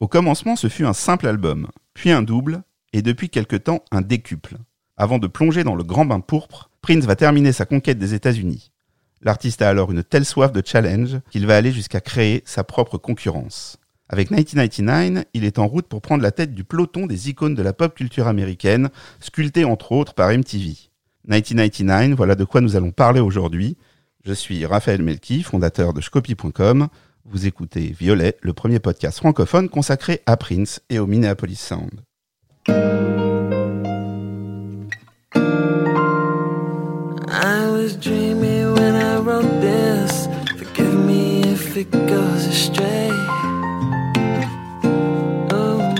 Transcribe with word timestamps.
Au 0.00 0.06
commencement, 0.06 0.54
ce 0.54 0.68
fut 0.68 0.84
un 0.84 0.92
simple 0.92 1.26
album, 1.26 1.68
puis 1.92 2.12
un 2.12 2.22
double, 2.22 2.62
et 2.92 3.02
depuis 3.02 3.30
quelque 3.30 3.56
temps 3.56 3.84
un 3.90 4.00
décuple. 4.00 4.56
Avant 4.96 5.18
de 5.18 5.26
plonger 5.26 5.64
dans 5.64 5.74
le 5.74 5.82
grand 5.82 6.04
bain 6.04 6.20
pourpre, 6.20 6.70
Prince 6.82 7.04
va 7.04 7.16
terminer 7.16 7.52
sa 7.52 7.66
conquête 7.66 7.98
des 7.98 8.14
États-Unis. 8.14 8.70
L'artiste 9.22 9.60
a 9.60 9.68
alors 9.68 9.90
une 9.90 10.04
telle 10.04 10.24
soif 10.24 10.52
de 10.52 10.62
challenge 10.64 11.18
qu'il 11.30 11.46
va 11.46 11.56
aller 11.56 11.72
jusqu'à 11.72 12.00
créer 12.00 12.42
sa 12.46 12.62
propre 12.62 12.96
concurrence. 12.96 13.78
Avec 14.08 14.30
1999, 14.30 15.24
il 15.34 15.44
est 15.44 15.58
en 15.58 15.66
route 15.66 15.88
pour 15.88 16.00
prendre 16.00 16.22
la 16.22 16.30
tête 16.30 16.54
du 16.54 16.62
peloton 16.62 17.06
des 17.06 17.28
icônes 17.28 17.56
de 17.56 17.62
la 17.62 17.72
pop 17.72 17.94
culture 17.94 18.28
américaine, 18.28 18.90
sculptées 19.18 19.64
entre 19.64 19.92
autres 19.92 20.14
par 20.14 20.30
MTV. 20.30 20.76
1999, 21.24 22.16
voilà 22.16 22.36
de 22.36 22.44
quoi 22.44 22.60
nous 22.60 22.76
allons 22.76 22.92
parler 22.92 23.20
aujourd'hui. 23.20 23.76
Je 24.24 24.32
suis 24.32 24.64
Raphaël 24.64 25.02
Melki, 25.02 25.42
fondateur 25.42 25.92
de 25.92 26.00
Scopy.com. 26.00 26.88
Vous 27.30 27.46
écoutez 27.46 27.94
Violet, 27.98 28.38
le 28.40 28.54
premier 28.54 28.78
podcast 28.78 29.18
francophone 29.18 29.68
consacré 29.68 30.22
à 30.24 30.38
Prince 30.38 30.80
et 30.88 30.98
au 30.98 31.06
Minneapolis 31.06 31.56
Sound. 31.56 32.00
I 32.66 32.72
was 37.70 37.96
dreaming 38.00 38.72
when 38.74 38.96
I 38.96 39.18
wrote 39.18 39.60
this. 39.60 40.26
Forgive 40.56 40.94
me 40.94 41.42
if 41.42 41.76
it 41.76 41.90
goes 41.90 42.46
astray. 42.46 43.10
Oh, 45.52 45.94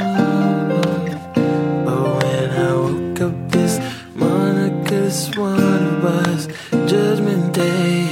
this 4.88 5.26
sworn 5.26 5.60
it 5.60 6.02
was 6.02 6.48
Judgment 6.90 7.52
Day. 7.52 8.07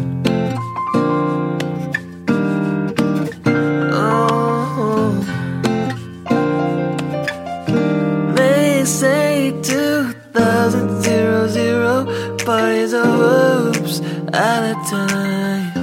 Parties 12.47 12.95
over. 12.95 13.77
Oops, 13.77 14.01
at 14.33 14.71
a 14.71 14.75
time. 14.89 15.75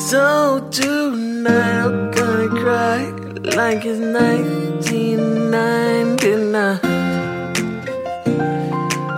So 0.00 0.66
tonight 0.70 1.84
I'm 1.84 2.10
gonna 2.10 2.48
cry 2.48 3.10
like 3.54 3.84
it's 3.84 4.00
1999. 4.00 6.80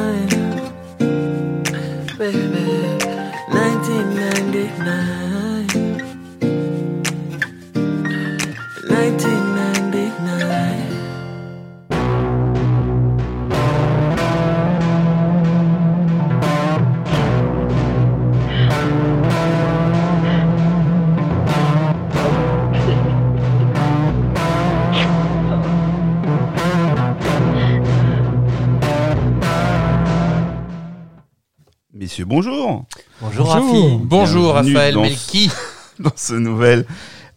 Messieurs, 32.16 32.25
bonjour 32.25 32.84
Bonjour, 33.21 33.44
Bonjour. 33.44 33.47
Rafi. 33.47 33.99
Bonjour 34.00 34.54
Raphaël 34.54 34.94
dans 34.94 35.03
Melki. 35.03 35.50
dans 35.99 36.16
ce 36.16 36.32
nouvel 36.32 36.87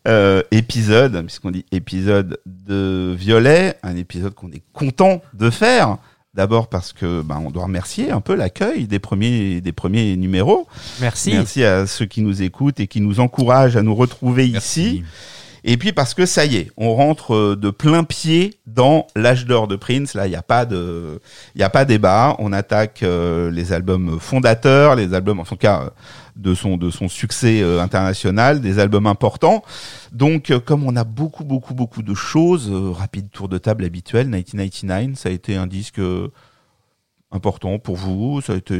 euh, 0.07 0.41
épisode, 0.51 1.21
puisqu'on 1.25 1.51
dit 1.51 1.65
épisode 1.73 2.39
de 2.45 3.13
Violet, 3.13 3.75
un 3.83 3.97
épisode 3.97 4.33
qu'on 4.33 4.51
est 4.53 4.63
content 4.71 5.21
de 5.33 5.49
faire. 5.49 5.97
D'abord 6.33 6.69
parce 6.69 6.93
que 6.93 7.21
ben, 7.21 7.43
on 7.45 7.51
doit 7.51 7.63
remercier 7.63 8.09
un 8.11 8.21
peu 8.21 8.35
l'accueil 8.35 8.87
des 8.87 8.99
premiers 8.99 9.59
des 9.59 9.73
premiers 9.73 10.15
numéros. 10.15 10.65
Merci. 11.01 11.33
Merci 11.33 11.65
à 11.65 11.85
ceux 11.85 12.05
qui 12.05 12.21
nous 12.21 12.41
écoutent 12.41 12.79
et 12.79 12.87
qui 12.87 13.01
nous 13.01 13.19
encouragent 13.19 13.75
à 13.75 13.81
nous 13.81 13.95
retrouver 13.95 14.47
ici. 14.47 15.03
Et 15.63 15.77
puis 15.77 15.91
parce 15.91 16.13
que 16.13 16.25
ça 16.25 16.45
y 16.45 16.55
est, 16.57 16.71
on 16.77 16.95
rentre 16.95 17.33
euh, 17.35 17.55
de 17.55 17.69
plein 17.69 18.03
pied 18.03 18.59
dans 18.65 19.07
l'âge 19.15 19.45
d'or 19.45 19.67
de 19.67 19.75
Prince. 19.75 20.13
Là, 20.13 20.27
il 20.27 20.29
n'y 20.29 20.35
a 20.35 20.41
pas 20.41 20.65
de, 20.65 21.19
il 21.55 21.63
a 21.63 21.69
pas 21.69 21.85
débat. 21.85 22.35
On 22.39 22.53
attaque 22.53 23.03
euh, 23.03 23.51
les 23.51 23.73
albums 23.73 24.19
fondateurs, 24.19 24.95
les 24.95 25.13
albums, 25.13 25.39
en 25.39 25.45
tout 25.45 25.57
cas, 25.57 25.81
euh, 25.81 25.89
de 26.35 26.53
son 26.53 26.77
de 26.77 26.89
son 26.89 27.09
succès 27.09 27.61
international, 27.79 28.61
des 28.61 28.79
albums 28.79 29.07
importants. 29.07 29.61
Donc, 30.13 30.53
comme 30.65 30.85
on 30.85 30.95
a 30.95 31.03
beaucoup 31.03 31.43
beaucoup 31.43 31.73
beaucoup 31.73 32.01
de 32.01 32.13
choses, 32.13 32.71
rapide 32.71 33.29
tour 33.29 33.49
de 33.49 33.57
table 33.57 33.83
habituel. 33.83 34.27
1999, 34.27 35.17
ça 35.17 35.27
a 35.27 35.31
été 35.33 35.57
un 35.57 35.67
disque 35.67 35.99
important 37.31 37.77
pour 37.77 37.97
vous. 37.97 38.39
Ça 38.39 38.53
a 38.53 38.55
été 38.55 38.75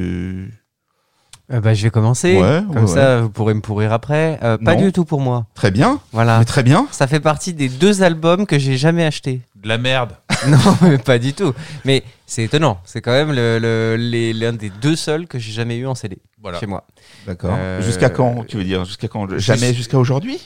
Euh, 1.52 1.60
bah, 1.62 1.74
je 1.74 1.84
vais 1.84 1.90
commencer. 1.90 2.38
Ouais, 2.40 2.62
Comme 2.72 2.84
ouais, 2.86 2.88
ça, 2.88 3.22
vous 3.22 3.30
pourrez 3.30 3.54
me 3.56 3.62
pourrir 3.62 3.92
après. 3.92 4.40
Euh, 4.44 4.58
pas 4.58 4.76
Non. 4.76 4.82
du 4.84 4.92
tout 4.92 5.04
pour 5.04 5.20
moi. 5.20 5.48
très 5.56 5.72
bien, 5.72 6.00
Voilà. 6.12 6.38
mais 6.40 6.46
très 6.46 6.62
bien. 6.62 6.88
Ça 6.92 7.08
fait 7.08 7.20
partie 7.20 7.54
des 7.54 7.70
deux 7.70 8.04
albums 8.04 8.46
que 8.46 8.60
j'ai 8.60 8.78
jamais 8.78 9.04
achetés. 9.04 9.42
De 9.56 9.68
la 9.68 9.78
merde. 9.80 10.12
non, 10.48 10.58
mais 10.82 10.98
pas 11.00 11.18
du 11.18 11.34
tout. 11.34 11.54
Mais 11.86 12.04
c'est 12.28 12.44
étonnant. 12.44 12.80
C'est 12.86 13.02
quand 13.02 13.12
même 13.12 13.32
le- 13.32 13.58
le- 13.60 13.96
les- 13.98 14.32
l'un 14.34 14.54
des 14.54 14.70
deux 14.70 14.96
seuls 14.96 15.26
que 15.28 15.40
j'ai 15.40 15.52
jamais 15.52 15.78
eu 15.78 15.88
en 15.88 15.96
CD 15.96 16.20
Voilà. 16.42 16.60
chez 16.60 16.68
moi. 16.68 16.86
D'accord. 17.26 17.56
Euh, 17.58 17.82
Jusqu'à 17.82 18.10
quand 18.10 18.46
Tu 18.48 18.58
veux 18.58 18.64
dire? 18.64 18.86
Jusqu'à 18.86 19.08
quand? 19.08 19.28
Jamais 19.40 19.74
jusqu'à 19.74 19.98
aujourd'hui? 19.98 20.40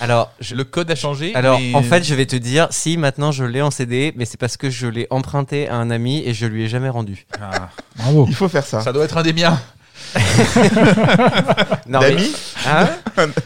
Alors, 0.00 0.32
je- 0.40 0.54
Le 0.54 0.64
code 0.64 0.90
a 0.90 0.94
changé. 0.94 1.34
alors 1.34 1.58
mais- 1.58 1.74
en 1.74 1.82
fait, 1.82 2.04
je 2.04 2.14
vais 2.14 2.26
te 2.26 2.36
dire, 2.36 2.68
si 2.70 2.96
maintenant 2.96 3.32
je 3.32 3.44
l'ai 3.44 3.62
en 3.62 3.70
CD, 3.70 4.12
mais 4.16 4.24
c'est 4.24 4.38
parce 4.38 4.56
que 4.56 4.70
je 4.70 4.86
l'ai 4.86 5.06
emprunté 5.10 5.68
à 5.68 5.76
un 5.76 5.90
ami 5.90 6.22
et 6.24 6.34
je 6.34 6.46
lui 6.46 6.64
ai 6.64 6.68
jamais 6.68 6.88
rendu. 6.88 7.26
Ah, 7.40 7.70
Bravo. 7.96 8.26
Il 8.28 8.34
faut 8.34 8.48
faire 8.48 8.64
ça. 8.66 8.80
ça 8.80 8.92
doit 8.92 9.04
être 9.04 9.16
un 9.18 9.22
des 9.22 9.32
miens. 9.32 9.58
Non, 11.88 12.00
mais- 12.00 12.16
Hein 12.66 12.88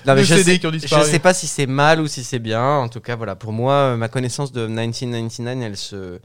Non, 0.06 0.14
mais 0.14 0.24
je 0.24 0.34
CD 0.34 0.52
sais, 0.54 0.58
qui 0.58 0.66
ont 0.66 0.72
je 0.72 1.04
sais 1.04 1.18
pas 1.18 1.32
si 1.34 1.46
c'est 1.46 1.66
mal 1.66 2.00
ou 2.00 2.06
si 2.06 2.24
c'est 2.24 2.38
bien. 2.38 2.62
En 2.78 2.88
tout 2.88 3.00
cas, 3.00 3.14
voilà. 3.16 3.34
Pour 3.36 3.52
moi, 3.52 3.72
euh, 3.72 3.96
ma 3.96 4.08
connaissance 4.08 4.52
de 4.52 4.66
1999, 4.66 5.62
elle 5.64 5.76
se, 5.76 6.18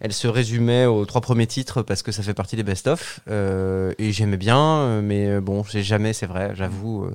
elle 0.00 0.12
se 0.12 0.26
résumait 0.28 0.86
aux 0.86 1.04
trois 1.04 1.20
premiers 1.20 1.46
titres 1.46 1.82
parce 1.82 2.02
que 2.02 2.10
ça 2.12 2.22
fait 2.22 2.34
partie 2.34 2.56
des 2.56 2.62
best-of. 2.62 3.20
Euh, 3.30 3.92
et 3.98 4.12
j'aimais 4.12 4.36
bien, 4.36 4.58
euh, 4.58 5.00
mais 5.02 5.40
bon, 5.40 5.62
j'ai 5.70 5.82
jamais, 5.82 6.12
c'est 6.12 6.26
vrai, 6.26 6.52
j'avoue, 6.54 7.04
euh, 7.04 7.14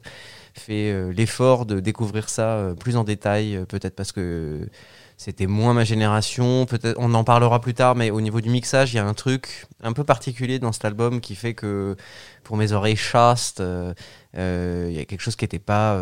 fait 0.53 0.91
euh, 0.91 1.11
l'effort 1.11 1.65
de 1.65 1.79
découvrir 1.79 2.29
ça 2.29 2.55
euh, 2.57 2.73
plus 2.75 2.95
en 2.95 3.03
détail. 3.03 3.55
euh, 3.55 3.65
Peut-être 3.65 3.95
parce 3.95 4.11
que 4.11 4.67
c'était 5.17 5.47
moins 5.47 5.73
ma 5.73 5.83
génération. 5.83 6.65
Peut-être, 6.65 6.95
on 6.99 7.13
en 7.13 7.23
parlera 7.23 7.59
plus 7.61 7.73
tard, 7.73 7.95
mais 7.95 8.11
au 8.11 8.21
niveau 8.21 8.41
du 8.41 8.49
mixage, 8.49 8.93
il 8.93 8.97
y 8.97 8.99
a 8.99 9.05
un 9.05 9.13
truc 9.13 9.65
un 9.81 9.93
peu 9.93 10.03
particulier 10.03 10.59
dans 10.59 10.71
cet 10.71 10.85
album 10.85 11.21
qui 11.21 11.35
fait 11.35 11.53
que 11.53 11.95
pour 12.43 12.57
mes 12.57 12.71
oreilles 12.71 12.95
chastes, 12.95 13.61
il 13.61 14.91
y 14.91 14.99
a 14.99 15.05
quelque 15.05 15.21
chose 15.21 15.35
qui 15.35 15.45
n'était 15.45 15.59
pas 15.59 15.97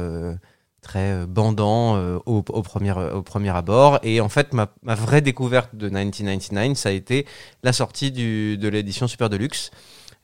très 0.81 1.25
bandant 1.27 1.97
au, 2.25 2.41
premier, 2.41 2.93
au 2.93 3.21
premier 3.21 3.49
abord. 3.49 3.99
Et 4.01 4.21
en 4.21 4.29
fait, 4.29 4.53
ma, 4.53 4.69
ma 4.81 4.95
vraie 4.95 5.21
découverte 5.21 5.75
de 5.75 5.87
1999, 5.89 6.77
ça 6.77 6.89
a 6.89 6.91
été 6.93 7.27
la 7.63 7.73
sortie 7.73 8.11
du, 8.11 8.57
de 8.57 8.67
l'édition 8.69 9.07
Super 9.07 9.29
Deluxe. 9.29 9.71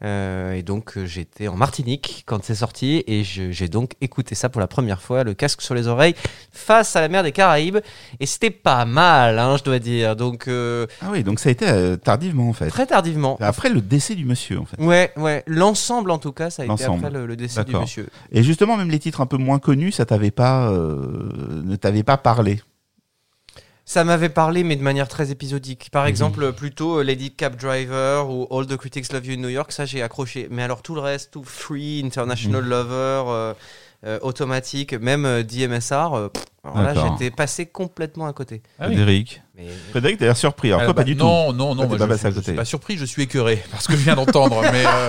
Euh, 0.04 0.54
et 0.54 0.62
donc 0.62 0.96
euh, 0.96 1.08
j'étais 1.08 1.48
en 1.48 1.56
Martinique 1.56 2.24
quand 2.28 2.44
c'est 2.44 2.54
sorti 2.54 3.04
et 3.08 3.24
j'ai 3.24 3.68
donc 3.68 3.94
écouté 4.00 4.36
ça 4.36 4.48
pour 4.48 4.62
la 4.62 4.68
première 4.68 5.02
fois, 5.02 5.24
le 5.24 5.34
casque 5.34 5.62
sur 5.64 5.74
les 5.74 5.88
oreilles, 5.88 6.14
face 6.52 6.96
à 6.96 7.02
la 7.02 7.10
mer 7.10 7.24
des 7.24 7.32
Caraïbes. 7.32 7.80
Et 8.20 8.26
c'était 8.28 8.52
pas 8.52 8.86
mal, 8.86 9.40
hein, 9.40 9.58
je 9.58 9.64
dois 9.64 9.80
dire. 9.80 10.16
Donc 10.16 10.48
euh, 10.48 10.86
Ah 11.02 11.08
oui, 11.12 11.24
donc 11.24 11.40
ça 11.40 11.50
a 11.50 11.52
été 11.52 11.68
euh, 11.68 11.96
tardivement 11.98 12.50
en 12.50 12.54
fait. 12.54 12.68
très 12.68 12.86
tardivement. 12.86 13.38
Après 13.40 13.70
le 13.70 13.82
décès 13.82 14.14
du 14.14 14.26
monsieur 14.26 14.60
en 14.60 14.66
fait. 14.66 14.80
Ouais, 14.82 15.12
ouais. 15.18 15.44
L'ensemble 15.48 16.12
en 16.12 16.20
tout 16.20 16.32
cas, 16.32 16.50
ça 16.50 16.64
a 16.64 16.66
été 16.66 16.84
après 16.84 17.10
le, 17.10 17.26
le 17.26 17.36
décès 17.36 17.64
du 17.64 17.76
monsieur. 17.76 18.08
Et 18.32 18.44
justement, 18.44 18.78
même 18.78 18.92
les 18.92 19.00
titres 19.00 19.22
un 19.22 19.26
peu 19.26 19.38
moins 19.38 19.60
connus, 19.60 19.94
ça 19.94 20.06
t'avait 20.06 20.32
pas, 20.32 20.70
ne 20.72 21.76
t'avait 21.76 22.04
pas 22.04 22.18
parlé. 22.18 22.62
Ça 23.90 24.04
m'avait 24.04 24.28
parlé, 24.28 24.66
mais 24.66 24.76
de 24.76 24.84
manière 24.84 25.08
très 25.08 25.32
épisodique. 25.32 25.88
Par 25.94 26.04
Mhm. 26.04 26.10
exemple, 26.10 26.52
plutôt 26.52 27.00
euh, 27.00 27.04
Lady 27.04 27.32
Cab 27.32 27.56
Driver 27.56 28.30
ou 28.30 28.46
All 28.52 28.68
the 28.68 28.76
Critics 28.76 29.14
Love 29.14 29.26
You 29.26 29.34
in 29.36 29.42
New 29.42 29.48
York, 29.48 29.72
ça 29.72 29.86
j'ai 29.86 30.02
accroché. 30.04 30.50
Mais 30.52 30.62
alors 30.62 30.82
tout 30.82 30.94
le 30.94 31.00
reste, 31.00 31.32
tout 31.32 31.44
Free, 31.46 32.02
International 32.06 32.64
Mhm. 32.64 32.70
Lover, 32.70 33.24
euh, 33.30 33.54
euh, 34.06 34.20
Automatique, 34.24 34.94
même 34.94 35.26
euh, 35.26 35.42
DMSR, 35.42 36.14
euh, 36.16 36.28
pff, 36.28 36.44
alors 36.66 36.82
là 36.82 36.94
j'étais 37.18 37.34
passé 37.34 37.66
complètement 37.66 38.28
à 38.28 38.34
côté. 38.34 38.62
Ah 38.78 38.88
oui. 38.90 38.96
Frédéric. 38.96 39.42
Mais 39.56 39.68
Frédéric, 39.92 40.20
t'as 40.20 40.26
l'air 40.26 40.36
surpris. 40.38 40.68
Alors 40.68 40.82
toi, 40.82 40.88
bah, 40.94 40.94
pas 41.02 41.04
du 41.06 41.16
non, 41.16 41.54
Non, 41.54 41.74
non, 41.74 41.88
pas 41.88 41.98
je, 41.98 42.30
je 42.36 42.42
suis 42.42 42.54
pas 42.54 42.66
surpris, 42.66 42.98
je 42.98 43.06
suis 43.06 43.24
écœuré 43.24 43.64
parce 43.72 43.88
que 43.88 43.94
je 43.94 44.04
viens 44.04 44.16
d'entendre. 44.16 44.62
mais 44.70 44.84
euh, 44.86 45.08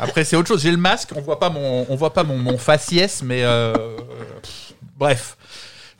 après, 0.00 0.24
c'est 0.24 0.34
autre 0.34 0.48
chose. 0.48 0.62
J'ai 0.62 0.72
le 0.72 0.76
masque, 0.78 1.10
on 1.14 1.20
voit 1.20 1.38
pas 1.38 1.48
mon, 1.48 1.86
on 1.88 1.94
voit 1.94 2.12
pas 2.12 2.24
mon, 2.24 2.36
mon 2.36 2.58
faciès, 2.58 3.22
mais 3.22 3.44
euh, 3.44 3.72
pff, 4.42 4.72
bref. 4.98 5.36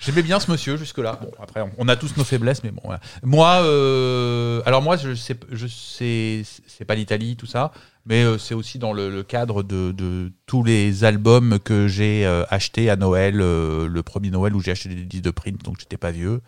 J'aimais 0.00 0.22
bien 0.22 0.40
ce 0.40 0.50
monsieur 0.50 0.76
jusque-là. 0.78 1.18
Bon, 1.22 1.30
après, 1.38 1.62
on, 1.76 1.86
a 1.86 1.96
tous 1.96 2.16
nos 2.16 2.24
faiblesses, 2.24 2.64
mais 2.64 2.70
bon. 2.70 2.80
voilà. 2.84 3.00
Moi, 3.22 3.62
euh, 3.64 4.62
alors 4.64 4.80
moi, 4.80 4.96
je 4.96 5.14
sais, 5.14 5.36
je 5.50 5.66
sais, 5.66 6.42
c'est 6.66 6.86
pas 6.86 6.94
l'Italie, 6.94 7.36
tout 7.36 7.46
ça, 7.46 7.70
mais 8.06 8.24
euh, 8.24 8.38
c'est 8.38 8.54
aussi 8.54 8.78
dans 8.78 8.92
le, 8.92 9.22
cadre 9.22 9.62
de, 9.62 10.32
tous 10.46 10.64
les 10.64 11.04
albums 11.04 11.58
que 11.58 11.86
j'ai 11.86 12.24
euh, 12.24 12.44
achetés 12.48 12.88
à 12.88 12.96
Noël, 12.96 13.40
euh, 13.40 13.88
le 13.88 14.02
premier 14.02 14.30
Noël 14.30 14.54
où 14.54 14.60
j'ai 14.60 14.70
acheté 14.70 14.88
des 14.88 15.04
disques 15.04 15.24
de 15.24 15.30
print, 15.30 15.62
donc 15.62 15.78
j'étais 15.78 15.98
pas 15.98 16.10
vieux, 16.10 16.40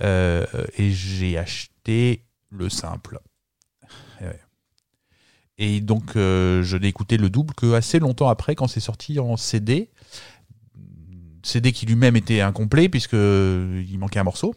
et 0.00 0.90
j'ai 0.90 1.36
acheté 1.36 2.24
le 2.50 2.70
simple. 2.70 3.20
Et 4.20 4.24
ouais. 4.24 4.40
Et 5.60 5.80
donc, 5.80 6.12
je 6.14 6.76
n'ai 6.76 6.88
écouté 6.88 7.16
le 7.16 7.28
double 7.28 7.52
que 7.54 7.74
assez 7.74 7.98
longtemps 7.98 8.28
après, 8.28 8.54
quand 8.54 8.68
c'est 8.68 8.80
sorti 8.80 9.18
en 9.18 9.36
CD. 9.36 9.90
CD 11.48 11.72
qui 11.72 11.86
lui-même 11.86 12.16
était 12.16 12.40
incomplet, 12.40 12.88
puisque 12.88 13.14
il 13.14 13.96
manquait 13.98 14.20
un 14.20 14.24
morceau. 14.24 14.54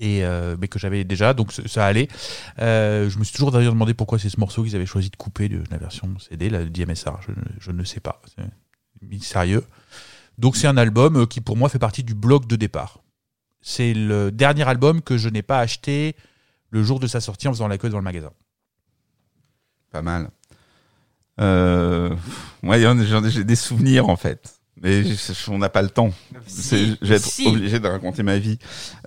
Et, 0.00 0.24
euh, 0.24 0.56
mais 0.58 0.66
que 0.66 0.78
j'avais 0.78 1.04
déjà, 1.04 1.34
donc 1.34 1.52
ça 1.52 1.86
allait. 1.86 2.08
Euh, 2.58 3.08
je 3.08 3.18
me 3.18 3.24
suis 3.24 3.32
toujours 3.32 3.52
d'ailleurs 3.52 3.72
demandé 3.72 3.94
pourquoi 3.94 4.18
c'est 4.18 4.28
ce 4.28 4.40
morceau 4.40 4.64
qu'ils 4.64 4.74
avaient 4.74 4.86
choisi 4.86 5.08
de 5.08 5.16
couper 5.16 5.48
de 5.48 5.62
la 5.70 5.78
version 5.78 6.18
CD, 6.18 6.50
la 6.50 6.64
DMSR. 6.64 7.20
Je, 7.60 7.70
ne- 7.70 7.84
sais 7.84 8.00
pas. 8.00 8.20
C'est 8.34 8.44
mystérieux. 9.02 9.64
Donc 10.36 10.56
c'est 10.56 10.66
un 10.66 10.76
album 10.76 11.16
euh, 11.16 11.26
qui 11.26 11.40
pour 11.40 11.56
moi 11.56 11.68
fait 11.68 11.78
partie 11.78 12.02
du 12.02 12.14
bloc 12.14 12.48
de 12.48 12.56
départ. 12.56 12.98
C'est 13.60 13.94
le 13.94 14.32
dernier 14.32 14.68
album 14.68 15.00
que 15.00 15.16
je 15.16 15.28
n'ai 15.28 15.42
pas 15.42 15.60
acheté 15.60 16.16
le 16.70 16.82
jour 16.82 16.98
de 16.98 17.06
sa 17.06 17.20
sortie 17.20 17.46
en 17.46 17.52
faisant 17.52 17.68
la 17.68 17.78
queue 17.78 17.88
dans 17.88 17.98
le 17.98 18.04
magasin. 18.04 18.32
Pas 19.92 20.02
mal. 20.02 20.28
Euh, 21.40 22.14
moi, 22.62 22.78
j'ai 22.78 23.44
des 23.44 23.56
souvenirs 23.56 24.08
en 24.08 24.16
fait. 24.16 24.60
Mais 24.82 25.02
on 25.48 25.58
n'a 25.58 25.68
pas 25.68 25.82
le 25.82 25.88
temps. 25.88 26.10
Je 26.46 26.96
vais 27.00 27.16
être 27.16 27.22
Si. 27.24 27.46
obligé 27.46 27.78
de 27.78 27.86
raconter 27.88 28.22
ma 28.22 28.38
vie. 28.38 28.58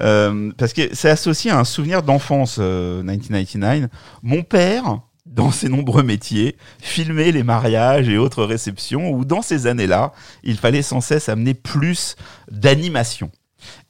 Euh, 0.01 0.51
parce 0.57 0.73
que 0.73 0.93
c'est 0.93 1.09
associé 1.09 1.51
à 1.51 1.59
un 1.59 1.65
souvenir 1.65 2.03
d'enfance, 2.03 2.57
euh, 2.59 3.03
1999. 3.03 3.89
Mon 4.23 4.43
père, 4.43 5.01
dans 5.25 5.51
ses 5.51 5.69
nombreux 5.69 6.03
métiers, 6.03 6.55
filmait 6.79 7.31
les 7.31 7.43
mariages 7.43 8.07
et 8.09 8.17
autres 8.17 8.43
réceptions 8.43 9.11
où, 9.11 9.25
dans 9.25 9.41
ces 9.41 9.67
années-là, 9.67 10.13
il 10.43 10.57
fallait 10.57 10.81
sans 10.81 11.01
cesse 11.01 11.29
amener 11.29 11.53
plus 11.53 12.15
d'animation. 12.49 13.29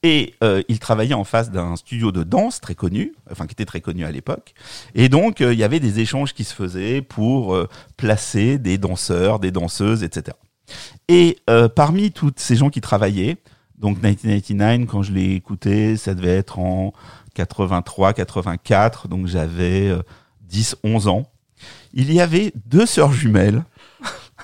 Et 0.01 0.33
euh, 0.43 0.63
il 0.69 0.79
travaillait 0.79 1.13
en 1.13 1.23
face 1.23 1.51
d'un 1.51 1.75
studio 1.75 2.11
de 2.11 2.23
danse 2.23 2.61
très 2.61 2.75
connu, 2.75 3.13
enfin 3.31 3.45
qui 3.45 3.51
était 3.53 3.65
très 3.65 3.81
connu 3.81 4.05
à 4.05 4.11
l'époque. 4.11 4.53
Et 4.95 5.09
donc, 5.09 5.41
euh, 5.41 5.53
il 5.53 5.59
y 5.59 5.63
avait 5.63 5.79
des 5.79 5.99
échanges 5.99 6.33
qui 6.33 6.43
se 6.43 6.53
faisaient 6.53 7.01
pour 7.01 7.53
euh, 7.55 7.67
placer 7.97 8.57
des 8.57 8.77
danseurs, 8.77 9.39
des 9.39 9.51
danseuses, 9.51 10.03
etc. 10.03 10.35
Et 11.07 11.37
euh, 11.49 11.69
parmi 11.69 12.11
toutes 12.11 12.39
ces 12.39 12.55
gens 12.55 12.69
qui 12.69 12.81
travaillaient, 12.81 13.37
donc 13.77 13.97
1999, 13.97 14.87
quand 14.87 15.03
je 15.03 15.13
l'ai 15.13 15.33
écouté, 15.33 15.97
ça 15.97 16.15
devait 16.15 16.35
être 16.35 16.59
en 16.59 16.93
83, 17.35 18.13
84, 18.13 19.07
donc 19.07 19.27
j'avais 19.27 19.87
euh, 19.87 20.01
10, 20.41 20.77
11 20.83 21.07
ans. 21.07 21.31
Il 21.93 22.11
y 22.11 22.19
avait 22.19 22.51
deux 22.65 22.85
sœurs 22.85 23.13
jumelles, 23.13 23.63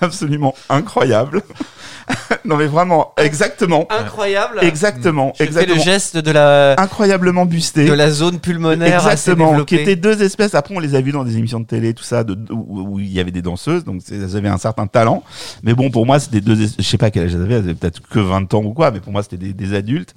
absolument 0.03 0.53
incroyables. 0.69 1.41
non 2.45 2.57
mais 2.57 2.65
vraiment, 2.67 3.13
exactement, 3.17 3.88
Incroyable. 3.89 4.59
exactement, 4.61 5.31
Je 5.33 5.38
fais 5.38 5.44
le 5.45 5.50
exactement, 5.50 5.83
geste 5.83 6.17
de 6.17 6.31
la, 6.31 6.75
incroyablement 6.77 7.45
busté. 7.45 7.85
de 7.85 7.94
la 7.94 8.11
zone 8.11 8.39
pulmonaire 8.39 9.07
assez 9.07 9.31
Exactement, 9.31 9.63
qui 9.63 9.75
étaient 9.75 9.95
deux 9.95 10.21
espèces. 10.21 10.53
Après, 10.53 10.75
on 10.75 10.79
les 10.79 10.95
a 10.95 11.01
vus 11.01 11.13
dans 11.13 11.23
des 11.23 11.38
émissions 11.38 11.61
de 11.61 11.65
télé, 11.65 11.94
tout 11.94 12.03
ça, 12.03 12.23
de, 12.25 12.38
où, 12.51 12.81
où 12.95 13.00
il 13.00 13.11
y 13.11 13.19
avait 13.21 13.31
des 13.31 13.41
danseuses, 13.41 13.85
donc 13.85 14.01
elles 14.11 14.35
avaient 14.35 14.50
un 14.50 14.57
certain 14.57 14.85
talent. 14.85 15.23
Mais 15.63 15.73
bon, 15.73 15.89
pour 15.89 16.06
moi, 16.06 16.19
c'était 16.19 16.41
deux, 16.41 16.61
es- 16.61 16.75
je 16.77 16.83
sais 16.83 16.97
pas 16.97 17.09
quel 17.09 17.23
âge 17.23 17.35
elles 17.35 17.41
avaient, 17.41 17.53
elles 17.56 17.59
avaient 17.63 17.73
peut-être 17.75 18.01
que 18.09 18.19
20 18.19 18.53
ans 18.53 18.63
ou 18.63 18.73
quoi, 18.73 18.91
mais 18.91 18.99
pour 18.99 19.13
moi, 19.13 19.23
c'était 19.23 19.38
des, 19.38 19.53
des 19.53 19.73
adultes. 19.73 20.13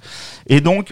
Et 0.47 0.59
donc, 0.59 0.91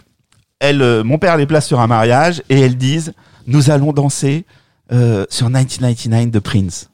elles, 0.60 0.82
euh, 0.82 1.04
mon 1.04 1.18
père 1.18 1.36
les 1.36 1.46
place 1.46 1.68
sur 1.68 1.82
un 1.82 1.88
mariage 1.88 2.42
et 2.50 2.62
elles 2.62 2.78
disent, 2.78 3.12
nous 3.48 3.70
allons 3.70 3.92
danser 3.92 4.46
euh, 4.94 5.26
sur 5.30 5.48
1999 5.48 6.32
de 6.32 6.40
Prince. 6.40 6.90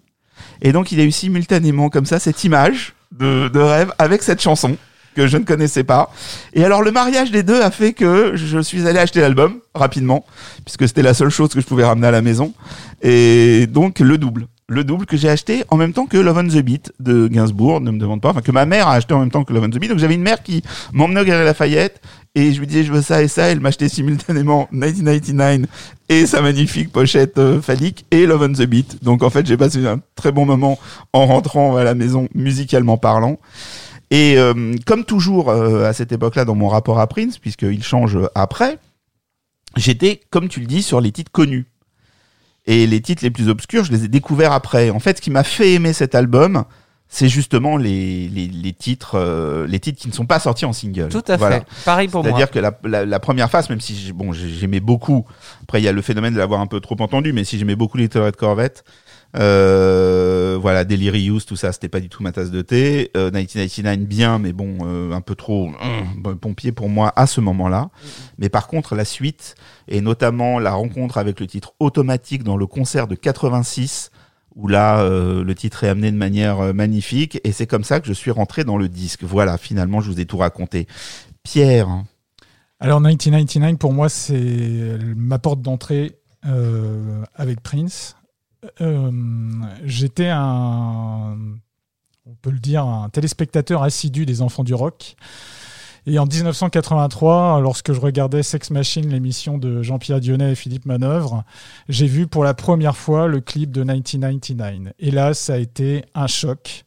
Et 0.61 0.71
donc, 0.71 0.91
il 0.91 0.99
a 0.99 1.03
eu 1.03 1.11
simultanément 1.11 1.89
comme 1.89 2.05
ça 2.05 2.19
cette 2.19 2.43
image 2.43 2.93
de, 3.11 3.47
de 3.49 3.59
rêve 3.59 3.91
avec 3.97 4.23
cette 4.23 4.41
chanson 4.41 4.77
que 5.15 5.27
je 5.27 5.37
ne 5.37 5.43
connaissais 5.43 5.83
pas. 5.83 6.11
Et 6.53 6.63
alors, 6.63 6.81
le 6.81 6.91
mariage 6.91 7.31
des 7.31 7.43
deux 7.43 7.61
a 7.61 7.71
fait 7.71 7.93
que 7.93 8.33
je 8.35 8.59
suis 8.59 8.87
allé 8.87 8.99
acheter 8.99 9.21
l'album 9.21 9.59
rapidement, 9.75 10.25
puisque 10.65 10.87
c'était 10.87 11.01
la 11.01 11.13
seule 11.13 11.29
chose 11.29 11.49
que 11.49 11.59
je 11.59 11.65
pouvais 11.65 11.83
ramener 11.83 12.07
à 12.07 12.11
la 12.11 12.21
maison. 12.21 12.53
Et 13.01 13.67
donc, 13.67 13.99
le 13.99 14.17
double. 14.17 14.47
Le 14.71 14.85
double 14.85 15.05
que 15.05 15.17
j'ai 15.17 15.27
acheté 15.27 15.65
en 15.67 15.75
même 15.75 15.91
temps 15.91 16.05
que 16.05 16.15
Love 16.15 16.37
on 16.37 16.47
the 16.47 16.63
Beat 16.63 16.93
de 17.01 17.27
Gainsbourg, 17.27 17.81
ne 17.81 17.91
me 17.91 17.99
demande 17.99 18.21
pas, 18.21 18.29
enfin 18.29 18.39
que 18.39 18.53
ma 18.53 18.65
mère 18.65 18.87
a 18.87 18.93
acheté 18.93 19.13
en 19.13 19.19
même 19.19 19.29
temps 19.29 19.43
que 19.43 19.51
Love 19.51 19.65
on 19.65 19.69
the 19.69 19.77
Beat. 19.77 19.89
Donc 19.89 19.99
j'avais 19.99 20.15
une 20.15 20.21
mère 20.21 20.41
qui 20.41 20.63
m'emmenait 20.93 21.19
au 21.19 21.25
Galeries 21.25 21.43
Lafayette 21.43 22.01
et 22.35 22.53
je 22.53 22.59
lui 22.61 22.67
disais 22.67 22.85
je 22.85 22.93
veux 22.93 23.01
ça 23.01 23.21
et 23.21 23.27
ça. 23.27 23.47
Elle 23.47 23.59
m'achetait 23.59 23.89
simultanément 23.89 24.69
1999 24.71 25.67
et 26.07 26.25
sa 26.25 26.41
magnifique 26.41 26.89
pochette 26.89 27.37
euh, 27.37 27.61
phallique 27.61 28.05
et 28.11 28.25
Love 28.25 28.43
on 28.43 28.53
the 28.53 28.61
Beat. 28.61 29.03
Donc 29.03 29.23
en 29.23 29.29
fait 29.29 29.45
j'ai 29.45 29.57
passé 29.57 29.85
un 29.85 29.99
très 30.15 30.31
bon 30.31 30.45
moment 30.45 30.79
en 31.11 31.25
rentrant 31.25 31.75
à 31.75 31.83
la 31.83 31.93
maison 31.93 32.29
musicalement 32.33 32.95
parlant. 32.95 33.39
Et 34.09 34.37
euh, 34.37 34.75
comme 34.85 35.03
toujours 35.03 35.49
euh, 35.49 35.83
à 35.83 35.91
cette 35.91 36.13
époque-là 36.13 36.45
dans 36.45 36.55
mon 36.55 36.69
rapport 36.69 37.01
à 37.01 37.07
Prince, 37.07 37.39
puisqu'il 37.39 37.83
change 37.83 38.17
après, 38.35 38.79
j'étais, 39.75 40.21
comme 40.29 40.47
tu 40.47 40.61
le 40.61 40.65
dis, 40.65 40.81
sur 40.81 41.01
les 41.01 41.11
titres 41.11 41.31
connus. 41.33 41.65
Et 42.71 42.87
les 42.87 43.01
titres 43.01 43.23
les 43.23 43.31
plus 43.31 43.49
obscurs, 43.49 43.83
je 43.83 43.91
les 43.91 44.05
ai 44.05 44.07
découverts 44.07 44.53
après. 44.53 44.89
En 44.91 44.99
fait, 44.99 45.17
ce 45.17 45.21
qui 45.21 45.29
m'a 45.29 45.43
fait 45.43 45.73
aimer 45.73 45.91
cet 45.91 46.15
album, 46.15 46.63
c'est 47.09 47.27
justement 47.27 47.75
les, 47.75 48.29
les, 48.29 48.47
les 48.47 48.71
titres, 48.71 49.15
euh, 49.15 49.67
les 49.67 49.79
titres 49.81 49.99
qui 50.01 50.07
ne 50.07 50.13
sont 50.13 50.25
pas 50.25 50.39
sortis 50.39 50.63
en 50.63 50.71
single. 50.71 51.09
Tout 51.09 51.21
à 51.27 51.35
Voilà. 51.35 51.59
fait. 51.59 51.65
Pareil 51.83 52.07
pour 52.07 52.23
moi. 52.23 52.29
C'est-à-dire 52.31 52.49
que 52.51 52.59
la, 52.59 52.71
la, 52.85 53.05
la 53.05 53.19
première 53.19 53.49
phase, 53.51 53.69
même 53.69 53.81
si 53.81 54.13
bon, 54.13 54.31
j'ai- 54.31 54.47
j'aimais 54.47 54.79
beaucoup, 54.79 55.25
après 55.63 55.81
il 55.81 55.83
y 55.83 55.89
a 55.89 55.91
le 55.91 56.01
phénomène 56.01 56.33
de 56.33 56.37
l'avoir 56.39 56.61
un 56.61 56.67
peu 56.67 56.79
trop 56.79 56.95
entendu, 57.01 57.33
mais 57.33 57.43
si 57.43 57.59
j'aimais 57.59 57.75
beaucoup 57.75 57.97
Little 57.97 58.21
Red 58.21 58.37
Corvette, 58.37 58.85
euh, 59.35 60.57
voilà, 60.61 60.83
Delirious, 60.83 61.41
tout 61.41 61.55
ça, 61.55 61.71
c'était 61.71 61.89
pas 61.89 61.99
du 61.99 62.09
tout 62.09 62.23
ma 62.23 62.31
tasse 62.31 62.51
de 62.51 62.61
thé. 62.61 63.11
Euh, 63.15 63.31
1999, 63.31 64.07
bien, 64.07 64.39
mais 64.39 64.53
bon, 64.53 64.79
euh, 64.81 65.11
un 65.13 65.21
peu 65.21 65.35
trop 65.35 65.69
euh, 65.69 66.01
bon, 66.17 66.35
pompier 66.35 66.71
pour 66.71 66.89
moi 66.89 67.13
à 67.15 67.27
ce 67.27 67.41
moment-là. 67.41 67.89
Mais 68.37 68.49
par 68.49 68.67
contre, 68.67 68.95
la 68.95 69.05
suite, 69.05 69.55
et 69.87 70.01
notamment 70.01 70.59
la 70.59 70.71
rencontre 70.73 71.17
avec 71.17 71.39
le 71.39 71.47
titre 71.47 71.73
Automatique 71.79 72.43
dans 72.43 72.57
le 72.57 72.67
concert 72.67 73.07
de 73.07 73.15
86, 73.15 74.11
où 74.55 74.67
là, 74.67 74.99
euh, 75.01 75.43
le 75.43 75.55
titre 75.55 75.85
est 75.85 75.89
amené 75.89 76.11
de 76.11 76.17
manière 76.17 76.59
euh, 76.59 76.73
magnifique, 76.73 77.39
et 77.43 77.53
c'est 77.53 77.67
comme 77.67 77.85
ça 77.85 78.01
que 78.01 78.07
je 78.07 78.13
suis 78.13 78.31
rentré 78.31 78.65
dans 78.65 78.77
le 78.77 78.89
disque. 78.89 79.23
Voilà, 79.23 79.57
finalement, 79.57 80.01
je 80.01 80.11
vous 80.11 80.19
ai 80.19 80.25
tout 80.25 80.37
raconté. 80.37 80.87
Pierre, 81.43 82.03
Alors 82.79 82.99
1999 82.99 83.79
pour 83.79 83.93
moi 83.93 84.07
c'est 84.07 84.99
ma 85.15 85.39
porte 85.39 85.63
d'entrée 85.63 86.19
avec 86.43 87.61
Prince. 87.61 88.15
Euh, 88.81 89.11
J'étais 89.83 90.29
un, 90.29 91.37
on 92.25 92.35
peut 92.41 92.51
le 92.51 92.59
dire, 92.59 92.85
un 92.85 93.09
téléspectateur 93.09 93.83
assidu 93.83 94.25
des 94.25 94.41
Enfants 94.41 94.63
du 94.63 94.73
Rock. 94.73 95.15
Et 96.07 96.17
en 96.17 96.25
1983, 96.25 97.61
lorsque 97.61 97.93
je 97.93 97.99
regardais 97.99 98.41
Sex 98.41 98.71
Machine, 98.71 99.07
l'émission 99.09 99.59
de 99.59 99.83
Jean-Pierre 99.83 100.19
Dionnet 100.19 100.53
et 100.53 100.55
Philippe 100.55 100.85
Manœuvre, 100.85 101.43
j'ai 101.89 102.07
vu 102.07 102.25
pour 102.25 102.43
la 102.43 102.55
première 102.55 102.97
fois 102.97 103.27
le 103.27 103.39
clip 103.39 103.71
de 103.71 103.81
1999. 103.81 104.93
Et 104.97 105.11
là, 105.11 105.35
ça 105.35 105.53
a 105.53 105.57
été 105.57 106.03
un 106.15 106.25
choc. 106.25 106.85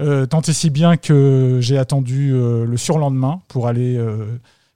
Euh, 0.00 0.24
tant 0.24 0.40
et 0.40 0.54
si 0.54 0.70
bien 0.70 0.96
que 0.96 1.58
j'ai 1.60 1.76
attendu 1.76 2.32
euh, 2.32 2.64
le 2.64 2.76
surlendemain 2.78 3.42
pour 3.48 3.68
aller 3.68 3.98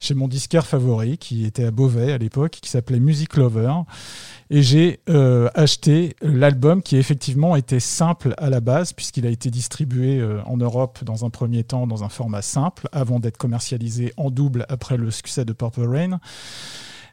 chez 0.04 0.12
mon 0.12 0.28
disquaire 0.28 0.66
favori, 0.66 1.16
qui 1.16 1.46
était 1.46 1.64
à 1.64 1.70
Beauvais 1.70 2.12
à 2.12 2.18
l'époque, 2.18 2.58
qui 2.60 2.68
s'appelait 2.68 3.00
Music 3.00 3.36
Lover. 3.36 3.72
Et 4.54 4.62
j'ai 4.62 5.00
euh, 5.08 5.48
acheté 5.54 6.14
l'album 6.22 6.80
qui 6.80 6.96
effectivement 6.96 7.56
était 7.56 7.80
simple 7.80 8.34
à 8.38 8.50
la 8.50 8.60
base, 8.60 8.92
puisqu'il 8.92 9.26
a 9.26 9.30
été 9.30 9.50
distribué 9.50 10.20
euh, 10.20 10.40
en 10.44 10.56
Europe 10.56 11.02
dans 11.02 11.24
un 11.24 11.30
premier 11.30 11.64
temps 11.64 11.88
dans 11.88 12.04
un 12.04 12.08
format 12.08 12.40
simple, 12.40 12.88
avant 12.92 13.18
d'être 13.18 13.36
commercialisé 13.36 14.12
en 14.16 14.30
double 14.30 14.64
après 14.68 14.96
le 14.96 15.10
succès 15.10 15.44
de 15.44 15.52
Purple 15.52 15.88
Rain. 15.88 16.20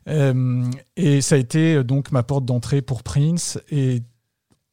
Euh, 0.08 0.70
et 0.98 1.22
ça 1.22 1.34
a 1.34 1.40
été 1.40 1.84
donc 1.84 2.12
ma 2.12 2.22
porte 2.22 2.46
d'entrée 2.46 2.84
pour 2.84 3.02
Prince 3.02 3.60
et 3.72 4.04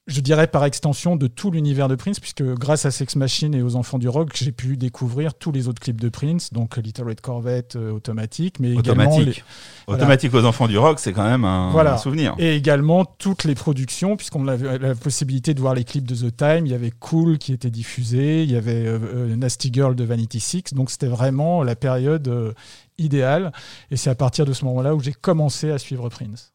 je 0.09 0.21
dirais 0.21 0.47
par 0.49 0.65
extension 0.65 1.15
de 1.17 1.27
tout 1.27 1.51
l'univers 1.51 1.87
de 1.87 1.95
Prince, 1.95 2.19
puisque 2.19 2.43
grâce 2.43 2.87
à 2.87 2.91
Sex 2.91 3.15
Machine 3.15 3.55
et 3.55 3.63
aux 3.63 3.77
Enfants 3.77 3.99
du 3.99 4.09
Rock, 4.09 4.31
j'ai 4.35 4.51
pu 4.53 4.77
découvrir 4.77 5.35
tous 5.35 5.53
les 5.53 5.69
autres 5.69 5.81
clips 5.81 6.01
de 6.01 6.09
Prince, 6.09 6.53
donc 6.53 6.77
Little 6.79 7.05
Red 7.09 7.21
Corvette, 7.21 7.77
euh, 7.77 7.93
Automatique, 7.93 8.59
mais 8.59 8.73
également 8.73 9.05
les- 9.05 9.17
Automatique. 9.17 9.45
Voilà. 9.87 10.03
Automatique 10.03 10.35
aux 10.35 10.45
enfants 10.45 10.67
du 10.67 10.77
rock, 10.79 10.99
c'est 10.99 11.13
quand 11.13 11.25
même 11.25 11.45
un, 11.45 11.71
Voilà. 11.71 11.95
un 11.95 11.99
souvenir. 11.99 12.35
Et 12.39 12.57
également 12.57 13.05
toutes 13.05 13.45
les 13.45 13.55
productions, 13.55 14.17
puisqu'on 14.17 14.49
avait 14.49 14.79
la 14.79 14.95
possibilité 14.95 15.55
de 15.55 15.61
voir 15.61 15.75
les 15.75 15.85
clips 15.85 16.07
de 16.09 16.15
The 16.15 16.37
Time. 16.37 16.67
Il 16.67 16.73
y 16.73 16.75
avait 16.75 16.91
Cool 16.91 17.39
qui 17.39 17.53
était 17.53 17.71
diffusé, 17.71 18.43
il 18.45 18.51
y 18.51 18.57
avait 18.57 18.87
euh, 18.87 18.99
euh, 19.15 19.37
Nasty 19.37 19.71
Girl 19.73 19.95
de 19.95 20.05
Vanity 20.05 20.41
Six. 20.41 20.75
Donc 20.75 20.91
c'était 20.91 21.07
vraiment 21.07 21.63
la 21.63 21.77
période 21.77 22.29
euh, 22.29 22.53
idéale. 22.99 23.53
Et 23.91 23.97
c'est 23.97 24.11
à 24.11 24.15
partir 24.15 24.45
de 24.47 24.53
ce 24.53 24.65
moment-là 24.65 24.95
où 24.95 25.01
j'ai 25.01 25.13
commencé 25.13 25.71
à 25.71 25.79
suivre 25.79 26.09
Prince. 26.09 26.53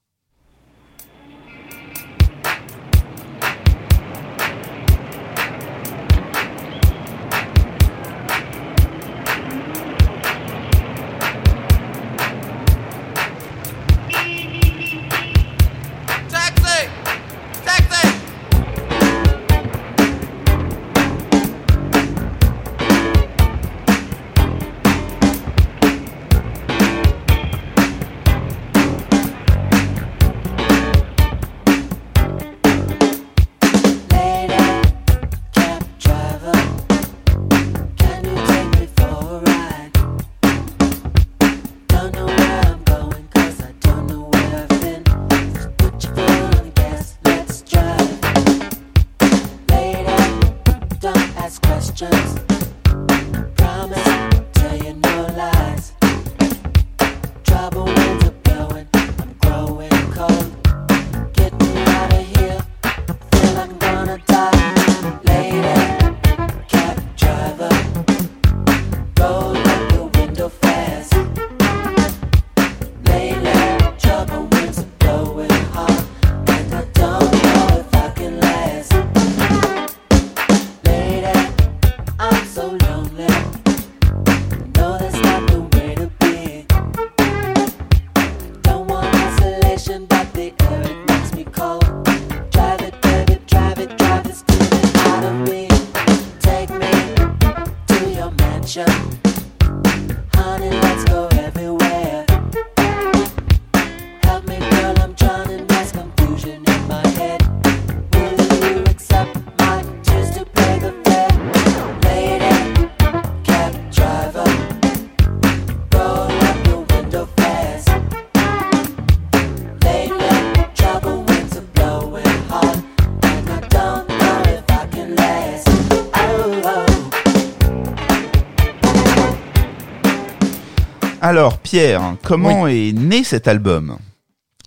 Pierre, 131.74 132.18
comment 132.22 132.68
est 132.68 132.92
né 132.92 133.24
cet 133.24 133.48
album? 133.48 133.98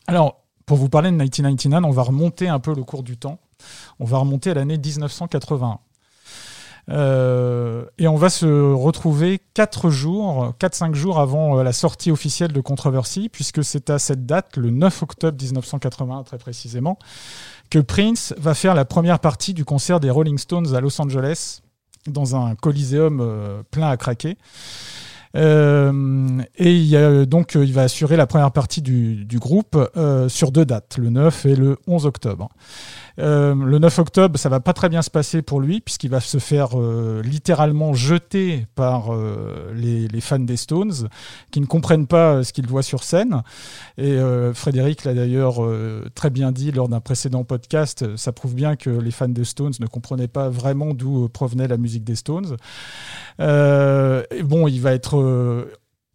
Alors, 0.09 0.43
pour 0.67 0.77
vous 0.77 0.89
parler 0.89 1.09
de 1.09 1.15
1999, 1.15 1.85
on 1.85 1.93
va 1.93 2.03
remonter 2.03 2.49
un 2.49 2.59
peu 2.59 2.75
le 2.75 2.83
cours 2.83 3.05
du 3.05 3.17
temps. 3.17 3.39
On 4.01 4.05
va 4.05 4.19
remonter 4.19 4.51
à 4.51 4.55
l'année 4.55 4.77
1981. 4.77 5.79
Euh, 6.91 7.85
et 7.99 8.09
on 8.09 8.17
va 8.17 8.29
se 8.29 8.73
retrouver 8.73 9.41
4 9.55 9.89
jours, 9.89 10.53
4-5 10.59 10.95
jours 10.95 11.21
avant 11.21 11.57
euh, 11.57 11.63
la 11.63 11.73
sortie 11.73 12.11
officielle 12.11 12.51
de 12.53 12.61
Controversy, 12.61 13.29
puisque 13.29 13.63
c'est 13.63 13.89
à 13.89 14.01
cette 14.01 14.27
date, 14.27 14.57
le 14.57 14.71
9 14.71 15.05
octobre 15.05 15.41
1981 15.41 16.25
très 16.25 16.39
précisément, 16.39 16.99
que 17.71 17.79
Prince 17.79 18.35
va 18.37 18.55
faire 18.55 18.75
la 18.75 18.85
première 18.85 19.21
partie 19.21 19.55
du 19.55 19.65
concert 19.65 20.01
des 20.01 20.11
Rolling 20.11 20.39
Stones 20.39 20.75
à 20.75 20.81
Los 20.81 21.01
Angeles, 21.01 21.61
dans 22.09 22.35
un 22.35 22.57
coliséum 22.57 23.21
euh, 23.21 23.63
plein 23.71 23.91
à 23.91 23.97
craquer. 23.97 24.37
Euh, 25.37 26.41
et 26.57 26.73
il, 26.73 26.97
a, 26.97 27.27
donc, 27.27 27.57
euh, 27.57 27.65
il 27.65 27.73
va 27.73 27.83
assurer 27.83 28.17
la 28.17 28.27
première 28.27 28.53
partie 28.53 28.83
du, 28.83 29.27
groupe 29.39 29.77
euh, 29.97 30.29
sur 30.29 30.51
deux 30.51 30.65
dates, 30.65 30.97
le 30.99 31.11
9 31.11 31.47
et 31.47 31.57
le 31.57 31.77
11 31.87 32.07
octobre. 32.07 32.49
Euh, 33.19 33.55
le 33.55 33.79
9 33.79 33.99
octobre, 33.99 34.39
ça 34.39 34.49
va 34.49 34.61
pas 34.61 34.73
très 34.73 34.89
bien 34.89 35.03
se 35.03 35.11
passer 35.11 35.43
pour 35.43 35.61
lui, 35.61 35.81
puisqu'il 35.81 36.11
va 36.11 36.21
se 36.21 36.39
faire 36.39 36.79
euh, 36.79 37.23
littéralement 37.23 37.95
jeter 37.95 38.67
par 38.75 39.15
euh, 39.15 39.73
les, 39.75 40.21
fans 40.21 40.39
des 40.39 40.57
Stones, 40.57 41.09
qui 41.51 41.61
ne 41.61 41.67
comprennent 41.67 42.07
pas 42.07 42.43
ce 42.43 42.53
qu'il 42.53 42.67
voit 42.67 42.83
sur 42.83 43.05
scène. 43.05 43.43
Et 43.99 44.19
Frédéric 44.55 45.05
l'a 45.05 45.15
d'ailleurs 45.15 45.61
très 46.15 46.31
bien 46.31 46.53
dit 46.53 46.73
lors 46.73 46.89
d'un 46.89 47.01
précédent 47.01 47.45
podcast, 47.45 48.17
ça 48.17 48.33
prouve 48.33 48.55
bien 48.55 48.77
que 48.77 48.91
les 48.91 49.11
fans 49.11 49.29
des 49.29 49.45
Stones 49.45 49.75
ne 49.79 49.87
comprenaient 49.87 50.29
pas 50.29 50.49
vraiment 50.49 50.95
d'où 50.95 51.29
provenait 51.29 51.69
la 51.69 51.77
musique 51.77 52.05
des 52.05 52.17
Stones. 52.17 52.57
Bon, 53.39 54.69
il 54.69 54.81
va 54.81 54.93
être 54.93 55.67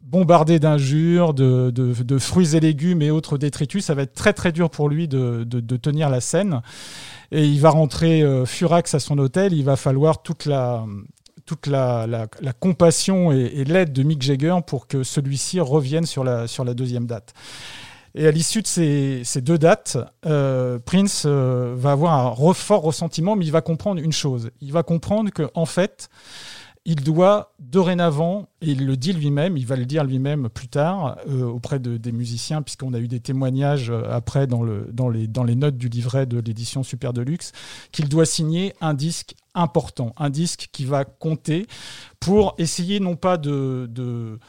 bombardé 0.03 0.60
d'injures, 0.60 1.34
de, 1.34 2.17
fruits 2.20 2.55
et 2.55 2.60
légumes 2.60 3.01
et 3.01 3.12
autres 3.12 3.38
détritus. 3.38 3.86
Ça 3.86 3.93
va 3.93 4.03
être 4.03 4.13
très 4.13 4.34
très 4.34 4.51
dur 4.51 4.70
pour 4.70 4.89
lui 4.89 5.08
de, 5.08 5.43
tenir 5.77 6.10
la 6.10 6.22
scène. 6.22 6.62
Et 7.31 7.46
il 7.46 7.62
va 7.62 7.70
rentrer 7.70 8.22
euh, 8.24 8.46
furax 8.46 8.93
à 8.93 9.00
son 9.00 9.17
hôtel. 9.17 9.53
Il 9.53 9.63
va 9.63 9.77
falloir 9.77 10.22
toute 10.22 10.46
la 10.46 10.86
toute 11.46 11.67
la, 11.67 12.27
compassion 12.60 13.31
et, 13.31 13.63
l'aide 13.65 13.91
de 13.91 14.03
Mick 14.03 14.22
Jagger 14.22 14.55
pour 14.65 14.88
que 14.88 15.03
celui-ci 15.03 15.60
revienne 15.60 16.05
sur 16.05 16.24
la, 16.24 16.48
sur 16.48 16.63
la 16.63 16.74
deuxième 16.74 17.08
date. 17.08 17.34
Et 18.13 18.27
à 18.27 18.31
l'issue 18.31 18.62
de 18.62 18.67
ces, 18.67 19.41
deux 19.41 19.58
dates, 19.58 19.98
euh, 20.25 20.79
Prince 20.79 21.24
euh, 21.25 21.74
va 21.77 21.91
avoir 21.91 22.13
un 22.13 22.53
fort 22.53 22.81
ressentiment, 22.81 23.36
mais 23.36 23.46
il 23.46 23.51
va 23.51 23.62
comprendre 23.62 24.01
une 24.01 24.12
chose. 24.12 24.51
Il 24.60 24.74
va 24.74 24.84
comprendre 24.84 25.31
que 25.31 25.50
en 25.55 25.65
fait, 25.65 26.10
il 26.86 26.96
doit 26.96 27.54
dorénavant, 27.60 28.48
et 28.62 28.72
il 28.72 28.86
le 28.88 28.98
dit 28.98 29.14
lui-même, 29.14 29.56
il 29.56 29.68
va 29.68 29.76
le 29.76 29.86
dire 29.86 30.04
lui-même 30.04 30.50
plus 30.50 30.68
tard 30.68 31.18
euh, 31.28 31.44
auprès 31.44 31.80
de, 31.80 31.98
des 31.98 32.12
musiciens, 32.12 32.64
puisqu'on 32.64 32.94
a 32.94 33.00
eu 33.00 33.08
des 33.08 33.20
témoignages 33.20 33.92
euh, 33.92 34.04
après 34.10 34.48
dans, 34.48 34.64
le, 34.64 34.90
dans, 34.92 35.10
les, 35.10 35.28
dans 35.28 35.44
les 35.44 35.56
notes 35.56 35.78
du 35.78 35.90
livret 35.90 36.26
de 36.26 36.40
l'édition 36.40 36.82
Super 36.82 37.14
Deluxe, 37.14 37.52
qu'il 37.92 38.10
doit 38.10 38.26
signer 38.26 38.74
un 38.82 38.96
disque 38.96 39.36
important, 39.54 40.14
un 40.18 40.32
disque 40.32 40.70
qui 40.72 40.86
va 40.86 41.06
compter 41.06 41.68
pour 42.20 42.56
essayer 42.58 43.00
non 43.00 43.16
pas 43.16 43.38
de, 43.38 43.88
de, 43.88 44.40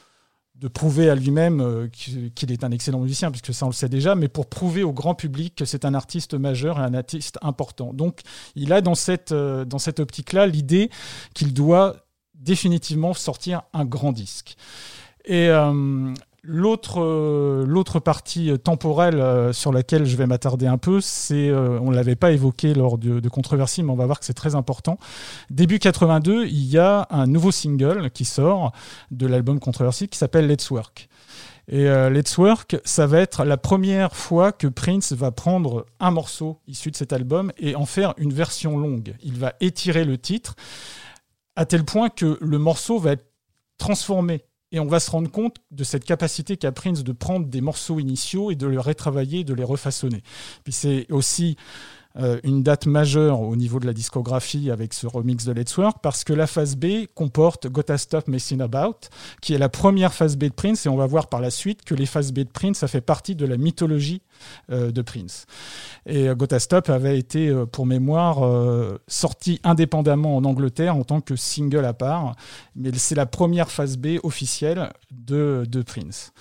de 0.55 0.69
prouver 0.69 1.11
à 1.11 1.15
lui-même 1.15 1.61
euh, 1.61 1.89
qu'il 1.89 2.51
est 2.51 2.65
un 2.65 2.71
excellent 2.71 3.01
musicien, 3.01 3.31
puisque 3.31 3.53
ça 3.53 3.67
on 3.67 3.69
le 3.69 3.75
sait 3.75 3.91
déjà, 3.91 4.15
mais 4.15 4.29
pour 4.29 4.47
prouver 4.47 4.85
au 4.85 4.95
grand 4.95 5.15
public 5.15 5.55
que 5.55 5.67
c'est 5.67 5.85
un 5.85 5.93
artiste 5.93 6.33
majeur 6.33 6.79
et 6.79 6.83
un 6.83 6.95
artiste 6.95 7.39
important. 7.43 7.93
Donc 7.93 8.21
il 8.57 8.73
a 8.73 8.81
dans 8.81 8.95
cette, 8.95 9.35
dans 9.35 9.79
cette 9.79 10.01
optique-là 10.01 10.47
l'idée 10.47 10.89
qu'il 11.35 11.53
doit 11.53 11.97
définitivement 12.43 13.15
sortir 13.15 13.63
un 13.73 13.85
grand 13.85 14.13
disque. 14.13 14.57
Et 15.25 15.49
euh, 15.49 16.13
L'autre 16.45 17.01
euh, 17.01 17.65
l'autre 17.65 18.01
partie 18.01 18.59
temporelle 18.59 19.21
euh, 19.21 19.53
sur 19.53 19.73
laquelle 19.73 20.07
je 20.07 20.17
vais 20.17 20.27
m'attarder 20.27 20.67
un 20.67 20.77
peu, 20.77 21.01
c'est, 21.01 21.53
on 21.53 21.93
ne 21.93 21.95
l'avait 21.95 22.17
pas 22.17 22.33
évoqué 22.33 22.75
lors 22.75 22.99
de, 22.99 23.21
de 23.21 23.29
Controversy, 23.29 23.85
mais 23.85 23.93
on 23.93 23.97
va 23.97 24.07
voir 24.07 24.19
que 24.19 24.27
c'est 24.27 24.35
très 24.35 24.57
important. 24.57 24.99
Début 25.51 25.79
82, 25.79 26.47
il 26.47 26.65
y 26.65 26.79
a 26.79 27.07
un 27.11 27.29
nouveau 27.29 27.53
single 27.53 28.11
qui 28.11 28.25
sort 28.25 28.73
de 29.13 29.29
l'album 29.29 29.61
Controversy 29.61 30.09
qui 30.09 30.19
s'appelle 30.19 30.49
Let's 30.49 30.69
Work. 30.71 31.09
Et 31.69 31.85
Let's 31.85 32.37
Work, 32.39 32.77
ça 32.85 33.07
va 33.07 33.21
être 33.21 33.45
la 33.45 33.57
première 33.57 34.17
fois 34.17 34.51
que 34.51 34.67
Prince 34.67 35.13
va 35.13 35.31
prendre 35.31 35.87
un 36.01 36.11
morceau 36.11 36.59
issu 36.67 36.91
de 36.91 36.97
cet 36.97 37.13
album 37.13 37.53
et 37.57 37.77
en 37.77 37.87
faire 37.87 38.15
une 38.17 38.33
version 38.33 38.77
longue. 38.79 39.15
Il 39.23 39.39
va 39.39 39.53
étirer 39.61 40.05
le 40.05 40.19
titre 40.19 40.57
à 41.57 41.67
tel 41.67 41.85
point 41.85 42.09
que 42.09 42.39
le 42.41 42.59
morceau 42.59 42.99
va 42.99 43.13
être 43.13 43.27
transformé. 43.79 44.45
Et 44.75 44.81
on 44.81 44.87
va 44.87 45.01
se 45.01 45.11
rendre 45.11 45.31
compte 45.31 45.57
de 45.71 45.85
cette 45.85 46.05
capacité 46.05 46.57
qu'a 46.57 46.73
Prince 46.73 47.05
de 47.05 47.13
prendre 47.13 47.47
des 47.47 47.61
morceaux 47.61 47.99
initiaux 47.99 48.51
et 48.51 48.55
de 48.55 48.67
les 48.67 48.79
retravailler, 48.79 49.45
de 49.45 49.53
les 49.53 49.65
refaçonner. 49.65 50.23
Puis 50.65 50.73
c'est 50.73 51.07
aussi 51.13 51.57
euh, 52.17 52.41
une 52.45 52.63
date 52.63 52.87
majeure 52.87 53.41
au 53.41 53.57
niveau 53.57 53.79
de 53.79 53.87
la 53.87 53.93
discographie 53.93 54.71
avec 54.71 54.95
ce 54.95 55.07
remix 55.07 55.45
de 55.45 55.53
Let's 55.53 55.77
Work 55.77 55.99
parce 56.03 56.25
que 56.25 56.33
la 56.33 56.47
phase 56.47 56.77
B 56.77 57.07
comporte 57.15 57.69
Gotta 57.69 57.99
Stop 57.99 58.29
Messing 58.29 58.61
About, 58.61 59.09
qui 59.41 59.55
est 59.55 59.59
la 59.59 59.69
première 59.69 60.13
phase 60.13 60.37
B 60.37 60.45
de 60.45 60.49
Prince, 60.53 60.87
et 60.87 60.89
on 60.89 60.97
va 60.97 61.07
voir 61.07 61.29
par 61.29 61.41
la 61.41 61.51
suite 61.51 61.85
que 61.85 61.95
les 61.95 62.07
phases 62.07 62.33
B 62.33 62.41
de 62.41 62.51
Prince, 62.53 62.79
ça 62.79 62.89
fait 62.89 63.01
partie 63.01 63.35
de 63.35 63.47
la 63.47 63.57
mythologie 63.57 64.23
euh, 64.71 64.91
de 64.91 65.03
Prince. 65.03 65.47
Et 66.07 66.29
euh, 66.29 66.35
Gotta 66.35 66.59
Stop 66.59 66.89
avait 66.89 67.19
été, 67.19 67.49
euh, 67.49 67.67
pour 67.67 67.87
mémoire, 67.87 68.41
sorti 69.09 69.61
indépendamment 69.65 70.37
en 70.37 70.45
Angleterre 70.45 70.97
en 70.97 71.05
tant 71.05 71.21
que 71.21 71.37
single 71.37 71.85
à 71.85 71.93
part, 71.93 72.35
mais 72.77 72.91
c'est 72.95 73.15
la 73.15 73.27
première 73.27 73.71
phase 73.71 73.97
B 73.97 74.19
officielle 74.23 74.91
de, 75.11 75.65
de 75.69 75.83
Prince. 75.83 76.33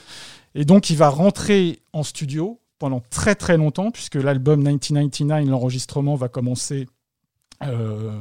Et 0.56 0.66
donc 0.66 0.90
il 0.90 0.98
va 0.98 1.10
rentrer 1.10 1.82
en 1.94 2.04
studio 2.04 2.61
pendant 2.82 3.02
très 3.12 3.36
très 3.36 3.58
longtemps, 3.58 3.92
puisque 3.92 4.16
l'album 4.16 4.60
1999, 4.62 5.48
l'enregistrement 5.48 6.16
va 6.16 6.28
commencer. 6.30 6.88
euh, 7.64 8.20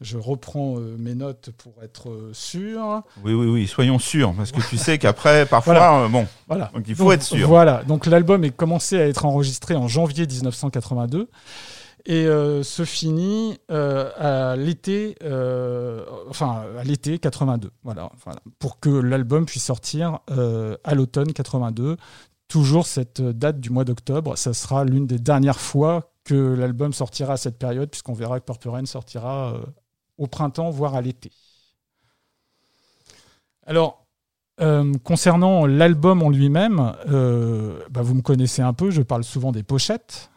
je 0.00 0.16
reprends 0.16 0.78
euh, 0.78 0.96
mes 0.98 1.14
notes 1.14 1.50
pour 1.58 1.74
être 1.82 2.08
euh, 2.08 2.30
sûr. 2.32 3.02
Oui, 3.22 3.34
oui, 3.34 3.46
oui, 3.46 3.66
soyons 3.66 3.98
sûrs, 3.98 4.32
parce 4.34 4.52
que 4.52 4.66
tu 4.70 4.78
sais 4.78 4.96
qu'après, 4.96 5.44
parfois, 5.50 5.74
Voilà. 5.74 5.98
euh, 6.04 6.08
bon, 6.08 6.26
Voilà. 6.48 6.70
donc 6.74 6.84
il 6.88 6.94
faut 6.94 7.04
Donc, 7.04 7.12
être 7.12 7.22
sûr. 7.22 7.46
Voilà. 7.46 7.82
Donc 7.84 8.06
l'album 8.06 8.42
est 8.42 8.56
commencé 8.56 8.98
à 8.98 9.06
être 9.06 9.26
enregistré 9.26 9.76
en 9.76 9.86
janvier 9.86 10.26
1982 10.26 11.28
et 12.06 12.24
euh, 12.26 12.62
se 12.62 12.86
finit 12.86 13.58
euh, 13.70 14.08
à 14.16 14.56
l'été, 14.56 15.16
euh, 15.22 16.02
enfin 16.30 16.62
à 16.78 16.82
l'été 16.82 17.18
82. 17.18 17.70
Voilà, 17.84 18.10
voilà. 18.24 18.40
Pour 18.58 18.80
que 18.80 18.88
l'album 18.88 19.44
puisse 19.44 19.64
sortir 19.64 20.20
à 20.82 20.94
l'automne 20.94 21.34
82. 21.34 21.98
Toujours 22.50 22.86
cette 22.86 23.22
date 23.22 23.60
du 23.60 23.70
mois 23.70 23.84
d'octobre. 23.84 24.36
Ça 24.36 24.52
sera 24.52 24.84
l'une 24.84 25.06
des 25.06 25.20
dernières 25.20 25.60
fois 25.60 26.12
que 26.24 26.34
l'album 26.34 26.92
sortira 26.92 27.34
à 27.34 27.36
cette 27.36 27.58
période, 27.58 27.88
puisqu'on 27.88 28.12
verra 28.12 28.40
que 28.40 28.44
Purple 28.44 28.86
sortira 28.86 29.54
euh, 29.54 29.64
au 30.18 30.26
printemps, 30.26 30.68
voire 30.70 30.96
à 30.96 31.00
l'été. 31.00 31.30
Alors, 33.64 34.04
euh, 34.60 34.92
concernant 35.04 35.64
l'album 35.64 36.24
en 36.24 36.28
lui-même, 36.28 36.92
euh, 37.08 37.78
bah, 37.88 38.02
vous 38.02 38.14
me 38.14 38.20
connaissez 38.20 38.62
un 38.62 38.72
peu, 38.72 38.90
je 38.90 39.02
parle 39.02 39.22
souvent 39.22 39.52
des 39.52 39.62
pochettes. 39.62 40.30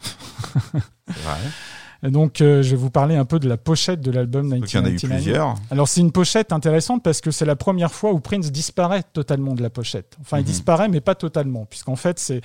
Donc, 2.11 2.41
euh, 2.41 2.61
je 2.63 2.71
vais 2.71 2.75
vous 2.75 2.89
parler 2.89 3.15
un 3.15 3.25
peu 3.25 3.39
de 3.39 3.47
la 3.47 3.57
pochette 3.57 4.01
de 4.01 4.11
l'album 4.11 4.49
Donc 4.49 4.71
il 4.71 4.75
y 4.75 4.79
en 4.79 4.83
a 4.85 4.89
eu 4.89 4.93
1999. 4.93 5.15
plusieurs. 5.23 5.55
Alors, 5.71 5.87
c'est 5.87 6.01
une 6.01 6.11
pochette 6.11 6.51
intéressante 6.51 7.01
parce 7.03 7.21
que 7.21 7.31
c'est 7.31 7.45
la 7.45 7.55
première 7.55 7.93
fois 7.93 8.11
où 8.11 8.19
Prince 8.19 8.51
disparaît 8.51 9.03
totalement 9.13 9.53
de 9.53 9.61
la 9.61 9.69
pochette. 9.69 10.17
Enfin, 10.21 10.37
il 10.37 10.41
Mhm. 10.41 10.45
disparaît, 10.47 10.89
mais 10.89 11.01
pas 11.01 11.15
totalement, 11.15 11.65
puisqu'en 11.65 11.95
fait, 11.95 12.19
c'est 12.19 12.41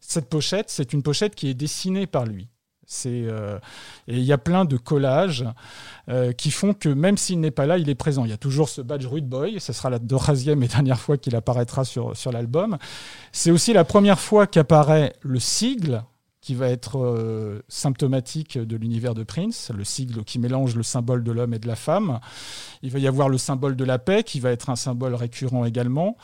cette 0.00 0.28
pochette, 0.28 0.70
c'est 0.70 0.92
une 0.92 1.02
pochette 1.02 1.34
qui 1.34 1.48
est 1.48 1.54
dessinée 1.54 2.06
par 2.06 2.24
lui. 2.24 2.48
C'est 2.86 3.24
euh, 3.26 3.58
et 4.08 4.18
il 4.18 4.24
y 4.24 4.32
a 4.32 4.36
plein 4.36 4.66
de 4.66 4.76
collages 4.76 5.46
euh, 6.10 6.32
qui 6.32 6.50
font 6.50 6.74
que 6.74 6.90
même 6.90 7.16
s'il 7.16 7.40
n'est 7.40 7.50
pas 7.50 7.64
là, 7.64 7.78
il 7.78 7.88
est 7.88 7.94
présent. 7.94 8.26
Il 8.26 8.30
y 8.30 8.34
a 8.34 8.36
toujours 8.36 8.68
ce 8.68 8.82
badge 8.82 9.06
Rude 9.06 9.26
Boy. 9.26 9.58
Ce 9.58 9.72
sera 9.72 9.88
la 9.88 9.98
troisième 9.98 10.62
et 10.62 10.68
dernière 10.68 11.00
fois 11.00 11.16
qu'il 11.16 11.34
apparaîtra 11.34 11.84
sur 11.86 12.14
sur 12.14 12.30
l'album. 12.30 12.76
C'est 13.32 13.50
aussi 13.50 13.72
la 13.72 13.84
première 13.84 14.20
fois 14.20 14.46
qu'apparaît 14.46 15.14
le 15.22 15.40
sigle 15.40 16.02
qui 16.44 16.54
va 16.54 16.68
être 16.68 16.98
euh, 16.98 17.62
symptomatique 17.68 18.58
de 18.58 18.76
l'univers 18.76 19.14
de 19.14 19.22
Prince, 19.22 19.72
le 19.74 19.82
sigle 19.82 20.24
qui 20.24 20.38
mélange 20.38 20.76
le 20.76 20.82
symbole 20.82 21.24
de 21.24 21.32
l'homme 21.32 21.54
et 21.54 21.58
de 21.58 21.66
la 21.66 21.74
femme. 21.74 22.20
Il 22.82 22.90
va 22.90 22.98
y 22.98 23.06
avoir 23.06 23.30
le 23.30 23.38
symbole 23.38 23.76
de 23.76 23.84
la 23.84 23.98
paix 23.98 24.22
qui 24.22 24.40
va 24.40 24.50
être 24.50 24.68
un 24.68 24.76
symbole 24.76 25.14
récurrent 25.14 25.64
également. 25.64 26.18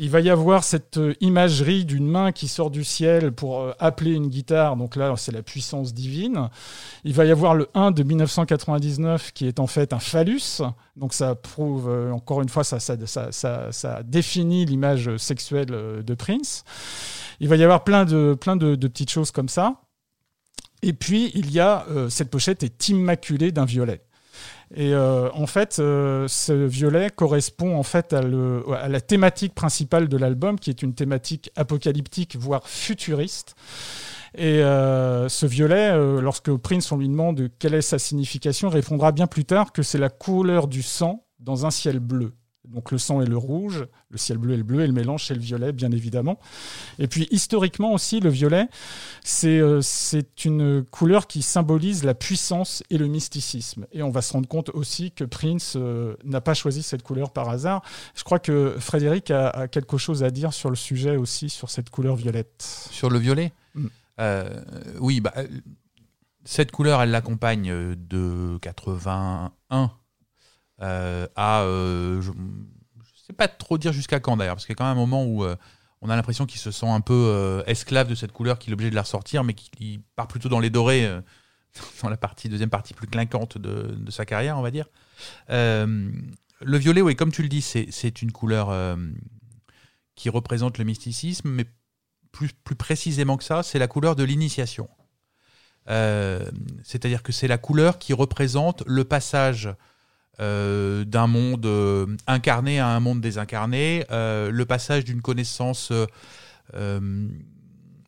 Il 0.00 0.10
va 0.10 0.20
y 0.20 0.30
avoir 0.30 0.62
cette 0.62 0.96
euh, 0.98 1.14
imagerie 1.20 1.84
d'une 1.84 2.06
main 2.06 2.30
qui 2.30 2.46
sort 2.46 2.70
du 2.70 2.84
ciel 2.84 3.32
pour 3.32 3.60
euh, 3.60 3.72
appeler 3.80 4.12
une 4.12 4.28
guitare. 4.28 4.76
Donc 4.76 4.94
là, 4.94 5.14
c'est 5.16 5.32
la 5.32 5.42
puissance 5.42 5.92
divine. 5.92 6.50
Il 7.02 7.14
va 7.14 7.24
y 7.24 7.32
avoir 7.32 7.56
le 7.56 7.68
1 7.74 7.90
de 7.90 8.04
1999 8.04 9.32
qui 9.32 9.48
est 9.48 9.58
en 9.58 9.66
fait 9.66 9.92
un 9.92 9.98
phallus. 9.98 10.62
Donc 10.96 11.14
ça 11.14 11.34
prouve, 11.34 11.88
euh, 11.88 12.12
encore 12.12 12.42
une 12.42 12.48
fois, 12.48 12.62
ça, 12.62 14.02
définit 14.04 14.66
l'image 14.66 15.16
sexuelle 15.16 15.66
de 15.66 16.14
Prince. 16.14 16.64
Il 17.40 17.48
va 17.48 17.56
y 17.56 17.64
avoir 17.64 17.82
plein 17.82 18.04
de, 18.04 18.34
petites 18.34 19.10
choses 19.10 19.32
comme 19.32 19.48
ça. 19.48 19.82
Et 20.82 20.92
puis, 20.92 21.32
il 21.34 21.50
y 21.50 21.58
a, 21.58 21.86
cette 22.08 22.30
pochette 22.30 22.62
est 22.62 22.88
immaculée 22.88 23.50
d'un 23.50 23.64
violet. 23.64 24.00
Et 24.74 24.92
euh, 24.92 25.30
en 25.32 25.46
fait, 25.46 25.78
euh, 25.78 26.28
ce 26.28 26.52
violet 26.52 27.10
correspond 27.10 27.76
en 27.76 27.82
fait 27.82 28.12
à, 28.12 28.20
la 28.22 29.00
thématique 29.00 29.54
principale 29.54 30.08
de 30.08 30.16
l'album, 30.16 30.58
qui 30.58 30.70
est 30.70 30.82
une 30.82 30.94
thématique 30.94 31.50
apocalyptique, 31.56 32.36
voire 32.36 32.66
futuriste. 32.66 33.54
Et 34.34 34.62
euh, 34.62 35.28
ce 35.30 35.46
violet, 35.46 35.96
lorsque 36.20 36.54
Prince 36.54 36.92
on 36.92 36.98
lui 36.98 37.08
demande 37.08 37.48
quelle 37.58 37.74
est 37.74 37.82
sa 37.82 37.98
signification, 37.98 38.68
répondra 38.68 39.10
bien 39.10 39.26
plus 39.26 39.46
tard 39.46 39.72
que 39.72 39.82
c'est 39.82 39.98
la 39.98 40.10
couleur 40.10 40.68
du 40.68 40.82
sang 40.82 41.24
dans 41.40 41.64
un 41.64 41.70
ciel 41.70 41.98
bleu. 41.98 42.34
Donc 42.68 42.90
le 42.90 42.98
sang 42.98 43.20
est 43.20 43.26
le 43.26 43.36
rouge, 43.36 43.86
le 44.10 44.18
ciel 44.18 44.38
bleu 44.38 44.54
est 44.54 44.58
le 44.58 44.62
bleu, 44.62 44.82
et 44.82 44.86
le 44.86 44.92
mélange 44.92 45.26
c'est 45.26 45.34
le 45.34 45.40
violet, 45.40 45.72
bien 45.72 45.90
évidemment. 45.90 46.38
Et 46.98 47.08
puis 47.08 47.26
historiquement 47.30 47.92
aussi, 47.92 48.20
le 48.20 48.30
violet, 48.30 48.68
c'est 49.24 49.58
euh, 49.58 49.80
c'est 49.80 50.44
une 50.44 50.84
couleur 50.84 51.26
qui 51.26 51.42
symbolise 51.42 52.04
la 52.04 52.14
puissance 52.14 52.82
et 52.90 52.98
le 52.98 53.06
mysticisme. 53.06 53.86
Et 53.92 54.02
on 54.02 54.10
va 54.10 54.22
se 54.22 54.32
rendre 54.32 54.48
compte 54.48 54.70
aussi 54.70 55.12
que 55.12 55.24
Prince 55.24 55.74
euh, 55.76 56.14
n'a 56.24 56.40
pas 56.40 56.54
choisi 56.54 56.82
cette 56.82 57.02
couleur 57.02 57.30
par 57.32 57.48
hasard. 57.48 57.82
Je 58.14 58.24
crois 58.24 58.38
que 58.38 58.76
Frédéric 58.78 59.30
a, 59.30 59.48
a 59.48 59.68
quelque 59.68 59.96
chose 59.96 60.22
à 60.22 60.30
dire 60.30 60.52
sur 60.52 60.70
le 60.70 60.76
sujet 60.76 61.16
aussi, 61.16 61.48
sur 61.48 61.70
cette 61.70 61.90
couleur 61.90 62.16
violette. 62.16 62.88
Sur 62.90 63.10
le 63.10 63.18
violet 63.18 63.52
Mm. 63.74 63.86
Euh, 64.20 64.64
Oui, 65.00 65.20
bah, 65.20 65.34
cette 66.44 66.72
couleur, 66.72 67.02
elle 67.02 67.10
l'accompagne 67.10 67.94
de 67.94 68.58
81 68.62 69.52
euh, 69.72 69.86
à. 70.80 71.62
euh, 71.62 72.20
je 72.20 72.30
ne 72.30 72.36
sais 73.26 73.32
pas 73.32 73.48
trop 73.48 73.78
dire 73.78 73.92
jusqu'à 73.92 74.20
quand 74.20 74.36
d'ailleurs, 74.36 74.54
parce 74.54 74.66
qu'il 74.66 74.72
y 74.72 74.76
a 74.76 74.78
quand 74.78 74.88
même 74.88 74.96
un 74.96 75.00
moment 75.00 75.24
où 75.24 75.44
euh, 75.44 75.56
on 76.00 76.10
a 76.10 76.16
l'impression 76.16 76.46
qu'il 76.46 76.60
se 76.60 76.70
sent 76.70 76.88
un 76.88 77.00
peu 77.00 77.14
euh, 77.14 77.62
esclave 77.66 78.08
de 78.08 78.14
cette 78.14 78.32
couleur, 78.32 78.58
qu'il 78.58 78.70
est 78.70 78.74
obligé 78.74 78.90
de 78.90 78.94
la 78.94 79.02
ressortir, 79.02 79.44
mais 79.44 79.54
qu'il 79.54 80.00
part 80.16 80.28
plutôt 80.28 80.48
dans 80.48 80.60
les 80.60 80.70
dorés, 80.70 81.04
euh, 81.04 81.20
dans 82.02 82.08
la 82.08 82.16
partie, 82.16 82.48
deuxième 82.48 82.70
partie 82.70 82.94
plus 82.94 83.06
clinquante 83.06 83.58
de, 83.58 84.10
sa 84.10 84.24
carrière, 84.24 84.58
on 84.58 84.62
va 84.62 84.70
dire. 84.70 84.86
Euh, 85.50 86.10
le 86.60 86.78
violet, 86.78 87.02
oui, 87.02 87.16
comme 87.16 87.32
tu 87.32 87.42
le 87.42 87.48
dis, 87.48 87.62
c'est 87.62 88.22
une 88.22 88.32
couleur 88.32 88.70
euh, 88.70 88.96
qui 90.14 90.28
représente 90.28 90.78
le 90.78 90.84
mysticisme, 90.84 91.48
mais 91.48 91.66
plus, 92.32 92.52
plus 92.52 92.74
précisément 92.74 93.36
que 93.36 93.44
ça, 93.44 93.62
c'est 93.62 93.78
la 93.78 93.86
couleur 93.86 94.16
de 94.16 94.24
l'initiation. 94.24 94.88
Euh, 95.88 96.44
C'est-à-dire 96.84 97.22
que 97.22 97.32
c'est 97.32 97.48
la 97.48 97.58
couleur 97.58 97.98
qui 97.98 98.12
représente 98.12 98.82
le 98.86 99.04
passage 99.04 99.68
euh, 100.40 101.04
d'un 101.04 101.26
monde 101.26 101.66
euh, 101.66 102.06
incarné 102.28 102.78
à 102.78 102.88
un 102.90 103.00
monde 103.00 103.20
désincarné, 103.20 104.04
euh, 104.12 104.52
le 104.52 104.64
passage 104.66 105.04
d'une 105.04 105.20
connaissance 105.20 105.92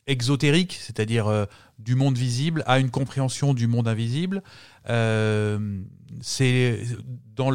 exotérique, 0.06 0.78
c'est-à-dire 0.80 1.46
du 1.78 1.96
monde 1.96 2.16
visible, 2.16 2.62
à 2.66 2.78
une 2.78 2.90
compréhension 2.90 3.54
du 3.54 3.66
monde 3.66 3.88
invisible. 3.88 4.42
C'est 6.20 6.80
dans 7.34 7.50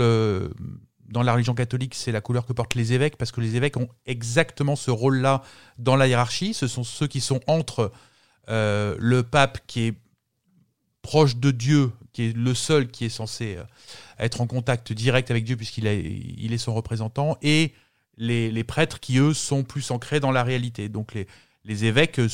dans 1.08 1.22
la 1.22 1.34
religion 1.34 1.54
catholique, 1.54 1.94
c'est 1.94 2.12
la 2.12 2.22
couleur 2.22 2.48
que 2.48 2.54
portent 2.54 2.74
les 2.74 2.92
évêques, 2.94 3.18
parce 3.18 3.32
que 3.32 3.40
les 3.40 3.56
évêques 3.56 3.78
ont 3.78 3.88
exactement 4.08 4.76
ce 4.76 4.90
rôle-là 4.90 5.44
dans 5.78 5.96
la 5.96 6.08
hiérarchie. 6.08 6.56
Ce 6.56 6.68
sont 6.68 6.84
ceux 6.84 7.08
qui 7.08 7.22
sont 7.22 7.40
entre 7.48 7.92
le 8.48 9.22
pape 9.22 9.60
qui 9.68 9.82
est 9.82 9.94
proche 11.06 11.36
de 11.36 11.52
Dieu, 11.52 11.92
qui 12.14 12.30
est 12.30 12.36
le 12.36 12.56
seul 12.56 12.88
qui 12.88 13.06
est 13.06 13.10
censé 13.10 13.58
euh, 13.58 13.64
être 14.18 14.42
en 14.42 14.48
contact 14.48 14.92
direct 14.92 15.30
avec 15.30 15.44
Dieu 15.44 15.56
puisqu'il 15.56 15.86
est 15.86 16.58
son 16.58 16.74
représentant, 16.74 17.38
et 17.44 17.74
les, 18.18 18.64
prêtres 18.64 19.00
qui, 19.00 19.20
eux, 19.20 19.36
sont 19.36 19.64
plus 19.64 19.92
ancrés 19.92 20.20
dans 20.20 20.32
la 20.32 20.42
réalité. 20.42 20.90
Donc 20.90 21.14
les, 21.14 21.28
les 21.64 21.86
évêques 21.86 22.18
euh, 22.18 22.28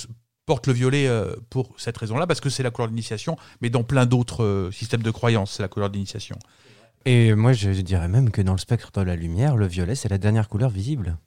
portent 0.45 0.67
le 0.67 0.73
violet 0.73 1.05
euh, 1.05 1.35
pour 1.49 1.73
cette 1.77 1.97
raison-là, 1.97 2.27
parce 2.27 2.39
que 2.39 2.49
c'est 2.49 2.63
la 2.63 2.71
couleur 2.71 2.87
de 2.87 2.93
l'initiation, 2.93 3.35
mais 3.59 3.69
dans 3.69 3.83
plein 3.83 4.05
d'autres 4.05 4.69
systèmes 4.71 5.03
de 5.03 5.11
croyances, 5.11 5.51
c'est 5.57 5.63
la 5.63 5.67
couleur 5.67 5.89
de 5.89 5.95
l'initiation. 5.95 6.39
Et 7.03 7.35
moi, 7.35 7.51
je 7.51 7.71
dirais 7.71 8.07
même 8.07 8.31
que 8.31 8.41
dans 8.41 8.53
le 8.53 8.59
spectre 8.59 8.89
de 8.93 9.01
la 9.01 9.17
lumière, 9.17 9.57
le 9.57 9.67
violet, 9.67 9.95
c'est 9.95 10.09
la 10.09 10.17
dernière 10.17 10.47
couleur 10.47 10.69
visible. 10.69 11.17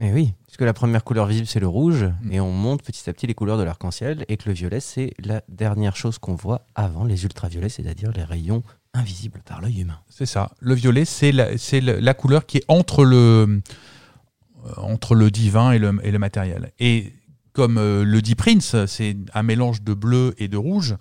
Et 0.00 0.12
oui, 0.12 0.34
puisque 0.46 0.62
la 0.62 0.72
première 0.72 1.02
couleur 1.02 1.26
visible 1.26 1.46
c'est 1.46 1.60
le 1.60 1.66
rouge, 1.66 2.04
Mm. 2.22 2.32
et 2.32 2.40
on 2.40 2.52
monte 2.52 2.82
petit 2.82 3.08
à 3.10 3.12
petit 3.12 3.26
les 3.26 3.34
couleurs 3.34 3.58
de 3.58 3.64
l'arc-en-ciel, 3.64 4.24
et 4.28 4.36
que 4.36 4.48
le 4.48 4.54
violet 4.54 4.80
c'est 4.80 5.12
la 5.18 5.42
dernière 5.48 5.96
chose 5.96 6.18
qu'on 6.18 6.34
voit 6.34 6.66
avant 6.74 7.04
les 7.04 7.24
ultraviolets, 7.24 7.68
c'est-à-dire 7.68 8.12
les 8.12 8.24
rayons 8.24 8.62
invisibles 8.94 9.42
par 9.44 9.60
l'œil 9.60 9.80
humain. 9.80 9.98
C'est 10.08 10.26
ça. 10.26 10.50
Le 10.60 10.74
violet, 10.74 11.04
c'est 11.04 11.32
la, 11.32 12.14
couleur 12.14 12.46
qui 12.46 12.58
est 12.58 12.64
entre 12.68 13.04
le, 13.04 13.16
euh, 13.16 14.72
entre 14.76 15.14
le 15.14 15.30
divin 15.30 15.72
et 15.72 15.78
le, 15.78 15.98
et 16.02 16.10
le 16.10 16.18
matériel. 16.18 16.72
Et 16.78 17.12
comme 17.52 17.78
euh, 17.78 18.04
le 18.04 18.22
dit 18.22 18.34
Prince, 18.34 18.76
c'est 18.86 19.16
un 19.34 19.42
mélange 19.42 19.82
de 19.82 19.94
bleu 19.94 20.34
et 20.38 20.48
de 20.48 20.56
rouge. 20.56 20.96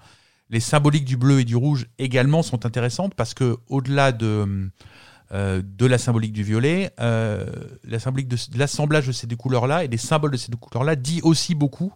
Les 0.49 0.59
symboliques 0.59 1.05
du 1.05 1.17
bleu 1.17 1.41
et 1.41 1.43
du 1.43 1.55
rouge 1.55 1.87
également 1.97 2.41
sont 2.41 2.65
intéressantes 2.65 3.13
parce 3.15 3.33
que 3.33 3.57
au-delà 3.67 4.11
de, 4.11 4.69
euh, 5.33 5.61
de 5.61 5.85
la 5.85 5.97
symbolique 5.97 6.31
du 6.31 6.43
violet, 6.43 6.91
euh, 7.01 7.45
l'assemblage 7.83 9.07
de 9.07 9.11
ces 9.11 9.27
deux 9.27 9.35
couleurs-là 9.35 9.83
et 9.83 9.89
des 9.89 9.97
symboles 9.97 10.31
de 10.31 10.37
ces 10.37 10.49
deux 10.49 10.57
couleurs-là 10.57 10.95
dit 10.95 11.19
aussi 11.21 11.53
beaucoup 11.53 11.91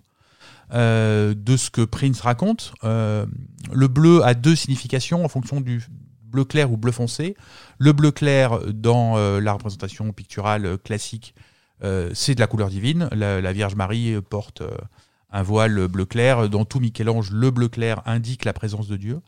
euh, 0.74 1.34
de 1.34 1.56
ce 1.56 1.70
que 1.70 1.82
Prince 1.82 2.20
raconte. 2.20 2.74
Le 2.84 3.88
bleu 3.88 4.22
a 4.26 4.34
deux 4.34 4.58
significations 4.58 5.24
en 5.24 5.30
fonction 5.30 5.62
du 5.62 5.82
bleu 6.26 6.44
clair 6.44 6.74
ou 6.74 6.76
bleu 6.76 6.92
foncé. 6.92 7.38
Le 7.78 7.94
bleu 7.94 8.12
clair, 8.12 8.60
dans 8.74 9.16
la 9.40 9.54
représentation 9.54 10.12
picturale 10.12 10.78
classique, 10.80 11.34
c'est 12.14 12.36
de 12.36 12.40
la 12.42 12.48
couleur 12.48 12.68
divine. 12.68 13.08
La, 13.14 13.40
la 13.40 13.54
Vierge 13.54 13.76
Marie 13.76 14.20
porte 14.30 14.62
un 15.32 15.44
voile 15.44 15.88
bleu 15.88 16.06
clair. 16.06 16.50
Dans 16.50 16.66
tout 16.66 16.82
Michel-Ange, 16.82 17.32
le 17.32 17.50
bleu 17.50 17.70
clair 17.70 18.02
indique 18.06 18.44
la 18.44 18.52
présence 18.52 18.90
de 18.90 18.98
Dieu. 18.98 19.22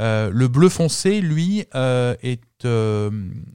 Euh, 0.00 0.30
le 0.30 0.48
bleu 0.48 0.68
foncé, 0.68 1.20
lui, 1.20 1.64
euh, 1.74 2.14
est 2.22 2.64
euh, 2.64 3.10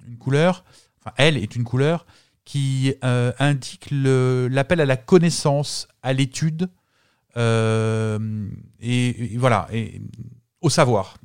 une 0.07 0.17
couleur, 0.17 0.63
enfin, 0.99 1.13
elle 1.17 1.37
est 1.37 1.55
une 1.55 1.63
couleur 1.63 2.05
qui 2.45 2.93
indique 3.01 3.89
l'appel 3.91 4.79
à 4.79 4.85
la 4.85 4.95
connaissance, 4.95 5.89
à 6.01 6.13
l'étude, 6.13 6.69
et, 7.35 9.35
voilà, 9.35 9.67
au 10.61 10.69
savoir. 10.69 11.17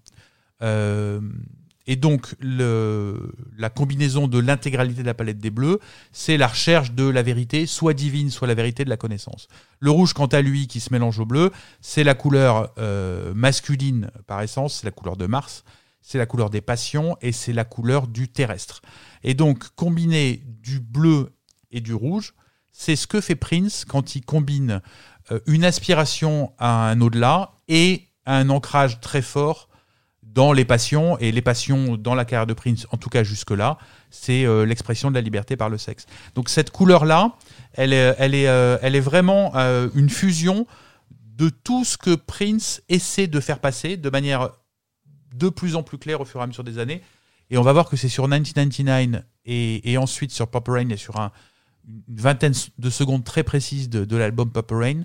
Et 1.86 1.96
donc, 1.96 2.34
la 2.40 3.70
combinaison 3.70 4.28
de 4.28 4.38
l'intégralité 4.38 5.02
de 5.02 5.06
la 5.06 5.14
palette 5.14 5.38
des 5.38 5.50
bleus, 5.50 5.80
c'est 6.12 6.36
la 6.36 6.46
recherche 6.46 6.92
de 6.92 7.04
la 7.08 7.22
vérité, 7.22 7.66
soit 7.66 7.94
divine, 7.94 8.30
soit 8.30 8.46
la 8.46 8.54
vérité 8.54 8.84
de 8.84 8.90
la 8.90 8.96
connaissance. 8.96 9.48
Le 9.80 9.90
rouge, 9.90 10.12
quant 10.12 10.26
à 10.26 10.42
lui, 10.42 10.68
qui 10.68 10.80
se 10.80 10.92
mélange 10.92 11.18
au 11.18 11.26
bleu, 11.26 11.50
c'est 11.80 12.04
la 12.04 12.14
couleur 12.14 12.72
euh, 12.78 13.34
masculine 13.34 14.10
par 14.26 14.42
essence, 14.42 14.80
c'est 14.80 14.86
la 14.86 14.92
couleur 14.92 15.16
de 15.16 15.26
Mars, 15.26 15.64
c'est 16.00 16.18
la 16.18 16.26
couleur 16.26 16.50
des 16.50 16.60
passions 16.60 17.16
et 17.20 17.32
c'est 17.32 17.52
la 17.52 17.64
couleur 17.64 18.06
du 18.06 18.28
terrestre. 18.28 18.80
Et 19.24 19.34
donc, 19.34 19.68
combiner 19.74 20.42
du 20.46 20.78
bleu 20.78 21.32
et 21.72 21.80
du 21.80 21.94
rouge, 21.94 22.34
c'est 22.70 22.96
ce 22.96 23.06
que 23.06 23.20
fait 23.20 23.34
Prince 23.34 23.84
quand 23.84 24.14
il 24.14 24.24
combine 24.24 24.82
euh, 25.30 25.40
une 25.46 25.64
aspiration 25.64 26.52
à 26.58 26.90
un 26.90 27.00
au-delà 27.00 27.52
et 27.68 28.08
un 28.24 28.50
ancrage 28.50 29.00
très 29.00 29.22
fort 29.22 29.68
dans 30.32 30.52
les 30.52 30.64
passions, 30.64 31.18
et 31.18 31.30
les 31.32 31.42
passions 31.42 31.96
dans 31.96 32.14
la 32.14 32.24
carrière 32.24 32.46
de 32.46 32.54
Prince, 32.54 32.86
en 32.90 32.96
tout 32.96 33.10
cas 33.10 33.22
jusque-là, 33.22 33.76
c'est 34.10 34.44
euh, 34.46 34.64
l'expression 34.64 35.10
de 35.10 35.14
la 35.14 35.20
liberté 35.20 35.56
par 35.56 35.68
le 35.68 35.76
sexe. 35.78 36.06
Donc 36.34 36.48
cette 36.48 36.70
couleur-là, 36.70 37.36
elle 37.74 37.92
est, 37.92 38.46
euh, 38.48 39.00
vraiment 39.02 39.52
euh, 39.56 39.88
une 39.94 40.08
fusion 40.08 40.66
de 41.36 41.50
tout 41.50 41.84
ce 41.84 41.98
que 41.98 42.14
Prince 42.14 42.82
essaie 42.88 43.26
de 43.26 43.40
faire 43.40 43.58
passer 43.58 43.96
de 43.96 44.10
manière 44.10 44.50
de 45.34 45.48
plus 45.48 45.76
en 45.76 45.82
plus 45.82 45.98
claire 45.98 46.20
au 46.20 46.24
fur 46.24 46.40
et 46.40 46.42
à 46.44 46.46
mesure 46.46 46.64
des 46.64 46.78
années. 46.78 47.02
Et 47.50 47.58
on 47.58 47.62
va 47.62 47.72
voir 47.72 47.88
que 47.88 47.96
c'est 47.96 48.08
sur 48.08 48.24
1999 48.28 49.22
et, 49.44 49.92
et 49.92 49.98
ensuite 49.98 50.30
sur 50.32 50.48
Purple 50.50 50.70
Rain 50.72 50.88
et 50.90 50.96
sur 50.96 51.18
un- 51.20 51.32
une 51.88 52.16
vingtaine 52.16 52.54
de 52.78 52.90
secondes 52.90 53.24
très 53.24 53.42
précises 53.42 53.88
de, 53.90 54.04
de 54.04 54.16
l'album 54.16 54.50
Purple 54.50 54.74
Rain 54.74 55.02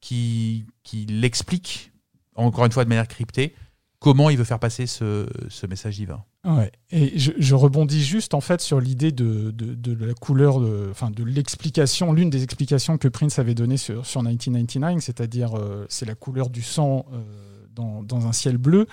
qui, 0.00 0.64
qui 0.82 1.06
l'explique, 1.06 1.92
encore 2.34 2.64
une 2.66 2.72
fois 2.72 2.84
de 2.84 2.88
manière 2.88 3.06
cryptée, 3.08 3.54
comment 3.98 4.30
il 4.30 4.36
veut 4.36 4.44
faire 4.44 4.58
passer 4.58 4.86
ce, 4.86 5.26
ce 5.48 5.66
message 5.66 5.96
divin. 5.96 6.22
Ouais. 6.44 6.70
Et 6.90 7.18
je, 7.18 7.54
rebondis 7.54 8.04
juste 8.04 8.34
en 8.34 8.42
fait 8.42 8.60
sur 8.60 8.78
l'idée 8.78 9.12
de, 9.12 9.50
de, 9.50 9.74
de 9.74 10.04
la 10.04 10.12
couleur, 10.12 10.60
de, 10.60 10.88
enfin 10.90 11.10
de 11.10 11.24
l'explication, 11.24 12.12
l'une 12.12 12.28
des 12.28 12.42
explications 12.42 12.98
que 12.98 13.08
Prince 13.08 13.38
avait 13.38 13.54
donnée 13.54 13.78
sur, 13.78 14.04
sur 14.04 14.22
1999, 14.22 15.02
c'est-à-dire 15.02 15.56
euh, 15.56 15.86
c'est 15.88 16.04
la 16.04 16.14
couleur 16.14 16.50
du 16.50 16.60
sang 16.60 17.06
euh, 17.12 17.22
dans, 17.74 18.26
un 18.26 18.32
ciel 18.32 18.58
bleu. 18.58 18.86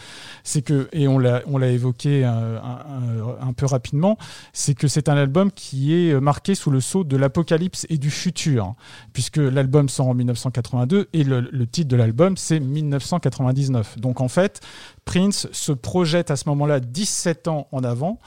C'est 0.43 0.61
que, 0.61 0.89
et 0.91 1.07
on 1.07 1.19
l'a, 1.19 1.41
évoqué 1.69 2.25
euh, 2.25 2.59
un, 2.61 3.41
un- 3.41 3.47
un 3.47 3.53
peu 3.53 3.65
rapidement, 3.65 4.17
c'est 4.53 4.73
que 4.73 4.87
c'est 4.87 5.09
un 5.09 5.17
album 5.17 5.51
qui 5.51 5.93
est 5.93 6.19
marqué 6.19 6.55
sous 6.55 6.71
le 6.71 6.81
sceau 6.81 7.03
de 7.03 7.17
l'apocalypse 7.17 7.85
et 7.89 7.97
du 7.97 8.09
futur, 8.09 8.73
puisque 9.13 9.37
l'album 9.37 9.89
sort 9.89 10.07
en 10.07 10.13
1982 10.13 11.09
et 11.13 11.23
le, 11.23 11.65
titre 11.67 11.89
de 11.89 11.95
l'album 11.95 12.37
c'est 12.37 12.59
1999. 12.59 13.99
Donc 13.99 14.21
en 14.21 14.27
fait, 14.27 14.61
Prince 15.05 15.47
se 15.51 15.71
projette 15.71 16.31
à 16.31 16.35
ce 16.35 16.47
moment-là 16.49 16.79
17 16.79 17.47
ans 17.47 17.67
en 17.71 17.83
avant. 17.83 18.19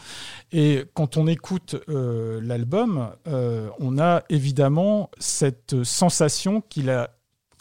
Et 0.52 0.84
quand 0.94 1.16
on 1.16 1.26
écoute 1.26 1.76
euh, 1.88 2.40
l'album, 2.42 3.10
euh, 3.26 3.68
on 3.80 3.98
a 3.98 4.22
évidemment 4.28 5.10
cette 5.18 5.82
sensation 5.84 6.60
qu'il 6.60 6.90
a 6.90 7.10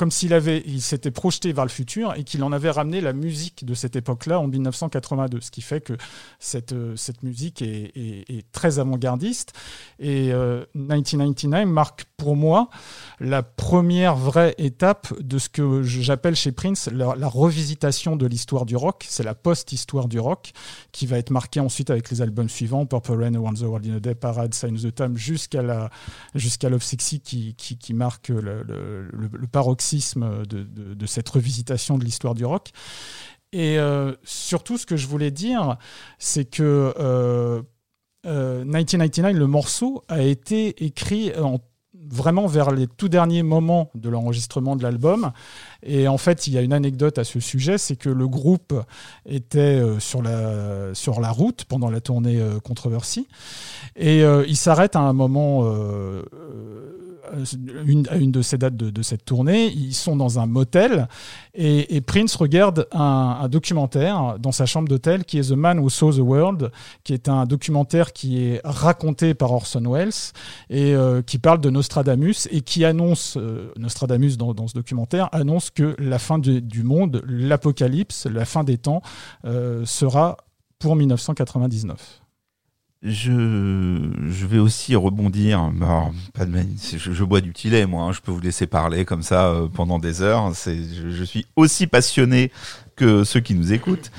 comme 0.03 0.11
s'il 0.11 0.33
avait, 0.33 0.61
il 0.65 0.81
s'était 0.81 1.11
projeté 1.11 1.53
vers 1.53 1.63
le 1.63 1.69
futur 1.69 2.13
et 2.17 2.25
qu'il 2.25 2.43
en 2.43 2.51
avait 2.51 2.69
ramené 2.69 2.99
la 2.99 3.13
musique 3.13 3.63
de 3.63 3.73
cette 3.73 3.95
époque-là 3.95 4.37
en 4.37 4.47
1982, 4.47 5.39
ce 5.39 5.49
qui 5.49 5.61
fait 5.61 5.79
que 5.79 5.93
cette, 6.39 6.73
euh, 6.73 6.97
cette 6.97 7.23
musique 7.23 7.61
est, 7.61 8.43
très 8.51 8.79
avant-gardiste. 8.79 9.53
Et 9.99 10.33
euh, 10.33 10.65
1999 10.75 11.65
marque 11.65 12.03
pour 12.17 12.35
moi 12.35 12.69
la 13.21 13.43
première 13.43 14.17
vraie 14.17 14.55
étape 14.57 15.13
de 15.21 15.37
ce 15.37 15.47
que 15.47 15.83
j'appelle 15.83 16.35
chez 16.35 16.51
Prince 16.51 16.89
la, 16.91 17.29
revisitation 17.29 18.17
de 18.17 18.25
l'histoire 18.25 18.65
du 18.65 18.75
rock. 18.75 19.05
C'est 19.07 19.23
la 19.23 19.35
post-histoire 19.35 20.09
du 20.09 20.19
rock 20.19 20.51
qui 20.91 21.05
va 21.05 21.17
être 21.17 21.31
marquée 21.31 21.61
ensuite 21.61 21.89
avec 21.89 22.11
les 22.11 22.21
albums 22.21 22.49
suivants, 22.49 22.85
Purple 22.85 23.23
Rain, 23.23 23.35
Around 23.35 23.57
the 23.57 23.61
World 23.61 23.87
in 23.87 23.95
a 23.95 23.99
Day, 24.01 24.15
Parade, 24.15 24.53
Signs 24.53 24.75
of 24.75 24.81
the 24.81 24.95
Time, 24.95 25.15
jusqu'à 25.15 25.61
la 25.61 25.89
jusqu'à 26.35 26.67
Love 26.67 26.83
Sexy 26.83 27.21
qui, 27.21 27.55
qui, 27.55 27.93
marque 27.93 28.27
le 28.27 29.47
paroxysme 29.49 29.92
de, 29.97 31.05
cette 31.05 31.29
revisitation 31.29 31.97
de 31.97 32.03
l'histoire 32.03 32.33
du 32.33 32.45
rock. 32.45 32.69
Et 33.51 33.77
euh, 33.77 34.13
surtout, 34.23 34.77
ce 34.77 34.85
que 34.85 34.97
je 34.97 35.07
voulais 35.07 35.31
dire, 35.31 35.77
c'est 36.17 36.45
que 36.45 36.93
euh, 36.99 37.61
euh, 38.25 38.63
1999, 38.63 39.35
le 39.35 39.47
morceau, 39.47 40.03
a 40.07 40.21
été 40.21 40.83
écrit 40.83 41.31
en 41.37 41.59
vraiment 42.09 42.47
vers 42.47 42.71
les 42.71 42.87
tout 42.87 43.09
derniers 43.09 43.43
moments 43.43 43.91
de 43.95 44.09
l'enregistrement 44.09 44.75
de 44.75 44.83
l'album. 44.83 45.31
Et 45.83 46.07
en 46.07 46.17
fait, 46.17 46.47
il 46.47 46.53
y 46.53 46.57
a 46.57 46.61
une 46.61 46.73
anecdote 46.73 47.17
à 47.17 47.23
ce 47.23 47.39
sujet, 47.39 47.77
c'est 47.77 47.95
que 47.95 48.09
le 48.09 48.27
groupe 48.27 48.73
était 49.25 49.59
euh, 49.59 49.99
sur 49.99 50.21
la, 50.21 50.93
sur 50.93 51.19
la 51.21 51.31
route 51.31 51.65
pendant 51.65 51.89
la 51.89 52.01
tournée 52.01 52.39
euh, 52.39 52.59
Controversy. 52.59 53.27
Et 53.95 54.23
euh, 54.23 54.45
il 54.47 54.57
s'arrête 54.57 54.95
à 54.95 54.99
un 54.99 55.13
moment, 55.13 55.63
euh, 55.63 56.23
euh, 56.33 57.02
une, 57.85 58.07
à 58.09 58.17
une 58.17 58.31
de 58.31 58.41
ces 58.41 58.57
dates 58.57 58.75
de, 58.75 59.01
cette 59.01 59.25
tournée. 59.25 59.67
Ils 59.67 59.93
sont 59.93 60.15
dans 60.15 60.39
un 60.39 60.45
motel 60.45 61.07
et, 61.53 62.01
Prince 62.01 62.35
regarde 62.35 62.87
un, 62.91 63.47
documentaire 63.49 64.37
dans 64.39 64.51
sa 64.51 64.65
chambre 64.65 64.87
d'hôtel 64.87 65.25
qui 65.25 65.37
est 65.39 65.49
The 65.49 65.55
Man 65.55 65.79
Who 65.79 65.89
Saw 65.89 66.13
the 66.13 66.19
World, 66.19 66.71
qui 67.03 67.13
est 67.13 67.29
un 67.29 67.45
documentaire 67.45 68.13
qui 68.13 68.43
est 68.43 68.61
raconté 68.63 69.33
par 69.33 69.51
Orson 69.51 69.83
Welles 69.87 70.11
et 70.69 70.95
euh, 70.95 71.21
qui 71.21 71.37
parle 71.37 71.61
de 71.61 71.69
Nostradamus 71.69 72.47
et 72.51 72.61
qui 72.61 72.85
annonce, 72.85 73.37
euh, 73.37 73.71
Nostradamus 73.77 74.37
dans, 74.37 74.67
ce 74.67 74.73
documentaire, 74.73 75.29
annonce 75.31 75.69
que 75.69 75.95
la 75.99 76.19
fin 76.19 76.39
du, 76.39 76.83
monde, 76.83 77.23
l'apocalypse, 77.27 78.25
la 78.25 78.45
fin 78.45 78.63
des 78.63 78.77
temps 78.77 79.01
euh, 79.45 79.85
sera 79.85 80.37
pour 80.79 80.95
1999. 80.95 82.22
Je, 83.05 83.99
je 84.29 84.45
vais 84.45 84.59
aussi 84.59 84.95
rebondir. 84.95 85.71
Bah, 85.73 86.09
pas 86.33 86.45
de 86.45 86.57
je, 86.97 87.11
je 87.11 87.23
bois 87.25 87.41
du 87.41 87.51
petit 87.51 87.69
moi. 87.85 88.03
hein. 88.03 88.11
Je 88.13 88.21
peux 88.21 88.31
vous 88.31 88.39
laisser 88.39 88.65
parler 88.65 89.03
comme 89.03 89.23
ça 89.23 89.49
euh, 89.49 89.67
pendant 89.67 89.99
des 89.99 90.21
heures. 90.21 90.53
Je, 90.53 91.23
suis 91.25 91.45
aussi 91.57 91.85
passionné 91.87 92.49
que 92.95 93.25
ceux 93.25 93.41
qui 93.41 93.55
nous 93.55 93.73
écoutent. 93.73 94.09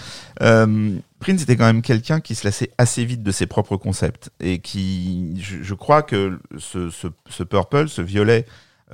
Euh, 0.43 0.99
Prince 1.19 1.43
était 1.43 1.57
quand 1.57 1.65
même 1.65 1.81
quelqu'un 1.81 2.21
qui 2.21 2.35
se 2.35 2.47
lassait 2.47 2.73
assez 2.77 3.07
vite 3.07 3.23
de 3.23 3.33
ses 3.33 3.47
propres 3.47 3.79
concepts 3.79 4.31
et 4.39 4.59
qui, 4.59 5.35
je, 5.41 5.73
crois 5.75 6.03
que 6.03 6.39
ce 6.59 7.43
purple, 7.43 7.89
ce 7.89 8.03
violet 8.03 8.45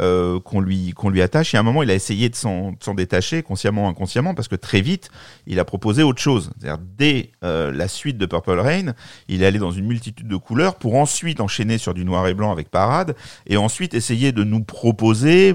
euh, 0.00 0.40
qu'on 0.40 0.60
lui 0.60 0.92
qu'on 0.92 1.10
lui 1.10 1.22
attache, 1.22 1.52
y 1.52 1.56
a 1.56 1.60
un 1.60 1.62
moment, 1.62 1.82
il 1.82 1.90
a 1.90 1.94
essayé 1.94 2.28
de 2.28 2.34
s'en 2.34 2.74
détacher, 2.96 3.42
consciemment, 3.42 3.88
inconsciemment, 3.88 4.34
parce 4.34 4.48
que 4.48 4.56
très 4.56 4.80
vite, 4.80 5.10
il 5.46 5.58
a 5.60 5.64
proposé 5.64 6.02
autre 6.02 6.20
chose. 6.20 6.50
C'est-à-dire 6.58 6.82
dès 6.98 7.30
euh, 7.44 7.70
la 7.72 7.86
suite 7.88 8.18
de 8.18 8.26
Purple 8.26 8.58
Rain, 8.58 8.94
il 9.28 9.42
est 9.42 9.46
allé 9.46 9.58
dans 9.58 9.70
une 9.72 9.86
multitude 9.86 10.28
de 10.28 10.36
couleurs 10.36 10.76
pour 10.76 10.96
ensuite 10.96 11.40
enchaîner 11.40 11.78
sur 11.78 11.94
du 11.94 12.04
noir 12.04 12.26
et 12.28 12.34
blanc 12.34 12.50
avec 12.52 12.70
Parade 12.70 13.14
et 13.46 13.56
ensuite 13.56 13.94
essayer 13.94 14.32
de 14.32 14.44
nous 14.44 14.62
proposer 14.64 15.54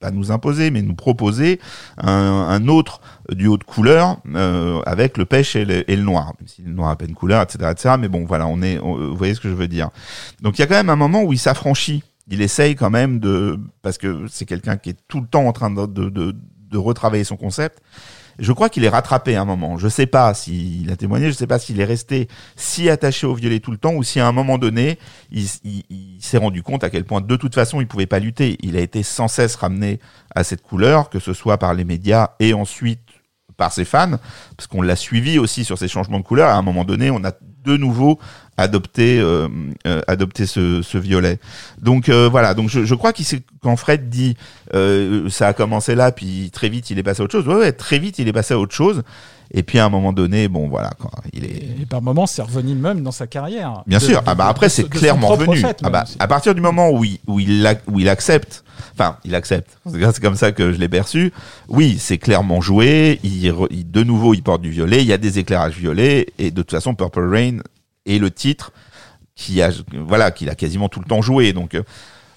pas 0.00 0.12
nous 0.12 0.30
imposer, 0.30 0.70
mais 0.70 0.80
nous 0.80 0.94
proposer 0.94 1.58
un, 1.96 2.08
un 2.12 2.68
autre 2.68 3.00
duo 3.32 3.56
de 3.58 3.64
couleurs 3.64 4.18
euh, 4.36 4.80
avec 4.86 5.18
le 5.18 5.24
pêche 5.24 5.56
et 5.56 5.64
le, 5.64 5.90
et 5.90 5.96
le 5.96 6.02
noir, 6.04 6.34
même 6.38 6.46
si 6.46 6.62
le 6.62 6.70
noir 6.70 6.90
a 6.90 6.96
peine 6.96 7.14
couleur, 7.14 7.42
etc., 7.42 7.70
etc. 7.72 7.94
Mais 7.98 8.06
bon, 8.06 8.24
voilà, 8.24 8.46
on 8.46 8.62
est, 8.62 8.78
on- 8.78 8.94
vous 8.96 9.16
voyez 9.16 9.34
ce 9.34 9.40
que 9.40 9.48
je 9.48 9.54
veux 9.54 9.66
dire. 9.66 9.90
Donc 10.40 10.56
il 10.56 10.60
y 10.60 10.64
a 10.64 10.68
quand 10.68 10.76
même 10.76 10.90
un 10.90 10.94
moment 10.94 11.22
où 11.24 11.32
il 11.32 11.38
s'affranchit 11.40 12.04
il 12.30 12.42
essaye 12.42 12.74
quand 12.74 12.90
même 12.90 13.18
de, 13.18 13.58
parce 13.82 13.98
que 13.98 14.26
c'est 14.28 14.44
quelqu'un 14.44 14.76
qui 14.76 14.90
est 14.90 14.98
tout 15.08 15.20
le 15.20 15.26
temps 15.26 15.46
en 15.46 15.52
train 15.52 15.70
de, 15.70 15.86
de, 15.86 16.34
retravailler 16.76 17.24
son 17.24 17.36
concept. 17.36 17.80
Je 18.38 18.52
crois 18.52 18.68
qu'il 18.68 18.84
est 18.84 18.88
rattrapé 18.88 19.34
à 19.34 19.40
un 19.40 19.44
moment. 19.44 19.78
Je 19.78 19.88
sais 19.88 20.06
pas 20.06 20.32
s'il 20.34 20.92
a 20.92 20.96
témoigné, 20.96 21.28
je 21.28 21.32
sais 21.32 21.46
pas 21.46 21.58
s'il 21.58 21.80
est 21.80 21.84
resté 21.84 22.28
si 22.54 22.88
attaché 22.88 23.26
au 23.26 23.34
violet 23.34 23.58
tout 23.58 23.72
le 23.72 23.78
temps 23.78 23.94
ou 23.94 24.04
si 24.04 24.20
à 24.20 24.28
un 24.28 24.32
moment 24.32 24.58
donné, 24.58 24.98
il, 25.32 25.48
s'est 26.20 26.38
rendu 26.38 26.62
compte 26.62 26.84
à 26.84 26.90
quel 26.90 27.04
point 27.04 27.20
de 27.20 27.36
toute 27.36 27.54
façon 27.54 27.80
il 27.80 27.88
pouvait 27.88 28.06
pas 28.06 28.20
lutter. 28.20 28.56
Il 28.60 28.76
a 28.76 28.80
été 28.80 29.02
sans 29.02 29.26
cesse 29.26 29.56
ramené 29.56 29.98
à 30.34 30.44
cette 30.44 30.62
couleur, 30.62 31.10
que 31.10 31.18
ce 31.18 31.32
soit 31.32 31.58
par 31.58 31.74
les 31.74 31.84
médias 31.84 32.30
et 32.38 32.54
ensuite 32.54 33.00
par 33.56 33.72
ses 33.72 33.84
fans, 33.84 34.18
parce 34.56 34.68
qu'on 34.68 34.82
l'a 34.82 34.94
suivi 34.94 35.38
aussi 35.38 35.64
sur 35.64 35.76
ces 35.76 35.88
changements 35.88 36.20
de 36.20 36.24
couleur. 36.24 36.48
À 36.48 36.54
un 36.54 36.62
moment 36.62 36.84
donné, 36.84 37.10
on 37.10 37.24
a 37.24 37.32
de 37.64 37.76
nouveau 37.76 38.20
adopté, 38.58 39.18
euh, 39.20 39.48
euh, 39.86 40.02
adopté 40.06 40.44
ce, 40.44 40.82
ce 40.82 40.98
violet. 40.98 41.38
Donc 41.80 42.08
euh, 42.10 42.28
voilà. 42.28 42.52
Donc 42.52 42.68
je, 42.68 42.84
je 42.84 42.94
crois 42.94 43.14
qu'il 43.14 43.24
quand 43.62 43.76
Fred 43.76 44.10
dit 44.10 44.36
euh, 44.74 45.30
ça 45.30 45.48
a 45.48 45.52
commencé 45.54 45.94
là, 45.94 46.12
puis 46.12 46.50
très 46.52 46.68
vite 46.68 46.90
il 46.90 46.98
est 46.98 47.02
passé 47.02 47.22
à 47.22 47.24
autre 47.24 47.32
chose. 47.32 47.48
Ouais, 47.48 47.54
ouais, 47.54 47.72
très 47.72 47.98
vite 47.98 48.18
il 48.18 48.28
est 48.28 48.32
passé 48.32 48.52
à 48.54 48.58
autre 48.58 48.74
chose. 48.74 49.02
Et 49.50 49.62
puis 49.62 49.78
à 49.78 49.86
un 49.86 49.88
moment 49.88 50.12
donné, 50.12 50.46
bon 50.46 50.68
voilà, 50.68 50.90
quoi, 50.98 51.10
il 51.32 51.46
est. 51.46 51.64
Et 51.80 51.86
par 51.88 52.02
moments, 52.02 52.26
c'est 52.26 52.42
revenu 52.42 52.74
même 52.74 53.02
dans 53.02 53.12
sa 53.12 53.26
carrière. 53.26 53.82
Bien 53.86 53.96
De- 53.98 54.04
sûr. 54.04 54.18
de- 54.20 54.24
ah 54.28 54.34
bah 54.34 54.46
après 54.46 54.68
c'est 54.68 54.86
clairement 54.90 55.28
revenu. 55.28 55.62
ah 55.84 55.88
bah 55.88 56.04
à 56.18 56.28
partir 56.28 56.54
du 56.54 56.60
moment 56.60 56.90
où 56.90 57.02
il 57.02 57.18
où 57.26 57.40
il, 57.40 57.66
où 57.90 57.98
il 57.98 58.10
accepte, 58.10 58.62
enfin 58.92 59.16
il 59.24 59.34
accepte. 59.34 59.78
C'est 59.90 60.20
comme 60.20 60.36
ça 60.36 60.52
que 60.52 60.70
je 60.74 60.78
l'ai 60.78 60.90
perçu. 60.90 61.32
Oui, 61.68 61.96
c'est 61.98 62.18
clairement 62.18 62.60
joué. 62.60 63.20
Il, 63.22 63.54
il- 63.70 63.90
de 63.90 64.02
nouveau 64.02 64.34
il 64.34 64.42
porte 64.42 64.60
du 64.60 64.70
violet. 64.70 65.00
Il 65.00 65.06
y 65.06 65.14
a 65.14 65.18
des 65.18 65.38
éclairages 65.38 65.78
violets 65.78 66.26
et 66.38 66.50
de 66.50 66.60
toute 66.60 66.72
façon 66.72 66.94
Purple 66.94 67.26
Rain 67.34 67.58
est 68.08 68.18
le 68.18 68.30
titre 68.30 68.72
qui 69.34 69.62
a 69.62 69.70
voilà 69.92 70.30
qu'il 70.32 70.50
a 70.50 70.54
quasiment 70.54 70.88
tout 70.88 71.00
le 71.00 71.06
temps 71.06 71.22
joué. 71.22 71.52
Donc 71.52 71.74
euh, 71.74 71.82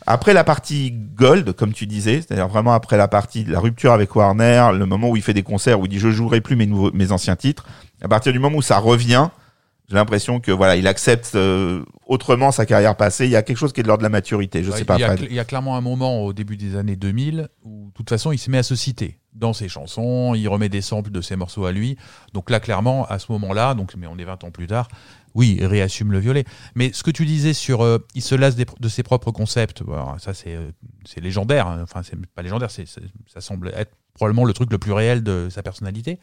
après 0.05 0.33
la 0.33 0.43
partie 0.43 0.91
gold, 0.91 1.53
comme 1.53 1.73
tu 1.73 1.87
disais, 1.87 2.21
c'est-à-dire 2.21 2.47
vraiment 2.47 2.73
après 2.73 2.97
la 2.97 3.07
partie 3.07 3.43
de 3.43 3.51
la 3.51 3.59
rupture 3.59 3.91
avec 3.93 4.15
Warner, 4.15 4.69
le 4.77 4.85
moment 4.85 5.09
où 5.09 5.15
il 5.15 5.21
fait 5.23 5.33
des 5.33 5.43
concerts 5.43 5.79
où 5.79 5.85
il 5.85 5.89
dit 5.89 5.99
je 5.99 6.09
jouerai 6.11 6.41
plus 6.41 6.55
mes 6.55 6.65
nouveaux 6.65 6.91
mes 6.93 7.11
anciens 7.11 7.35
titres. 7.35 7.65
À 8.03 8.07
partir 8.07 8.33
du 8.33 8.39
moment 8.39 8.57
où 8.57 8.61
ça 8.63 8.77
revient, 8.79 9.29
j'ai 9.89 9.95
l'impression 9.95 10.39
que 10.39 10.51
voilà, 10.51 10.75
il 10.75 10.87
accepte 10.87 11.35
euh, 11.35 11.83
autrement 12.07 12.51
sa 12.51 12.65
carrière 12.65 12.95
passée. 12.95 13.25
Il 13.25 13.31
y 13.31 13.35
a 13.35 13.41
quelque 13.43 13.57
chose 13.57 13.73
qui 13.73 13.81
est 13.81 13.83
de 13.83 13.87
l'ordre 13.89 13.99
de 14.01 14.05
la 14.05 14.09
maturité. 14.09 14.63
Je 14.63 14.71
Ouais, 14.71 14.77
sais 14.77 14.85
pas. 14.85 14.95
il, 14.95 15.01
y 15.01 15.03
a, 15.03 15.15
il 15.15 15.33
y 15.33 15.39
a 15.39 15.43
clairement 15.45 15.75
un 15.75 15.81
moment 15.81 16.23
au 16.23 16.33
début 16.33 16.55
des 16.57 16.77
années 16.77 16.95
2000 16.95 17.49
où, 17.63 17.87
de 17.89 17.93
toute 17.93 18.09
façon, 18.09 18.31
il 18.31 18.37
se 18.37 18.49
met 18.49 18.59
à 18.59 18.63
se 18.63 18.75
citer 18.75 19.19
dans 19.33 19.53
ses 19.53 19.67
chansons, 19.69 20.33
il 20.33 20.47
remet 20.47 20.69
des 20.69 20.81
samples 20.81 21.11
de 21.11 21.21
ses 21.21 21.35
morceaux 21.35 21.65
à 21.65 21.71
lui. 21.71 21.97
Donc 22.33 22.49
là, 22.49 22.59
clairement, 22.59 23.05
à 23.07 23.19
ce 23.19 23.31
moment-là, 23.33 23.73
donc, 23.75 23.93
mais 23.97 24.07
on 24.07 24.17
est 24.17 24.23
20 24.25 24.43
ans 24.45 24.51
plus 24.51 24.67
tard, 24.67 24.87
oui, 25.35 25.57
il 25.59 25.65
réassume 25.65 26.11
le 26.11 26.19
violet. 26.19 26.45
Mais 26.75 26.91
ce 26.93 27.03
que 27.03 27.11
tu 27.11 27.25
disais 27.25 27.53
sur 27.53 27.81
euh, 27.81 27.99
il 28.15 28.21
se 28.21 28.35
lasse 28.35 28.55
de 28.55 28.89
ses 28.89 29.03
propres 29.03 29.31
concepts, 29.31 29.83
ça 30.19 30.33
c'est 30.33 30.55
euh, 30.55 30.71
légendaire. 31.17 31.67
hein. 31.67 31.79
Enfin, 31.83 32.01
c'est 32.03 32.17
pas 32.27 32.41
légendaire, 32.41 32.69
ça 32.71 33.41
semble 33.41 33.69
être 33.75 33.91
probablement 34.13 34.43
le 34.43 34.53
truc 34.53 34.71
le 34.71 34.77
plus 34.77 34.91
réel 34.91 35.23
de 35.23 35.47
sa 35.49 35.63
personnalité. 35.63 36.19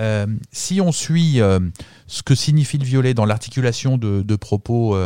Euh, 0.00 0.26
si 0.50 0.80
on 0.80 0.92
suit 0.92 1.40
ce 2.06 2.22
que 2.22 2.34
signifie 2.34 2.78
le 2.78 2.84
violet 2.84 3.14
dans 3.14 3.24
l'articulation 3.24 3.96
de, 3.96 4.36
propos 4.36 4.96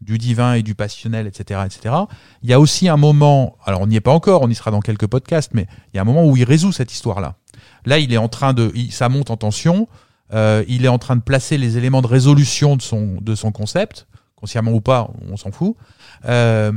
du 0.00 0.18
divin 0.18 0.54
et 0.54 0.62
du 0.62 0.74
passionnel, 0.74 1.26
etc., 1.26 1.60
etc., 1.64 1.94
il 2.42 2.50
y 2.50 2.52
a 2.52 2.60
aussi 2.60 2.88
un 2.88 2.96
moment, 2.96 3.56
alors 3.64 3.82
on 3.82 3.86
n'y 3.86 3.96
est 3.96 4.00
pas 4.00 4.12
encore, 4.12 4.42
on 4.42 4.48
y 4.48 4.54
sera 4.54 4.70
dans 4.70 4.80
quelques 4.80 5.06
podcasts, 5.06 5.52
mais 5.54 5.66
il 5.92 5.96
y 5.96 5.98
a 5.98 6.02
un 6.02 6.06
moment 6.06 6.26
où 6.26 6.36
il 6.36 6.44
résout 6.44 6.72
cette 6.72 6.92
histoire-là. 6.92 7.36
Là, 7.84 7.98
il 7.98 8.12
est 8.12 8.18
en 8.18 8.28
train 8.28 8.52
de, 8.52 8.72
ça 8.90 9.08
monte 9.08 9.30
en 9.30 9.36
tension, 9.36 9.88
euh, 10.32 10.64
il 10.68 10.84
est 10.84 10.88
en 10.88 10.98
train 10.98 11.16
de 11.16 11.22
placer 11.22 11.58
les 11.58 11.76
éléments 11.78 12.02
de 12.02 12.06
résolution 12.06 12.76
de 12.76 12.82
son, 12.82 13.16
de 13.20 13.34
son 13.34 13.52
concept, 13.52 14.06
consciemment 14.36 14.72
ou 14.72 14.80
pas, 14.80 15.10
on 15.30 15.36
s'en 15.36 15.50
fout. 15.52 15.76
Euh, 16.26 16.72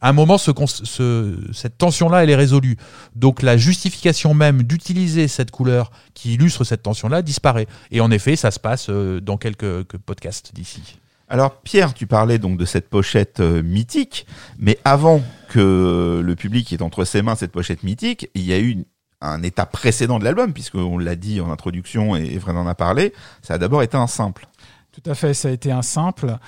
à 0.00 0.08
un 0.08 0.12
moment, 0.12 0.38
ce, 0.38 0.50
ce- 0.66 1.38
cette 1.52 1.78
tension-là, 1.78 2.22
elle 2.24 2.30
est 2.30 2.36
résolue. 2.36 2.76
Donc 3.14 3.42
la 3.42 3.56
justification 3.56 4.34
même 4.34 4.62
d'utiliser 4.62 5.28
cette 5.28 5.50
couleur 5.50 5.90
qui 6.14 6.34
illustre 6.34 6.64
cette 6.64 6.82
tension-là 6.82 7.22
disparaît. 7.22 7.66
Et 7.90 8.00
en 8.00 8.10
effet, 8.10 8.36
ça 8.36 8.50
se 8.50 8.58
passe 8.60 8.88
euh, 8.90 9.20
dans 9.20 9.36
quelques, 9.36 9.86
quelques 9.88 9.98
podcasts 9.98 10.54
d'ici. 10.54 10.82
Alors 11.28 11.60
Pierre, 11.62 11.92
tu 11.94 12.06
parlais 12.06 12.38
donc 12.38 12.56
de 12.56 12.64
cette 12.64 12.88
pochette 12.88 13.40
euh, 13.40 13.60
mythique, 13.62 14.26
mais 14.58 14.78
avant 14.84 15.22
que 15.48 16.20
le 16.24 16.36
public 16.36 16.72
ait 16.72 16.82
entre 16.82 17.04
ses 17.04 17.20
mains 17.22 17.34
cette 17.34 17.50
pochette 17.52 17.82
mythique, 17.82 18.30
il 18.34 18.42
y 18.44 18.52
a 18.52 18.58
eu 18.58 18.68
une- 18.70 18.84
un 19.20 19.42
état 19.42 19.66
précédent 19.66 20.18
de 20.18 20.24
l'album, 20.24 20.52
puisqu'on 20.52 20.98
l'a 20.98 21.16
dit 21.16 21.40
en 21.40 21.50
introduction 21.50 22.16
et 22.16 22.38
Fred 22.38 22.56
en 22.56 22.66
a 22.66 22.74
parlé. 22.74 23.12
Ça 23.42 23.54
a 23.54 23.58
d'abord 23.58 23.82
été 23.82 23.96
un 23.96 24.06
simple. 24.06 24.46
Tout 24.92 25.10
à 25.10 25.14
fait, 25.14 25.34
ça 25.34 25.48
a 25.48 25.50
été 25.50 25.70
un 25.70 25.82
simple. 25.82 26.38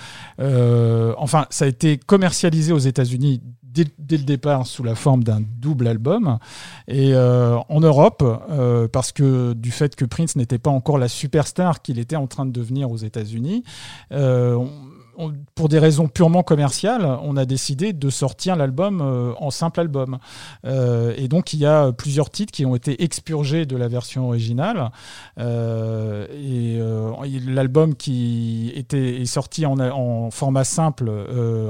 Euh, 0.41 1.13
enfin, 1.19 1.47
ça 1.51 1.67
a 1.67 1.69
été 1.69 1.99
commercialisé 1.99 2.73
aux 2.73 2.79
États-Unis 2.79 3.43
dès, 3.63 4.17
le 4.17 4.25
départ 4.25 4.67
sous 4.67 4.83
la 4.83 4.95
forme 4.95 5.23
d'un 5.23 5.43
double 5.43 5.87
album. 5.87 6.39
Et 6.87 7.13
euh, 7.13 7.59
en 7.69 7.81
Europe, 7.81 8.23
euh, 8.51 8.89
parce 8.89 9.13
que 9.13 9.53
du 9.53 9.71
fait 9.71 9.95
que 9.97 10.07
Prince 10.07 10.35
n'était 10.35 10.59
pas 10.59 10.71
encore 10.71 10.97
la 10.97 11.09
superstar 11.09 11.83
qu'il 11.83 11.99
était 11.99 12.17
en 12.17 12.27
train 12.27 12.47
de 12.47 12.51
devenir 12.51 12.91
aux 12.91 12.97
États-Unis, 12.97 13.65
pour 15.55 15.69
des 15.69 15.79
raisons 15.79 16.09
purement 16.09 16.43
commerciales, 16.43 17.05
on 17.23 17.37
a 17.37 17.45
décidé 17.45 17.93
de 17.93 18.11
sortir 18.11 18.55
l'album 18.57 19.01
euh, 19.01 19.33
en 19.39 19.51
simple 19.51 19.81
album. 19.81 20.19
Euh, 20.65 21.13
et 21.17 21.29
donc, 21.29 21.53
il 21.53 21.59
y 21.59 21.67
a 21.67 21.93
plusieurs 21.93 22.31
titres 22.31 22.53
qui 22.53 22.65
ont 22.65 22.77
été 22.77 23.03
expurgés 23.03 23.67
de 23.67 23.77
la 23.77 23.89
version 23.89 24.27
originale. 24.27 24.91
Euh, 25.39 26.27
et 26.33 26.79
l'album 27.51 27.95
qui 27.95 28.73
était 28.75 29.21
est 29.21 29.27
sorti 29.27 29.67
en, 29.67 30.31
format 30.31 30.65
simple 30.65 31.11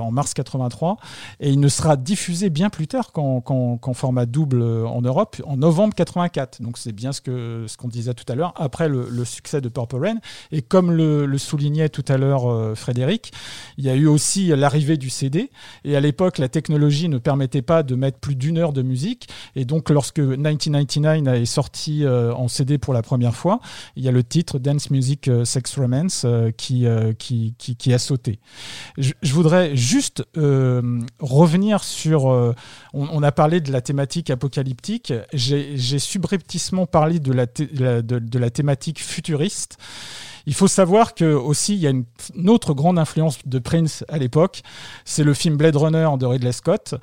en 0.01 0.11
mars 0.11 0.35
83 0.35 0.97
et 1.41 1.51
il 1.51 1.61
ne 1.61 1.69
sera 1.69 1.97
diffusé 1.97 2.51
bien 2.51 2.71
plus 2.71 2.87
tard 2.87 3.13
qu'en 3.13 3.95
format 3.95 4.27
double 4.27 4.63
en 4.63 5.01
Europe 5.01 5.37
en 5.47 5.57
novembre 5.57 5.95
84. 5.95 6.63
Donc 6.63 6.79
c'est 6.79 6.93
bien 6.93 7.13
ce 7.13 7.77
qu'on 7.77 7.89
disait 7.89 8.15
tout 8.15 8.31
à 8.31 8.35
l'heure 8.35 8.53
après 8.57 8.89
le, 8.89 9.25
succès 9.25 9.61
de 9.61 9.69
Purple 9.69 9.97
Rain 9.97 10.17
et 10.53 10.63
comme 10.63 10.93
le, 10.93 11.39
soulignait 11.39 11.89
tout 11.89 12.05
à 12.09 12.17
l'heure 12.17 12.77
Frédéric, 12.77 13.33
il 13.77 13.85
y 13.85 13.91
a 13.91 13.95
eu 13.95 14.07
aussi 14.07 14.49
l'arrivée 14.49 14.97
du 14.97 15.11
CD 15.11 15.51
et 15.85 15.97
à 15.97 16.01
l'époque 16.01 16.39
la 16.39 16.49
technologie 16.49 17.09
ne 17.09 17.19
permettait 17.19 17.63
pas 17.63 17.83
de 17.83 17.95
mettre 17.95 18.19
plus 18.19 18.35
d'une 18.35 18.59
heure 18.59 18.73
de 18.73 18.83
musique 18.83 19.29
et 19.57 19.65
donc 19.65 19.91
lorsque 19.91 20.21
1999 20.21 21.37
est 21.37 21.45
sorti 21.47 22.05
euh, 22.05 22.33
en 22.35 22.49
CD 22.49 22.79
pour 22.79 22.95
la 22.95 23.03
première 23.03 23.35
fois, 23.35 23.61
il 23.97 24.05
y 24.05 24.09
a 24.09 24.13
le 24.13 24.23
titre 24.23 24.59
Dance 24.59 24.91
Music 24.91 25.29
euh, 25.29 25.45
Sex 25.45 25.77
Romance 25.79 26.23
euh, 26.25 26.51
qui, 26.53 26.87
qui, 27.19 27.55
qui, 27.57 27.93
a 27.93 27.99
sauté. 27.99 28.39
Je, 28.97 29.13
voudrais 29.33 29.77
juste 29.77 30.25
revenir 31.21 31.85
sur. 31.85 32.27
on, 32.93 33.23
a 33.23 33.33
parlé 33.33 33.61
de 33.61 33.73
la 33.73 33.81
thématique 33.81 34.31
apocalyptique. 34.31 35.13
J'ai 35.33 35.99
subrepticement 35.99 36.87
parlé 36.87 37.19
de 37.19 37.33
la, 37.33 37.47
de 37.47 38.39
la 38.39 38.51
thématique 38.51 39.03
futuriste. 39.03 39.79
Il 40.49 40.55
faut 40.55 40.67
savoir 40.67 41.15
que 41.15 41.27
aussi 41.27 41.75
il 41.75 41.81
y 41.81 41.87
a 41.87 41.91
une, 41.91 42.05
une 42.35 42.49
autre 42.49 42.73
grande 42.73 42.99
influence 42.99 43.39
de 43.45 43.59
Prince 43.59 44.05
à 44.09 44.17
l'époque, 44.19 44.63
c'est 45.05 45.23
le 45.23 45.35
film 45.35 45.57
Blade 45.57 45.77
Runner 45.77 46.09
de 46.19 46.27
Ridley 46.27 46.53
Scott, 46.53 46.95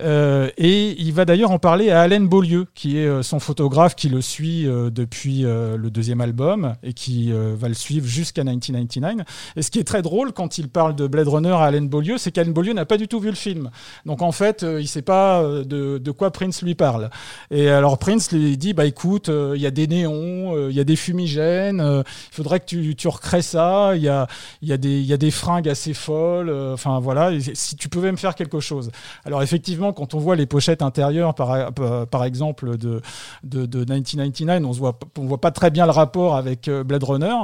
Euh, 0.00 0.50
et 0.56 1.00
il 1.00 1.12
va 1.12 1.24
d'ailleurs 1.24 1.50
en 1.50 1.58
parler 1.58 1.90
à 1.90 2.02
Alain 2.02 2.20
Beaulieu, 2.20 2.66
qui 2.74 2.98
est 2.98 3.06
euh, 3.06 3.22
son 3.22 3.40
photographe, 3.40 3.96
qui 3.96 4.08
le 4.08 4.20
suit 4.20 4.66
euh, 4.66 4.90
depuis 4.90 5.42
le 5.42 5.88
deuxième 5.90 6.20
album 6.20 6.74
et 6.82 6.92
qui 6.92 7.32
va 7.32 7.68
le 7.68 7.74
suivre 7.74 8.06
jusqu'à 8.06 8.42
1999. 8.42 9.26
Et 9.56 9.62
ce 9.62 9.70
qui 9.70 9.78
est 9.78 9.84
très 9.84 10.02
drôle 10.02 10.32
quand 10.32 10.58
il 10.58 10.68
parle 10.68 10.94
de 10.94 11.06
Blade 11.06 11.28
Runner 11.28 11.50
à 11.50 11.64
Alain 11.64 11.82
Beaulieu, 11.82 12.18
c'est 12.18 12.32
qu'Alain 12.32 12.50
Beaulieu 12.50 12.72
n'a 12.72 12.84
pas 12.84 12.96
du 12.96 13.08
tout 13.08 13.20
vu 13.20 13.28
le 13.28 13.36
film. 13.36 13.70
Donc 14.06 14.22
en 14.22 14.32
fait, 14.32 14.64
il 14.78 14.88
sait 14.88 15.02
pas 15.02 15.42
de, 15.42 15.98
de 15.98 16.10
quoi 16.10 16.30
Prince 16.30 16.62
lui 16.62 16.74
parle. 16.74 17.10
Et 17.50 17.68
alors 17.68 17.98
Prince 17.98 18.32
lui 18.32 18.56
dit 18.56 18.72
bah 18.74 18.86
écoute, 18.86 19.30
il 19.54 19.60
y 19.60 19.66
a 19.66 19.70
des 19.70 19.86
néons, 19.86 20.68
il 20.68 20.74
y 20.74 20.80
a 20.80 20.84
des 20.84 20.96
fumigènes, 20.96 21.82
il 21.82 22.34
faudrait 22.34 22.60
que 22.60 22.66
tu, 22.66 22.87
tu 22.96 23.08
recrées 23.08 23.42
ça, 23.42 23.92
il 23.96 24.02
y 24.02 24.08
a, 24.08 24.26
y, 24.62 24.72
a 24.72 24.76
y 24.82 25.12
a 25.12 25.16
des 25.16 25.30
fringues 25.30 25.68
assez 25.68 25.94
folles, 25.94 26.48
euh, 26.48 26.74
enfin 26.74 27.00
voilà, 27.00 27.30
si 27.54 27.76
tu 27.76 27.88
pouvais 27.88 28.12
me 28.12 28.16
faire 28.16 28.34
quelque 28.34 28.60
chose. 28.60 28.90
Alors 29.24 29.42
effectivement, 29.42 29.92
quand 29.92 30.14
on 30.14 30.18
voit 30.18 30.36
les 30.36 30.46
pochettes 30.46 30.82
intérieures, 30.82 31.34
par, 31.34 31.72
par- 31.72 32.06
par 32.06 32.24
exemple 32.24 32.76
de, 32.76 33.00
de, 33.44 33.66
de 33.66 33.78
1999, 33.80 34.62
on 34.64 34.68
ne 34.68 34.74
voit, 34.74 34.98
on 35.18 35.26
voit 35.26 35.40
pas 35.40 35.50
très 35.50 35.70
bien 35.70 35.86
le 35.86 35.92
rapport 35.92 36.36
avec 36.36 36.68
euh, 36.68 36.84
Blade 36.84 37.04
Runner, 37.04 37.34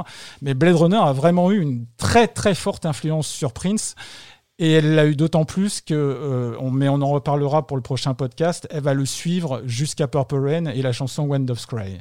mais 0.41 0.53
Blade 0.53 0.75
Runner 0.75 0.97
a 0.97 1.13
vraiment 1.13 1.51
eu 1.51 1.61
une 1.61 1.85
très 1.97 2.27
très 2.27 2.55
forte 2.55 2.85
influence 2.85 3.27
sur 3.27 3.53
Prince. 3.53 3.95
Et 4.57 4.71
elle 4.71 4.95
l'a 4.95 5.05
eu 5.05 5.17
d'autant 5.17 5.43
plus 5.43 5.81
que, 5.81 5.93
euh, 5.93 6.55
on, 6.61 6.71
mais 6.71 6.87
on 6.87 7.01
en 7.01 7.09
reparlera 7.09 7.67
pour 7.67 7.75
le 7.75 7.83
prochain 7.83 8.13
podcast, 8.13 8.67
elle 8.71 8.83
va 8.83 8.93
le 8.93 9.05
suivre 9.05 9.61
jusqu'à 9.65 10.07
Purple 10.07 10.37
Rain 10.37 10.65
et 10.67 10.81
la 10.81 10.93
chanson 10.93 11.23
Wind 11.23 11.51
of 11.51 11.65
Cry. 11.65 11.97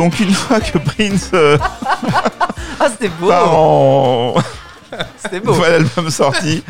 Donc 0.00 0.18
une 0.20 0.30
fois 0.32 0.60
que 0.60 0.78
Prince 0.78 1.30
euh, 1.34 1.58
Ah, 2.78 2.88
c'était 2.90 3.10
beau. 3.20 3.28
part 3.28 3.54
en... 3.54 4.34
C'était 5.22 5.40
beau. 5.40 5.52
voilà 5.52 5.78
l'album 5.78 6.10
sorti, 6.10 6.64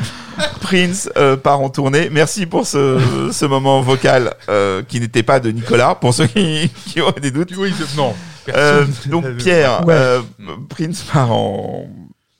Prince 0.60 1.08
euh, 1.16 1.36
part 1.36 1.60
en 1.60 1.70
tournée. 1.70 2.08
Merci 2.10 2.44
pour 2.46 2.66
ce, 2.66 2.98
ce 3.32 3.44
moment 3.46 3.80
vocal 3.80 4.34
euh, 4.48 4.82
qui 4.86 5.00
n'était 5.00 5.22
pas 5.22 5.40
de 5.40 5.50
Nicolas, 5.50 5.94
pour 5.94 6.12
ceux 6.12 6.26
qui, 6.26 6.70
qui 6.86 7.00
auraient 7.00 7.20
des 7.20 7.30
doutes. 7.30 7.52
Oui, 7.56 7.72
je- 7.78 7.96
non. 7.96 8.14
Euh, 8.54 8.84
Personne- 8.84 9.10
donc 9.10 9.36
Pierre, 9.36 9.86
Ouais. 9.86 9.94
euh, 9.94 10.20
Prince 10.68 11.02
part 11.02 11.32
en, 11.32 11.86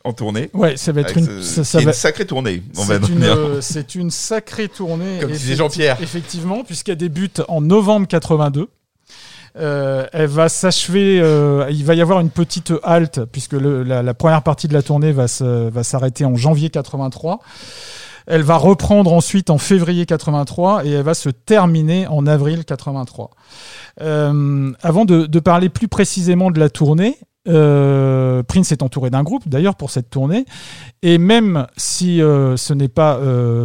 en 0.05 0.13
tournée. 0.13 0.51
Ouais, 0.53 0.77
ça 0.77 0.93
va 0.93 1.01
être 1.03 1.17
Avec 1.17 1.25
une, 1.31 1.43
ce- 1.43 1.63
ça, 1.63 1.65
ça 1.65 1.79
qui 1.79 1.83
est 1.83 1.87
va- 1.87 1.93
une 1.93 1.97
sacrée 1.97 2.27
tournée. 2.27 2.63
on 2.77 2.85
va 2.85 2.99
C'est 3.01 3.09
une, 3.13 3.21
dire. 3.21 3.35
euh, 3.37 3.59
c'est 3.63 3.95
une 3.95 4.11
sacrée 4.11 4.69
tournée. 4.69 5.19
Comme 5.21 5.31
disait 5.31 5.57
Jean-Pierre. 5.57 5.97
Effectivement, 6.03 6.63
puisqu'elle 6.65 6.97
débute 6.97 7.43
en 7.49 7.61
novembre 7.63 8.07
82. 8.09 8.69
Euh, 9.57 10.07
elle 10.13 10.29
va 10.29 10.49
s'achever. 10.49 11.21
euh, 11.21 11.67
il 11.71 11.85
va 11.85 11.95
y 11.95 12.01
avoir 12.01 12.21
une 12.21 12.31
petite 12.31 12.73
halte 12.83 13.25
puisque 13.25 13.55
la, 13.55 14.15
première 14.15 14.43
partie 14.43 14.69
de 14.69 14.75
la 14.75 14.83
tournée 14.83 15.13
va 15.13 15.29
s'arrêter 15.29 16.25
en 16.25 16.37
janvier 16.37 16.71
83. 16.71 17.41
Elle 18.27 18.43
va 18.43 18.57
reprendre 18.57 19.13
ensuite 19.13 19.51
en 19.51 19.59
février 19.59 20.07
83 20.07 20.85
et 20.85 20.91
elle 20.91 21.03
va 21.03 21.15
se 21.15 21.31
terminer 21.31 22.07
en 22.07 22.27
avril 22.27 22.65
83. 22.65 23.31
Euh, 24.03 24.73
avant 24.83 25.05
de, 25.05 25.39
parler 25.41 25.69
plus 25.69 25.89
précisément 25.89 26.51
de 26.51 26.61
la 26.61 26.71
tournée, 26.71 27.19
Prince 27.47 28.71
est 28.71 28.83
entouré 28.83 29.11
d'un 29.11 29.25
groupe 29.25 29.49
d'ailleurs 29.49 29.75
pour 29.75 29.91
cette 29.91 30.11
tournée 30.11 30.45
et 31.03 31.19
même 31.19 31.67
si 31.77 32.19
ce 32.19 32.73
n'est 32.75 32.89
pas 32.89 33.19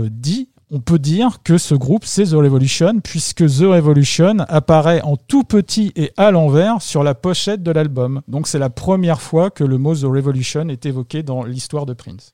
dit, 0.10 0.50
on 0.76 0.82
peut 0.82 1.00
dire 1.00 1.38
que 1.42 1.58
ce 1.58 1.74
groupe 1.74 2.04
c'est 2.04 2.26
The 2.26 2.34
Revolution 2.34 3.00
puisque 3.02 3.46
The 3.48 3.62
Revolution 3.62 4.40
apparaît 4.50 5.02
en 5.04 5.16
tout 5.16 5.46
petit 5.46 5.94
et 5.96 6.12
à 6.18 6.32
l'envers 6.32 6.82
sur 6.82 7.02
la 7.02 7.16
pochette 7.16 7.64
de 7.64 7.72
l'album. 7.72 8.22
Donc 8.28 8.46
c'est 8.46 8.60
la 8.60 8.70
première 8.70 9.22
fois 9.22 9.50
que 9.50 9.64
le 9.64 9.78
mot 9.78 9.96
The 9.96 10.04
Revolution 10.04 10.68
est 10.68 10.86
évoqué 10.86 11.24
dans 11.24 11.46
l'histoire 11.46 11.86
de 11.86 11.94
Prince. 11.94 12.34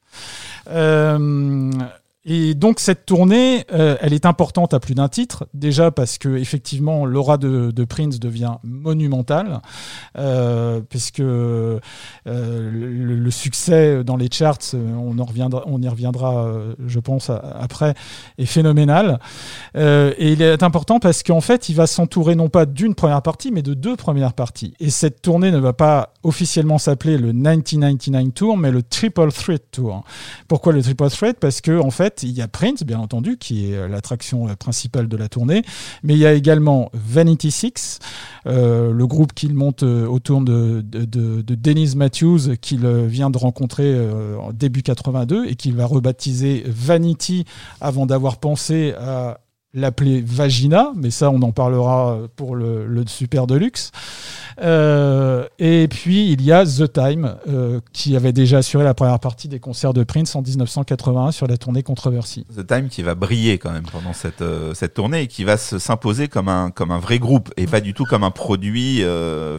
Euh, 0.71 1.69
et 2.23 2.53
donc 2.53 2.79
cette 2.79 3.07
tournée, 3.07 3.65
euh, 3.73 3.97
elle 3.99 4.13
est 4.13 4.27
importante 4.27 4.75
à 4.75 4.79
plus 4.79 4.93
d'un 4.93 5.09
titre. 5.09 5.47
Déjà 5.55 5.89
parce 5.89 6.19
que 6.19 6.29
effectivement 6.37 7.05
l'aura 7.05 7.37
de, 7.37 7.71
Prince 7.85 8.19
devient 8.19 8.57
monumentale, 8.63 9.59
euh, 10.17 10.81
puisque 10.87 11.19
euh, 11.19 11.79
le, 12.25 13.31
succès 13.31 14.03
dans 14.03 14.17
les 14.17 14.27
charts, 14.31 14.75
on 14.75 15.17
en 15.17 15.23
reviendra, 15.23 15.63
on 15.65 15.81
y 15.81 15.87
reviendra, 15.87 16.47
je 16.85 16.99
pense 16.99 17.29
après, 17.29 17.95
est 18.37 18.45
phénoménal. 18.45 19.19
Et 19.75 20.31
il 20.31 20.41
est 20.41 20.61
important 20.61 20.99
parce 20.99 21.23
qu'en 21.23 21.41
fait, 21.41 21.69
il 21.69 21.75
va 21.75 21.87
s'entourer 21.87 22.35
non 22.35 22.49
pas 22.49 22.65
d'une 22.65 22.93
première 22.93 23.21
partie, 23.21 23.51
mais 23.51 23.63
de 23.63 23.73
deux 23.73 23.95
premières 23.95 24.33
parties. 24.33 24.73
Et 24.79 24.89
cette 24.89 25.21
tournée 25.21 25.49
ne 25.49 25.57
va 25.57 25.73
pas 25.73 26.13
officiellement 26.23 26.77
s'appeler 26.77 27.17
le 27.17 27.33
1999 27.33 28.33
Tour, 28.33 28.57
mais 28.57 28.71
le 28.71 28.83
Triple 28.83 29.31
Threat 29.31 29.63
Tour. 29.71 30.03
Pourquoi 30.47 30.73
le 30.73 30.83
Triple 30.83 31.09
Threat? 31.09 31.37
Parce 31.39 31.61
que 31.61 31.79
en 31.79 31.89
fait, 31.89 32.10
il 32.23 32.31
y 32.31 32.41
a 32.41 32.47
Prince, 32.47 32.83
bien 32.83 32.99
entendu, 32.99 33.37
qui 33.37 33.71
est 33.71 33.75
euh, 33.75 33.87
l'attraction 33.87 34.47
euh, 34.47 34.55
principale 34.55 35.07
de 35.07 35.17
la 35.17 35.29
tournée, 35.29 35.63
mais 36.03 36.13
il 36.13 36.19
y 36.19 36.25
a 36.25 36.33
également 36.33 36.89
Vanity 36.93 37.51
Six, 37.51 37.99
euh, 38.47 38.91
le 38.91 39.07
groupe 39.07 39.33
qu'il 39.33 39.53
monte 39.53 39.83
autour 39.83 40.41
de, 40.41 40.81
de, 40.81 41.95
Matthews, 41.95 42.57
qu'il 42.61 42.85
vient 42.87 43.29
de 43.29 43.37
rencontrer 43.37 43.97
en 44.39 44.51
début 44.51 44.83
82 44.83 45.45
et 45.45 45.55
qu'il 45.55 45.75
va 45.75 45.85
rebaptiser 45.85 46.63
Vanity 46.67 47.45
avant 47.79 48.05
d'avoir 48.05 48.37
pensé 48.37 48.93
à 48.99 49.39
l'appeler 49.73 50.21
Vagina, 50.21 50.91
mais 50.95 51.11
ça 51.11 51.29
on 51.31 51.41
en 51.41 51.51
parlera 51.51 52.19
pour 52.35 52.55
le 52.55 53.03
Super 53.07 53.47
Deluxe. 53.47 53.91
Euh, 54.59 55.47
et 55.59 55.87
puis 55.87 56.31
il 56.31 56.41
y 56.41 56.51
a 56.51 56.65
The 56.65 56.91
Time, 56.91 57.35
euh, 57.47 57.79
qui 57.93 58.15
avait 58.15 58.33
déjà 58.33 58.59
assuré 58.59 58.83
la 58.83 58.93
première 58.93 59.19
partie 59.19 59.47
des 59.47 59.59
concerts 59.59 59.93
de 59.93 60.03
Prince 60.03 60.35
en 60.35 60.41
1981 60.41 61.31
sur 61.31 61.47
la 61.47 61.57
tournée 61.57 61.83
Controversy. 61.83 62.45
The 62.55 62.65
Time 62.65 62.89
qui 62.89 63.01
va 63.01 63.15
briller 63.15 63.57
quand 63.57 63.71
même 63.71 63.85
pendant 63.91 64.13
cette, 64.13 64.41
euh, 64.41 64.73
cette 64.73 64.93
tournée 64.93 65.23
et 65.23 65.27
qui 65.27 65.43
va 65.43 65.57
se 65.57 65.79
s'imposer 65.79 66.27
comme 66.27 66.47
un, 66.47 66.71
comme 66.71 66.91
un 66.91 66.99
vrai 66.99 67.19
groupe 67.19 67.51
et 67.57 67.67
pas 67.67 67.81
du 67.81 67.93
tout 67.93 68.05
comme 68.05 68.23
un 68.23 68.31
produit 68.31 69.03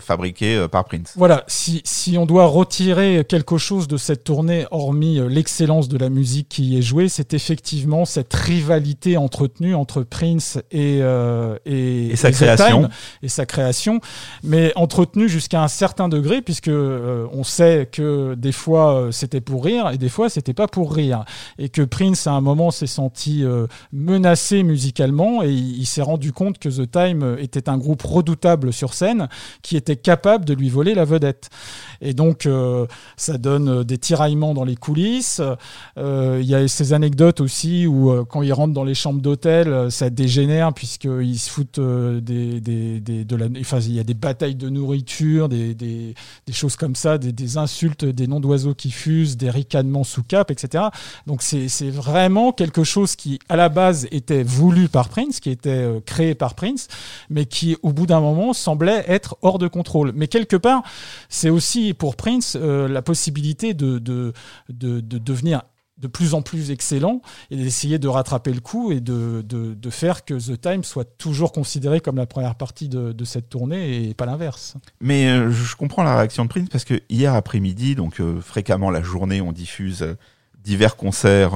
fabriqué 0.00 0.66
par 0.70 0.84
Prince. 0.84 1.14
Voilà, 1.16 1.44
si, 1.46 1.82
si 1.84 2.16
on 2.18 2.26
doit 2.26 2.46
retirer 2.46 3.24
quelque 3.28 3.58
chose 3.58 3.88
de 3.88 3.96
cette 3.96 4.24
tournée, 4.24 4.66
hormis 4.70 5.20
l'excellence 5.28 5.88
de 5.88 5.98
la 5.98 6.10
musique 6.10 6.48
qui 6.48 6.64
y 6.64 6.78
est 6.78 6.82
jouée, 6.82 7.08
c'est 7.08 7.34
effectivement 7.34 8.04
cette 8.04 8.32
rivalité 8.34 9.16
entretenue 9.16 9.74
entre 9.74 10.02
Prince 10.02 10.58
et, 10.70 10.98
euh, 11.02 11.56
et, 11.64 12.08
Et 12.08 12.16
sa 12.16 12.30
The 12.30 12.34
création. 12.34 12.80
Time, 12.82 12.88
et 13.22 13.28
sa 13.28 13.46
création, 13.46 14.00
mais 14.42 14.72
entretenue 14.82 15.28
jusqu'à 15.28 15.62
un 15.62 15.68
certain 15.68 16.08
degré, 16.08 16.42
puisque 16.42 16.68
euh, 16.68 17.26
on 17.32 17.44
sait 17.44 17.88
que 17.90 18.34
des 18.34 18.50
fois 18.50 18.94
euh, 18.94 19.10
c'était 19.12 19.40
pour 19.40 19.64
rire 19.64 19.90
et 19.90 19.98
des 19.98 20.08
fois 20.08 20.28
c'était 20.28 20.54
pas 20.54 20.66
pour 20.66 20.92
rire, 20.92 21.24
et 21.58 21.68
que 21.68 21.82
Prince 21.82 22.26
à 22.26 22.32
un 22.32 22.40
moment 22.40 22.72
s'est 22.72 22.88
senti 22.88 23.44
euh, 23.44 23.68
menacé 23.92 24.64
musicalement 24.64 25.42
et 25.44 25.52
il 25.52 25.86
s'est 25.86 26.02
rendu 26.02 26.32
compte 26.32 26.58
que 26.58 26.68
The 26.68 26.90
Time 26.90 27.36
était 27.38 27.68
un 27.68 27.78
groupe 27.78 28.02
redoutable 28.02 28.72
sur 28.72 28.94
scène 28.94 29.28
qui 29.62 29.76
était 29.76 29.96
capable 29.96 30.44
de 30.44 30.54
lui 30.54 30.68
voler 30.68 30.94
la 30.94 31.04
vedette. 31.04 31.50
Et 32.02 32.14
donc, 32.14 32.46
euh, 32.46 32.86
ça 33.16 33.38
donne 33.38 33.68
euh, 33.68 33.84
des 33.84 33.96
tiraillements 33.96 34.54
dans 34.54 34.64
les 34.64 34.74
coulisses. 34.74 35.40
Euh, 35.96 36.40
Il 36.42 36.46
y 36.46 36.54
a 36.54 36.66
ces 36.66 36.92
anecdotes 36.92 37.40
aussi 37.40 37.86
où, 37.86 38.12
quand 38.26 38.42
ils 38.42 38.52
rentrent 38.52 38.74
dans 38.74 38.84
les 38.84 38.94
chambres 38.94 39.20
d'hôtel, 39.20 39.90
ça 39.90 40.10
dégénère 40.10 40.72
puisqu'ils 40.74 41.38
se 41.38 41.48
foutent 41.48 41.80
des, 41.80 42.60
de 42.60 43.36
la. 43.36 43.46
Enfin, 43.60 43.78
il 43.80 43.94
y 43.94 44.00
a 44.00 44.04
des 44.04 44.14
batailles 44.14 44.56
de 44.56 44.68
nourriture, 44.68 45.48
des, 45.48 46.14
choses 46.52 46.76
comme 46.76 46.96
ça, 46.96 47.18
des, 47.18 47.56
insultes, 47.56 48.04
des 48.04 48.26
noms 48.26 48.40
d'oiseaux 48.40 48.74
qui 48.74 48.90
fusent, 48.90 49.36
des 49.36 49.50
ricanements 49.50 50.04
sous 50.04 50.24
cap, 50.24 50.50
etc. 50.50 50.84
Donc, 51.26 51.42
c'est 51.42 51.90
vraiment 51.90 52.52
quelque 52.52 52.82
chose 52.82 53.14
qui, 53.14 53.38
à 53.48 53.56
la 53.56 53.68
base, 53.68 54.08
était 54.10 54.42
voulu 54.42 54.88
par 54.88 55.08
Prince, 55.08 55.38
qui 55.38 55.50
était 55.50 55.86
créé 56.04 56.34
par 56.34 56.54
Prince, 56.54 56.88
mais 57.30 57.44
qui, 57.44 57.76
au 57.82 57.92
bout 57.92 58.06
d'un 58.06 58.20
moment, 58.20 58.52
semblait 58.52 59.04
être 59.06 59.36
hors 59.42 59.58
de 59.58 59.68
contrôle. 59.68 60.12
Mais 60.14 60.26
quelque 60.26 60.56
part, 60.56 60.82
c'est 61.28 61.50
aussi 61.50 61.91
pour 61.94 62.16
Prince 62.16 62.56
euh, 62.60 62.88
la 62.88 63.02
possibilité 63.02 63.74
de, 63.74 63.98
de, 63.98 64.32
de, 64.68 65.00
de 65.00 65.18
devenir 65.18 65.62
de 65.98 66.08
plus 66.08 66.34
en 66.34 66.42
plus 66.42 66.70
excellent 66.70 67.20
et 67.50 67.56
d'essayer 67.56 67.98
de 67.98 68.08
rattraper 68.08 68.52
le 68.52 68.60
coup 68.60 68.90
et 68.90 69.00
de, 69.00 69.44
de, 69.46 69.74
de 69.74 69.90
faire 69.90 70.24
que 70.24 70.34
The 70.34 70.60
Time 70.60 70.82
soit 70.82 71.04
toujours 71.16 71.52
considéré 71.52 72.00
comme 72.00 72.16
la 72.16 72.26
première 72.26 72.56
partie 72.56 72.88
de, 72.88 73.12
de 73.12 73.24
cette 73.24 73.48
tournée 73.48 74.08
et 74.08 74.14
pas 74.14 74.26
l'inverse. 74.26 74.74
Mais 75.00 75.28
euh, 75.28 75.52
je 75.52 75.76
comprends 75.76 76.02
la 76.02 76.16
réaction 76.16 76.44
de 76.44 76.48
Prince 76.48 76.68
parce 76.70 76.84
que 76.84 77.00
hier 77.08 77.34
après-midi, 77.34 77.94
donc 77.94 78.20
euh, 78.20 78.40
fréquemment 78.40 78.90
la 78.90 79.02
journée, 79.02 79.40
on 79.40 79.52
diffuse 79.52 80.04
divers 80.64 80.96
concerts 80.96 81.54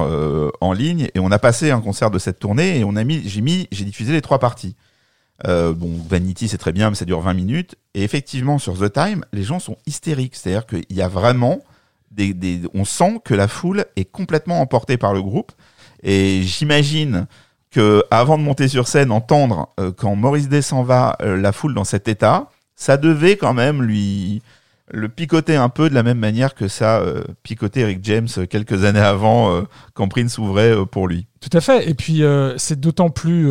en 0.60 0.72
ligne 0.72 1.08
et 1.14 1.20
on 1.20 1.30
a 1.30 1.38
passé 1.38 1.70
un 1.70 1.80
concert 1.80 2.10
de 2.10 2.18
cette 2.18 2.40
tournée 2.40 2.78
et 2.78 2.84
on 2.84 2.96
a 2.96 3.04
mis, 3.04 3.28
j'ai 3.28 3.40
mis, 3.40 3.68
j'ai 3.70 3.84
diffusé 3.84 4.12
les 4.12 4.20
trois 4.20 4.40
parties. 4.40 4.74
Euh, 5.46 5.74
bon, 5.74 5.90
Vanity 6.08 6.48
c'est 6.48 6.58
très 6.58 6.72
bien, 6.72 6.90
mais 6.90 6.96
ça 6.96 7.04
dure 7.04 7.20
20 7.20 7.34
minutes. 7.34 7.76
Et 7.94 8.02
effectivement, 8.02 8.58
sur 8.58 8.78
The 8.78 8.92
Time, 8.92 9.24
les 9.32 9.42
gens 9.42 9.58
sont 9.58 9.76
hystériques. 9.86 10.36
C'est-à-dire 10.36 10.66
qu'il 10.66 10.84
y 10.90 11.02
a 11.02 11.08
vraiment 11.08 11.60
des, 12.10 12.62
on 12.74 12.84
sent 12.84 13.20
que 13.24 13.34
la 13.34 13.48
foule 13.48 13.84
est 13.96 14.04
complètement 14.10 14.60
emportée 14.60 14.96
par 14.96 15.12
le 15.12 15.22
groupe. 15.22 15.52
Et 16.02 16.42
j'imagine 16.42 17.26
que 17.70 18.04
avant 18.10 18.38
de 18.38 18.42
monter 18.42 18.68
sur 18.68 18.88
scène, 18.88 19.10
entendre 19.10 19.68
euh, 19.80 19.92
quand 19.94 20.14
Maurice 20.14 20.48
Day 20.48 20.62
s'en 20.62 20.82
va, 20.82 21.16
euh, 21.22 21.36
la 21.36 21.52
foule 21.52 21.74
dans 21.74 21.84
cet 21.84 22.08
état, 22.08 22.50
ça 22.74 22.96
devait 22.96 23.36
quand 23.36 23.54
même 23.54 23.82
lui 23.82 24.42
le 24.92 25.08
picoter 25.08 25.56
un 25.56 25.68
peu 25.68 25.90
de 25.90 25.94
la 25.94 26.04
même 26.04 26.18
manière 26.18 26.54
que 26.54 26.68
ça 26.68 27.00
euh, 27.00 27.24
picotait 27.42 27.80
Eric 27.80 27.98
James 28.02 28.28
quelques 28.48 28.84
années 28.84 29.00
avant 29.00 29.64
quand 29.94 30.06
Prince 30.06 30.38
ouvrait 30.38 30.74
pour 30.86 31.08
lui. 31.08 31.26
Tout 31.40 31.50
à 31.52 31.60
fait. 31.60 31.90
Et 31.90 31.94
puis, 31.94 32.22
c'est 32.56 32.78
d'autant 32.78 33.10
plus 33.10 33.50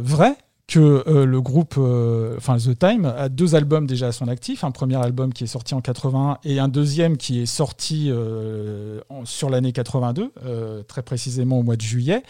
vrai 0.00 0.36
que 0.74 1.04
euh, 1.06 1.24
le 1.24 1.40
groupe, 1.40 1.76
euh, 1.78 2.34
enfin 2.36 2.56
The 2.56 2.76
Time, 2.76 3.04
a 3.04 3.28
deux 3.28 3.54
albums 3.54 3.86
déjà 3.86 4.08
à 4.08 4.12
son 4.12 4.26
actif. 4.26 4.64
Un 4.64 4.72
premier 4.72 4.96
album 4.96 5.32
qui 5.32 5.44
est 5.44 5.46
sorti 5.46 5.72
en 5.72 5.80
81 5.80 6.38
et 6.42 6.58
un 6.58 6.66
deuxième 6.66 7.16
qui 7.16 7.40
est 7.40 7.46
sorti 7.46 8.10
euh, 8.10 9.00
sur 9.22 9.50
l'année 9.50 9.70
82, 9.70 10.32
euh, 10.44 10.82
très 10.82 11.04
précisément 11.04 11.60
au 11.60 11.62
mois 11.62 11.76
de 11.76 11.82
juillet. 11.82 12.24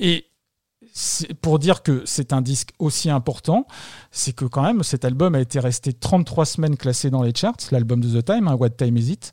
Et 0.00 0.24
pour 1.42 1.58
dire 1.58 1.82
que 1.82 2.02
c'est 2.06 2.32
un 2.32 2.40
disque 2.40 2.70
aussi 2.78 3.10
important, 3.10 3.66
c'est 4.12 4.32
que 4.32 4.46
quand 4.46 4.62
même 4.62 4.82
cet 4.82 5.04
album 5.04 5.34
a 5.34 5.40
été 5.40 5.60
resté 5.60 5.92
33 5.92 6.46
semaines 6.46 6.76
classé 6.78 7.10
dans 7.10 7.22
les 7.22 7.34
charts, 7.34 7.56
l'album 7.70 8.00
de 8.00 8.18
The 8.18 8.24
Time, 8.24 8.48
hein, 8.48 8.54
What 8.54 8.70
Time 8.70 8.96
Is 8.96 9.12
It, 9.12 9.32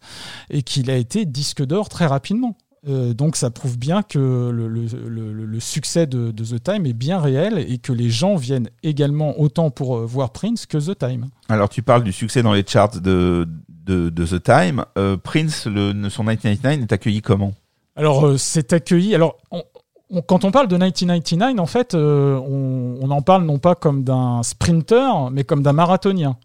et 0.50 0.62
qu'il 0.62 0.92
a 0.92 0.98
été 0.98 1.24
disque 1.26 1.64
d'or 1.64 1.88
très 1.88 2.06
rapidement. 2.06 2.58
Euh, 2.88 3.14
donc 3.16 3.36
ça 3.36 3.50
prouve 3.50 3.80
bien 3.80 4.04
que 4.04 4.20
le, 4.20 4.68
le- 4.68 4.86
le- 5.10 5.46
le 5.46 5.60
succès 5.60 6.06
de, 6.06 6.30
de 6.32 6.44
The 6.44 6.62
Time 6.64 6.86
est 6.86 6.94
bien 6.94 7.20
réel 7.20 7.58
et 7.58 7.80
que 7.80 7.92
les 7.92 8.10
gens 8.12 8.36
viennent 8.36 8.70
également 8.84 9.40
autant 9.40 9.72
pour 9.72 9.98
euh, 9.98 10.06
voir 10.06 10.30
Prince 10.32 10.66
que 10.68 10.78
The 10.78 10.96
Time. 10.98 11.26
Alors 11.50 11.70
tu 11.70 11.82
parles 11.82 12.04
du 12.04 12.12
succès 12.14 12.44
dans 12.44 12.54
les 12.54 12.64
charts 12.68 13.02
de, 13.02 13.48
de, 13.70 14.10
de 14.10 14.26
The 14.26 14.44
Time. 14.44 14.86
Euh, 15.00 15.18
Prince, 15.18 15.66
le, 15.66 15.94
son 16.10 16.24
1999 16.24 16.82
est 16.84 16.94
accueilli 16.94 17.22
comment? 17.24 17.54
Alors 17.96 18.26
euh, 18.28 18.38
c'est 18.38 18.72
accueilli. 18.74 19.16
Alors 19.16 19.38
on- 19.50 19.64
on- 20.12 20.22
quand 20.22 20.46
on 20.46 20.52
parle 20.52 20.68
de 20.68 20.76
1999, 20.76 21.60
en 21.60 21.66
fait, 21.66 21.96
on, 21.96 22.98
on 23.02 23.10
en 23.10 23.22
parle 23.24 23.46
non 23.46 23.58
pas 23.58 23.74
comme 23.74 24.04
d'un 24.04 24.44
sprinter, 24.44 25.32
mais 25.32 25.44
comme 25.44 25.64
d'un 25.64 25.74
marathonien. 25.74 26.38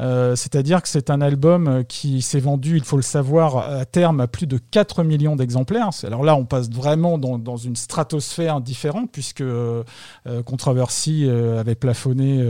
Euh, 0.00 0.34
C'est-à-dire 0.34 0.82
que 0.82 0.88
c'est 0.88 1.10
un 1.10 1.20
album 1.20 1.68
euh, 1.68 1.82
qui 1.82 2.20
s'est 2.22 2.40
vendu, 2.40 2.76
il 2.76 2.84
faut 2.84 2.96
le 2.96 3.02
savoir, 3.02 3.58
à 3.58 3.84
terme 3.84 4.20
à 4.20 4.26
plus 4.26 4.46
de 4.46 4.58
4 4.58 5.04
millions 5.04 5.36
d'exemplaires. 5.36 5.90
Alors 6.02 6.24
là, 6.24 6.34
on 6.36 6.44
passe 6.44 6.68
vraiment 6.70 7.18
dans, 7.18 7.56
une 7.56 7.76
stratosphère 7.76 8.60
différente, 8.60 9.10
puisque 9.12 9.40
euh, 9.40 9.84
euh, 10.26 10.42
Controversy 10.42 11.28
avait 11.28 11.74
plafonné 11.74 12.44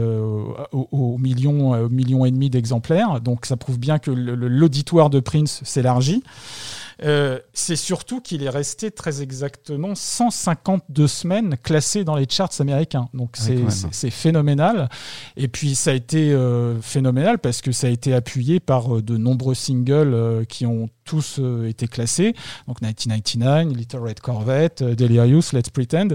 au, 0.71 0.87
au 0.91 1.17
million, 1.17 1.71
au 1.71 2.25
et 2.25 2.31
demi 2.31 2.49
d'exemplaires. 2.49 3.21
Donc 3.21 3.45
ça 3.45 3.57
prouve 3.57 3.79
bien 3.79 3.99
que 3.99 4.11
l'auditoire 4.11 5.09
de 5.09 5.19
Prince 5.19 5.61
s'élargit. 5.63 6.23
Euh, 7.03 7.39
c'est 7.53 7.75
surtout 7.75 8.21
qu'il 8.21 8.43
est 8.43 8.49
resté 8.49 8.91
très 8.91 9.21
exactement 9.21 9.95
152 9.95 11.07
semaines 11.07 11.57
classé 11.61 12.03
dans 12.03 12.15
les 12.15 12.25
charts 12.29 12.59
américains. 12.59 13.09
Donc 13.13 13.37
Ouais, 13.47 13.87
c'est 13.91 14.09
phénoménal. 14.09 14.89
Et 15.35 15.47
puis 15.47 15.75
ça 15.75 15.91
a 15.91 15.93
été 15.93 16.31
euh, 16.31 16.79
phénoménal 16.81 17.39
parce 17.39 17.61
que 17.61 17.71
ça 17.71 17.87
a 17.87 17.89
été 17.89 18.13
appuyé 18.13 18.59
par 18.59 18.97
euh, 18.97 19.01
de 19.01 19.17
nombreux 19.17 19.55
singles 19.55 20.45
qui 20.47 20.65
ont 20.65 20.89
tous 21.05 21.37
euh, 21.39 21.67
été 21.67 21.87
classés. 21.87 22.33
Donc 22.67 22.81
1999, 22.81 23.75
Little 23.75 23.99
Red 23.99 24.19
Corvette, 24.19 24.81
euh, 24.81 24.95
Delirious, 24.95 25.43
Let's 25.53 25.69
Pretend. 25.69 26.09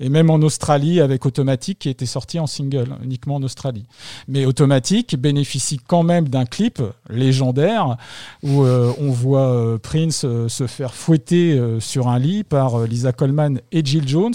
Et 0.00 0.08
même 0.08 0.30
en 0.30 0.36
Australie 0.36 1.00
avec 1.00 1.24
Automatic 1.26 1.78
qui 1.78 1.88
était 1.88 2.06
sorti 2.06 2.38
en 2.38 2.46
single, 2.46 2.96
uniquement 3.02 3.36
en 3.36 3.42
Australie. 3.42 3.86
Mais 4.28 4.44
Automatic 4.44 5.16
bénéficie 5.18 5.78
quand 5.78 6.02
même 6.02 6.28
d'un 6.28 6.44
clip 6.44 6.82
légendaire 7.08 7.96
où 8.42 8.62
euh, 8.62 8.92
on 9.00 9.10
voit 9.10 9.48
euh, 9.48 9.78
Prince 9.78 10.24
euh, 10.24 10.48
se 10.48 10.66
faire 10.66 10.94
fouetter 10.94 11.60
sur 11.80 12.08
un 12.08 12.18
lit 12.18 12.44
par 12.44 12.82
Lisa 12.82 13.12
Coleman 13.12 13.60
et 13.72 13.84
Jill 13.84 14.06
Jones. 14.06 14.34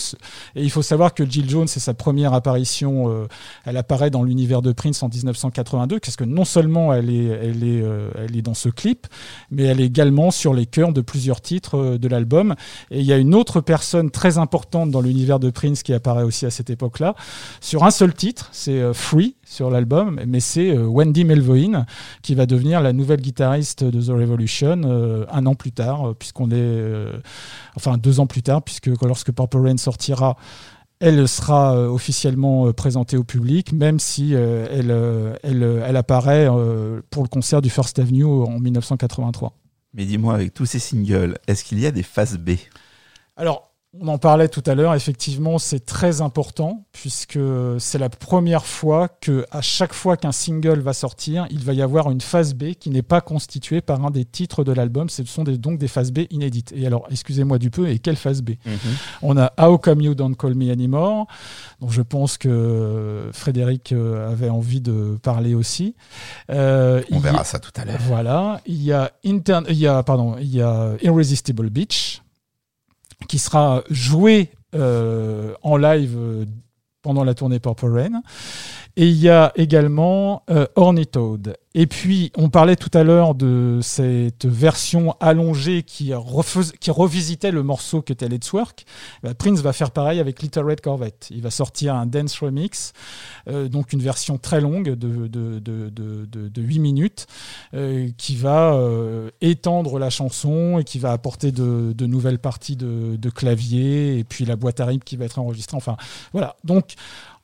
Et 0.55 0.63
il 0.63 0.71
faut 0.71 0.81
savoir 0.81 1.13
que 1.13 1.25
Jill 1.25 1.49
Jones, 1.49 1.67
c'est 1.67 1.79
sa 1.79 1.93
première 1.93 2.33
apparition. 2.33 3.27
elle 3.65 3.77
apparaît 3.77 4.09
dans 4.09 4.23
l'univers 4.23 4.61
de 4.61 4.71
Prince 4.71 5.03
en 5.03 5.09
1982, 5.09 5.99
parce 5.99 6.15
que 6.15 6.23
non 6.23 6.45
seulement 6.45 6.93
elle 6.93 7.09
est, 7.09 7.25
elle 7.25 7.63
est, 7.63 7.83
elle 8.17 8.35
est 8.35 8.41
dans 8.41 8.53
ce 8.53 8.69
clip, 8.69 9.07
mais 9.51 9.63
elle 9.63 9.81
est 9.81 9.89
également 9.99 10.31
sur 10.31 10.53
les 10.53 10.65
chœurs 10.65 10.93
de 10.93 11.01
plusieurs 11.01 11.41
titres 11.41 11.77
euh, 11.77 11.97
de 11.97 12.07
l'album. 12.07 12.55
Et 12.89 13.01
il 13.01 13.05
y 13.05 13.11
a 13.11 13.17
une 13.17 13.35
autre 13.35 13.59
personne 13.59 14.11
très 14.11 14.37
importante 14.37 14.91
dans 14.91 15.01
l'univers 15.01 15.41
de 15.41 15.49
Prince 15.49 15.83
qui 15.83 15.93
apparaît 15.93 16.23
aussi 16.23 16.45
à 16.45 16.51
cette 16.51 16.69
époque-là, 16.69 17.15
sur 17.59 17.83
un 17.83 17.91
seul 17.91 18.13
titre, 18.13 18.47
c'est 18.53 18.79
euh, 18.79 18.93
Free 18.93 19.35
sur 19.45 19.69
l'album, 19.69 20.21
mais 20.25 20.39
c'est 20.39 20.69
euh, 20.69 20.85
Wendy 20.85 21.25
Melvoin 21.25 21.85
qui 22.21 22.33
va 22.33 22.45
devenir 22.45 22.79
la 22.79 22.93
nouvelle 22.93 23.19
guitariste 23.19 23.83
de 23.83 24.01
The 24.01 24.15
Revolution 24.17 24.69
un 25.29 25.45
an 25.45 25.55
plus 25.55 25.71
tard, 25.71 26.13
puisqu'on 26.17 26.51
est, 26.51 26.81
enfin 27.75 27.97
deux 27.97 28.19
ans 28.19 28.27
plus 28.27 28.41
tard, 28.41 28.61
puisque 28.61 28.89
lorsque 29.01 29.31
Purple 29.31 29.57
Rain 29.57 29.77
sortira, 29.77 30.37
elle 30.99 31.27
sera 31.27 31.89
officiellement 31.89 32.71
présentée 32.73 33.17
au 33.17 33.23
public, 33.23 33.73
même 33.73 33.99
si 33.99 34.33
elle, 34.33 34.93
elle, 35.43 35.83
elle 35.85 35.95
apparaît 35.95 36.47
pour 37.09 37.23
le 37.23 37.29
concert 37.29 37.61
du 37.61 37.69
First 37.69 37.99
Avenue 37.99 38.25
en 38.25 38.59
1983. 38.59 39.53
Mais 39.93 40.05
dis-moi, 40.05 40.35
avec 40.35 40.53
tous 40.53 40.65
ces 40.65 40.79
singles, 40.79 41.37
est-ce 41.47 41.63
qu'il 41.63 41.79
y 41.79 41.85
a 41.85 41.91
des 41.91 42.03
phases 42.03 42.37
B? 42.37 42.51
Alors, 43.35 43.68
on 43.99 44.07
en 44.07 44.19
parlait 44.19 44.49
tout 44.49 44.61
à 44.67 44.75
l'heure, 44.75 44.93
effectivement, 44.93 45.57
c'est 45.57 45.83
très 45.83 46.21
important 46.21 46.85
puisque 46.91 47.39
c'est 47.79 47.97
la 47.97 48.09
première 48.09 48.63
fois 48.65 49.07
que, 49.07 49.47
à 49.49 49.61
chaque 49.61 49.93
fois 49.93 50.15
qu'un 50.15 50.31
single 50.31 50.79
va 50.79 50.93
sortir, 50.93 51.47
il 51.49 51.63
va 51.65 51.73
y 51.73 51.81
avoir 51.81 52.11
une 52.11 52.21
phase 52.21 52.53
B 52.53 52.73
qui 52.79 52.91
n'est 52.91 53.01
pas 53.01 53.19
constituée 53.19 53.81
par 53.81 54.05
un 54.05 54.11
des 54.11 54.25
titres 54.25 54.63
de 54.63 54.71
l'album. 54.73 55.09
Ce 55.09 55.23
sont 55.25 55.43
des- 55.43 55.57
donc 55.57 55.79
des 55.79 55.87
phases 55.87 56.11
B 56.11 56.19
inédites. 56.29 56.71
Et 56.75 56.85
alors, 56.85 57.07
excusez-moi 57.09 57.57
du 57.57 57.71
peu, 57.71 57.89
et 57.89 57.97
quelle 57.97 58.15
phase 58.15 58.43
B? 58.43 58.51
On 59.23 59.37
a 59.37 59.51
How 59.59 59.79
Come 59.79 60.01
You 60.01 60.13
Don't 60.13 60.35
Call 60.35 60.53
Me 60.53 60.71
Anymore, 60.71 61.25
dont 61.81 61.89
je 61.89 62.03
pense 62.03 62.37
que 62.37 63.29
Frédéric 63.33 63.91
euh, 63.91 64.31
avait 64.31 64.49
envie 64.49 64.81
de 64.81 65.17
parler 65.23 65.55
aussi. 65.55 65.95
Euh, 66.51 67.01
On 67.11 67.17
y- 67.17 67.21
verra 67.21 67.43
ça 67.43 67.57
tout 67.57 67.71
à 67.75 67.85
l'heure. 67.85 67.97
voilà, 68.07 68.61
il 68.67 68.83
y 68.83 68.93
a 68.93 69.11
interne, 69.25 69.65
il 69.67 69.77
y 69.77 69.87
a 69.87 70.03
pardon, 70.03 70.35
il 70.39 70.53
y 70.53 70.61
a 70.61 70.91
Irresistible 71.01 71.69
Beach 71.71 72.21
qui 73.27 73.39
sera 73.39 73.83
joué 73.89 74.49
euh, 74.75 75.53
en 75.63 75.77
live 75.77 76.15
euh, 76.17 76.45
pendant 77.01 77.23
la 77.23 77.33
tournée 77.33 77.59
Purple 77.59 77.87
Rain. 77.87 78.21
Et 78.99 79.07
il 79.07 79.15
y 79.15 79.29
a 79.29 79.53
également 79.55 80.43
euh, 80.49 80.65
Toad. 81.09 81.55
Et 81.73 81.87
puis, 81.87 82.33
on 82.35 82.49
parlait 82.49 82.75
tout 82.75 82.89
à 82.93 83.03
l'heure 83.03 83.33
de 83.33 83.79
cette 83.81 84.45
version 84.45 85.15
allongée 85.21 85.83
qui, 85.83 86.13
revisitait 86.13 87.51
le 87.51 87.63
morceau 87.63 88.01
que 88.01 88.11
était 88.11 88.27
Let's 88.27 88.51
Work. 88.51 88.85
Bah, 89.23 89.33
Prince 89.33 89.61
va 89.61 89.71
faire 89.71 89.91
pareil 89.91 90.19
avec 90.19 90.41
Little 90.41 90.65
Red 90.65 90.81
Corvette. 90.81 91.27
Il 91.31 91.41
va 91.41 91.49
sortir 91.49 91.95
un 91.95 92.07
dance 92.07 92.37
remix, 92.39 92.91
euh, 93.47 93.69
donc 93.69 93.93
une 93.93 94.01
version 94.01 94.37
très 94.37 94.59
longue 94.59 94.89
de, 94.89 95.27
de, 95.27 95.59
de, 95.59 95.89
de, 95.89 96.25
de- 96.25 96.49
de 96.49 96.61
8 96.61 96.79
minutes, 96.79 97.27
euh, 97.75 98.09
qui 98.17 98.35
va 98.35 98.73
euh, 98.73 99.29
étendre 99.39 99.97
la 99.97 100.09
chanson 100.09 100.77
et 100.79 100.83
qui 100.83 100.99
va 100.99 101.13
apporter 101.13 101.53
de, 101.53 102.05
nouvelles 102.05 102.39
parties 102.39 102.75
de 102.75 103.29
clavier 103.29 104.17
et 104.17 104.25
puis 104.25 104.43
la 104.43 104.57
boîte 104.57 104.81
à 104.81 104.85
rythme 104.87 105.05
qui 105.05 105.15
va 105.15 105.23
être 105.23 105.39
enregistrée. 105.39 105.77
Enfin, 105.77 105.95
voilà. 106.33 106.57
Donc, 106.65 106.95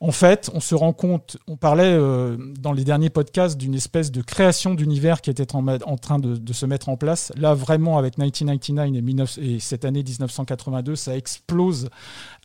en 0.05 0.11
fait, 0.11 0.51
on 0.53 0.59
se 0.59 0.75
rend 0.75 0.93
compte, 0.93 1.37
on 1.47 1.57
parlait 1.57 1.91
euh, 1.91 2.37
dans 2.59 2.73
les 2.73 2.83
derniers 2.83 3.09
podcasts 3.09 3.57
d'une 3.57 3.73
espèce 3.73 4.11
de 4.11 4.21
création 4.21 4.75
d'univers 4.75 5.19
qui 5.19 5.31
était 5.31 5.55
en, 5.55 5.97
train 5.97 6.19
de, 6.19 6.53
se 6.53 6.65
mettre 6.67 6.89
en 6.89 6.95
place. 6.95 7.31
Là, 7.37 7.55
vraiment, 7.55 7.97
avec 7.97 8.19
1999 8.19 8.87
et, 8.87 9.01
19 9.01 9.37
et 9.39 9.59
cette 9.59 9.83
année 9.83 10.03
1982, 10.03 10.95
ça 10.95 11.17
explose 11.17 11.89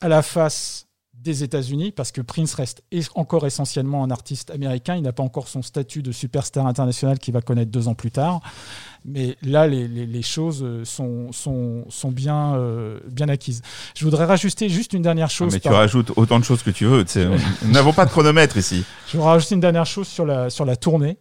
à 0.00 0.08
la 0.08 0.22
face 0.22 0.86
des 1.12 1.42
États-Unis 1.42 1.92
parce 1.92 2.12
que 2.12 2.22
Prince 2.22 2.54
reste 2.54 2.82
es- 2.92 3.10
encore 3.14 3.46
essentiellement 3.46 4.02
un 4.04 4.10
artiste 4.10 4.50
américain. 4.50 4.96
Il 4.96 5.02
n'a 5.02 5.12
pas 5.12 5.22
encore 5.22 5.48
son 5.48 5.60
statut 5.60 6.02
de 6.02 6.12
superstar 6.12 6.66
international 6.66 7.18
qu'il 7.18 7.34
va 7.34 7.42
connaître 7.42 7.70
deux 7.70 7.88
ans 7.88 7.94
plus 7.94 8.10
tard. 8.10 8.40
Mais 9.04 9.36
là, 9.42 9.66
les, 9.66 9.88
les- 9.88 10.06
les 10.06 10.22
choses 10.22 10.62
euh, 10.62 10.84
sont, 10.84 11.32
sont, 11.32 11.84
sont 11.88 12.10
bien, 12.10 12.54
euh, 12.56 13.00
bien 13.10 13.28
acquises. 13.28 13.62
Je 13.96 14.04
voudrais 14.04 14.24
rajouter 14.26 14.68
juste 14.68 14.92
une 14.92 15.02
dernière 15.02 15.26
Ah, 15.26 15.34
chose. 15.34 15.52
mais 15.52 15.60
tu 15.60 15.68
rajoutes 15.68 16.12
autant 16.16 16.38
de 16.38 16.44
choses 16.44 16.62
que 16.62 16.70
tu 16.70 16.84
veux. 16.84 17.04
Nous 17.64 17.70
n'avons 17.72 17.92
pas 17.92 18.04
de 18.04 18.10
chronomètre 18.10 18.56
ici. 18.56 18.84
Je 19.08 19.16
voudrais 19.16 19.32
rajouter 19.32 19.54
une 19.54 19.60
dernière 19.60 19.86
chose 19.86 20.06
sur 20.08 20.26
la, 20.26 20.50
sur 20.50 20.64
la 20.64 20.76
tournée. 20.76 21.18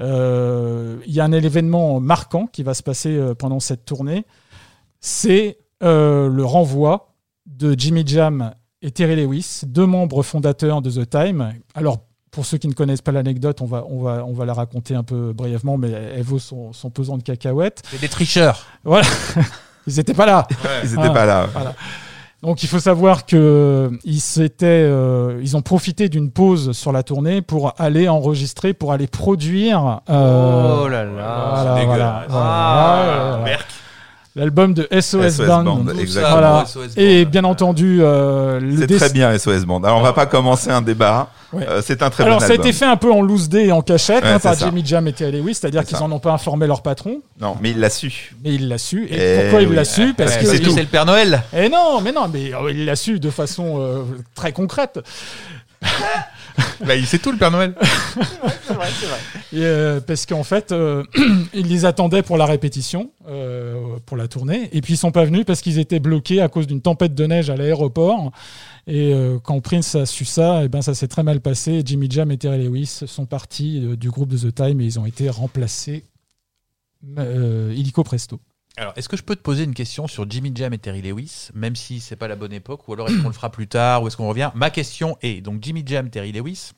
Euh, 0.00 0.98
Il 1.06 1.12
y 1.14 1.20
a 1.20 1.24
un 1.24 1.32
événement 1.32 2.00
marquant 2.00 2.46
qui 2.46 2.62
va 2.62 2.74
se 2.74 2.82
passer 2.82 3.18
pendant 3.38 3.60
cette 3.60 3.84
tournée. 3.84 4.24
C'est 5.00 5.58
euh, 5.82 6.28
le 6.28 6.44
renvoi 6.44 7.14
de 7.46 7.74
Jimmy 7.78 8.04
Jam 8.06 8.54
et 8.82 8.90
Terry 8.90 9.16
Lewis, 9.16 9.60
deux 9.64 9.86
membres 9.86 10.22
fondateurs 10.22 10.82
de 10.82 10.90
The 10.90 11.08
Time. 11.08 11.54
Alors, 11.74 12.00
pour 12.34 12.44
ceux 12.46 12.58
qui 12.58 12.68
ne 12.68 12.72
connaissent 12.74 13.00
pas 13.02 13.12
l'anecdote, 13.12 13.60
on 13.62 13.66
va, 13.66 13.84
on, 13.88 14.02
va, 14.02 14.24
on 14.26 14.32
va 14.32 14.44
la 14.44 14.52
raconter 14.54 14.94
un 14.94 15.02
peu 15.04 15.32
brièvement, 15.32 15.78
mais 15.78 15.90
elle 15.90 16.22
vaut 16.22 16.38
son, 16.38 16.72
son 16.72 16.90
pesant 16.90 17.16
de 17.16 17.22
cacahuètes. 17.22 17.82
C'est 17.90 18.00
des 18.00 18.08
tricheurs. 18.08 18.66
Voilà. 18.84 19.06
Ils 19.86 19.96
n'étaient 19.96 20.14
pas 20.14 20.26
là. 20.26 20.46
Ils 20.82 20.90
n'étaient 20.90 21.02
Ah. 21.04 21.10
pas 21.10 21.26
là. 21.26 21.46
Donc 22.42 22.62
il 22.62 22.68
faut 22.68 22.78
savoir 22.80 23.24
que 23.24 23.90
ils 24.04 24.20
s'étaient, 24.20 24.66
euh, 24.66 25.38
ils 25.42 25.56
ont 25.56 25.62
profité 25.62 26.10
d'une 26.10 26.30
pause 26.30 26.72
sur 26.72 26.92
la 26.92 27.02
tournée 27.02 27.40
pour 27.40 27.72
aller 27.78 28.06
enregistrer, 28.08 28.74
pour 28.74 28.92
aller 28.92 29.06
produire. 29.06 30.00
euh, 30.10 30.82
oh 30.82 30.88
là 30.88 31.04
là. 31.04 31.10
voilà, 31.12 31.56
c'est 31.56 31.62
voilà, 31.62 31.74
dégueulasse. 31.80 32.24
voilà, 32.28 32.46
Ah, 32.46 33.36
voilà. 33.40 33.58
L'album 34.36 34.74
de 34.74 34.88
SOS, 34.90 35.36
SOS 35.36 35.46
Band. 35.46 35.84
Voilà. 35.84 36.64
Et 36.96 37.24
Band. 37.24 37.30
bien 37.30 37.44
entendu, 37.44 37.98
euh, 38.00 38.58
le 38.58 38.76
C'est 38.78 38.96
très 38.96 39.10
bien 39.10 39.38
SOS 39.38 39.64
Band. 39.64 39.82
Alors 39.84 39.98
on 39.98 40.02
va 40.02 40.12
pas 40.12 40.26
commencer 40.26 40.70
un 40.70 40.82
débat. 40.82 41.28
Ouais. 41.52 41.64
Euh, 41.68 41.80
c'est 41.84 42.02
un 42.02 42.10
très 42.10 42.24
Alors 42.24 42.38
bon 42.38 42.40
ça 42.40 42.46
a 42.46 42.50
album. 42.50 42.66
été 42.66 42.76
fait 42.76 42.84
un 42.84 42.96
peu 42.96 43.12
en 43.12 43.22
loose 43.22 43.48
day 43.48 43.66
et 43.66 43.72
en 43.72 43.80
cachette 43.80 44.24
Ouais, 44.24 44.30
hein, 44.30 44.38
par 44.40 44.56
ça. 44.56 44.66
Jimmy 44.66 44.82
Jam 44.84 45.06
et 45.06 45.12
Terry 45.12 45.40
Lewis, 45.40 45.54
c'est-à-dire 45.54 45.82
C'est 45.82 45.94
qu'ils 45.94 46.02
en 46.02 46.10
ont 46.10 46.18
pas 46.18 46.32
informé 46.32 46.66
leur 46.66 46.82
patron, 46.82 47.20
Non, 47.40 47.56
mais 47.60 47.70
il 47.70 47.78
l'a 47.78 47.90
su. 47.90 48.34
mais 48.42 48.54
il 48.54 48.66
l'a 48.66 48.78
su. 48.78 49.06
Et, 49.08 49.42
pourquoi 49.42 49.62
il 49.62 49.72
l'a 49.72 49.84
su 49.84 50.14
Parce 50.14 50.34
Ouais, 50.34 50.42
que 50.42 50.70
c'est 50.70 50.80
le 50.82 50.88
Père 50.88 51.06
Noël. 51.06 51.44
Eh 51.56 51.68
non, 51.68 52.00
mais 52.02 52.10
non, 52.10 52.26
mais 52.32 52.52
euh, 52.52 52.72
il 52.72 52.86
l'a 52.86 52.96
su 52.96 53.20
de 53.20 53.30
façon 53.30 53.76
euh, 53.78 54.02
très 54.34 54.50
concrète. 54.50 54.98
Bah, 56.86 56.96
il 56.96 57.06
sait 57.06 57.18
tout, 57.18 57.32
le 57.32 57.38
Père 57.38 57.50
Noël. 57.50 57.74
Et, 59.52 59.64
euh, 59.64 60.00
parce 60.00 60.26
qu'en 60.26 60.44
fait, 60.44 60.72
euh, 60.72 61.04
ils 61.54 61.66
les 61.66 61.84
attendaient 61.84 62.22
pour 62.22 62.36
la 62.36 62.46
répétition, 62.46 63.10
euh, 63.28 63.96
pour 64.06 64.16
la 64.16 64.28
tournée, 64.28 64.68
et 64.72 64.80
puis 64.80 64.94
ils 64.94 64.98
sont 64.98 65.12
pas 65.12 65.24
venus 65.24 65.44
parce 65.44 65.60
qu'ils 65.60 65.78
étaient 65.78 66.00
bloqués 66.00 66.40
à 66.40 66.48
cause 66.48 66.66
d'une 66.66 66.80
tempête 66.80 67.14
de 67.14 67.26
neige 67.26 67.50
à 67.50 67.56
l'aéroport. 67.56 68.32
Et 68.86 69.14
euh, 69.14 69.38
quand 69.38 69.60
Prince 69.60 69.94
a 69.94 70.04
su 70.06 70.24
ça, 70.24 70.64
et 70.64 70.68
ben 70.68 70.82
ça 70.82 70.94
s'est 70.94 71.08
très 71.08 71.22
mal 71.22 71.40
passé. 71.40 71.82
Jimmy 71.84 72.10
Jam 72.10 72.30
et 72.30 72.36
Terry 72.36 72.64
Lewis 72.64 73.00
sont 73.06 73.24
partis 73.24 73.82
euh, 73.82 73.96
du 73.96 74.10
groupe 74.10 74.28
de 74.28 74.36
The 74.36 74.54
Time 74.54 74.80
et 74.80 74.84
ils 74.84 74.98
ont 74.98 75.06
été 75.06 75.30
remplacés 75.30 76.04
euh, 77.18 77.72
illico 77.74 78.04
presto. 78.04 78.40
Alors, 78.76 78.92
est-ce 78.96 79.08
que 79.08 79.16
je 79.16 79.22
peux 79.22 79.36
te 79.36 79.40
poser 79.42 79.62
une 79.64 79.74
question 79.74 80.08
sur 80.08 80.28
Jimmy 80.28 80.50
Jam 80.54 80.72
et 80.72 80.78
Terry 80.78 81.00
Lewis, 81.00 81.48
même 81.54 81.76
si 81.76 82.00
c'est 82.00 82.16
pas 82.16 82.26
la 82.28 82.34
bonne 82.36 82.52
époque, 82.52 82.88
ou 82.88 82.92
alors 82.92 83.08
est-ce 83.08 83.20
qu'on 83.22 83.28
le 83.28 83.34
fera 83.34 83.50
plus 83.52 83.68
tard, 83.68 84.02
ou 84.02 84.08
est-ce 84.08 84.16
qu'on 84.16 84.28
revient? 84.28 84.50
Ma 84.54 84.70
question 84.70 85.16
est 85.22 85.40
donc 85.40 85.62
Jimmy 85.62 85.84
Jam, 85.86 86.10
Terry 86.10 86.32
Lewis, 86.32 86.72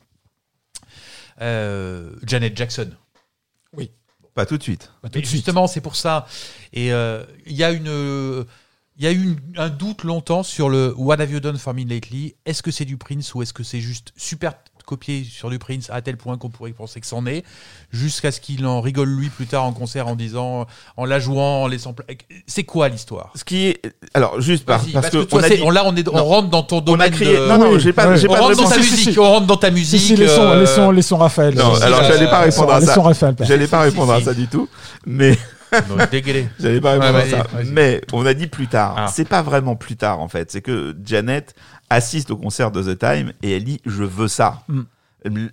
euh, 1.41 2.11
Janet 2.23 2.55
Jackson. 2.55 2.91
Pas 4.33 4.45
tout 4.45 4.59
de 4.59 4.61
suite. 4.61 4.91
Pas 5.01 5.09
tout 5.09 5.19
de 5.19 5.25
suite. 5.25 5.37
justement, 5.37 5.65
c'est 5.65 5.81
pour 5.81 5.95
ça. 5.95 6.27
Et 6.71 6.93
euh, 6.93 7.23
il 7.47 7.55
y 7.55 7.63
a 7.63 7.71
une, 7.71 7.87
euh, 7.87 8.43
il 8.95 9.03
y 9.03 9.07
a 9.07 9.11
eu 9.11 9.23
une- 9.23 9.39
un 9.57 9.69
doute 9.69 10.03
longtemps 10.03 10.43
sur 10.43 10.69
le 10.69 10.93
What 10.95 11.19
have 11.19 11.31
you 11.31 11.39
done 11.39 11.57
for 11.57 11.73
me 11.73 11.83
lately? 11.83 12.35
Est-ce 12.45 12.61
que 12.61 12.69
c'est 12.69 12.85
du 12.85 12.97
Prince 12.97 13.33
ou 13.33 13.41
est-ce 13.41 13.51
que 13.51 13.63
c'est 13.63 13.81
juste 13.81 14.13
super 14.15 14.53
copié 14.87 15.23
sur 15.29 15.49
du 15.49 15.59
Prince 15.59 15.89
à 15.91 16.01
tel 16.01 16.15
point 16.17 16.37
qu'on 16.37 16.49
pourrait 16.49 16.71
penser 16.71 17.01
que 17.01 17.05
c'en 17.05 17.25
est, 17.27 17.43
jusqu'à 17.91 18.31
ce 18.31 18.39
qu'il 18.39 18.65
en 18.65 18.79
rigole 18.81 19.09
lui 19.09 19.27
plus 19.29 19.45
tard 19.45 19.65
en 19.65 19.73
concert 19.73 20.07
en 20.07 20.15
disant, 20.15 20.65
en 20.95 21.05
la 21.05 21.19
jouant, 21.19 21.63
en 21.63 21.67
laissant. 21.67 21.93
C'est 22.47 22.63
quoi 22.63 22.87
l'histoire? 22.87 23.31
Ce 23.35 23.43
qui 23.43 23.67
est, 23.67 23.81
alors 24.13 24.39
juste 24.39 24.65
par- 24.65 24.79
parce, 24.79 24.91
parce 24.93 25.09
que, 25.09 25.17
que, 25.17 25.23
toi, 25.23 25.39
on 25.41 25.43
a 25.43 25.47
c'est- 25.49 25.57
dit- 25.57 25.61
on- 25.63 25.69
là, 25.69 25.83
on, 25.85 25.95
est, 25.95 26.07
on 26.07 26.23
rentre 26.23 26.49
dans 26.49 26.63
ton 26.63 26.77
on 26.77 26.81
domaine. 26.81 27.07
a 27.13 27.15
crié. 27.15 27.33
de- 27.37 27.47
Non, 27.47 27.57
non, 27.57 27.71
Oui, 27.73 27.79
j'ai 27.81 27.91
pas, 27.91 28.07
ouais. 28.07 28.17
j'ai 28.17 28.27
on 28.29 28.31
pas 28.31 28.37
de 28.39 28.43
rentre 28.43 28.55
dans 28.57 28.63
réponse. 28.63 28.75
ta 28.77 28.81
Si, 28.81 28.87
si, 28.87 28.95
musique. 28.95 29.13
si. 29.13 29.19
On 29.19 29.23
rentre 29.29 29.45
dans 29.47 29.57
ta 29.57 29.69
musique. 29.69 29.99
Si, 29.99 30.07
si, 30.07 30.15
laissons, 30.15 30.41
euh, 30.41 30.59
laissons, 30.61 30.91
laissons 30.91 31.17
Raphaël. 31.17 31.53
Non, 31.55 31.75
Si, 31.75 31.83
alors 31.83 32.01
si, 32.01 32.07
j'allais 32.07 32.29
pas 32.29 32.45
laissons- 32.45 32.61
répondre 32.61 32.77
à 32.77 32.81
ça. 32.81 32.87
Laissons 32.87 33.01
Raphaël. 33.03 33.35
parler. 33.35 33.47
J'allais 33.53 33.67
pas 33.67 33.81
répondre 33.81 34.15
si, 34.15 34.21
à 34.21 34.25
ça 34.25 34.33
si. 34.33 34.39
du 34.39 34.47
tout, 34.47 34.69
mais 35.05 35.37
j'allais 36.59 36.81
pas 36.81 36.91
répondre 36.93 37.13
Ouais, 37.13 37.21
à 37.23 37.29
ça. 37.29 37.47
Mais 37.65 38.01
on 38.13 38.25
a 38.25 38.33
dit 38.33 38.47
plus 38.47 38.67
tard. 38.67 38.95
Ah. 38.97 39.07
C'est 39.13 39.27
pas 39.27 39.41
vraiment 39.41 39.75
plus 39.75 39.95
tard 39.97 40.19
en 40.21 40.27
fait. 40.27 40.51
C'est 40.51 40.61
que 40.61 40.95
Janet 41.03 41.53
assiste 41.89 42.31
au 42.31 42.37
concert 42.37 42.71
de 42.71 42.81
The 42.81 42.97
Time 42.97 43.33
et 43.43 43.55
elle 43.55 43.63
dit 43.63 43.81
je 43.85 44.03
veux 44.03 44.27
ça. 44.27 44.63
Mm. 44.67 44.81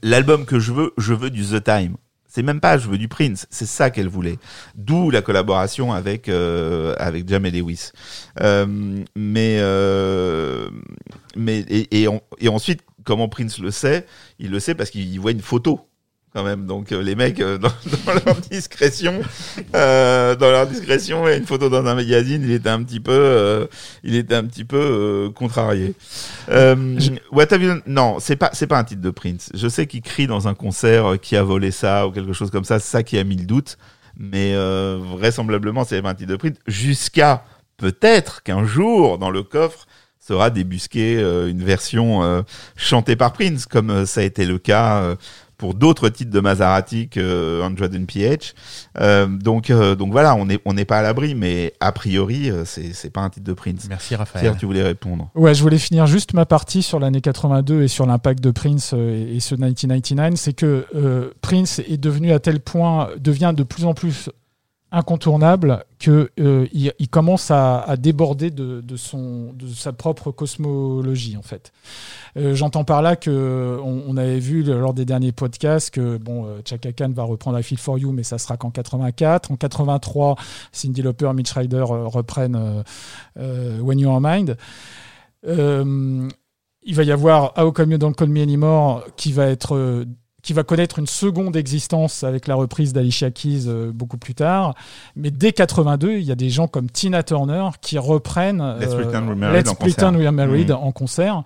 L'album 0.03 0.45
que 0.45 0.59
je 0.59 0.72
veux, 0.72 0.93
je 0.99 1.14
veux 1.14 1.30
du 1.30 1.45
The 1.45 1.62
Time. 1.62 1.97
C'est 2.26 2.43
même 2.43 2.61
pas 2.61 2.78
je 2.78 2.89
veux 2.89 2.99
du 2.99 3.07
Prince, 3.07 3.47
c'est 3.51 3.66
ça 3.66 3.91
qu'elle 3.91 4.09
voulait. 4.09 4.39
D'où 4.74 5.11
la 5.11 5.22
collaboration 5.22 5.93
avec 5.93 6.28
euh, 6.28 6.95
avec 6.99 7.28
Jamie 7.28 7.53
Lewis. 7.53 7.93
Euh, 8.41 8.66
mais 9.14 9.59
euh, 9.61 10.68
mais 11.37 11.61
et, 11.61 12.03
et, 12.03 12.09
et 12.41 12.49
ensuite 12.49 12.80
comment 13.05 13.28
Prince 13.28 13.59
le 13.59 13.70
sait? 13.70 14.07
Il 14.41 14.51
le 14.51 14.59
sait 14.59 14.74
parce 14.74 14.91
qu'il 14.91 15.20
voit 15.20 15.30
une 15.30 15.43
photo 15.43 15.89
quand 16.35 16.43
même. 16.43 16.66
Donc 16.66 16.93
euh, 16.93 17.03
les 17.03 17.14
mecs 17.14 17.41
euh, 17.41 17.59
dans, 17.59 17.68
dans 18.07 18.12
leur 18.26 18.37
discrétion, 18.37 19.20
euh, 19.74 20.35
dans 20.35 20.51
leur 20.51 20.66
discrétion, 20.66 21.28
et 21.28 21.37
une 21.37 21.47
photo 21.47 21.68
dans 21.68 21.87
un 21.87 21.95
magazine, 21.95 22.43
il 22.43 22.51
était 22.51 22.68
un 22.68 22.82
petit 22.82 23.01
peu, 23.01 23.12
euh, 23.12 23.66
il 24.03 24.16
était 24.16 24.35
un 24.35 24.45
petit 24.45 24.64
peu 24.64 24.76
euh, 24.76 25.30
contrarié. 25.30 25.95
Euh, 26.51 26.99
What 27.30 27.53
have 27.53 27.62
you 27.62 27.74
Non, 27.87 28.18
c'est 28.18 28.37
pas, 28.37 28.51
c'est 28.53 28.66
pas 28.66 28.78
un 28.78 28.85
titre 28.85 29.01
de 29.01 29.11
Prince. 29.11 29.51
Je 29.55 29.68
sais 29.68 29.87
qu'il 29.87 30.03
crie 30.03 30.26
dans 30.26 30.49
un 30.49 30.55
concert 30.55 31.14
qui 31.22 31.37
a 31.37 31.43
volé 31.43 31.70
ça 31.70 32.07
ou 32.07 32.11
quelque 32.11 32.32
chose 32.32 32.51
comme 32.51 32.64
ça. 32.64 32.78
C'est 32.80 32.91
ça 32.91 33.03
qui 33.03 33.16
a 33.18 33.24
mis 33.24 33.37
le 33.37 33.47
doute. 33.47 33.78
Mais 34.16 34.55
euh, 34.55 34.99
vraisemblablement, 35.01 35.85
c'est 35.85 36.01
pas 36.01 36.11
un 36.11 36.14
titre 36.14 36.30
de 36.30 36.37
Prince. 36.37 36.57
Jusqu'à 36.68 37.45
peut-être 37.76 38.43
qu'un 38.45 38.64
jour, 38.64 39.18
dans 39.18 39.30
le 39.30 39.43
coffre, 39.43 39.87
sera 40.26 40.51
débusqué 40.51 41.16
euh, 41.18 41.49
une 41.49 41.62
version 41.62 42.22
euh, 42.22 42.43
chantée 42.76 43.16
par 43.16 43.32
Prince, 43.32 43.66
comme 43.66 44.07
ça 44.07 44.20
a 44.20 44.24
été 44.24 44.47
le 44.47 44.59
cas 44.59 45.03
euh, 45.03 45.16
pour 45.64 45.72
d'autres 45.72 46.10
titres 46.10 46.30
de 46.30 46.40
Maserati 46.40 47.08
que 47.08 47.20
euh, 47.20 47.66
100 47.66 48.04
PH. 48.06 48.52
Euh, 49.00 49.26
donc, 49.26 49.70
euh, 49.70 49.94
donc 49.94 50.12
voilà, 50.12 50.34
on 50.34 50.44
n'est 50.44 50.58
on 50.66 50.74
n'est 50.74 50.84
pas 50.84 50.98
à 50.98 51.02
l'abri, 51.02 51.34
mais 51.34 51.72
a 51.80 51.90
priori, 51.90 52.50
euh, 52.50 52.66
c'est 52.66 52.92
c'est 52.92 53.08
pas 53.08 53.22
un 53.22 53.30
titre 53.30 53.46
de 53.46 53.54
Prince. 53.54 53.86
Merci 53.88 54.14
Raphaël. 54.14 54.42
Pierre, 54.42 54.56
tu 54.58 54.66
voulais 54.66 54.82
répondre 54.82 55.30
Ouais, 55.34 55.54
je 55.54 55.62
voulais 55.62 55.78
finir 55.78 56.06
juste 56.06 56.34
ma 56.34 56.44
partie 56.44 56.82
sur 56.82 57.00
l'année 57.00 57.22
82 57.22 57.80
et 57.80 57.88
sur 57.88 58.04
l'impact 58.04 58.44
de 58.44 58.50
Prince 58.50 58.92
euh, 58.92 59.26
et, 59.26 59.36
et 59.36 59.40
ce 59.40 59.54
1999. 59.54 60.34
C'est 60.38 60.52
que 60.52 60.84
euh, 60.94 61.30
Prince 61.40 61.78
est 61.78 61.96
devenu 61.96 62.32
à 62.32 62.40
tel 62.40 62.60
point, 62.60 63.08
devient 63.18 63.54
de 63.56 63.62
plus 63.62 63.86
en 63.86 63.94
plus 63.94 64.28
incontournable 64.95 65.84
que 65.99 66.30
euh, 66.38 66.66
il, 66.72 67.09
commence 67.09 67.51
à, 67.51 67.97
déborder 67.99 68.51
de, 68.51 68.97
son 68.97 69.53
de 69.53 69.68
sa 69.68 69.92
propre 69.92 70.30
cosmologie 70.30 71.36
en 71.36 71.42
fait. 71.42 71.72
Euh, 72.36 72.55
J'entends 72.55 72.84
par 72.84 73.03
là 73.03 73.16
que 73.16 73.78
on, 73.82 74.16
avait 74.16 74.38
vu 74.38 74.62
lors 74.62 74.95
des 74.95 75.05
derniers 75.05 75.32
podcasts 75.32 75.90
que 75.90 76.16
bon 76.16 76.47
euh, 76.47 76.61
Chaka 76.64 76.92
Khan 76.92 77.11
va 77.14 77.24
reprendre 77.24 77.59
I 77.59 77.62
Feel 77.62 77.78
for 77.78 77.99
You 77.99 78.12
mais 78.12 78.22
ça 78.22 78.38
sera 78.38 78.57
qu'en 78.57 78.70
84, 78.70 79.51
en 79.51 79.57
83 79.57 80.36
Cindy 80.70 81.03
Lauper, 81.03 81.32
Mitch 81.34 81.51
Ryder 81.53 81.84
reprennent 81.88 82.84
euh, 83.38 83.80
When 83.80 83.99
You're 83.99 84.20
Mind. 84.20 84.57
Il 86.86 86.95
va 86.95 87.03
y 87.03 87.12
avoir 87.12 87.55
How 87.59 87.72
Come 87.72 87.92
You 87.92 87.99
Don't 87.99 88.14
Call 88.14 88.28
Me 88.28 88.42
Anymore 88.42 89.05
qui 89.16 89.32
va 89.32 89.47
être 89.47 90.05
qui 90.45 90.53
va 90.53 90.62
connaître 90.62 90.99
une 90.99 91.07
seconde 91.07 91.57
existence 91.57 92.22
avec 92.22 92.47
la 92.47 92.55
reprise 92.55 92.92
d'Alicia 92.92 93.30
Keys 93.30 93.64
euh, 93.66 93.90
beaucoup 93.92 94.18
plus 94.18 94.34
tard. 94.34 94.74
Mais 95.16 95.30
dès 95.30 95.53
82, 95.53 96.18
il 96.18 96.22
y 96.22 96.30
a 96.30 96.36
des 96.36 96.51
gens 96.51 96.68
comme 96.68 96.90
Tina 96.90 97.22
Turner 97.22 97.70
qui 97.80 97.99
reprennent 97.99 98.62
Let's 98.78 98.92
euh, 98.92 99.03
Pretend 99.03 99.26
We're 99.26 99.36
Married 99.36 99.61
Let's 99.61 99.70
en 99.70 99.74
Pretend 99.74 99.95
concert. 99.95 100.18
We 100.18 100.26
Are 100.26 100.32
Married 100.32 100.72
en 100.72 100.92
concert. 100.92 101.42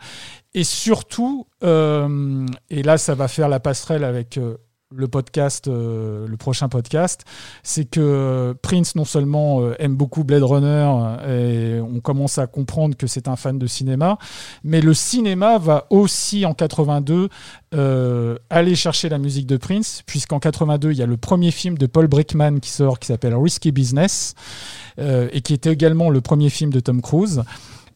Et 0.54 0.64
surtout, 0.64 1.46
euh, 1.62 2.46
et 2.70 2.82
là 2.82 2.98
ça 2.98 3.14
va 3.14 3.28
faire 3.28 3.48
la 3.48 3.60
passerelle 3.60 4.02
avec 4.02 4.36
euh, 4.36 4.56
le 4.94 5.06
podcast, 5.06 5.68
euh, 5.68 6.26
le 6.26 6.36
prochain 6.36 6.68
podcast, 6.68 7.24
c'est 7.62 7.84
que 7.84 8.54
Prince 8.62 8.94
non 8.94 9.04
seulement 9.04 9.60
euh, 9.60 9.74
aime 9.78 9.94
beaucoup 9.96 10.24
Blade 10.24 10.42
Runner 10.42 10.90
euh, 10.90 11.76
et 11.76 11.80
on 11.80 12.00
commence 12.00 12.38
à 12.38 12.46
comprendre 12.46 12.96
que 12.96 13.06
c'est 13.06 13.28
un 13.28 13.36
fan 13.36 13.58
de 13.58 13.66
cinéma, 13.66 14.18
mais 14.64 14.80
le 14.80 14.94
cinéma 14.94 15.58
va 15.58 15.86
aussi 15.90 16.46
en 16.46 16.54
82 16.54 17.28
euh, 17.74 18.36
aller 18.48 18.74
chercher 18.74 19.10
la 19.10 19.18
musique 19.18 19.46
de 19.46 19.58
Prince, 19.58 20.02
puisqu'en 20.06 20.38
82 20.38 20.92
il 20.92 20.98
y 20.98 21.02
a 21.02 21.06
le 21.06 21.18
premier 21.18 21.50
film 21.50 21.76
de 21.76 21.86
Paul 21.86 22.06
Brickman 22.06 22.60
qui 22.60 22.70
sort 22.70 22.98
qui 22.98 23.08
s'appelle 23.08 23.34
Risky 23.34 23.72
Business 23.72 24.34
euh, 24.98 25.28
et 25.32 25.42
qui 25.42 25.52
était 25.52 25.72
également 25.72 26.08
le 26.08 26.22
premier 26.22 26.48
film 26.48 26.72
de 26.72 26.80
Tom 26.80 27.02
Cruise. 27.02 27.42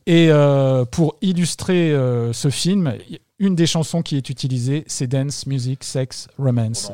Et 0.06 0.28
euh, 0.30 0.84
pour 0.84 1.16
illustrer 1.22 1.92
euh, 1.92 2.32
ce 2.32 2.50
film, 2.50 2.92
une 3.38 3.54
des 3.54 3.66
chansons 3.66 4.02
qui 4.02 4.16
est 4.16 4.30
utilisée, 4.30 4.84
c'est 4.86 5.06
Dance, 5.06 5.46
Music, 5.46 5.82
Sex, 5.84 6.28
Romance. 6.38 6.92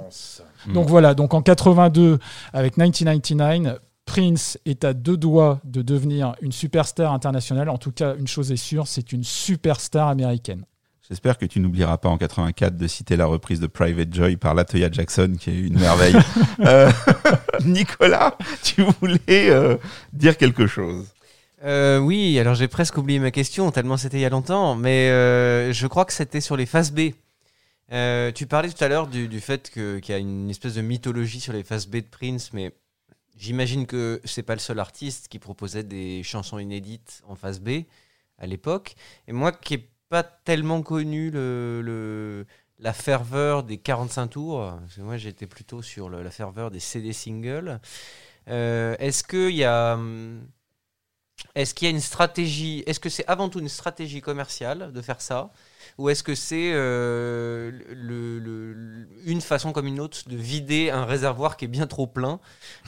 Mm. 0.67 0.73
Donc 0.73 0.89
voilà, 0.89 1.15
donc 1.15 1.35
en 1.35 1.43
82, 1.43 2.19
avec 2.53 2.77
1999, 2.77 3.79
Prince 4.07 4.59
est 4.65 4.85
à 4.85 4.95
deux 4.95 5.19
doigts 5.19 5.61
de 5.65 5.83
devenir 5.83 6.35
une 6.41 6.53
superstar 6.53 7.13
internationale. 7.13 7.69
En 7.69 7.77
tout 7.77 7.93
cas, 7.93 8.15
une 8.17 8.27
chose 8.27 8.51
est 8.51 8.57
sûre, 8.57 8.87
c'est 8.87 9.13
une 9.13 9.23
superstar 9.23 10.09
américaine. 10.09 10.65
J'espère 11.09 11.39
que 11.39 11.47
tu 11.47 11.61
n'oublieras 11.61 11.97
pas 11.97 12.11
en 12.11 12.19
84 12.19 12.77
de 12.77 12.87
citer 12.87 13.17
la 13.17 13.25
reprise 13.25 13.61
de 13.61 13.67
Private 13.67 14.13
Joy 14.13 14.37
par 14.37 14.55
Latoya 14.55 14.91
Jackson, 14.91 15.37
qui 15.39 15.51
est 15.51 15.59
une 15.59 15.79
merveille. 15.79 16.17
Euh, 16.61 16.91
Nicolas, 17.65 18.37
tu 18.65 18.83
voulais 18.83 19.21
euh, 19.29 19.77
dire 20.13 20.37
quelque 20.37 20.67
chose? 20.67 21.07
Euh, 21.65 21.99
oui, 21.99 22.39
alors 22.39 22.55
j'ai 22.55 22.69
presque 22.69 22.97
oublié 22.99 23.19
ma 23.19 23.31
question, 23.33 23.71
tellement 23.73 23.97
c'était 23.97 24.19
il 24.19 24.21
y 24.21 24.25
a 24.25 24.29
longtemps, 24.31 24.77
mais 24.77 25.11
euh, 25.11 25.73
je 25.73 25.87
crois 25.89 26.05
que 26.05 26.13
c'était 26.13 26.41
sur 26.41 26.57
les 26.57 26.67
phases 26.67 26.93
B. 26.93 27.11
Euh, 27.93 28.33
tu 28.33 28.47
parlais 28.47 28.71
tout 28.71 28.85
à 28.85 28.89
l'heure 28.89 29.09
du, 29.09 29.29
du 29.29 29.41
fait 29.41 29.71
qu'il 29.71 30.03
y 30.09 30.13
a 30.13 30.19
une 30.19 30.51
espèce 30.51 30.75
de 30.75 30.83
mythologie 30.83 31.41
sur 31.41 31.53
les 31.55 31.65
phases 31.65 31.87
B 31.89 31.97
de 31.97 32.07
Prince, 32.11 32.53
mais 32.53 32.73
j'imagine 33.37 33.87
que 33.87 34.21
c'est 34.25 34.43
pas 34.45 34.55
le 34.55 34.61
seul 34.61 34.81
artiste 34.81 35.29
qui 35.29 35.39
proposait 35.41 35.85
des 35.85 36.23
chansons 36.25 36.59
inédites 36.59 37.23
en 37.29 37.37
phase 37.37 37.61
B 37.61 37.85
à 38.39 38.47
l'époque. 38.47 38.97
Et 39.29 39.33
moi 39.33 39.53
qui 39.53 39.77
n'ai 39.79 39.89
pas 40.11 40.25
tellement 40.25 40.83
connu 40.83 41.31
le, 41.31 41.83
le- 41.83 42.47
la 42.81 42.93
ferveur 42.95 43.65
des 43.65 43.79
45 43.79 44.29
tours, 44.29 44.61
parce 44.81 44.97
que 44.97 45.03
moi 45.03 45.17
j'étais 45.19 45.47
plutôt 45.47 45.83
sur 45.83 46.09
le- 46.11 46.23
la 46.23 46.31
ferveur 46.31 46.71
des 46.71 46.81
CD 46.81 47.13
singles, 47.13 47.81
est-ce 48.49 49.23
qu'il 49.25 49.55
y 49.57 49.65
a. 49.65 49.95
hum, 49.95 50.41
est-ce 51.55 51.75
qu'il 51.75 51.87
y 51.87 51.91
a 51.91 51.95
une 51.95 52.01
stratégie 52.01 52.83
Est-ce 52.87 53.01
que 53.01 53.09
c'est 53.09 53.25
avant 53.27 53.49
tout 53.49 53.59
une 53.61 53.69
stratégie 53.69 54.21
commerciale 54.21 54.91
de 54.93 55.03
faire 55.03 55.21
ça 55.21 55.51
Ou 55.99 56.09
est-ce 56.11 56.23
que 56.23 56.35
c'est 56.35 56.71
euh, 56.73 57.71
le- 57.95 58.39
le- 58.39 58.73
le- 58.73 59.07
une 59.27 59.41
façon 59.41 59.73
comme 59.73 59.87
une 59.87 59.99
autre 60.01 60.19
de 60.27 60.37
vider 60.37 60.91
un 60.91 61.05
réservoir 61.05 61.57
qui 61.57 61.65
est 61.65 61.69
bien 61.69 61.87
trop 61.87 62.07
plein 62.07 62.39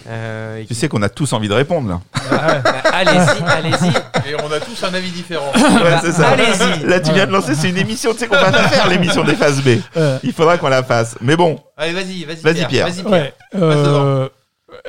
euh, 0.07 0.59
et 0.59 0.63
Tu 0.63 0.69
qui- 0.69 0.75
sais 0.75 0.89
qu'on 0.89 1.03
a 1.03 1.09
tous 1.09 1.33
envie 1.33 1.49
de 1.49 1.55
répondre 1.55 1.89
là. 1.89 2.01
Bah, 2.31 2.63
Allez-y, 2.93 3.43
allez-y. 3.45 3.89
Et 4.31 4.35
on 4.43 4.53
a 4.53 4.61
tous 4.61 4.85
un 4.85 4.93
avis 4.95 5.11
différent. 5.11 5.51
Ouais, 5.55 5.97
c'est 6.03 6.13
ça. 6.13 6.29
Allez-y. 6.31 6.85
Là, 6.87 7.01
tu 7.01 7.13
viens 7.13 7.27
de 7.27 7.33
lancer, 7.33 7.55
c'est 7.55 7.71
une 7.71 7.79
émission, 7.79 8.13
tu 8.13 8.19
sais 8.19 8.27
qu'on 8.29 8.35
va 8.37 8.51
la 8.51 8.69
faire 8.69 8.89
l'émission 8.89 9.25
des 9.25 9.35
phases 9.35 9.63
B. 9.63 9.79
Il 10.23 10.33
faudra 10.33 10.59
qu'on 10.59 10.69
la 10.69 10.83
fasse. 10.83 11.17
Mais 11.21 11.37
bon, 11.37 11.59
Allez, 11.77 11.93
vas-y, 11.93 12.25
vas-y. 12.25 12.37
Vas-y, 12.37 12.67
Pierre. 12.67 12.87
Vas-y, 12.89 13.03
Pierre. 13.03 13.11
Ouais. 13.11 13.35
euh, 13.57 14.29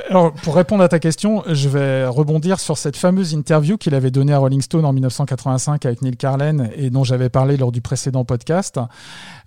alors, 0.10 0.34
pour 0.34 0.56
répondre 0.56 0.84
à 0.84 0.88
ta 0.88 1.00
question, 1.00 1.44
je 1.48 1.70
vais 1.70 2.06
rebondir 2.06 2.60
sur 2.60 2.78
cette 2.78 2.96
fameuse 2.96 3.34
interview 3.34 3.78
qu'il 3.78 3.96
avait 3.96 4.12
donnée 4.12 4.34
à 4.34 4.38
Rolling 4.38 4.62
Stone 4.62 4.86
en 4.86 4.94
1985 4.94 5.86
avec 5.86 6.02
Neil 6.02 6.18
Carlen 6.18 6.70
et 6.76 6.90
dont 6.90 7.04
j'avais 7.04 7.30
parlé 7.30 7.58
lors 7.58 7.72
du 7.72 7.82
précédent 7.82 8.26
podcast. 8.26 8.80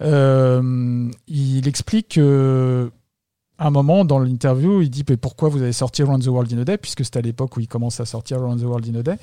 Euh, 0.03 1.11
il 1.29 1.69
explique 1.69 2.15
que 2.15 2.91
un 3.59 3.71
moment 3.71 4.05
dans 4.05 4.19
l'interview, 4.19 4.83
il 4.83 4.91
dit 4.91 5.05
pourquoi 5.05 5.49
vous 5.49 5.63
avez 5.63 5.73
sorti 5.73 6.03
Around 6.03 6.25
the 6.25 6.29
World 6.29 6.53
in 6.53 6.59
a 6.59 6.65
Day 6.65 6.77
puisque 6.77 7.05
c'était 7.05 7.21
à 7.21 7.23
l'époque 7.23 7.57
où 7.57 7.61
il 7.61 7.69
commence 7.69 8.01
à 8.01 8.05
sortir 8.05 8.39
Around 8.39 8.61
the 8.61 8.65
World 8.65 8.89
in 8.89 8.99
a 8.99 9.03
Day. 9.03 9.17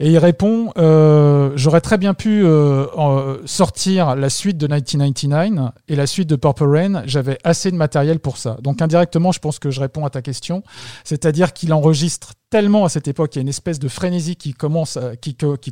Et 0.00 0.10
il 0.10 0.18
répond 0.18 0.72
euh, 0.78 1.52
J'aurais 1.54 1.80
très 1.80 1.96
bien 1.96 2.14
pu 2.14 2.44
euh, 2.44 3.46
sortir 3.46 4.16
la 4.16 4.30
suite 4.30 4.58
de 4.58 4.66
1999 4.66 5.72
et 5.88 5.96
la 5.96 6.06
suite 6.06 6.28
de 6.28 6.36
Purple 6.36 6.64
Rain. 6.64 7.02
J'avais 7.06 7.38
assez 7.44 7.70
de 7.70 7.76
matériel 7.76 8.18
pour 8.18 8.36
ça. 8.36 8.56
Donc 8.62 8.82
indirectement, 8.82 9.32
je 9.32 9.38
pense 9.38 9.58
que 9.58 9.70
je 9.70 9.80
réponds 9.80 10.04
à 10.04 10.10
ta 10.10 10.22
question. 10.22 10.62
C'est-à-dire 11.04 11.52
qu'il 11.52 11.72
enregistre 11.72 12.32
tellement 12.50 12.84
à 12.84 12.88
cette 12.88 13.08
époque, 13.08 13.34
il 13.34 13.38
y 13.38 13.40
a 13.40 13.42
une 13.42 13.48
espèce 13.48 13.78
de 13.78 13.88
frénésie 13.88 14.36
qui 14.36 14.54
commence. 14.54 14.98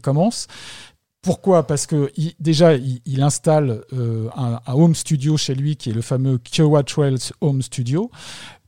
commence. 0.02 0.46
Pourquoi? 1.27 1.66
Parce 1.66 1.87
que 1.87 2.12
déjà, 2.39 2.74
il, 2.77 3.01
il 3.05 3.20
installe 3.20 3.83
euh, 3.93 4.29
un, 4.37 4.61
un 4.64 4.72
home 4.72 4.95
studio 4.95 5.37
chez 5.37 5.57
lui 5.57 5.74
qui 5.74 5.91
est 5.91 5.93
le 5.93 6.01
fameux 6.01 6.39
Kiowa 6.39 6.85
Trails 6.85 7.33
Home 7.41 7.62
Studio. 7.62 8.12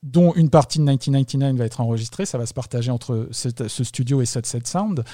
Dont 0.02 0.32
une 0.34 0.50
partie 0.50 0.78
de 0.78 0.84
1999 0.84 1.56
va 1.56 1.64
être 1.64 1.80
enregistrée. 1.80 2.26
Ça 2.26 2.38
va 2.38 2.46
se 2.46 2.54
partager 2.54 2.90
entre 2.90 3.28
ce 3.32 3.84
studio 3.84 4.20
et 4.22 4.26
Sunset 4.26 4.60
Sound. 4.64 5.04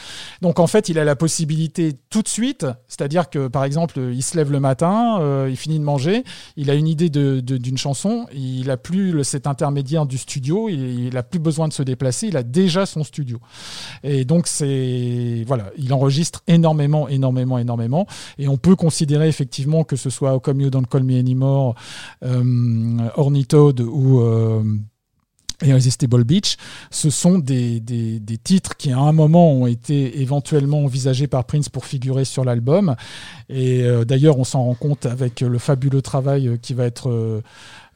Donc 0.42 0.58
en 0.60 0.66
fait, 0.66 0.88
il 0.88 0.98
a 0.98 1.04
la 1.04 1.16
possibilité 1.16 1.94
tout 2.10 2.22
de 2.22 2.28
suite, 2.28 2.66
c'est-à-dire 2.88 3.30
que 3.30 3.48
par 3.48 3.64
exemple, 3.64 3.98
il 4.12 4.22
se 4.22 4.36
lève 4.36 4.50
le 4.52 4.60
matin, 4.60 5.18
euh, 5.20 5.48
il 5.50 5.56
finit 5.56 5.78
de 5.78 5.84
manger, 5.84 6.24
il 6.56 6.70
a 6.70 6.74
une 6.74 6.86
idée 6.88 7.08
de- 7.10 7.40
de- 7.40 7.56
d'une 7.56 7.78
chanson, 7.78 8.26
il 8.34 8.70
a 8.70 8.76
plus 8.76 9.22
cet 9.24 9.46
intermédiaire 9.46 10.06
du 10.06 10.18
studio, 10.18 10.68
il, 10.68 11.06
il 11.06 11.16
a 11.16 11.22
plus 11.22 11.38
besoin 11.38 11.68
de 11.68 11.72
se 11.72 11.82
déplacer, 11.82 12.28
il 12.28 12.36
a 12.36 12.42
déjà 12.42 12.86
son 12.86 13.04
studio. 13.04 13.38
Et 14.02 14.24
donc 14.24 14.46
c'est 14.46 15.44
voilà, 15.46 15.70
il 15.78 15.92
enregistre 15.92 16.42
énormément, 16.46 17.08
énormément, 17.08 17.58
énormément. 17.58 18.06
Et 18.38 18.48
on 18.48 18.56
peut 18.56 18.76
considérer 18.76 19.28
effectivement 19.28 19.84
que 19.84 19.96
ce 19.96 20.10
soit 20.10 20.38
Come 20.40 20.60
You 20.60 20.70
Don't 20.70 20.86
Call 20.86 21.04
Me 21.04 21.18
Anymore, 21.18 21.74
euh, 22.24 22.98
Ornithode 23.16 23.80
ou 23.80 24.20
euh, 24.20 24.62
Irresistible 25.64 26.24
Beach, 26.24 26.56
ce 26.90 27.10
sont 27.10 27.38
des, 27.38 27.80
des, 27.80 28.38
titres 28.38 28.76
qui 28.76 28.92
à 28.92 28.98
un 28.98 29.12
moment 29.12 29.52
ont 29.52 29.66
été 29.66 30.20
éventuellement 30.20 30.84
envisagés 30.84 31.26
par 31.26 31.44
Prince 31.44 31.68
pour 31.68 31.86
figurer 31.86 32.24
sur 32.24 32.44
l'album. 32.44 32.94
Et 33.48 33.82
euh, 33.82 34.04
d'ailleurs, 34.04 34.38
on 34.38 34.44
s'en 34.44 34.64
rend 34.64 34.74
compte 34.74 35.06
avec 35.06 35.40
le 35.40 35.58
fabuleux 35.58 36.02
travail 36.02 36.48
euh, 36.48 36.56
qui 36.56 36.74
va 36.74 36.84
être, 36.84 37.42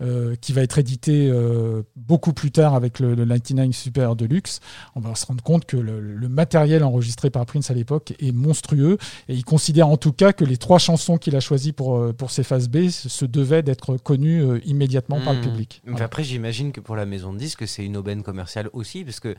euh, 0.01 0.35
qui 0.41 0.53
va 0.53 0.63
être 0.63 0.79
édité 0.79 1.29
euh, 1.31 1.83
beaucoup 1.97 2.33
plus 2.33 2.51
tard 2.51 2.75
avec 2.75 3.01
le, 3.01 3.15
le 3.15 3.25
99 3.27 3.75
Super 3.75 4.17
Deluxe. 4.17 4.61
On 4.95 5.01
va 5.01 5.15
se 5.15 5.27
rendre 5.27 5.43
compte 5.43 5.65
que 5.65 5.77
le, 5.77 6.01
le 6.01 6.29
matériel 6.29 6.85
enregistré 6.85 7.31
par 7.31 7.45
Prince 7.47 7.71
à 7.71 7.75
l'époque 7.75 8.15
est 8.21 8.33
monstrueux. 8.33 8.99
Et 9.29 9.35
il 9.35 9.45
considère 9.45 9.89
en 9.89 9.97
tout 9.97 10.13
cas 10.13 10.33
que 10.33 10.45
les 10.45 10.57
trois 10.57 10.79
chansons 10.79 11.19
qu'il 11.19 11.35
a 11.37 11.41
choisies 11.41 11.73
pour, 11.73 11.97
euh, 11.99 12.13
pour 12.13 12.31
ses 12.31 12.43
phases 12.43 12.69
B 12.69 12.89
se 12.89 13.25
devaient 13.25 13.63
d'être 13.63 13.97
connues 13.97 14.43
euh, 14.43 14.61
immédiatement 14.65 15.21
par 15.21 15.33
le 15.35 15.39
Hmm. 15.41 15.43
public. 15.43 15.83
Voilà. 15.87 16.05
après, 16.05 16.25
j'imagine 16.25 16.73
que 16.73 16.81
pour 16.81 16.97
la 16.97 17.07
maison 17.07 17.33
de 17.33 17.39
disques, 17.39 17.67
c'est 17.69 17.85
une 17.85 17.97
aubaine 17.97 18.23
commerciale 18.23 18.69
aussi, 18.73 19.05
parce 19.05 19.21
que 19.21 19.35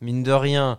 mine 0.00 0.22
de 0.22 0.32
rien, 0.32 0.78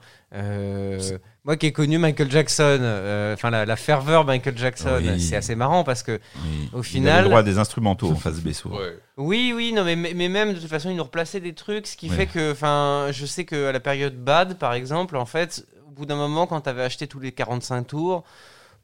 moi 1.43 1.57
qui 1.57 1.67
ai 1.67 1.71
connu 1.71 1.97
Michael 1.97 2.31
Jackson, 2.31 2.79
euh, 2.81 3.33
enfin 3.33 3.49
la, 3.49 3.65
la 3.65 3.75
ferveur 3.75 4.25
Michael 4.25 4.57
Jackson, 4.57 4.99
Oui. 5.01 5.19
c'est 5.21 5.35
assez 5.35 5.55
marrant 5.55 5.83
parce 5.83 6.03
que 6.03 6.19
Oui. 6.43 6.69
Au 6.73 6.79
Il 6.79 6.83
final- 6.83 7.13
avait 7.13 7.21
le 7.23 7.27
droit 7.29 7.39
à 7.39 7.43
des 7.43 7.57
instrumentaux 7.57 8.09
en 8.11 8.15
phase 8.15 8.41
B 8.41 8.51
souvent. 8.51 8.77
Ouais. 8.77 8.97
oui, 9.17 9.53
oui, 9.55 9.73
non, 9.73 9.83
mais, 9.83 9.95
mais 9.95 10.29
même 10.29 10.53
de 10.53 10.59
toute 10.59 10.69
façon, 10.69 10.89
ils 10.89 10.95
nous 10.95 11.03
replaçaient 11.03 11.39
des 11.41 11.53
trucs, 11.53 11.87
ce 11.87 11.97
qui 11.97 12.09
Ouais. 12.09 12.15
fait 12.15 12.25
que, 12.27 12.51
enfin, 12.51 13.07
je 13.11 13.25
sais 13.25 13.45
que 13.45 13.67
à 13.67 13.71
la 13.71 13.79
période 13.79 14.15
Bad, 14.15 14.57
par 14.57 14.73
exemple, 14.73 15.17
en 15.17 15.25
fait, 15.25 15.65
au 15.87 15.91
bout 15.91 16.05
d'un 16.05 16.15
moment, 16.15 16.47
quand 16.47 16.61
t'avais 16.61 16.83
acheté 16.83 17.07
tous 17.07 17.19
les 17.19 17.31
45 17.31 17.83
tours, 17.83 18.23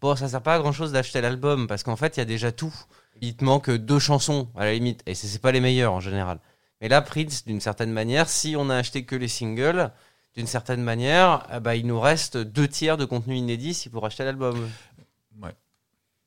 bon, 0.02 0.16
ça 0.16 0.28
sert 0.28 0.42
pas 0.42 0.56
à 0.56 0.60
grand 0.60 0.72
chose 0.72 0.92
d'acheter 0.92 1.22
l'album 1.22 1.68
parce 1.68 1.84
qu'en 1.84 1.96
fait, 1.96 2.18
il 2.18 2.20
y 2.20 2.24
a 2.24 2.26
déjà 2.26 2.52
tout. 2.52 2.74
Il 3.22 3.36
te 3.36 3.44
manque 3.44 3.70
deux 3.70 4.00
chansons 4.00 4.48
à 4.56 4.64
la 4.66 4.74
limite, 4.74 5.02
et 5.06 5.14
c'est 5.16 5.28
c'est 5.28 5.42
pas 5.42 5.52
les 5.52 5.60
meilleures 5.60 5.94
en 5.94 6.00
général. 6.00 6.40
Mais 6.82 6.88
là, 6.88 7.02
Prince, 7.02 7.44
d'une 7.46 7.60
certaine 7.60 7.92
manière, 7.92 8.30
si 8.30 8.56
on 8.58 8.70
a 8.70 8.76
acheté 8.78 9.04
que 9.04 9.16
les 9.18 9.28
singles, 9.28 9.92
d'une 10.36 10.48
certaine 10.48 10.84
manière, 10.84 11.46
ah 11.50 11.60
bah, 11.60 11.76
il 11.76 11.86
nous 11.88 12.00
reste 12.00 12.38
deux 12.38 12.68
tiers 12.68 12.98
de 12.98 13.06
contenu 13.06 13.36
inédit 13.36 13.74
si 13.74 13.90
pour 13.90 14.06
acheter 14.06 14.24
l'album. 14.24 14.70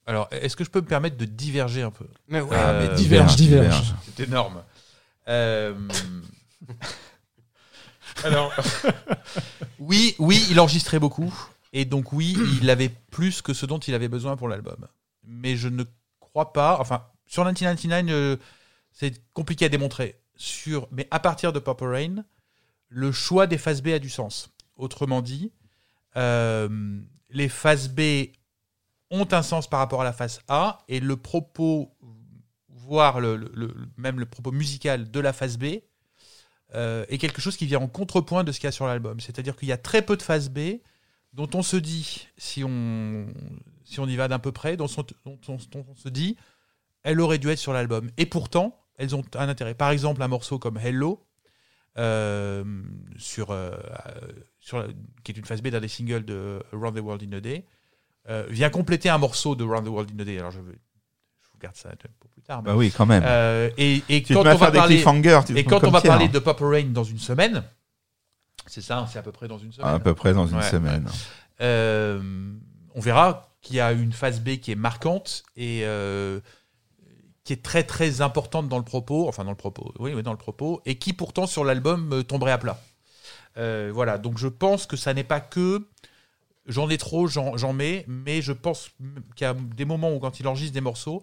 Alors, 0.04 0.26
est-ce 0.32 0.56
que 0.56 0.64
je 0.64 0.70
peux 0.70 0.80
me 0.80 0.86
permettre 0.86 1.16
de 1.16 1.24
diverger 1.24 1.82
un 1.82 1.92
peu? 1.92 2.06
Mais 2.26 2.40
ouais. 2.40 2.56
Ah, 2.58 2.70
Euh, 2.70 2.88
mais 2.88 2.96
diverge, 2.96 3.36
diverge. 3.36 3.94
C'est 4.04 4.24
énorme. 4.24 4.64
Euh, 5.28 5.74
Alors, 8.24 8.52
oui, 9.78 10.16
oui, 10.18 10.44
il 10.50 10.58
enregistrait 10.58 10.98
beaucoup. 10.98 11.32
Et 11.72 11.84
donc, 11.84 12.12
oui, 12.12 12.36
il 12.60 12.68
avait 12.68 12.88
plus 12.88 13.42
que 13.42 13.54
ce 13.54 13.64
dont 13.64 13.78
il 13.78 13.94
avait 13.94 14.08
besoin 14.08 14.36
pour 14.36 14.48
l'album. 14.48 14.88
Mais 15.24 15.56
je 15.56 15.68
ne 15.68 15.84
crois 16.20 16.52
pas. 16.52 16.78
Enfin, 16.80 17.06
sur 17.26 17.44
1999, 17.44 18.12
euh, 18.14 18.36
c'est 18.92 19.22
compliqué 19.32 19.66
à 19.66 19.68
démontrer. 19.68 20.20
Sur, 20.36 20.88
mais 20.90 21.06
à 21.10 21.20
partir 21.20 21.52
de 21.52 21.60
Purple 21.60 21.84
Rain, 21.84 22.24
le 22.92 23.10
choix 23.10 23.46
des 23.46 23.58
phases 23.58 23.82
B 23.82 23.88
a 23.88 23.98
du 23.98 24.10
sens. 24.10 24.50
Autrement 24.76 25.22
dit, 25.22 25.50
euh, 26.16 26.68
les 27.30 27.48
phases 27.48 27.88
B 27.88 28.00
ont 29.10 29.26
un 29.32 29.42
sens 29.42 29.68
par 29.68 29.80
rapport 29.80 30.02
à 30.02 30.04
la 30.04 30.12
phase 30.12 30.40
A 30.48 30.84
et 30.88 31.00
le 31.00 31.16
propos, 31.16 31.94
voire 32.68 33.20
même 33.96 34.20
le 34.20 34.26
propos 34.26 34.52
musical 34.52 35.10
de 35.10 35.20
la 35.20 35.32
phase 35.32 35.56
B 35.58 35.80
euh, 36.74 37.04
est 37.08 37.18
quelque 37.18 37.40
chose 37.40 37.56
qui 37.56 37.66
vient 37.66 37.80
en 37.80 37.88
contrepoint 37.88 38.44
de 38.44 38.52
ce 38.52 38.60
qu'il 38.60 38.66
y 38.66 38.68
a 38.68 38.72
sur 38.72 38.86
l'album. 38.86 39.20
C'est-à-dire 39.20 39.56
qu'il 39.56 39.68
y 39.68 39.72
a 39.72 39.78
très 39.78 40.02
peu 40.02 40.16
de 40.16 40.22
phases 40.22 40.50
B 40.50 40.80
dont 41.32 41.48
on 41.54 41.62
se 41.62 41.76
dit, 41.76 42.28
si 42.36 42.62
on, 42.62 43.26
y 43.88 44.16
va 44.16 44.28
d'un 44.28 44.38
peu 44.38 44.52
près, 44.52 44.76
dont, 44.76 44.86
on- 44.98 45.06
dont 45.24 45.38
on, 45.48 45.56
dont 45.70 45.86
on 45.88 45.94
se 45.96 46.10
dit, 46.10 46.36
elle 47.04 47.20
aurait 47.20 47.38
dû 47.38 47.48
être 47.48 47.58
sur 47.58 47.72
l'album. 47.72 48.10
Et 48.18 48.26
pourtant, 48.26 48.78
elles 48.96 49.16
ont 49.16 49.24
un 49.34 49.48
intérêt. 49.48 49.74
Par 49.74 49.90
exemple, 49.90 50.22
un 50.22 50.28
morceau 50.28 50.58
comme 50.58 50.76
Hello, 50.76 51.24
euh, 51.98 52.64
sur, 53.18 53.50
euh, 53.50 53.70
euh, 54.06 54.20
sur 54.60 54.86
qui 55.24 55.32
est 55.32 55.36
une 55.36 55.44
phase 55.44 55.62
B 55.62 55.68
d'un 55.68 55.80
des 55.80 55.88
singles 55.88 56.24
de 56.24 56.62
Around 56.72 56.96
the 56.96 57.00
World 57.00 57.22
in 57.22 57.36
a 57.36 57.40
Day, 57.40 57.64
vient 58.48 58.70
compléter 58.70 59.08
un 59.10 59.18
morceau 59.18 59.54
de 59.54 59.64
Around 59.64 59.84
the 59.86 59.90
World 59.90 60.10
in 60.14 60.20
a 60.20 60.24
Day. 60.24 60.38
Alors 60.38 60.50
je, 60.52 60.60
vous 60.60 60.72
garde 61.60 61.76
ça 61.76 61.90
pour 62.18 62.30
plus 62.30 62.42
tard. 62.42 62.62
mais- 62.62 62.70
Bah 62.70 62.76
oui, 62.76 62.90
quand 62.96 63.06
même. 63.06 63.22
Et, 63.76 64.02
et 64.08 64.22
quand 64.22 64.40
on 64.40 64.56
va 64.56 64.70
des 64.70 64.78
parler, 64.78 64.96
et 65.56 65.64
quand 65.64 65.84
on 65.84 65.90
va 65.90 66.00
parler 66.00 66.28
de 66.28 66.38
Purple 66.38 66.64
Rain 66.64 66.84
dans 66.92 67.04
une 67.04 67.18
semaine, 67.18 67.62
c'est 68.66 68.80
ça, 68.80 69.06
c'est 69.12 69.18
à 69.18 69.22
peu 69.22 69.32
près 69.32 69.48
dans 69.48 69.58
une 69.58 69.72
semaine. 69.72 69.88
À 69.94 69.98
peu 69.98 70.14
près 70.14 70.32
dans 70.34 70.46
une 70.46 70.56
Ouais. 70.58 70.62
semaine. 70.62 71.08
On 72.94 73.00
verra 73.00 73.48
qu'il 73.62 73.76
y 73.76 73.80
a 73.80 73.92
une 73.92 74.12
phase 74.12 74.40
B 74.40 74.56
qui 74.58 74.72
est 74.72 74.76
marquante 74.76 75.44
et 75.56 75.82
euh, 75.84 76.40
qui 77.44 77.52
est 77.52 77.62
très 77.62 77.84
très 77.84 78.20
importante 78.20 78.68
dans 78.68 78.78
le 78.78 78.84
propos, 78.84 79.28
enfin 79.28 79.44
dans 79.44 79.50
le 79.50 79.56
propos, 79.56 79.92
oui, 79.98 80.14
oui 80.14 80.22
dans 80.22 80.32
le 80.32 80.38
propos, 80.38 80.80
et 80.86 80.96
qui 80.98 81.12
pourtant 81.12 81.46
sur 81.46 81.64
l'album 81.64 82.12
euh, 82.12 82.22
tomberait 82.22 82.52
à 82.52 82.58
plat. 82.58 82.80
Euh, 83.56 83.90
voilà, 83.92 84.18
donc 84.18 84.38
je 84.38 84.48
pense 84.48 84.86
que 84.86 84.96
ça 84.96 85.12
n'est 85.12 85.24
pas 85.24 85.40
que 85.40 85.86
j'en 86.66 86.88
ai 86.88 86.98
trop, 86.98 87.26
j'en 87.26 87.72
mets, 87.72 88.04
mais 88.08 88.40
je 88.42 88.52
pense 88.52 88.90
qu'il 89.36 89.44
y 89.44 89.50
a 89.50 89.54
des 89.54 89.84
moments 89.84 90.14
où 90.14 90.20
quand 90.20 90.40
il 90.40 90.46
enregistre 90.46 90.74
des 90.74 90.80
morceaux, 90.80 91.22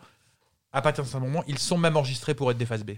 à 0.73 0.81
partir 0.81 1.03
de 1.03 1.09
ce 1.09 1.17
moment, 1.17 1.43
ils 1.47 1.57
sont 1.57 1.77
même 1.77 1.97
enregistrés 1.97 2.35
pour 2.35 2.51
être 2.51 2.57
des 2.57 2.65
phases 2.65 2.83
B. 2.83 2.91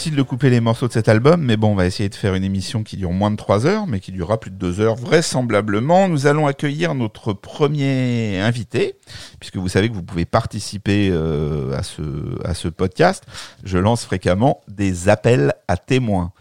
difficile 0.00 0.16
de 0.16 0.22
couper 0.22 0.48
les 0.48 0.60
morceaux 0.60 0.88
de 0.88 0.94
cet 0.94 1.10
album, 1.10 1.42
mais 1.42 1.58
bon, 1.58 1.72
on 1.72 1.74
va 1.74 1.84
essayer 1.84 2.08
de 2.08 2.14
faire 2.14 2.34
une 2.34 2.42
émission 2.42 2.82
qui 2.82 2.96
dure 2.96 3.12
moins 3.12 3.30
de 3.30 3.36
3 3.36 3.66
heures, 3.66 3.86
mais 3.86 4.00
qui 4.00 4.12
durera 4.12 4.40
plus 4.40 4.50
de 4.50 4.56
2 4.56 4.80
heures 4.80 4.94
vraisemblablement. 4.94 6.08
Nous 6.08 6.26
allons 6.26 6.46
accueillir 6.46 6.94
notre 6.94 7.34
premier 7.34 8.40
invité, 8.40 8.94
puisque 9.40 9.58
vous 9.58 9.68
savez 9.68 9.90
que 9.90 9.94
vous 9.94 10.02
pouvez 10.02 10.24
participer 10.24 11.10
euh, 11.12 11.76
à, 11.76 11.82
ce, 11.82 12.00
à 12.46 12.54
ce 12.54 12.68
podcast. 12.68 13.26
Je 13.62 13.76
lance 13.76 14.06
fréquemment 14.06 14.62
des 14.68 15.10
appels 15.10 15.52
à 15.68 15.76
témoins. 15.76 16.32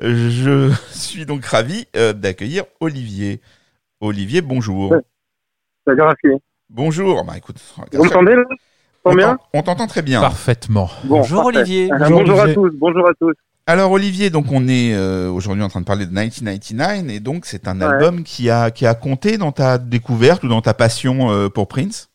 Je 0.00 0.72
suis 0.90 1.26
donc 1.26 1.44
ravi 1.44 1.84
euh, 1.96 2.14
d'accueillir 2.14 2.64
Olivier. 2.80 3.42
Olivier, 4.00 4.40
bonjour. 4.40 4.94
Bonjour. 6.70 7.24
Bah, 7.26 7.34
écoute, 7.36 7.56
Vous 7.92 8.04
m'entendez 8.04 8.36
là? 8.36 8.44
Combien 9.04 9.38
on 9.52 9.62
t'entend 9.62 9.86
très 9.86 10.02
bien. 10.02 10.20
Parfaitement. 10.20 10.88
Bon, 11.04 11.18
Bonjour 11.18 11.42
parfait. 11.42 11.58
Olivier. 11.58 11.92
Euh, 11.92 11.96
Bonjour, 12.08 12.40
à 12.40 12.52
tous, 12.52 12.70
bonjour 12.74 13.08
à 13.08 13.12
tous. 13.20 13.34
Alors 13.66 13.92
Olivier, 13.92 14.30
donc 14.30 14.46
on 14.52 14.66
est 14.68 14.92
euh, 14.94 15.30
aujourd'hui 15.30 15.62
en 15.62 15.68
train 15.68 15.80
de 15.80 15.86
parler 15.86 16.04
de 16.06 16.10
1999 16.10 17.10
et 17.10 17.20
donc 17.20 17.46
c'est 17.46 17.68
un 17.68 17.78
Ouais. 17.80 17.86
album 17.86 18.24
qui 18.24 18.50
a 18.50 18.70
qui 18.70 18.86
a 18.86 18.94
compté 18.94 19.38
dans 19.38 19.52
ta 19.52 19.78
découverte 19.78 20.42
ou 20.44 20.48
dans 20.48 20.60
ta 20.62 20.74
passion 20.74 21.30
euh, 21.30 21.48
pour 21.48 21.68
Prince? 21.68 22.10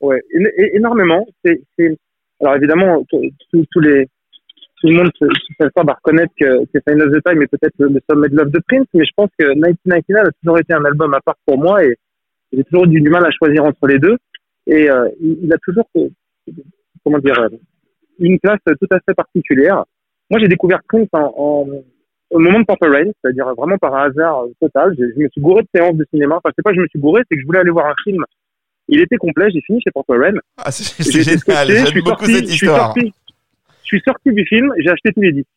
Ouais, 0.00 0.20
énormément. 0.74 1.24
C'est, 1.44 1.62
c'est- 1.78 1.96
Alors 2.40 2.56
évidemment, 2.56 3.02
tous 3.10 3.20
les, 3.80 4.06
tout 4.80 4.88
le 4.88 4.94
monde 4.96 5.10
se, 5.18 5.24
se 5.24 5.64
va 5.84 5.92
reconnaître 5.94 6.32
que, 6.38 6.64
que 6.66 6.78
Sign 6.86 7.00
of 7.00 7.10
the 7.12 7.22
Time 7.24 7.42
est 7.42 7.46
peut-être 7.46 7.74
le, 7.78 7.88
le 7.88 8.00
sommet 8.10 8.28
de 8.28 8.36
love 8.36 8.50
de 8.50 8.60
Prince, 8.68 8.86
mais 8.92 9.04
je 9.04 9.10
pense 9.16 9.30
que 9.38 9.44
1999 9.54 10.26
a 10.26 10.30
toujours 10.42 10.58
été 10.58 10.74
un 10.74 10.84
album 10.84 11.14
à 11.14 11.20
part 11.20 11.36
pour 11.46 11.58
moi 11.58 11.82
et 11.84 11.96
j'ai 12.52 12.62
toujours 12.64 12.84
eu 12.86 13.00
du 13.00 13.08
mal 13.08 13.24
à 13.24 13.30
choisir 13.30 13.64
entre 13.64 13.86
les 13.86 13.98
deux. 13.98 14.16
Et 14.66 14.90
euh, 14.90 15.08
il, 15.20 15.52
a 15.52 15.56
toujours, 15.58 15.88
comment 17.04 17.18
dire, 17.18 17.38
euh, 17.38 17.48
une 18.18 18.38
place 18.40 18.58
tout 18.64 18.88
à 18.90 18.98
fait 19.00 19.14
particulière. 19.14 19.84
Moi, 20.30 20.40
j'ai 20.40 20.48
découvert 20.48 20.80
Prince 20.88 21.08
en, 21.12 21.32
en- 21.36 21.68
au 22.30 22.38
moment 22.40 22.58
de 22.58 22.64
Purple 22.64 22.90
Rain, 22.90 23.10
c'est-à-dire 23.22 23.46
vraiment 23.56 23.78
par 23.78 23.94
un 23.94 24.08
hasard 24.10 24.42
euh, 24.44 24.52
total. 24.60 24.94
Je, 24.98 25.04
je 25.14 25.20
me 25.22 25.28
suis 25.28 25.40
gouré 25.40 25.62
de 25.62 25.68
séances 25.74 25.94
de 25.96 26.04
cinéma. 26.10 26.36
Enfin, 26.38 26.50
c'est 26.56 26.62
pas 26.62 26.70
que 26.70 26.76
je 26.76 26.80
me 26.82 26.88
suis 26.88 26.98
gouré, 26.98 27.22
c'est 27.30 27.36
que 27.36 27.40
je 27.42 27.46
voulais 27.46 27.60
aller 27.60 27.70
voir 27.70 27.86
un 27.86 27.94
film. 28.02 28.24
Il 28.88 29.00
était 29.00 29.16
complet, 29.16 29.48
j'ai 29.52 29.60
fini 29.62 29.80
chez 29.80 29.90
Purple 29.92 30.20
Rain. 30.20 30.34
Ah, 30.56 30.70
c'est 30.72 31.04
génial, 31.04 31.66
j'aime 31.68 31.86
suis 31.86 32.02
beaucoup 32.02 32.24
sorti, 32.26 32.34
cette 32.34 32.46
je 32.46 32.52
suis 32.52 32.66
histoire. 32.66 32.86
sorti, 32.94 33.12
je 33.82 33.86
suis 33.86 34.00
sorti 34.04 34.32
du 34.32 34.44
film, 34.46 34.72
j'ai 34.78 34.90
acheté 34.90 35.12
tous 35.12 35.22
les 35.22 35.32
disques. 35.32 35.48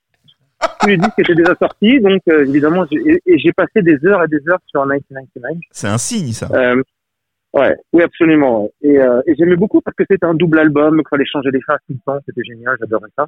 tous 0.82 0.88
les 0.88 0.98
disques 0.98 1.18
étaient 1.20 1.36
déjà 1.36 1.56
sortis, 1.56 2.00
donc 2.00 2.22
euh, 2.30 2.46
évidemment, 2.46 2.86
j'ai- 2.92 3.00
et, 3.14 3.22
et 3.26 3.38
j'ai 3.40 3.52
passé 3.54 3.82
des 3.82 3.98
heures 4.06 4.24
et 4.24 4.28
des 4.28 4.42
heures 4.50 4.60
sur 4.68 4.86
1999. 4.86 5.58
C'est 5.72 5.88
un 5.88 5.98
signe 5.98 6.32
ça. 6.34 6.50
Euh, 6.54 6.82
ouais, 7.54 7.76
oui, 7.94 8.04
absolument. 8.04 8.70
Et, 8.82 9.00
euh, 9.00 9.22
et 9.28 9.36
j'aimais 9.36 9.56
beaucoup 9.56 9.82
parce 9.82 9.96
que 9.96 10.04
c'était 10.10 10.26
un 10.26 10.34
double 10.34 10.60
album, 10.60 10.98
qu'il 10.98 11.08
fallait 11.10 11.26
changer 11.26 11.50
les 11.52 11.62
faces 11.62 11.82
tout 11.88 11.94
le 11.94 12.00
temps, 12.06 12.20
c'était 12.26 12.44
génial, 12.44 12.76
j'adorais 12.80 13.10
ça. 13.18 13.28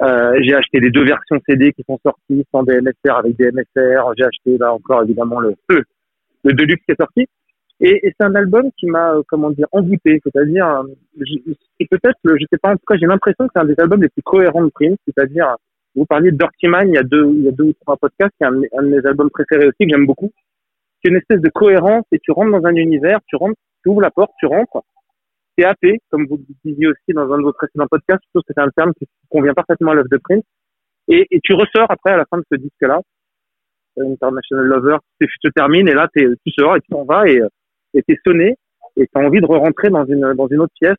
Euh, 0.00 0.38
j'ai 0.42 0.54
acheté 0.54 0.78
les 0.78 0.90
deux 0.90 1.04
versions 1.04 1.40
CD 1.48 1.72
qui 1.72 1.82
sont 1.82 1.98
sorties, 2.04 2.46
sans 2.52 2.62
DMSR 2.62 3.16
avec 3.16 3.36
DMSR. 3.36 4.12
J'ai 4.16 4.24
acheté 4.24 4.56
là 4.58 4.72
encore 4.72 5.02
évidemment 5.02 5.40
le 5.40 5.54
le, 5.68 5.82
le 6.44 6.52
Deluxe 6.52 6.84
qui 6.84 6.92
est 6.92 7.00
sorti. 7.00 7.26
Et, 7.80 8.06
et 8.06 8.14
c'est 8.18 8.26
un 8.26 8.34
album 8.34 8.70
qui 8.76 8.86
m'a, 8.86 9.14
euh, 9.14 9.22
comment 9.28 9.50
dire, 9.50 9.66
envoûté. 9.72 10.20
C'est-à-dire, 10.24 10.66
euh, 10.66 11.24
c'est 11.80 11.88
peut-être, 11.88 12.18
je 12.24 12.44
sais 12.50 12.58
pas, 12.58 12.70
en 12.70 12.76
tout 12.76 12.84
cas, 12.86 12.96
j'ai 12.96 13.06
l'impression 13.06 13.46
que 13.46 13.52
c'est 13.54 13.60
un 13.60 13.66
des 13.66 13.78
albums 13.78 14.02
les 14.02 14.08
plus 14.08 14.22
cohérents 14.22 14.64
de 14.64 14.70
Prince. 14.70 14.98
C'est-à-dire, 15.04 15.56
vous 15.94 16.04
parliez 16.06 16.30
de 16.30 16.36
Dirty 16.36 16.68
Man 16.68 16.88
il 16.88 16.94
y 16.94 16.98
a 16.98 17.02
deux, 17.02 17.28
il 17.32 17.42
y 17.44 17.48
a 17.48 17.52
deux 17.52 17.64
ou 17.64 17.74
trois 17.80 17.96
podcasts, 17.96 18.34
qui 18.36 18.44
est 18.44 18.46
un, 18.46 18.60
un 18.78 18.82
de 18.82 18.88
mes 18.88 19.06
albums 19.06 19.30
préférés 19.30 19.66
aussi 19.66 19.78
que 19.80 19.90
j'aime 19.90 20.06
beaucoup. 20.06 20.30
Une 21.04 21.16
espèce 21.16 21.40
de 21.40 21.48
cohérence 21.48 22.04
et 22.12 22.18
tu 22.18 22.32
rentres 22.32 22.50
dans 22.52 22.66
un 22.66 22.74
univers, 22.74 23.20
tu 23.26 23.36
rentres, 23.36 23.58
tu 23.82 23.90
ouvres 23.90 24.00
la 24.02 24.10
porte, 24.10 24.32
tu 24.38 24.46
rentres, 24.46 24.82
t'es 25.56 25.64
happé, 25.64 25.98
comme 26.10 26.26
vous 26.26 26.36
le 26.36 26.44
disiez 26.64 26.88
aussi 26.88 27.12
dans 27.14 27.32
un 27.32 27.38
de 27.38 27.42
vos 27.42 27.52
précédents 27.52 27.86
podcasts, 27.88 28.22
je 28.24 28.30
trouve 28.30 28.42
que 28.46 28.52
c'est 28.54 28.60
un 28.60 28.70
terme 28.70 28.92
qui 28.94 29.06
convient 29.30 29.54
parfaitement 29.54 29.92
à 29.92 29.94
l'œuvre 29.94 30.08
de 30.10 30.18
Prince. 30.18 30.42
Et, 31.08 31.26
tu 31.42 31.54
ressors 31.54 31.90
après 31.90 32.12
à 32.12 32.16
la 32.18 32.24
fin 32.26 32.38
de 32.38 32.44
ce 32.52 32.56
disque-là, 32.58 33.00
euh, 33.98 34.12
International 34.12 34.66
Lover, 34.66 34.96
tu 35.20 35.28
te 35.42 35.48
termines 35.48 35.88
et 35.88 35.94
là 35.94 36.08
tu 36.14 36.36
sors 36.58 36.76
et 36.76 36.80
tu 36.80 36.88
t'en 36.90 37.04
vas 37.04 37.26
et 37.28 37.40
euh, 37.40 37.48
et 37.94 38.02
t'es 38.02 38.16
sonné 38.26 38.56
et 38.96 39.06
t'as 39.12 39.24
envie 39.24 39.40
de 39.40 39.46
re-rentrer 39.46 39.88
dans 39.90 40.04
une 40.04 40.34
dans 40.34 40.48
une 40.48 40.60
autre 40.60 40.74
pièce, 40.80 40.96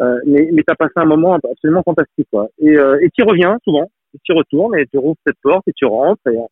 euh, 0.00 0.18
mais 0.26 0.48
mais 0.52 0.62
t'as 0.66 0.74
passé 0.74 0.92
un 0.96 1.04
moment 1.04 1.34
absolument 1.34 1.82
fantastique 1.84 2.28
quoi. 2.30 2.48
Et 2.58 2.76
euh, 2.78 2.98
et 3.02 3.10
t'y 3.10 3.22
reviens 3.22 3.58
souvent, 3.64 3.90
t'y 4.24 4.32
retournes 4.32 4.76
et 4.78 4.86
tu 4.86 4.98
rouvres 4.98 5.18
cette 5.26 5.38
porte 5.42 5.68
et 5.68 5.72
tu 5.74 5.84
rentres 5.84 6.26
et 6.26 6.36
euh, 6.36 6.40
et 6.40 6.40
le- 6.40 6.42
le- 6.42 6.46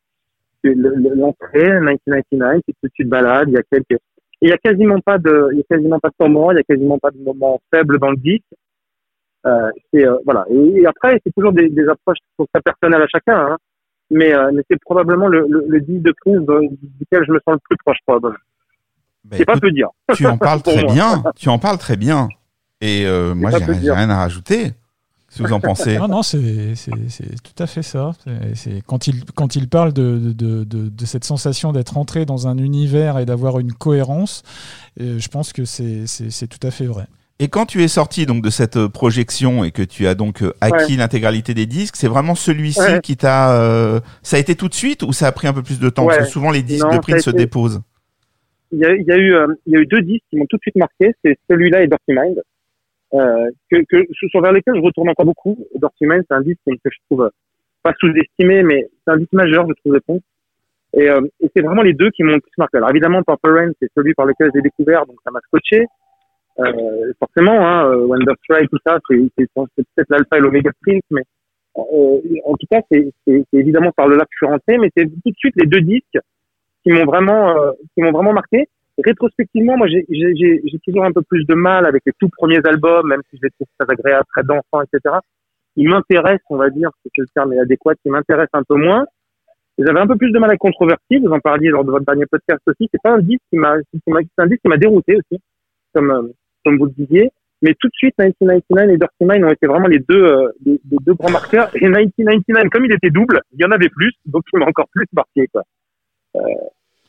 l'entrée 0.68 1.80
1999, 1.80 2.60
tu, 2.66 2.74
te- 2.74 2.92
tu 2.94 3.04
te 3.04 3.08
balades, 3.08 3.48
il 3.48 3.54
y 3.54 3.58
a 3.58 3.62
quelques 3.70 4.00
il 4.40 4.48
y 4.50 4.52
a 4.52 4.58
quasiment 4.58 5.00
pas 5.00 5.16
de 5.18 5.48
il 5.52 5.58
y 5.58 5.60
a 5.60 5.64
quasiment 5.76 5.98
pas 6.00 6.08
de 6.08 6.14
temps 6.18 6.28
mort, 6.28 6.52
il 6.52 6.56
y 6.56 6.60
a 6.60 6.62
quasiment 6.64 6.98
pas 6.98 7.10
de 7.10 7.18
moments 7.18 7.60
faibles 7.72 7.98
dans 7.98 8.10
le 8.10 8.16
disque. 8.16 8.44
Euh, 9.46 9.70
c'est 9.92 10.06
euh, 10.06 10.16
voilà 10.24 10.44
et, 10.50 10.80
et 10.80 10.86
après 10.86 11.20
c'est 11.24 11.32
toujours 11.34 11.52
des, 11.52 11.68
des 11.68 11.86
approches 11.86 12.16
qui 12.18 12.28
sont 12.38 12.46
très 12.52 12.62
personnelles 12.62 13.02
à 13.02 13.06
chacun 13.08 13.38
hein. 13.52 13.58
mais 14.10 14.34
euh, 14.34 14.50
mais 14.54 14.62
c'est 14.70 14.80
probablement 14.80 15.28
le, 15.28 15.44
le, 15.48 15.66
le 15.68 15.80
disque 15.82 16.02
de 16.02 16.14
dont- 16.38 16.60
duquel 16.98 17.24
je 17.26 17.32
me 17.32 17.38
sens 17.46 17.54
le 17.56 17.58
plus 17.68 17.76
proche 17.84 17.98
probablement 18.06 18.38
Bah, 19.24 19.36
c'est 19.36 19.44
pas 19.44 19.58
peu 19.60 19.70
dire 19.70 19.88
tu 20.14 20.26
en 20.26 20.38
parles 20.38 20.60
pour 20.64 20.72
très 20.72 20.84
bien. 20.94 21.22
Tu 21.36 21.48
en 21.50 21.58
parles 21.58 21.76
très 21.78 21.96
bien. 21.98 22.28
Et 22.80 23.04
moi, 23.34 23.50
j'ai 23.58 23.64
rien 23.92 24.10
à 24.10 24.16
rajouter. 24.16 24.72
Si 25.34 25.42
vous 25.42 25.52
en 25.52 25.60
pensez. 25.60 25.98
Non, 25.98 26.06
non, 26.08 26.22
c'est 26.22 26.74
c'est- 26.76 26.90
c'est 27.08 27.42
tout 27.42 27.60
à 27.62 27.66
fait 27.66 27.82
ça. 27.82 28.12
C'est- 28.54 28.82
quand, 28.86 29.06
il, 29.08 29.24
quand 29.34 29.56
il 29.56 29.68
parle 29.68 29.92
de, 29.92 30.18
de, 30.32 30.64
de, 30.64 30.88
de 30.88 31.04
cette 31.06 31.24
sensation 31.24 31.72
d'être 31.72 31.98
entré 31.98 32.24
dans 32.24 32.46
un 32.46 32.56
univers 32.58 33.18
et 33.18 33.26
d'avoir 33.26 33.58
une 33.58 33.72
cohérence, 33.72 34.42
euh, 35.00 35.18
je 35.18 35.28
pense 35.28 35.52
que 35.52 35.64
c'est 35.64 36.06
c'est- 36.06 36.30
c'est 36.30 36.46
tout 36.46 36.64
à 36.66 36.70
fait 36.70 36.86
vrai. 36.86 37.06
Et 37.40 37.48
quand 37.48 37.66
tu 37.66 37.82
es 37.82 37.88
sorti 37.88 38.26
donc 38.26 38.44
de 38.44 38.50
cette 38.50 38.76
euh, 38.76 38.88
projection 38.88 39.64
et 39.64 39.72
que 39.72 39.82
tu 39.82 40.06
as 40.06 40.14
donc 40.14 40.40
euh, 40.42 40.52
acquis 40.60 40.96
l'intégralité 40.96 41.52
des 41.52 41.66
disques, 41.66 41.96
c'est 41.96 42.06
vraiment 42.06 42.36
celui-ci 42.36 42.78
Ouais. 42.80 43.00
qui 43.02 43.16
t'a. 43.16 43.60
euh, 43.60 43.98
Ça 44.22 44.36
a 44.36 44.38
été 44.40 44.54
tout 44.54 44.68
de 44.68 44.74
suite 44.74 45.02
ou 45.02 45.12
ça 45.12 45.26
a 45.26 45.32
pris 45.32 45.48
un 45.48 45.52
peu 45.52 45.64
plus 45.64 45.80
de 45.80 45.88
temps? 45.90 46.06
Parce 46.06 46.18
que 46.18 46.24
souvent 46.26 46.52
les 46.52 46.62
disques 46.62 46.84
Non, 46.86 46.94
de 46.94 47.00
Prince 47.00 47.22
se 47.24 47.30
déposent. 47.30 47.80
il 48.70 48.78
y 48.78 48.84
a, 48.84 48.94
il 48.94 49.04
y 49.04 49.10
a 49.10 49.16
eu 49.16 49.34
euh, 49.34 49.48
il 49.66 49.72
y 49.72 49.76
a 49.76 49.80
eu 49.80 49.86
deux 49.86 50.02
disques 50.02 50.22
qui 50.30 50.36
m'ont 50.36 50.46
tout 50.48 50.58
de 50.58 50.62
suite 50.62 50.76
marqué 50.76 51.12
c'est 51.24 51.36
celui-là 51.50 51.82
et 51.82 51.88
Dirty 51.88 52.10
Mind 52.12 52.36
euh, 53.14 53.50
que, 53.70 53.76
que 53.88 54.40
vers 54.40 54.52
lesquels 54.52 54.76
je 54.76 54.80
retourne 54.80 55.08
encore 55.08 55.26
beaucoup. 55.26 55.56
Mind 56.00 56.24
c'est 56.28 56.34
un 56.34 56.40
disque 56.40 56.60
que 56.66 56.90
je 56.90 56.98
trouve 57.08 57.30
pas 57.82 57.92
sous-estimé 57.98 58.62
mais 58.62 58.86
c'est 59.04 59.12
un 59.12 59.16
disque 59.16 59.32
majeur 59.32 59.66
je 59.68 59.74
trouve 59.74 59.94
de 59.94 60.00
Prince 60.00 60.22
et, 60.94 61.08
euh, 61.08 61.20
et 61.40 61.50
c'est 61.54 61.62
vraiment 61.62 61.82
les 61.82 61.92
deux 61.92 62.10
qui 62.10 62.22
m'ont 62.22 62.34
le 62.34 62.40
plus 62.40 62.50
marqué. 62.58 62.78
Alors 62.78 62.90
évidemment 62.90 63.22
Purple 63.22 63.50
Rain 63.50 63.72
c'est 63.80 63.88
celui 63.96 64.14
par 64.14 64.26
lequel 64.26 64.50
j'ai 64.54 64.62
découvert 64.62 65.06
donc 65.06 65.16
ça 65.24 65.30
m'a 65.30 65.40
scotché. 65.46 65.86
Euh, 66.60 67.12
forcément 67.18 67.66
hein, 67.66 67.90
euh, 67.90 68.06
Wonderstrike 68.06 68.70
tout 68.70 68.78
ça 68.86 68.98
c'est 69.08 69.16
peut-être 69.16 70.08
l'alpha 70.08 70.38
et 70.38 70.40
l'oméga 70.40 70.70
de 70.70 70.76
Prince 70.82 71.02
mais 71.10 71.22
euh, 71.76 72.20
en 72.44 72.54
tout 72.54 72.66
cas 72.70 72.80
c'est 72.88 73.44
évidemment 73.52 73.90
par 73.90 74.06
le 74.06 74.16
là 74.16 74.22
que 74.22 74.30
je 74.30 74.36
suis 74.36 74.46
rentré 74.46 74.78
mais 74.78 74.88
c'est 74.96 75.04
tout 75.04 75.30
de 75.30 75.36
suite 75.36 75.54
les 75.56 75.66
deux 75.66 75.80
disques 75.80 76.18
qui 76.84 76.92
m'ont 76.92 77.04
vraiment 77.04 77.56
euh, 77.56 77.72
qui 77.94 78.02
m'ont 78.02 78.12
vraiment 78.12 78.32
marqué. 78.32 78.68
Rétrospectivement, 79.02 79.76
moi 79.76 79.88
j'ai 79.88 80.04
toujours 80.84 81.04
un 81.04 81.12
peu 81.12 81.22
plus 81.22 81.44
de 81.46 81.54
mal 81.54 81.84
avec 81.86 82.02
les 82.06 82.12
tout 82.18 82.28
premiers 82.28 82.60
albums, 82.64 83.08
même 83.08 83.22
si 83.30 83.36
je 83.38 83.42
les 83.42 83.50
trouve 83.50 83.66
très 83.78 83.92
agréables, 83.92 84.26
très 84.32 84.42
dansants, 84.44 84.82
etc. 84.82 85.16
Ils 85.76 85.88
m'intéressent, 85.88 86.46
on 86.50 86.56
va 86.56 86.70
dire, 86.70 86.90
c'est 87.02 87.10
que 87.10 87.22
le 87.22 87.26
terme 87.34 87.52
est 87.54 87.58
adéquat, 87.58 87.94
ils 88.04 88.12
m'intéressent 88.12 88.50
un 88.60 88.62
peu 88.62 88.76
moins. 88.76 89.04
Et 89.76 89.82
J'avais 89.84 89.98
un 89.98 90.06
peu 90.06 90.14
plus 90.16 90.30
de 90.30 90.38
mal 90.38 90.50
avec 90.50 90.60
Controversy, 90.60 91.18
vous 91.18 91.32
en 91.32 91.40
parliez 91.40 91.68
lors 91.70 91.84
de 91.84 91.90
votre 91.90 92.04
dernier 92.06 92.26
podcast 92.26 92.60
aussi. 92.68 92.88
C'est 92.92 93.02
pas 93.02 93.14
un 93.14 93.18
disque 93.18 93.42
qui 93.50 93.56
m'a, 93.56 93.78
qui 93.82 93.98
m'a- 94.06 94.20
c'est 94.20 94.42
un 94.42 94.46
disque 94.46 94.62
qui 94.62 94.68
m'a 94.68 94.76
dérouté 94.76 95.16
aussi, 95.16 95.42
comme, 95.92 96.10
euh, 96.12 96.22
comme 96.64 96.78
vous 96.78 96.86
le 96.86 96.92
disiez. 96.92 97.30
Mais 97.62 97.74
tout 97.80 97.88
de 97.88 97.94
suite, 97.94 98.14
1999 98.18 98.90
et 98.90 98.98
Dirty 98.98 99.14
Mind 99.22 99.44
ont 99.44 99.50
été 99.50 99.66
vraiment 99.66 99.88
les 99.88 99.98
deux, 99.98 100.22
euh, 100.24 100.48
les, 100.64 100.80
les 100.90 100.98
deux 101.00 101.14
grands 101.14 101.30
marqueurs. 101.30 101.74
Et 101.74 101.88
1999, 101.88 102.68
comme 102.70 102.84
il 102.84 102.92
était 102.92 103.10
double, 103.10 103.40
il 103.52 103.60
y 103.62 103.64
en 103.64 103.72
avait 103.72 103.88
plus, 103.88 104.12
donc 104.26 104.44
il 104.52 104.60
m'a 104.60 104.66
encore 104.66 104.86
plus 104.92 105.06
marqué, 105.12 105.48
quoi. 105.48 105.62
Euh, 106.36 106.40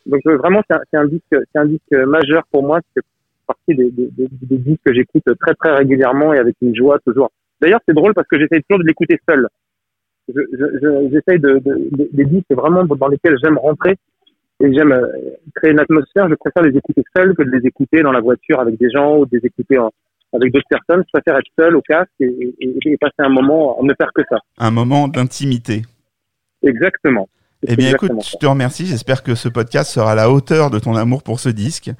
donc 0.06 0.22
euh, 0.28 0.38
vraiment, 0.38 0.62
c'est 0.70 0.97
un, 0.97 1.06
disque, 1.06 1.24
c'est 1.32 1.60
un 1.60 1.66
disque 1.66 1.91
majeur 1.91 2.43
pour 2.51 2.64
moi. 2.64 2.80
C'est 2.95 3.03
partie 3.47 3.76
des, 3.76 3.91
des, 3.91 4.08
des, 4.12 4.28
des 4.32 4.58
disques 4.58 4.82
que 4.86 4.93
j'écoute 4.93 5.24
très 5.39 5.53
très 5.56 5.76
régulièrement 5.76 6.34
et 6.34 6.39
avec 6.39 6.56
une 6.62 6.76
joie 6.76 6.99
toujours. 7.06 7.32
D'ailleurs, 7.62 7.80
c'est 7.88 7.93
drôle 7.95 8.14
parce 8.14 8.28
que 8.28 8.38
j'essaie 8.39 8.62
toujours 8.68 8.82
de 8.84 8.88
l'écouter 8.88 9.20
seul. 9.28 9.47
Je, 10.28 10.41
je, 10.51 10.58
je- 10.58 11.38
de, 11.38 11.38
de, 11.38 11.60
de- 11.91 12.10
des 12.12 12.26
disques 12.26 12.51
vraiment 12.51 12.84
dans 12.86 13.08
lesquels 13.08 13.38
j'aime 13.43 13.58
rentrer 13.58 13.95
et 14.60 14.74
j'aime 14.74 14.91
euh, 14.91 15.08
créer 15.56 15.72
une 15.72 15.80
atmosphère. 15.80 16.28
Je 16.30 16.36
préfère 16.36 16.64
les 16.64 16.76
écouter 16.78 17.03
seul 17.16 17.36
que 17.36 17.43
de 17.43 17.51
les 17.51 17.68
écouter 17.68 18.01
dans 18.01 18.12
la 18.12 18.22
voiture 18.22 18.60
avec 18.60 18.78
des 18.80 18.89
gens 18.89 19.18
ou 19.18 19.26
de 19.26 19.38
les 19.38 19.45
écouter 19.45 19.78
en- 19.78 19.91
avec 20.34 20.51
d'autres 20.51 20.68
personnes. 20.70 21.03
Je 21.06 21.12
préfère 21.20 21.38
être 21.39 21.51
seul 21.60 21.76
au 21.76 21.82
casque 21.82 22.10
et, 22.20 22.56
et, 22.60 22.78
et 22.86 22.97
passer 22.97 23.14
un 23.20 23.30
moment 23.30 23.80
à 23.80 23.84
ne 23.84 23.93
faire 23.93 24.12
que 24.14 24.24
ça. 24.30 24.38
Un 24.58 24.72
moment 24.72 25.08
d'intimité. 25.08 25.84
Exactement. 26.64 27.30
Eh 27.68 27.76
bien, 27.76 27.91
écoute, 27.91 28.11
je 28.32 28.38
te 28.38 28.45
remercie. 28.45 28.86
J'espère 28.86 29.24
que 29.24 29.36
ce 29.36 29.49
podcast 29.49 29.91
sera 29.91 30.11
à 30.11 30.16
la 30.16 30.30
hauteur 30.30 30.70
de 30.70 30.80
ton 30.80 30.95
amour 30.95 31.24
pour 31.24 31.39
ce 31.39 31.49
disque. 31.49 31.91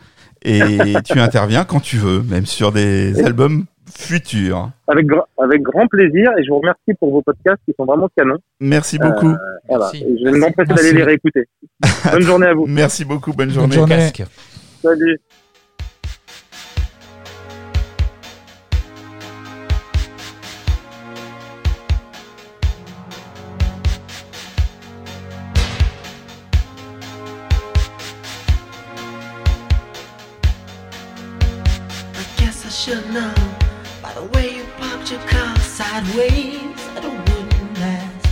Et 0.44 0.78
tu 1.06 1.20
interviens 1.20 1.64
quand 1.64 1.80
tu 1.80 1.98
veux, 1.98 2.22
même 2.22 2.46
sur 2.46 2.72
des 2.72 3.24
albums 3.24 3.66
futurs. 3.98 4.72
avec, 4.88 5.06
gra- 5.08 5.26
avec 5.42 5.62
grand 5.62 5.88
plaisir 5.88 6.32
et 6.38 6.44
je 6.44 6.50
vous 6.50 6.60
remercie 6.60 6.94
pour 7.00 7.12
vos 7.12 7.22
podcasts 7.22 7.62
qui 7.66 7.74
sont 7.78 7.86
vraiment 7.86 8.10
canons. 8.18 8.38
Merci 8.60 8.98
beaucoup. 8.98 9.34
Voilà. 9.68 9.86
Merci. 9.92 10.06
Je 10.24 10.30
vais 10.32 10.38
m'empresser 10.38 10.74
d'aller 10.74 10.92
les 10.94 11.04
réécouter. 11.04 11.46
Bonne 12.12 12.22
journée 12.22 12.48
à 12.48 12.54
vous. 12.54 12.66
Merci 12.68 13.06
beaucoup. 13.06 13.32
Bonne 13.34 13.52
Bonne 13.52 13.72
journée. 13.72 14.10
Salut. 14.82 15.20
Sideways 36.06 36.62
that 36.94 37.06
it 37.06 37.12
wouldn't 37.12 37.80
last. 37.80 38.28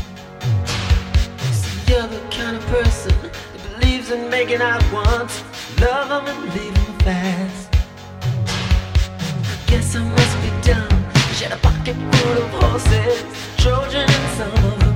See, 1.53 1.93
you're 1.93 2.07
the 2.07 2.19
kind 2.29 2.57
of 2.57 2.65
person 2.67 3.13
that 3.21 3.79
believes 3.79 4.11
in 4.11 4.29
making 4.29 4.61
out 4.61 4.83
once, 4.91 5.43
love 5.79 6.27
and 6.27 6.53
leave 6.53 6.77
fast. 7.03 7.69
I 9.45 9.57
guess 9.67 9.95
I 9.95 10.03
must 10.03 10.41
be 10.41 10.49
dumb. 10.71 10.89
She 11.35 11.43
had 11.45 11.53
a 11.53 11.57
pocket 11.57 11.95
full 11.95 12.43
of 12.43 12.49
horses, 12.61 13.23
Trojan 13.57 14.09
and 14.09 14.37
some 14.37 14.51
of 14.51 14.79
them 14.79 14.93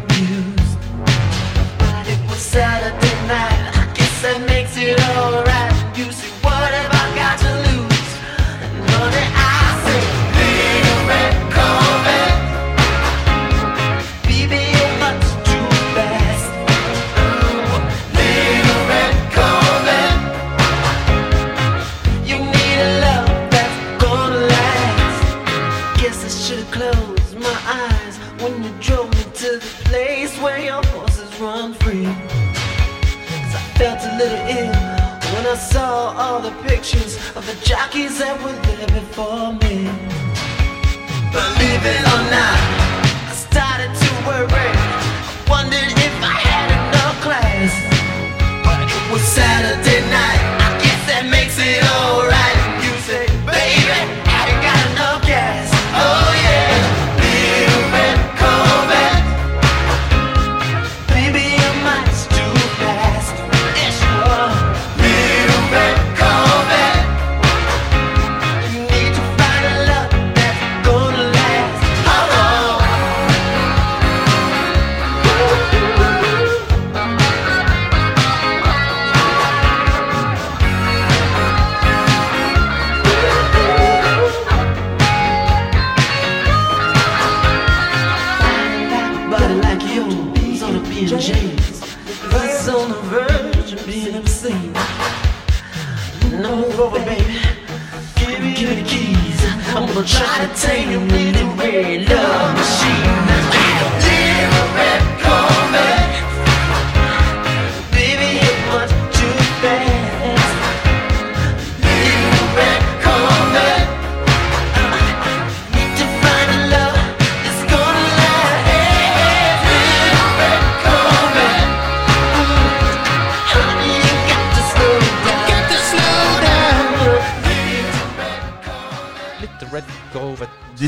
it 2.10 2.30
was 2.30 2.38
Saturday 2.38 3.28
night. 3.28 3.72
I 3.76 3.94
guess 3.94 4.22
that 4.22 4.40
makes 4.48 4.78
it 4.78 4.98
alright. 5.18 5.47
Of 37.38 37.46
the 37.46 37.66
jockeys 37.66 38.18
that 38.18 38.36
were 38.42 38.52
there 38.66 38.88
before 39.00 39.54
me. 39.54 39.67
Over, 96.88 97.04
baby 97.04 97.27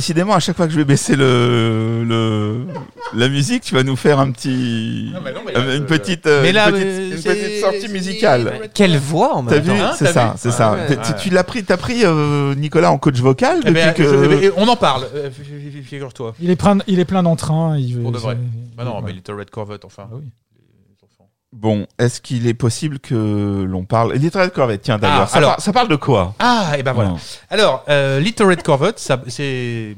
Décidément, 0.10 0.34
à 0.34 0.40
chaque 0.40 0.58
fois 0.58 0.66
que 0.66 0.72
je 0.74 0.78
vais 0.78 0.86
baisser 0.86 1.16
le, 1.16 2.04
le 2.04 2.66
la 3.14 3.30
musique, 3.30 3.62
tu 3.62 3.76
vas 3.76 3.84
nous 3.84 3.96
faire 3.96 4.20
un 4.20 4.32
petit, 4.32 5.12
Non, 5.14 5.20
mais 5.24 5.32
non, 5.32 5.42
mais 5.46 5.56
euh, 5.56 5.64
là, 5.68 5.76
une 5.76 5.84
euh, 5.84 5.86
petite, 5.86 6.26
euh, 6.26 6.42
mais 6.42 6.50
une 6.50 6.56
là, 6.56 6.72
petite, 6.72 6.84
une 6.88 7.18
c'est- 7.20 7.30
petite 7.36 7.60
sortie 7.62 7.88
musicale. 7.90 8.70
Quelle 8.74 8.98
voix 8.98 9.36
en 9.36 9.44
même 9.44 9.64
temps. 9.64 9.72
hein, 9.80 9.92
C'est 9.96 10.08
ça, 10.12 10.34
c'est 10.36 10.50
Ah 10.50 10.52
ça. 10.52 10.72
ouais. 10.74 10.98
Tu- 11.22 11.30
l'as 11.30 11.44
pris, 11.44 11.64
t'as 11.64 11.78
pris 11.78 12.02
euh, 12.06 12.56
Nicolas 12.56 12.92
en 12.92 12.98
coach 12.98 13.18
vocal 13.20 13.60
Eh 13.62 13.66
depuis 13.68 13.74
ben, 13.84 13.94
que. 13.94 14.04
je- 14.04 14.46
eh, 14.46 14.52
on 14.58 14.68
en 14.68 14.76
parle, 14.76 15.06
euh, 15.14 15.30
figure-toi. 15.86 16.34
Il 16.42 16.50
est 16.50 16.56
plein, 16.56 16.80
il 16.88 17.00
est 17.00 17.06
plein 17.06 17.22
d'entrain. 17.22 17.78
Pour 18.02 18.12
de 18.12 18.18
vrai. 18.18 18.36
Bah 18.76 18.86
non, 18.86 18.96
ouais. 18.96 19.02
mais 19.06 19.12
Little 19.14 19.36
Red 19.36 19.52
Corvette, 19.52 19.86
enfin. 19.86 20.08
Ah 20.12 20.16
oui. 20.16 20.26
Bon, 21.52 21.88
est-ce 21.98 22.22
qu'il 22.22 22.46
est 22.48 22.54
possible 22.54 23.00
que 23.00 23.64
l'on 23.68 23.84
parle 23.84 24.14
Little 24.14 24.38
Red 24.42 24.52
Corvette, 24.54 24.82
tiens 24.84 25.00
d'ailleurs. 25.00 25.22
Ah, 25.24 25.28
ça, 25.28 25.38
alors- 25.38 25.50
par- 25.56 25.62
ça 25.62 25.74
parle 25.74 25.88
de 25.88 25.96
quoi? 25.96 26.36
Ah, 26.38 26.74
et 26.78 26.84
ben 26.84 26.94
voilà. 26.94 27.10
Non. 27.10 27.18
Alors, 27.50 27.84
euh, 27.90 28.20
Little 28.20 28.44
Red 28.46 28.62
Corvette, 28.64 29.00
ça- 29.00 29.22
c'est 29.28 29.96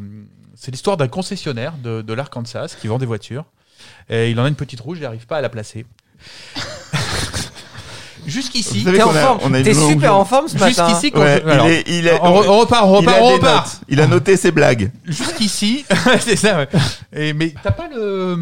c'est 0.56 0.72
l'histoire 0.72 0.96
d'un 0.96 1.08
concessionnaire 1.10 1.74
de, 1.84 2.02
de 2.02 2.14
l'Arkansas 2.14 2.76
qui 2.80 2.88
vend 2.88 3.00
des 3.00 3.06
voitures. 3.06 3.46
Et 4.10 4.30
il 4.32 4.40
en 4.40 4.46
a 4.46 4.48
une 4.48 4.56
petite 4.56 4.80
rouge, 4.80 5.00
il 5.00 5.02
n'arrive 5.04 5.26
pas 5.26 5.38
à 5.38 5.42
la 5.42 5.50
placer. 5.50 5.86
Jusqu'ici, 8.32 8.84
T'es 8.84 9.02
en 9.02 9.10
forme. 9.12 9.62
T'es 9.64 9.74
super 9.74 10.16
en 10.16 10.26
forme 10.26 10.48
ce 10.48 10.58
matin. 10.58 10.68
jusqu'ici, 10.88 11.12
quand 11.12 11.20
Ouais, 11.22 11.42
je- 11.46 11.50
alors, 11.50 11.68
il 11.68 11.72
est, 11.74 11.84
il 11.88 12.08
est- 12.08 12.20
on, 12.22 12.42
re- 12.42 12.48
on 12.48 12.60
repart, 12.60 12.86
on 12.86 12.92
repart, 12.94 13.18
a 13.18 13.22
on 13.22 13.28
repart. 13.34 13.66
notes. 13.68 13.82
Il 13.90 14.00
a 14.02 14.08
noté 14.08 14.38
ses 14.38 14.52
blagues. 14.52 14.92
Jusqu'ici, 15.06 15.86
c'est 16.20 16.36
ça. 16.36 16.58
Ouais. 16.58 16.68
Et, 17.14 17.34
mais 17.34 17.54
t'as 17.62 17.72
pas 17.72 17.88
le 17.94 18.38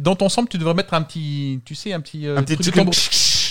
dans 0.00 0.16
ton 0.16 0.28
sample, 0.28 0.48
tu 0.50 0.58
devrais 0.58 0.74
mettre 0.74 0.94
un 0.94 1.02
petit, 1.02 1.60
tu 1.64 1.74
sais, 1.74 1.92
un 1.92 2.00
petit, 2.00 2.26
euh, 2.26 2.36
Un 2.38 2.42
petit 2.42 2.56
truc. 2.56 2.74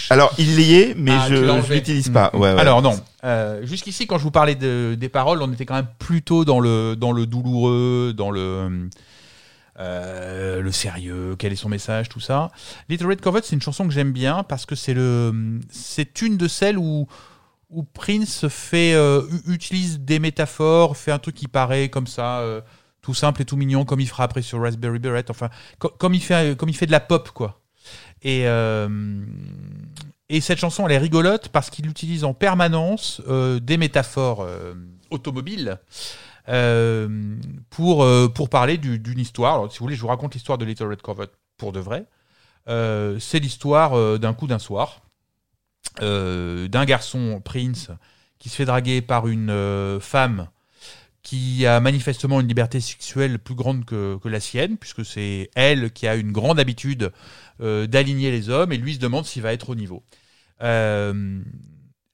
Alors, 0.10 0.32
il 0.38 0.60
y 0.62 0.76
est, 0.76 0.94
mais 0.98 1.12
Ah, 1.14 1.26
je, 1.30 1.36
enlevé. 1.50 1.76
l'utilise 1.76 2.10
pas. 2.10 2.30
Ouais, 2.34 2.54
ouais. 2.54 2.60
Alors 2.60 2.82
non. 2.82 3.00
Euh, 3.24 3.62
Jusqu'ici, 3.64 4.06
quand 4.06 4.18
je 4.20 4.24
vous 4.24 4.32
parlais 4.32 4.54
de, 4.56 4.96
des 5.00 5.10
paroles, 5.10 5.42
on 5.42 5.52
était 5.52 5.66
quand 5.66 5.74
même 5.76 5.88
plutôt 5.98 6.46
dans 6.46 6.60
le 6.60 6.96
dans 6.96 7.12
le 7.12 7.26
douloureux, 7.26 8.14
dans 8.16 8.30
le 8.30 8.88
euh, 9.80 10.62
le 10.62 10.72
sérieux, 10.72 11.36
quel 11.38 11.54
est 11.54 11.58
son 11.58 11.70
message, 11.70 12.10
tout 12.10 12.20
ça. 12.20 12.50
Little 12.90 13.08
Red 13.08 13.22
Corvette, 13.22 13.46
c'est 13.46 13.56
une 13.56 13.62
chanson 13.62 13.86
que 13.88 13.94
j'aime 13.94 14.12
bien 14.14 14.44
parce 14.44 14.66
que 14.66 14.76
c'est 14.76 14.94
le, 14.94 15.60
c'est 15.70 16.22
une 16.22 16.38
de 16.38 16.48
celles 16.48 16.78
où 16.78 17.08
Prince 17.94 18.48
fait 18.48 18.94
euh, 18.94 19.22
utilise 19.48 20.00
des 20.00 20.20
métaphores, 20.20 20.96
fait 20.96 21.12
un 21.12 21.20
truc 21.20 21.36
qui 21.36 21.48
paraît 21.48 21.90
comme 21.90 22.08
ça. 22.08 22.40
euh, 22.40 22.62
tout 23.02 23.14
simple 23.14 23.44
et 23.44 23.46
tout 23.46 23.56
mignon, 23.56 23.86
comme 23.86 24.00
il 24.00 24.08
fera 24.10 24.24
après 24.24 24.42
sur 24.42 24.60
Raspberry 24.60 24.98
Beret. 24.98 25.30
Enfin, 25.30 25.52
co- 25.78 25.94
comme 26.00 26.16
il 26.16 26.22
fait, 26.24 26.58
comme 26.58 26.70
il 26.70 26.76
fait 26.76 26.88
de 26.88 26.92
la 26.92 27.00
pop, 27.00 27.30
quoi. 27.30 27.62
Et, 28.24 28.46
et 30.30 30.42
cette 30.42 30.58
chanson, 30.58 30.88
elle 30.88 30.94
est 30.94 30.98
rigolote 30.98 31.50
parce 31.50 31.70
qu'il 31.70 31.86
utilise 31.88 32.24
en 32.24 32.34
permanence 32.34 33.22
des 33.62 33.78
métaphores 33.78 34.48
automobiles 35.12 35.78
euh, 36.50 37.38
pour, 37.70 38.04
euh, 38.04 38.28
pour 38.28 38.50
parler 38.50 38.78
du- 38.78 39.00
d'une 39.00 39.20
histoire. 39.20 39.56
Alors, 39.56 39.72
si 39.72 39.80
vous 39.80 39.86
voulez, 39.86 39.96
je 39.96 40.02
vous 40.02 40.08
raconte 40.08 40.34
l'histoire 40.34 40.58
de 40.58 40.66
Little 40.66 40.88
Red 40.88 41.02
Corvette 41.02 41.34
pour 41.58 41.72
de 41.72 41.80
vrai. 41.80 42.06
Euh, 42.68 43.20
C'est 43.20 43.40
l'histoire 43.40 44.20
d'un 44.20 44.34
coup 44.34 44.48
d'un 44.48 44.60
soir, 44.60 45.02
d'un 46.02 46.86
garçon, 46.86 47.42
Prince, 47.44 47.92
qui 48.40 48.50
se 48.50 48.56
fait 48.56 48.66
draguer 48.66 49.02
par 49.02 49.28
une 49.28 50.00
femme 50.02 50.50
qui 51.24 51.66
a 51.66 51.80
manifestement 51.80 52.40
une 52.40 52.48
liberté 52.48 52.80
sexuelle 52.80 53.40
plus 53.40 53.56
grande 53.56 53.86
que, 53.86 54.20
la 54.26 54.40
sienne, 54.40 54.78
puisque 54.78 55.04
c'est 55.06 55.50
elle 55.56 55.92
qui 55.92 56.08
a 56.08 56.16
une 56.16 56.32
grande 56.32 56.60
habitude 56.60 57.12
d'aligner 57.60 58.30
les 58.32 58.50
hommes, 58.50 58.72
et 58.72 58.78
lui 58.78 58.96
se 58.96 59.00
demande 59.00 59.26
s'il 59.26 59.42
va 59.42 59.54
être 59.54 59.70
au 59.70 59.76
niveau. 59.76 60.04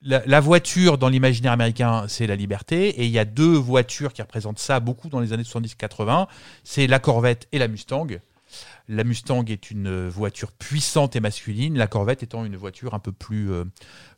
La, 0.03 0.39
voiture 0.39 0.97
dans 0.97 1.09
l'imaginaire 1.09 1.51
américain, 1.51 2.05
c'est 2.07 2.27
la 2.27 2.35
liberté, 2.35 2.89
et 2.89 3.05
il 3.05 3.11
y 3.11 3.19
a 3.19 3.25
deux 3.25 3.55
voitures 3.55 4.13
qui 4.13 4.21
représentent 4.21 4.59
ça 4.59 4.79
beaucoup 4.79 5.09
dans 5.09 5.19
les 5.19 5.33
années 5.33 5.43
70-80, 5.43 6.27
c'est 6.63 6.87
la 6.87 6.99
Corvette 6.99 7.47
et 7.51 7.59
la 7.59 7.67
Mustang. 7.67 8.07
La 8.89 9.03
Mustang 9.03 9.45
est 9.47 9.71
une 9.71 10.09
voiture 10.09 10.51
puissante 10.51 11.15
et 11.15 11.21
masculine, 11.21 11.77
la 11.77 11.87
Corvette 11.87 12.23
étant 12.23 12.43
une 12.43 12.57
voiture 12.57 12.93
un 12.93 12.99
peu 12.99 13.13
plus 13.13 13.51
euh, 13.51 13.63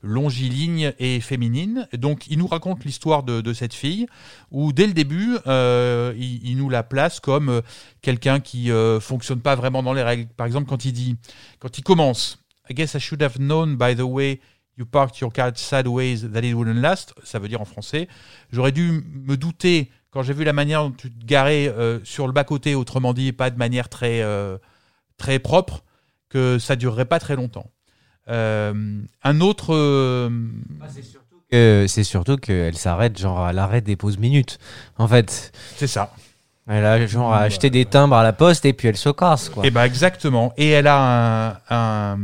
longiligne 0.01 0.93
et 0.99 1.19
féminine. 1.19 1.87
Donc 1.93 2.27
il 2.27 2.39
nous 2.39 2.47
raconte 2.47 2.83
l'histoire 2.83 3.23
de, 3.23 3.53
cette 3.53 3.73
fille, 3.73 4.07
où 4.51 4.73
dès 4.73 4.87
le 4.87 4.93
début, 4.93 5.37
euh, 5.47 6.13
il, 6.17 6.57
nous 6.57 6.69
la 6.69 6.83
place 6.83 7.19
comme 7.19 7.49
euh, 7.49 7.61
quelqu'un 8.01 8.39
qui 8.39 8.71
euh, 8.71 8.99
fonctionne 8.99 9.41
pas 9.41 9.55
vraiment 9.55 9.83
dans 9.83 9.93
les 9.93 10.03
règles. 10.03 10.27
Par 10.27 10.47
exemple, 10.47 10.67
quand 10.67 10.85
il 10.85 10.93
dit, 10.93 11.15
quand 11.59 11.77
il 11.77 11.83
commence, 11.83 12.39
I 12.69 12.73
guess 12.73 12.93
I 12.95 12.99
should 12.99 13.21
have 13.21 13.37
known 13.37 13.75
by 13.75 13.95
the 13.95 14.01
way 14.01 14.39
you 14.77 14.85
parked 14.85 15.19
your 15.19 15.31
car 15.31 15.51
sideways 15.55 16.27
that 16.33 16.41
it 16.41 16.53
wouldn't 16.55 16.81
last, 16.81 17.13
ça 17.23 17.39
veut 17.39 17.47
dire 17.47 17.61
en 17.61 17.65
français, 17.65 18.07
j'aurais 18.51 18.71
dû 18.71 19.03
me 19.25 19.35
douter 19.37 19.89
quand 20.11 20.21
j'ai 20.23 20.33
vu 20.33 20.43
la 20.43 20.53
manière 20.53 20.83
dont 20.83 20.91
tu 20.91 21.11
te 21.11 21.25
garais 21.25 21.67
euh, 21.67 21.99
sur 22.03 22.27
le 22.27 22.33
bas-côté, 22.33 22.75
autrement 22.75 23.13
dit, 23.13 23.31
pas 23.31 23.49
de 23.49 23.57
manière 23.57 23.89
très, 23.89 24.21
euh, 24.21 24.57
très 25.17 25.39
propre, 25.39 25.83
que 26.29 26.59
ça 26.59 26.75
durerait 26.75 27.05
pas 27.05 27.19
très 27.19 27.35
longtemps. 27.35 27.69
Euh, 28.29 29.01
un 29.23 29.41
autre. 29.41 29.73
Euh, 29.75 30.29
c'est 31.87 32.03
surtout 32.03 32.37
qu'elle 32.37 32.75
s'arrête 32.77 33.17
genre 33.17 33.39
à 33.39 33.53
l'arrêt 33.53 33.81
des 33.81 33.95
pauses 33.95 34.17
minutes. 34.17 34.57
En 34.97 35.07
fait, 35.07 35.51
c'est 35.77 35.87
ça. 35.87 36.11
elle 36.67 36.85
a 36.85 37.05
genre 37.05 37.33
à 37.33 37.41
acheter 37.41 37.69
des 37.69 37.85
timbres 37.85 38.15
à 38.15 38.23
la 38.23 38.33
poste 38.33 38.65
et 38.65 38.73
puis 38.73 38.87
elle 38.87 38.97
se 38.97 39.09
casse 39.09 39.49
quoi. 39.49 39.65
Et 39.65 39.69
ben 39.71 39.83
exactement. 39.83 40.53
Et 40.57 40.69
elle 40.69 40.87
a 40.87 41.51
un, 41.51 42.13
un- 42.13 42.19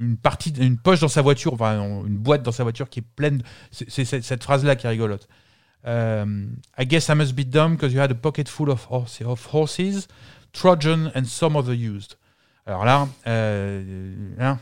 une 0.00 0.16
partie, 0.16 0.50
une 0.50 0.78
poche 0.78 1.00
dans 1.00 1.08
sa 1.08 1.22
voiture, 1.22 1.52
enfin 1.52 1.78
une 1.78 2.16
boîte 2.16 2.42
dans 2.42 2.52
sa 2.52 2.62
voiture 2.62 2.88
qui 2.88 3.00
est 3.00 3.06
pleine. 3.16 3.42
C'est 3.70 4.04
cette, 4.04 4.42
phrase-là 4.42 4.74
qui 4.74 4.86
est 4.86 4.90
rigolote. 4.90 5.28
Euh, 5.86 6.46
I 6.78 6.86
guess 6.86 7.08
I 7.08 7.14
must 7.14 7.34
be 7.34 7.44
dumb 7.44 7.74
because 7.74 7.92
you 7.92 8.00
had 8.00 8.10
a 8.10 8.14
pocket 8.14 8.48
full 8.48 8.70
of, 8.70 8.86
horse- 8.90 9.22
of 9.24 9.46
horses, 9.52 10.08
Trojan 10.52 11.10
and 11.14 11.24
some 11.24 11.54
other 11.54 11.74
used. 11.74 12.16
Alors 12.66 12.84
là, 12.84 13.08
euh, 13.26 14.14
hein, 14.38 14.58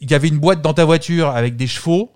il 0.00 0.10
y 0.10 0.14
avait 0.14 0.28
une 0.28 0.38
boîte 0.38 0.62
dans 0.62 0.74
ta 0.74 0.84
voiture 0.84 1.28
avec 1.28 1.56
des 1.56 1.66
chevaux, 1.66 2.12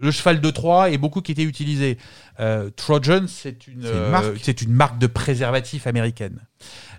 le 0.00 0.10
cheval 0.12 0.40
de 0.40 0.50
Troie 0.50 0.90
et 0.90 0.98
beaucoup 0.98 1.20
qui 1.20 1.32
étaient 1.32 1.42
utilisés. 1.42 1.98
Euh, 2.38 2.70
Trojan, 2.70 3.26
c'est 3.26 3.66
une, 3.66 3.82
C'est 3.82 3.92
une 3.92 4.10
marque. 4.10 4.36
c'est 4.42 4.62
une 4.62 4.72
marque 4.72 4.98
de 4.98 5.08
préservatif 5.08 5.88
américaine. 5.88 6.40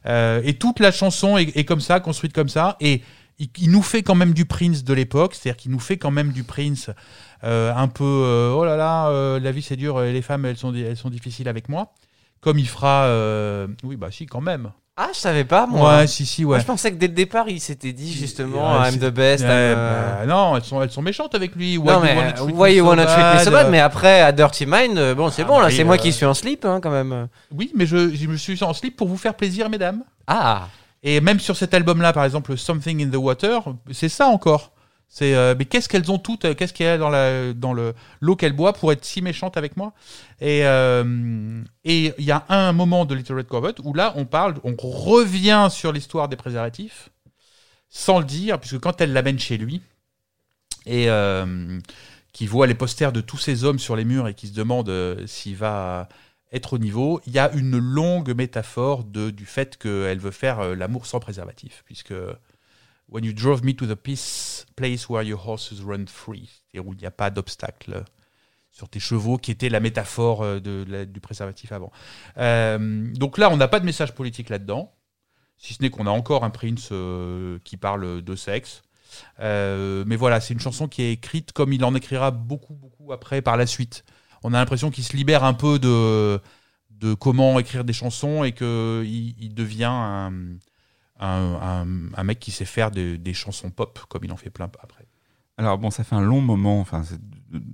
Et 0.06 0.58
toute 0.60 0.80
la 0.80 0.92
chanson 0.92 1.38
est, 1.38 1.56
est 1.56 1.66
comme 1.66 1.82
ça, 1.82 2.00
construite 2.00 2.34
comme 2.34 2.50
ça. 2.50 2.78
Et 2.80 3.02
il, 3.40 3.50
il 3.58 3.72
nous 3.72 3.82
fait 3.82 4.04
quand 4.04 4.16
même 4.16 4.34
du 4.34 4.46
Prince 4.46 4.84
de 4.84 4.94
l'époque, 4.94 5.36
c'est-à-dire 5.36 5.58
qu'il 5.58 5.72
nous 5.72 5.80
fait 5.80 5.98
quand 5.98 6.12
même 6.12 6.32
du 6.32 6.44
Prince 6.44 6.90
euh, 7.44 7.74
un 7.74 7.88
peu 7.88 8.04
euh, 8.04 8.54
oh 8.54 8.66
là 8.66 8.76
là, 8.76 9.08
euh, 9.10 9.40
la 9.40 9.52
vie 9.52 9.62
c'est 9.62 9.78
dur, 9.78 10.00
les 10.02 10.22
femmes 10.22 10.46
elles 10.46 10.58
sont, 10.58 10.74
elles 10.74 10.98
sont 10.98 11.10
difficiles 11.10 11.48
avec 11.48 11.70
moi. 11.70 11.94
Comme 12.42 12.58
il 12.58 12.68
fera. 12.70 13.06
oui, 13.84 13.98
bah 13.98 14.08
si, 14.12 14.26
quand 14.26 14.40
même. 14.40 14.72
Ah, 15.02 15.10
je 15.14 15.20
savais 15.20 15.46
pas 15.46 15.66
moi. 15.66 16.00
Ouais, 16.00 16.08
si, 16.08 16.26
si, 16.26 16.44
Moi, 16.44 16.56
ouais. 16.56 16.62
je 16.62 16.66
pensais 16.66 16.92
que 16.92 16.98
dès 16.98 17.08
le 17.08 17.14
départ, 17.14 17.48
il 17.48 17.62
s'était 17.62 17.94
dit 17.94 18.12
justement 18.12 18.82
Ouais, 18.82 18.90
I'm 18.90 18.98
the 18.98 19.14
best. 19.14 19.44
Ouais, 19.46 19.74
bah, 19.74 20.26
non, 20.28 20.58
elles 20.58 20.64
sont, 20.64 20.82
elles 20.82 20.92
sont 20.92 21.02
méchantes 21.02 21.36
avec 21.36 21.56
lui. 21.56 21.78
Why 21.78 21.88
non 21.88 21.94
you 21.96 22.02
mais 22.04 22.16
wanna 22.16 22.32
treat 22.34 22.56
why 22.56 22.70
me 22.70 22.76
you 22.76 22.84
so 22.84 22.90
wanna 22.90 23.06
treat 23.06 23.18
me 23.18 23.40
so 23.40 23.52
bad? 23.52 23.64
Bad 23.64 23.72
Mais 23.72 23.80
après, 23.80 24.22
à 24.22 24.34
Dirty 24.34 24.66
Mind, 24.66 25.14
bon, 25.16 25.30
c'est 25.30 25.44
Ah, 25.44 25.46
bon 25.46 25.60
là, 25.60 25.70
c'est 25.70 25.86
moi 25.86 25.98
qui 25.98 26.12
suis 26.12 26.26
en 26.26 26.34
slip 26.34 26.66
hein, 26.66 26.80
quand 26.82 26.92
même. 26.92 27.30
Oui, 27.54 27.72
mais 27.76 27.86
je, 27.86 28.14
je 28.14 28.28
me 28.28 28.36
suis 28.36 28.62
en 28.62 28.74
slip 28.74 28.98
pour 28.98 29.08
vous 29.08 29.18
faire 29.18 29.36
plaisir, 29.36 29.70
mesdames. 29.70 30.04
Ah, 30.28 30.68
Et 31.04 31.22
même 31.22 31.40
sur 31.40 31.56
cet 31.56 31.74
album-là, 31.74 32.14
par 32.14 32.26
exemple, 32.26 32.58
Something 32.58 33.06
in 33.06 33.10
the 33.10 33.16
Water, 33.16 33.62
c'est 33.92 34.10
ça 34.10 34.28
encore. 34.28 34.74
C'est 35.12 35.34
euh, 35.34 35.56
mais 35.58 35.66
qu'est-ce 35.66 35.90
qu'elles 35.90 36.12
ont 36.12 36.20
toutes, 36.20 36.46
euh, 36.46 36.54
qu'est-ce 36.54 36.72
qu'il 36.72 36.86
y 36.86 36.90
a 36.90 37.00
dans 37.00 37.10
la 37.10 37.54
dans 37.54 37.74
le 37.74 37.96
l'eau 38.22 38.36
qu'elles 38.36 38.54
boivent 38.54 38.78
pour 38.78 38.92
être 38.92 39.04
si 39.04 39.24
méchantes 39.24 39.58
avec 39.58 39.76
moi? 39.76 39.92
Et 40.40 40.62
euh, 40.66 41.64
et 41.84 42.14
il 42.20 42.26
y 42.26 42.32
a 42.32 42.46
un 42.48 42.74
moment 42.74 43.06
de 43.06 43.16
Little 43.16 43.38
Red 43.38 43.48
Corvette 43.48 43.80
où 43.84 43.96
là 43.96 44.14
on 44.18 44.26
parle, 44.26 44.56
on 44.64 44.76
revient 44.78 45.68
sur 45.72 45.92
l'histoire 45.92 46.30
des 46.30 46.36
préservatifs 46.36 47.10
sans 47.90 48.20
le 48.20 48.26
dire, 48.26 48.60
puisque 48.60 48.80
quand 48.80 49.02
elle 49.02 49.12
l'amène 49.14 49.40
chez 49.40 49.58
lui 49.58 49.82
et 50.86 51.10
euh, 51.10 51.80
qui 52.32 52.46
voit 52.46 52.68
les 52.68 52.76
posters 52.76 53.12
de 53.12 53.22
tous 53.22 53.40
ces 53.40 53.64
hommes 53.64 53.80
sur 53.80 53.96
les 53.96 54.06
murs 54.06 54.28
et 54.28 54.36
qui 54.36 54.48
se 54.48 54.54
demande 54.54 54.94
s'il 55.26 55.56
va 55.56 56.08
être 56.52 56.74
au 56.74 56.78
niveau, 56.78 57.22
il 57.28 57.34
y 57.34 57.40
a 57.40 57.52
une 57.54 57.78
longue 57.78 58.36
métaphore 58.36 59.04
de, 59.04 59.30
du 59.30 59.46
fait 59.46 59.78
qu'elle 59.78 60.20
veut 60.20 60.32
faire 60.32 60.60
euh, 60.60 60.76
l'amour 60.76 61.06
sans 61.06 61.20
préservatif, 61.20 61.84
puisque 61.86 62.14
When 63.12 63.26
you 63.26 63.34
drove 63.34 63.66
me 63.66 63.74
to 63.74 63.88
the 63.88 63.96
peace 63.96 64.68
place 64.76 65.10
where 65.10 65.24
your 65.24 65.48
horses 65.48 65.82
run 65.84 66.06
free, 66.06 66.62
et 66.74 66.80
où 66.80 66.94
il 66.94 67.00
n'y 67.00 67.08
a 67.08 67.12
pas 67.12 67.32
d'obstacle 67.32 68.04
sur 68.72 68.88
tes 68.88 69.00
chevaux, 69.00 69.40
qui 69.40 69.50
était 69.50 69.70
la 69.70 69.80
métaphore 69.80 70.44
euh, 70.44 70.60
de, 70.60 71.06
du 71.06 71.20
préservatif 71.20 71.72
avant. 71.72 71.92
Euh, 72.38 73.12
donc 73.16 73.40
là, 73.40 73.50
on 73.50 73.58
n'a 73.58 73.68
pas 73.68 73.80
de 73.80 73.86
message 73.86 74.14
politique 74.14 74.50
là-dedans, 74.50 74.94
si 75.58 75.74
ce 75.74 75.82
n'est 75.82 75.90
qu'on 75.90 76.06
a 76.06 76.12
encore 76.12 76.44
un 76.44 76.52
Prince 76.52 76.90
euh, 76.92 77.58
qui 77.64 77.78
parle 77.78 78.22
de 78.22 78.36
sexe. 78.36 78.84
Euh, 79.40 80.04
mais 80.06 80.16
voilà, 80.16 80.40
c'est 80.40 80.54
une 80.54 80.60
chanson 80.60 80.88
qui 80.88 81.02
est 81.02 81.12
écrite 81.12 81.52
comme 81.52 81.74
il 81.74 81.84
en 81.84 81.96
écrira 81.96 82.30
beaucoup, 82.30 82.76
beaucoup 82.76 83.12
après 83.12 83.42
par 83.42 83.58
la 83.58 83.66
suite. 83.66 84.06
On 84.44 84.54
a 84.54 84.58
l'impression 84.58 84.90
qu'il 84.92 85.04
se 85.04 85.16
libère 85.16 85.44
un 85.44 85.54
peu 85.54 85.80
de, 85.80 86.40
de 86.92 87.14
comment 87.14 87.60
écrire 87.60 87.84
des 87.84 87.94
chansons 87.94 88.44
et 88.44 88.52
qu'il 88.54 89.36
il 89.38 89.54
devient 89.54 89.86
un, 89.92 90.32
un, 91.20 91.28
un- 91.62 92.14
un 92.16 92.24
mec 92.24 92.40
qui 92.40 92.52
sait 92.52 92.66
faire 92.66 92.92
des, 92.92 93.18
des 93.18 93.34
chansons 93.34 93.70
pop, 93.70 94.00
comme 94.10 94.24
il 94.24 94.32
en 94.32 94.38
fait 94.38 94.50
plein 94.50 94.66
après. 94.82 95.06
Alors 95.58 95.78
bon, 95.78 95.92
ça 95.92 96.04
fait 96.06 96.16
un 96.16 96.22
long 96.22 96.40
moment, 96.42 96.80
enfin, 96.80 97.04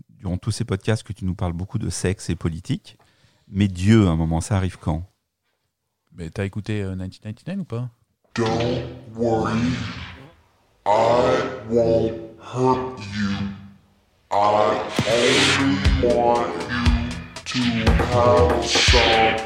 durant 0.10 0.38
tous 0.38 0.52
ces 0.52 0.66
podcasts 0.66 1.04
que 1.04 1.14
tu 1.14 1.24
nous 1.26 1.36
parles 1.36 1.54
beaucoup 1.54 1.78
de 1.78 1.90
sexe 1.92 2.30
et 2.32 2.36
politique. 2.36 2.98
Mais 3.48 3.68
Dieu, 3.68 4.08
à 4.08 4.10
un 4.12 4.16
moment, 4.16 4.42
ça 4.42 4.58
arrive 4.58 4.78
quand? 4.80 5.04
Mais 6.18 6.32
t'as 6.32 6.46
écouté 6.46 6.82
euh, 6.82 6.96
1999 6.96 7.60
ou 7.60 7.64
pas? 7.66 7.90
Don't 8.34 8.84
worry. 9.16 9.60
I 10.88 11.44
won't 11.70 12.14
hurt 12.40 13.00
you. 13.16 13.30
I 14.32 14.82
only 15.08 15.75
want 16.04 16.48
you 17.56 17.86
to 17.86 17.92
have 18.12 18.66
some 18.66 19.38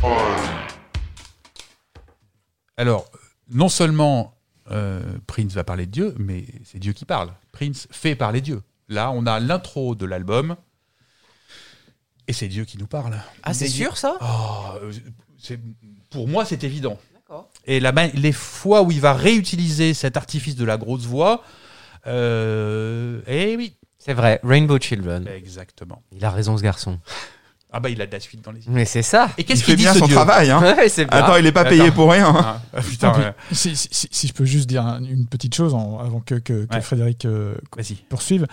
fun. 0.00 0.36
Alors, 2.76 3.10
non 3.50 3.68
seulement 3.68 4.34
euh, 4.70 5.00
Prince 5.26 5.52
va 5.52 5.64
parler 5.64 5.86
de 5.86 5.90
Dieu, 5.90 6.14
mais 6.18 6.46
c'est 6.64 6.78
Dieu 6.78 6.92
qui 6.92 7.04
parle. 7.04 7.32
Prince 7.52 7.86
fait 7.90 8.14
parler 8.14 8.40
Dieu. 8.40 8.62
Là, 8.88 9.10
on 9.10 9.26
a 9.26 9.40
l'intro 9.40 9.94
de 9.94 10.06
l'album, 10.06 10.56
et 12.26 12.32
c'est 12.32 12.48
Dieu 12.48 12.64
qui 12.64 12.78
nous 12.78 12.86
parle. 12.86 13.20
ah 13.42 13.52
c'est 13.54 13.68
sûr 13.68 13.96
ça 13.96 14.16
Oh, 14.20 14.78
euh, 14.82 15.56
pour 16.10 16.28
moi, 16.28 16.44
c'est 16.44 16.64
évident. 16.64 16.98
D'accord. 17.14 17.50
Et 17.66 17.80
la, 17.80 17.92
les 18.14 18.32
fois 18.32 18.82
où 18.82 18.90
il 18.90 19.00
va 19.00 19.12
réutiliser 19.12 19.94
cet 19.94 20.16
artifice 20.16 20.56
de 20.56 20.64
la 20.64 20.76
grosse 20.76 21.04
voix, 21.04 21.44
euh, 22.06 23.20
eh 23.26 23.56
oui, 23.56 23.74
C'est 24.00 24.14
vrai, 24.14 24.40
Rainbow 24.42 24.78
Children. 24.80 25.28
exactement. 25.28 26.02
Il 26.10 26.24
a 26.24 26.30
raison 26.30 26.56
ce 26.56 26.62
garçon. 26.62 26.98
Ah 27.72 27.78
bah 27.78 27.88
il 27.88 28.02
a 28.02 28.06
de 28.06 28.10
la 28.10 28.18
suite 28.18 28.42
dans 28.44 28.50
les 28.50 28.58
yeux. 28.66 28.72
Mais 28.72 28.84
c'est 28.84 29.02
ça. 29.02 29.30
Et 29.38 29.42
Il 29.42 29.44
qu'est-ce 29.44 29.60
fait 29.62 29.66
qu'il 29.66 29.76
dit 29.76 29.82
bien 29.84 29.92
ce 29.92 30.00
son 30.00 30.06
Dieu 30.06 30.16
travail, 30.16 30.50
hein 30.50 30.60
Ouais, 30.60 30.88
c'est 30.88 31.04
bien. 31.04 31.18
Attends, 31.18 31.36
il 31.36 31.46
est 31.46 31.52
pas 31.52 31.64
payé 31.64 31.82
Attends. 31.82 31.92
pour 31.94 32.10
rien. 32.10 32.26
hein. 32.28 32.42
Ah, 32.44 32.60
ah, 32.72 32.82
putain, 32.82 33.12
ouais. 33.16 33.32
si, 33.52 33.76
si- 33.76 33.88
si- 33.92 34.08
si 34.10 34.26
je 34.26 34.32
peux 34.32 34.44
juste 34.44 34.68
dire 34.68 34.84
un- 34.84 35.04
une 35.04 35.26
petite 35.28 35.54
chose 35.54 35.72
en- 35.74 35.98
avant 36.00 36.18
que, 36.18 36.34
que- 36.34 36.64
que 36.64 36.74
Ouais. 36.74 36.80
Frédéric 36.80 37.26
euh, 37.26 37.54
vas-y. 37.76 37.94
poursuive, 38.08 38.48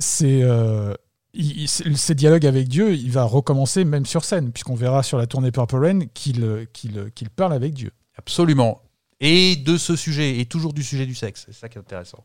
c'est 0.00 0.40
euh, 0.42 0.92
il- 1.34 1.62
il- 1.62 1.68
ces 1.98 2.14
dialogues 2.16 2.46
avec 2.46 2.66
Dieu, 2.66 2.94
il 2.94 3.12
va 3.12 3.22
recommencer 3.22 3.84
même 3.84 4.06
sur 4.06 4.24
scène, 4.24 4.50
puisqu'on 4.50 4.74
verra 4.74 5.04
sur 5.04 5.18
la 5.18 5.28
tournée 5.28 5.52
Purple 5.52 5.76
Rain 5.76 5.98
qu'il 6.12 6.42
euh, 6.42 6.64
qu'il, 6.72 7.12
qu'il 7.14 7.30
parle 7.30 7.52
avec 7.52 7.74
Dieu. 7.74 7.92
Absolument. 8.16 8.82
Et 9.20 9.54
de 9.54 9.76
ce 9.76 9.94
sujet, 9.94 10.40
et 10.40 10.46
toujours 10.46 10.72
du 10.72 10.82
sujet 10.82 11.06
du 11.06 11.14
sexe. 11.14 11.44
C'est 11.46 11.54
ça 11.54 11.68
qui 11.68 11.78
est 11.78 11.80
intéressant. 11.80 12.24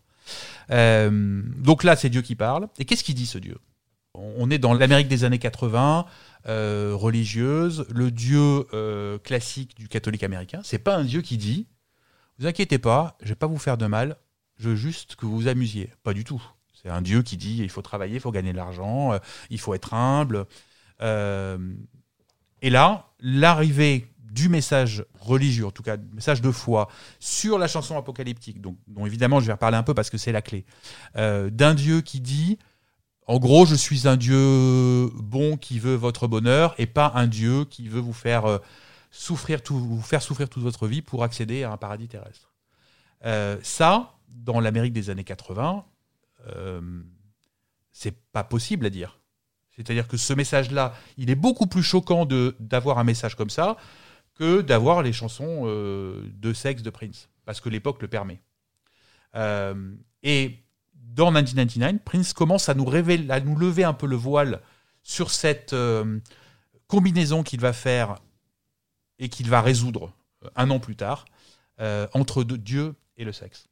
Euh, 0.72 1.42
donc 1.58 1.84
là, 1.84 1.96
c'est 1.96 2.10
Dieu 2.10 2.22
qui 2.22 2.36
parle. 2.36 2.68
Et 2.80 2.86
qu'est-ce 2.86 3.04
qu'il 3.04 3.16
dit, 3.16 3.26
ce 3.26 3.38
Dieu? 3.38 3.58
On 4.16 4.52
est 4.52 4.60
dans 4.60 4.74
l'Amérique 4.74 5.08
des 5.08 5.24
années 5.24 5.40
80, 5.40 6.06
euh, 6.48 6.92
religieuse, 6.94 7.88
le 7.90 8.12
Dieu 8.12 8.68
euh, 8.74 9.18
classique 9.18 9.76
du 9.76 9.88
catholique 9.88 10.24
américain. 10.24 10.62
C'est 10.64 10.78
pas 10.78 10.96
un 10.96 11.04
Dieu 11.04 11.22
qui 11.22 11.38
dit 11.38 11.68
Vous 12.38 12.46
inquiétez 12.46 12.78
pas, 12.78 13.18
je 13.24 13.30
vais 13.30 13.36
pas 13.36 13.48
vous 13.48 13.58
faire 13.58 13.78
de 13.78 13.88
mal, 13.88 14.18
je 14.60 14.70
veux 14.70 14.76
juste 14.76 15.16
que 15.16 15.26
vous 15.26 15.36
vous 15.36 15.48
amusiez. 15.48 15.90
Pas 16.04 16.14
du 16.14 16.24
tout. 16.24 16.44
C'est 16.80 16.90
un 16.90 17.02
Dieu 17.02 17.24
qui 17.24 17.38
dit 17.38 17.58
Il 17.64 17.70
faut 17.70 17.82
travailler, 17.82 18.16
il 18.16 18.20
faut 18.20 18.32
gagner 18.32 18.52
de 18.52 18.58
l'argent, 18.58 19.18
il 19.50 19.60
faut 19.60 19.74
être 19.74 19.96
humble. 19.96 20.46
Et 21.02 22.70
là, 22.70 23.08
l'arrivée 23.20 24.13
du 24.34 24.50
message 24.50 25.06
religieux, 25.20 25.68
en 25.68 25.72
tout 25.72 25.84
cas, 25.84 25.98
du 25.98 26.14
message 26.14 26.42
de 26.42 26.52
foi, 26.52 26.90
sur 27.20 27.60
la 27.60 27.68
chanson 27.68 27.98
apocalyptique, 27.98 28.62
donc, 28.62 28.78
dont 28.88 29.06
évidemment 29.06 29.40
je 29.40 29.46
vais 29.46 29.54
reparler 29.54 29.78
un 29.78 29.84
peu 29.84 29.94
parce 29.94 30.10
que 30.10 30.18
c'est 30.18 30.32
la 30.32 30.42
clé, 30.42 30.66
euh, 31.16 31.50
d'un 31.50 31.76
Dieu 31.76 32.02
qui 32.02 32.20
dit, 32.20 32.58
en 33.28 33.40
gros, 33.40 33.66
je 33.66 33.76
suis 33.76 34.08
un 34.08 34.18
Dieu 34.18 35.10
bon 35.16 35.56
qui 35.56 35.80
veut 35.80 35.96
votre 35.96 36.28
bonheur 36.28 36.76
et 36.78 36.88
pas 36.88 37.12
un 37.16 37.28
Dieu 37.28 37.66
qui 37.66 37.88
veut 37.88 38.02
vous 38.02 38.14
faire 38.14 38.46
euh, 38.46 38.58
souffrir, 39.12 39.62
tout, 39.62 39.78
vous 39.78 40.02
faire 40.02 40.22
souffrir 40.22 40.50
toute 40.50 40.64
votre 40.64 40.88
vie 40.88 41.02
pour 41.02 41.24
accéder 41.24 41.64
à 41.64 41.72
un 41.72 41.78
paradis 41.78 42.08
terrestre. 42.08 42.52
Euh, 43.26 43.58
ça, 43.62 44.16
dans 44.28 44.60
l'Amérique 44.60 44.94
des 44.94 45.10
années 45.10 45.24
80, 45.24 45.86
euh, 46.48 46.82
c'est 47.92 48.18
pas 48.32 48.44
possible 48.44 48.88
à 48.88 48.90
dire. 48.90 49.20
C'est-à-dire 49.76 50.08
que 50.08 50.18
ce 50.18 50.34
message-là, 50.34 50.94
il 51.18 51.30
est 51.30 51.36
beaucoup 51.36 51.68
plus 51.68 51.84
choquant 51.84 52.28
d'avoir 52.60 53.00
un 53.00 53.04
message 53.04 53.36
comme 53.36 53.50
ça 53.50 53.78
que 54.36 54.62
d'avoir 54.62 55.02
les 55.02 55.14
chansons 55.14 55.64
euh, 55.66 56.22
de 56.36 56.54
sexe 56.54 56.82
de 56.82 56.90
Prince, 56.90 57.30
parce 57.46 57.62
que 57.62 57.70
l'époque 57.70 58.02
le 58.02 58.08
permet. 58.08 58.42
Euh, 59.36 59.96
et 60.24 60.60
dans 60.94 61.32
1999, 61.32 62.02
Prince 62.04 62.34
commence 62.34 62.70
à 62.70 62.74
nous 62.74 62.86
révéler, 62.86 63.30
à 63.30 63.40
nous 63.40 63.56
lever 63.56 63.84
un 63.84 63.94
peu 63.94 64.08
le 64.08 64.16
voile 64.16 64.62
sur 65.04 65.32
cette 65.32 65.74
euh, 65.74 66.20
combinaison 66.88 67.44
qu'il 67.44 67.60
va 67.60 67.74
faire 67.74 68.16
et 69.20 69.30
qu'il 69.30 69.50
va 69.50 69.62
résoudre 69.62 70.14
un 70.56 70.70
an 70.70 70.80
plus 70.80 70.96
tard 70.96 71.26
entre 72.14 72.44
Dieu 72.44 72.96
et 73.18 73.26
le 73.26 73.34
sexe. 73.34 73.68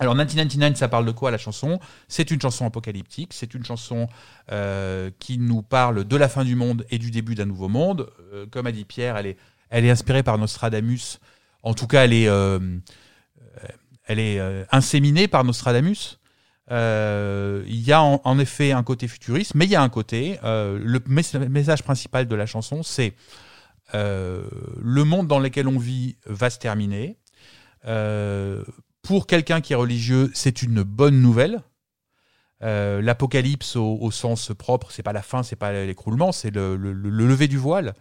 Alors 0.00 0.14
1999, 0.14 0.76
ça 0.76 0.88
parle 0.88 1.06
de 1.06 1.12
quoi 1.12 1.30
la 1.30 1.38
chanson? 1.38 1.78
C'est 2.08 2.32
une 2.32 2.40
chanson 2.40 2.66
apocalyptique, 2.66 3.32
c'est 3.32 3.54
une 3.54 3.64
chanson 3.64 4.08
qui 5.18 5.38
nous 5.38 5.62
parle 5.62 6.04
de 6.04 6.16
la 6.16 6.28
fin 6.28 6.44
du 6.44 6.56
monde 6.56 6.84
et 6.90 6.98
du 6.98 7.10
début 7.10 7.34
d'un 7.34 7.46
nouveau 7.46 7.68
monde. 7.68 8.10
Comme 8.50 8.66
a 8.66 8.72
dit 8.72 8.84
Pierre, 8.84 9.16
elle 9.16 9.26
est, 9.26 9.36
elle 9.72 9.86
est 9.86 9.90
inspirée 9.90 10.22
par 10.22 10.38
Nostradamus. 10.38 11.18
En 11.62 11.74
tout 11.74 11.86
cas, 11.86 12.04
elle 12.04 12.12
est, 12.12 12.28
euh, 12.28 12.60
euh, 14.10 14.64
inséminée 14.70 15.26
par 15.28 15.44
Nostradamus. 15.44 16.18
Euh, 16.70 17.64
il 17.66 17.80
y 17.80 17.92
a 17.92 18.02
en, 18.02 18.38
effet 18.38 18.72
un 18.72 18.82
côté 18.82 19.08
futuriste, 19.08 19.54
mais 19.54 19.64
il 19.64 19.70
y 19.70 19.74
a 19.74 19.82
un 19.82 19.88
côté. 19.88 20.38
le 20.42 21.00
mes- 21.06 21.48
message 21.48 21.82
principal 21.82 22.28
de 22.28 22.34
la 22.36 22.46
chanson, 22.46 22.82
c'est 22.82 23.14
le 23.94 25.02
monde 25.04 25.26
dans 25.26 25.38
lequel 25.40 25.66
on 25.66 25.78
vit 25.78 26.16
va 26.26 26.50
se 26.50 26.58
terminer. 26.58 27.16
Pour 29.02 29.26
quelqu'un 29.26 29.60
qui 29.62 29.72
est 29.72 29.76
religieux, 29.76 30.30
c'est 30.34 30.62
une 30.62 30.82
bonne 30.82 31.20
nouvelle. 31.20 31.62
L'apocalypse 32.60 33.76
au, 33.76 34.10
sens 34.10 34.52
propre, 34.56 34.90
c'est 34.90 35.02
pas 35.02 35.14
la 35.14 35.22
fin, 35.22 35.42
c'est 35.42 35.56
pas 35.56 35.72
l'écroulement, 35.72 36.30
c'est 36.30 36.50
le 36.50 36.76
lever 36.76 37.48
du 37.48 37.56
voile. 37.56 37.94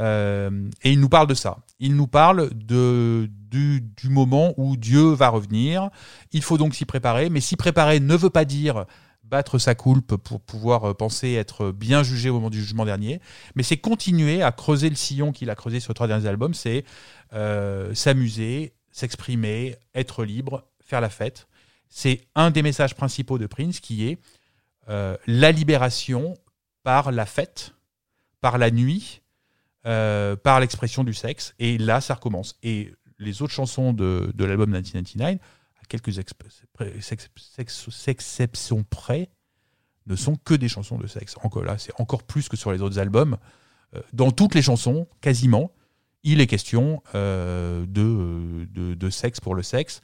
Euh, 0.00 0.50
et 0.82 0.92
il 0.92 1.00
nous 1.00 1.08
parle 1.08 1.26
de 1.26 1.34
ça. 1.34 1.58
Il 1.80 1.96
nous 1.96 2.06
parle 2.06 2.50
du, 2.54 3.28
moment 4.08 4.54
où 4.56 4.76
Dieu 4.76 5.12
va 5.12 5.28
revenir. 5.28 5.90
Il 6.32 6.42
faut 6.42 6.58
donc 6.58 6.74
s'y 6.74 6.84
préparer, 6.84 7.30
mais 7.30 7.40
s'y 7.40 7.56
préparer 7.56 8.00
ne 8.00 8.14
veut 8.14 8.30
pas 8.30 8.44
dire 8.44 8.84
battre 9.24 9.58
sa 9.58 9.74
coulpe 9.74 10.16
pour 10.16 10.40
pouvoir 10.40 10.84
euh, 10.84 10.94
penser 10.94 11.32
être 11.32 11.70
bien 11.70 12.02
jugé 12.02 12.30
au 12.30 12.34
moment 12.34 12.48
du 12.48 12.60
jugement 12.60 12.86
dernier, 12.86 13.20
mais 13.54 13.62
c'est 13.62 13.76
continuer 13.76 14.42
à 14.42 14.52
creuser 14.52 14.88
le 14.88 14.96
sillon 14.96 15.32
qu'il 15.32 15.50
a 15.50 15.54
creusé 15.54 15.80
sur 15.80 15.90
les 15.90 15.94
trois 15.94 16.06
derniers 16.06 16.26
albums, 16.26 16.54
c'est 16.54 16.82
euh, 17.34 17.92
s'amuser, 17.92 18.72
s'exprimer, 18.90 19.76
être 19.94 20.24
libre, 20.24 20.64
faire 20.82 21.02
la 21.02 21.10
fête. 21.10 21.46
C'est 21.90 22.22
un 22.36 22.50
des 22.50 22.62
messages 22.62 22.94
principaux 22.94 23.36
de 23.36 23.46
Prince 23.46 23.80
qui 23.80 24.08
est 24.08 24.18
la 25.26 25.52
libération 25.52 26.32
par 26.82 27.12
la 27.12 27.26
fête, 27.26 27.74
par 28.40 28.56
la 28.56 28.70
nuit, 28.70 29.20
euh, 29.86 30.34
par 30.34 30.58
l'expression 30.58 31.04
du 31.04 31.14
sexe. 31.14 31.54
Et 31.58 31.78
là, 31.78 32.00
ça 32.00 32.14
recommence. 32.14 32.58
Et 32.62 32.92
les 33.18 33.42
autres 33.42 33.52
chansons 33.52 33.92
de, 33.92 34.32
de 34.34 34.44
l'album 34.44 34.70
1999, 34.70 35.38
à 35.80 35.84
quelques 35.88 36.18
exceptions 36.18 36.66
près, 38.84 39.30
ne 40.06 40.16
sont 40.16 40.34
que 40.36 40.54
des 40.54 40.68
chansons 40.68 40.98
de 40.98 41.06
sexe. 41.06 41.36
Encore 41.42 41.62
là, 41.62 41.78
c'est 41.78 41.92
encore 42.00 42.24
plus 42.24 42.48
que 42.48 42.56
sur 42.56 42.72
les 42.72 42.82
autres 42.82 42.98
albums. 42.98 43.36
Euh, 43.94 44.00
Dans 44.12 44.32
toutes 44.32 44.56
les 44.56 44.62
chansons, 44.62 45.06
quasiment, 45.20 45.70
il 46.24 46.40
est 46.40 46.48
question 46.48 47.00
euh, 47.14 47.86
de, 47.86 48.66
de, 48.72 49.10
sexe 49.10 49.38
pour 49.38 49.54
le 49.54 49.62
sexe, 49.62 50.00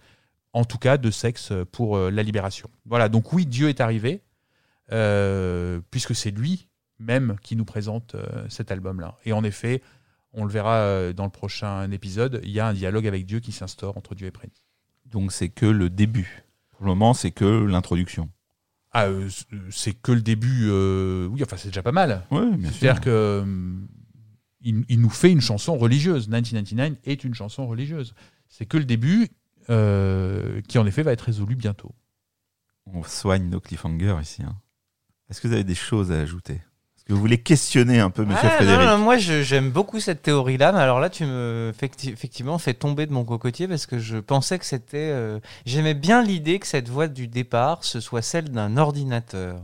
en 0.52 0.64
tout 0.64 0.78
cas 0.78 0.98
de 0.98 1.10
sexe 1.10 1.52
pour 1.72 1.98
la 1.98 2.22
libération. 2.22 2.70
Voilà, 2.86 3.08
donc 3.08 3.32
oui, 3.32 3.44
Dieu 3.44 3.68
est 3.68 3.80
arrivé, 3.80 4.22
puisque 5.90 6.14
c'est 6.14 6.30
lui 6.30 6.68
même 6.98 7.36
qui 7.42 7.56
nous 7.56 7.64
présente 7.64 8.14
euh, 8.14 8.46
cet 8.48 8.70
album-là. 8.70 9.16
Et 9.24 9.32
en 9.32 9.44
effet, 9.44 9.82
on 10.32 10.44
le 10.44 10.50
verra 10.50 10.76
euh, 10.78 11.12
dans 11.12 11.24
le 11.24 11.30
prochain 11.30 11.90
épisode, 11.90 12.40
il 12.44 12.50
y 12.50 12.60
a 12.60 12.66
un 12.68 12.72
dialogue 12.74 13.06
avec 13.06 13.26
Dieu 13.26 13.40
qui 13.40 13.52
s'instaure 13.52 13.96
entre 13.96 14.14
Dieu 14.14 14.26
et 14.26 14.30
Prince. 14.30 14.64
Donc 15.06 15.32
c'est 15.32 15.48
que 15.48 15.66
le 15.66 15.90
début. 15.90 16.44
Pour 16.72 16.82
le 16.86 16.90
moment, 16.90 17.14
c'est 17.14 17.30
que 17.30 17.44
l'introduction. 17.44 18.30
Ah, 18.92 19.06
euh, 19.06 19.28
c'est 19.70 19.92
que 19.92 20.12
le 20.12 20.22
début, 20.22 20.68
euh, 20.68 21.26
oui, 21.26 21.42
enfin 21.42 21.56
c'est 21.56 21.68
déjà 21.68 21.82
pas 21.82 21.92
mal. 21.92 22.24
Oui. 22.30 22.42
C'est-à-dire 22.72 23.00
que 23.00 23.10
euh, 23.10 23.74
il, 24.60 24.84
il 24.88 25.00
nous 25.00 25.10
fait 25.10 25.30
une 25.32 25.40
chanson 25.40 25.76
religieuse. 25.76 26.26
1999 26.28 26.98
est 27.04 27.24
une 27.24 27.34
chanson 27.34 27.66
religieuse. 27.66 28.14
C'est 28.48 28.66
que 28.66 28.76
le 28.76 28.84
début 28.84 29.28
euh, 29.70 30.60
qui 30.68 30.78
en 30.78 30.86
effet 30.86 31.02
va 31.02 31.12
être 31.12 31.22
résolu 31.22 31.56
bientôt. 31.56 31.92
On 32.86 33.02
soigne 33.02 33.48
nos 33.48 33.60
cliffhangers 33.60 34.16
ici. 34.20 34.42
hein. 34.42 34.56
Est-ce 35.30 35.40
que 35.40 35.48
vous 35.48 35.54
avez 35.54 35.64
des 35.64 35.74
choses 35.74 36.12
à 36.12 36.20
ajouter? 36.20 36.60
Que 37.06 37.12
vous 37.12 37.20
voulez 37.20 37.38
questionner 37.38 38.00
un 38.00 38.08
peu 38.10 38.24
Monsieur 38.24 38.48
Ah, 38.50 38.56
Frédéric 38.56 38.80
non, 38.88 38.96
non, 38.98 39.04
moi 39.04 39.18
j'aime 39.18 39.70
beaucoup 39.70 40.00
cette 40.00 40.22
théorie-là, 40.22 40.72
mais 40.72 40.78
alors 40.80 41.00
là 41.00 41.10
tu 41.10 41.24
me 41.26 41.70
effecti- 41.72 42.10
effectivement 42.12 42.56
fait 42.58 42.74
tomber 42.74 43.04
de 43.06 43.12
mon 43.12 43.24
cocotier 43.24 43.68
parce 43.68 43.86
que 43.86 43.98
je 43.98 44.16
pensais 44.16 44.58
que 44.58 44.64
c'était. 44.64 45.10
euh, 45.12 45.38
J'aimais 45.66 45.94
bien 45.94 46.22
l'idée 46.22 46.58
que 46.58 46.66
cette 46.66 46.88
voix 46.88 47.06
du 47.08 47.28
départ 47.28 47.84
ce 47.84 48.00
soit 48.00 48.22
celle 48.22 48.48
d'un 48.50 48.76
ordinateur. 48.78 49.56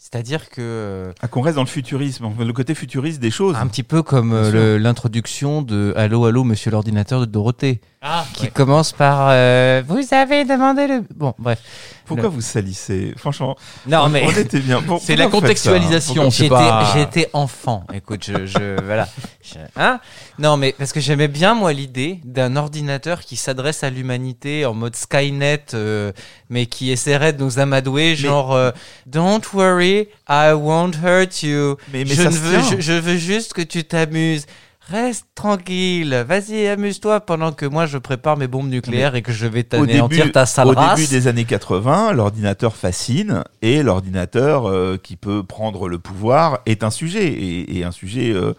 C'est-à-dire 0.00 0.48
que. 0.48 0.60
euh, 0.60 1.12
Ah, 1.20 1.26
qu'on 1.28 1.40
reste 1.42 1.56
dans 1.56 1.62
le 1.62 1.66
futurisme, 1.68 2.28
le 2.38 2.52
côté 2.52 2.74
futuriste 2.76 3.18
des 3.20 3.32
choses. 3.32 3.56
Un 3.56 3.66
petit 3.66 3.82
peu 3.82 4.02
comme 4.04 4.32
euh, 4.32 4.78
l'introduction 4.78 5.60
de 5.60 5.92
Allô, 5.96 6.24
allô, 6.24 6.44
monsieur 6.44 6.70
l'ordinateur 6.70 7.18
de 7.20 7.26
Dorothée, 7.26 7.80
Ah, 8.00 8.24
qui 8.32 8.48
commence 8.50 8.92
par 8.92 9.26
euh, 9.30 9.82
Vous 9.86 10.00
avez 10.12 10.44
demandé 10.44 10.86
le. 10.86 11.02
Bon, 11.16 11.34
bref. 11.38 11.58
Pourquoi 12.06 12.28
le- 12.28 12.34
vous 12.36 12.40
salissez? 12.40 13.12
Franchement, 13.16 13.56
Non, 13.88 14.02
on, 14.04 14.08
mais. 14.08 14.24
on 14.24 14.30
était 14.30 14.60
bien. 14.60 14.80
Pour- 14.82 15.00
C'est 15.04 15.16
la 15.16 15.26
contextualisation. 15.26 16.30
J'étais 16.30 16.48
pas- 16.48 16.92
j'étais 16.94 17.28
enfant. 17.32 17.84
Écoute, 17.92 18.24
je, 18.24 18.46
je 18.46 18.80
voilà. 18.84 19.08
Je- 19.42 19.58
hein? 19.74 19.98
Non, 20.38 20.56
mais 20.56 20.72
parce 20.78 20.92
que 20.92 21.00
j'aimais 21.00 21.26
bien 21.26 21.54
moi 21.54 21.72
l'idée 21.72 22.20
d'un 22.24 22.54
ordinateur 22.54 23.20
qui 23.22 23.34
s'adresse 23.34 23.82
à 23.82 23.90
l'humanité 23.90 24.64
en 24.64 24.74
mode 24.74 24.94
Skynet, 24.94 25.64
euh, 25.74 26.12
mais 26.50 26.66
qui 26.66 26.92
essaierait 26.92 27.32
de 27.32 27.42
nous 27.42 27.58
amadouer, 27.58 28.14
genre 28.14 28.54
euh, 28.54 28.70
Don't 29.06 29.42
worry, 29.52 30.06
I 30.28 30.52
won't 30.54 30.92
hurt 31.02 31.42
you. 31.42 31.76
Mais, 31.92 32.04
mais 32.04 32.14
je, 32.14 32.22
ça 32.22 32.30
ne 32.30 32.36
veux, 32.36 32.80
je 32.80 32.92
veux 32.92 33.16
juste 33.16 33.54
que 33.54 33.62
tu 33.62 33.82
t'amuses. 33.82 34.46
Reste 34.90 35.26
tranquille, 35.34 36.24
vas-y, 36.26 36.66
amuse-toi 36.66 37.20
pendant 37.20 37.52
que 37.52 37.66
moi 37.66 37.84
je 37.84 37.98
prépare 37.98 38.38
mes 38.38 38.46
bombes 38.46 38.70
nucléaires 38.70 39.16
et 39.16 39.22
que 39.22 39.32
je 39.32 39.46
vais 39.46 39.62
t'anéantir 39.62 40.32
ta 40.32 40.46
sale 40.46 40.68
au 40.68 40.70
race. 40.70 40.98
début 40.98 41.10
des 41.10 41.26
années 41.26 41.44
80, 41.44 42.14
l'ordinateur 42.14 42.74
fascine 42.74 43.44
et 43.60 43.82
l'ordinateur 43.82 44.66
euh, 44.66 44.96
qui 44.96 45.16
peut 45.16 45.42
prendre 45.42 45.88
le 45.88 45.98
pouvoir 45.98 46.60
est 46.64 46.84
un 46.84 46.90
sujet 46.90 47.26
et, 47.26 47.78
et 47.78 47.84
un 47.84 47.90
sujet 47.90 48.32
euh, 48.32 48.54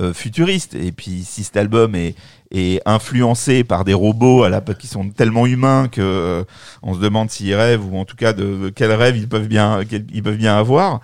euh, 0.00 0.14
futuriste. 0.14 0.74
Et 0.74 0.90
puis 0.90 1.22
si 1.22 1.44
cet 1.44 1.58
album 1.58 1.94
est, 1.94 2.14
est 2.50 2.80
influencé 2.86 3.62
par 3.62 3.84
des 3.84 3.92
robots 3.92 4.42
à 4.42 4.48
la, 4.48 4.62
qui 4.62 4.86
sont 4.86 5.10
tellement 5.10 5.44
humains 5.44 5.88
que 5.88 6.46
on 6.82 6.94
se 6.94 6.98
demande 6.98 7.28
s'ils 7.28 7.54
rêvent 7.54 7.84
ou 7.92 7.98
en 7.98 8.06
tout 8.06 8.16
cas 8.16 8.32
de 8.32 8.72
quels 8.74 8.92
rêves 8.92 9.18
ils 9.18 9.28
peuvent 9.28 9.48
bien 9.48 9.80
ils 9.90 10.22
peuvent 10.22 10.38
bien 10.38 10.56
avoir, 10.56 11.00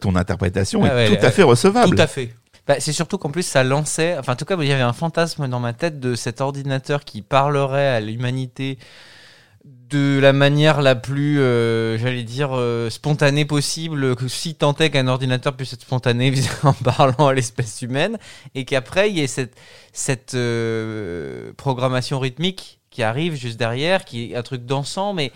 ton 0.00 0.16
interprétation 0.16 0.82
Ah 0.82 1.02
est 1.02 1.14
tout 1.14 1.26
à 1.26 1.30
fait 1.30 1.42
recevable. 1.42 1.94
Tout 1.94 2.02
à 2.02 2.06
fait. 2.06 2.32
Bah, 2.66 2.76
c'est 2.78 2.92
surtout 2.92 3.18
qu'en 3.18 3.30
plus 3.30 3.42
ça 3.42 3.62
lançait, 3.62 4.16
enfin 4.18 4.32
en 4.32 4.36
tout 4.36 4.46
cas 4.46 4.56
il 4.58 4.66
y 4.66 4.72
avait 4.72 4.80
un 4.80 4.94
fantasme 4.94 5.48
dans 5.48 5.60
ma 5.60 5.74
tête 5.74 6.00
de 6.00 6.14
cet 6.14 6.40
ordinateur 6.40 7.04
qui 7.04 7.20
parlerait 7.20 7.88
à 7.88 8.00
l'humanité 8.00 8.78
de 9.64 10.18
la 10.20 10.32
manière 10.32 10.82
la 10.82 10.94
plus, 10.94 11.40
euh, 11.40 11.96
j'allais 11.98 12.22
dire, 12.22 12.50
euh, 12.52 12.90
spontanée 12.90 13.44
possible, 13.44 14.16
si 14.28 14.54
tant 14.54 14.74
est 14.76 14.90
qu'un 14.90 15.08
ordinateur 15.08 15.54
puisse 15.56 15.72
être 15.72 15.82
spontané 15.82 16.32
en 16.62 16.72
parlant 16.72 17.28
à 17.28 17.34
l'espèce 17.34 17.82
humaine, 17.82 18.18
et 18.54 18.64
qu'après 18.64 19.10
il 19.10 19.18
y 19.18 19.20
ait 19.20 19.26
cette, 19.26 19.56
cette 19.92 20.34
euh, 20.34 21.52
programmation 21.56 22.18
rythmique 22.18 22.80
qui 22.90 23.02
arrive 23.02 23.34
juste 23.34 23.58
derrière, 23.58 24.04
qui 24.04 24.32
est 24.32 24.36
un 24.36 24.42
truc 24.42 24.66
dansant, 24.66 25.14
mais 25.14 25.32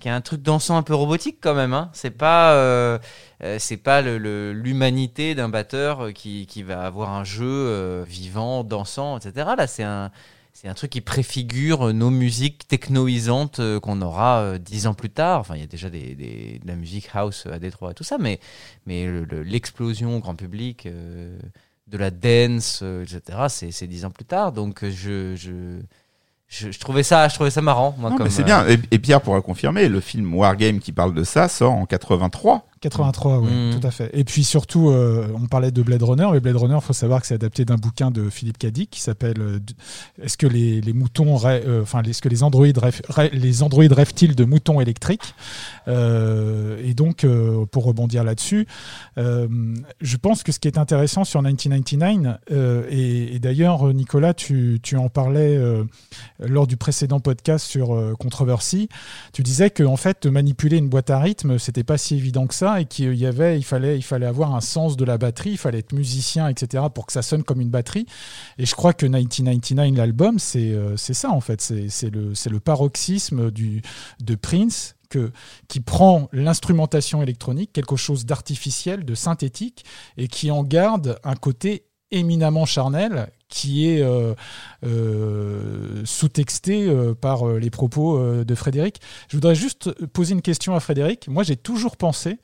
qui 0.00 0.08
est 0.08 0.10
un 0.12 0.20
truc 0.20 0.42
dansant 0.42 0.76
un 0.76 0.82
peu 0.82 0.94
robotique 0.94 1.38
quand 1.40 1.54
même. 1.54 1.72
Hein. 1.74 1.90
C'est 1.92 2.10
pas, 2.10 2.52
euh, 2.54 2.98
euh, 3.42 3.56
c'est 3.58 3.76
pas 3.76 4.00
l'humanité 4.02 5.34
d'un 5.34 5.48
batteur 5.48 6.06
euh, 6.06 6.12
qui, 6.12 6.46
qui 6.46 6.62
va 6.62 6.82
avoir 6.84 7.10
un 7.12 7.24
jeu 7.24 8.02
vivant, 8.06 8.64
dansant, 8.64 9.18
etc. 9.18 9.50
Là, 9.56 9.66
c'est 9.66 9.82
un, 9.82 10.10
c'est 10.52 10.68
un 10.68 10.74
truc 10.74 10.90
qui 10.90 11.00
préfigure 11.00 11.92
nos 11.92 12.10
musiques 12.10 12.66
technoisantes 12.68 13.60
qu'on 13.80 14.00
aura 14.02 14.58
dix 14.58 14.86
ans 14.86 14.94
plus 14.94 15.10
tard. 15.10 15.40
Enfin, 15.40 15.54
il 15.56 15.60
y 15.60 15.64
a 15.64 15.68
déjà 15.68 15.90
des, 15.90 16.14
des- 16.14 16.58
de 16.62 16.66
la 16.66 16.74
musique 16.74 17.08
house 17.14 17.46
à 17.46 17.58
Détroit 17.58 17.92
et 17.92 17.94
tout 17.94 18.04
ça, 18.04 18.18
mais, 18.18 18.40
mais 18.86 19.06
le- 19.06 19.24
le- 19.24 19.42
l'explosion 19.42 20.16
au 20.16 20.20
grand 20.20 20.34
public 20.34 20.86
de 20.86 21.96
la 21.98 22.10
dance, 22.10 22.82
etc., 22.82 23.46
c'est, 23.70 23.86
dix 23.86 24.04
ans 24.04 24.10
plus 24.10 24.24
tard. 24.24 24.52
Donc, 24.52 24.84
je, 24.88 25.34
je, 26.48 26.70
je 26.72 26.78
trouvais 26.80 27.02
ça, 27.02 27.28
je 27.28 27.34
trouvais 27.34 27.50
ça 27.50 27.60
marrant. 27.60 27.94
Moi, 27.98 28.10
Non, 28.10 28.16
comme, 28.16 28.24
mais 28.26 28.30
c'est 28.30 28.42
euh, 28.42 28.44
bien. 28.46 28.66
Et, 28.66 28.78
et 28.90 28.98
Pierre 28.98 29.20
pourra 29.20 29.40
confirmer, 29.42 29.88
le 29.88 30.00
film 30.00 30.34
Wargame 30.34 30.80
qui 30.80 30.92
parle 30.92 31.12
de 31.14 31.24
ça 31.24 31.48
sort 31.48 31.72
en 31.72 31.84
83. 31.86 32.66
83, 32.80 33.38
oui, 33.40 33.48
Mm. 33.50 33.80
tout 33.80 33.86
à 33.86 33.90
fait. 33.90 34.10
Et 34.12 34.24
puis 34.24 34.44
surtout, 34.44 34.90
euh, 34.90 35.26
on 35.34 35.46
parlait 35.46 35.70
de 35.70 35.82
Blade 35.82 36.02
Runner, 36.02 36.26
mais 36.32 36.40
Blade 36.40 36.56
Runner, 36.56 36.76
il 36.76 36.80
faut 36.84 36.92
savoir 36.92 37.20
que 37.20 37.26
c'est 37.26 37.34
adapté 37.34 37.64
d'un 37.64 37.76
bouquin 37.76 38.10
de 38.10 38.30
Philippe 38.30 38.58
Cadic 38.58 38.90
qui 38.90 39.00
s'appelle 39.00 39.40
euh, 39.40 39.58
Est-ce 40.22 40.36
que 40.38 40.46
les, 40.46 40.80
les 40.80 40.92
moutons, 40.92 41.36
euh, 41.44 41.82
enfin, 41.82 42.02
est-ce 42.02 42.22
que 42.22 42.28
les 42.28 42.42
androïdes, 42.42 42.78
rêvent, 42.78 43.02
rê- 43.08 43.30
les 43.32 43.62
androïdes 43.62 43.92
rêvent-ils 43.92 44.34
de 44.34 44.44
moutons 44.44 44.80
électriques? 44.80 45.34
Euh, 45.88 46.80
Et 46.84 46.94
donc, 46.94 47.26
pour 47.72 47.84
rebondir 47.84 48.24
là-dessus, 48.24 48.66
je 49.16 50.16
pense 50.16 50.42
que 50.42 50.52
ce 50.52 50.58
qui 50.58 50.68
est 50.68 50.78
intéressant 50.78 51.24
sur 51.24 51.42
1999, 51.42 52.38
euh, 52.52 52.84
et, 52.90 53.34
et 53.34 53.38
d'ailleurs, 53.38 53.92
Nicolas, 53.92 54.34
tu, 54.34 54.80
tu 54.82 54.96
en 54.96 55.08
parlais 55.08 55.58
lors 56.40 56.66
du 56.66 56.76
précédent 56.76 57.20
podcast 57.20 57.66
sur 57.66 58.14
Controversy, 58.18 58.88
tu 59.32 59.42
disais 59.42 59.70
que 59.70 59.82
en 59.82 59.96
fait 59.96 60.26
manipuler 60.26 60.76
une 60.78 60.88
boîte 60.88 61.10
à 61.10 61.18
rythme 61.18 61.58
c'était 61.58 61.84
pas 61.84 61.98
si 61.98 62.14
évident 62.16 62.46
que 62.46 62.54
ça 62.54 62.67
et 62.76 62.84
qu'il 62.84 63.14
y 63.14 63.26
avait 63.26 63.58
il 63.58 63.64
fallait 63.64 63.96
il 63.96 64.02
fallait 64.02 64.26
avoir 64.26 64.54
un 64.54 64.60
sens 64.60 64.96
de 64.96 65.04
la 65.04 65.18
batterie 65.18 65.52
il 65.52 65.58
fallait 65.58 65.78
être 65.78 65.92
musicien 65.92 66.48
etc 66.48 66.84
pour 66.94 67.06
que 67.06 67.12
ça 67.12 67.22
sonne 67.22 67.42
comme 67.42 67.60
une 67.60 67.70
batterie. 67.70 68.06
Et 68.58 68.66
je 68.66 68.74
crois 68.74 68.92
que 68.92 69.06
1999 69.06 69.96
l'album 69.96 70.38
c'est 70.38 70.72
euh, 70.72 70.96
c'est 70.96 71.14
ça 71.14 71.30
en 71.30 71.40
fait. 71.40 71.60
C'est 71.60 72.10
le 72.10 72.32
le 72.48 72.60
paroxysme 72.60 73.50
du 73.50 73.82
de 74.20 74.34
Prince 74.34 74.96
que, 75.08 75.32
qui 75.68 75.80
prend 75.80 76.28
l'instrumentation 76.32 77.22
électronique, 77.22 77.72
quelque 77.72 77.96
chose 77.96 78.26
d'artificiel, 78.26 79.04
de 79.04 79.14
synthétique, 79.14 79.84
et 80.16 80.28
qui 80.28 80.50
en 80.50 80.62
garde 80.62 81.18
un 81.24 81.34
côté 81.34 81.86
éminemment 82.10 82.66
charnel 82.66 83.30
qui 83.48 83.88
est 83.88 84.02
euh, 84.02 84.34
euh, 84.84 86.02
sous-texté 86.04 86.88
euh, 86.88 87.14
par 87.14 87.46
les 87.48 87.70
propos 87.70 88.18
de 88.44 88.54
Frédéric. 88.54 89.00
Je 89.28 89.36
voudrais 89.36 89.54
juste 89.54 89.90
poser 90.08 90.34
une 90.34 90.42
question 90.42 90.74
à 90.74 90.80
Frédéric. 90.80 91.28
Moi, 91.28 91.42
j'ai 91.42 91.56
toujours 91.56 91.96
pensé 91.96 92.38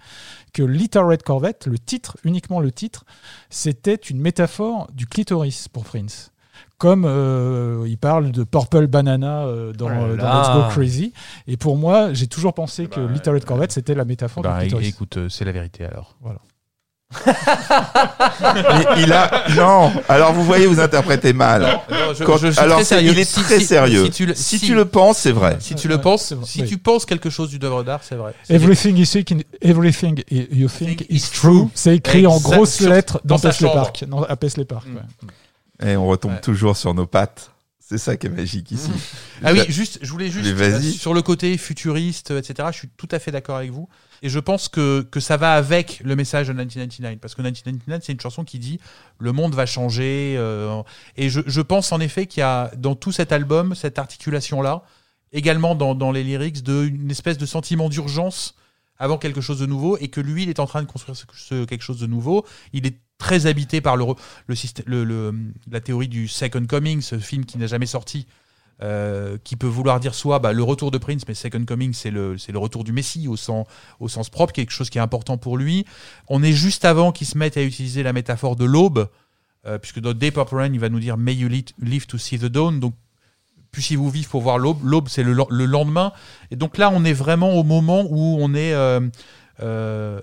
que 0.52 0.62
Little 0.62 1.00
Red 1.04 1.22
Corvette, 1.22 1.66
le 1.66 1.78
titre, 1.78 2.16
uniquement 2.24 2.60
le 2.60 2.72
titre, 2.72 3.04
c'était 3.50 3.94
une 3.94 4.20
métaphore 4.20 4.88
du 4.92 5.06
clitoris 5.06 5.68
pour 5.68 5.84
Prince. 5.84 6.30
Comme 6.78 7.04
euh, 7.06 7.84
il 7.86 7.98
parle 7.98 8.30
de 8.32 8.44
Purple 8.44 8.86
Banana 8.88 9.44
euh, 9.44 9.72
dans, 9.72 9.88
Oh 9.88 10.04
euh, 10.12 10.16
dans. 10.16 10.40
Let's 10.40 10.48
Go 10.50 10.70
Crazy. 10.70 11.12
Et 11.46 11.56
pour 11.56 11.76
moi, 11.76 12.12
j'ai 12.12 12.26
toujours 12.26 12.52
pensé 12.52 12.86
que 12.86 13.00
Bah, 13.00 13.12
Little 13.12 13.30
Red 13.30 13.44
Corvette, 13.44 13.72
c'était 13.72 13.94
la 13.94 14.04
métaphore 14.04 14.42
Bah, 14.42 14.54
du 14.58 14.66
clitoris. 14.66 14.88
écoute, 14.88 15.18
c'est 15.28 15.44
la 15.44 15.52
vérité 15.52 15.84
alors. 15.84 16.16
Mais 17.26 19.02
il 19.02 19.12
a 19.12 19.44
non. 19.56 19.92
Alors 20.08 20.32
vous 20.32 20.44
voyez, 20.44 20.66
vous 20.66 20.80
interprétez 20.80 21.32
mal. 21.32 21.80
je, 22.16 22.24
Quand- 22.24 22.36
je 22.38 22.48
suis 22.48 22.58
alors 22.60 22.76
très 22.78 22.84
sérieux. 22.84 23.12
il 23.12 23.18
est 23.18 23.24
Si- 23.24 23.42
très 23.42 23.60
si- 23.60 23.66
sérieux. 23.66 24.04
Si 24.06 24.10
tu 24.10 24.26
le, 24.26 24.34
Si 24.34 24.58
si- 24.58 24.66
tu 24.66 24.74
le 24.74 24.84
penses, 24.84 25.18
c'est 25.18 25.32
vrai. 25.32 25.56
si 25.60 25.74
tu 25.74 25.88
le 25.88 26.00
penses, 26.00 26.34
si 26.44 26.62
Oui. 26.62 26.68
tu 26.68 26.78
penses 26.78 27.04
quelque 27.06 27.30
chose 27.30 27.50
d'une 27.50 27.64
œuvre 27.64 27.82
d'art, 27.82 28.00
c'est 28.02 28.14
vrai. 28.16 28.34
Everything 28.48 28.96
you 28.96 29.06
think, 29.06 29.44
everything 29.62 30.22
you 30.30 30.68
think 30.68 31.04
is 31.08 31.22
true. 31.32 31.68
C'est 31.74 31.96
écrit 31.96 32.26
en 32.26 32.38
grosses 32.38 32.74
Sur- 32.74 32.90
lettres 32.90 33.20
dans 33.24 33.36
dans. 33.36 33.72
Park. 33.72 34.04
Dans- 34.06 34.22
à 34.22 34.36
Paisley 34.36 34.64
Park. 34.64 34.86
Mm. 34.86 34.96
ouais. 34.96 35.90
Et 35.92 35.96
on 35.96 36.06
retombe. 36.06 36.32
Ouais. 36.32 36.40
toujours 36.40 36.76
sur 36.76 36.94
nos 36.94 37.06
pattes. 37.06 37.50
C'est 37.86 37.98
ça 37.98 38.16
qui 38.16 38.26
est 38.28 38.30
magique 38.30 38.70
ici. 38.70 38.90
Ah 39.44 39.52
oui, 39.52 39.60
juste, 39.68 39.98
je 40.00 40.10
voulais 40.10 40.30
juste 40.30 40.98
sur 40.98 41.12
le 41.12 41.20
côté 41.20 41.58
futuriste, 41.58 42.30
etc. 42.30 42.68
Je 42.72 42.78
suis 42.78 42.88
tout 42.96 43.08
à 43.10 43.18
fait 43.18 43.30
d'accord 43.30 43.56
avec 43.56 43.70
vous, 43.72 43.88
et 44.24 44.28
je 44.28 44.40
pense 44.40 44.68
que 44.68 45.02
que 45.02 45.20
ça 45.20 45.36
va 45.36 45.52
avec 45.54 46.00
le 46.02 46.16
message 46.16 46.48
de 46.48 46.52
1999, 46.54 47.18
parce 47.20 47.34
que 47.36 47.42
1999 47.42 48.02
c'est 48.04 48.12
une 48.12 48.20
chanson 48.20 48.42
qui 48.42 48.58
dit 48.58 48.80
le 49.20 49.30
monde 49.32 49.54
va 49.54 49.66
changer, 49.66 50.34
euh, 50.36 50.82
et 51.16 51.28
je, 51.28 51.40
je 51.46 51.60
pense 51.60 51.92
en 51.92 52.00
effet 52.00 52.26
qu'il 52.26 52.40
y 52.40 52.42
a 52.44 52.72
dans 52.76 52.96
tout 52.96 53.12
cet 53.12 53.30
album 53.30 53.74
cette 53.74 53.98
articulation 53.98 54.62
là, 54.62 54.82
également 55.32 55.74
dans, 55.74 55.94
dans 55.94 56.10
les 56.10 56.24
lyrics, 56.24 56.62
de 56.62 56.84
une 56.86 57.10
espèce 57.10 57.38
de 57.38 57.46
sentiment 57.46 57.88
d'urgence 57.88 58.54
avant 58.98 59.18
quelque 59.18 59.40
chose 59.40 59.58
de 59.58 59.66
nouveau, 59.66 59.98
et 59.98 60.08
que 60.08 60.20
lui 60.20 60.44
il 60.44 60.48
est 60.48 60.60
en 60.60 60.66
train 60.66 60.82
de 60.82 60.86
construire 60.88 61.66
quelque 61.66 61.82
chose 61.82 61.98
de 62.00 62.06
nouveau. 62.06 62.46
Il 62.72 62.86
est 62.86 62.96
très 63.18 63.46
habité 63.46 63.80
par 63.80 63.96
le, 63.96 64.04
le- 64.86 65.34
la 65.70 65.80
théorie 65.80 66.08
du 66.08 66.28
Second 66.28 66.64
Coming, 66.66 67.00
ce 67.00 67.18
film 67.18 67.44
qui 67.44 67.58
n'a 67.58 67.66
jamais 67.66 67.86
sorti, 67.86 68.26
euh, 68.84 69.38
qui 69.44 69.56
peut 69.56 69.66
vouloir 69.66 69.98
dire 69.98 70.14
soit 70.14 70.38
bah, 70.38 70.52
le 70.52 70.62
retour 70.62 70.90
de 70.90 70.98
Prince, 70.98 71.22
mais 71.26 71.32
Second 71.34 71.64
Coming, 71.64 71.92
c'est 71.94 72.10
le, 72.10 72.36
le 72.36 72.58
retour 72.58 72.84
du 72.84 72.92
Messie 72.92 73.26
au 73.28 73.36
sens, 73.36 73.66
au 73.98 74.08
sens 74.08 74.28
propre, 74.28 74.52
quelque 74.52 74.72
chose 74.72 74.90
qui 74.90 74.98
est 74.98 75.00
important 75.00 75.38
pour 75.38 75.56
lui. 75.56 75.86
On 76.28 76.42
est 76.42 76.52
juste 76.52 76.84
avant 76.84 77.10
qu'il 77.10 77.26
se 77.26 77.38
mette 77.38 77.56
à 77.56 77.62
utiliser 77.62 78.02
la 78.02 78.12
métaphore 78.12 78.56
de 78.56 78.64
l'aube, 78.66 79.08
euh, 79.66 79.78
puisque 79.78 80.00
dans 80.00 80.12
Day 80.12 80.30
Pop 80.30 80.50
Rain, 80.50 80.70
il 80.72 80.78
va 80.80 80.90
nous 80.90 81.00
dire 81.00 81.16
May 81.16 81.34
you 81.34 81.48
live 81.80 82.06
to 82.06 82.18
see 82.18 82.38
the 82.38 82.44
dawn. 82.44 82.78
Donc, 82.78 82.94
puissiez-vous 83.70 84.10
vivre 84.10 84.28
pour 84.28 84.42
voir 84.42 84.58
l'aube. 84.58 84.78
L'aube, 84.84 85.08
c'est 85.08 85.22
le, 85.22 85.32
le- 85.32 85.46
le 85.48 85.64
lendemain. 85.66 86.12
Et 86.50 86.56
donc 86.56 86.76
là, 86.76 86.90
on 86.92 87.04
est 87.04 87.14
vraiment 87.14 87.54
au 87.54 87.64
moment 87.64 88.04
où 88.08 88.36
on 88.40 88.54
est. 88.54 88.74
euh, 88.74 89.00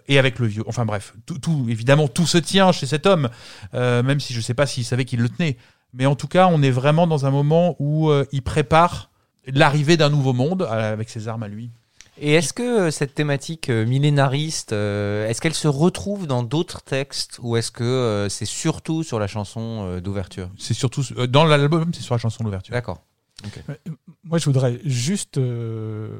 et 0.08 0.20
avec 0.20 0.40
le 0.40 0.48
vieux. 0.48 0.64
Enfin 0.68 0.86
bref, 0.86 1.14
tout, 1.42 1.66
évidemment, 1.70 2.08
tout 2.08 2.28
se 2.28 2.38
tient 2.38 2.72
chez 2.72 2.86
cet 2.86 3.06
homme, 3.06 3.30
même 3.74 4.20
si 4.20 4.34
je 4.34 4.40
ne 4.40 4.44
sais 4.44 4.54
pas 4.54 4.68
s'il 4.68 4.84
savait 4.86 5.06
qu'il 5.06 5.22
le 5.22 5.30
tenait. 5.30 5.58
Mais 5.94 6.06
en 6.06 6.16
tout 6.16 6.28
cas, 6.28 6.48
on 6.48 6.62
est 6.64 6.72
vraiment 6.72 7.08
dans 7.08 7.26
un 7.26 7.32
moment 7.32 7.76
où 7.80 8.10
euh, 8.10 8.26
il 8.32 8.42
prépare 8.42 9.10
l'arrivée 9.46 9.98
d'un 9.98 10.10
nouveau 10.10 10.34
monde 10.34 10.62
euh, 10.62 10.94
avec 10.94 11.10
ses 11.10 11.28
armes 11.28 11.44
à 11.44 11.48
lui. 11.48 11.72
Et 12.20 12.34
est-ce 12.34 12.54
que 12.54 12.62
euh, 12.62 12.92
cette 12.92 13.16
thématique 13.16 13.70
millénariste, 13.70 14.74
euh, 14.74 15.28
est-ce 15.28 15.42
qu'elle 15.42 15.54
se 15.54 15.68
retrouve 15.68 16.28
dans 16.28 16.44
d'autres 16.44 16.82
textes 16.82 17.40
ou 17.42 17.58
est-ce 17.58 17.72
que 17.72 17.84
euh, 17.84 18.30
c'est 18.30 18.46
surtout 18.46 19.02
sur 19.04 19.18
la 19.18 19.28
chanson 19.28 19.86
euh, 19.86 20.02
d'ouverture? 20.02 20.50
C'est 20.58 20.74
surtout 20.74 21.04
euh, 21.18 21.26
dans 21.26 21.46
l'album, 21.46 21.92
c'est 21.94 22.02
sur 22.02 22.14
la 22.14 22.20
chanson 22.20 22.44
d'ouverture. 22.44 22.74
D'accord. 22.74 23.02
Moi, 24.24 24.38
je 24.38 24.46
voudrais 24.46 24.80
juste 24.86 25.38
euh, 25.40 26.20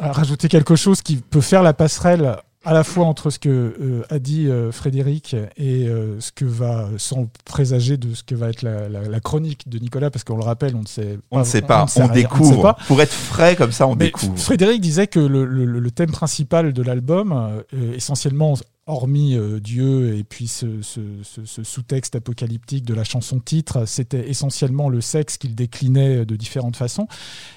rajouter 0.00 0.48
quelque 0.48 0.74
chose 0.74 1.00
qui 1.00 1.16
peut 1.16 1.42
faire 1.42 1.62
la 1.62 1.74
passerelle 1.74 2.36
à 2.64 2.72
la 2.72 2.84
fois 2.84 3.06
entre 3.06 3.30
ce 3.30 3.38
que 3.38 3.48
euh, 3.48 4.02
a 4.10 4.18
dit 4.18 4.48
euh, 4.48 4.72
Frédéric 4.72 5.34
et 5.56 5.86
euh, 5.88 6.18
ce 6.20 6.32
que 6.32 6.44
va, 6.44 6.88
sans 6.98 7.28
présager 7.44 7.96
de 7.96 8.14
ce 8.14 8.22
que 8.22 8.34
va 8.34 8.48
être 8.48 8.62
la, 8.62 8.88
la- 8.88 9.08
la 9.08 9.20
chronique 9.20 9.68
de 9.68 9.78
Nicolas, 9.78 10.10
parce 10.10 10.24
qu'on 10.24 10.36
le 10.36 10.44
rappelle, 10.44 10.74
on 10.76 10.80
ne 10.82 10.86
sait 10.86 11.18
On 11.30 11.40
ne 11.40 11.44
sait 11.44 11.62
pas, 11.62 11.86
sait 11.86 12.00
on, 12.00 12.04
rien, 12.04 12.12
ne 12.12 12.16
sait 12.16 12.22
découvre. 12.22 12.62
pas. 12.62 12.76
Pour 12.86 13.00
être 13.02 13.12
frais 13.12 13.56
comme 13.56 13.72
ça, 13.72 13.86
on 13.86 13.94
Mais 13.96 14.06
découvre. 14.06 14.38
Frédéric 14.38 14.80
disait 14.80 15.06
que 15.06 15.20
le, 15.20 15.44
le- 15.44 15.64
le 15.78 15.90
thème 15.90 16.10
principal 16.10 16.72
de 16.72 16.82
l'album, 16.82 17.32
euh, 17.32 17.94
essentiellement, 17.94 18.54
hormis 18.86 19.34
euh, 19.34 19.60
Dieu 19.60 20.16
et 20.16 20.24
puis 20.24 20.46
ce, 20.46 20.80
sous-texte 20.82 22.16
apocalyptique 22.16 22.84
de 22.84 22.94
la 22.94 23.04
chanson 23.04 23.40
titre, 23.40 23.86
c'était 23.86 24.28
essentiellement 24.28 24.88
le 24.88 25.00
sexe 25.00 25.38
qu'il 25.38 25.54
déclinait 25.54 26.26
de 26.26 26.36
différentes 26.36 26.76
façons. 26.76 27.08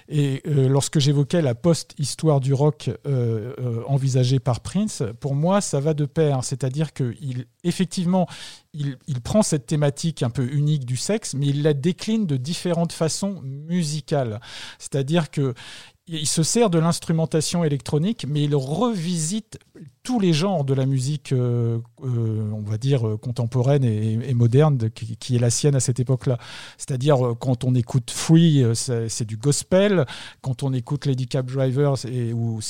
Et 0.08 0.42
euh, 0.48 0.70
lorsque 0.70 1.00
j'évoquais 1.00 1.42
la 1.42 1.56
post-histoire 1.56 2.40
du 2.40 2.54
rock 2.54 2.90
euh, 3.06 3.84
envisagée 3.88 4.40
par 4.40 4.62
Prince, 4.62 5.04
pour 5.20 5.36
moi, 5.36 5.62
ça 5.62 5.80
va 5.80 5.94
de 5.94 6.06
pair. 6.06 6.44
C'est-à-dire 6.44 6.94
que 6.94 7.16
il, 7.22 7.46
effectivement, 7.64 8.28
il, 8.74 8.98
il 9.08 9.22
prend 9.22 9.42
cette 9.42 9.66
thématique 9.66 10.24
un 10.24 10.30
peu 10.30 10.48
unique 10.52 10.86
du 10.86 10.98
sexe, 10.98 11.34
mais 11.34 11.48
il 11.48 11.62
la 11.62 11.74
décline 11.74 12.26
de 12.26 12.38
différentes 12.38 12.94
façons 12.94 13.42
musicales. 13.42 14.40
C'est-à-dire 14.80 15.30
que 15.30 15.54
il 16.08 16.28
se 16.28 16.42
sert 16.42 16.70
de 16.70 16.80
l'instrumentation 16.80 17.64
électronique, 17.66 18.26
mais 18.28 18.44
il 18.44 18.56
revisite 18.56 19.60
tous 20.08 20.22
les 20.22 20.32
genres 20.32 20.64
de 20.64 20.74
la 20.74 20.86
musique, 20.86 21.34
euh, 21.34 21.80
euh, 22.02 22.50
on 22.54 22.62
va 22.62 22.78
dire, 22.78 23.06
euh, 23.06 23.18
contemporaine 23.18 23.84
et, 23.84 24.34
moderne, 24.34 24.78
de- 24.78 24.88
qui, 24.88 25.36
est 25.36 25.40
la 25.40 25.50
sienne 25.50 25.76
à 25.76 25.82
cette 25.82 26.00
époque-là. 26.00 26.38
C'est-à-dire, 26.78 27.36
quand 27.42 27.66
on 27.66 27.76
écoute 27.76 28.10
Free, 28.10 28.64
c'est 28.74 29.26
du 29.26 29.36
gospel. 29.36 30.06
Quand 30.42 30.64
on 30.64 30.72
écoute 30.72 31.08
Lady 31.08 31.28
Cab 31.28 31.52
Driver, 31.52 31.96
et, 32.06 32.32
ou, 32.32 32.62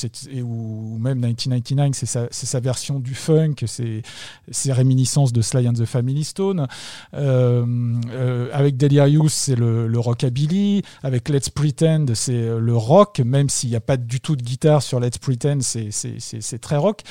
même 0.99 1.19
1999, 1.19 1.91
c'est 1.93 2.45
sa, 2.47 2.59
version 2.59 2.99
du 2.99 3.13
funk, 3.13 3.53
c'est 3.67 4.01
ses 4.49 4.73
réminiscences 4.73 5.31
de 5.31 5.43
Sly 5.43 5.67
and 5.67 5.73
the 5.73 5.85
Family 5.85 6.23
Stone. 6.23 6.65
Euh, 7.13 8.49
avec 8.51 8.77
Delirious, 8.77 9.29
c'est 9.29 9.55
le, 9.55 9.99
rockabilly. 9.99 10.81
Avec 11.03 11.29
Let's 11.29 11.51
Pretend, 11.51 12.05
c'est 12.15 12.57
le 12.57 12.75
rock, 12.75 13.19
même 13.19 13.47
s'il 13.47 13.69
n'y 13.69 13.75
a 13.75 13.79
pas 13.81 13.97
du 13.97 14.21
tout 14.21 14.35
de 14.35 14.41
guitare 14.41 14.81
sur 14.81 14.99
Let's 14.99 15.19
Pretend, 15.19 15.59
c'est 15.61 16.59
très 16.59 16.77
rock. 16.77 17.03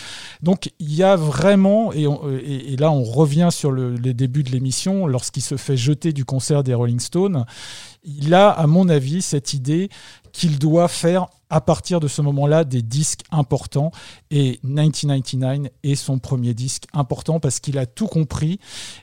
Donc 0.42 0.72
il 0.78 0.94
y 0.94 1.02
a 1.02 1.16
vraiment, 1.16 1.92
et, 1.92 2.06
on- 2.06 2.28
et- 2.30 2.76
là 2.76 2.90
on 2.90 3.02
revient 3.02 3.48
sur 3.50 3.70
le- 3.70 3.94
les 3.96 4.14
débuts 4.14 4.42
de 4.42 4.50
l'émission, 4.50 5.06
lorsqu'il 5.06 5.42
se 5.42 5.56
fait 5.56 5.76
jeter 5.76 6.12
du 6.12 6.24
concert 6.24 6.62
des 6.62 6.74
Rolling 6.74 7.00
Stones, 7.00 7.44
il 8.04 8.34
a, 8.34 8.50
à 8.50 8.66
mon 8.66 8.88
avis, 8.88 9.22
cette 9.22 9.52
idée 9.52 9.88
qu'il 10.32 10.58
doit 10.58 10.86
faire 10.88 11.26
à 11.48 11.60
partir 11.60 11.98
de 12.00 12.08
ce 12.08 12.20
moment-là 12.22 12.64
des 12.64 12.82
disques 12.82 13.20
importants. 13.30 13.90
Et 14.30 14.58
1999 14.64 15.70
est 15.82 15.94
son 15.94 16.18
premier 16.18 16.54
disque 16.54 16.84
important 16.92 17.40
parce 17.40 17.58
qu'il 17.60 17.78
a 17.78 17.86
tout 17.86 18.06
compris. 18.06 18.58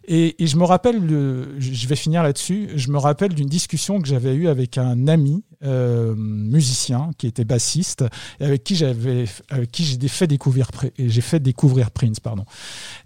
Et, 0.07 0.35
je 0.39 0.55
me 0.57 0.63
rappelle 0.63 0.99
le- 1.05 1.55
je 1.59 1.87
vais 1.87 1.95
finir 1.95 2.21
là-dessus. 2.23 2.69
Je 2.75 2.91
me 2.91 2.97
rappelle 2.97 3.33
d'une 3.33 3.47
discussion 3.49 3.99
que 4.01 4.07
j'avais 4.07 4.33
eue 4.35 4.47
avec 4.47 4.77
un 4.77 5.07
ami 5.07 5.43
euh, 5.65 6.13
musicien 6.17 7.11
qui 7.17 7.25
était 7.25 7.45
bassiste 7.45 8.03
et 8.41 8.45
avec 8.45 8.65
qui 8.65 8.75
j'avais 8.75 9.25
avec 9.49 9.71
qui 9.71 9.85
j'ai 9.85 10.07
fait 10.09 10.27
découvrir 10.27 10.69
j'ai 10.99 11.21
fait 11.21 11.39
découvrir 11.39 11.91
Prince 11.91 12.19
pardon. 12.19 12.43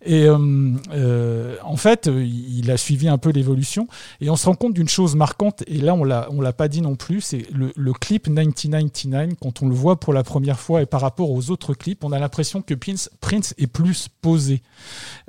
Et 0.03 0.23
euh, 0.23 0.73
euh, 0.91 1.55
en 1.63 1.77
fait 1.77 2.07
il 2.07 2.71
a 2.71 2.77
suivi 2.77 3.09
un 3.09 3.19
peu 3.19 3.29
l'évolution 3.29 3.87
et 4.21 4.31
on 4.31 4.35
se 4.35 4.47
rend 4.47 4.55
compte 4.55 4.73
d'une 4.73 4.89
chose 4.89 5.15
marquante 5.15 5.63
et 5.67 5.77
là 5.77 5.93
on 5.93 6.03
l'a 6.03 6.27
on 6.31 6.41
l'a 6.41 6.51
pas 6.51 6.67
dit 6.67 6.81
non 6.81 6.95
plus 6.95 7.21
c'est 7.21 7.45
le, 7.53 7.93
clip 7.93 8.27
1999 8.27 9.35
quand 9.39 9.61
on 9.61 9.67
le 9.67 9.75
voit 9.75 9.99
pour 9.99 10.13
la 10.13 10.23
première 10.23 10.59
fois 10.59 10.81
et 10.81 10.87
par 10.87 11.01
rapport 11.01 11.29
aux 11.29 11.51
autres 11.51 11.75
clips 11.75 12.03
on 12.03 12.11
a 12.11 12.17
l'impression 12.17 12.63
que 12.63 12.73
Prince, 12.73 13.11
Prince 13.21 13.53
est 13.59 13.67
plus 13.67 14.07
posé. 14.21 14.63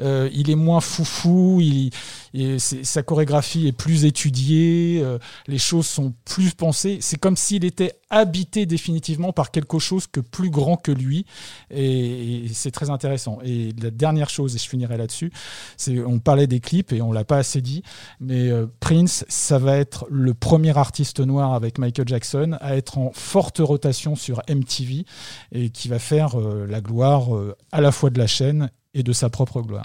Il 0.01 0.51
est 0.51 0.55
moins 0.55 0.81
foufou 0.81 1.61
il, 1.61 2.61
sa 2.61 3.03
chorégraphie 3.03 3.67
est 3.67 3.73
plus 3.73 4.07
étudiée 4.07 5.05
les 5.47 5.59
choses 5.59 5.87
sont 5.87 6.15
plus 6.25 6.55
pensées 6.55 6.99
comme 7.19 7.37
s'il 7.37 7.65
était 7.65 7.93
habité 8.11 8.67
définitivement 8.67 9.33
par 9.33 9.51
quelque 9.51 9.79
chose 9.79 10.07
que 10.07 10.21
plus 10.21 10.51
grand 10.51 10.77
que 10.77 10.93
lui. 10.93 11.27
Et, 11.71 12.45
et 12.45 12.49
c'est 12.49 12.71
très 12.71 12.91
intéressant. 12.91 13.39
Et 13.45 13.73
la 13.83 13.91
dernière 13.91 14.31
chose 14.31 14.55
et 14.55 14.59
je 14.59 14.69
finirai 14.69 14.97
là-dessus 14.97 15.33
c'est 15.77 15.99
on 16.01 16.19
parlait 16.19 16.47
des 16.47 16.61
clips 16.61 16.93
et 16.93 17.03
on 17.03 17.13
l'a 17.13 17.25
pas 17.25 17.39
assez 17.39 17.61
dit 17.61 17.83
mais 18.21 18.49
euh, 18.51 18.67
Prince 18.81 19.25
ça 19.29 19.59
va 19.59 19.77
être 19.77 20.07
le 20.11 20.35
premier 20.35 20.77
artiste 20.77 21.21
noir 21.21 21.55
avec 21.55 21.79
Michael 21.79 22.09
Jackson 22.09 22.57
à 22.61 22.77
être 22.77 22.99
en 22.99 23.13
forte 23.13 23.59
rotation 23.59 24.17
sur 24.17 24.43
MTV 24.49 25.05
et 25.53 25.71
qui 25.71 25.89
va 25.89 25.99
faire 25.99 26.39
euh, 26.39 26.67
la 26.67 26.81
gloire 26.81 27.35
euh, 27.35 27.57
à 27.73 27.81
la 27.81 27.93
fois 27.93 28.11
de 28.11 28.19
la 28.19 28.27
chaîne 28.27 28.71
et 28.95 29.03
de 29.03 29.13
sa 29.13 29.31
propre 29.31 29.63
gloire 29.63 29.85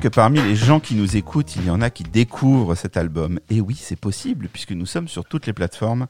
que 0.00 0.08
parmi 0.08 0.40
les 0.40 0.56
gens 0.56 0.80
qui 0.80 0.94
nous 0.94 1.16
écoutent, 1.16 1.56
il 1.56 1.66
y 1.66 1.70
en 1.70 1.82
a 1.82 1.90
qui 1.90 2.04
découvrent 2.04 2.74
cet 2.74 2.96
album. 2.96 3.38
Et 3.50 3.60
oui, 3.60 3.76
c'est 3.78 3.98
possible, 3.98 4.48
puisque 4.50 4.72
nous 4.72 4.86
sommes 4.86 5.08
sur 5.08 5.26
toutes 5.26 5.46
les 5.46 5.52
plateformes. 5.52 6.06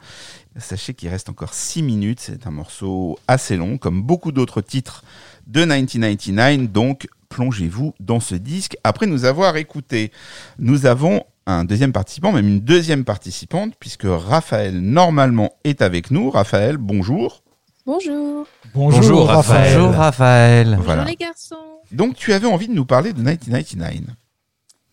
Sachez 0.57 0.95
qu'il 0.95 1.09
reste 1.09 1.29
encore 1.29 1.55
6 1.55 1.83
minutes. 1.83 2.21
C'est 2.21 2.47
un 2.47 2.53
morceau 2.53 3.19
assez 3.27 3.57
long, 3.57 3.79
comme 3.79 4.03
beaucoup 4.03 4.31
d'autres 4.31 4.61
titres 4.61 5.03
de 5.49 5.62
1999. 5.62 6.71
Donc, 6.71 7.09
plongez-vous 7.31 7.95
dans 7.99 8.21
ce 8.21 8.37
disque. 8.37 8.77
Après 8.85 9.07
nous 9.07 9.25
avoir 9.25 9.57
écouté, 9.57 10.12
nous 10.61 10.87
avons 10.87 11.25
un 11.47 11.65
deuxième 11.65 11.93
participant, 11.93 12.31
même 12.31 12.47
une 12.47 12.61
deuxième 12.61 13.05
participante, 13.05 13.75
puisque 13.81 14.07
Raphaël, 14.07 14.81
normalement, 14.81 15.51
est 15.65 15.83
avec 15.83 16.12
nous. 16.12 16.31
Raphaël, 16.31 16.77
bonjour. 16.77 17.43
Bonjour. 17.87 18.47
Bonjour, 18.73 19.01
Bonjour, 19.01 19.27
Raphaël. 19.27 19.75
Bonjour 19.75 19.95
Raphaël. 19.95 20.79
Voilà. 20.81 21.03
Bonjour 21.03 21.11
les 21.11 21.17
garçons. 21.17 21.49
Donc, 21.93 22.15
tu 22.17 22.33
avais 22.33 22.47
envie 22.47 22.69
de 22.69 22.73
nous 22.75 22.85
parler 22.85 23.12
de 23.12 23.19
1999. 23.19 24.15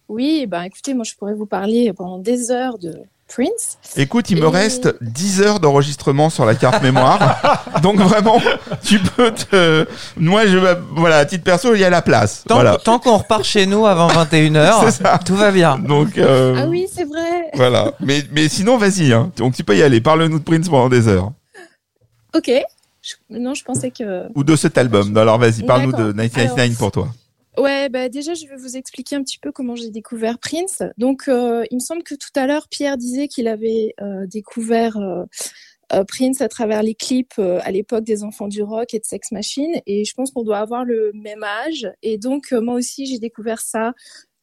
Oui, 0.09 0.45
ben 0.47 0.61
écoutez, 0.63 0.93
moi 0.93 1.03
je 1.03 1.13
pourrais 1.15 1.33
vous 1.33 1.45
parler 1.45 1.91
pendant 1.93 2.17
des 2.17 2.49
heures 2.49 2.77
de 2.77 2.95
Prince. 3.27 3.77
Écoute, 3.97 4.29
il 4.29 4.37
me 4.39 4.47
reste 4.47 4.95
10 5.03 5.41
heures 5.41 5.59
d'enregistrement 5.59 6.29
sur 6.29 6.45
la 6.45 6.55
carte 6.55 6.81
mémoire. 6.81 7.73
Donc 7.83 7.97
vraiment, 7.97 8.41
tu 8.85 8.99
peux 8.99 9.31
te... 9.33 9.85
Moi, 10.15 10.45
je... 10.47 10.57
Voilà, 10.95 11.17
à 11.17 11.25
titre 11.25 11.43
perso, 11.43 11.75
il 11.75 11.81
y 11.81 11.83
a 11.83 11.89
la 11.89 12.01
place. 12.01 12.45
Tant, 12.47 12.55
Voilà. 12.55 12.77
tant 12.77 12.99
qu'on 12.99 13.17
repart 13.17 13.43
chez 13.43 13.65
nous 13.65 13.85
avant 13.85 14.07
21h, 14.07 14.79
C'est 14.85 15.03
ça. 15.03 15.19
tout 15.23 15.35
va 15.35 15.51
bien. 15.51 15.77
Donc, 15.77 16.17
euh, 16.17 16.55
Ah 16.57 16.67
oui, 16.69 16.87
c'est 16.89 17.03
vrai. 17.03 17.51
voilà. 17.55 17.91
Mais, 17.99 18.23
mais 18.31 18.47
sinon, 18.47 18.77
vas-y. 18.77 19.11
Hein. 19.11 19.29
Donc, 19.35 19.55
tu 19.55 19.65
peux 19.65 19.75
y 19.75 19.83
aller. 19.83 19.99
Parle-nous 19.99 20.39
de 20.39 20.43
Prince 20.45 20.69
pendant 20.69 20.87
des 20.87 21.09
heures. 21.09 21.33
Ok. 22.33 22.49
Je- 23.07 23.15
Non, 23.37 23.53
je 23.53 23.63
pensais 23.63 23.91
que. 23.91 24.27
Ou 24.35 24.43
de 24.43 24.55
cet 24.55 24.77
album. 24.77 25.15
Alors, 25.17 25.37
vas-y, 25.39 25.63
parle-nous 25.63 25.91
de 25.91 26.11
D'accord. 26.11 26.13
1999 26.13 26.67
Alors- 26.67 26.77
pour 26.77 26.91
toi. 26.91 27.07
Ouais, 27.57 27.89
bah 27.89 28.07
déjà, 28.07 28.35
je 28.35 28.45
vais 28.45 28.55
vous 28.55 28.77
expliquer 28.77 29.15
un 29.15 29.23
petit 29.23 29.39
peu 29.39 29.51
comment 29.51 29.75
j'ai 29.75 29.89
découvert 29.89 30.37
Prince. 30.37 30.83
Donc, 30.99 31.23
euh, 31.27 31.65
il 31.71 31.75
me 31.75 31.79
semble 31.79 32.03
que 32.03 32.13
tout 32.13 32.29
à 32.35 32.45
l'heure, 32.45 32.67
Pierre 32.69 32.97
disait 32.97 33.27
qu'il 33.27 33.47
avait 33.47 33.95
euh, 33.99 34.27
découvert 34.27 34.95
euh, 34.97 36.03
Prince 36.07 36.41
à 36.41 36.49
travers 36.49 36.83
les 36.83 36.93
clips 36.93 37.39
à 37.39 37.71
l'époque 37.71 38.03
des 38.03 38.23
Enfants 38.23 38.47
du 38.47 38.61
Rock 38.61 38.93
et 38.93 38.99
de 38.99 39.05
Sex 39.05 39.31
Machine. 39.31 39.71
Et 39.87 40.05
je 40.05 40.13
pense 40.13 40.29
qu'on 40.31 40.43
doit 40.43 40.59
avoir 40.59 40.85
le 40.85 41.11
même 41.15 41.43
âge. 41.43 41.87
Et 42.03 42.19
donc, 42.19 42.51
moi 42.51 42.75
aussi, 42.75 43.07
j'ai 43.07 43.17
découvert 43.17 43.59
ça 43.61 43.93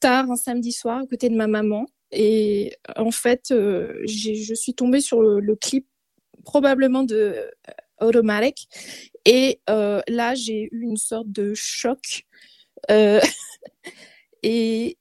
tard 0.00 0.28
un 0.30 0.36
samedi 0.36 0.72
soir 0.72 1.02
à 1.02 1.06
côté 1.06 1.28
de 1.28 1.36
ma 1.36 1.46
maman. 1.46 1.86
Et 2.10 2.74
en 2.96 3.10
fait, 3.12 3.44
je 3.50 4.54
suis 4.54 4.74
tombée 4.74 5.00
sur 5.00 5.20
le, 5.22 5.38
le 5.38 5.54
clip 5.54 5.86
probablement 6.44 7.02
de 7.04 7.36
Automatic. 8.00 8.68
Et 9.24 9.60
euh, 9.70 10.02
là, 10.08 10.34
j'ai 10.34 10.68
eu 10.70 10.82
une 10.82 10.96
sorte 10.96 11.30
de 11.30 11.54
choc. 11.54 12.24
Euh, 12.90 13.20
et 14.42 14.98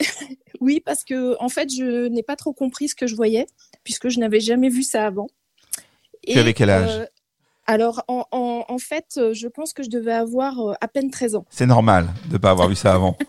oui, 0.60 0.80
parce 0.80 1.04
que 1.04 1.36
en 1.40 1.48
fait, 1.48 1.72
je 1.72 2.08
n'ai 2.08 2.22
pas 2.22 2.36
trop 2.36 2.52
compris 2.52 2.88
ce 2.88 2.94
que 2.94 3.06
je 3.06 3.14
voyais, 3.14 3.46
puisque 3.82 4.08
je 4.08 4.18
n'avais 4.18 4.40
jamais 4.40 4.68
vu 4.68 4.82
ça 4.82 5.06
avant. 5.06 5.28
Tu 6.26 6.38
avais 6.38 6.54
quel 6.54 6.70
âge? 6.70 7.08
Alors, 7.66 8.04
en, 8.08 8.26
en, 8.30 8.64
en 8.68 8.78
fait, 8.78 9.14
euh, 9.16 9.32
je 9.32 9.48
pense 9.48 9.72
que 9.72 9.82
je 9.82 9.88
devais 9.88 10.12
avoir 10.12 10.60
euh, 10.60 10.74
à 10.80 10.88
peine 10.88 11.10
13 11.10 11.36
ans. 11.36 11.46
C'est 11.48 11.66
normal 11.66 12.08
de 12.30 12.36
pas 12.36 12.50
avoir 12.50 12.68
vu 12.68 12.74
ça 12.74 12.94
avant. 12.94 13.16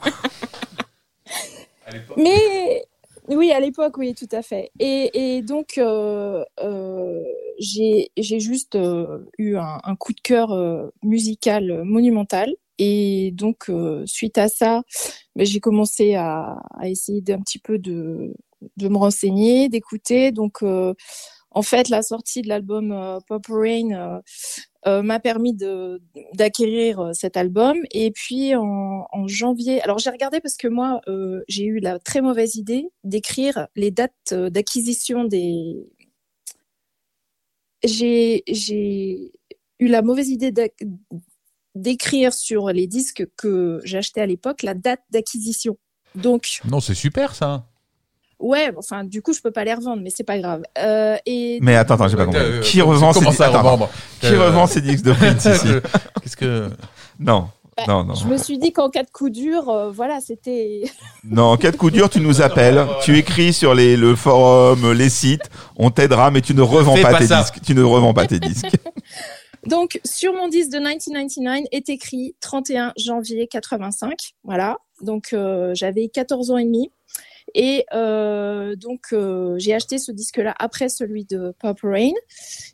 Mais 2.18 2.86
oui, 3.30 3.52
à 3.52 3.60
l'époque, 3.60 3.98
oui, 3.98 4.14
tout 4.14 4.28
à 4.32 4.42
fait. 4.42 4.72
Et, 4.80 5.38
et 5.38 5.42
donc, 5.42 5.78
euh, 5.78 6.44
euh, 6.62 7.24
j'ai 7.60 8.10
juste 8.18 8.76
euh, 8.76 9.20
eu 9.38 9.58
un, 9.58 9.96
coup 9.98 10.14
de 10.14 10.22
cœur 10.22 10.52
euh, 10.52 10.90
musical 11.04 11.84
monumental. 11.84 12.54
Et 12.78 13.32
donc, 13.34 13.70
euh, 13.70 14.06
suite 14.06 14.38
à 14.38 14.50
ça, 14.50 14.84
ben, 15.36 15.46
j'ai 15.46 15.60
commencé 15.60 16.16
à, 16.16 16.62
à 16.78 16.90
essayer 16.90 17.22
d'un 17.22 17.40
petit 17.40 17.60
peu 17.60 17.78
de, 17.80 18.34
de 18.78 18.90
me 18.90 18.98
renseigner, 18.98 19.70
d'écouter. 19.70 20.32
Donc, 20.32 20.62
euh, 20.64 20.94
en 21.52 21.62
fait, 21.62 21.90
la 21.90 22.02
sortie 22.02 22.42
de 22.42 22.50
l'album 22.50 22.92
euh, 22.92 23.20
Pop 23.28 23.46
Rain 23.48 23.92
euh, 23.92 24.20
euh, 24.20 24.22
m'a 24.86 25.20
permis 25.20 25.56
d'acquérir 26.34 27.00
euh, 27.00 27.14
cet 27.14 27.38
album. 27.38 27.78
Et 27.92 28.12
puis 28.12 28.56
en, 28.56 29.28
janvier, 29.28 29.82
alors 29.82 29.98
j'ai 29.98 30.10
regardé 30.10 30.40
parce 30.40 30.58
que 30.58 30.68
moi 30.68 31.02
euh, 31.08 31.44
j'ai 31.48 31.66
eu 31.66 31.80
la 31.80 32.00
très 32.00 32.22
mauvaise 32.22 32.56
idée 32.56 32.90
d'écrire 33.04 33.68
les 33.76 33.92
dates 33.92 34.14
euh, 34.32 34.50
d'acquisition 34.50 35.24
des. 35.24 35.90
J'ai 37.84 38.44
eu 39.80 39.88
la 39.88 40.02
mauvaise 40.02 40.30
idée 40.30 40.54
d'écrire 41.76 42.34
sur 42.34 42.70
les 42.70 42.88
disques 42.88 43.28
que 43.38 43.80
j'achetais 43.84 44.22
à 44.22 44.26
l'époque 44.26 44.64
la 44.64 44.74
date 44.74 45.02
d'acquisition. 45.10 45.78
Donc 46.16 46.62
Non, 46.66 46.80
c'est 46.80 46.96
super 46.96 47.36
ça. 47.36 47.68
Ouais, 48.48 48.72
enfin 48.78 49.04
du 49.04 49.22
coup 49.22 49.34
je 49.34 49.42
peux 49.42 49.52
pas 49.52 49.64
les 49.64 49.74
revendre, 49.74 50.02
mais 50.02 50.10
c'est 50.16 50.24
pas 50.24 50.38
grave. 50.40 50.64
Euh, 50.78 51.18
et 51.26 51.60
Mais 51.62 51.76
attends, 51.76 51.96
attends, 51.96 52.08
j'ai 52.08 52.18
pas 52.18 52.26
compris. 52.26 52.42
Euh, 52.42 52.62
Qui 52.62 52.82
revend 52.82 53.12
ces 53.14 53.20
Comment 53.20 53.32
disques 53.32 53.44
ça 53.44 53.50
attends, 53.50 53.60
revendre 53.64 53.90
Qui 54.22 54.28
Euh, 54.28 54.46
revend 54.48 54.68
ces 54.68 54.82
disques 54.82 55.04
de 55.04 55.12
Prince 55.14 55.46
ici 55.56 55.68
Qu'est-ce 56.22 56.38
que 56.38 56.70
Non. 57.20 57.48
Non, 57.90 58.06
non. 58.06 58.14
je 58.14 58.26
me 58.28 58.38
suis 58.38 58.58
dit 58.58 58.72
qu'en 58.72 58.90
cas 58.90 59.04
de 59.04 59.10
coup 59.12 59.30
dur, 59.30 59.68
euh, 59.68 59.92
voilà, 59.92 60.22
c'était 60.22 60.84
Non, 61.26 61.44
en 61.52 61.58
cas 61.58 61.72
de 61.72 61.76
coup 61.76 61.92
dur, 61.92 62.10
tu 62.10 62.22
nous 62.22 62.42
appelles, 62.42 62.86
tu 63.04 63.18
écris 63.18 63.52
sur 63.52 63.74
les, 63.76 63.98
le 63.98 64.16
forum, 64.16 64.94
les 64.94 65.10
sites, 65.10 65.50
on 65.76 65.90
t'aidera, 65.90 66.32
mais 66.32 66.40
tu 66.40 66.54
ne 66.54 66.62
revends 66.62 66.96
pas, 66.96 67.12
pas 67.12 67.20
tes 67.20 67.28
ça. 67.28 67.42
disques. 67.42 67.58
Tu 67.66 67.76
ne 67.76 67.84
revends 67.84 68.14
pas 68.14 68.28
tes 68.28 68.40
disques. 68.40 68.78
Donc, 69.68 70.00
sur 70.06 70.32
mon 70.34 70.48
disque 70.48 70.70
de 70.72 70.78
1999 70.78 71.66
est 71.74 71.90
écrit 71.90 72.36
31 72.40 72.94
janvier 72.98 73.48
85. 73.48 74.14
Voilà. 74.46 74.78
Donc, 75.02 75.34
euh, 75.34 75.72
j'avais 75.74 76.08
14 76.08 76.52
ans 76.52 76.58
et 76.58 76.64
demi. 76.64 76.92
Et 77.58 77.86
euh, 77.94 78.76
donc, 78.76 79.08
euh, 79.14 79.56
j'ai 79.58 79.74
acheté 79.74 79.98
ce 79.98 80.12
disque-là 80.12 80.54
après 80.60 80.90
celui 80.90 81.24
de 81.24 81.54
Pop 81.58 81.80
Rain. 81.84 82.12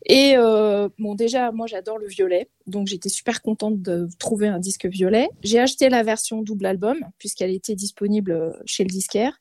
Et 0.07 0.33
euh, 0.35 0.89
bon, 0.97 1.13
déjà, 1.13 1.51
moi, 1.51 1.67
j'adore 1.67 1.99
le 1.99 2.07
violet. 2.07 2.49
Donc, 2.65 2.87
j'étais 2.87 3.07
super 3.07 3.43
contente 3.43 3.79
de 3.81 4.09
trouver 4.17 4.47
un 4.47 4.57
disque 4.57 4.87
violet. 4.87 5.29
J'ai 5.43 5.59
acheté 5.59 5.89
la 5.89 6.01
version 6.01 6.41
double 6.41 6.65
album, 6.65 6.97
puisqu'elle 7.19 7.51
était 7.51 7.75
disponible 7.75 8.59
chez 8.65 8.83
le 8.83 8.89
disquaire. 8.89 9.39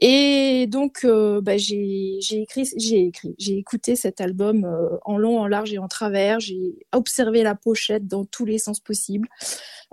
Et 0.00 0.66
donc, 0.68 1.00
euh, 1.04 1.40
bah, 1.40 1.56
j'ai 1.56 2.18
écrit, 2.30 2.68
j'ai 2.76 3.06
écrit, 3.06 3.34
j'ai 3.38 3.56
écouté 3.58 3.96
cet 3.96 4.20
album 4.20 4.64
euh, 4.64 4.96
en 5.04 5.18
long, 5.18 5.40
en 5.40 5.48
large 5.48 5.72
et 5.72 5.78
en 5.78 5.88
travers. 5.88 6.38
J'ai 6.38 6.86
observé 6.92 7.42
la 7.42 7.56
pochette 7.56 8.06
dans 8.06 8.24
tous 8.24 8.44
les 8.44 8.58
sens 8.58 8.78
possibles. 8.78 9.28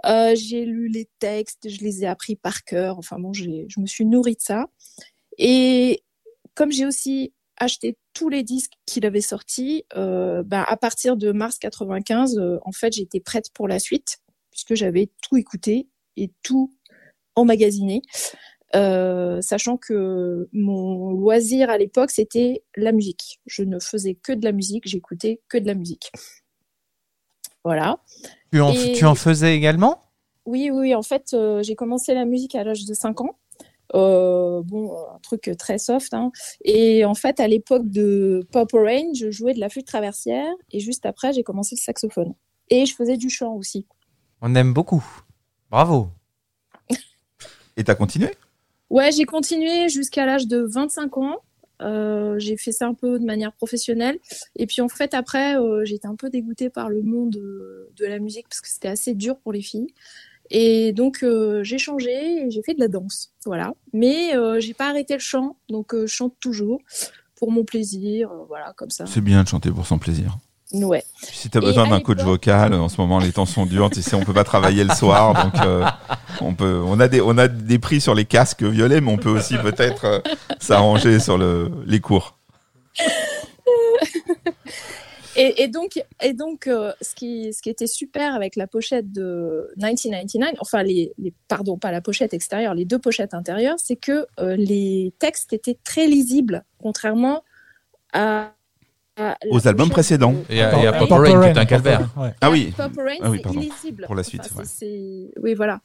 Euh, 0.05 0.35
j'ai 0.35 0.65
lu 0.65 0.89
les 0.89 1.09
textes, 1.19 1.69
je 1.69 1.79
les 1.81 2.03
ai 2.03 2.07
appris 2.07 2.35
par 2.35 2.63
cœur. 2.63 2.99
Enfin 2.99 3.19
bon, 3.19 3.33
j'ai- 3.33 3.65
je 3.69 3.79
me 3.79 3.87
suis 3.87 4.05
nourrie 4.05 4.35
de 4.35 4.41
ça. 4.41 4.67
Et 5.37 6.03
comme 6.55 6.71
j'ai 6.71 6.85
aussi 6.85 7.33
acheté 7.57 7.97
tous 8.13 8.29
les 8.29 8.43
disques 8.43 8.73
qu'il 8.85 9.05
avait 9.05 9.21
sortis, 9.21 9.85
euh, 9.95 10.43
bah, 10.43 10.63
à 10.67 10.77
partir 10.77 11.17
de 11.17 11.31
mars 11.31 11.57
95, 11.59 12.37
euh, 12.37 12.59
en 12.65 12.71
fait, 12.71 12.93
j'étais 12.93 13.19
prête 13.21 13.49
pour 13.53 13.67
la 13.67 13.79
suite 13.79 14.17
puisque 14.51 14.75
j'avais 14.75 15.09
tout 15.21 15.37
écouté 15.37 15.87
et 16.17 16.31
tout 16.43 16.73
emmagasiné. 17.35 18.01
Euh, 18.73 19.41
sachant 19.41 19.77
que 19.77 20.49
mon 20.53 21.11
loisir 21.11 21.69
à 21.69 21.77
l'époque, 21.77 22.11
c'était 22.11 22.63
la 22.75 22.91
musique. 22.91 23.39
Je 23.45 23.63
ne 23.63 23.79
faisais 23.79 24.15
que 24.15 24.33
de 24.33 24.43
la 24.43 24.51
musique, 24.51 24.87
j'écoutais 24.87 25.41
que 25.49 25.57
de 25.57 25.67
la 25.67 25.75
musique. 25.75 26.11
Voilà. 27.63 27.97
Tu 28.51 28.61
en, 28.61 28.71
Et- 28.73 28.93
tu 28.93 29.05
en 29.05 29.15
faisais 29.15 29.55
également? 29.55 30.01
Oui, 30.45 30.69
oui, 30.71 30.93
en 30.93 31.01
fait, 31.01 31.33
euh, 31.33 31.63
j'ai 31.63 31.75
commencé 31.75 32.13
la 32.13 32.25
musique 32.25 32.53
à 32.55 32.63
l'âge 32.63 32.85
de 32.85 32.93
5 32.93 33.21
ans. 33.21 33.37
Euh, 33.93 34.61
bon, 34.63 34.95
un 35.13 35.19
truc 35.19 35.51
très 35.57 35.77
soft. 35.77 36.13
Hein. 36.13 36.31
Et 36.63 37.05
en 37.05 37.13
fait, 37.15 37.39
à 37.39 37.47
l'époque 37.47 37.87
de 37.89 38.47
Pop 38.51 38.71
Rain, 38.73 39.13
je 39.15 39.31
jouais 39.31 39.53
de 39.53 39.59
la 39.59 39.69
flûte 39.69 39.87
traversière 39.87 40.51
et 40.71 40.79
juste 40.79 41.05
après, 41.05 41.33
j'ai 41.33 41.43
commencé 41.43 41.75
le 41.75 41.81
saxophone. 41.81 42.33
Et 42.69 42.85
je 42.85 42.95
faisais 42.95 43.17
du 43.17 43.29
chant 43.29 43.53
aussi. 43.53 43.87
On 44.41 44.53
aime 44.55 44.73
beaucoup. 44.73 45.03
Bravo. 45.71 46.09
Et 47.77 47.83
t'as 47.83 47.95
continué? 47.95 48.31
Ouais, 48.95 49.11
j'ai 49.11 49.25
continué 49.25 49.89
jusqu'à 49.89 50.25
l'âge 50.25 50.47
de 50.47 50.59
25 50.59 51.17
ans. 51.17 51.35
Euh, 51.81 52.39
j'ai 52.39 52.55
fait 52.55 52.71
ça 52.71 52.87
un 52.87 52.93
peu 52.93 53.19
de 53.19 53.25
manière 53.25 53.51
professionnelle. 53.51 54.17
Et 54.55 54.67
puis 54.67 54.79
en 54.79 54.87
fait, 54.87 55.13
après, 55.13 55.59
euh, 55.59 55.83
j'étais 55.83 56.07
un 56.07 56.15
peu 56.15 56.29
dégoûtée 56.29 56.69
par 56.69 56.87
le 56.87 57.03
monde 57.03 57.35
euh, 57.35 57.91
de 57.97 58.05
la 58.05 58.19
musique 58.19 58.47
parce 58.47 58.61
que 58.61 58.69
c'était 58.69 58.87
assez 58.87 59.13
dur 59.13 59.37
pour 59.39 59.51
les 59.51 59.61
filles. 59.61 59.87
Et 60.49 60.93
donc 60.93 61.25
j'ai 61.63 61.77
changé 61.77 62.45
et 62.45 62.51
j'ai 62.51 62.61
fait 62.63 62.73
de 62.73 62.79
la 62.79 62.87
danse, 62.87 63.33
voilà. 63.45 63.73
Mais 63.91 64.31
j'ai 64.59 64.75
pas 64.75 64.89
arrêté 64.89 65.15
le 65.15 65.19
chant, 65.19 65.57
donc 65.69 65.95
je 65.95 66.05
chante 66.05 66.35
toujours 66.39 66.79
pour 67.35 67.51
mon 67.51 67.65
plaisir, 67.65 68.31
voilà, 68.47 68.71
comme 68.77 68.91
ça. 68.91 69.07
C'est 69.07 69.21
bien 69.21 69.41
de 69.41 69.47
chanter 69.47 69.71
pour 69.71 69.87
son 69.87 69.97
plaisir. 69.97 70.37
Ouais. 70.73 71.03
Puis 71.25 71.37
si 71.37 71.49
t'as 71.49 71.59
Et 71.59 71.61
besoin 71.61 71.87
d'un 71.87 72.01
coach 72.01 72.19
vocal, 72.19 72.73
en 72.73 72.89
ce 72.89 72.99
moment 72.99 73.19
les 73.19 73.31
temps 73.31 73.45
sont 73.45 73.65
durs, 73.65 73.89
tu 73.89 74.01
sais, 74.01 74.15
on 74.15 74.23
peut 74.23 74.33
pas 74.33 74.43
travailler 74.43 74.83
le 74.83 74.93
soir, 74.93 75.33
donc 75.43 75.61
euh, 75.63 75.85
on 76.41 76.53
peut, 76.55 76.81
on 76.85 76.99
a 76.99 77.07
des, 77.07 77.21
on 77.21 77.37
a 77.37 77.47
des 77.47 77.79
prix 77.79 78.01
sur 78.01 78.15
les 78.15 78.25
casques 78.25 78.63
violets, 78.63 78.99
mais 78.99 79.11
on 79.11 79.17
peut 79.17 79.29
aussi 79.29 79.57
peut-être 79.57 80.05
euh, 80.05 80.19
s'arranger 80.59 81.19
sur 81.19 81.37
le, 81.37 81.71
les 81.85 81.99
cours. 81.99 82.37
Et, 85.37 85.63
et 85.63 85.67
donc, 85.67 86.01
et 86.23 86.33
donc 86.33 86.67
euh, 86.67 86.93
ce, 87.01 87.13
qui, 87.13 87.51
ce 87.53 87.61
qui 87.61 87.69
était 87.69 87.87
super 87.87 88.33
avec 88.35 88.55
la 88.55 88.67
pochette 88.67 89.11
de 89.11 89.69
1999, 89.75 90.53
enfin, 90.59 90.81
les, 90.81 91.13
les, 91.17 91.33
pardon, 91.49 91.77
pas 91.77 91.91
la 91.91 91.99
pochette 91.99 92.33
extérieure, 92.33 92.73
les 92.73 92.85
deux 92.85 92.99
pochettes 92.99 93.33
intérieures, 93.33 93.75
c'est 93.77 93.97
que 93.97 94.25
euh, 94.39 94.55
les 94.55 95.13
textes 95.19 95.51
étaient 95.51 95.77
très 95.83 96.07
lisibles, 96.07 96.63
contrairement 96.81 97.43
à. 98.13 98.54
La 99.17 99.37
Aux 99.49 99.67
albums 99.67 99.89
précédents. 99.89 100.33
de- 100.33 100.53
Et 100.53 100.61
à, 100.61 100.77
et 100.81 100.87
à. 100.87 100.93
Pop 100.93 101.07
Purple 101.07 101.21
Rain, 101.21 101.27
qui 101.41 101.47
est 101.47 101.51
Rain, 101.53 101.57
un 101.61 101.65
calvaire. 101.65 102.09
Ouais. 102.17 102.33
Ah 102.41 102.51
oui. 102.51 102.73
Purple 102.75 102.99
Rain, 103.01 103.15
Ah 103.21 103.29
oui, 103.29 103.41
c'est 103.43 103.53
illisible. 103.53 104.03
Pour 104.05 104.15
la 104.15 104.23
suite, 104.23 104.41
Enfin, 104.45 104.63
ouais. 104.81 105.29
Oui, 105.41 105.53
voilà. 105.53 105.79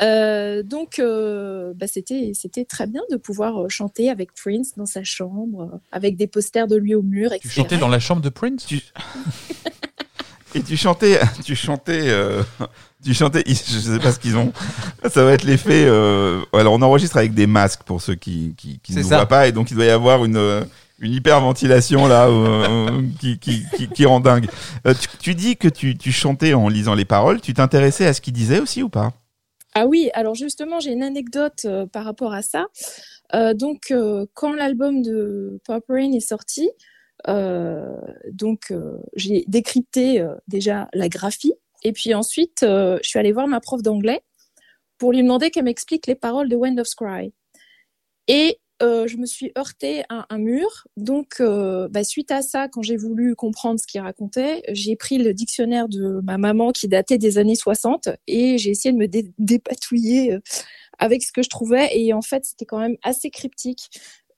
Euh, 0.00 0.64
donc, 0.64 0.98
euh, 0.98 1.72
bah, 1.76 1.86
c'était 1.86 2.32
c'était 2.34 2.64
très 2.64 2.88
bien 2.88 3.02
de 3.12 3.16
pouvoir 3.16 3.62
euh, 3.62 3.68
chanter 3.68 4.10
avec 4.10 4.30
Prince 4.34 4.72
dans 4.76 4.86
sa 4.86 5.04
chambre, 5.04 5.70
euh, 5.72 5.78
avec 5.92 6.16
des 6.16 6.26
posters 6.26 6.66
de 6.66 6.74
lui 6.74 6.96
au 6.96 7.02
mur, 7.02 7.30
Tu 7.30 7.36
etc. 7.36 7.50
chantais 7.54 7.76
dans 7.76 7.86
la 7.88 8.00
chambre 8.00 8.20
de 8.20 8.28
Prince 8.28 8.66
Tu- 8.66 8.82
Et 10.56 10.62
tu 10.62 10.76
chantais, 10.76 11.18
tu 11.44 11.56
chantais, 11.56 12.08
euh, 12.10 12.40
tu 13.04 13.12
chantais. 13.12 13.42
Je 13.46 13.52
sais 13.54 13.98
pas 13.98 14.12
ce 14.12 14.20
qu'ils 14.20 14.36
ont. 14.36 14.52
Ça 15.10 15.24
va 15.24 15.32
être 15.32 15.42
l'effet. 15.42 15.84
Euh, 15.84 16.40
alors 16.52 16.74
on 16.74 16.82
enregistre 16.82 17.16
avec 17.16 17.34
des 17.34 17.48
masques 17.48 17.82
pour 17.84 18.00
ceux 18.00 18.14
qui 18.14 18.54
qui, 18.56 18.78
qui 18.80 18.94
ne 18.94 19.02
voient 19.02 19.26
pas 19.26 19.48
et 19.48 19.52
donc 19.52 19.72
il 19.72 19.74
doit 19.76 19.84
y 19.86 19.90
avoir 19.90 20.24
une 20.24 20.36
euh, 20.36 20.62
une 20.98 21.12
hyperventilation 21.12 22.06
là 22.06 22.28
euh, 22.28 22.66
euh, 22.68 23.02
qui, 23.20 23.38
qui, 23.38 23.88
qui, 23.88 24.06
rend 24.06 24.20
dingue. 24.20 24.46
Euh, 24.86 24.94
tu, 25.20 25.34
dis 25.34 25.56
que 25.56 25.68
tu, 25.68 25.96
tu 25.96 26.12
chantais 26.12 26.54
en 26.54 26.68
lisant 26.68 26.94
les 26.94 27.04
paroles. 27.04 27.40
Tu 27.40 27.54
t'intéressais 27.54 28.06
à 28.06 28.12
ce 28.14 28.20
qu'il 28.20 28.32
disait 28.32 28.60
aussi 28.60 28.82
ou 28.82 28.88
pas? 28.88 29.12
Ah 29.74 29.86
oui, 29.86 30.10
alors 30.14 30.34
justement, 30.34 30.78
j'ai 30.78 30.92
une 30.92 31.02
anecdote 31.02 31.66
par 31.92 32.04
rapport 32.04 32.32
à 32.32 32.42
ça. 32.42 32.66
Donc, 33.54 33.92
quand 34.34 34.52
l'album 34.52 35.02
de 35.02 35.60
Pop 35.64 35.84
Rain 35.88 36.12
est 36.12 36.20
sorti, 36.20 36.70
donc 37.26 38.72
j'ai 39.16 39.44
décrypté 39.48 40.24
déjà 40.46 40.88
la 40.92 41.08
graphie, 41.08 41.54
et 41.82 41.90
puis 41.90 42.14
ensuite, 42.14 42.58
je 42.60 43.00
suis 43.02 43.18
allée 43.18 43.32
voir 43.32 43.48
ma 43.48 43.58
prof 43.58 43.82
d'anglais 43.82 44.22
pour 44.98 45.10
lui 45.10 45.22
demander 45.22 45.50
qu'elle 45.50 45.64
m'explique 45.64 46.06
les 46.06 46.14
paroles 46.14 46.48
de 46.48 46.54
Wind 46.54 46.78
of 46.78 46.86
Cry. 46.94 47.32
Et 48.28 48.60
euh, 48.84 49.06
je 49.08 49.16
me 49.16 49.26
suis 49.26 49.50
heurtée 49.58 50.02
à 50.10 50.26
un 50.30 50.38
mur. 50.38 50.86
Donc, 50.96 51.36
euh, 51.40 51.88
bah, 51.88 52.04
suite 52.04 52.30
à 52.30 52.42
ça, 52.42 52.68
quand 52.68 52.82
j'ai 52.82 52.96
voulu 52.96 53.34
comprendre 53.34 53.80
ce 53.80 53.86
qu'il 53.86 54.00
racontait, 54.00 54.62
j'ai 54.72 54.94
pris 54.94 55.18
le 55.18 55.32
dictionnaire 55.34 55.88
de 55.88 56.20
ma 56.22 56.38
maman 56.38 56.70
qui 56.70 56.86
datait 56.86 57.18
des 57.18 57.38
années 57.38 57.54
60 57.56 58.10
et 58.26 58.58
j'ai 58.58 58.70
essayé 58.70 58.92
de 58.92 58.98
me 58.98 59.08
dé- 59.08 59.32
dépatouiller 59.38 60.34
euh, 60.34 60.40
avec 60.98 61.22
ce 61.24 61.32
que 61.32 61.42
je 61.42 61.48
trouvais. 61.48 61.88
Et 61.98 62.12
en 62.12 62.22
fait, 62.22 62.44
c'était 62.44 62.66
quand 62.66 62.78
même 62.78 62.96
assez 63.02 63.30
cryptique. 63.30 63.88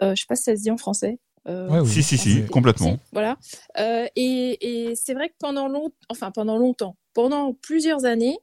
Euh, 0.02 0.14
je 0.14 0.20
sais 0.23 0.27
pas 0.28 0.36
si 0.36 0.44
ça 0.44 0.56
se 0.56 0.62
dit 0.62 0.70
en 0.70 0.77
français. 0.78 1.18
Euh, 1.48 1.68
Ouais, 1.68 1.81
oui. 1.81 1.89
Si 1.89 2.02
si 2.02 2.16
si, 2.18 2.35
c'est- 2.43 2.51
complètement. 2.51 2.98
voilà. 3.12 3.36
Euh, 3.78 4.06
et 4.16 4.89
et 4.90 4.94
c'est 4.97 5.14
vrai 5.14 5.28
que 5.28 5.35
pendant 5.39 5.68
long, 5.68 5.90
enfin 6.09 6.31
pendant 6.31 6.56
longtemps, 6.59 6.97
pendant 7.14 7.52
plusieurs 7.55 8.05
années, 8.05 8.36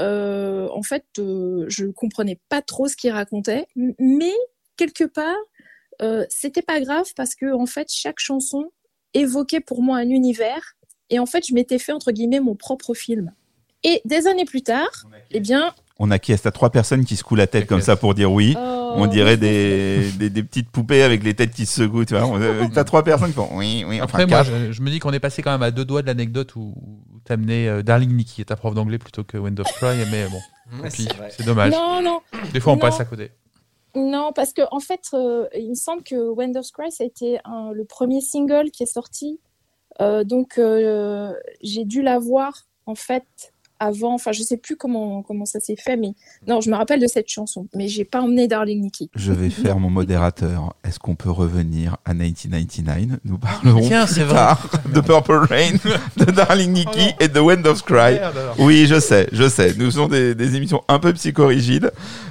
euh, 0.00 0.68
en 0.72 0.82
fait, 0.82 1.04
euh, 1.18 1.64
je 1.68 1.86
comprenais 1.86 2.40
pas 2.48 2.60
trop 2.62 2.88
ce 2.88 2.96
qu'il 2.96 3.10
racontait, 3.12 3.66
mais 3.76 4.32
quelque 4.76 5.04
part, 5.04 5.34
euh, 6.02 6.24
c'était 6.28 6.62
pas 6.62 6.80
grave 6.80 7.06
parce 7.16 7.34
que 7.34 7.52
en 7.54 7.66
fait, 7.66 7.88
chaque 7.90 8.18
chanson 8.18 8.70
évoquait 9.14 9.60
pour 9.60 9.82
moi 9.82 9.98
un 9.98 10.08
univers, 10.08 10.74
et 11.10 11.18
en 11.18 11.26
fait, 11.26 11.46
je 11.46 11.54
m'étais 11.54 11.78
fait 11.78 11.92
entre 11.92 12.10
guillemets 12.12 12.40
mon 12.40 12.54
propre 12.56 12.94
film. 12.94 13.32
Et 13.84 14.00
des 14.04 14.26
années 14.26 14.46
plus 14.46 14.62
tard, 14.62 14.88
eh 15.30 15.40
bien, 15.40 15.72
On 15.98 16.10
acquiesce 16.10 16.46
à 16.46 16.50
trois 16.50 16.70
personnes 16.70 17.04
qui 17.04 17.16
secouent 17.16 17.36
la 17.36 17.46
tête 17.46 17.66
comme 17.66 17.82
ça 17.82 17.96
pour 17.96 18.14
dire 18.14 18.32
oui? 18.32 18.54
euh, 18.56 18.90
On 18.96 19.06
dirait 19.06 19.36
des, 19.36 20.10
des, 20.12 20.30
des 20.30 20.42
petites 20.42 20.70
poupées 20.70 21.02
avec 21.02 21.22
les 21.22 21.34
têtes 21.34 21.52
qui 21.52 21.66
se 21.66 21.82
secouent, 21.84 22.04
tu 22.06 22.14
vois. 22.16 22.24
On- 22.26 22.70
T'as 22.70 22.84
trois 22.84 23.04
personnes 23.04 23.28
qui 23.28 23.34
font 23.34 23.50
oui, 23.52 23.84
oui, 23.86 23.96
enfin 24.00 24.04
Après, 24.20 24.26
moi, 24.26 24.38
quatre. 24.38 24.50
je, 24.50 24.72
je 24.72 24.82
me 24.82 24.90
dis 24.90 24.98
qu'on 25.00 25.12
est 25.12 25.20
passé 25.20 25.42
quand 25.42 25.52
même 25.52 25.62
à 25.62 25.70
deux 25.70 25.84
doigts 25.84 26.00
de 26.02 26.06
l'anecdote 26.06 26.56
où, 26.56 26.74
t'amenais 27.24 27.68
euh, 27.68 27.82
Darling 27.82 28.10
Nikki 28.16 28.44
ta 28.44 28.56
prof 28.56 28.74
d'anglais 28.74 28.98
plutôt 28.98 29.22
que 29.22 29.36
Wind 29.38 29.58
of 29.60 29.66
Cry, 29.74 29.96
mais 30.10 30.26
bon, 30.28 30.40
c'est 30.90 31.44
dommage. 31.44 31.72
non, 31.72 32.02
non, 32.02 32.20
Des 32.52 32.60
fois, 32.60 32.72
on 32.72 32.76
Non. 32.76 32.80
passe 32.82 33.00
à 33.00 33.04
côté. 33.04 33.30
Non, 33.94 34.32
parce 34.32 34.52
que 34.52 34.62
en 34.72 34.80
fait, 34.80 35.02
euh, 35.14 35.48
il 35.54 35.70
me 35.70 35.74
semble 35.74 36.02
que 36.02 36.16
of 36.58 36.70
Cry, 36.72 36.90
ça 36.90 37.04
a 37.04 37.06
été 37.06 37.38
le 37.72 37.84
premier 37.84 38.20
single 38.20 38.70
qui 38.70 38.82
est 38.82 38.86
sorti. 38.86 39.40
Euh, 40.00 40.24
donc, 40.24 40.58
euh, 40.58 41.32
j'ai 41.62 41.84
dû 41.84 42.02
la 42.02 42.18
voir 42.18 42.66
en 42.86 42.96
fait 42.96 43.53
avant. 43.80 44.14
Enfin, 44.14 44.32
je 44.32 44.42
sais 44.42 44.56
plus 44.56 44.76
comment 44.76 45.22
comment 45.22 45.44
ça 45.44 45.60
s'est 45.60 45.76
fait, 45.76 45.96
mais 45.96 46.12
non, 46.46 46.60
je 46.60 46.70
me 46.70 46.76
rappelle 46.76 47.00
de 47.00 47.06
cette 47.06 47.28
chanson, 47.28 47.66
mais 47.74 47.88
j'ai 47.88 48.04
pas 48.04 48.20
emmené 48.22 48.48
Darling 48.48 48.80
Nikki. 48.80 49.10
Je 49.14 49.32
vais 49.32 49.50
faire 49.50 49.78
mon 49.78 49.90
modérateur. 49.90 50.74
Est-ce 50.84 50.98
qu'on 50.98 51.14
peut 51.14 51.30
revenir 51.30 51.96
à 52.04 52.14
1999 52.14 53.18
Nous 53.24 53.38
parlerons 53.38 53.80
Tiens, 53.86 54.04
plus 54.06 54.14
c'est 54.14 54.24
vrai. 54.24 54.34
tard 54.34 54.68
de 54.92 55.00
Purple 55.00 55.46
Rain, 55.48 55.72
de 56.16 56.24
Darling 56.30 56.72
Nikki 56.72 57.10
et 57.20 57.28
de 57.28 57.40
Wind 57.40 57.66
of 57.66 57.82
Cry. 57.82 58.14
Merde, 58.14 58.36
alors. 58.36 58.56
Oui, 58.60 58.86
je 58.86 59.00
sais, 59.00 59.28
je 59.32 59.48
sais. 59.48 59.74
Nous 59.76 59.90
sommes 59.92 60.10
des, 60.10 60.34
des 60.34 60.56
émissions 60.56 60.82
un 60.88 60.98
peu 60.98 61.12
psychorigides. 61.12 61.90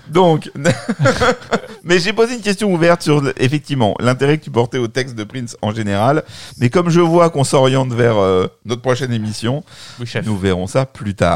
Donc, 0.09 0.51
mais 1.83 1.99
j'ai 1.99 2.13
posé 2.13 2.35
une 2.35 2.41
question 2.41 2.71
ouverte 2.73 3.01
sur, 3.01 3.21
effectivement, 3.37 3.95
l'intérêt 3.99 4.37
que 4.37 4.43
tu 4.43 4.51
portais 4.51 4.77
au 4.77 4.87
texte 4.87 5.15
de 5.15 5.23
Prince 5.23 5.57
en 5.61 5.73
général. 5.73 6.23
Mais 6.59 6.69
comme 6.69 6.89
je 6.89 6.99
vois 7.01 7.29
qu'on 7.29 7.43
s'oriente 7.43 7.91
vers 7.93 8.17
euh, 8.17 8.47
notre 8.65 8.81
prochaine 8.81 9.11
émission, 9.13 9.63
Oui, 9.99 10.05
nous 10.25 10.37
verrons 10.37 10.67
ça 10.67 10.85
plus 10.85 11.15
tard. 11.15 11.32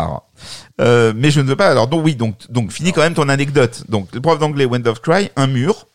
Euh, 0.80 1.14
mais 1.16 1.32
je 1.32 1.42
ne 1.42 1.48
veux 1.48 1.56
pas. 1.56 1.70
Alors, 1.70 1.88
donc 1.88 2.04
oui, 2.06 2.16
donc, 2.16 2.50
donc 2.52 2.72
finis 2.72 2.94
quand 2.94 3.02
même 3.02 3.14
ton 3.14 3.30
anecdote. 3.30 3.84
Donc, 3.90 4.14
le 4.14 4.22
prof 4.22 4.40
d'anglais 4.40 4.66
Wind 4.66 4.88
of 4.88 5.02
Cry, 5.02 5.30
un 5.36 5.48
mur. 5.48 5.88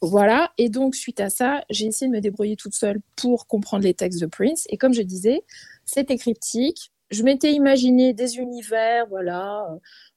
Voilà. 0.00 0.52
Et 0.58 0.68
donc, 0.68 0.94
suite 0.94 1.20
à 1.20 1.30
ça, 1.30 1.62
j'ai 1.70 1.86
essayé 1.86 2.10
de 2.10 2.16
me 2.16 2.20
débrouiller 2.20 2.56
toute 2.56 2.74
seule 2.74 3.00
pour 3.16 3.46
comprendre 3.46 3.84
les 3.84 3.94
textes 3.94 4.20
de 4.20 4.26
Prince. 4.26 4.66
Et 4.70 4.76
comme 4.76 4.94
je 4.94 5.02
disais, 5.02 5.42
c'était 5.84 6.16
cryptique. 6.16 6.92
Je 7.10 7.22
m'étais 7.22 7.52
imaginé 7.52 8.12
des 8.12 8.36
univers, 8.36 9.06
voilà, 9.08 9.66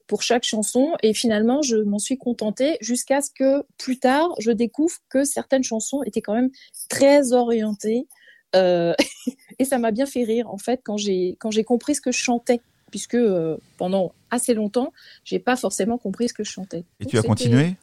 pour 0.08 0.24
chaque 0.24 0.44
chanson. 0.44 0.94
Et 1.04 1.14
finalement, 1.14 1.62
je 1.62 1.78
m'en 1.78 1.99
suis 1.99 2.18
contentée 2.18 2.78
jusqu'à 2.82 3.22
ce 3.22 3.30
que 3.30 3.64
plus 3.78 3.99
tard, 3.99 4.34
je 4.40 4.52
découvre 4.52 4.95
que 5.10 5.24
certaines 5.24 5.64
chansons 5.64 6.02
étaient 6.04 6.22
quand 6.22 6.34
même 6.36 6.49
très 6.90 7.34
orientées. 7.34 8.08
Euh, 8.56 8.94
et 9.60 9.66
ça 9.66 9.78
m'a 9.78 9.91
bien 9.91 10.06
fait 10.06 10.24
rire, 10.24 10.49
en 10.49 10.58
fait, 10.58 10.82
quand 10.84 10.98
j'ai 10.98 11.38
compris 11.66 11.95
ce 11.95 12.02
que 12.02 12.12
je 12.12 12.20
chantais. 12.20 12.62
Puisque 12.91 13.15
euh, 13.15 13.57
pendant 13.77 14.14
assez 14.31 14.53
longtemps, 14.53 14.93
j'ai 15.23 15.39
pas 15.39 15.55
forcément 15.55 15.97
compris 15.97 16.30
ce 16.30 16.34
que 16.34 16.43
je 16.43 16.51
chantais. 16.51 16.85
Et 16.99 17.03
Donc, 17.05 17.11
tu 17.11 17.18
as 17.18 17.22
continué 17.23 17.76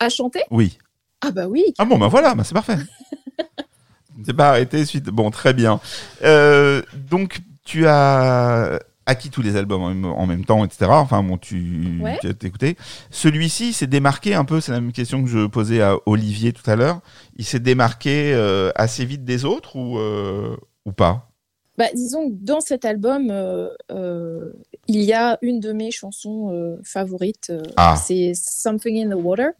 À 0.00 0.08
chanter? 0.08 0.42
Oui. 0.50 0.78
Ah 1.20 1.30
bah 1.30 1.46
oui, 1.46 1.62
Ah 1.78 1.84
bon, 1.84 1.98
ben 1.98 2.08
voilà, 2.08 2.34
ben 2.34 2.42
c'est 2.42 2.54
parfait. 2.54 2.76
T'es 4.24 4.32
pas 4.32 4.50
arrêté 4.50 4.84
suite. 4.84 5.04
Bon, 5.06 5.30
très 5.30 5.54
bien. 5.54 5.80
Euh, 6.22 6.82
donc, 6.94 7.38
tu 7.64 7.86
as 7.86 8.80
acquis 9.06 9.30
tous 9.30 9.42
les 9.42 9.56
albums 9.56 9.82
en 9.82 9.88
même, 9.88 10.04
en 10.04 10.26
même 10.26 10.44
temps, 10.44 10.64
etc. 10.64 10.86
Enfin, 10.90 11.22
bon, 11.22 11.38
tu 11.38 11.98
Ouais. 12.00 12.18
tu 12.20 12.28
as 12.28 12.46
écouté. 12.46 12.76
Celui-ci 13.10 13.72
s'est 13.72 13.86
démarqué 13.86 14.34
un 14.34 14.44
peu, 14.44 14.60
c'est 14.60 14.72
la 14.72 14.80
même 14.80 14.92
question 14.92 15.22
que 15.22 15.28
je 15.28 15.46
posais 15.46 15.80
à 15.80 15.96
Olivier 16.06 16.52
tout 16.52 16.68
à 16.68 16.76
l'heure. 16.76 17.00
Il 17.36 17.44
s'est 17.44 17.60
démarqué 17.60 18.32
euh, 18.34 18.70
assez 18.74 19.04
vite 19.04 19.24
des 19.24 19.44
autres 19.44 19.76
ou, 19.76 19.98
euh, 19.98 20.56
ou 20.84 20.92
pas? 20.92 21.31
Bah, 21.78 21.86
disons 21.94 22.28
que 22.28 22.34
dans 22.34 22.60
cet 22.60 22.84
album, 22.84 23.30
euh, 23.30 23.68
euh, 23.90 24.52
il 24.88 25.02
y 25.02 25.12
a 25.12 25.38
une 25.40 25.58
de 25.58 25.72
mes 25.72 25.90
chansons 25.90 26.52
euh, 26.52 26.76
favorites. 26.84 27.52
Ah. 27.76 27.96
C'est 27.96 28.32
Something 28.34 29.06
in 29.06 29.16
the 29.16 29.20
Water. 29.20 29.52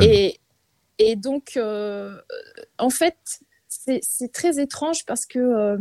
Et, 0.00 0.38
et 0.98 1.16
donc, 1.16 1.58
en 2.78 2.90
fait, 2.90 3.16
c'est 3.68 4.32
très 4.32 4.60
étrange 4.60 5.04
parce 5.04 5.26
que 5.26 5.78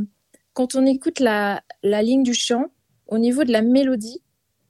quand 0.53 0.75
on 0.75 0.85
écoute 0.85 1.19
la, 1.19 1.61
la 1.83 2.01
ligne 2.01 2.23
du 2.23 2.33
chant, 2.33 2.65
au 3.07 3.19
niveau 3.19 3.43
de 3.43 3.51
la 3.51 3.61
mélodie, 3.61 4.21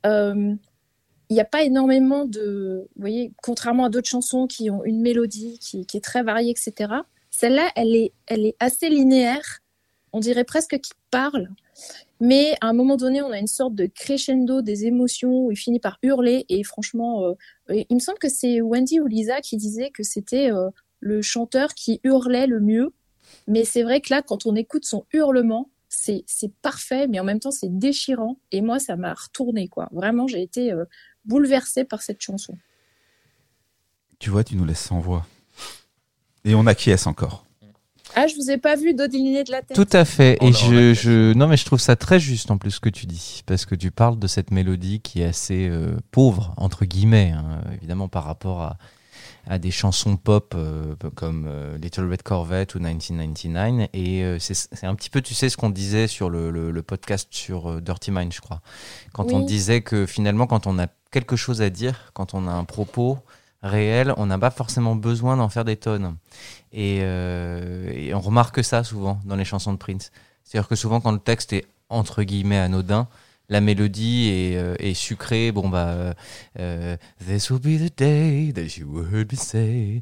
il 0.03 1.33
n'y 1.33 1.41
a 1.41 1.45
pas 1.45 1.63
énormément 1.63 2.25
de... 2.25 2.87
Vous 2.95 3.01
voyez, 3.01 3.33
contrairement 3.41 3.85
à 3.85 3.89
d'autres 3.89 4.09
chansons 4.09 4.47
qui 4.47 4.69
ont 4.69 4.83
une 4.85 5.01
mélodie 5.01 5.59
qui, 5.59 5.85
qui 5.85 5.97
est 5.97 6.03
très 6.03 6.23
variée, 6.23 6.51
etc., 6.51 6.93
celle-là, 7.29 7.69
elle 7.75 7.95
est, 7.95 8.13
elle 8.25 8.45
est 8.45 8.55
assez 8.59 8.89
linéaire. 8.89 9.59
On 10.17 10.19
dirait 10.19 10.45
presque 10.45 10.79
qu'il 10.79 10.95
parle. 11.11 11.47
Mais 12.19 12.55
à 12.59 12.69
un 12.69 12.73
moment 12.73 12.97
donné, 12.97 13.21
on 13.21 13.29
a 13.29 13.37
une 13.37 13.45
sorte 13.45 13.75
de 13.75 13.85
crescendo 13.85 14.63
des 14.63 14.85
émotions 14.85 15.45
où 15.45 15.51
il 15.51 15.55
finit 15.55 15.79
par 15.79 15.99
hurler. 16.01 16.43
Et 16.49 16.63
franchement, 16.63 17.23
euh, 17.23 17.33
il 17.69 17.93
me 17.93 17.99
semble 17.99 18.17
que 18.17 18.27
c'est 18.27 18.59
Wendy 18.59 18.99
ou 18.99 19.05
Lisa 19.05 19.41
qui 19.41 19.57
disait 19.57 19.91
que 19.91 20.01
c'était 20.01 20.51
euh, 20.51 20.71
le 21.01 21.21
chanteur 21.21 21.75
qui 21.75 21.99
hurlait 22.03 22.47
le 22.47 22.59
mieux. 22.59 22.95
Mais 23.47 23.63
c'est 23.63 23.83
vrai 23.83 24.01
que 24.01 24.11
là, 24.11 24.23
quand 24.23 24.47
on 24.47 24.55
écoute 24.55 24.85
son 24.85 25.05
hurlement, 25.13 25.69
c'est 25.87 26.23
c'est 26.25 26.51
parfait, 26.63 27.05
mais 27.07 27.19
en 27.19 27.23
même 27.23 27.39
temps, 27.39 27.51
c'est 27.51 27.77
déchirant. 27.77 28.39
Et 28.51 28.61
moi, 28.61 28.79
ça 28.79 28.95
m'a 28.95 29.13
retourné, 29.13 29.67
quoi. 29.67 29.87
Vraiment, 29.91 30.25
j'ai 30.25 30.41
été 30.41 30.71
euh, 30.71 30.85
bouleversée 31.25 31.83
par 31.83 32.01
cette 32.01 32.21
chanson. 32.21 32.57
Tu 34.17 34.31
vois, 34.31 34.43
tu 34.43 34.55
nous 34.55 34.65
laisses 34.65 34.79
sans 34.79 34.99
voix. 34.99 35.27
Et 36.43 36.55
on 36.55 36.65
acquiesce 36.65 37.05
encore. 37.05 37.46
Ah, 38.19 38.27
je 38.27 38.35
vous 38.35 38.49
ai 38.49 38.57
pas 38.57 38.75
vu 38.75 38.93
dodiliner 38.93 39.43
de 39.43 39.51
la 39.51 39.61
tête. 39.61 39.75
Tout 39.75 39.87
à 39.95 40.05
fait. 40.05 40.37
On 40.41 40.47
Et 40.49 40.53
je, 40.53 40.93
je, 40.93 41.33
non, 41.33 41.47
mais 41.47 41.55
je 41.57 41.65
trouve 41.65 41.79
ça 41.79 41.95
très 41.95 42.19
juste 42.19 42.49
en 42.51 42.57
plus 42.57 42.71
ce 42.71 42.79
que 42.79 42.89
tu 42.89 43.05
dis, 43.05 43.43
parce 43.45 43.65
que 43.65 43.75
tu 43.75 43.91
parles 43.91 44.17
de 44.17 44.27
cette 44.27 44.51
mélodie 44.51 44.99
qui 45.01 45.21
est 45.21 45.25
assez 45.25 45.67
euh, 45.69 45.95
pauvre 46.11 46.53
entre 46.57 46.85
guillemets, 46.85 47.31
hein, 47.35 47.61
évidemment 47.75 48.07
par 48.07 48.23
rapport 48.23 48.61
à, 48.63 48.77
à 49.47 49.59
des 49.59 49.71
chansons 49.71 50.17
pop 50.17 50.53
euh, 50.57 50.95
comme 51.15 51.45
euh, 51.47 51.77
Little 51.77 52.09
Red 52.09 52.23
Corvette 52.23 52.75
ou 52.75 52.79
1999. 52.79 53.89
Et 53.93 54.23
euh, 54.23 54.37
c'est 54.39 54.83
un 54.85 54.95
petit 54.95 55.09
peu, 55.09 55.21
tu 55.21 55.33
sais, 55.33 55.49
ce 55.49 55.55
qu'on 55.57 55.69
disait 55.69 56.07
sur 56.07 56.29
le, 56.29 56.49
le- 56.49 56.71
le 56.71 56.81
podcast 56.81 57.27
sur 57.31 57.69
euh, 57.69 57.81
Dirty 57.81 58.11
Mind, 58.11 58.33
je 58.33 58.41
crois. 58.41 58.61
Quand 59.13 59.31
on 59.31 59.39
disait 59.41 59.81
que 59.81 60.05
finalement, 60.05 60.47
quand 60.47 60.65
on 60.67 60.79
a 60.79 60.87
quelque 61.11 61.35
chose 61.35 61.61
à 61.61 61.69
dire, 61.69 62.11
quand 62.13 62.33
on 62.33 62.47
a 62.47 62.51
un 62.51 62.65
propos 62.65 63.19
réel, 63.63 64.13
on 64.17 64.25
n'a 64.25 64.37
pas 64.37 64.51
forcément 64.51 64.95
besoin 64.95 65.37
d'en 65.37 65.49
faire 65.49 65.65
des 65.65 65.77
tonnes. 65.77 66.15
Et, 66.71 66.99
euh, 67.01 67.91
et 67.93 68.13
on 68.13 68.21
remarque 68.21 68.63
ça 68.63 68.83
souvent 68.83 69.19
dans 69.25 69.35
les 69.35 69.45
chansons 69.45 69.73
de 69.73 69.77
Prince. 69.77 70.11
C'est-à-dire 70.43 70.67
que 70.67 70.75
souvent, 70.75 71.01
quand 71.01 71.11
le 71.11 71.19
texte 71.19 71.53
est 71.53 71.65
entre 71.89 72.23
guillemets 72.23 72.59
anodin, 72.59 73.07
la 73.49 73.61
mélodie 73.61 74.27
est, 74.29 74.57
euh, 74.57 74.93
sucrée. 74.93 75.51
Bon, 75.53 75.69
bah, 75.69 76.13
euh, 76.59 76.97
This 77.25 77.49
will 77.49 77.59
be 77.59 77.79
the 77.79 77.97
day 77.97 78.51
that 78.53 78.77
you 78.77 79.05
heard 79.09 79.31
me 79.31 79.37
say, 79.37 80.01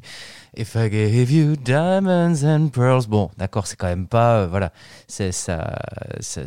If 0.56 0.74
I 0.74 0.90
gave 0.90 1.30
you 1.30 1.56
diamonds 1.56 2.44
and 2.44 2.68
pearls. 2.70 3.06
Bon, 3.06 3.30
d'accord, 3.38 3.68
c'est 3.68 3.76
quand 3.76 3.86
même 3.86 4.08
pas. 4.08 4.46
voilà, 4.46 4.72
ça, 5.06 5.30
ça, 5.30 5.78
ça, 6.20 6.42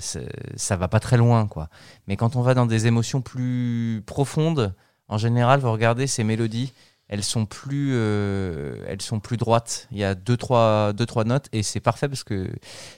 ça 0.56 0.76
va 0.76 0.88
pas 0.90 1.00
très 1.00 1.16
loin, 1.16 1.48
quoi. 1.48 1.70
Mais 2.08 2.18
quand 2.18 2.36
on 2.36 2.42
va 2.42 2.54
dans 2.54 2.66
des 2.66 2.88
émotions 2.88 3.22
plus 3.22 4.04
profondes, 4.06 4.74
en 5.08 5.18
général, 5.18 5.62
vous 5.62 5.72
regardez 5.72 6.06
ces 6.06 6.24
mélodies, 6.24 6.74
elles 7.10 7.24
sont 7.24 7.46
plus, 7.46 7.90
euh, 7.94 8.84
elles 8.88 9.02
sont 9.02 9.20
plus 9.20 9.36
droites. 9.36 9.88
Il 9.92 9.98
y 9.98 10.04
a 10.04 10.16
deux 10.16 10.38
trois, 10.38 10.94
deux, 10.94 11.08
trois 11.08 11.24
notes 11.24 11.48
et 11.52 11.64
c'est 11.64 11.80
parfait 11.80 12.08
parce 12.08 12.24
que 12.24 12.48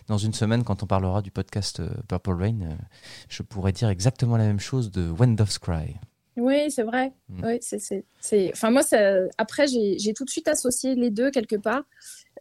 dans 0.07 0.17
une 0.17 0.33
semaine, 0.33 0.63
quand 0.63 0.83
on 0.83 0.85
parlera 0.85 1.21
du 1.21 1.31
podcast 1.31 1.79
euh, 1.79 1.89
Purple 2.07 2.33
Rain, 2.33 2.61
euh, 2.61 2.73
je 3.29 3.41
pourrais 3.41 3.71
dire 3.71 3.89
exactement 3.89 4.37
la 4.37 4.45
même 4.45 4.59
chose 4.59 4.91
de 4.91 5.09
When 5.09 5.35
Doves 5.35 5.59
Cry. 5.59 5.95
Oui, 6.37 6.69
c'est 6.71 6.83
vrai. 6.83 7.13
Mm. 7.29 7.45
Oui, 7.45 7.59
c'est. 7.61 8.51
Enfin, 8.53 8.71
moi, 8.71 8.83
ça... 8.83 8.97
après, 9.37 9.67
j'ai, 9.67 9.97
j'ai 9.97 10.13
tout 10.13 10.25
de 10.25 10.29
suite 10.29 10.47
associé 10.47 10.95
les 10.95 11.09
deux 11.09 11.31
quelque 11.31 11.57
part. 11.57 11.83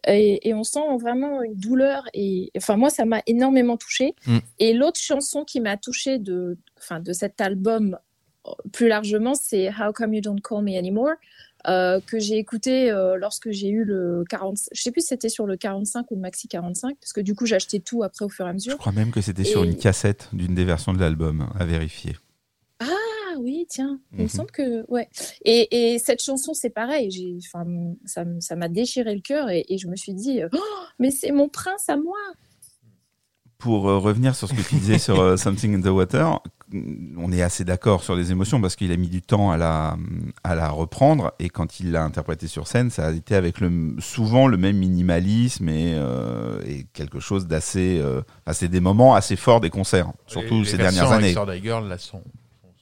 Et, 0.07 0.47
et 0.47 0.53
on 0.53 0.63
sent 0.63 0.79
vraiment 0.99 1.43
une 1.43 1.55
douleur. 1.55 2.03
Et 2.13 2.51
enfin, 2.57 2.75
moi, 2.75 2.89
ça 2.89 3.05
m'a 3.05 3.21
énormément 3.27 3.77
touchée. 3.77 4.15
Mm. 4.25 4.37
Et 4.59 4.73
l'autre 4.73 4.99
chanson 4.99 5.43
qui 5.43 5.59
m'a 5.59 5.77
touchée 5.77 6.19
de, 6.19 6.57
enfin, 6.77 6.99
de 6.99 7.13
cet 7.13 7.39
album 7.41 7.97
plus 8.71 8.87
largement, 8.87 9.35
c'est 9.35 9.69
How 9.69 9.91
Come 9.93 10.15
You 10.15 10.21
Don't 10.21 10.41
Call 10.41 10.63
Me 10.63 10.77
Anymore, 10.77 11.11
euh, 11.67 11.99
que 12.05 12.19
j'ai 12.19 12.37
écouté 12.37 12.89
euh, 12.91 13.17
lorsque 13.17 13.51
j'ai 13.51 13.69
eu 13.69 13.83
le 13.83 14.23
40. 14.29 14.57
Je 14.71 14.81
sais 14.81 14.91
plus 14.91 15.01
si 15.01 15.07
c'était 15.07 15.29
sur 15.29 15.45
le 15.45 15.57
45 15.57 16.09
ou 16.11 16.15
le 16.15 16.21
maxi 16.21 16.47
45, 16.47 16.97
parce 16.99 17.13
que 17.13 17.21
du 17.21 17.35
coup, 17.35 17.45
acheté 17.51 17.79
tout 17.79 18.03
après 18.03 18.25
au 18.25 18.29
fur 18.29 18.45
et 18.45 18.49
à 18.49 18.51
Je 18.51 18.55
mesure. 18.55 18.77
crois 18.77 18.91
même 18.91 19.11
que 19.11 19.21
c'était 19.21 19.43
sur 19.43 19.63
une 19.63 19.75
cassette 19.77 20.29
d'une 20.33 20.55
des 20.55 20.65
versions 20.65 20.93
de 20.93 20.99
l'album, 20.99 21.49
à 21.59 21.65
vérifier. 21.65 22.15
Ah 22.79 22.85
oui, 23.39 23.65
tiens, 23.69 23.99
il 24.13 24.19
me 24.19 24.23
Mhm. 24.23 24.29
semble 24.29 24.51
que 24.51 24.85
ouais. 24.91 25.07
Et, 25.45 25.93
et 25.93 25.99
cette 25.99 26.21
chanson, 26.21 26.53
c'est 26.53 26.69
pareil. 26.69 27.11
J'ai, 27.11 27.37
enfin, 27.53 27.65
ça, 28.39 28.55
m'a 28.55 28.67
déchiré 28.67 29.13
le 29.15 29.21
cœur 29.21 29.49
et, 29.49 29.65
et 29.69 29.77
je 29.77 29.87
me 29.87 29.95
suis 29.95 30.13
dit, 30.13 30.41
Oh, 30.51 30.57
mais 30.99 31.11
c'est 31.11 31.31
mon 31.31 31.47
prince 31.49 31.87
à 31.89 31.95
moi. 31.97 32.17
Pour 33.57 33.87
euh, 33.89 33.99
revenir 33.99 34.35
sur 34.35 34.47
ce 34.47 34.53
que 34.55 34.61
tu 34.67 34.75
disais 34.75 34.97
sur 34.97 35.37
Something 35.37 35.75
in 35.75 35.81
the 35.81 35.93
Water, 35.93 36.41
on 37.17 37.31
est 37.31 37.41
assez 37.41 37.63
d'accord 37.63 38.03
sur 38.03 38.15
les 38.15 38.31
émotions 38.31 38.61
parce 38.61 38.75
qu'il 38.75 38.91
a 38.91 38.97
mis 38.97 39.07
du 39.09 39.21
temps 39.21 39.51
à 39.51 39.57
la, 39.57 39.97
à 40.43 40.55
la 40.55 40.69
reprendre 40.69 41.33
et 41.39 41.49
quand 41.49 41.79
il 41.79 41.91
l'a 41.91 42.03
interprété 42.03 42.47
sur 42.47 42.67
scène, 42.67 42.89
ça 42.89 43.07
a 43.07 43.11
été 43.11 43.35
avec 43.35 43.59
le, 43.59 43.95
souvent 43.99 44.47
le 44.47 44.57
même 44.57 44.77
minimalisme 44.77 45.69
et, 45.69 45.93
euh, 45.95 46.61
et 46.65 46.85
quelque 46.93 47.19
chose 47.19 47.47
d'assez. 47.47 47.99
Euh, 48.01 48.21
c'est 48.53 48.67
des 48.69 48.79
moments 48.79 49.15
assez 49.15 49.35
forts 49.35 49.59
des 49.61 49.69
concerts, 49.69 50.11
surtout 50.27 50.59
Les- 50.59 50.65
ces 50.65 50.77
les 50.77 50.83
dernières 50.83 51.11
années. 51.11 51.31
Sir 51.33 51.45
Girl, 51.61 51.87
là, 51.87 51.97
sont, 51.97 52.17
sont- 52.19 52.23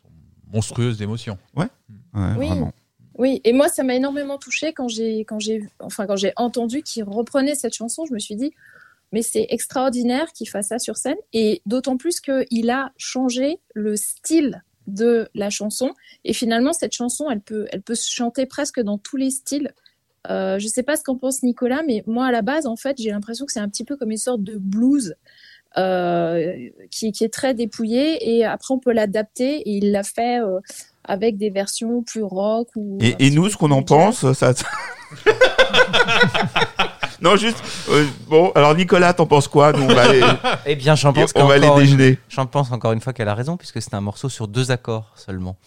sont 0.02 0.10
monstrueuses 0.54 0.98
d'émotions. 0.98 1.38
Ouais, 1.56 1.68
Oui. 2.14 2.48
vraiment. 2.48 2.74
Oui, 3.18 3.42
et 3.44 3.52
moi, 3.52 3.68
ça 3.68 3.84
m'a 3.84 3.96
énormément 3.96 4.38
touchée 4.38 4.72
quand 4.72 4.88
j'ai, 4.88 5.26
quand 5.26 5.40
j'ai, 5.40 5.64
enfin, 5.82 6.06
quand 6.08 6.16
j'ai 6.16 6.32
entendu 6.38 6.84
qu'il 6.84 7.04
reprenait 7.04 7.56
cette 7.56 7.76
chanson. 7.76 8.06
Je 8.08 8.14
me 8.14 8.20
suis 8.20 8.36
dit, 8.38 8.54
mais 9.12 9.22
c'est 9.22 9.48
extraordinaire 9.50 10.32
qu'il 10.34 10.50
fasse 10.50 10.68
ça 10.68 10.80
sur 10.80 10.98
scène. 10.98 11.18
Et 11.34 11.62
d'autant 11.66 11.98
plus 11.98 12.22
qu'il 12.22 12.70
a 12.70 12.92
changé 12.98 13.60
le 13.74 13.96
style 13.96 14.64
de 14.88 15.30
la 15.36 15.50
chanson. 15.50 15.94
Et 16.26 16.34
finalement 16.34 16.74
cette 16.74 16.94
chanson 16.94 17.30
elle 17.30 17.42
peut 17.42 17.68
elle 17.72 17.82
peut 17.82 17.96
se 17.96 18.10
chanter 18.10 18.46
presque 18.46 18.80
dans 18.80 18.98
tous 18.98 19.18
les 19.18 19.30
styles. 19.30 19.74
Euh, 20.30 20.60
je 20.60 20.68
sais 20.68 20.84
pas 20.84 20.96
ce 20.96 21.04
qu'en 21.04 21.16
pense 21.16 21.44
Nicolas 21.44 21.82
mais 21.86 22.04
moi 22.06 22.26
à 22.26 22.32
la 22.32 22.42
base 22.42 22.68
en 22.68 22.76
fait 22.76 22.98
j'ai 23.00 23.12
l'impression 23.12 23.46
que 23.46 23.52
c'est 23.52 23.60
un 23.60 23.70
petit 23.70 23.86
peu 23.86 23.96
comme 23.96 24.12
une 24.12 24.18
sorte 24.18 24.44
de 24.44 24.58
blues 24.58 25.16
euh, 25.78 26.70
qui, 26.92 27.12
qui 27.12 27.24
est 27.24 27.34
très 27.34 27.54
dépouillé. 27.54 28.36
Et 28.36 28.46
après 28.46 28.74
on 28.74 28.80
peut 28.80 28.94
l'adapter. 28.94 29.58
Et 29.58 29.78
il 29.78 29.92
l'a 29.92 30.04
fait 30.04 30.42
euh, 30.42 30.60
avec 31.04 31.38
des 31.38 31.50
versions 31.50 32.04
plus 32.04 32.24
rock 32.24 32.70
ou 32.76 32.98
Et, 33.02 33.32
nous, 33.32 33.50
ce 33.50 33.58
qu'on 33.58 33.72
en 33.72 33.84
pense, 33.84 34.32
ça. 34.34 34.54
non, 37.22 37.36
juste. 37.36 37.62
euh, 37.90 38.06
bon, 38.28 38.52
alors 38.56 38.76
Nicolas, 38.76 39.14
t'en 39.14 39.26
penses 39.26 39.48
quoi 39.48 39.72
Nous, 39.74 39.84
on 39.84 39.94
va 39.94 40.04
aller, 40.10 40.22
Eh 40.66 40.76
bien, 40.76 40.96
j'en 40.96 41.14
pense 41.14 41.32
on 41.36 41.46
va 41.46 41.54
aller 41.56 41.62
qu'encore 41.64 41.80
une- 41.80 41.86
déjeuner. 41.98 42.18
J'en 42.30 42.46
pense 42.46 42.72
encore 42.72 42.92
une 42.94 43.02
fois 43.02 43.14
qu'elle 43.14 43.28
a 43.30 43.36
raison, 43.36 43.58
puisque 43.58 43.82
c'est 43.82 43.94
un 43.94 44.02
morceau 44.02 44.30
sur 44.30 44.48
deux 44.48 44.72
accords 44.72 45.12
seulement. 45.16 45.58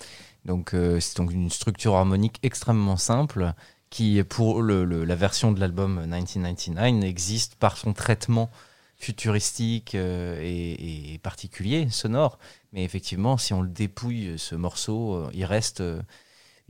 Donc, 0.44 0.74
euh, 0.74 0.98
c'est 1.00 1.16
donc 1.16 1.32
une 1.32 1.50
structure 1.50 1.94
harmonique 1.96 2.38
extrêmement 2.42 2.96
simple 2.96 3.52
qui, 3.90 4.22
pour 4.24 4.62
le- 4.62 4.84
le- 4.84 5.04
la 5.04 5.14
version 5.14 5.52
de 5.52 5.60
l'album 5.60 6.00
1999, 6.06 7.04
existe 7.04 7.54
par 7.56 7.76
son 7.76 7.92
traitement 7.92 8.50
futuristique 8.96 9.94
euh, 9.94 10.38
et, 10.40 11.14
et 11.14 11.18
particulier, 11.18 11.88
sonore. 11.90 12.38
Mais 12.72 12.84
effectivement, 12.84 13.36
si 13.36 13.52
on 13.52 13.60
le 13.62 13.68
dépouille, 13.68 14.34
ce 14.38 14.54
morceau, 14.54 15.14
euh, 15.16 15.30
il 15.34 15.44
reste 15.44 15.80
euh, 15.80 16.00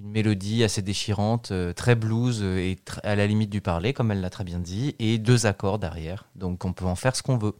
une 0.03 0.11
mélodie 0.11 0.65
assez 0.65 0.83
déchirante, 0.83 1.51
euh, 1.53 1.73
très 1.73 1.95
blues 1.95 2.41
euh, 2.43 2.59
et 2.59 2.77
tr- 2.85 3.01
à 3.05 3.15
la 3.15 3.27
limite 3.27 3.51
du 3.51 3.61
parler, 3.61 3.93
comme 3.93 4.11
elle 4.11 4.21
l'a 4.21 4.31
très 4.31 4.45
bien 4.45 4.59
dit, 4.59 4.95
et 4.99 5.19
deux 5.19 5.47
accords 5.47 5.79
derrière. 5.79 6.25
Donc, 6.35 6.65
on 6.65 6.73
peut 6.73 6.85
en 6.87 6.97
faire 6.97 7.15
ce 7.15 7.23
qu'on 7.23 7.39
veut. 7.39 7.53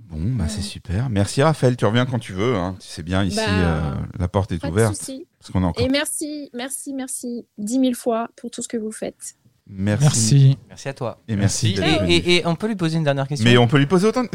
Bon, 0.00 0.32
bah 0.36 0.46
c'est 0.48 0.62
super. 0.62 1.10
Merci 1.10 1.42
Raphaël, 1.42 1.76
tu 1.76 1.84
reviens 1.84 2.06
quand 2.06 2.20
tu 2.20 2.32
veux. 2.32 2.54
Hein. 2.54 2.76
C'est 2.78 3.02
bien 3.02 3.24
ici, 3.24 3.36
Bah, 3.36 3.48
euh, 3.48 3.94
la 4.18 4.28
porte 4.28 4.52
est 4.52 4.58
Pas 4.60 4.68
de 4.68 4.72
ouverte. 4.72 4.94
souci. 4.94 5.26
Parce 5.40 5.50
qu'on 5.50 5.64
a 5.64 5.66
encore. 5.66 5.84
Et 5.84 5.88
merci, 5.88 6.50
merci, 6.54 6.94
merci 6.94 7.46
dix 7.58 7.80
mille 7.80 7.96
fois 7.96 8.28
pour 8.36 8.48
tout 8.50 8.62
ce 8.62 8.68
que 8.68 8.76
vous 8.76 8.92
faites. 8.92 9.34
Merci. 9.66 10.04
Merci. 10.04 10.58
Merci 10.68 10.88
à 10.88 10.94
toi. 10.94 11.20
Et 11.28 11.34
merci. 11.36 11.76
Et- 12.08 12.36
et 12.36 12.46
on 12.46 12.54
peut 12.54 12.68
lui 12.68 12.76
poser 12.76 12.96
une 12.96 13.04
dernière 13.04 13.26
question 13.28 13.44
Mais 13.44 13.58
on 13.58 13.66
peut 13.66 13.76
lui 13.78 13.86
poser 13.86 14.06
autant 14.06 14.22
de. 14.22 14.28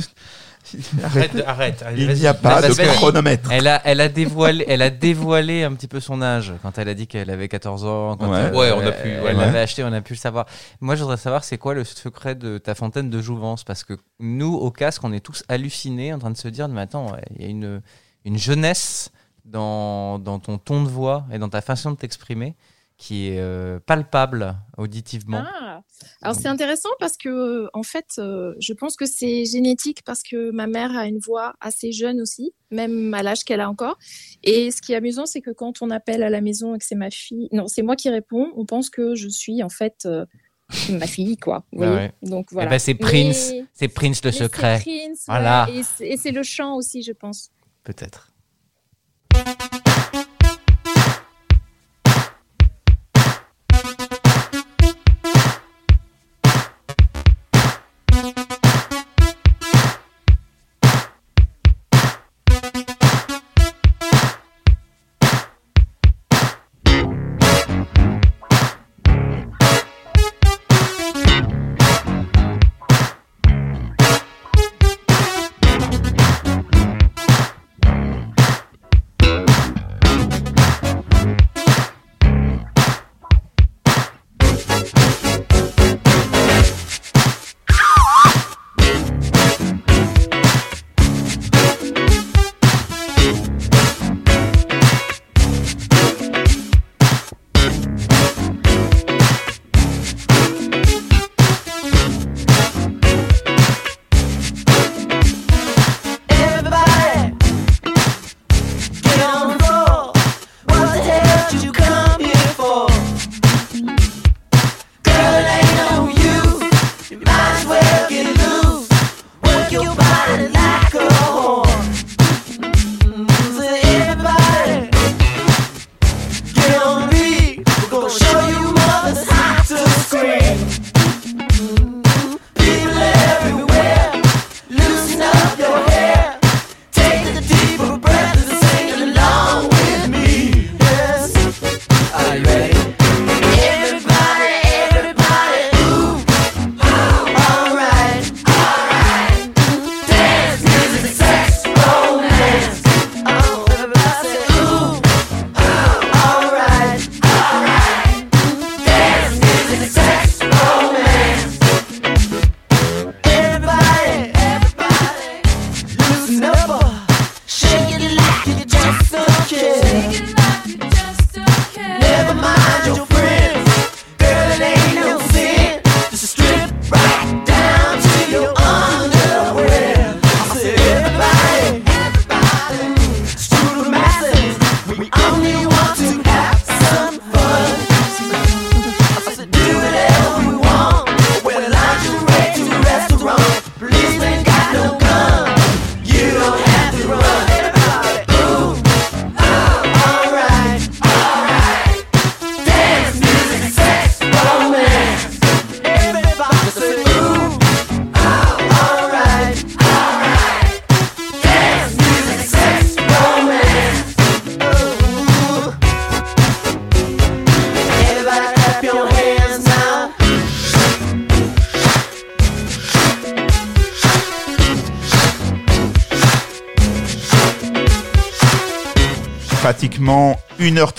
Arrête, 1.04 1.44
arrête. 1.46 1.84
Il 1.98 2.14
n'y 2.14 2.26
a 2.28 2.34
pas 2.34 2.62
de 2.62 2.74
chronomètre. 2.96 3.52
elle 3.52 3.68
a, 3.68 3.82
elle, 3.86 4.00
a 4.02 4.10
dévoilé, 4.10 4.64
elle 4.68 4.82
a 4.82 4.90
dévoilé 4.90 5.64
un 5.64 5.74
petit 5.74 5.88
peu 5.88 6.00
son 6.00 6.22
âge 6.22 6.54
quand 6.62 6.78
elle 6.78 6.88
a 6.90 6.94
dit 6.94 7.08
qu'elle 7.08 7.30
avait 7.30 7.48
14 7.50 7.86
ans. 7.86 8.18
Quand 8.18 8.30
Ouais. 8.32 8.40
elle, 8.48 8.56
Ouais, 8.56 8.72
on 8.72 8.80
a 8.86 8.92
pu, 8.92 9.08
ouais. 9.10 9.14
Elle 9.16 9.24
Ouais. 9.38 9.46
l'avait 9.46 9.60
acheté, 9.60 9.84
on 9.84 9.92
a 9.92 10.02
pu 10.02 10.14
le 10.14 10.18
savoir. 10.20 10.46
Moi, 10.80 10.96
je 10.96 11.02
voudrais 11.02 11.18
savoir, 11.18 11.44
c'est 11.44 11.58
quoi 11.58 11.74
le 11.74 11.84
secret 11.84 12.36
de 12.36 12.58
ta 12.58 12.76
fontaine 12.76 13.10
de 13.10 13.22
jouvence? 13.22 13.64
Parce 13.64 13.84
que 13.84 13.94
nous, 14.20 14.54
au 14.54 14.72
casque, 14.72 15.04
on 15.04 15.12
est 15.12 15.20
tous 15.20 15.44
hallucinés 15.50 16.14
en 16.14 16.20
train 16.20 16.32
de 16.32 16.38
se 16.38 16.48
dire, 16.48 16.68
mais 16.70 16.82
attends, 16.82 17.12
ouais, 17.12 17.22
il 17.36 17.42
y 17.42 17.46
a 17.46 17.50
une, 17.50 17.82
une 18.26 18.38
jeunesse 18.38 19.12
dans, 19.46 20.20
dans 20.20 20.40
ton 20.40 20.58
ton 20.58 20.84
de 20.84 20.88
voix 20.88 21.26
et 21.32 21.38
dans 21.40 21.50
ta 21.50 21.62
façon 21.62 21.92
de 21.92 21.98
t'exprimer 21.98 22.56
qui 22.98 23.28
est 23.30 23.40
euh, 23.40 23.80
palpable 23.86 24.56
auditivement. 24.78 25.44
Ah, 25.62 25.82
alors 26.24 26.36
c'est 26.36 26.48
intéressant 26.48 26.90
parce 27.00 27.18
que 27.18 27.30
euh, 27.30 27.70
en 27.74 27.84
fait, 27.84 28.06
euh, 28.18 28.56
je 28.60 28.74
pense 28.74 28.96
que 28.96 29.06
c'est 29.06 29.46
génétique 29.46 30.04
parce 30.06 30.24
que 30.24 30.52
ma 30.52 30.66
mère 30.68 30.96
a 30.98 31.06
une 31.08 31.20
voix 31.20 31.54
assez 31.62 31.92
jeune 31.92 32.20
aussi, 32.22 32.54
même 32.72 33.14
à 33.14 33.22
l'âge 33.24 33.44
qu'elle 33.44 33.62
a 33.62 33.70
encore. 33.70 33.98
Et 34.44 34.72
ce 34.72 34.82
qui 34.82 34.94
est 34.94 34.96
amusant, 34.96 35.26
c'est 35.26 35.42
que 35.42 35.52
quand 35.52 35.82
on 35.82 35.90
appelle 35.90 36.24
à 36.24 36.30
la 36.30 36.42
maison 36.42 36.74
et 36.76 36.80
que 36.80 36.86
c'est 36.86 36.96
ma 36.96 37.12
fille, 37.12 37.50
non, 37.52 37.68
c'est 37.68 37.82
moi 37.84 37.96
qui 37.96 38.10
réponds, 38.10 38.52
on 38.56 38.66
pense 38.66 38.90
que 38.90 39.16
je 39.16 39.28
suis 39.28 39.62
en 39.64 39.70
fait 39.70 40.06
euh, 40.06 40.26
ma 40.90 41.06
fille, 41.08 41.38
quoi. 41.38 41.66
Vous 41.72 41.80
voyez 41.80 41.94
ouais. 41.94 42.12
Donc 42.24 42.48
Eh 42.52 42.56
voilà. 42.56 42.70
ben, 42.70 42.80
c'est 42.80 42.96
Prince, 42.96 43.50
Mais- 43.52 43.66
c'est 43.74 43.88
Prince 43.90 44.24
le 44.24 44.32
mais 44.32 44.38
secret, 44.38 44.80
Prince, 44.82 45.24
Voilà. 45.28 45.68
ouais, 45.70 45.82
et 46.00 46.18
c'est 46.18 46.32
le 46.32 46.42
chant 46.44 46.76
aussi, 46.76 47.04
je 47.04 47.12
pense. 47.12 47.52
peut-être. 47.84 48.30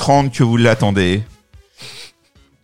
1h30 0.04 0.30
que 0.30 0.42
vous 0.44 0.56
l'attendez. 0.56 1.22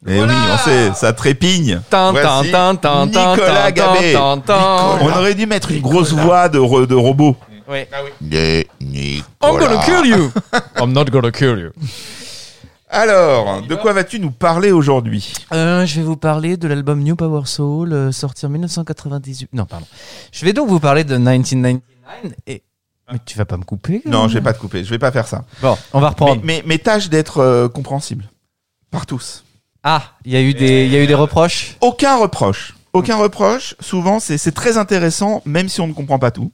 Et 0.06 0.16
Voilà. 0.16 0.32
oui, 0.32 0.38
on 0.54 0.58
sait, 0.58 0.92
ça 0.94 1.12
trépigne. 1.12 1.80
Voici 1.90 2.46
Nicolas 2.48 3.70
Gabé. 3.72 4.16
On 4.16 5.10
aurait 5.18 5.34
dû 5.34 5.46
mettre 5.46 5.70
une 5.72 5.82
grosse 5.82 6.12
voix 6.12 6.48
de, 6.48 6.58
de 6.86 6.94
robot. 6.94 7.36
Ouais. 7.68 7.88
De 8.20 8.64
I'm 8.82 9.22
gonna 9.40 9.68
Nicolas. 9.68 9.84
kill 9.84 10.06
you. 10.10 10.32
I'm 10.80 10.92
not 10.92 11.04
gonna 11.04 11.30
kill 11.30 11.58
you. 11.58 11.70
Alors, 12.88 13.62
de 13.62 13.74
quoi 13.76 13.92
vas-tu 13.92 14.18
nous 14.18 14.32
parler 14.32 14.72
aujourd'hui? 14.72 15.32
Euh, 15.52 15.86
je 15.86 15.96
vais 16.00 16.02
vous 16.06 16.16
parler 16.16 16.56
de 16.56 16.66
l'album 16.66 17.00
New 17.00 17.14
Power 17.14 17.42
Soul, 17.44 17.92
euh, 17.92 18.10
sorti 18.10 18.44
en 18.46 18.48
1998. 18.48 19.50
Non, 19.52 19.64
pardon. 19.66 19.86
Je 20.32 20.44
vais 20.44 20.52
donc 20.52 20.68
vous 20.68 20.80
parler 20.80 21.04
de 21.04 21.16
1999 21.16 21.80
et. 22.48 22.62
Mais 23.12 23.18
tu 23.24 23.36
vas 23.38 23.44
pas 23.44 23.56
me 23.56 23.64
couper 23.64 24.02
Non, 24.06 24.24
euh 24.24 24.28
je 24.28 24.34
vais 24.34 24.40
pas 24.40 24.52
te 24.52 24.58
couper, 24.58 24.84
je 24.84 24.90
vais 24.90 24.98
pas 24.98 25.10
faire 25.12 25.26
ça. 25.26 25.44
Bon, 25.62 25.76
on 25.92 26.00
va 26.00 26.06
Mais, 26.06 26.10
reprendre. 26.10 26.40
mais, 26.44 26.62
mais 26.66 26.78
tâche 26.78 27.08
d'être 27.08 27.38
euh, 27.38 27.68
compréhensible. 27.68 28.28
Par 28.90 29.06
tous. 29.06 29.44
Ah, 29.82 30.02
il 30.24 30.32
y 30.32 30.36
a 30.36 30.40
eu 30.42 30.52
des, 30.54 30.84
il 30.86 30.92
y 30.92 30.96
a 30.96 31.02
eu 31.02 31.06
des 31.06 31.14
reproches? 31.14 31.76
Aucun 31.80 32.16
reproche. 32.18 32.74
Aucun 32.92 33.16
reproche. 33.16 33.74
Souvent, 33.80 34.20
c'est 34.20 34.36
c'est 34.38 34.52
très 34.52 34.76
intéressant, 34.78 35.42
même 35.44 35.68
si 35.68 35.80
on 35.80 35.86
ne 35.86 35.92
comprend 35.92 36.18
pas 36.18 36.30
tout. 36.30 36.52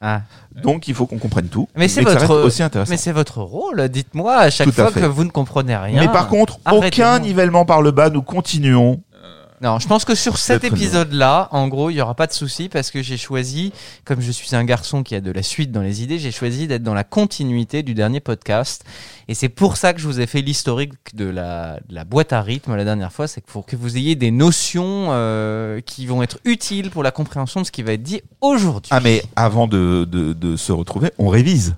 Ah. 0.00 0.22
Donc, 0.62 0.88
il 0.88 0.94
faut 0.94 1.06
qu'on 1.06 1.18
comprenne 1.18 1.48
tout. 1.48 1.68
Mais 1.76 1.88
c'est 1.88 2.02
votre- 2.02 2.42
aussi 2.44 2.62
intéressant. 2.62 2.90
Mais 2.90 2.96
c'est 2.96 3.12
votre 3.12 3.40
rôle. 3.42 3.88
Dites-moi 3.88 4.34
à 4.36 4.50
chaque 4.50 4.66
Tout 4.66 4.80
à 4.80 4.84
fois 4.84 4.90
fait. 4.92 5.00
que 5.00 5.06
vous 5.06 5.24
ne 5.24 5.30
comprenez 5.30 5.76
rien. 5.76 6.00
Mais 6.00 6.08
par 6.12 6.28
contre, 6.28 6.58
aucun 6.70 7.18
nivellement 7.20 7.64
par 7.64 7.80
le 7.80 7.90
bas, 7.90 8.10
nous 8.10 8.22
continuons. 8.22 9.02
Non, 9.60 9.78
je 9.78 9.86
pense 9.86 10.04
que 10.04 10.14
sur 10.14 10.36
cet 10.36 10.64
épisode-là, 10.64 11.48
en 11.52 11.68
gros, 11.68 11.90
il 11.90 11.94
y 11.94 12.00
aura 12.00 12.14
pas 12.14 12.26
de 12.26 12.32
souci 12.32 12.68
parce 12.68 12.90
que 12.90 13.02
j'ai 13.02 13.16
choisi, 13.16 13.72
comme 14.04 14.20
je 14.20 14.32
suis 14.32 14.54
un 14.54 14.64
garçon 14.64 15.02
qui 15.02 15.14
a 15.14 15.20
de 15.20 15.30
la 15.30 15.42
suite 15.42 15.70
dans 15.70 15.80
les 15.80 16.02
idées, 16.02 16.18
j'ai 16.18 16.32
choisi 16.32 16.66
d'être 16.66 16.82
dans 16.82 16.92
la 16.94 17.04
continuité 17.04 17.82
du 17.82 17.94
dernier 17.94 18.20
podcast. 18.20 18.84
Et 19.28 19.34
c'est 19.34 19.48
pour 19.48 19.76
ça 19.76 19.94
que 19.94 20.00
je 20.00 20.06
vous 20.06 20.20
ai 20.20 20.26
fait 20.26 20.42
l'historique 20.42 20.92
de 21.14 21.26
la, 21.26 21.78
de 21.88 21.94
la 21.94 22.04
boîte 22.04 22.32
à 22.32 22.42
rythme 22.42 22.74
la 22.74 22.84
dernière 22.84 23.12
fois. 23.12 23.28
C'est 23.28 23.44
pour 23.44 23.64
que 23.64 23.76
vous 23.76 23.96
ayez 23.96 24.16
des 24.16 24.30
notions 24.30 25.08
euh, 25.10 25.80
qui 25.80 26.06
vont 26.06 26.22
être 26.22 26.38
utiles 26.44 26.90
pour 26.90 27.02
la 27.02 27.10
compréhension 27.10 27.60
de 27.60 27.66
ce 27.66 27.72
qui 27.72 27.82
va 27.82 27.92
être 27.92 28.02
dit 28.02 28.22
aujourd'hui. 28.40 28.90
Ah, 28.92 29.00
mais 29.00 29.22
avant 29.36 29.66
de, 29.66 30.06
de, 30.10 30.32
de 30.32 30.56
se 30.56 30.72
retrouver, 30.72 31.10
on 31.18 31.28
révise. 31.28 31.76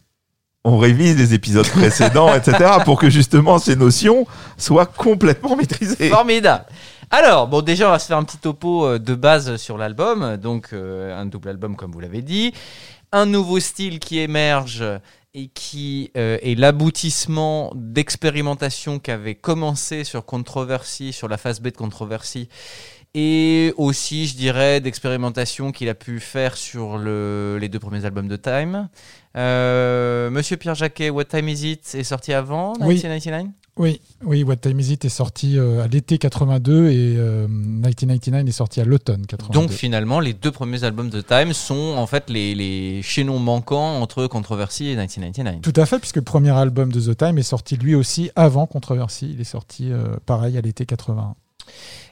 On 0.65 0.79
révise 0.79 1.17
les 1.17 1.33
épisodes 1.33 1.69
précédents, 1.69 2.35
etc., 2.35 2.79
pour 2.85 2.99
que 2.99 3.09
justement 3.09 3.61
ces 3.61 3.77
notions 3.77 4.27
soient 4.57 4.87
complètement 4.87 5.55
maîtrisées. 5.55 6.09
Formidable. 6.09 6.65
Alors, 7.11 7.47
bon, 7.49 7.63
déjà, 7.63 7.89
on 7.89 7.91
va 7.93 7.99
se 7.99 8.07
faire 8.07 8.19
un 8.19 8.25
petit 8.25 8.39
topo 8.39 8.85
euh, 8.85 8.99
de 8.99 9.15
base 9.15 9.57
sur 9.57 9.79
l'album. 9.79 10.37
Donc, 10.37 10.69
euh, 10.73 11.17
un 11.19 11.27
double 11.27 11.51
album, 11.51 11.77
comme 11.77 11.93
vous 11.93 12.01
l'avez 12.01 12.23
dit. 12.23 12.53
Un 13.13 13.27
nouveau 13.27 13.61
style 13.61 14.01
qui 14.01 14.19
émerge 14.19 14.83
et 15.33 15.49
qui 15.49 16.11
euh, 16.17 16.39
est 16.43 16.59
l'aboutissement 16.59 17.71
d'expérimentations 17.75 18.99
qui 18.99 19.11
avaient 19.11 19.35
commencé 19.37 20.03
sur 20.03 20.25
Controversy, 20.25 21.13
sur 21.13 21.29
la 21.29 21.37
phase 21.37 21.61
B 21.61 21.67
de 21.69 21.77
Controversy. 21.77 22.49
Et 23.15 23.73
aussi, 23.77 24.27
je 24.27 24.35
dirais, 24.37 24.81
d'expérimentations 24.81 25.73
qu'il 25.73 25.89
a 25.89 25.95
pu 25.95 26.21
faire 26.21 26.57
sur 26.57 26.99
le- 26.99 27.57
les 27.61 27.69
deux 27.69 27.79
premiers 27.79 28.05
albums 28.05 28.29
de 28.29 28.37
Time. 28.37 28.89
Euh, 29.37 30.29
Monsieur 30.31 30.57
Pierre 30.57 30.75
Jacquet, 30.75 31.09
What 31.11 31.25
Time 31.27 31.49
Is 31.49 31.71
It 31.73 31.95
est 31.95 32.05
sorti 32.05 32.33
avant 32.35 32.73
Oui. 32.81 32.95
1999 32.97 33.45
Oui, 33.45 33.51
oui, 34.25 34.43
What 34.43 34.57
Time 34.57 34.81
Is 34.81 34.93
It 34.93 35.05
est 35.05 35.11
sorti 35.11 35.59
euh, 35.59 35.85
à 35.85 35.87
l'été 35.87 36.17
82 36.17 36.89
et 36.89 37.17
euh, 37.19 37.47
1999 37.47 38.49
est 38.49 38.53
sorti 38.53 38.81
à 38.81 38.85
l'automne 38.85 39.27
82. 39.27 39.53
Donc 39.53 39.71
finalement, 39.71 40.19
les 40.19 40.33
deux 40.33 40.51
premiers 40.51 40.83
albums 40.85 41.11
de 41.11 41.21
Time 41.21 41.53
sont 41.53 41.95
en 41.97 42.07
fait 42.07 42.31
les, 42.31 42.55
les 42.55 43.03
chaînons 43.03 43.39
manquants 43.39 44.01
entre 44.01 44.27
Controversy 44.27 44.87
et 44.87 44.97
1999. 44.97 45.61
Tout 45.61 45.79
à 45.79 45.85
fait, 45.85 45.99
puisque 45.99 46.17
le 46.17 46.23
premier 46.23 46.51
album 46.51 46.91
de 46.91 47.01
The 47.01 47.17
Time 47.17 47.37
est 47.37 47.43
sorti 47.43 47.77
lui 47.77 47.95
aussi 47.95 48.31
avant 48.35 48.67
Controversy. 48.67 49.33
Il 49.35 49.41
est 49.41 49.45
sorti 49.45 49.93
euh, 49.93 50.17
pareil 50.25 50.57
à 50.57 50.63
l'été 50.63 50.87
81. 50.87 51.35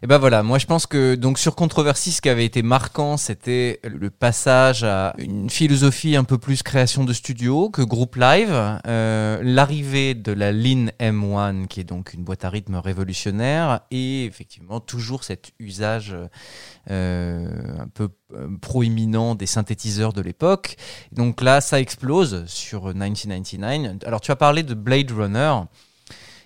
Et 0.05 0.07
ben 0.07 0.19
voilà, 0.19 0.43
moi 0.43 0.59
je 0.59 0.67
pense 0.67 0.87
que 0.87 1.15
donc 1.15 1.39
sur 1.39 1.55
Controversy, 1.55 2.13
ce 2.13 2.21
qui 2.21 2.29
avait 2.29 2.45
été 2.45 2.63
marquant, 2.63 3.17
c'était 3.17 3.81
le 3.85 4.11
passage 4.11 4.85
à 4.85 5.15
une 5.17 5.49
philosophie 5.49 6.15
un 6.15 6.25
peu 6.25 6.37
plus 6.37 6.63
création 6.63 7.05
de 7.05 7.13
studio 7.15 7.71
que 7.71 7.81
groupe 7.81 8.17
live, 8.17 8.53
euh, 8.87 9.41
l'arrivée 9.43 10.13
de 10.15 10.33
la 10.33 10.53
Lean 10.53 10.89
M1, 11.01 11.69
qui 11.69 11.81
est 11.81 11.85
donc 11.85 12.13
une 12.13 12.23
boîte 12.23 12.45
à 12.45 12.51
rythme 12.51 12.77
révolutionnaire, 12.77 13.81
et 13.91 14.27
effectivement 14.27 14.79
toujours 14.79 15.25
cet 15.25 15.53
usage 15.59 16.15
euh, 16.91 17.49
un 17.79 17.89
peu 17.89 18.11
euh, 18.35 18.49
proéminent 18.61 19.35
des 19.35 19.47
synthétiseurs 19.47 20.13
de 20.13 20.21
l'époque. 20.21 20.77
Donc 21.13 21.41
là, 21.41 21.63
ça 21.63 21.81
explose 21.81 22.45
sur 22.47 22.89
1999. 22.89 24.07
Alors 24.07 24.21
tu 24.21 24.31
as 24.31 24.37
parlé 24.37 24.63
de 24.63 24.75
Blade 24.75 25.11
Runner. 25.13 25.55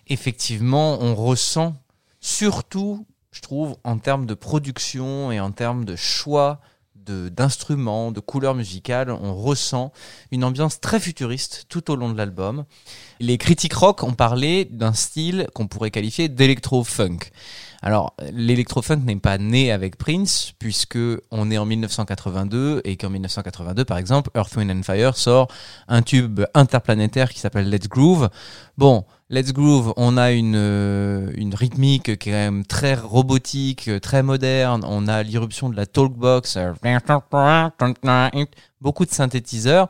Effectivement, 0.07 0.99
on 1.03 1.17
ressent 1.17 1.75
surtout, 2.21 3.07
je 3.31 3.41
trouve, 3.41 3.77
en 3.85 3.99
termes 3.99 4.27
de 4.27 4.35
production 4.35 5.31
et 5.33 5.41
en 5.41 5.53
termes 5.53 5.85
de 5.85 5.97
choix 5.97 6.61
de- 7.09 7.29
d'instruments, 7.29 8.13
de, 8.13 8.21
couleurs 8.21 8.55
musicales, 8.55 9.11
on 9.11 9.35
ressent 9.35 9.93
une 10.31 10.45
ambiance 10.45 10.81
très 10.81 11.01
futuriste 11.01 11.65
tout 11.69 11.91
au 11.91 11.97
long 11.97 12.11
de 12.11 12.17
l'album. 12.17 12.65
Les 13.21 13.39
critiques 13.39 13.73
rock 13.73 14.03
ont 14.03 14.13
parlé 14.13 14.67
d'un 14.67 14.93
style 14.93 15.49
qu'on 15.55 15.67
pourrait 15.67 15.91
qualifier 15.91 16.29
d'électro-funk. 16.29 17.19
Alors, 17.81 18.15
l'électro-funk 18.33 19.03
n'est 19.05 19.17
pas 19.17 19.39
né 19.39 19.71
avec 19.71 19.97
Prince, 19.97 20.53
puisque 20.59 20.99
on 21.31 21.51
est 21.51 21.59
en 21.59 21.65
1982 21.65 22.83
et 22.85 22.97
qu'en 22.97 23.09
1982, 23.09 23.85
par 23.85 23.99
exemple, 23.99 24.31
Earth, 24.35 24.57
Wind 24.57 24.71
and 24.71 24.83
Fire 24.83 25.17
sort 25.17 25.49
un 25.87 26.03
tube 26.03 26.41
interplanétaire 26.55 27.31
qui 27.31 27.39
s'appelle 27.39 27.71
Let's 27.71 27.89
Groove. 27.89 28.31
Bon, 28.77 29.05
Let's 29.31 29.53
Groove, 29.53 29.93
on 29.99 30.17
a 30.17 30.31
une, 30.33 30.55
euh, 30.57 31.31
une 31.37 31.55
rythmique 31.55 32.17
qui 32.19 32.31
est 32.31 32.33
quand 32.33 32.39
même 32.39 32.65
très 32.65 32.95
robotique, 32.95 33.89
euh, 33.89 34.01
très 34.01 34.23
moderne. 34.23 34.83
On 34.89 35.07
a 35.07 35.23
l'irruption 35.23 35.69
de 35.69 35.77
la 35.77 35.85
talkbox, 35.85 36.57
euh, 36.57 36.73
beaucoup 38.81 39.05
de 39.05 39.11
synthétiseurs. 39.11 39.89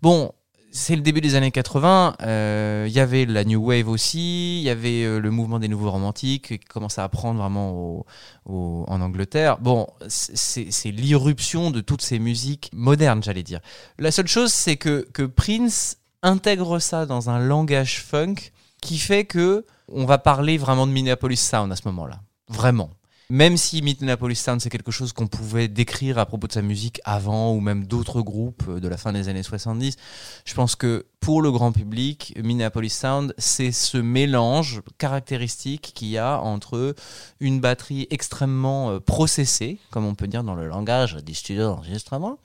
Bon, 0.00 0.32
c'est 0.72 0.96
le 0.96 1.02
début 1.02 1.20
des 1.20 1.34
années 1.34 1.50
80. 1.50 2.16
euh, 2.22 2.86
Il 2.88 2.92
y 2.94 3.00
avait 3.00 3.26
la 3.26 3.44
New 3.44 3.62
Wave 3.62 3.86
aussi. 3.86 4.60
Il 4.60 4.64
y 4.64 4.70
avait 4.70 5.20
le 5.20 5.30
mouvement 5.30 5.58
des 5.58 5.68
nouveaux 5.68 5.90
romantiques 5.90 6.48
qui 6.48 6.58
commençait 6.58 7.02
à 7.02 7.08
prendre 7.10 7.38
vraiment 7.38 8.06
en 8.46 9.00
Angleterre. 9.02 9.58
Bon, 9.58 9.88
c'est 10.08 10.70
c'est 10.72 10.90
l'irruption 10.90 11.70
de 11.70 11.82
toutes 11.82 12.00
ces 12.00 12.18
musiques 12.18 12.70
modernes, 12.72 13.22
j'allais 13.22 13.42
dire. 13.42 13.60
La 13.98 14.10
seule 14.10 14.28
chose, 14.28 14.54
c'est 14.54 14.76
que, 14.76 15.06
que 15.12 15.24
Prince 15.24 15.98
intègre 16.22 16.78
ça 16.78 17.04
dans 17.04 17.28
un 17.28 17.40
langage 17.40 18.00
funk 18.02 18.36
qui 18.80 18.98
fait 18.98 19.24
que 19.24 19.64
on 19.88 20.04
va 20.04 20.18
parler 20.18 20.58
vraiment 20.58 20.86
de 20.86 20.92
Minneapolis 20.92 21.40
Sound 21.40 21.72
à 21.72 21.76
ce 21.76 21.82
moment-là. 21.86 22.20
Vraiment. 22.48 22.90
Même 23.30 23.56
si 23.56 23.80
Minneapolis 23.80 24.40
Sound, 24.40 24.60
c'est 24.60 24.70
quelque 24.70 24.90
chose 24.90 25.12
qu'on 25.12 25.28
pouvait 25.28 25.68
décrire 25.68 26.18
à 26.18 26.26
propos 26.26 26.48
de 26.48 26.52
sa 26.52 26.62
musique 26.62 27.00
avant 27.04 27.52
ou 27.52 27.60
même 27.60 27.86
d'autres 27.86 28.22
groupes 28.22 28.68
de 28.68 28.88
la 28.88 28.96
fin 28.96 29.12
des 29.12 29.28
années 29.28 29.44
70, 29.44 29.96
je 30.44 30.54
pense 30.54 30.74
que 30.74 31.06
pour 31.20 31.40
le 31.40 31.52
grand 31.52 31.70
public, 31.70 32.34
Minneapolis 32.42 32.90
Sound, 32.90 33.32
c'est 33.38 33.70
ce 33.70 33.98
mélange 33.98 34.82
caractéristique 34.98 35.92
qu'il 35.94 36.08
y 36.08 36.18
a 36.18 36.40
entre 36.40 36.96
une 37.38 37.60
batterie 37.60 38.08
extrêmement 38.10 38.90
euh, 38.90 38.98
processée, 38.98 39.78
comme 39.92 40.06
on 40.06 40.16
peut 40.16 40.26
dire 40.26 40.42
dans 40.42 40.56
le 40.56 40.66
langage 40.66 41.14
des 41.16 41.34
studios 41.34 41.62
d'enregistrement, 41.62 42.38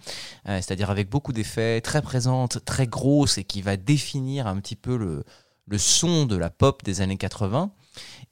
euh, 0.48 0.58
c'est-à-dire 0.58 0.92
avec 0.92 1.10
beaucoup 1.10 1.34
d'effets, 1.34 1.82
très 1.82 2.04
présente, 2.04 2.64
très 2.64 2.86
grosse 2.86 3.40
et 3.40 3.44
qui 3.44 3.64
va 3.64 3.76
définir 3.76 4.46
un 4.46 4.58
petit 4.58 4.76
peu 4.76 4.98
le, 4.98 5.24
le 5.68 5.78
son 5.78 6.26
de 6.26 6.36
la 6.36 6.50
pop 6.50 6.84
des 6.84 7.02
années 7.02 7.18
80 7.18 7.72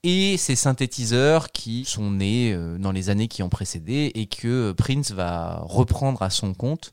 et 0.04 0.36
ces 0.38 0.56
synthétiseurs 0.56 1.52
qui 1.52 1.86
sont 1.86 2.12
nés 2.12 2.52
euh, 2.54 2.78
dans 2.78 2.92
les 2.92 3.10
années 3.10 3.30
qui 3.30 3.42
ont 3.42 3.50
précédé 3.50 4.12
et 4.16 4.26
que 4.26 4.74
Prince 4.74 5.12
va 5.12 5.62
reprendre 5.64 6.22
à 6.22 6.30
son 6.30 6.54
compte. 6.54 6.92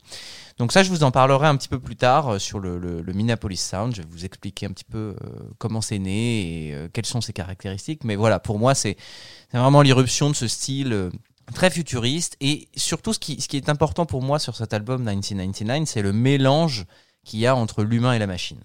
Donc 0.59 0.71
ça, 0.73 0.83
je 0.85 0.91
vous 0.91 1.03
en 1.03 1.11
parlerai 1.11 1.49
un 1.49 1.57
petit 1.57 1.69
peu 1.69 1.81
plus 1.81 1.97
tard 1.97 2.29
euh, 2.29 2.39
sur 2.39 2.61
le, 2.61 3.03
Minneapolis 3.12 3.61
Sound. 3.61 3.95
Je 3.97 4.03
vais 4.03 4.09
vous 4.09 4.25
expliquer 4.25 4.67
un 4.67 4.71
petit 4.71 4.85
peu 4.85 5.17
euh, 5.25 5.29
comment 5.59 5.81
c'est 5.81 5.99
né 5.99 6.69
et 6.69 6.89
quelles 6.93 7.07
sont 7.07 7.21
ses 7.21 7.33
caractéristiques. 7.33 8.05
Mais 8.05 8.15
voilà, 8.15 8.39
pour 8.39 8.61
moi, 8.61 8.75
c'est 8.77 8.97
vraiment 9.53 9.83
l'irruption 9.83 10.31
de 10.31 10.37
ce 10.37 10.47
style 10.47 11.11
très 11.53 11.71
futuriste. 11.71 12.37
Et 12.41 12.69
surtout, 12.77 13.12
ce 13.12 13.19
qui, 13.19 13.41
ce 13.41 13.49
qui 13.49 13.57
est 13.57 13.69
important 13.69 14.07
pour 14.07 14.23
moi 14.23 14.39
sur 14.39 14.55
cet 14.55 14.73
album 14.73 15.01
1999, 15.01 15.89
c'est 15.89 16.03
le 16.03 16.12
mélange 16.12 16.87
qu'il 17.25 17.41
y 17.41 17.47
a 17.49 17.57
entre 17.57 17.83
l'humain 17.83 18.12
et 18.12 18.21
la 18.21 18.29
machine. 18.29 18.61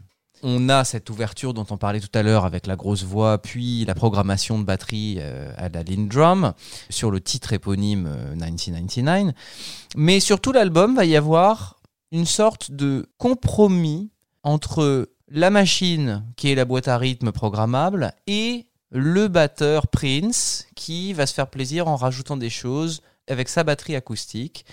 On 0.47 0.69
a 0.69 0.83
cette 0.83 1.09
ouverture 1.09 1.55
dont 1.55 1.65
on 1.71 1.77
parlait 1.77 1.99
tout 1.99 2.11
à 2.13 2.21
l'heure 2.21 2.45
avec 2.45 2.67
la 2.67 2.75
grosse 2.75 3.01
voix, 3.01 3.39
puis 3.39 3.83
la 3.83 3.95
programmation 3.95 4.59
de 4.59 4.63
batterie 4.63 5.17
euh, 5.17 5.51
à 5.57 5.69
la 5.69 5.81
Lindrum 5.81 6.53
sur 6.91 7.09
le 7.09 7.19
titre 7.19 7.53
éponyme 7.53 8.05
euh, 8.05 8.35
1999. 8.35 9.33
Mais 9.95 10.19
sur 10.19 10.39
tout 10.39 10.51
l'album, 10.51 10.95
va 10.95 11.03
y 11.03 11.15
avoir 11.15 11.79
une 12.11 12.27
sorte 12.27 12.69
de 12.69 13.09
compromis 13.17 14.11
entre 14.43 15.09
la 15.29 15.49
machine, 15.49 16.23
qui 16.35 16.51
est 16.51 16.55
la 16.55 16.65
boîte 16.65 16.89
à 16.89 16.99
rythme 16.99 17.31
programmable, 17.31 18.13
et 18.27 18.67
le 18.91 19.27
batteur 19.27 19.87
Prince, 19.87 20.67
qui 20.75 21.13
va 21.13 21.25
se 21.25 21.33
faire 21.33 21.49
plaisir 21.49 21.87
en 21.87 21.95
rajoutant 21.95 22.37
des 22.37 22.51
choses 22.51 23.01
avec 23.27 23.49
sa 23.49 23.63
batterie 23.63 23.95
acoustique. 23.95 24.63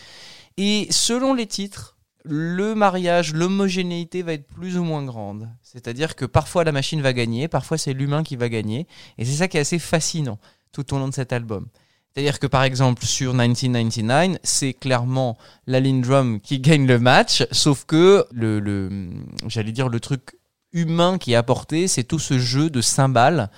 Et 0.59 0.86
selon 0.90 1.32
les 1.32 1.47
titres, 1.47 1.97
le 2.24 2.74
mariage, 2.74 3.35
l'homogénéité 3.35 4.23
va 4.23 4.35
être 4.35 4.47
plus 4.47 4.78
ou 4.78 4.85
moins 4.85 5.05
grande. 5.05 5.49
C'est-à-dire 5.62 6.15
que 6.15 6.24
parfois 6.24 6.65
la 6.65 6.73
machine 6.73 7.03
va 7.03 7.12
gagner, 7.12 7.49
parfois 7.49 7.78
c'est 7.78 7.93
l'humain 7.93 8.23
qui 8.23 8.36
va 8.36 8.49
gagner. 8.49 8.86
Et 9.19 9.24
c'est 9.24 9.32
ça 9.32 9.49
qui 9.49 9.57
est 9.57 9.61
assez 9.61 9.78
fascinant 9.78 10.39
tout 10.73 10.94
au 10.94 10.99
long 10.99 11.09
de 11.09 11.15
cet 11.15 11.32
album. 11.32 11.66
C'est-à-dire 12.15 12.39
que 12.39 12.47
par 12.47 12.62
exemple 12.62 13.05
sur 13.05 13.32
1999, 13.32 14.39
c'est 14.43 14.74
clairement 14.74 15.39
la 15.66 15.81
Lindrum 15.81 16.40
qui 16.40 16.61
gagne 16.61 16.86
le 16.86 16.99
match, 16.99 17.44
sauf 17.51 17.85
que 17.86 18.27
le, 18.32 19.11
j'allais 19.47 19.73
dire 19.73 19.89
le 19.89 19.99
truc 19.99 20.36
humain 20.73 21.19
qui 21.19 21.32
est 21.32 21.36
apporté, 21.36 21.89
c'est 21.89 22.05
tout 22.05 22.19
ce 22.19 22.39
jeu 22.39 22.70
de 22.70 22.81
cymbales 22.81 23.51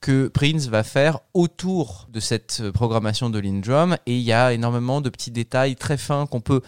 que 0.00 0.28
Prince 0.28 0.68
va 0.68 0.84
faire 0.84 1.20
autour 1.34 2.06
de 2.12 2.20
cette 2.20 2.70
programmation 2.72 3.28
de 3.30 3.38
Lindrum 3.38 3.96
et 4.06 4.16
il 4.16 4.22
y 4.22 4.32
a 4.32 4.52
énormément 4.52 5.00
de 5.00 5.08
petits 5.08 5.30
détails 5.30 5.74
très 5.74 5.96
fins 5.96 6.26
qu'on 6.26 6.40
peut 6.40 6.60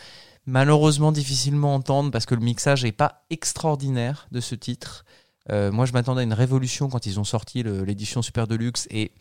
malheureusement 0.48 1.12
difficilement 1.12 1.74
entendre 1.74 2.10
parce 2.10 2.24
que 2.24 2.34
le 2.34 2.40
mixage 2.40 2.82
n'est 2.82 2.90
pas 2.90 3.22
extraordinaire 3.28 4.26
de 4.32 4.40
ce 4.40 4.54
titre. 4.54 5.04
Euh, 5.50 5.70
moi, 5.70 5.84
je 5.84 5.92
m'attendais 5.92 6.22
à 6.22 6.24
une 6.24 6.32
révolution 6.32 6.88
quand 6.88 7.04
ils 7.04 7.20
ont 7.20 7.24
sorti 7.24 7.62
l'édition 7.62 8.22
Super 8.22 8.46
Deluxe 8.46 8.88
et 8.90 9.12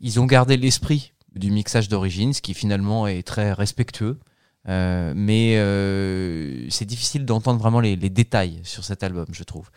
ils 0.00 0.18
ont 0.18 0.26
gardé 0.26 0.56
l'esprit 0.56 1.12
du 1.36 1.52
mixage 1.52 1.88
d'origine, 1.88 2.32
ce 2.32 2.42
qui 2.42 2.54
finalement 2.54 3.06
est 3.06 3.22
très 3.22 3.52
respectueux. 3.52 4.18
Euh, 4.68 5.12
mais 5.14 5.54
euh, 5.56 6.68
c'est 6.68 6.84
difficile 6.84 7.24
d'entendre 7.24 7.60
vraiment 7.60 7.80
les 7.80 7.96
détails 7.96 8.60
sur 8.64 8.84
cet 8.84 9.04
album, 9.04 9.26
je 9.30 9.44
trouve. 9.44 9.70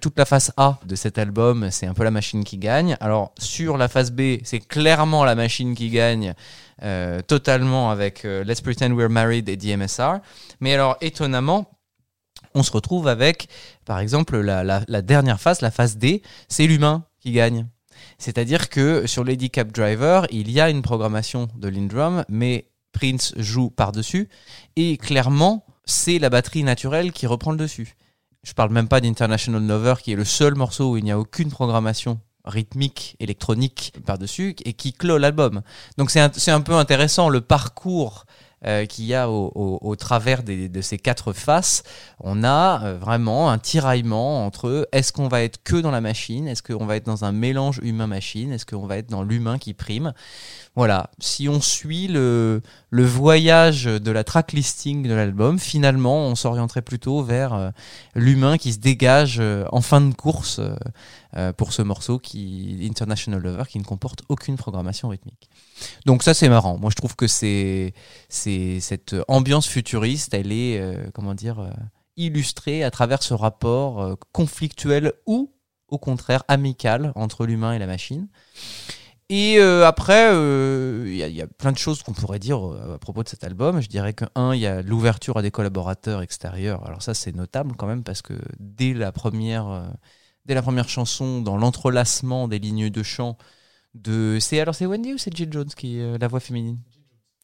Toute 0.00 0.18
la 0.18 0.24
face 0.24 0.52
A 0.56 0.80
de 0.86 0.96
cet 0.96 1.18
album, 1.18 1.68
c'est 1.70 1.86
un 1.86 1.94
peu 1.94 2.02
la 2.02 2.10
machine 2.10 2.44
qui 2.44 2.56
gagne. 2.56 2.96
Alors 3.00 3.32
sur 3.38 3.76
la 3.76 3.88
face 3.88 4.10
B, 4.10 4.38
c'est 4.42 4.60
clairement 4.60 5.24
la 5.24 5.34
machine 5.34 5.74
qui 5.74 5.90
gagne 5.90 6.34
euh, 6.82 7.20
totalement 7.22 7.90
avec 7.90 8.24
euh, 8.24 8.44
Let's 8.44 8.60
Pretend 8.60 8.90
We're 8.92 9.10
Married 9.10 9.48
et 9.48 9.56
DMSR. 9.56 10.18
Mais 10.60 10.74
alors 10.74 10.96
étonnamment, 11.00 11.70
on 12.54 12.62
se 12.62 12.72
retrouve 12.72 13.08
avec, 13.08 13.48
par 13.84 13.98
exemple, 13.98 14.38
la, 14.38 15.02
dernière 15.02 15.40
phase, 15.40 15.60
la 15.60 15.70
phase 15.70 15.96
D, 15.96 16.22
c'est 16.48 16.66
l'humain 16.66 17.04
qui 17.20 17.32
gagne. 17.32 17.66
C'est-à-dire 18.18 18.68
que 18.68 19.06
sur 19.06 19.24
Lady 19.24 19.50
Cab 19.50 19.72
Driver, 19.72 20.26
il 20.30 20.50
y 20.50 20.60
a 20.60 20.70
une 20.70 20.82
programmation 20.82 21.48
de 21.56 21.68
Lindrum, 21.68 22.24
mais 22.28 22.70
Prince 22.92 23.34
joue 23.36 23.70
par-dessus, 23.70 24.28
et 24.76 24.96
clairement, 24.98 25.66
c'est 25.84 26.18
la 26.18 26.30
batterie 26.30 26.62
naturelle 26.62 27.12
qui 27.12 27.26
reprend 27.26 27.50
le 27.50 27.56
dessus. 27.56 27.96
Je 28.44 28.52
parle 28.52 28.70
même 28.70 28.88
pas 28.88 29.00
d'International 29.00 29.66
Lover, 29.66 29.94
qui 30.02 30.12
est 30.12 30.16
le 30.16 30.24
seul 30.24 30.54
morceau 30.54 30.92
où 30.92 30.96
il 30.96 31.04
n'y 31.04 31.12
a 31.12 31.18
aucune 31.18 31.50
programmation 31.50 32.20
rythmique, 32.44 33.16
électronique 33.20 33.92
par-dessus, 34.06 34.54
et 34.64 34.72
qui 34.72 34.92
clôt 34.92 35.18
l'album. 35.18 35.62
Donc 35.98 36.10
c'est 36.10 36.20
un, 36.20 36.30
un 36.48 36.60
peu 36.60 36.74
intéressant 36.74 37.28
le 37.28 37.40
parcours 37.40 38.26
euh, 38.66 38.86
qu'il 38.86 39.04
y 39.04 39.14
a 39.14 39.28
au, 39.30 39.52
au- 39.54 39.78
au 39.82 39.96
travers 39.96 40.42
des- 40.42 40.68
de 40.68 40.80
ces 40.80 40.98
quatre 40.98 41.32
faces. 41.32 41.82
On 42.20 42.44
a 42.44 42.82
euh, 42.84 42.98
vraiment 42.98 43.50
un 43.50 43.58
tiraillement 43.58 44.46
entre 44.46 44.88
est-ce 44.92 45.12
qu'on 45.12 45.28
va 45.28 45.42
être 45.42 45.62
que 45.62 45.76
dans 45.76 45.90
la 45.90 46.00
machine, 46.00 46.48
est-ce 46.48 46.62
qu'on 46.62 46.86
va 46.86 46.96
être 46.96 47.06
dans 47.06 47.24
un 47.24 47.32
mélange 47.32 47.80
humain-machine, 47.82 48.52
est-ce 48.52 48.66
qu'on 48.66 48.86
va 48.86 48.96
être 48.98 49.10
dans 49.10 49.22
l'humain 49.22 49.58
qui 49.58 49.74
prime? 49.74 50.12
Voilà, 50.76 51.10
si 51.18 51.48
on 51.48 51.60
suit 51.60 52.08
le, 52.08 52.62
le 52.90 53.04
voyage 53.04 53.84
de 53.84 54.10
la 54.10 54.24
track 54.24 54.52
listing 54.52 55.06
de 55.06 55.14
l'album, 55.14 55.58
finalement 55.58 56.18
on 56.26 56.34
s'orienterait 56.34 56.82
plutôt 56.82 57.22
vers 57.22 57.54
euh, 57.54 57.70
l'humain 58.14 58.58
qui 58.58 58.72
se 58.72 58.78
dégage 58.78 59.38
euh, 59.40 59.64
en 59.70 59.80
fin 59.80 60.00
de 60.00 60.14
course 60.14 60.60
pour 61.56 61.72
ce 61.72 61.82
morceau 61.82 62.20
qui 62.20 62.86
International 62.88 63.40
Lover 63.42 63.64
qui 63.68 63.80
ne 63.80 63.84
comporte 63.84 64.22
aucune 64.28 64.56
programmation 64.56 65.08
rythmique. 65.08 65.48
Donc 66.06 66.22
ça 66.22 66.34
c'est 66.34 66.48
marrant. 66.48 66.78
Moi 66.78 66.90
je 66.90 66.96
trouve 66.96 67.16
que 67.16 67.26
c'est 67.26 67.94
cette 68.28 69.16
ambiance 69.28 69.66
futuriste, 69.66 70.34
elle 70.34 70.52
est 70.52 70.78
euh, 70.80 71.10
comment 71.14 71.34
dire 71.34 71.60
euh, 71.60 71.70
illustrée 72.16 72.84
à 72.84 72.90
travers 72.90 73.22
ce 73.22 73.34
rapport 73.34 74.02
euh, 74.02 74.14
conflictuel 74.32 75.12
ou 75.26 75.52
au 75.88 75.98
contraire 75.98 76.44
amical 76.48 77.12
entre 77.14 77.46
l'humain 77.46 77.72
et 77.72 77.78
la 77.78 77.86
machine. 77.86 78.28
Et 79.30 79.58
après, 79.58 80.30
il 80.32 81.16
y, 81.16 81.40
a- 81.40 81.46
plein 81.46 81.72
de 81.72 81.78
choses 81.78 82.02
qu'on 82.02 82.12
pourrait 82.12 82.38
dire 82.38 82.58
à 82.94 82.98
propos 82.98 83.22
de 83.22 83.28
cet 83.28 83.42
album. 83.42 83.80
Je 83.80 83.88
dirais 83.88 84.12
que, 84.12 84.26
un, 84.34 84.54
il 84.54 84.60
y 84.60 84.66
a 84.66 84.82
l'ouverture 84.82 85.38
à 85.38 85.42
des 85.42 85.50
collaborateurs 85.50 86.20
extérieurs. 86.20 86.86
Alors 86.86 87.02
ça, 87.02 87.14
c'est 87.14 87.34
notable 87.34 87.74
quand 87.76 87.86
même 87.86 88.04
parce 88.04 88.20
que 88.20 88.34
dès 88.60 88.92
la 88.92 89.12
première, 89.12 89.90
dès 90.44 90.54
la 90.54 90.60
première 90.60 90.90
chanson, 90.90 91.40
dans 91.40 91.56
l'entrelacement 91.56 92.48
des 92.48 92.58
lignes 92.58 92.90
de 92.90 93.02
chant 93.02 93.38
de... 93.94 94.38
C'est, 94.40 94.60
alors 94.60 94.74
c'est 94.74 94.86
Wendy 94.86 95.14
ou 95.14 95.18
c'est 95.18 95.34
Jill 95.36 95.52
Jones 95.52 95.68
qui 95.76 95.98
est 95.98 96.02
euh, 96.02 96.18
la 96.18 96.28
voix 96.28 96.40
féminine? 96.40 96.78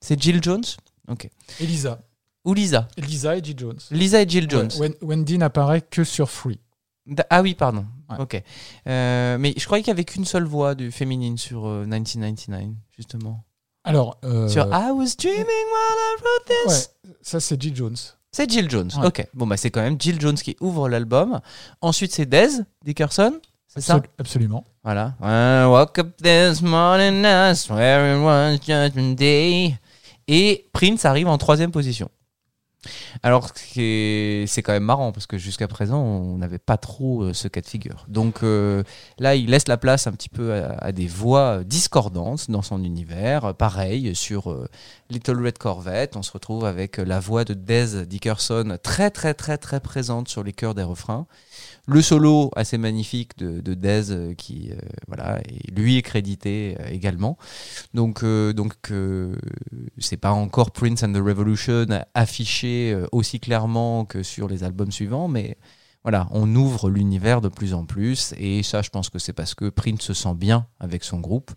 C'est 0.00 0.20
Jill 0.20 0.42
Jones? 0.42 0.64
Ok. 1.08 1.28
Elisa. 1.60 2.00
Ou 2.44 2.54
Lisa 2.54 2.88
Elisa 2.96 3.36
et 3.36 3.44
G. 3.44 3.54
Jones. 3.56 3.78
Lisa 3.90 4.22
et 4.22 4.28
Jill 4.28 4.48
Jones. 4.50 4.70
Ouais, 4.78 4.96
Wendy 5.02 5.36
n'apparaît 5.36 5.82
que 5.82 6.04
sur 6.04 6.30
Free. 6.30 6.58
Da- 7.06 7.26
Ah 7.28 7.42
oui, 7.42 7.54
pardon. 7.54 7.84
Ouais. 8.08 8.16
Ok. 8.18 8.42
Euh, 8.86 9.36
mais 9.38 9.52
je 9.56 9.64
croyais 9.66 9.82
qu'il 9.82 9.90
y 9.90 9.92
avait 9.92 10.04
qu'une 10.04 10.24
seule 10.24 10.44
voix 10.44 10.74
du 10.74 10.90
féminine 10.90 11.36
sur 11.36 11.66
euh, 11.66 11.84
1999, 11.84 12.70
justement. 12.96 13.44
Alors, 13.84 14.18
euh, 14.24 14.48
Sur 14.48 14.66
I 14.72 14.90
was 14.90 15.16
dreaming 15.18 15.44
while 15.44 15.98
I 15.98 16.16
wrote 16.22 16.46
this. 16.46 16.90
ouais, 17.04 17.14
ça 17.22 17.40
c'est 17.40 17.60
G. 17.60 17.72
Jones. 17.74 17.96
C'est 18.32 18.48
Jill 18.50 18.70
Jones. 18.70 18.90
Ouais. 18.98 19.06
Ok. 19.08 19.26
Bon, 19.34 19.46
bah, 19.46 19.56
c'est 19.56 19.70
quand 19.70 19.82
même 19.82 20.00
Jill 20.00 20.20
Jones 20.20 20.36
qui 20.36 20.56
ouvre 20.60 20.88
l'album. 20.88 21.40
Ensuite, 21.80 22.12
c'est 22.12 22.26
Dez 22.26 22.48
Dickerson. 22.84 23.38
C'est 23.72 23.80
ça? 23.80 23.98
Absol- 23.98 24.08
Absolument. 24.18 24.64
Voilà. 24.82 25.14
I 25.22 25.64
woke 25.68 25.98
up 26.00 26.16
this 26.22 26.60
morning, 26.60 27.24
I 27.24 27.54
swear 27.54 28.16
it 28.16 28.20
was 28.22 28.58
judgment 28.66 29.14
day. 29.16 29.76
Et 30.26 30.68
Prince 30.72 31.04
arrive 31.04 31.28
en 31.28 31.38
troisième 31.38 31.70
position. 31.70 32.08
Alors, 33.22 33.50
c'est 33.54 34.46
quand 34.64 34.72
même 34.72 34.84
marrant 34.84 35.12
parce 35.12 35.26
que 35.26 35.36
jusqu'à 35.36 35.68
présent, 35.68 36.00
on 36.00 36.38
n'avait 36.38 36.58
pas 36.58 36.78
trop 36.78 37.24
euh, 37.24 37.34
ce 37.34 37.46
cas 37.46 37.60
de 37.60 37.66
figure. 37.66 38.06
Donc 38.08 38.42
euh, 38.42 38.82
là, 39.18 39.34
il 39.34 39.50
laisse 39.50 39.68
la 39.68 39.76
place 39.76 40.06
un 40.06 40.12
petit 40.12 40.30
peu 40.30 40.54
à, 40.54 40.76
à 40.78 40.90
des 40.92 41.06
voix 41.06 41.62
discordantes 41.62 42.50
dans 42.50 42.62
son 42.62 42.82
univers. 42.82 43.54
Pareil, 43.54 44.14
sur 44.16 44.50
euh, 44.50 44.66
Little 45.10 45.44
Red 45.44 45.58
Corvette, 45.58 46.16
on 46.16 46.22
se 46.22 46.32
retrouve 46.32 46.64
avec 46.64 46.98
euh, 46.98 47.04
la 47.04 47.20
voix 47.20 47.44
de 47.44 47.52
Dez 47.52 48.06
Dickerson 48.06 48.78
très 48.82 49.10
très 49.10 49.34
très 49.34 49.58
très 49.58 49.80
présente 49.80 50.28
sur 50.28 50.42
les 50.42 50.52
chœurs 50.54 50.74
des 50.74 50.82
refrains. 50.82 51.26
Le 51.92 52.02
solo 52.02 52.52
assez 52.54 52.78
magnifique 52.78 53.36
de, 53.36 53.60
de 53.60 53.74
Dez 53.74 54.12
euh, 54.12 54.32
qui 54.34 54.70
euh, 54.70 54.76
voilà 55.08 55.40
lui 55.72 55.96
est 55.96 56.02
crédité 56.02 56.76
euh, 56.78 56.86
également. 56.88 57.36
Donc 57.94 58.24
donc 58.24 58.74
c'est 59.98 60.16
pas 60.16 60.30
encore 60.30 60.70
Prince 60.70 61.02
and 61.02 61.12
the 61.12 61.16
Revolution 61.16 61.86
affiché 62.14 62.96
aussi 63.10 63.40
clairement 63.40 64.04
que 64.04 64.22
sur 64.22 64.46
les 64.46 64.62
albums 64.62 64.92
suivants, 64.92 65.26
mais 65.26 65.56
voilà, 66.04 66.28
on 66.30 66.54
ouvre 66.54 66.90
l'univers 66.90 67.40
de 67.40 67.48
plus 67.48 67.74
en 67.74 67.84
plus 67.86 68.34
et 68.38 68.62
ça 68.62 68.82
je 68.82 68.90
pense 68.90 69.10
que 69.10 69.18
c'est 69.18 69.32
parce 69.32 69.56
que 69.56 69.68
Prince 69.68 70.02
se 70.02 70.14
sent 70.14 70.34
bien 70.34 70.68
avec 70.78 71.02
son 71.02 71.18
groupe 71.18 71.50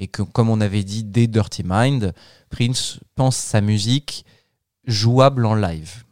et 0.00 0.08
que 0.08 0.22
comme 0.22 0.50
on 0.50 0.60
avait 0.60 0.82
dit 0.82 1.04
dès 1.04 1.28
Dirty 1.28 1.62
Mind, 1.64 2.12
Prince 2.50 2.98
pense 3.14 3.36
sa 3.36 3.60
musique 3.60 4.24
jouable 4.84 5.46
en 5.46 5.54
live. 5.54 6.05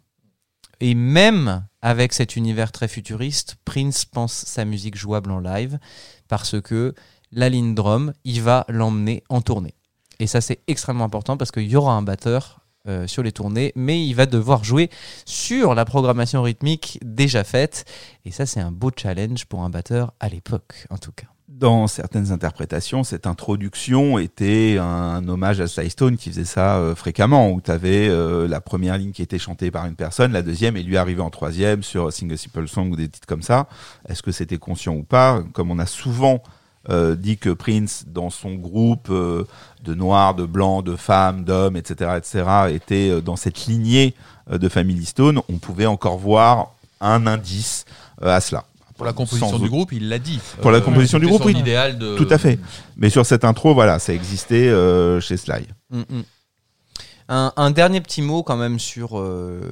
Et 0.81 0.95
même 0.95 1.67
avec 1.83 2.13
cet 2.13 2.37
univers 2.37 2.73
très 2.73 2.89
futuriste, 2.89 3.57
Prince 3.65 4.05
pense 4.05 4.33
sa 4.33 4.65
musique 4.65 4.97
jouable 4.97 5.31
en 5.31 5.41
live 5.41 5.79
parce 6.29 6.61
que 6.61 6.95
la 7.33 7.49
ligne 7.49 7.75
drum, 7.75 8.13
il 8.25 8.43
va 8.43 8.65
l'emmener 8.69 9.23
en 9.29 9.41
tournée. 9.41 9.75
Et 10.21 10.27
ça, 10.27 10.41
c'est 10.41 10.61
extrêmement 10.67 11.05
important 11.05 11.37
parce 11.37 11.51
qu'il 11.51 11.69
y 11.69 11.77
aura 11.77 11.95
un 11.95 12.03
batteur 12.03 12.61
euh, 12.87 13.07
sur 13.07 13.23
les 13.23 13.33
tournées, 13.33 13.73
mais 13.75 14.07
il 14.07 14.15
va 14.15 14.27
devoir 14.27 14.63
jouer 14.63 14.91
sur 15.25 15.75
la 15.75 15.85
programmation 15.85 16.43
rythmique 16.43 16.99
déjà 17.03 17.43
faite. 17.43 17.85
Et 18.25 18.31
ça, 18.31 18.47
c'est 18.47 18.61
un 18.61 18.73
beau 18.73 18.91
challenge 18.95 19.47
pour 19.47 19.63
un 19.63 19.71
batteur 19.71 20.13
à 20.21 20.29
l'époque, 20.29 20.87
en 20.91 20.99
tout 20.99 21.13
cas. 21.13 21.34
Dans 21.49 21.87
certaines 21.87 22.33
interprétations, 22.33 23.05
cette 23.05 23.27
introduction 23.27 24.19
était 24.19 24.79
un 24.81 25.27
hommage 25.29 25.61
à 25.61 25.67
Sly 25.69 25.91
Stone 25.91 26.17
qui 26.17 26.31
faisait 26.31 26.45
ça 26.45 26.79
euh, 26.79 26.95
fréquemment, 26.95 27.51
où 27.51 27.61
tu 27.61 27.71
avais 27.71 28.09
la 28.49 28.61
première 28.61 28.99
ligne 28.99 29.13
qui 29.13 29.23
était 29.23 29.39
chantée 29.39 29.71
par 29.71 29.87
une 29.87 29.95
personne, 29.95 30.33
la 30.33 30.43
deuxième, 30.43 30.77
et 30.77 30.83
lui 30.83 30.97
arrivait 30.97 31.23
en 31.23 31.31
troisième 31.31 31.83
sur 31.83 32.13
Sing 32.13 32.33
a 32.33 32.37
Simple 32.37 32.67
Song 32.67 32.91
ou 32.91 32.97
des 32.97 33.09
titres 33.09 33.27
comme 33.27 33.43
ça. 33.43 33.69
Est-ce 34.09 34.23
que 34.23 34.33
c'était 34.33 34.59
conscient 34.59 34.95
ou 34.95 35.03
pas? 35.03 35.43
Comme 35.53 35.71
on 35.71 35.79
a 35.79 35.87
souvent 35.87 36.43
euh, 36.91 37.17
dit 37.17 37.39
que 37.39 37.51
Prince, 37.51 38.05
dans 38.07 38.31
son 38.31 38.55
groupe 38.55 39.09
euh, 39.11 39.45
de 39.83 39.95
noirs, 39.95 40.35
de 40.35 40.45
blancs, 40.45 40.85
de 40.85 40.97
femmes, 40.97 41.45
d'hommes, 41.45 41.77
etc., 41.77 42.13
etc., 42.19 42.45
était 42.71 43.11
euh, 43.11 43.21
dans 43.21 43.37
cette 43.37 43.67
lignée 43.67 44.15
euh, 44.51 44.59
de 44.59 44.69
Family 44.69 45.07
Stone, 45.07 45.41
on 45.49 45.59
pouvait 45.59 45.87
encore 45.87 46.19
voir 46.19 46.73
un 47.01 47.27
indice 47.27 47.87
euh, 48.23 48.37
à 48.37 48.41
cela. 48.41 48.65
Pour 48.97 49.05
la 49.07 49.13
composition 49.13 49.51
Sans 49.51 49.59
du 49.59 49.69
groupe, 49.69 49.93
il 49.93 50.09
l'a 50.09 50.19
dit. 50.19 50.41
Pour 50.63 50.71
la 50.71 50.81
composition 50.81 51.19
du 51.19 51.27
groupe, 51.27 51.45
oui. 51.45 51.57
idéal 51.57 51.99
de... 51.99 52.17
Tout 52.17 52.29
à 52.31 52.39
fait. 52.39 52.59
Mais 52.97 53.11
sur 53.11 53.27
cette 53.27 53.45
intro, 53.45 53.75
voilà, 53.75 53.99
ça 53.99 54.15
existait 54.15 54.69
euh, 54.69 55.21
chez 55.21 55.37
Sly. 55.37 55.67
Mm, 55.91 56.01
mm. 56.01 56.23
Un, 57.29 57.55
un 57.57 57.71
dernier 57.71 58.03
petit 58.03 58.21
mot 58.21 58.43
quand 58.43 58.57
même 58.57 58.79
sur 58.79 59.19
euh, 59.19 59.63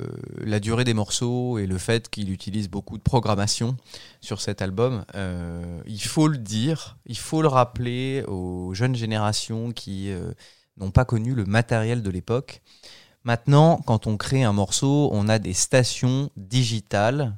la 0.42 0.58
durée 0.58 0.84
des 0.84 0.94
morceaux 0.94 1.58
et 1.58 1.66
le 1.66 1.76
fait 1.76 2.08
qu'il 2.08 2.30
utilise 2.30 2.70
beaucoup 2.70 2.96
de 2.96 3.02
programmation 3.02 3.76
sur 4.22 4.40
cet 4.40 4.62
album. 4.62 5.04
Euh, 5.14 5.80
il 5.86 6.00
faut 6.00 6.28
le 6.28 6.38
dire, 6.38 6.96
il 7.04 7.18
faut 7.18 7.42
le 7.42 7.48
rappeler 7.48 8.24
aux 8.26 8.72
jeunes 8.72 8.94
générations 8.94 9.72
qui 9.72 10.10
euh, 10.10 10.32
n'ont 10.78 10.90
pas 10.90 11.04
connu 11.04 11.34
le 11.34 11.44
matériel 11.44 12.02
de 12.02 12.08
l'époque. 12.08 12.62
Maintenant, 13.24 13.82
quand 13.86 14.06
on 14.06 14.16
crée 14.16 14.44
un 14.44 14.54
morceau, 14.54 15.10
on 15.12 15.28
a 15.28 15.38
des 15.38 15.52
stations 15.52 16.30
digitales 16.36 17.36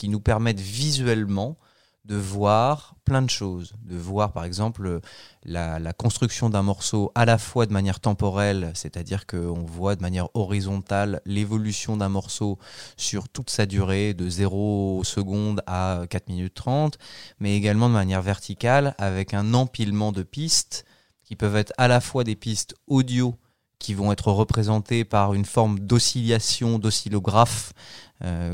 qui 0.00 0.08
nous 0.08 0.20
permettent 0.20 0.60
visuellement 0.60 1.58
de 2.06 2.16
voir 2.16 2.94
plein 3.04 3.20
de 3.20 3.28
choses, 3.28 3.74
de 3.82 3.98
voir 3.98 4.32
par 4.32 4.46
exemple 4.46 5.00
la, 5.44 5.92
construction 5.92 6.48
d'un 6.48 6.62
morceau 6.62 7.12
à 7.14 7.26
la 7.26 7.36
fois 7.36 7.66
de 7.66 7.74
manière 7.74 8.00
temporelle, 8.00 8.72
c'est-à-dire 8.74 9.26
qu'on 9.26 9.62
voit 9.66 9.96
de 9.96 10.00
manière 10.00 10.28
horizontale 10.32 11.20
l'évolution 11.26 11.98
d'un 11.98 12.08
morceau 12.08 12.58
sur 12.96 13.28
toute 13.28 13.50
sa 13.50 13.66
durée, 13.66 14.14
de 14.14 14.26
0 14.26 15.02
secondes 15.04 15.60
à 15.66 16.04
4 16.08 16.28
minutes 16.28 16.54
30, 16.54 16.96
mais 17.38 17.54
également 17.54 17.90
de 17.90 17.94
manière 17.94 18.22
verticale 18.22 18.94
avec 18.96 19.34
un 19.34 19.52
empilement 19.52 20.12
de 20.12 20.22
pistes 20.22 20.86
qui 21.24 21.36
peuvent 21.36 21.56
être 21.56 21.74
à 21.76 21.88
la 21.88 22.00
fois 22.00 22.24
des 22.24 22.36
pistes 22.36 22.74
audio 22.86 23.36
qui 23.78 23.94
vont 23.94 24.12
être 24.12 24.30
représentées 24.30 25.04
par 25.04 25.34
une 25.34 25.46
forme 25.46 25.80
d'oscillation, 25.80 26.78
d'oscillographe, 26.78 27.72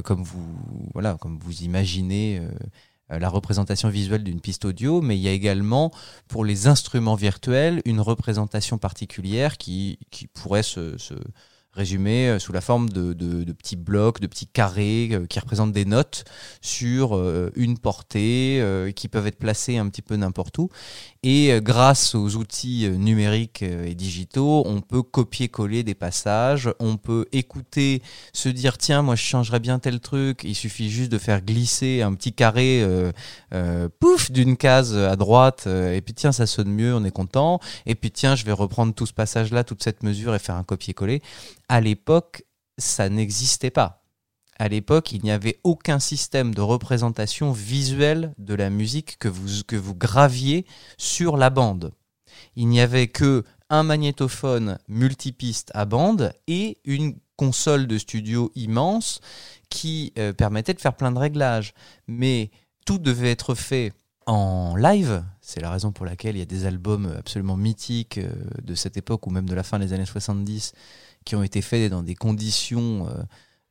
comme 0.02 0.22
vous 0.22 0.44
voilà, 0.94 1.16
comme 1.20 1.38
vous 1.38 1.62
imaginez 1.62 2.38
euh, 2.38 2.48
euh, 3.12 3.18
la 3.18 3.28
représentation 3.28 3.88
visuelle 3.88 4.24
d'une 4.24 4.40
piste 4.40 4.64
audio, 4.64 5.01
mais 5.01 5.16
il 5.16 5.20
y 5.22 5.28
a 5.28 5.32
également 5.32 5.90
pour 6.28 6.44
les 6.44 6.66
instruments 6.66 7.14
virtuels 7.14 7.80
une 7.84 8.01
représentation 8.01 8.78
particulière 8.78 9.59
qui, 9.59 9.98
qui 10.10 10.26
pourrait 10.26 10.62
se, 10.64 10.98
se 10.98 11.14
résumer 11.72 12.28
euh, 12.28 12.38
sous 12.38 12.52
la 12.52 12.62
forme 12.62 12.88
de, 12.88 13.12
de- 13.12 13.44
de 13.44 13.52
petits 13.52 13.76
blocs, 13.76 14.18
de 14.20 14.26
petits 14.26 14.47
carrés 14.47 15.10
euh, 15.12 15.26
qui 15.26 15.38
représentent 15.38 15.72
des 15.74 15.84
notes 15.84 16.24
sur 16.62 17.14
euh, 17.16 17.51
une 17.55 17.76
portée, 17.78 18.59
euh, 18.62 18.90
qui 18.93 19.09
peuvent 19.09 19.26
être 19.26 19.38
placées 19.38 19.76
un 19.76 19.88
petit 19.90 20.01
peu 20.02 20.16
n'importe 20.16 20.56
où. 20.59 20.70
Et 21.28 21.53
euh, 21.53 21.61
grâce 21.61 22.15
aux 22.15 22.36
outils 22.36 22.86
euh, 22.86 22.94
numériques 22.94 23.65
euh, 23.65 23.85
et 23.85 23.97
digitaux, 23.97 24.62
on 24.65 24.81
peut 24.81 25.03
copier-coller 25.03 25.82
des 25.82 25.97
passages, 25.97 26.73
on 26.78 26.98
peut 26.98 27.27
écouter, 27.32 28.01
se 28.32 28.48
dire 28.48 28.78
tiens, 28.78 29.03
moi 29.03 29.16
je 29.16 29.24
changerais 29.24 29.59
bien 29.59 29.81
tel 29.81 29.98
truc. 29.98 30.43
Il 30.44 30.55
suffit 30.55 30.89
juste 30.89 31.11
de 31.11 31.19
faire 31.19 31.43
glisser 31.43 32.03
un 32.03 32.15
petit 32.15 32.32
carré, 32.32 32.86
pouf, 33.98 34.31
d'une 34.31 34.57
case 34.57 34.97
à 34.97 35.16
droite, 35.16 35.66
et 35.66 36.01
puis 36.01 36.15
tiens, 36.15 36.31
ça 36.31 36.47
sonne 36.47 36.70
mieux, 36.70 36.94
on 36.94 37.03
est 37.05 37.11
content. 37.11 37.59
Et 37.86 37.97
puis 37.97 38.12
tiens, 38.12 38.36
je 38.36 38.44
vais 38.44 38.53
reprendre 38.53 38.94
tout 38.94 39.07
ce 39.07 39.12
passage-là, 39.12 39.65
toute 39.65 39.82
cette 39.82 40.05
mesure 40.05 40.32
et 40.35 40.39
faire 40.39 40.55
un 40.55 40.65
copier-coller. 40.65 41.23
À 41.69 41.81
l'époque, 41.81 42.44
ça 42.78 43.09
n'existait 43.09 43.70
pas. 43.70 44.05
À 44.58 44.68
l'époque, 44.68 45.12
il 45.12 45.22
n'y 45.22 45.30
avait 45.30 45.58
aucun 45.64 45.98
système 45.98 46.54
de 46.54 46.62
représentation 46.62 47.52
visuelle 47.52 48.32
de 48.38 48.54
la 48.54 48.70
musique 48.70 49.18
que 49.18 49.28
vous, 49.28 49.62
que 49.66 49.76
vous 49.76 49.94
graviez 49.94 50.64
sur 50.96 51.36
la 51.36 51.50
bande. 51.50 51.92
Il 52.54 52.68
n'y 52.68 52.80
avait 52.80 53.08
que 53.08 53.44
un 53.68 53.82
magnétophone 53.82 54.78
multipiste 54.88 55.70
à 55.74 55.84
bande 55.84 56.32
et 56.46 56.78
une 56.84 57.16
console 57.36 57.86
de 57.86 57.98
studio 57.98 58.50
immense 58.54 59.20
qui 59.68 60.12
euh, 60.18 60.32
permettait 60.32 60.74
de 60.74 60.80
faire 60.80 60.96
plein 60.96 61.12
de 61.12 61.18
réglages. 61.18 61.74
Mais 62.06 62.50
tout 62.86 62.98
devait 62.98 63.32
être 63.32 63.54
fait 63.54 63.92
en 64.26 64.74
live. 64.76 65.22
C'est 65.40 65.60
la 65.60 65.70
raison 65.70 65.92
pour 65.92 66.06
laquelle 66.06 66.36
il 66.36 66.38
y 66.40 66.42
a 66.42 66.46
des 66.46 66.66
albums 66.66 67.14
absolument 67.18 67.56
mythiques 67.56 68.18
euh, 68.18 68.32
de 68.62 68.74
cette 68.74 68.96
époque 68.96 69.26
ou 69.26 69.30
même 69.30 69.48
de 69.48 69.54
la 69.54 69.62
fin 69.62 69.78
des 69.78 69.92
années 69.92 70.06
70 70.06 70.72
qui 71.24 71.36
ont 71.36 71.42
été 71.42 71.60
faits 71.60 71.90
dans 71.90 72.02
des 72.02 72.14
conditions 72.14 73.08
euh, 73.08 73.22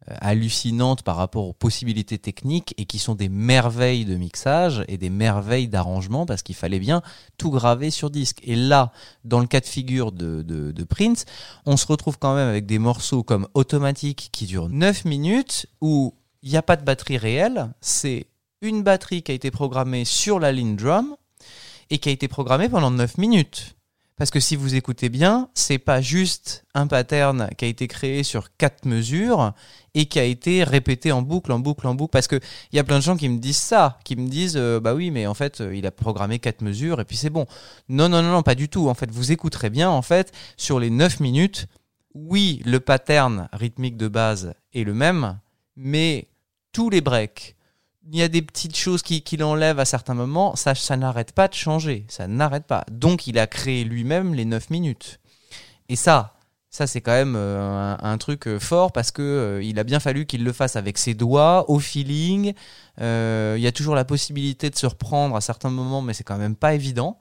hallucinantes 0.07 1.02
par 1.02 1.15
rapport 1.15 1.48
aux 1.48 1.53
possibilités 1.53 2.18
techniques 2.18 2.73
et 2.77 2.86
qui 2.86 2.99
sont 2.99 3.15
des 3.15 3.30
merveilles 3.30 4.06
de 4.06 4.15
mixage 4.15 4.84
et 4.88 4.98
des 4.98 5.10
merveilles 5.10 5.68
d'arrangement 5.68 6.26
parce 6.26 6.44
qu'il 6.44 6.56
fallait 6.56 6.80
bien 6.80 7.02
tout 7.38 7.49
graver 7.49 7.90
sur 7.90 8.10
disque. 8.10 8.40
Et 8.44 8.56
là, 8.56 8.91
dans 9.23 9.40
le 9.40 9.48
cas 9.48 9.60
de 9.60 9.65
figure 9.65 10.11
de, 10.11 10.41
de, 10.44 10.84
Prince, 10.84 11.26
on 11.65 11.77
se 11.77 11.88
retrouve 11.88 12.19
quand 12.19 12.36
même 12.36 12.48
avec 12.48 12.65
des 12.65 12.80
morceaux 12.80 13.23
comme 13.23 13.48
Automatique 13.53 14.30
qui 14.32 14.45
durent 14.45 14.69
9 14.69 15.06
minutes 15.06 15.65
où 15.82 16.14
il 16.44 16.52
n'y 16.52 16.57
a 16.57 16.61
pas 16.61 16.76
de 16.76 16.84
batterie 16.84 17.18
réelle, 17.18 17.73
c'est 17.82 18.27
une 18.61 18.84
batterie 18.84 19.23
qui 19.23 19.32
a 19.32 19.36
été 19.36 19.49
programmée 19.49 20.06
sur 20.06 20.40
la 20.40 20.52
ligne 20.52 20.76
drum 20.76 21.15
et 21.90 21.98
qui 21.98 22.10
a 22.10 22.11
été 22.11 22.27
programmée 22.27 22.69
pendant 22.69 22.91
9 22.91 23.18
minutes. 23.18 23.74
Parce 24.17 24.31
que 24.31 24.39
si 24.39 24.55
vous 24.55 24.75
écoutez 24.75 25.09
bien, 25.09 25.49
c'est 25.53 25.77
pas 25.77 25.99
juste 25.99 26.65
un 26.73 26.87
pattern 26.87 27.49
qui 27.57 27.65
a 27.65 27.67
été 27.67 27.87
créé 27.89 28.23
sur 28.23 28.55
quatre 28.55 28.85
mesures 28.85 29.53
et 29.93 30.05
qui 30.05 30.19
a 30.19 30.23
été 30.23 30.63
répété 30.63 31.11
en 31.11 31.21
boucle, 31.21 31.51
en 31.51 31.59
boucle, 31.59 31.85
en 31.85 31.95
boucle. 31.95 32.11
Parce 32.11 32.27
que 32.27 32.39
il 32.71 32.77
y 32.77 32.79
a 32.79 32.85
plein 32.85 32.99
de 32.99 33.03
gens 33.03 33.17
qui 33.17 33.27
me 33.27 33.39
disent 33.39 33.57
ça, 33.57 33.99
qui 34.05 34.15
me 34.15 34.29
disent 34.29 34.55
euh, 34.55 34.79
bah 34.79 34.93
oui, 34.93 35.11
mais 35.11 35.27
en 35.27 35.33
fait, 35.33 35.59
euh, 35.59 35.75
il 35.75 35.85
a 35.85 35.91
programmé 35.91 36.39
quatre 36.39 36.61
mesures 36.61 37.01
et 37.01 37.05
puis 37.05 37.17
c'est 37.17 37.29
bon. 37.29 37.45
Non, 37.89 38.07
non, 38.07 38.21
non, 38.21 38.31
non, 38.31 38.41
pas 38.41 38.55
du 38.55 38.69
tout. 38.69 38.87
En 38.87 38.93
fait, 38.93 39.11
vous 39.11 39.33
écouterez 39.33 39.69
bien. 39.69 39.89
En 39.89 40.01
fait, 40.01 40.31
sur 40.55 40.79
les 40.79 40.89
9 40.89 41.19
minutes, 41.19 41.67
oui, 42.13 42.61
le 42.65 42.79
pattern 42.79 43.49
rythmique 43.51 43.97
de 43.97 44.07
base 44.07 44.53
est 44.73 44.85
le 44.85 44.93
même, 44.93 45.39
mais 45.75 46.29
tous 46.71 46.89
les 46.89 47.01
breaks, 47.01 47.55
il 48.11 48.19
y 48.19 48.22
a 48.22 48.27
des 48.27 48.41
petites 48.41 48.76
choses 48.76 49.02
qui, 49.02 49.22
qui 49.22 49.38
l'enlèvent 49.38 49.80
à 49.80 49.86
certains 49.86 50.14
moments, 50.14 50.56
ça, 50.56 50.76
ça 50.76 50.98
n'arrête 50.98 51.32
pas 51.32 51.48
de 51.48 51.53
changer, 51.53 52.06
ça 52.07 52.27
n'arrête 52.27 52.65
pas. 52.65 52.86
Donc 52.91 53.27
il 53.27 53.40
a 53.40 53.48
créé 53.48 53.84
lui-même 53.84 54.34
les 54.34 54.45
9 54.45 54.69
minutes. 54.69 55.19
Et 55.90 55.95
ça, 55.95 56.36
ça 56.69 56.88
c'est 56.88 57.02
quand 57.02 57.14
même 57.14 57.36
euh, 57.36 57.95
un, 57.99 58.18
truc 58.18 58.48
euh, 58.48 58.60
fort 58.60 58.91
parce 58.91 59.11
que 59.11 59.22
euh, 59.22 59.64
il 59.64 59.80
a 59.80 59.84
bien 59.84 59.99
fallu 59.99 60.26
qu'il 60.26 60.44
le 60.44 60.52
fasse 60.53 60.76
avec 60.76 60.98
ses 60.98 61.14
doigts, 61.14 61.69
au 61.69 61.80
feeling. 61.80 62.53
Il 62.99 63.60
y 63.60 63.68
a 63.68 63.72
toujours 63.72 63.95
la 63.95 64.06
possibilité 64.06 64.69
de 64.69 64.76
se 64.76 64.86
reprendre 64.86 65.36
à 65.36 65.41
certains 65.41 65.69
moments, 65.69 66.02
mais 66.02 66.14
c'est 66.14 66.23
quand 66.23 66.38
même 66.38 66.56
pas 66.56 66.73
évident. 66.73 67.18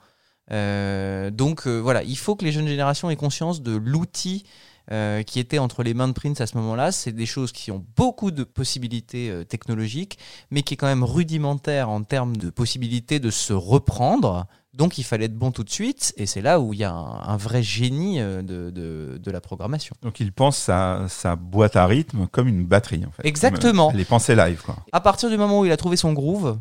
Donc 0.51 1.66
voilà, 1.66 2.02
il 2.02 2.19
faut 2.19 2.36
que 2.36 2.44
les 2.44 2.52
jeunes 2.52 2.69
générations 2.69 3.11
aient 3.11 3.16
conscience 3.16 3.62
de 3.62 3.74
l'outil 3.74 4.44
euh, 4.93 5.23
qui 5.23 5.40
était 5.40 5.59
entre 5.59 5.82
les 5.82 5.94
mains 5.94 6.09
de 6.09 6.12
Prince 6.12 6.40
à 6.40 6.47
ce 6.47 6.56
moment-là. 6.59 6.93
C'est 6.93 7.12
des 7.12 7.27
choses 7.27 7.52
qui 7.52 7.70
ont 7.70 7.85
beaucoup 7.97 8.31
de 8.31 8.44
possibilités 8.44 9.31
euh, 9.31 9.44
technologiques, 9.44 10.19
mais 10.51 10.62
qui 10.62 10.74
est 10.74 10.77
quand 10.77 10.86
même 10.86 11.05
rudimentaire 11.05 11.89
en 11.89 12.02
termes 12.02 12.36
de 12.36 12.51
possibilité 12.51 13.20
de 13.20 13.31
se 13.31 13.52
reprendre. 13.52 14.47
Donc 14.74 14.98
il 14.98 15.05
fallait 15.05 15.27
être 15.27 15.36
bon 15.36 15.52
tout 15.52 15.62
de 15.62 15.70
suite, 15.70 16.12
et 16.16 16.27
c'est 16.27 16.40
là 16.43 16.59
où 16.59 16.73
il 16.73 16.81
y 16.81 16.85
a 16.85 16.93
un, 16.93 17.23
un 17.23 17.36
vrai 17.36 17.62
génie 17.62 18.20
euh, 18.20 18.43
de, 18.43 18.70
de, 18.70 19.19
de 19.23 19.31
la 19.31 19.40
programmation. 19.40 19.94
Donc 20.02 20.19
il 20.19 20.32
pense 20.32 20.56
sa, 20.56 21.06
sa 21.09 21.36
boîte 21.36 21.77
à 21.77 21.86
rythme 21.86 22.27
comme 22.27 22.48
une 22.48 22.65
batterie 22.65 23.05
en 23.06 23.12
fait. 23.12 23.27
Exactement. 23.27 23.86
Comme, 23.86 23.94
euh, 23.94 23.98
Les 23.98 24.05
pensées 24.05 24.35
live 24.35 24.61
quoi. 24.65 24.77
À 24.90 25.01
partir 25.01 25.31
du 25.31 25.36
moment 25.36 25.61
où 25.61 25.65
il 25.65 25.70
a 25.70 25.77
trouvé 25.77 25.97
son 25.97 26.12
groove, 26.12 26.59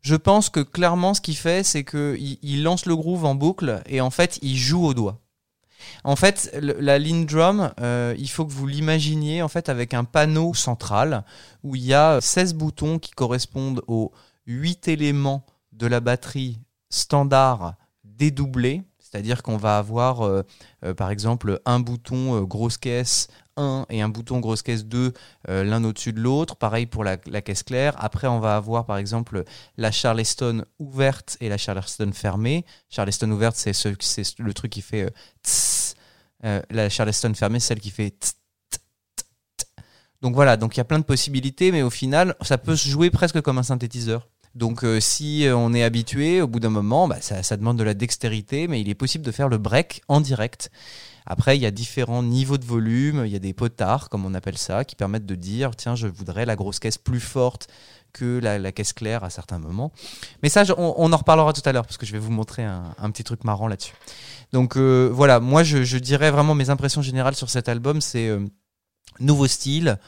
je 0.00 0.16
pense 0.16 0.48
que 0.48 0.60
clairement 0.60 1.12
ce 1.12 1.20
qu'il 1.20 1.36
fait, 1.36 1.62
c'est 1.62 1.84
qu'il 1.84 2.38
il 2.40 2.62
lance 2.62 2.86
le 2.86 2.96
groove 2.96 3.26
en 3.26 3.34
boucle 3.34 3.82
et 3.86 4.00
en 4.00 4.08
fait 4.10 4.38
il 4.40 4.56
joue 4.56 4.86
au 4.86 4.94
doigt. 4.94 5.19
En 6.04 6.16
fait, 6.16 6.50
la 6.60 6.98
ligne 6.98 7.26
drum, 7.26 7.72
euh, 7.80 8.14
il 8.18 8.28
faut 8.28 8.44
que 8.44 8.52
vous 8.52 8.66
l'imaginiez 8.66 9.42
en 9.42 9.48
fait 9.48 9.68
avec 9.68 9.94
un 9.94 10.04
panneau 10.04 10.54
central 10.54 11.24
où 11.62 11.76
il 11.76 11.84
y 11.84 11.94
a 11.94 12.20
16 12.20 12.54
boutons 12.54 12.98
qui 12.98 13.10
correspondent 13.12 13.82
aux 13.86 14.12
8 14.46 14.88
éléments 14.88 15.44
de 15.72 15.86
la 15.86 16.00
batterie 16.00 16.58
standard 16.90 17.74
dédoublés. 18.04 18.82
C'est-à-dire 18.98 19.42
qu'on 19.42 19.56
va 19.56 19.78
avoir, 19.78 20.24
euh, 20.24 20.42
euh, 20.84 20.94
par 20.94 21.10
exemple, 21.10 21.60
un 21.64 21.80
bouton 21.80 22.36
euh, 22.36 22.42
grosse 22.42 22.78
caisse 22.78 23.28
1 23.60 23.86
et 23.90 24.02
un 24.02 24.08
bouton 24.08 24.40
grosse 24.40 24.62
caisse 24.62 24.84
2 24.84 25.12
euh, 25.48 25.64
l'un 25.64 25.84
au-dessus 25.84 26.12
de 26.12 26.20
l'autre. 26.20 26.56
Pareil 26.56 26.86
pour 26.86 27.04
la, 27.04 27.16
caisse 27.16 27.62
claire. 27.62 27.94
Après, 27.98 28.26
on 28.26 28.40
va 28.40 28.56
avoir 28.56 28.86
par 28.86 28.96
exemple 28.96 29.44
la 29.76 29.90
Charleston 29.90 30.64
ouverte 30.78 31.36
et 31.40 31.48
la 31.48 31.58
Charleston 31.58 32.10
fermée. 32.12 32.64
Charleston 32.88 33.30
ouverte, 33.30 33.56
c'est 33.56 33.72
ce, 33.72 33.88
c'est 34.00 34.38
le 34.38 34.54
truc 34.54 34.72
qui 34.72 34.82
fait 34.82 35.02
euh, 35.02 35.10
tss. 35.44 35.94
Euh, 36.44 36.62
la 36.70 36.88
Charleston 36.88 37.34
fermée, 37.34 37.60
celle 37.60 37.80
qui 37.80 37.90
fait 37.90 38.10
tss. 38.10 38.34
Donc 40.22 40.34
voilà, 40.34 40.56
donc 40.56 40.76
il 40.76 40.78
y 40.78 40.82
a 40.82 40.84
plein 40.84 40.98
de 40.98 41.04
possibilités, 41.04 41.72
mais 41.72 41.82
au 41.82 41.90
final, 41.90 42.36
ça 42.42 42.58
peut 42.58 42.76
se 42.76 42.88
jouer 42.88 43.10
presque 43.10 43.40
comme 43.40 43.56
un 43.56 43.62
synthétiseur. 43.62 44.28
Donc 44.54 44.84
si 44.98 45.46
on 45.50 45.72
est 45.72 45.82
habitué, 45.82 46.42
au 46.42 46.46
bout 46.46 46.60
d'un 46.60 46.68
moment, 46.68 47.08
bah, 47.08 47.22
ça 47.22 47.56
demande 47.56 47.78
de 47.78 47.84
la 47.84 47.94
dextérité, 47.94 48.68
mais 48.68 48.82
il 48.82 48.90
est 48.90 48.94
possible 48.94 49.24
de 49.24 49.32
faire 49.32 49.48
le 49.48 49.56
break 49.56 50.02
en 50.08 50.20
direct. 50.20 50.70
Après, 51.26 51.56
il 51.56 51.60
y 51.62 51.66
a 51.66 51.70
différents 51.70 52.22
niveaux 52.22 52.58
de 52.58 52.64
volume, 52.64 53.24
il 53.26 53.32
y 53.32 53.36
a 53.36 53.40
des 53.40 53.52
potards, 53.52 54.08
comme 54.08 54.24
on 54.24 54.34
appelle 54.34 54.58
ça, 54.58 54.84
qui 54.84 54.96
permettent 54.96 55.26
de 55.26 55.34
dire, 55.34 55.76
tiens, 55.76 55.94
je 55.94 56.06
voudrais 56.06 56.46
la 56.46 56.56
grosse 56.56 56.78
caisse 56.78 56.98
plus 56.98 57.20
forte 57.20 57.68
que 58.12 58.40
la, 58.40 58.72
caisse 58.72 58.92
claire 58.92 59.24
à 59.24 59.30
certains 59.30 59.58
moments. 59.58 59.92
Mais 60.42 60.48
ça, 60.48 60.64
on, 60.76 61.12
en 61.12 61.16
reparlera 61.16 61.52
tout 61.52 61.62
à 61.64 61.72
l'heure, 61.72 61.86
parce 61.86 61.98
que 61.98 62.06
je 62.06 62.12
vais 62.12 62.18
vous 62.18 62.32
montrer 62.32 62.64
un, 62.64 63.10
petit 63.10 63.24
truc 63.24 63.44
marrant 63.44 63.68
là-dessus. 63.68 63.94
Donc 64.52 64.76
euh, 64.76 65.08
voilà, 65.12 65.40
moi, 65.40 65.62
je, 65.62 65.84
je 65.84 65.98
dirais 65.98 66.30
vraiment 66.30 66.54
mes 66.54 66.70
impressions 66.70 67.02
générales 67.02 67.36
sur 67.36 67.50
cet 67.50 67.68
album, 67.68 68.00
c'est 68.00 68.28
euh, 68.28 68.44
nouveau 69.20 69.46
style, 69.46 69.98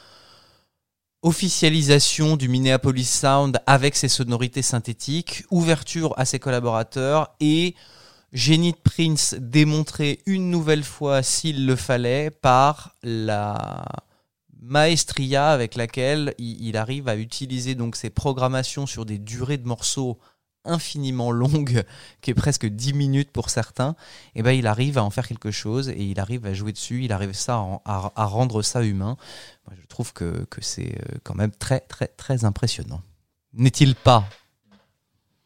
officialisation 1.22 2.36
du 2.36 2.48
Minneapolis 2.48 3.04
Sound 3.08 3.60
avec 3.66 3.94
ses 3.94 4.08
sonorités 4.08 4.62
synthétiques, 4.62 5.44
ouverture 5.50 6.14
à 6.18 6.24
ses 6.24 6.40
collaborateurs 6.40 7.34
et 7.40 7.76
génie 8.32 8.72
de 8.72 8.78
Prince 8.78 9.34
démontré 9.38 10.20
une 10.26 10.50
nouvelle 10.50 10.84
fois 10.84 11.22
s'il 11.22 11.66
le 11.66 11.76
fallait 11.76 12.30
par 12.30 12.94
la 13.02 13.84
maestria 14.60 15.50
avec 15.50 15.74
laquelle 15.74 16.34
il, 16.38 16.76
arrive 16.76 17.08
à 17.08 17.16
utiliser 17.16 17.74
donc 17.74 17.96
ses 17.96 18.10
programmations 18.10 18.86
sur 18.86 19.04
des 19.04 19.18
durées 19.18 19.58
de 19.58 19.66
morceaux 19.66 20.18
infiniment 20.64 21.32
longue, 21.32 21.82
qui 22.20 22.30
est 22.30 22.34
presque 22.34 22.66
10 22.66 22.92
minutes 22.94 23.32
pour 23.32 23.50
certains, 23.50 23.96
et 24.36 24.42
ben 24.42 24.52
il 24.52 24.68
arrive 24.68 24.96
à 24.96 25.02
en 25.02 25.10
faire 25.10 25.26
quelque 25.26 25.50
chose 25.50 25.88
et 25.88 26.04
il 26.04 26.20
arrive 26.20 26.46
à 26.46 26.54
jouer 26.54 26.70
dessus, 26.70 27.04
il 27.04 27.12
arrive 27.12 27.32
ça 27.32 27.54
à, 27.54 27.58
en- 27.58 27.82
à- 27.84 28.12
à 28.14 28.24
rendre 28.26 28.62
ça 28.62 28.84
humain. 28.84 29.16
Moi, 29.66 29.76
je 29.80 29.84
trouve 29.88 30.12
que, 30.12 30.46
que 30.48 30.60
c'est 30.62 30.94
euh, 30.94 31.18
quand 31.24 31.34
même 31.34 31.50
très 31.50 31.80
très 31.80 32.06
très 32.06 32.44
impressionnant. 32.44 33.02
N'est-il 33.54 33.96
pas? 33.96 34.24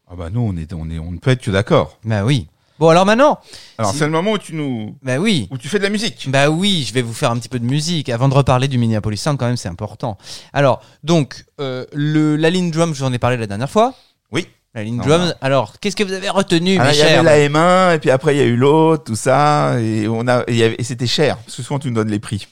Ah 0.07 0.15
bah 0.15 0.29
nous, 0.29 0.41
on, 0.41 0.55
est, 0.55 0.71
on, 0.73 0.87
est, 0.91 0.99
on 0.99 1.11
ne 1.11 1.17
peut 1.17 1.31
être 1.31 1.41
que 1.41 1.51
d'accord. 1.51 1.97
Bah 2.05 2.23
oui. 2.23 2.47
Bon 2.79 2.89
alors 2.89 3.05
maintenant, 3.05 3.39
Alors 3.77 3.91
Si. 3.91 3.97
c'est 3.97 4.05
le 4.05 4.11
moment 4.11 4.33
où 4.33 4.37
tu 4.37 4.53
nous... 4.53 4.95
bah 5.01 5.17
oui. 5.17 5.47
où 5.51 5.57
tu 5.57 5.67
fais 5.67 5.79
de 5.79 5.83
la 5.83 5.89
musique. 5.89 6.27
Bah 6.29 6.49
oui, 6.49 6.85
je 6.87 6.93
vais 6.93 7.01
vous 7.01 7.13
faire 7.13 7.31
un 7.31 7.37
petit 7.37 7.49
peu 7.49 7.57
de 7.59 7.65
musique. 7.65 8.09
Avant 8.09 8.29
de 8.29 8.33
reparler 8.35 8.67
du 8.67 8.77
Minneapolis 8.77 9.17
Sound, 9.17 9.37
quand 9.39 9.47
même, 9.47 9.57
c'est 9.57 9.69
important. 9.69 10.17
Alors, 10.53 10.81
donc, 11.03 11.45
euh, 11.59 11.85
le, 11.93 12.35
la 12.35 12.49
ligne 12.51 12.69
drum, 12.69 12.93
je 12.93 12.99
vous 12.99 13.05
en 13.09 13.13
ai 13.13 13.17
parlé 13.19 13.35
la 13.37 13.47
dernière 13.47 13.69
fois. 13.69 13.93
Oui. 14.31 14.47
La 14.75 14.83
ligne 14.83 14.97
Non, 14.97 15.03
drum. 15.05 15.21
non. 15.25 15.33
Alors, 15.41 15.79
qu'est-ce 15.79 15.95
que 15.95 16.03
vous 16.03 16.13
avez 16.13 16.29
retenu, 16.29 16.77
Ah, 16.79 16.93
il 16.93 16.99
y 16.99 17.01
avait 17.01 17.23
la 17.23 17.49
M1 17.49 17.95
et 17.95 17.99
puis 17.99 18.11
après 18.11 18.35
il 18.35 18.37
y 18.37 18.41
a 18.41 18.45
eu 18.45 18.55
l'autre, 18.57 19.05
tout 19.05 19.15
ça 19.15 19.79
et 19.79 20.07
on 20.07 20.27
a 20.27 20.43
et, 20.47 20.83
c'était 20.83 21.07
cher 21.07 21.37
parce 21.37 21.55
que 21.55 21.63
souvent 21.63 21.79
tu 21.79 21.87
nous 21.87 21.95
donnes 21.95 22.11
les 22.11 22.19
prix. 22.19 22.47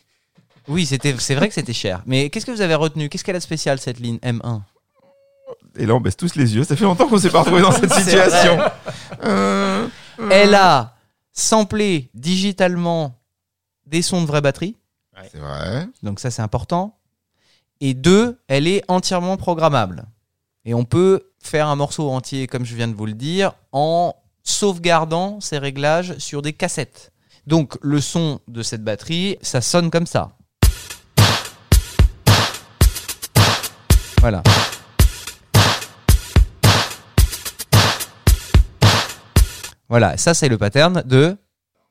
Oui, 0.68 0.88
c'était, 0.88 1.14
c'est 1.20 1.36
vrai 1.36 1.48
que 1.50 1.54
c'était 1.54 1.74
cher. 1.74 2.02
Mais 2.08 2.32
qu'est-ce 2.32 2.48
que 2.48 2.52
vous 2.52 2.62
avez 2.62 2.74
retenu? 2.74 3.10
Qu'est-ce 3.10 3.24
qu'elle 3.24 3.36
a 3.36 3.40
de 3.40 3.44
spécial, 3.44 3.78
cette 3.80 4.00
ligne 4.00 4.18
M1 4.24 4.62
Et 5.78 5.86
là 5.86 5.94
on 5.94 6.02
baisse 6.02 6.18
tous 6.18 6.34
les 6.36 6.56
yeux. 6.56 6.64
Ça 6.64 6.76
fait 6.76 6.86
longtemps 6.86 7.08
qu'on 7.08 7.20
s'est 7.20 7.30
pas 7.30 7.42
retrouvé 7.42 7.62
dans 7.62 7.72
cette 7.72 7.94
situation. 8.02 8.58
Euh, 10.20 10.30
Elle 10.32 10.56
a 10.56 10.96
samplé 11.32 12.10
digitalement 12.14 13.20
des 13.86 14.02
sons 14.02 14.22
de 14.22 14.28
vraie 14.28 14.42
batterie. 14.42 14.78
C'est 15.32 15.40
vrai. 15.40 15.88
Donc 16.04 16.20
ça, 16.20 16.32
c'est 16.32 16.42
important. 16.42 16.98
Et 17.82 17.94
deux, 17.94 18.40
elle 18.48 18.68
est 18.68 18.84
entièrement 18.88 19.38
programmable. 19.38 20.06
Et 20.66 20.74
on 20.74 20.84
peut 20.84 21.32
faire 21.42 21.68
un 21.68 21.76
morceau 21.76 22.10
entier, 22.10 22.48
comme 22.48 22.66
je 22.66 22.76
viens 22.76 22.88
de 22.88 22.96
vous 22.96 23.06
le 23.06 23.14
dire, 23.14 23.54
en 23.72 24.16
sauvegardant 24.44 25.40
ces 25.42 25.58
réglages 25.58 26.18
sur 26.18 26.42
des 26.42 26.54
cassettes. 26.54 27.12
Donc 27.48 27.78
le 27.82 28.02
son 28.02 28.40
de 28.48 28.64
cette 28.64 28.84
batterie, 28.84 29.38
ça 29.42 29.62
sonne 29.62 29.92
comme 29.92 30.08
ça. 30.08 30.32
Voilà. 34.20 34.42
Voilà, 39.90 40.18
ça 40.18 40.34
c'est 40.34 40.50
le 40.50 40.58
pattern 40.58 41.04
de 41.06 41.38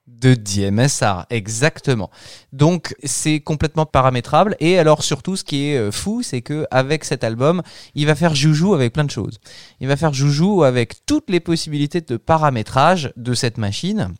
de 0.07 0.35
DMSR, 0.35 1.25
exactement. 1.31 2.11
Donc 2.53 2.95
c'est 3.05 3.41
complètement 3.41 3.87
paramétrable 3.87 4.55
et 4.61 4.79
alors 4.79 5.03
surtout 5.03 5.37
ce 5.37 5.45
qui 5.45 5.71
est 5.71 5.79
euh, 5.79 5.91
fou, 5.91 6.23
c'est 6.23 6.43
que 6.43 6.66
avec 6.71 7.05
cet 7.05 7.25
album, 7.25 7.62
il 7.95 8.07
va 8.07 8.15
faire 8.15 8.35
joujou 8.35 8.75
avec 8.75 8.93
plein 8.93 9.05
de 9.05 9.11
choses. 9.11 9.39
Il 9.81 9.89
va 9.89 9.97
faire 9.97 10.12
joujou 10.12 10.62
avec 10.62 11.07
toutes 11.07 11.31
les 11.31 11.41
possibilités 11.41 12.03
de 12.03 12.16
paramétrage 12.16 13.12
de 13.16 13.33
cette 13.33 13.57
machine. 13.57 14.15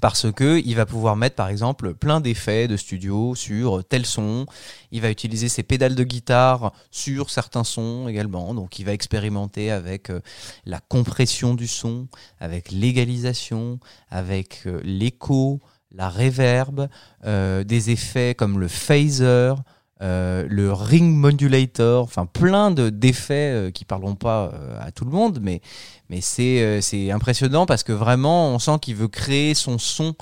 Parce 0.00 0.30
que 0.32 0.60
il 0.64 0.74
va 0.76 0.86
pouvoir 0.86 1.16
mettre 1.16 1.36
par 1.36 1.48
exemple 1.48 1.94
plein 1.94 2.20
d'effets 2.20 2.68
de 2.68 2.76
studio 2.76 3.34
sur 3.34 3.84
tel 3.84 4.06
son. 4.06 4.46
Il 4.92 5.00
va 5.00 5.10
utiliser 5.10 5.48
ses 5.48 5.62
pédales 5.62 5.94
de 5.94 6.04
guitare 6.04 6.72
sur 6.90 7.30
certains 7.30 7.64
sons 7.64 8.08
également. 8.08 8.54
Donc 8.54 8.78
il 8.78 8.84
va 8.84 8.92
expérimenter 8.92 9.70
avec 9.70 10.10
euh, 10.10 10.20
la 10.64 10.80
compression 10.80 11.54
du 11.54 11.66
son, 11.66 12.08
avec 12.40 12.70
l'égalisation, 12.70 13.78
avec 14.10 14.62
euh, 14.66 14.80
l'écho, 14.84 15.60
la 15.92 16.08
reverb, 16.08 16.88
euh, 17.24 17.64
des 17.64 17.90
effets 17.90 18.34
comme 18.34 18.58
le 18.58 18.68
phaser, 18.68 19.54
le 20.00 20.70
ring 20.72 21.12
modulator, 21.12 22.04
enfin 22.04 22.26
plein 22.26 22.70
de 22.70 22.88
d'effets 22.88 23.52
euh, 23.52 23.70
qui 23.72 23.84
parleront 23.84 24.14
pas 24.14 24.52
à 24.80 24.92
tout 24.92 25.04
le 25.04 25.10
monde, 25.10 25.40
mais 25.42 25.60
mais 26.08 26.20
c'est 26.20 26.62
euh, 26.62 26.80
c'est 26.80 27.10
impressionnant 27.10 27.66
parce 27.66 27.82
que 27.82 27.92
vraiment 27.92 28.54
on 28.54 28.58
sent 28.58 28.78
qu'il 28.80 28.96
veut 28.96 29.08
créer 29.08 29.54
son 29.54 29.78
son 29.78 30.14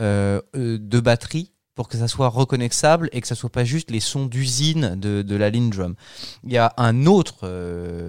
euh, 0.00 0.40
euh, 0.56 0.78
de 0.80 1.00
batterie 1.00 1.52
pour 1.74 1.88
que 1.88 1.98
ça 1.98 2.06
soit 2.06 2.28
reconnaissable 2.28 3.08
et 3.12 3.20
que 3.20 3.26
ça 3.26 3.34
soit 3.34 3.50
pas 3.50 3.64
juste 3.64 3.90
les 3.90 3.98
sons 3.98 4.26
d'usine 4.26 4.94
de, 4.94 5.22
de 5.22 5.36
la 5.36 5.50
ligne 5.50 5.70
drum. 5.70 5.96
Il 6.44 6.52
y 6.52 6.56
a 6.56 6.72
un 6.76 7.06
autre 7.06 7.50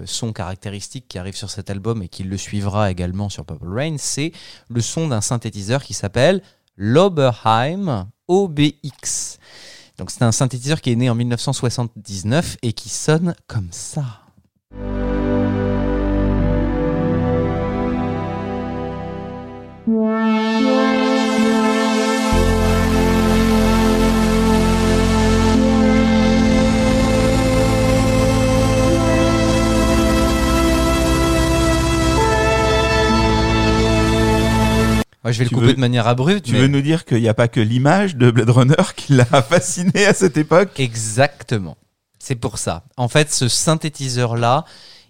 son 0.06 0.32
caractéristique 0.32 1.08
qui 1.08 1.18
arrive 1.18 1.34
sur 1.34 1.50
cet 1.50 1.68
album 1.68 2.00
et 2.00 2.08
qui 2.08 2.22
le 2.22 2.36
suivra 2.36 2.92
également 2.92 3.28
sur 3.28 3.44
Purple 3.44 3.66
Rain, 3.68 3.96
c'est 3.98 4.30
le 4.68 4.80
son 4.80 5.08
d'un 5.08 5.20
synthétiseur 5.20 5.82
qui 5.82 5.94
s'appelle 5.94 6.42
l'Oberheim 6.76 8.06
OBX. 8.28 9.38
Donc 9.98 10.12
c'est 10.12 10.22
un 10.22 10.32
synthétiseur 10.32 10.80
qui 10.80 10.92
est 10.92 10.96
né 10.96 11.10
en 11.10 11.16
1979 11.16 12.58
et 12.62 12.72
qui 12.72 12.88
sonne 12.88 13.34
comme 13.48 13.68
ça. 13.72 14.20
Je 35.28 35.38
vais 35.40 35.44
Tu 35.46 35.54
le 35.54 35.56
couper 35.56 35.66
veux- 35.66 35.74
de 35.74 35.80
manière 35.80 36.06
abrupte. 36.06 36.44
Tu 36.46 36.52
mais- 36.52 36.60
veux 36.60 36.68
nous 36.68 36.80
dire 36.82 37.04
qu'il 37.04 37.20
n'y 37.20 37.28
a 37.28 37.34
pas 37.34 37.48
que 37.48 37.60
l'image 37.60 38.16
de 38.16 38.30
Blade 38.30 38.50
Runner 38.50 38.74
qui 38.94 39.12
l'a 39.14 39.24
fasciné 39.42 40.06
à 40.06 40.14
cette 40.14 40.36
époque? 40.36 40.78
Exactement. 40.78 41.76
C'est 42.18 42.36
pour 42.36 42.58
ça. 42.58 42.84
En 42.96 43.08
fait, 43.08 43.32
ce 43.32 43.48
synthétiseur-là, 43.48 44.64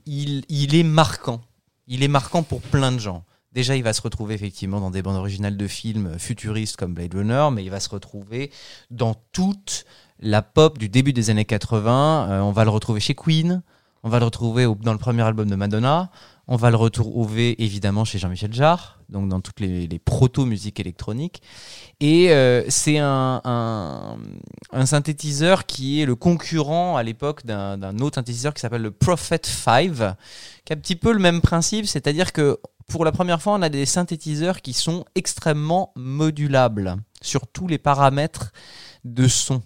il, 0.07 0.45
il 0.49 0.75
est 0.75 0.83
marquant. 0.83 1.41
Il 1.87 2.03
est 2.03 2.09
marquant 2.09 2.43
pour 2.43 2.61
plein 2.63 2.93
de 2.93 2.99
gens. 2.99 3.25
Déjà, 3.57 3.75
il 3.75 3.83
va 3.83 3.95
se 3.95 4.03
retrouver 4.03 4.35
effectivement 4.35 4.81
dans 4.81 4.91
des 4.91 5.01
bandes 5.01 5.17
originales 5.17 5.57
de 5.57 5.67
films 5.67 6.19
futuristes 6.19 6.77
comme 6.77 6.93
Blade 6.93 7.15
Runner, 7.15 7.49
mais 7.51 7.65
il 7.65 7.71
va 7.71 7.81
se 7.81 7.89
retrouver 7.89 8.51
dans 8.91 9.15
toute 9.33 9.87
la 10.21 10.43
pop 10.43 10.77
du 10.77 10.91
début 10.91 11.15
des 11.15 11.31
années 11.31 11.47
80. 11.47 12.29
Euh, 12.29 12.41
on 12.43 12.53
va 12.53 12.65
le 12.65 12.71
retrouver 12.71 13.01
chez 13.01 13.15
Queen, 13.15 13.63
on 14.03 14.11
va 14.11 14.19
le 14.19 14.27
retrouver 14.27 14.67
dans 14.83 14.93
le 14.93 14.99
premier 14.99 15.23
album 15.23 15.49
de 15.49 15.57
Madonna, 15.57 16.11
on 16.49 16.57
va 16.57 16.69
le 16.69 16.77
retrouver 16.77 17.65
évidemment 17.65 18.05
chez 18.05 18.19
Jean-Michel 18.19 18.53
Jarre, 18.53 19.01
donc 19.09 19.31
dans 19.31 19.41
toutes 19.41 19.61
les, 19.61 19.89
proto-musiques 20.05 20.79
électroniques. 20.79 21.41
Et 22.01 22.33
euh, 22.33 22.63
c'est 22.69 22.99
un, 22.99 23.41
un, 23.43 24.85
synthétiseur 24.85 25.65
qui 25.65 26.03
est 26.03 26.05
le 26.05 26.15
concurrent 26.15 26.99
à 26.99 27.03
l'époque 27.03 27.47
d'un 27.47 27.99
autre 28.01 28.17
synthétiseur 28.17 28.53
qui 28.53 28.61
s'appelle 28.61 28.83
le 28.83 28.91
Prophet 28.91 29.41
5, 29.43 29.95
qui 30.67 30.73
a 30.75 30.77
un 30.77 30.79
petit 30.79 30.97
peu 30.97 31.15
le 31.15 31.21
même 31.21 31.41
principe, 31.41 31.87
c'est-à-dire 31.87 32.35
que 32.35 32.59
pour 32.89 33.05
la 33.05 33.13
première 33.13 33.43
fois, 33.43 33.55
on 33.55 33.63
a 33.63 33.69
des 33.69 33.87
synthétiseurs 33.87 34.63
qui 34.63 34.73
sont 34.73 35.05
extrêmement 35.15 35.93
modulables 35.97 36.97
sur 37.21 37.47
tous 37.47 37.67
les 37.67 37.79
paramètres 37.79 38.53
de 39.05 39.27
son. 39.27 39.63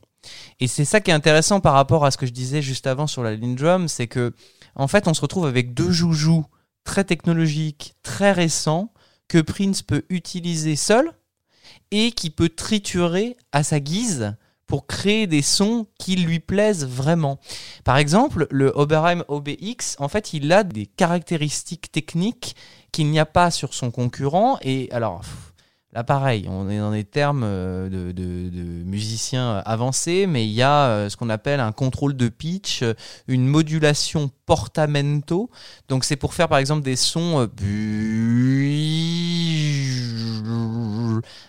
Et 0.58 0.68
c'est 0.68 0.84
ça 0.84 1.00
qui 1.00 1.10
est 1.10 1.14
intéressant 1.14 1.60
par 1.60 1.74
rapport 1.74 2.04
à 2.04 2.10
ce 2.10 2.16
que 2.16 2.26
je 2.26 2.32
disais 2.32 2.62
juste 2.62 2.86
avant 2.86 3.06
sur 3.06 3.22
la 3.22 3.34
ligne 3.34 3.56
drum, 3.56 3.88
c'est 3.88 4.06
que 4.06 4.34
en 4.74 4.88
fait, 4.88 5.08
on 5.08 5.14
se 5.14 5.20
retrouve 5.20 5.46
avec 5.46 5.74
deux 5.74 5.90
joujoux 5.90 6.46
très 6.84 7.04
technologiques, 7.04 7.94
très 8.02 8.32
récents, 8.32 8.92
que 9.28 9.38
Prince 9.38 9.82
peut 9.82 10.04
utiliser 10.08 10.76
seul 10.76 11.12
et 11.90 12.12
qui 12.12 12.30
peut 12.30 12.48
triturer 12.48 13.36
à 13.52 13.62
sa 13.62 13.80
guise 13.80 14.34
pour 14.66 14.86
créer 14.86 15.26
des 15.26 15.42
sons 15.42 15.86
qui 15.98 16.14
lui 16.16 16.38
plaisent 16.38 16.86
vraiment. 16.86 17.40
Par 17.84 17.96
exemple, 17.96 18.46
le 18.50 18.72
Oberheim 18.76 19.24
OBX, 19.28 19.96
en 19.98 20.08
fait, 20.08 20.32
il 20.32 20.52
a 20.52 20.62
des 20.62 20.86
caractéristiques 20.86 21.90
techniques 21.90 22.54
qu'il 22.92 23.08
n'y 23.10 23.18
a 23.18 23.26
pas 23.26 23.50
sur 23.50 23.74
son 23.74 23.90
concurrent. 23.90 24.58
Et 24.62 24.88
alors, 24.92 25.22
là, 25.92 26.04
pareil, 26.04 26.46
on 26.48 26.68
est 26.68 26.78
dans 26.78 26.92
des 26.92 27.04
termes 27.04 27.42
euh, 27.44 27.88
de, 27.88 28.12
de- 28.12 28.48
de 28.48 28.62
musiciens 28.84 29.62
avancés, 29.64 30.26
mais 30.26 30.46
il 30.46 30.52
y 30.52 30.62
a 30.62 30.86
euh, 30.86 31.08
ce 31.08 31.16
qu'on 31.16 31.30
appelle 31.30 31.60
un 31.60 31.72
contrôle 31.72 32.16
de 32.16 32.28
pitch, 32.28 32.82
euh, 32.82 32.94
une 33.28 33.46
modulation 33.46 34.30
portamento. 34.46 35.50
Donc, 35.88 36.04
c'est 36.04 36.16
pour 36.16 36.34
faire, 36.34 36.48
par 36.48 36.58
exemple, 36.58 36.82
des 36.82 36.96
sons. 36.96 37.48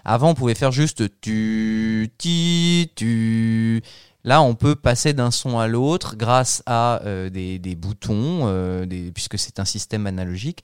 Avant, 0.03 0.31
on 0.31 0.34
pouvait 0.34 0.55
faire 0.55 0.72
juste 0.72 1.03
tu, 1.22 2.11
ti, 2.18 2.91
tu. 2.95 3.81
Là, 4.23 4.43
on 4.43 4.53
peut 4.53 4.76
passer 4.76 5.13
d'un 5.13 5.31
son 5.31 5.57
à 5.57 5.68
l'autre 5.68 6.15
grâce 6.15 6.61
à 6.68 7.01
des, 7.31 7.76
boutons, 7.76 8.85
puisque 9.15 9.39
c'est 9.39 9.59
un 9.59 9.65
système 9.65 10.05
analogique. 10.05 10.63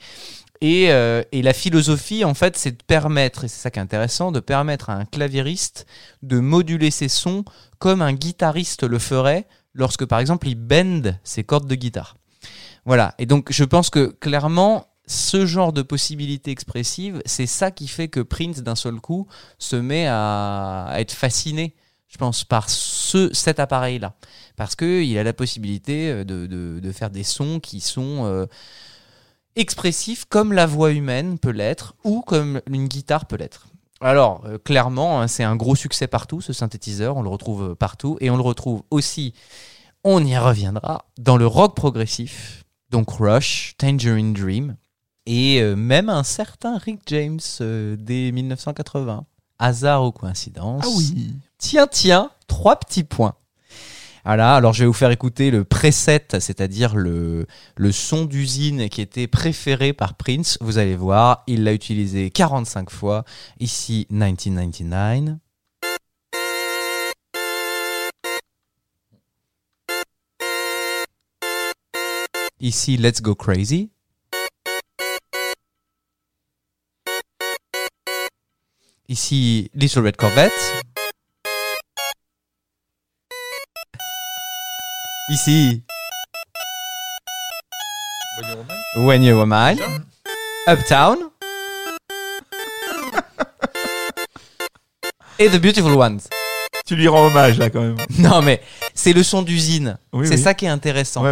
Et, 0.62 0.92
euh, 0.92 1.24
et 1.32 1.42
la 1.42 1.54
philosophie, 1.54 2.24
en 2.24 2.34
fait, 2.34 2.58
c'est 2.58 2.72
de 2.72 2.84
permettre, 2.84 3.44
et 3.44 3.48
c'est 3.48 3.62
ça 3.62 3.72
qui 3.72 3.80
est 3.80 3.82
intéressant, 3.82 4.32
de 4.32 4.40
permettre 4.40 4.90
à 4.90 4.94
un 4.94 5.06
claviériste 5.06 5.86
de 6.24 6.40
moduler 6.40 6.92
ses 6.92 7.10
sons 7.10 7.46
comme 7.80 8.02
un 8.02 8.14
guitariste 8.14 8.84
le 8.84 9.00
ferait 9.00 9.48
lorsque, 9.74 10.06
par 10.06 10.20
exemple, 10.20 10.48
il 10.48 10.56
bend 10.56 11.14
ses 11.24 11.44
cordes 11.44 11.68
de 11.68 11.76
guitare. 11.76 12.18
Voilà. 12.86 13.14
Et 13.20 13.26
donc, 13.26 13.52
je 13.52 13.64
pense 13.64 13.90
que 13.90 14.08
clairement, 14.08 14.88
ce 15.06 15.46
genre 15.46 15.74
de 15.74 15.82
possibilités 15.82 16.52
expressives, 16.52 17.22
c'est 17.26 17.46
ça 17.46 17.72
qui 17.72 17.88
fait 17.88 18.08
que 18.08 18.20
Prince, 18.20 18.64
d'un 18.64 18.76
seul 18.76 19.00
coup, 19.00 19.28
se 19.60 19.76
met 19.76 20.08
à, 20.08 20.94
être 20.96 21.14
fasciné, 21.14 21.76
je 22.08 22.18
pense, 22.18 22.44
par 22.44 22.70
ce, 22.70 23.34
cet 23.34 23.60
appareil-là. 23.60 24.16
Parce 24.56 24.76
qu'il 24.76 25.18
a 25.18 25.24
la 25.24 25.34
possibilité 25.34 26.12
euh, 26.12 26.24
de 26.24 26.92
faire 26.92 27.12
des 27.12 27.24
sons 27.24 27.60
qui 27.60 27.80
sont 27.80 28.26
euh, 28.26 28.46
expressif 29.60 30.26
comme 30.26 30.54
la 30.54 30.66
voix 30.66 30.92
humaine 30.92 31.40
peut 31.40 31.52
l'être 31.52 31.96
ou 32.04 32.22
comme 32.22 32.62
une 32.72 32.88
guitare 32.88 33.26
peut 33.26 33.38
l'être. 33.38 33.68
Alors, 34.00 34.44
euh, 34.46 34.58
clairement, 34.58 35.22
hein, 35.22 35.28
c'est 35.28 35.44
un 35.44 35.56
gros 35.56 35.76
succès 35.76 36.08
partout, 36.08 36.40
ce 36.40 36.54
synthétiseur, 36.54 37.18
on 37.18 37.24
le 37.24 37.30
retrouve 37.30 37.72
euh, 37.72 37.76
partout, 37.76 38.18
et 38.22 38.30
on 38.30 38.38
le 38.38 38.44
retrouve 38.44 38.84
aussi, 38.92 39.34
on 40.04 40.24
y 40.24 40.38
reviendra, 40.38 41.06
dans 41.18 41.36
le 41.36 41.48
rock 41.48 41.76
progressif, 41.76 42.64
donc 42.92 43.10
Rush, 43.10 43.74
Tangerine 43.78 44.34
Dream, 44.34 44.76
et 45.28 45.62
euh, 45.62 45.76
même 45.76 46.10
un 46.10 46.24
certain 46.24 46.78
Rick 46.78 47.02
James 47.08 47.40
euh, 47.60 47.98
dès 48.00 48.32
1980. 48.32 49.26
Hasard 49.60 50.06
ou 50.06 50.12
coïncidence? 50.12 50.84
Ah 50.86 50.90
oui. 50.96 51.34
Tiens, 51.58 51.88
tiens, 51.88 52.32
trois 52.48 52.80
petits 52.80 53.04
points. 53.04 53.36
Voilà, 54.28 54.56
alors 54.56 54.74
je 54.74 54.82
vais 54.82 54.88
vous 54.88 54.92
faire 54.92 55.12
écouter 55.12 55.52
le 55.52 55.64
preset, 55.64 56.28
c'est-à-dire 56.42 56.98
le, 56.98 57.48
le 57.78 57.92
son 57.94 58.26
d'usine 58.26 58.90
qui 58.90 59.00
était 59.00 59.26
préféré 59.26 59.94
par 59.94 60.16
Prince. 60.16 60.58
Vous 60.60 60.80
allez 60.80 60.98
voir, 60.98 61.46
il 61.48 61.64
l'a 61.64 61.72
utilisé 61.72 62.30
45 62.30 62.90
fois. 62.90 63.24
Ici, 63.62 64.06
1999. 64.10 65.38
Ici, 72.60 72.98
Let's 72.98 73.22
Go 73.22 73.34
Crazy. 73.34 73.92
Ici, 79.08 79.72
Little 79.74 80.06
Red 80.06 80.18
Corvette. 80.18 80.87
Ici, 85.30 85.84
When 88.96 89.24
You 89.24 89.36
Were 89.36 89.46
Mine. 89.46 89.78
Uptown. 90.70 91.18
Et 95.38 95.50
The 95.50 95.62
Beautiful 95.62 95.92
Ones. 95.96 96.22
Tu 96.86 96.96
lui 96.96 97.10
rends 97.10 97.26
hommage 97.28 97.58
là 97.58 97.70
quand 97.70 97.82
même. 97.82 97.98
Non 98.20 98.42
mais 98.42 98.62
c'est 98.94 99.12
le 99.12 99.22
son 99.22 99.42
d'usine. 99.42 99.98
Oui, 100.14 100.28
c'est 100.28 100.36
oui. 100.36 100.42
ça 100.42 100.54
qui 100.54 100.64
est 100.64 100.70
intéressant. 100.70 101.26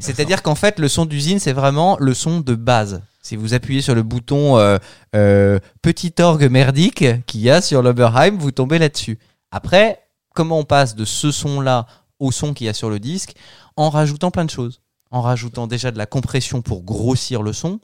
C'est-à-dire 0.00 0.42
qu'en 0.42 0.56
fait, 0.56 0.80
le 0.80 0.88
son 0.88 1.06
d'usine, 1.06 1.38
c'est 1.38 1.52
vraiment 1.52 1.96
le 2.00 2.14
son 2.14 2.40
de 2.40 2.56
base. 2.56 3.00
Si 3.22 3.36
vous 3.36 3.54
appuyez 3.54 3.80
sur 3.80 3.94
le 3.94 4.02
bouton 4.02 4.58
euh, 4.58 4.78
euh, 5.14 5.60
petit 5.82 6.12
orgue 6.18 6.50
merdique 6.50 7.04
qu'il 7.26 7.42
y 7.42 7.50
a 7.50 7.60
sur 7.60 7.80
l'Oberheim, 7.82 8.38
vous 8.38 8.50
tombez 8.50 8.80
là-dessus. 8.80 9.20
Après, 9.52 10.00
comment 10.34 10.58
on 10.58 10.64
passe 10.64 10.96
de 10.96 11.04
ce 11.04 11.30
son-là 11.30 11.86
au 12.18 12.30
son 12.32 12.54
qu'il 12.54 12.66
y 12.66 12.70
a 12.70 12.74
sur 12.74 12.90
le 12.90 12.98
disque 13.00 13.34
En 13.76 13.90
rajoutant 13.90 14.30
plein 14.30 14.44
de 14.44 14.50
choses. 14.50 14.80
En 15.10 15.20
rajoutant 15.22 15.66
déjà 15.66 15.90
de 15.90 15.98
la 15.98 16.06
compression 16.06 16.62
pour 16.62 16.82
grossir 16.82 17.42
le 17.42 17.52
son, 17.52 17.78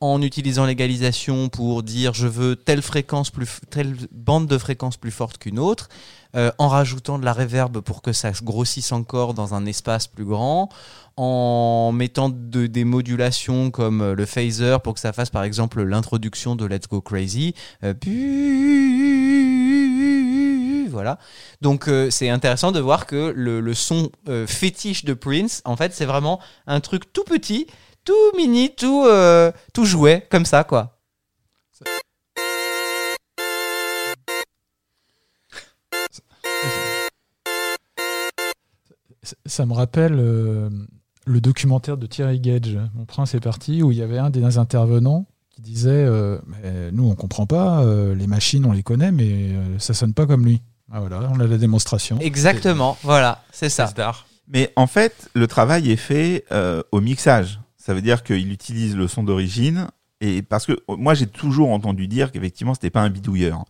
en 0.00 0.20
utilisant 0.22 0.66
l'égalisation 0.66 1.48
pour 1.48 1.82
dire 1.82 2.12
je 2.14 2.26
veux 2.26 2.54
telle 2.56 2.82
fréquence 2.82 3.30
plus 3.30 3.48
telle 3.70 3.96
bande 4.12 4.46
de 4.46 4.58
fréquence 4.58 4.96
plus 4.96 5.10
forte 5.10 5.38
qu'une 5.38 5.58
autre, 5.58 5.88
euh, 6.36 6.50
en 6.58 6.68
rajoutant 6.68 7.18
de 7.18 7.24
la 7.24 7.32
reverb 7.32 7.80
pour 7.80 8.02
que 8.02 8.12
ça 8.12 8.32
se 8.34 8.42
grossisse 8.42 8.92
encore 8.92 9.34
dans 9.34 9.54
un 9.54 9.66
espace 9.66 10.06
plus 10.06 10.24
grand, 10.24 10.68
en 11.16 11.92
mettant 11.92 12.28
de- 12.30 12.66
des 12.66 12.84
modulations 12.84 13.70
comme 13.70 14.00
euh, 14.02 14.14
le 14.14 14.26
phaser 14.26 14.76
pour 14.84 14.94
que 14.94 15.00
ça 15.00 15.12
fasse 15.12 15.30
par 15.30 15.44
exemple 15.44 15.82
l'introduction 15.82 16.56
de 16.56 16.66
Let's 16.66 16.88
Go 16.88 17.00
Crazy. 17.00 17.54
euh, 17.84 17.94
voilà. 20.90 21.18
Donc 21.60 21.88
euh, 21.88 22.10
c'est 22.10 22.28
intéressant 22.28 22.72
de 22.72 22.80
voir 22.80 23.06
que 23.06 23.32
le, 23.34 23.74
son 23.74 24.10
euh, 24.28 24.46
fétiche 24.46 25.04
de 25.04 25.14
Prince, 25.14 25.62
en 25.64 25.76
fait, 25.76 25.92
c'est 25.94 26.04
vraiment 26.04 26.40
un 26.66 26.80
truc 26.80 27.12
tout 27.12 27.24
petit, 27.24 27.66
tout 28.04 28.14
mini, 28.36 28.74
tout, 28.76 29.04
euh, 29.06 29.52
tout 29.72 29.84
jouet, 29.84 30.26
comme 30.30 30.44
ça, 30.44 30.64
quoi. 30.64 30.98
Ça- 39.46 39.66
me 39.66 39.74
rappelle 39.74 40.14
euh, 40.18 40.70
le 41.26 41.40
documentaire 41.40 41.96
de 41.98 42.06
Thierry 42.06 42.40
Gage, 42.40 42.78
Mon 42.94 43.04
prince 43.04 43.34
est 43.34 43.40
parti, 43.40 43.82
où 43.82 43.92
il 43.92 43.98
y 43.98 44.02
avait 44.02 44.18
un 44.18 44.30
des 44.30 44.56
intervenants 44.58 45.26
qui 45.50 45.60
disait 45.60 46.06
Nous, 46.92 47.08
on 47.08 47.14
comprend 47.14 47.46
pas, 47.46 47.84
les 48.14 48.26
machines, 48.26 48.64
on 48.64 48.72
les 48.72 48.82
connaît, 48.82 49.12
mais 49.12 49.50
ça 49.78 49.94
sonne 49.94 50.14
pas 50.14 50.26
comme 50.26 50.44
lui. 50.44 50.62
Ah, 50.92 51.00
voilà, 51.00 51.30
on 51.32 51.38
a 51.38 51.46
la 51.46 51.58
démonstration. 51.58 52.18
Exactement, 52.20 52.98
voilà, 53.02 53.42
c'est 53.52 53.68
ça. 53.68 53.86
Star. 53.86 54.26
Mais 54.48 54.72
en 54.74 54.86
fait, 54.86 55.30
le 55.34 55.46
travail 55.46 55.90
est 55.90 55.96
fait 55.96 56.44
euh, 56.50 56.82
au 56.90 57.00
mixage. 57.00 57.60
Ça 57.76 57.94
veut 57.94 58.02
dire 58.02 58.24
qu'il 58.24 58.50
utilise 58.52 58.96
le 58.96 59.06
son 59.06 59.22
d'origine. 59.22 59.88
Et 60.20 60.42
parce 60.42 60.66
que 60.66 60.72
euh, 60.72 60.96
moi, 60.96 61.14
j'ai 61.14 61.26
toujours 61.26 61.70
entendu 61.70 62.08
dire 62.08 62.32
qu'effectivement, 62.32 62.74
c'était 62.74 62.90
pas 62.90 63.00
un 63.00 63.10
bidouilleur. 63.10 63.64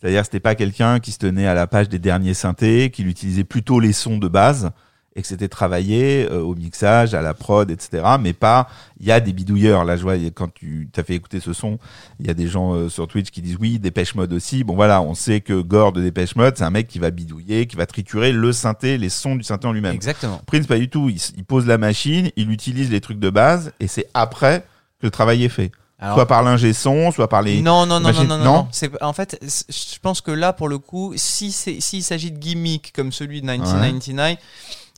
C'est-à-dire, 0.00 0.20
que 0.20 0.26
c'était 0.26 0.40
pas 0.40 0.54
quelqu'un 0.54 1.00
qui 1.00 1.12
se 1.12 1.18
tenait 1.18 1.46
à 1.46 1.54
la 1.54 1.66
page 1.66 1.88
des 1.88 2.00
derniers 2.00 2.34
synthés, 2.34 2.90
qu'il 2.90 3.06
utilisait 3.06 3.44
plutôt 3.44 3.78
les 3.80 3.92
sons 3.92 4.18
de 4.18 4.28
base 4.28 4.70
et 5.16 5.22
que 5.22 5.28
c'était 5.28 5.48
travaillé 5.48 6.28
euh, 6.30 6.40
au 6.40 6.54
mixage, 6.54 7.14
à 7.14 7.22
la 7.22 7.34
prod, 7.34 7.70
etc. 7.70 8.02
Mais 8.20 8.32
pas, 8.32 8.68
il 8.98 9.06
y 9.06 9.12
a 9.12 9.20
des 9.20 9.32
bidouilleurs. 9.32 9.84
Là, 9.84 9.96
je 9.96 10.02
vois, 10.02 10.16
quand 10.34 10.52
tu 10.52 10.88
t'as 10.92 11.04
fait 11.04 11.14
écouter 11.14 11.38
ce 11.38 11.52
son, 11.52 11.78
il 12.18 12.26
y 12.26 12.30
a 12.30 12.34
des 12.34 12.48
gens 12.48 12.74
euh, 12.74 12.88
sur 12.88 13.06
Twitch 13.06 13.30
qui 13.30 13.40
disent 13.40 13.56
oui, 13.60 13.78
Dépêche 13.78 14.14
Mode 14.16 14.32
aussi. 14.32 14.64
Bon, 14.64 14.74
voilà, 14.74 15.00
on 15.02 15.14
sait 15.14 15.40
que 15.40 15.60
Gore 15.60 15.92
de 15.92 16.02
Dépêche 16.02 16.34
Mode, 16.34 16.56
c'est 16.56 16.64
un 16.64 16.70
mec 16.70 16.88
qui 16.88 16.98
va 16.98 17.10
bidouiller, 17.10 17.66
qui 17.66 17.76
va 17.76 17.86
triturer 17.86 18.32
le 18.32 18.52
synthé, 18.52 18.98
les 18.98 19.08
sons 19.08 19.36
du 19.36 19.44
synthé 19.44 19.68
en 19.68 19.72
lui-même. 19.72 19.94
Exactement. 19.94 20.40
Prince, 20.46 20.66
pas 20.66 20.78
du 20.78 20.88
tout. 20.88 21.08
Il, 21.08 21.44
pose 21.44 21.66
la 21.66 21.78
machine, 21.78 22.30
il 22.36 22.50
utilise 22.50 22.90
les 22.90 23.00
trucs 23.00 23.20
de 23.20 23.30
base, 23.30 23.72
et 23.78 23.86
c'est 23.86 24.08
après 24.14 24.66
que 25.00 25.06
le 25.06 25.10
travail 25.10 25.44
est 25.44 25.48
fait. 25.48 25.70
Alors, 26.00 26.16
soit 26.16 26.26
par 26.26 26.42
l'ingé 26.42 26.72
son, 26.72 27.12
soit 27.12 27.28
par 27.28 27.42
les. 27.42 27.62
non, 27.62 27.86
non, 27.86 28.00
non, 28.00 28.12
non, 28.12 28.24
non, 28.24 28.24
non, 28.24 28.38
non 28.38 28.44
non. 28.44 28.68
C'est 28.72 28.90
en 29.00 29.12
fait, 29.12 29.38
je 29.42 29.98
pense 30.02 30.20
que 30.20 30.32
là, 30.32 30.52
pour 30.52 30.68
le 30.68 30.78
coup, 30.78 31.12
si 31.14 31.52
c'est, 31.52 31.80
s'il 31.80 32.02
s'agit 32.02 32.32
de 32.32 32.38
gimmick 32.38 32.92
comme 32.92 33.12
celui 33.12 33.40
de 33.40 33.46
1999, 33.46 34.38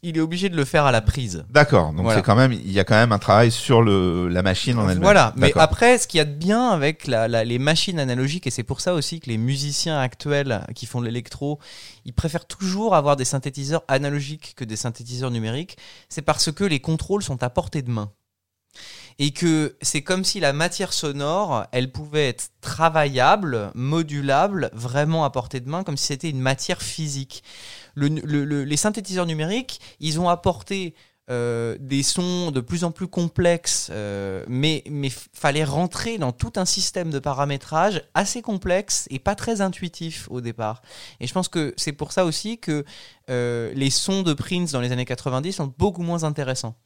il 0.02 0.16
est 0.16 0.20
obligé 0.20 0.48
de 0.48 0.56
le 0.56 0.64
faire 0.64 0.84
à 0.84 0.92
la 0.92 1.00
prise. 1.00 1.44
D'accord. 1.50 1.92
Donc 1.92 2.02
Voilà. 2.02 2.18
c'est 2.18 2.22
quand 2.24 2.36
même, 2.36 2.52
il 2.52 2.70
y 2.70 2.78
a 2.78 2.84
quand 2.84 2.94
même 2.94 3.12
un 3.12 3.18
travail 3.18 3.50
sur 3.50 3.82
le 3.82 4.28
la 4.28 4.42
machine 4.42 4.78
en 4.78 4.82
elle-même. 4.88 5.02
Voilà, 5.02 5.32
mais 5.36 5.52
après, 5.56 5.98
ce 5.98 6.06
qu'il 6.06 6.18
y 6.18 6.20
a 6.20 6.24
de 6.24 6.32
bien 6.34 6.68
avec 6.70 7.06
la, 7.06 7.28
la- 7.28 7.44
les 7.44 7.58
machines 7.58 7.98
analogiques, 7.98 8.46
et 8.46 8.50
c'est 8.50 8.62
pour 8.62 8.80
ça 8.80 8.94
aussi 8.94 9.20
que 9.20 9.28
les 9.30 9.38
musiciens 9.38 9.98
actuels 9.98 10.64
qui 10.74 10.86
font 10.86 11.00
de 11.00 11.06
l'électro, 11.06 11.58
ils 12.04 12.12
préfèrent 12.12 12.46
toujours 12.46 12.94
avoir 12.94 13.16
des 13.16 13.24
synthétiseurs 13.24 13.82
analogiques 13.88 14.54
que 14.54 14.64
des 14.64 14.76
synthétiseurs 14.76 15.30
numériques, 15.30 15.76
c'est 16.08 16.22
parce 16.22 16.52
que 16.52 16.64
les 16.64 16.80
contrôles 16.80 17.22
sont 17.22 17.42
à 17.42 17.50
portée 17.50 17.82
de 17.82 17.90
main. 17.90 18.12
Et 19.18 19.30
que 19.30 19.76
c'est 19.80 20.02
comme 20.02 20.24
si 20.24 20.40
la 20.40 20.52
matière 20.52 20.92
sonore, 20.92 21.64
elle 21.72 21.90
pouvait 21.90 22.28
être 22.28 22.48
travaillable, 22.60 23.70
modulable, 23.74 24.68
vraiment 24.74 25.24
à 25.24 25.30
portée 25.30 25.60
de 25.60 25.68
main, 25.70 25.82
comme 25.84 25.96
si 25.96 26.04
c'était 26.06 26.28
une 26.28 26.40
matière 26.40 26.82
physique. 26.82 27.42
Le- 27.96 28.08
le- 28.08 28.44
le- 28.44 28.62
les 28.64 28.76
synthétiseurs 28.76 29.26
numériques, 29.26 29.80
ils 29.98 30.20
ont 30.20 30.28
apporté 30.28 30.94
euh, 31.28 31.76
des 31.80 32.04
sons 32.04 32.52
de 32.52 32.60
plus 32.60 32.84
en 32.84 32.92
plus 32.92 33.08
complexes, 33.08 33.88
euh, 33.90 34.44
mais 34.46 34.84
mais 34.88 35.10
fallait 35.32 35.64
rentrer 35.64 36.18
dans 36.18 36.30
tout 36.30 36.52
un 36.54 36.64
système 36.64 37.10
de 37.10 37.18
paramétrage 37.18 38.00
assez 38.14 38.42
complexe 38.42 39.08
et 39.10 39.18
pas 39.18 39.34
très 39.34 39.60
intuitif 39.60 40.28
au 40.30 40.40
départ. 40.40 40.82
Et 41.18 41.26
je 41.26 41.32
pense 41.32 41.48
que 41.48 41.74
c'est 41.76 41.90
pour 41.90 42.12
ça 42.12 42.24
aussi 42.26 42.58
que 42.58 42.84
euh, 43.28 43.72
les 43.74 43.90
sons 43.90 44.22
de 44.22 44.34
Prince 44.34 44.70
dans 44.70 44.80
les 44.80 44.92
années 44.92 45.04
90 45.04 45.52
sont 45.54 45.74
beaucoup 45.78 46.02
moins 46.04 46.22
intéressants. 46.22 46.76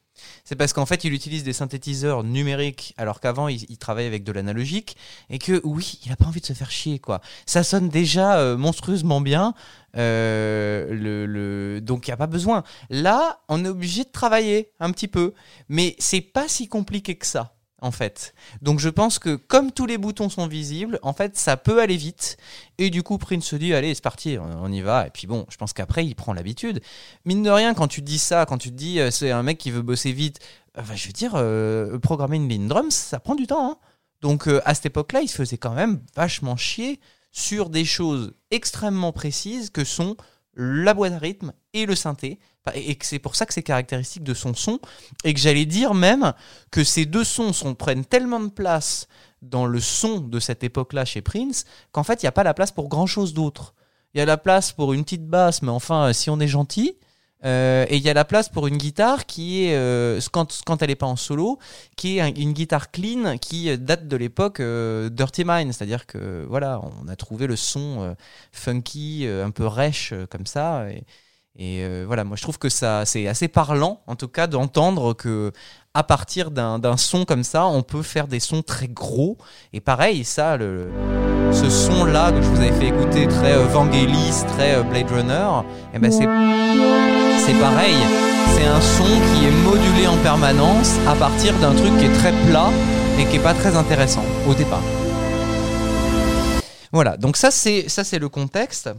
C'est 0.45 0.57
parce 0.57 0.73
qu'en 0.73 0.87
fait, 0.87 1.05
il 1.05 1.13
utilise 1.13 1.45
des 1.45 1.53
synthétiseurs 1.53 2.25
numériques, 2.25 2.95
alors 2.97 3.21
qu'avant, 3.21 3.49
il, 3.49 3.65
il 3.69 3.79
travaillait 3.79 4.09
avec 4.09 4.25
de 4.25 4.33
l'analogique, 4.33 4.97
et 5.29 5.39
que 5.39 5.61
oui, 5.65 6.01
il 6.05 6.13
a 6.13 6.17
pas 6.17 6.27
envie 6.27 6.41
de 6.41 6.47
se 6.47 6.53
faire 6.53 6.71
chier, 6.71 6.99
quoi. 6.99 7.21
Ça 7.47 7.63
sonne 7.63 7.89
déjà 7.89 8.39
euh, 8.39 8.57
monstrueusement 8.57 9.21
bien, 9.21 9.55
euh, 9.97 10.89
le, 10.93 11.27
le... 11.27 11.81
donc 11.81 12.07
il 12.07 12.11
n'y 12.11 12.15
a 12.15 12.17
pas 12.17 12.27
besoin. 12.27 12.63
Là, 12.91 13.41
on 13.49 13.65
est 13.65 13.69
obligé 13.69 14.05
de 14.05 14.11
travailler 14.11 14.71
un 14.81 14.91
petit 14.93 15.09
peu, 15.09 15.35
mais 15.69 15.97
c'est 15.99 16.21
pas 16.21 16.49
si 16.49 16.69
compliqué 16.69 17.17
que 17.17 17.27
ça. 17.27 17.55
En 17.83 17.91
fait. 17.91 18.35
Donc 18.61 18.79
je 18.79 18.91
pense 18.91 19.19
que 19.19 19.37
comme 19.37 19.73
tous 19.73 19.87
les 19.87 19.97
boutons 19.97 20.29
sont 20.29 20.47
visibles, 20.47 20.99
en 21.03 21.15
fait 21.15 21.39
ça 21.39 21.57
peut 21.57 21.81
aller 21.81 21.97
vite. 21.97 22.37
Et 22.77 22.91
du 22.91 23.03
coup 23.03 23.17
Prince 23.17 23.45
se 23.47 23.57
dit 23.57 23.73
allez 23.73 23.95
c'est 23.95 24.03
parti, 24.03 24.37
on 24.39 24.71
y 24.71 24.83
va. 24.83 25.07
Et 25.07 25.11
puis 25.11 25.27
bon, 25.27 25.47
je 25.49 25.57
pense 25.57 25.73
qu'après 25.73 26.05
il 26.05 26.15
prend 26.15 26.35
l'habitude. 26.35 26.81
Mine 27.25 27.43
de 27.43 27.51
rien, 27.51 27.73
quand 27.73 27.89
tu 27.89 28.03
dis 28.03 28.19
ça, 28.19 28.45
quand 28.47 28.59
tu 28.59 28.71
dis 28.71 29.01
euh, 29.01 29.11
c'est 29.11 29.31
un 29.31 29.43
mec 29.43 29.57
qui 29.57 29.71
veut 29.71 29.83
bosser 29.83 30.13
vite, 30.13 30.41
euh, 30.77 30.83
bah, 30.83 30.95
je 30.95 31.07
veux 31.07 31.13
dire, 31.13 31.33
euh, 31.37 31.99
programmer 31.99 32.37
une 32.37 32.49
ligne 32.49 32.69
drums, 32.69 32.95
ça 32.95 33.19
prend 33.19 33.35
du 33.35 33.47
temps. 33.47 33.71
hein. 33.71 33.77
Donc 34.21 34.47
à 34.67 34.75
cette 34.75 34.87
époque-là, 34.87 35.23
il 35.23 35.29
se 35.29 35.37
faisait 35.37 35.57
quand 35.57 35.73
même 35.73 36.03
vachement 36.15 36.57
chier 36.57 37.01
sur 37.33 37.71
des 37.71 37.87
choses 37.87 38.35
extrêmement 38.51 39.13
précises 39.13 39.71
que 39.71 39.85
sont 39.85 40.17
la 40.55 40.93
boîte 40.93 41.15
à 41.15 41.19
rythme 41.19 41.55
et 41.73 41.87
le 41.87 41.95
synthé. 41.95 42.39
Et 42.75 42.95
que 42.97 43.07
c'est 43.07 43.19
pour 43.19 43.37
ça 43.37 43.47
que 43.47 43.55
c'est 43.55 43.63
caractéristique 43.63 44.23
de 44.23 44.35
son 44.35 44.55
son. 44.55 44.79
Et 45.25 45.33
que 45.35 45.41
j'allais 45.41 45.67
dire 45.67 45.95
même 45.95 46.35
que 46.71 46.85
ces 46.85 47.07
deux 47.07 47.25
sons 47.25 47.53
prennent 47.75 48.05
tellement 48.05 48.41
de 48.41 48.51
place 48.51 49.09
dans 49.43 49.67
le 49.67 49.81
son 49.81 50.21
de 50.21 50.39
cette 50.39 50.63
époque-là 50.63 51.05
chez 51.05 51.23
Prince 51.23 51.65
qu'en 51.93 52.03
fait, 52.05 52.23
il 52.23 52.27
n'y 52.27 52.29
a 52.29 52.33
pas 52.33 52.45
la 52.45 52.55
place 52.55 52.73
pour 52.73 52.89
grand-chose 52.89 53.33
d'autre. 53.35 53.75
Il 54.15 54.19
y 54.19 54.21
a 54.21 54.27
la 54.27 54.37
place 54.37 54.73
pour 54.73 54.93
une 54.93 55.05
petite 55.05 55.27
basse, 55.27 55.63
mais 55.63 55.71
enfin, 55.71 56.13
si 56.13 56.31
on 56.31 56.41
est 56.41 56.49
gentil, 56.49 56.97
Euh, 57.43 57.87
et 57.89 57.97
il 57.97 58.03
y 58.03 58.11
a 58.11 58.13
la 58.15 58.27
place 58.27 58.51
pour 58.51 58.67
une 58.67 58.77
guitare 58.77 59.25
qui 59.25 59.65
est, 59.65 59.75
euh, 59.75 60.21
quand, 60.31 60.83
elle 60.83 60.89
n'est 60.89 60.95
pas 60.95 61.07
en 61.07 61.17
solo, 61.17 61.59
qui 61.97 62.19
est 62.19 62.21
un- 62.21 62.35
une 62.35 62.53
guitare 62.53 62.91
clean 62.91 63.39
qui 63.39 63.71
euh, 63.71 63.79
date 63.79 64.07
de 64.09 64.17
l'époque 64.19 64.61
euh, 64.61 65.09
Dirty 65.09 65.45
Mind. 65.47 65.73
C'est-à-dire 65.73 66.05
que 66.07 66.45
voilà, 66.51 66.83
on 67.03 67.09
a 67.09 67.17
trouvé 67.17 67.47
le 67.47 67.57
son 67.57 68.03
euh, 68.03 68.15
funky, 68.53 69.27
euh, 69.27 69.47
un 69.47 69.51
peu 69.53 69.67
rêche 69.67 70.13
euh, 70.13 70.27
comme 70.27 70.45
ça. 70.45 70.85
Et, 71.59 71.83
euh, 71.83 72.05
voilà, 72.07 72.25
moi 72.25 72.37
je 72.37 72.43
trouve 72.43 72.59
que 72.59 72.69
ça 72.69 73.05
c'est 73.05 73.27
assez 73.27 73.49
parlant, 73.49 74.01
en 74.07 74.17
tout 74.17 74.29
cas, 74.29 74.47
d'entendre 74.47 75.15
que 75.15 75.53
à 75.93 76.05
partir 76.05 76.53
d'un 76.53 76.97
son 76.97 77.25
comme 77.25 77.43
ça, 77.43 77.67
on 77.67 77.83
peut 77.83 78.03
faire 78.03 78.29
des 78.29 78.39
sons 78.39 78.63
très 78.63 78.87
gros. 78.87 79.37
Et 79.73 79.81
pareil, 79.81 80.25
ça, 80.25 80.57
le, 80.57 80.89
ce 81.53 81.69
son-là 81.69 82.31
que 82.31 82.41
je 82.41 82.47
vous 82.47 82.61
avais 82.61 82.73
fait 82.73 82.89
écouter, 82.89 83.27
très 83.27 83.55
euh, 83.55 83.67
Vangelis, 83.67 84.45
très 84.55 84.77
euh, 84.77 84.83
Blade 84.83 85.11
Runner, 85.11 85.67
et 85.93 85.99
ben 85.99 86.13
c'est 86.13 86.27
pareil. 87.61 87.97
C'est 88.55 88.67
un 88.67 88.81
son 88.81 89.05
qui 89.05 89.47
est 89.47 89.65
modulé 89.65 90.07
en 90.07 90.17
permanence 90.19 90.97
à 91.09 91.15
partir 91.15 91.53
d'un 91.59 91.75
truc 91.75 91.97
qui 91.99 92.05
est 92.05 92.13
très 92.15 92.33
plat 92.47 92.71
et 93.19 93.25
qui 93.27 93.37
est 93.37 93.43
pas 93.43 93.55
très 93.55 93.77
intéressant 93.77 94.25
au 94.49 94.55
départ. 94.55 94.83
Voilà, 96.93 97.17
donc 97.17 97.37
ça 97.37 97.51
c'est 97.51 98.19
le 98.19 98.29
contexte. 98.29 98.91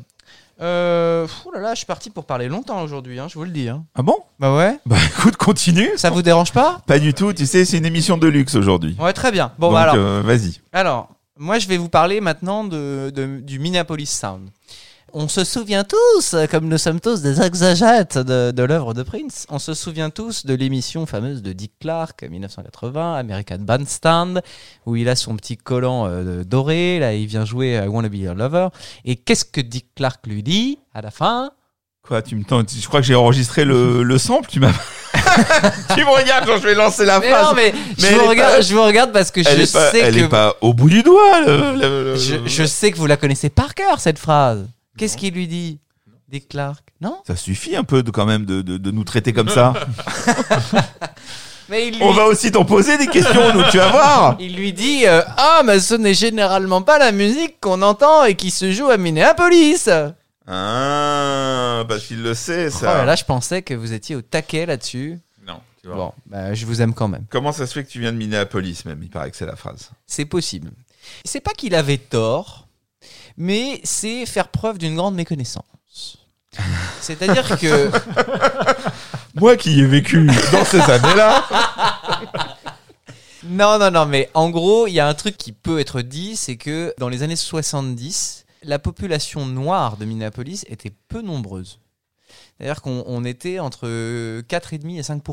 Euh, 0.61 1.27
ouh 1.45 1.51
là 1.51 1.59
là, 1.59 1.71
je 1.73 1.77
suis 1.77 1.85
parti 1.85 2.09
pour 2.09 2.25
parler 2.25 2.47
longtemps 2.47 2.81
aujourd'hui, 2.83 3.19
hein, 3.19 3.27
je 3.27 3.33
vous 3.35 3.43
le 3.45 3.49
dis. 3.51 3.67
hein. 3.67 3.83
Ah 3.95 4.01
bon? 4.03 4.17
Bah 4.39 4.55
ouais. 4.55 4.77
Bah 4.85 4.97
écoute, 5.07 5.35
continue. 5.37 5.89
Ça 5.97 6.09
vous 6.11 6.21
dérange 6.21 6.51
pas? 6.51 6.81
Pas 6.85 6.99
du 6.99 7.13
tout, 7.13 7.33
tu 7.33 7.45
sais, 7.45 7.65
c'est 7.65 7.77
une 7.77 7.85
émission 7.85 8.17
de 8.17 8.27
luxe 8.27 8.55
aujourd'hui. 8.55 8.95
Ouais, 8.99 9.13
très 9.13 9.31
bien. 9.31 9.51
Bon, 9.57 9.67
Donc, 9.67 9.75
bah 9.75 9.81
alors. 9.83 9.95
euh, 9.97 10.21
vas-y. 10.23 10.59
Alors, 10.71 11.09
moi, 11.37 11.57
je 11.57 11.67
vais 11.67 11.77
vous 11.77 11.89
parler 11.89 12.21
maintenant 12.21 12.63
de, 12.63 13.11
de- 13.15 13.39
du 13.39 13.57
Minneapolis 13.57 14.05
Sound. 14.11 14.49
On 15.13 15.27
se 15.27 15.43
souvient 15.43 15.83
tous, 15.83 16.35
comme 16.49 16.69
nous 16.69 16.77
sommes 16.77 17.01
tous 17.01 17.21
des 17.21 17.41
exagètes 17.41 18.17
de, 18.17 18.51
de 18.51 18.63
l'œuvre 18.63 18.93
de 18.93 19.03
Prince, 19.03 19.45
on 19.49 19.59
se 19.59 19.73
souvient 19.73 20.09
tous 20.09 20.45
de 20.45 20.53
l'émission 20.53 21.05
fameuse 21.05 21.41
de 21.41 21.51
Dick 21.51 21.73
Clark, 21.81 22.23
1980, 22.23 23.15
American 23.15 23.57
Bandstand, 23.59 24.41
où 24.85 24.95
il 24.95 25.09
a 25.09 25.17
son 25.17 25.35
petit 25.35 25.57
collant 25.57 26.07
euh, 26.07 26.45
doré, 26.45 26.99
là 26.99 27.13
il 27.13 27.27
vient 27.27 27.43
jouer 27.43 27.73
I 27.83 27.87
Wanna 27.89 28.07
Be 28.07 28.15
Your 28.15 28.35
Lover. 28.35 28.69
Et 29.03 29.17
qu'est-ce 29.17 29.43
que 29.43 29.59
Dick 29.59 29.87
Clark 29.95 30.25
lui 30.27 30.43
dit 30.43 30.79
à 30.93 31.01
la 31.01 31.11
fin? 31.11 31.51
Quoi, 32.07 32.21
tu 32.21 32.35
me 32.37 32.45
tends- 32.45 32.63
Je 32.65 32.87
crois 32.87 33.01
que 33.01 33.05
j'ai 33.07 33.15
enregistré 33.15 33.65
le, 33.65 34.03
le 34.03 34.17
sample, 34.17 34.49
tu 34.49 34.61
m'as. 34.61 34.71
tu 35.93 35.99
me 36.05 36.09
regardes 36.17 36.45
quand 36.45 36.57
je 36.57 36.63
vais 36.67 36.73
lancer 36.73 37.05
la 37.05 37.19
Mais 37.19 37.29
phrase. 37.31 37.47
non, 37.47 37.53
mais, 37.53 37.73
Mais 38.01 38.07
je, 38.11 38.15
vous 38.15 38.27
regarde, 38.27 38.53
pas- 38.55 38.61
je 38.61 38.73
vous 38.73 38.83
regarde 38.83 39.11
parce 39.11 39.29
que 39.29 39.41
elle 39.41 39.57
je 39.57 39.61
est 39.63 39.73
pas, 39.73 39.91
sais 39.91 39.99
elle 39.99 40.15
que 40.15 40.19
est 40.21 40.29
pas 40.29 40.55
au 40.61 40.73
bout 40.73 40.89
du 40.89 41.03
doigt. 41.03 41.41
le- 41.41 41.57
le- 41.79 42.03
le- 42.13 42.15
je, 42.15 42.35
je 42.45 42.63
sais 42.63 42.91
que 42.91 42.97
vous 42.97 43.07
la 43.07 43.17
connaissez 43.17 43.49
par 43.49 43.75
cœur 43.75 43.99
cette 43.99 44.17
phrase. 44.17 44.67
Qu'est-ce 45.01 45.17
qu'il 45.17 45.33
lui 45.33 45.47
dit 45.47 45.79
Dick 46.29 46.49
Clark? 46.49 46.83
Non? 47.01 47.17
Ça 47.25 47.35
suffit 47.35 47.75
un 47.75 47.83
peu 47.83 48.03
de, 48.03 48.11
quand 48.11 48.27
même 48.27 48.45
de, 48.45 48.61
de, 48.61 48.77
de 48.77 48.91
nous 48.91 49.03
traiter 49.03 49.33
comme 49.33 49.49
ça. 49.49 49.73
Mais 51.69 51.87
il 51.87 51.95
lui, 51.95 52.03
On 52.03 52.11
va 52.13 52.25
aussi 52.25 52.51
t'en 52.51 52.65
poser 52.65 52.99
des 52.99 53.07
questions, 53.07 53.51
nous, 53.51 53.63
tu 53.71 53.77
vas 53.79 53.89
voir. 53.89 54.35
il 54.39 54.55
lui 54.55 54.73
dit 54.73 55.07
euh, 55.07 55.23
Ah, 55.37 55.63
mais 55.65 55.79
ce 55.79 55.95
n'est 55.95 56.13
généralement 56.13 56.83
pas 56.83 56.99
la 56.99 57.11
musique 57.11 57.59
qu'on 57.59 57.81
entend 57.81 58.25
et 58.25 58.35
qui 58.35 58.51
se 58.51 58.71
joue 58.71 58.89
à 58.91 58.97
Minneapolis. 58.97 59.89
Ah, 60.45 61.83
parce 61.89 62.05
qu'il 62.05 62.21
le 62.21 62.35
sait, 62.35 62.67
Oh 62.67 62.77
ça. 62.77 62.97
là 62.99 63.05
là, 63.05 63.15
je 63.15 63.23
pensais 63.23 63.63
que 63.63 63.73
vous 63.73 63.93
étiez 63.93 64.15
au 64.15 64.21
taquet 64.21 64.67
là-dessus. 64.67 65.17
Non, 65.47 65.61
tu 65.81 65.87
vois. 65.87 65.95
Bon, 65.95 66.13
bah, 66.27 66.53
je 66.53 66.65
vous 66.67 66.79
aime 66.83 66.93
quand 66.93 67.07
même. 67.07 67.25
Comment 67.31 67.51
ça 67.53 67.65
se 67.65 67.73
fait 67.73 67.83
que 67.85 67.89
tu 67.89 67.99
viens 68.01 68.11
de 68.11 68.17
Minneapolis, 68.17 68.83
même 68.85 68.99
Il 69.01 69.09
paraît 69.09 69.31
que 69.31 69.37
c'est 69.37 69.47
la 69.47 69.55
phrase. 69.55 69.89
C'est 70.05 70.25
possible. 70.25 70.69
C'est 71.25 71.41
pas 71.41 71.53
qu'il 71.53 71.73
avait 71.73 71.97
tort, 71.97 72.67
mais 73.37 73.81
c'est 73.83 74.25
faire 74.25 74.49
preuve 74.49 74.77
d'une 74.77 74.95
grande 74.95 75.15
méconnaissance. 75.15 76.17
C'est-à-dire 76.99 77.57
que 77.57 77.89
Moi 79.35 79.55
qui 79.55 79.79
ai 79.79 79.85
vécu 79.85 80.27
dans 80.51 80.65
ces 80.65 80.81
années-là. 80.81 81.45
Non, 83.43 83.79
non, 83.79 83.89
non, 83.89 84.05
mais 84.05 84.29
en 84.33 84.49
gros, 84.49 84.87
il 84.87 84.93
y 84.93 84.99
a 84.99 85.07
un 85.07 85.13
truc 85.13 85.37
qui 85.37 85.51
peut 85.51 85.79
être 85.79 86.01
dit, 86.01 86.35
c'est 86.35 86.57
que 86.57 86.93
dans 86.99 87.09
les 87.09 87.23
années 87.23 87.35
70, 87.35 88.45
la 88.63 88.77
population 88.77 89.45
noire 89.45 89.97
de 89.97 90.05
Minneapolis 90.05 90.65
était 90.67 90.91
peu 91.07 91.21
nombreuse. 91.21 91.79
C'est-à-dire 92.57 92.81
qu'on 92.81 93.03
on 93.07 93.23
était 93.23 93.59
entre 93.59 93.87
4,5 94.41 94.99
et 94.99 95.03
5 95.03 95.23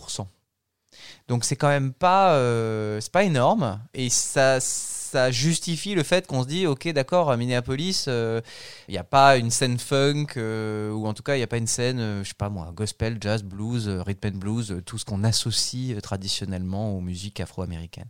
Donc 1.29 1.45
c'est 1.45 1.57
quand 1.57 1.69
même 1.69 1.93
pas, 1.93 2.33
euh, 2.35 3.01
c'est 3.01 3.13
pas 3.13 3.25
énorme. 3.25 3.81
Et 3.95 4.09
ça, 4.11 4.61
ça 5.09 5.31
justifie 5.31 5.95
le 5.95 6.03
fait 6.03 6.27
qu'on 6.27 6.43
se 6.43 6.49
dit, 6.49 6.67
ok, 6.67 6.89
d'accord, 6.89 7.31
à 7.31 7.37
Minneapolis, 7.37 8.05
euh, 8.09 8.41
il 8.89 8.93
n'y 8.93 8.99
a 8.99 9.05
pas 9.05 9.37
une 9.37 9.51
scène 9.51 9.79
funk, 9.79 10.27
euh, 10.37 10.91
ou 10.93 11.07
en 11.07 11.15
tout 11.15 11.23
cas, 11.23 11.35
il 11.35 11.39
n'y 11.39 11.45
a 11.45 11.49
pas 11.49 11.57
une 11.57 11.67
scène, 11.67 11.99
euh, 11.99 12.23
je 12.23 12.29
sais 12.29 12.35
pas 12.37 12.49
moi, 12.49 12.71
gospel, 12.75 13.19
jazz, 13.21 13.43
blues, 13.43 13.89
euh, 13.89 14.03
rhythm 14.03 14.29
and 14.29 14.39
blues, 14.39 14.71
euh, 14.71 14.83
tout 14.83 14.99
ce 14.99 15.05
qu'on 15.05 15.25
associe 15.25 15.97
euh, 15.97 16.01
traditionnellement 16.01 16.97
aux 16.97 17.01
musiques 17.01 17.41
afro-américaines. 17.41 18.09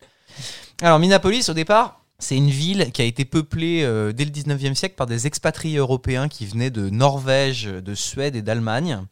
Alors, 0.83 0.99
Minneapolis, 0.99 1.49
au 1.49 1.55
départ, 1.55 2.01
c'est 2.19 2.37
une 2.37 2.51
ville 2.51 2.91
qui 2.93 3.01
a 3.01 3.05
été 3.05 3.25
peuplée 3.25 3.83
euh, 3.85 4.12
dès 4.12 4.25
le 4.25 4.33
19e 4.33 4.75
siècle 4.75 4.97
par 4.97 5.07
des 5.07 5.29
expatriés 5.29 5.79
européens 5.79 6.29
qui 6.29 6.47
venaient 6.47 6.70
de 6.70 6.91
Norvège, 6.91 7.65
de 7.65 7.95
Suède 7.95 8.35
et 8.35 8.43
d'Allemagne, 8.43 9.05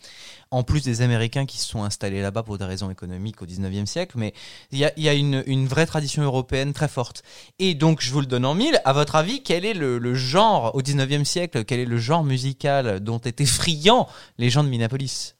en 0.51 0.62
plus 0.62 0.82
des 0.85 1.02
Américains 1.02 1.44
qui 1.44 1.59
se 1.59 1.66
sont 1.68 1.82
installés 1.82 2.23
là-bas 2.23 2.43
pour 2.44 2.56
des 2.56 2.64
raisons 2.64 2.90
économiques 2.90 3.43
au 3.43 3.47
19e 3.47 3.86
siècle. 3.86 4.16
Mais 4.16 4.32
il 4.70 4.78
y 4.78 4.85
a, 4.85 4.93
il 4.97 5.02
y 5.02 5.09
a 5.09 5.14
une, 5.14 5.43
une 5.47 5.66
vraie 5.66 5.86
tradition 5.86 6.23
européenne 6.23 6.73
très 6.73 6.89
forte. 6.89 7.23
Et 7.59 7.74
donc, 7.74 8.01
je 8.01 8.12
vous 8.12 8.20
le 8.20 8.27
donne 8.27 8.44
en 8.44 8.55
mille. 8.55 8.81
À 8.85 8.93
votre 8.93 9.16
avis, 9.16 9.43
quel 9.43 9.64
est 9.64 9.74
le, 9.74 9.98
le 9.98 10.14
genre, 10.14 10.74
au 10.74 10.82
19e 10.82 11.24
siècle, 11.24 11.64
quel 11.64 11.81
est 11.81 11.85
le 11.85 11.98
genre 11.98 12.23
musical 12.24 13.01
dont 13.01 13.18
étaient 13.18 13.44
friands 13.47 14.09
les 14.39 14.48
gens 14.51 14.62
de 14.62 14.68
Minneapolis? 14.68 15.35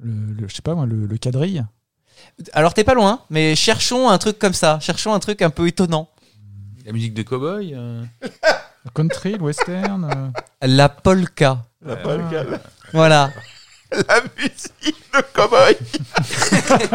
Le, 0.00 0.32
le- 0.32 0.48
je 0.48 0.54
sais 0.54 0.62
pas 0.62 0.74
moi, 0.74 0.86
le, 0.86 1.06
le 1.06 1.16
quadrille. 1.18 1.64
Alors, 2.52 2.74
t'es 2.74 2.84
pas 2.84 2.94
loin, 2.94 3.22
mais 3.30 3.54
cherchons 3.54 4.08
un 4.08 4.18
truc 4.18 4.38
comme 4.38 4.52
ça. 4.54 4.78
Cherchons 4.80 5.12
un 5.14 5.20
truc 5.20 5.42
un 5.42 5.50
peu 5.50 5.66
étonnant. 5.68 6.08
La 6.84 6.92
musique 6.92 7.14
de 7.14 7.22
cowboy. 7.22 7.72
euh, 7.74 8.02
Le 8.22 8.90
country, 8.94 9.32
le 9.32 9.42
western. 9.42 10.04
euh, 10.04 10.66
La 10.66 10.88
polka. 10.88 11.64
La, 11.84 11.96
polka, 11.96 12.42
la, 12.44 12.60
Voilà. 12.92 13.30
la 14.08 14.20
musique 14.38 15.02
de 15.12 15.20
cowboy. 15.34 15.76
Fred, 16.22 16.88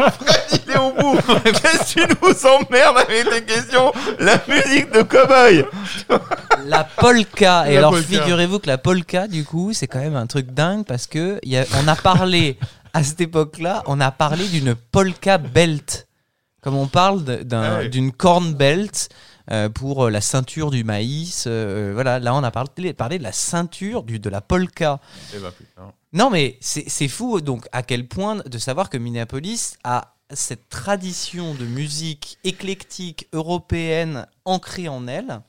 il 0.66 0.70
est 0.72 0.78
au 0.78 0.92
bout. 0.92 1.18
Qu'est-ce 1.44 1.94
que 1.94 2.06
tu 2.06 2.14
nous 2.22 2.46
emmerdes 2.46 2.98
avec 2.98 3.28
tes 3.28 3.42
questions? 3.44 3.92
La 4.18 4.40
musique 4.48 4.90
de 4.92 5.02
cowboy. 5.02 5.64
La 6.66 6.84
polka. 6.84 7.68
Et 7.68 7.74
La 7.74 7.78
alors, 7.78 7.92
polka. 7.92 8.06
figurez-vous 8.08 8.58
que 8.58 8.66
la 8.66 8.78
polka, 8.78 9.28
du 9.28 9.44
coup, 9.44 9.72
c'est 9.72 9.86
quand 9.86 10.00
même 10.00 10.16
un 10.16 10.26
truc 10.26 10.46
dingue 10.52 10.84
parce 10.84 11.06
que 11.06 11.38
y 11.44 11.56
a, 11.56 11.64
on 11.82 11.86
a 11.86 11.94
parlé, 11.94 12.58
à 12.92 13.04
cette 13.04 13.20
époque-là, 13.20 13.82
on 13.86 14.00
a 14.00 14.10
parlé 14.10 14.46
d'une 14.48 14.74
polka 14.74 15.38
belt. 15.38 16.06
Comme 16.62 16.76
on 16.76 16.86
parle 16.88 17.22
d'un- 17.22 17.80
Ah 17.80 17.84
d'une 17.84 18.10
corn 18.10 18.52
belt 18.54 19.08
euh, 19.50 19.68
pour 19.68 20.06
euh, 20.06 20.10
la 20.10 20.20
ceinture 20.20 20.70
du 20.70 20.84
maïs. 20.84 21.44
euh, 21.46 21.92
voilà, 21.94 22.18
là, 22.18 22.34
on 22.34 22.42
a 22.42 22.50
parlé, 22.50 22.92
parlé 22.92 23.18
de 23.18 23.22
la 23.22 23.32
ceinture 23.32 24.02
du, 24.02 24.18
de 24.18 24.28
la 24.28 24.40
polka. 24.40 25.00
eh 25.34 25.38
ben, 25.38 25.50
putain. 25.52 25.92
Non, 26.12 26.30
mais 26.30 26.56
c'est 26.60 26.88
c'est 26.88 27.08
fou, 27.08 27.40
donc, 27.40 27.66
à 27.72 27.82
quel 27.82 28.08
point 28.08 28.36
de 28.46 28.58
savoir 28.58 28.90
que 28.90 28.96
Minneapolis 28.96 29.76
a 29.84 30.14
cette 30.32 30.68
tradition 30.68 31.54
de 31.54 31.64
musique 31.64 32.38
éclectique 32.42 33.28
européenne 33.32 34.26
ancrée 34.44 34.88
en 34.88 35.06
elle, 35.06 35.40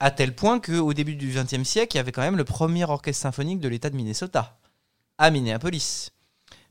à 0.00 0.10
tel 0.10 0.34
point 0.34 0.60
qu'au 0.60 0.94
début 0.94 1.16
du 1.16 1.28
XXe 1.28 1.64
siècle, 1.68 1.96
il 1.96 1.98
y 1.98 2.00
avait 2.00 2.12
quand 2.12 2.22
même 2.22 2.36
le 2.36 2.44
premier 2.44 2.84
orchestre 2.84 3.22
symphonique 3.22 3.60
de 3.60 3.68
l'État 3.68 3.90
de 3.90 3.96
Minnesota, 3.96 4.56
à 5.18 5.30
Minneapolis. 5.30 6.10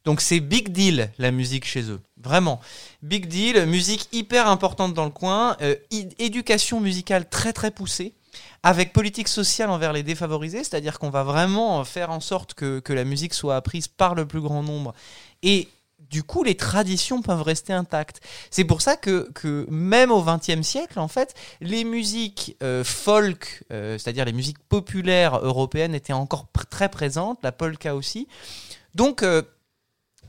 Donc 0.06 0.22
c'est 0.22 0.40
big 0.40 0.70
deal 0.70 1.12
la 1.18 1.32
musique 1.32 1.66
chez 1.66 1.92
eux, 1.92 2.00
vraiment. 2.24 2.60
Big 3.02 3.28
deal, 3.28 3.66
musique 3.66 4.08
hyper 4.12 4.48
importante 4.48 4.94
dans 4.94 5.06
le 5.06 5.12
coin, 5.12 5.56
euh, 5.62 5.76
éducation 5.92 6.80
musicale 6.80 7.30
très 7.30 7.54
très 7.54 7.72
poussée, 7.72 8.14
avec 8.64 8.94
politique 8.94 9.28
sociale 9.28 9.70
envers 9.70 9.94
les 9.94 10.04
défavorisés, 10.04 10.64
c'est-à-dire 10.64 11.00
qu'on 11.00 11.10
va 11.10 11.24
vraiment 11.24 11.84
faire 11.86 12.12
en 12.12 12.20
sorte 12.20 12.54
que, 12.54 12.80
que 12.80 12.94
la 12.94 13.04
musique 13.04 13.34
soit 13.34 13.56
apprise 13.56 13.88
par 13.88 14.16
le 14.16 14.26
plus 14.26 14.42
grand 14.42 14.64
nombre. 14.64 14.94
Et 15.44 15.70
du 16.10 16.24
coup, 16.24 16.44
les 16.44 16.56
traditions 16.56 17.22
peuvent 17.22 17.42
rester 17.42 17.74
intactes. 17.74 18.22
C'est 18.50 18.64
pour 18.64 18.82
ça 18.82 18.96
que, 18.96 19.30
que 19.34 19.66
même 19.70 20.12
au 20.12 20.24
XXe 20.24 20.62
siècle, 20.62 21.00
en 21.00 21.08
fait, 21.08 21.34
les 21.60 21.84
musiques 21.84 22.56
euh, 22.64 22.84
folk, 22.84 23.64
euh, 23.72 23.98
c'est-à-dire 23.98 24.26
les 24.26 24.34
musiques 24.34 24.60
populaires 24.70 25.40
européennes, 25.44 25.94
étaient 25.94 26.14
encore 26.14 26.48
très 26.70 26.90
présentes, 26.90 27.40
la 27.44 27.52
polka 27.52 27.96
aussi. 27.96 28.28
Donc, 28.96 29.24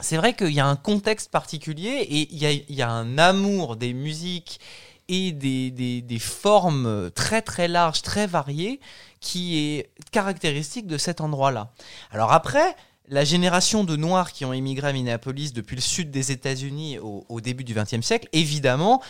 c'est 0.01 0.16
vrai 0.16 0.35
qu'il 0.35 0.53
y 0.53 0.61
a 0.61 0.66
un 0.66 0.77
contexte 0.77 1.31
particulier 1.31 2.07
et 2.09 2.29
il 2.33 2.75
y 2.75 2.83
a, 2.83 2.91
un 2.91 3.19
amour 3.19 3.77
des 3.77 3.93
musiques 3.93 4.61
et 5.09 5.33
des, 5.33 6.19
formes 6.20 7.11
très 7.15 7.43
très 7.43 7.69
larges, 7.69 8.03
très 8.03 8.27
variées, 8.27 8.81
qui 9.20 9.59
est 9.59 9.91
caractéristique 10.12 10.87
de 10.87 10.99
cet 10.99 11.20
endroit-là. 11.20 11.73
Alors 12.11 12.33
après, 12.33 12.77
la 13.09 13.25
génération 13.25 13.85
de 13.85 13.97
Noirs 13.97 14.33
qui 14.33 14.45
ont 14.45 14.53
émigré 14.53 14.89
à 14.89 14.93
Minneapolis 14.93 15.53
depuis 15.53 15.77
le 15.77 15.83
sud 15.83 16.11
des 16.11 16.31
États-Unis 16.31 16.99
au 17.01 17.41
début 17.41 17.65
du 17.65 17.75
XXe 17.75 18.03
siècle, 18.03 18.29
évidemment, 18.33 19.03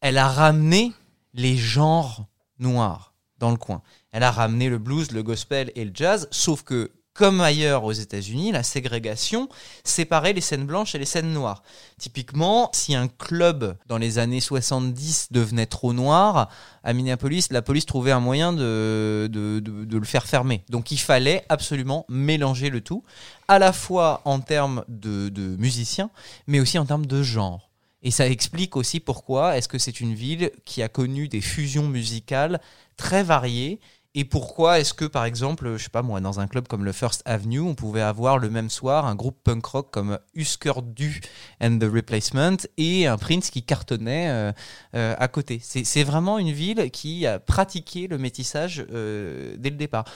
elle 0.00 0.18
a 0.18 0.28
ramené 0.28 0.92
les 1.34 1.56
genres 1.56 2.26
noirs 2.58 3.14
dans 3.38 3.50
le 3.50 3.56
coin. 3.56 3.82
Elle 4.12 4.22
a 4.22 4.30
ramené 4.30 4.68
le 4.68 4.78
blues, 4.78 5.12
le 5.12 5.22
gospel 5.22 5.70
et 5.74 5.84
le 5.84 5.92
jazz, 5.94 6.28
sauf 6.30 6.62
que 6.62 6.90
comme 7.16 7.40
ailleurs 7.40 7.84
aux 7.84 7.92
États-Unis, 7.92 8.52
la 8.52 8.62
ségrégation 8.62 9.48
séparait 9.84 10.34
les 10.34 10.42
scènes 10.42 10.66
blanches 10.66 10.94
et 10.94 10.98
les 10.98 11.06
scènes 11.06 11.32
noires. 11.32 11.62
Typiquement, 11.98 12.70
si 12.74 12.94
un 12.94 13.08
club 13.08 13.76
dans 13.86 13.96
les 13.96 14.18
années 14.18 14.40
70 14.40 15.28
devenait 15.30 15.66
trop 15.66 15.94
noir, 15.94 16.50
à 16.84 16.92
Minneapolis, 16.92 17.46
la 17.50 17.62
police 17.62 17.86
trouvait 17.86 18.12
un 18.12 18.20
moyen 18.20 18.52
de, 18.52 19.28
de, 19.32 19.98
le 19.98 20.04
faire 20.04 20.26
fermer. 20.26 20.62
Donc 20.68 20.90
il 20.90 20.98
fallait 20.98 21.44
absolument 21.48 22.04
mélanger 22.08 22.68
le 22.68 22.82
tout, 22.82 23.02
à 23.48 23.58
la 23.58 23.72
fois 23.72 24.20
en 24.26 24.40
termes 24.40 24.84
de, 24.88 25.30
de 25.30 25.56
musiciens, 25.56 26.10
mais 26.46 26.60
aussi 26.60 26.78
en 26.78 26.84
termes 26.84 27.06
de 27.06 27.22
genre. 27.22 27.70
Et 28.02 28.10
ça 28.10 28.28
explique 28.28 28.76
aussi 28.76 29.00
pourquoi 29.00 29.56
est-ce 29.56 29.68
que 29.68 29.78
c'est 29.78 30.00
une 30.00 30.14
ville 30.14 30.50
qui 30.64 30.82
a 30.82 30.88
connu 30.88 31.28
des 31.28 31.40
fusions 31.40 31.88
musicales 31.88 32.60
très 32.96 33.22
variées 33.22 33.80
et 34.18 34.24
pourquoi 34.24 34.80
est-ce 34.80 34.94
que, 34.94 35.04
par 35.04 35.26
exemple, 35.26 35.76
je 35.76 35.84
sais 35.84 35.90
pas 35.90 36.00
moi, 36.00 36.22
dans 36.22 36.40
un 36.40 36.46
club 36.46 36.66
comme 36.68 36.86
le 36.86 36.92
First 36.92 37.20
Avenue, 37.26 37.60
on 37.60 37.74
pouvait 37.74 38.00
avoir 38.00 38.38
le 38.38 38.48
même 38.48 38.70
soir 38.70 39.04
un 39.04 39.14
groupe 39.14 39.36
punk 39.44 39.66
rock 39.66 39.90
comme 39.90 40.18
Husker 40.34 40.72
Du 40.86 41.20
and 41.60 41.78
the 41.78 41.84
Replacement 41.84 42.56
et 42.78 43.06
un 43.06 43.18
Prince 43.18 43.50
qui 43.50 43.62
cartonnait 43.62 44.30
euh, 44.30 44.52
euh, 44.94 45.14
à 45.18 45.28
côté? 45.28 45.60
C'est 45.62 46.02
vraiment 46.02 46.38
une 46.38 46.50
ville 46.50 46.90
qui 46.90 47.26
a 47.26 47.38
pratiqué 47.38 48.06
le 48.06 48.16
métissage 48.16 48.86
euh, 48.90 49.54
dès 49.58 49.68
le 49.68 49.76
départ. 49.76 50.06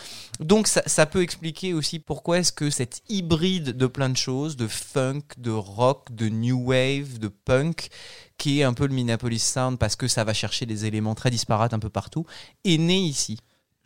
Donc 0.40 0.66
ça, 0.66 0.82
ça 0.86 1.04
peut 1.04 1.20
expliquer 1.20 1.74
aussi 1.74 1.98
pourquoi 1.98 2.38
est-ce 2.38 2.54
que 2.54 2.70
cette 2.70 3.02
hybride 3.10 3.76
de 3.76 3.86
plein 3.86 4.08
de 4.08 4.16
choses, 4.16 4.56
de 4.56 4.66
funk, 4.66 5.24
de 5.36 5.50
rock, 5.50 6.08
de 6.10 6.30
new 6.30 6.58
wave, 6.58 7.18
de 7.18 7.28
punk, 7.28 7.90
qui 8.38 8.60
est 8.60 8.64
un 8.64 8.72
peu 8.72 8.86
le 8.86 8.94
Minneapolis 8.94 9.40
Sound 9.40 9.78
parce 9.78 9.94
que 9.94 10.08
ça 10.08 10.24
va 10.24 10.32
chercher 10.32 10.64
des 10.64 10.86
éléments 10.86 11.14
très 11.14 11.30
disparates 11.30 11.74
un 11.74 11.78
peu 11.78 11.90
partout, 11.90 12.24
est 12.64 12.78
né 12.78 12.98
ici. 12.98 13.36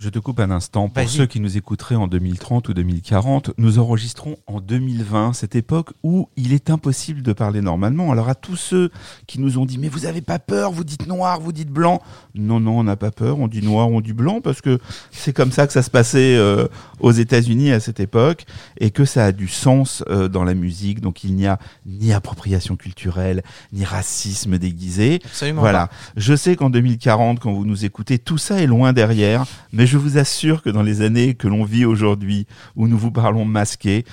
Je 0.05 0.10
te 0.10 0.18
coupe 0.18 0.39
un 0.40 0.51
instant. 0.51 0.90
Pour 0.90 1.09
ceux 1.09 1.24
qui 1.24 1.40
nous 1.40 1.56
écouteraient 1.56 1.94
en 1.94 2.06
2030 2.06 2.68
ou 2.68 2.74
2040, 2.74 3.52
nous 3.56 3.78
enregistrons 3.78 4.36
en 4.47 4.60
2020, 4.60 5.32
cette 5.32 5.55
époque 5.55 5.94
où 6.02 6.28
il 6.36 6.52
est 6.52 6.68
impossible 6.68 7.22
de 7.22 7.32
parler 7.32 7.62
normalement. 7.62 8.12
Alors 8.12 8.28
à 8.28 8.35
tous 8.35 8.56
ceux 8.56 8.90
qui 9.26 9.40
nous 9.40 9.56
ont 9.56 9.64
dit 9.64 9.78
mais 9.78 9.89
vous 9.89 10.05
avez 10.05 10.20
pas 10.20 10.39
peur, 10.39 10.72
vous 10.72 10.85
dites 10.85 11.06
noir, 11.06 11.40
vous 11.40 11.52
dites 11.52 11.70
blanc. 11.70 12.02
Non 12.35 12.60
non, 12.60 12.81
on 12.81 12.85
n'a 12.85 12.97
pas 12.97 13.12
peur, 13.12 13.39
on 13.39 13.48
dit 13.48 13.62
noir, 13.62 13.89
on 13.89 14.02
dit 14.02 14.12
blanc 14.12 14.43
parce 14.43 14.60
que 14.60 14.78
c'est 15.10 15.32
comme 15.32 15.52
ça 15.52 15.66
que 15.66 15.72
ça 15.72 15.82
se 15.82 15.89
passait 15.89 16.36
euh, 16.36 16.68
aux 17.01 17.12
États-Unis 17.12 17.72
à 17.72 17.81
cette 17.81 17.98
époque 17.98 18.44
et 18.78 18.90
que 18.90 19.06
ça 19.06 19.24
a 19.24 19.32
du 19.32 19.48
sens 19.48 20.05
euh, 20.10 20.28
dans 20.28 20.44
la 20.44 20.52
musique. 20.52 21.01
Donc 21.01 21.24
il 21.24 21.35
n'y 21.35 21.47
a 21.47 21.59
ni 21.86 22.12
appropriation 22.12 22.76
culturelle, 22.76 23.43
ni 23.72 23.86
racisme 23.86 24.59
déguisé. 24.59 25.22
Absolument. 25.24 25.62
Voilà. 25.62 25.89
Je 26.18 26.36
sais 26.36 26.56
qu'en 26.56 26.68
2040, 26.68 27.40
quand 27.40 27.55
vous 27.55 27.64
nous 27.64 27.86
écoutez, 27.86 28.18
tout 28.18 28.36
ça 28.36 28.60
est 28.60 28.66
loin 28.66 28.93
derrière, 28.93 29.47
mais 29.72 29.86
je 29.93 29.93
vous 29.96 30.18
assure 30.18 30.62
que 30.62 30.70
dans 30.70 30.82
les 30.82 31.00
années 31.00 31.34
que 31.34 31.48
l'on 31.48 31.64
vit 31.64 31.84
aujourd'hui, 31.84 32.46
où 32.76 32.88
nous 32.88 32.98
vous 32.98 33.10
parlons 33.10 33.44
masqués, 33.44 34.04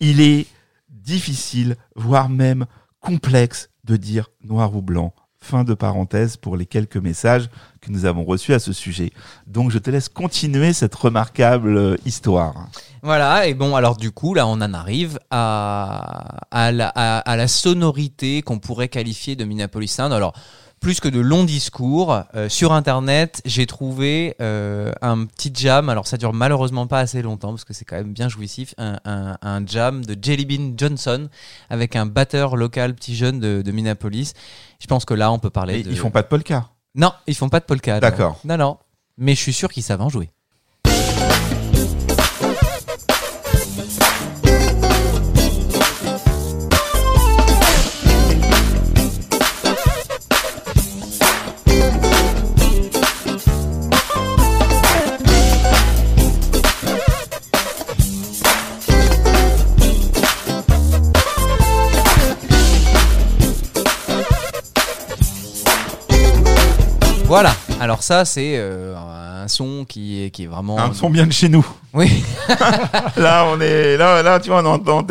il 0.00 0.20
est 0.20 0.46
difficile, 0.88 1.76
voire 1.94 2.28
même 2.28 2.66
complexe 3.00 3.70
de 3.84 3.96
dire 3.96 4.30
noir 4.42 4.74
ou 4.74 4.82
blanc. 4.82 5.14
Fin 5.38 5.62
de 5.62 5.74
parenthèse 5.74 6.36
pour 6.36 6.56
les 6.56 6.66
quelques 6.66 6.96
messages 6.96 7.48
que 7.80 7.92
nous 7.92 8.04
avons 8.04 8.24
reçus 8.24 8.52
à 8.52 8.58
ce 8.58 8.72
sujet. 8.72 9.10
Donc 9.46 9.70
je 9.70 9.78
te 9.78 9.90
laisse 9.90 10.08
continuer 10.08 10.72
cette 10.72 10.94
remarquable 10.94 11.76
euh, 11.76 11.96
histoire. 12.04 12.68
Voilà, 13.02 13.46
et 13.46 13.54
bon, 13.54 13.76
alors 13.76 13.96
du 13.96 14.10
coup, 14.10 14.34
là, 14.34 14.48
on 14.48 14.60
en 14.60 14.74
arrive 14.74 15.20
à, 15.30 16.40
la, 16.50 17.48
sonorité 17.48 18.42
qu'on 18.42 18.58
pourrait 18.58 18.88
qualifier 18.88 19.36
de 19.36 19.44
Minneapolis 19.44 19.92
Sound. 19.92 20.12
Alors, 20.12 20.32
plus 20.80 21.00
que 21.00 21.08
de 21.08 21.20
longs 21.20 21.44
discours, 21.44 22.22
euh, 22.34 22.48
sur 22.48 22.72
Internet, 22.72 23.40
j'ai 23.44 23.66
trouvé 23.66 24.36
euh, 24.40 24.92
un 25.02 25.24
petit 25.26 25.50
jam. 25.54 25.88
Alors, 25.88 26.06
ça 26.06 26.16
dure 26.16 26.32
malheureusement 26.32 26.86
pas 26.86 27.00
assez 27.00 27.22
longtemps 27.22 27.48
parce 27.50 27.64
que 27.64 27.72
c'est 27.72 27.84
quand 27.84 27.96
même 27.96 28.12
bien 28.12 28.28
jouissif. 28.28 28.74
Un, 28.78 28.98
un- 29.04 29.36
un 29.42 29.66
jam 29.66 30.04
de 30.04 30.16
Jelly 30.20 30.44
Bean 30.44 30.74
Johnson 30.76 31.28
avec 31.70 31.96
un 31.96 32.06
batteur 32.06 32.56
local 32.56 32.94
petit 32.94 33.16
jeune 33.16 33.40
de, 33.40 33.62
de 33.62 33.72
Minneapolis. 33.72 34.34
Je 34.78 34.86
pense 34.86 35.04
que 35.04 35.14
là, 35.14 35.32
on 35.32 35.38
peut 35.38 35.50
parler 35.50 35.82
de. 35.82 35.90
ils 35.90 35.96
font 35.98 36.10
pas 36.10 36.22
de 36.22 36.28
polka. 36.28 36.68
Non, 36.94 37.12
ils 37.26 37.34
font 37.34 37.48
pas 37.48 37.60
de 37.60 37.64
polka. 37.64 37.98
D'accord. 38.00 38.38
Non, 38.44 38.56
non. 38.56 38.76
Mais 39.18 39.34
je 39.34 39.40
suis 39.40 39.52
sûr 39.54 39.70
qu'ils 39.70 39.82
savent 39.82 40.02
en 40.02 40.08
jouer. 40.10 40.30
Voilà. 67.26 67.52
Alors 67.80 68.04
ça, 68.04 68.24
c'est 68.24 68.54
euh, 68.56 68.96
un 68.96 69.48
son 69.48 69.84
qui 69.84 70.22
est, 70.22 70.30
qui 70.30 70.44
est 70.44 70.46
vraiment... 70.46 70.78
Un 70.78 70.94
son 70.94 71.10
bien 71.10 71.26
de 71.26 71.32
chez 71.32 71.48
nous. 71.48 71.66
Oui. 71.94 72.22
Là, 73.16 73.46
on 73.50 73.60
est 73.60 73.96
là, 73.96 74.22
là, 74.22 74.38
tu 74.40 74.50
vois, 74.50 74.62
on 74.62 74.84
est 74.84 74.88
en. 74.90 75.02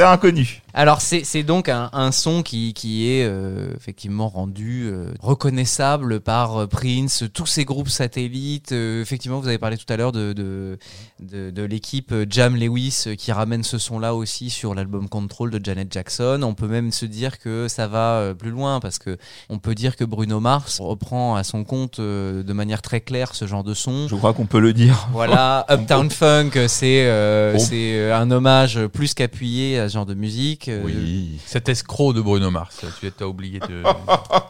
Alors 0.78 1.00
c'est 1.00 1.44
donc 1.44 1.70
un, 1.70 1.90
un 1.94 2.12
son 2.12 2.44
qui, 2.44 2.74
qui 2.74 3.10
est 3.10 3.24
euh, 3.24 3.74
effectivement 3.78 4.28
rendu 4.28 4.90
euh, 4.92 5.08
reconnaissable 5.22 6.20
par 6.20 6.58
euh, 6.58 6.68
Prince, 6.68 7.24
tous 7.34 7.46
ces 7.46 7.64
groupes 7.64 7.88
satellites. 7.88 8.74
Euh, 8.74 9.02
effectivement, 9.02 9.40
vous 9.40 9.48
avez 9.48 9.58
parlé 9.58 9.78
tout 9.78 9.86
à 9.88 9.96
l'heure 9.96 10.12
de, 10.12 10.34
de, 10.34 10.78
de, 11.22 11.50
de 11.50 11.64
l'équipe 11.64 12.14
Jam 12.30 12.58
Lewis 12.58 13.06
qui 13.18 13.32
ramène 13.32 13.64
ce 13.64 13.78
son-là 13.78 14.16
aussi 14.16 14.50
sur 14.50 14.76
l'album 14.76 15.08
Control 15.08 15.50
de 15.50 15.64
Janet 15.64 15.94
Jackson. 15.94 16.42
On 16.44 16.54
peut 16.56 16.68
même 16.68 16.92
se 16.92 17.06
dire 17.06 17.40
que 17.40 17.70
ça 17.70 17.88
va 17.88 18.34
plus 18.38 18.52
loin 18.52 18.82
parce 18.82 19.00
que 19.00 19.18
on 19.48 19.60
peut 19.60 19.76
dire 19.76 19.96
que 19.96 20.04
Bruno 20.04 20.42
Mars 20.42 20.82
reprend 20.82 21.38
à 21.38 21.46
son 21.46 21.64
compte 21.64 22.02
de 22.02 22.54
manière 22.54 22.82
très 22.82 23.00
claire 23.00 23.34
ce 23.34 23.48
genre 23.48 23.64
de 23.64 23.74
son. 23.74 24.10
Je 24.10 24.16
crois 24.18 24.34
qu'on 24.34 24.46
peut 24.46 24.60
le 24.60 24.74
dire. 24.74 25.08
Voilà, 25.14 25.66
Uptown 25.72 26.10
Funk, 26.10 26.68
c'est 26.76 27.06
euh, 27.06 27.58
c'est 27.58 27.96
euh, 27.98 28.16
un 28.18 28.30
hommage 28.32 28.86
plus 28.88 29.14
qu'appuyé 29.14 29.80
à 29.80 29.90
ce 29.90 29.94
genre 29.94 30.06
de 30.06 30.14
musique. 30.14 30.68
Euh, 30.70 30.82
Oui. 30.86 31.40
Cet 31.46 31.70
escroc 31.70 32.14
de 32.14 32.22
Bruno 32.22 32.52
Mars, 32.52 32.78
tu 33.00 33.12
as 33.20 33.28
oublié 33.28 33.60
de. 33.60 33.84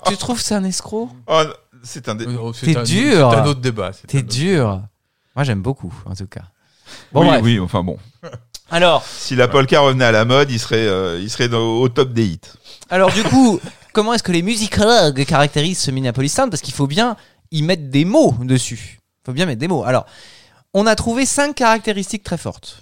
Tu 0.07 0.17
trouves 0.17 0.41
ça 0.41 0.57
un 0.57 0.63
escroc? 0.63 1.09
Oh, 1.27 1.43
c'est 1.83 2.09
un. 2.09 2.15
dé- 2.15 2.25
c'est 2.53 2.65
T'es 2.65 2.77
un- 2.77 2.83
dur. 2.83 3.29
C'est 3.31 3.37
un 3.39 3.45
autre 3.45 3.61
débat. 3.61 3.91
c'est 3.93 4.05
un 4.05 4.07
T'es 4.07 4.17
autre- 4.19 4.27
dur. 4.35 4.81
Moi, 5.35 5.43
j'aime 5.43 5.61
beaucoup, 5.61 5.93
en 6.05 6.15
tout 6.15 6.27
cas. 6.27 6.43
Bon, 7.11 7.21
oui, 7.21 7.27
bref. 7.27 7.41
oui, 7.43 7.59
enfin 7.59 7.83
bon. 7.83 7.97
Alors, 8.71 9.03
Si 9.05 9.35
la 9.35 9.47
polka 9.47 9.79
revenait 9.79 10.05
à 10.05 10.11
la 10.11 10.25
mode, 10.25 10.49
il 10.49 10.59
serait, 10.59 10.87
euh, 10.87 11.19
il 11.21 11.29
serait 11.29 11.49
dans- 11.49 11.79
au 11.79 11.87
top 11.89 12.13
des 12.13 12.25
hits. 12.25 12.39
alors, 12.89 13.11
du 13.11 13.21
coup, 13.23 13.59
comment 13.93 14.13
est-ce 14.13 14.23
que 14.23 14.31
les 14.31 14.41
musicologues 14.41 15.23
caractérisent 15.25 15.79
ce 15.79 15.91
Minneapolis 15.91 16.29
Sound? 16.33 16.49
Parce 16.49 16.61
qu'il 16.61 16.73
faut 16.73 16.87
bien 16.87 17.15
y 17.51 17.61
mettre 17.61 17.89
des 17.89 18.05
mots 18.05 18.33
dessus. 18.41 18.99
Il 19.23 19.25
faut 19.27 19.33
bien 19.33 19.45
mettre 19.45 19.59
des 19.59 19.67
mots. 19.67 19.83
Alors, 19.83 20.05
on 20.75 20.85
a 20.85 20.95
trouvé 20.95 21.25
cinq 21.25 21.55
caractéristiques 21.55 22.23
très 22.23 22.37
fortes. 22.37 22.81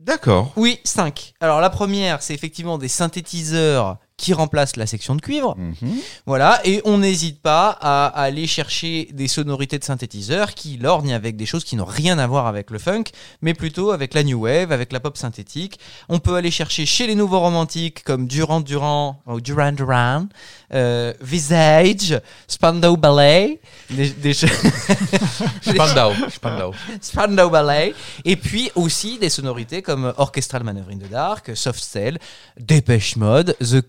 D'accord. 0.00 0.52
Oui, 0.56 0.80
cinq. 0.82 1.32
Alors, 1.40 1.60
la 1.60 1.70
première, 1.70 2.22
c'est 2.22 2.34
effectivement 2.34 2.76
des 2.76 2.88
synthétiseurs 2.88 3.98
qui 4.20 4.34
remplacent 4.34 4.76
la 4.76 4.86
section 4.86 5.16
de 5.16 5.22
cuivre. 5.22 5.56
Mhm. 5.56 5.96
Voilà, 6.26 6.60
et 6.64 6.82
on 6.84 6.98
n'hésite 6.98 7.40
pas 7.40 7.70
à 7.80 8.06
aller 8.06 8.46
chercher 8.46 9.08
des 9.14 9.28
sonorités 9.28 9.78
de 9.78 9.84
synthétiseurs 9.84 10.52
qui 10.52 10.76
lorgnent 10.76 11.14
avec 11.14 11.36
des 11.36 11.46
choses 11.46 11.64
qui 11.64 11.74
n'ont 11.74 11.86
rien 11.86 12.18
à 12.18 12.26
voir 12.26 12.46
avec 12.46 12.70
le 12.70 12.78
funk, 12.78 13.04
mais 13.40 13.54
plutôt 13.54 13.92
avec 13.92 14.12
la 14.12 14.22
new 14.22 14.42
wave, 14.42 14.72
avec 14.72 14.92
la 14.92 15.00
pop 15.00 15.16
synthétique. 15.16 15.80
On 16.10 16.18
peut 16.18 16.34
aller 16.36 16.50
chercher 16.50 16.84
chez 16.84 17.06
les 17.06 17.14
nouveaux 17.14 17.40
romantiques 17.40 18.04
comme 18.04 18.26
Duran 18.26 18.60
Duran 18.60 19.22
ou 19.26 19.40
Duran 19.40 19.72
Duran, 19.72 20.26
euh, 20.74 21.14
Visage, 21.22 22.20
Spandau 22.46 22.98
Ballet, 22.98 23.58
des, 23.88 24.34
Spandau. 25.62 26.12
Spandau. 26.28 26.74
Spandau 27.00 27.48
Ballet, 27.48 27.94
et 28.26 28.36
puis 28.36 28.70
aussi 28.74 29.18
des 29.18 29.30
sonorités 29.30 29.80
comme 29.80 30.12
Orchestral 30.18 30.62
Manoeuvre 30.62 30.90
in 30.90 30.98
the 30.98 31.10
Dark, 31.10 31.52
Soft 31.54 31.82
Cell, 31.82 32.18
Dépêche 32.58 33.16
Mode, 33.16 33.56
The 33.60 33.80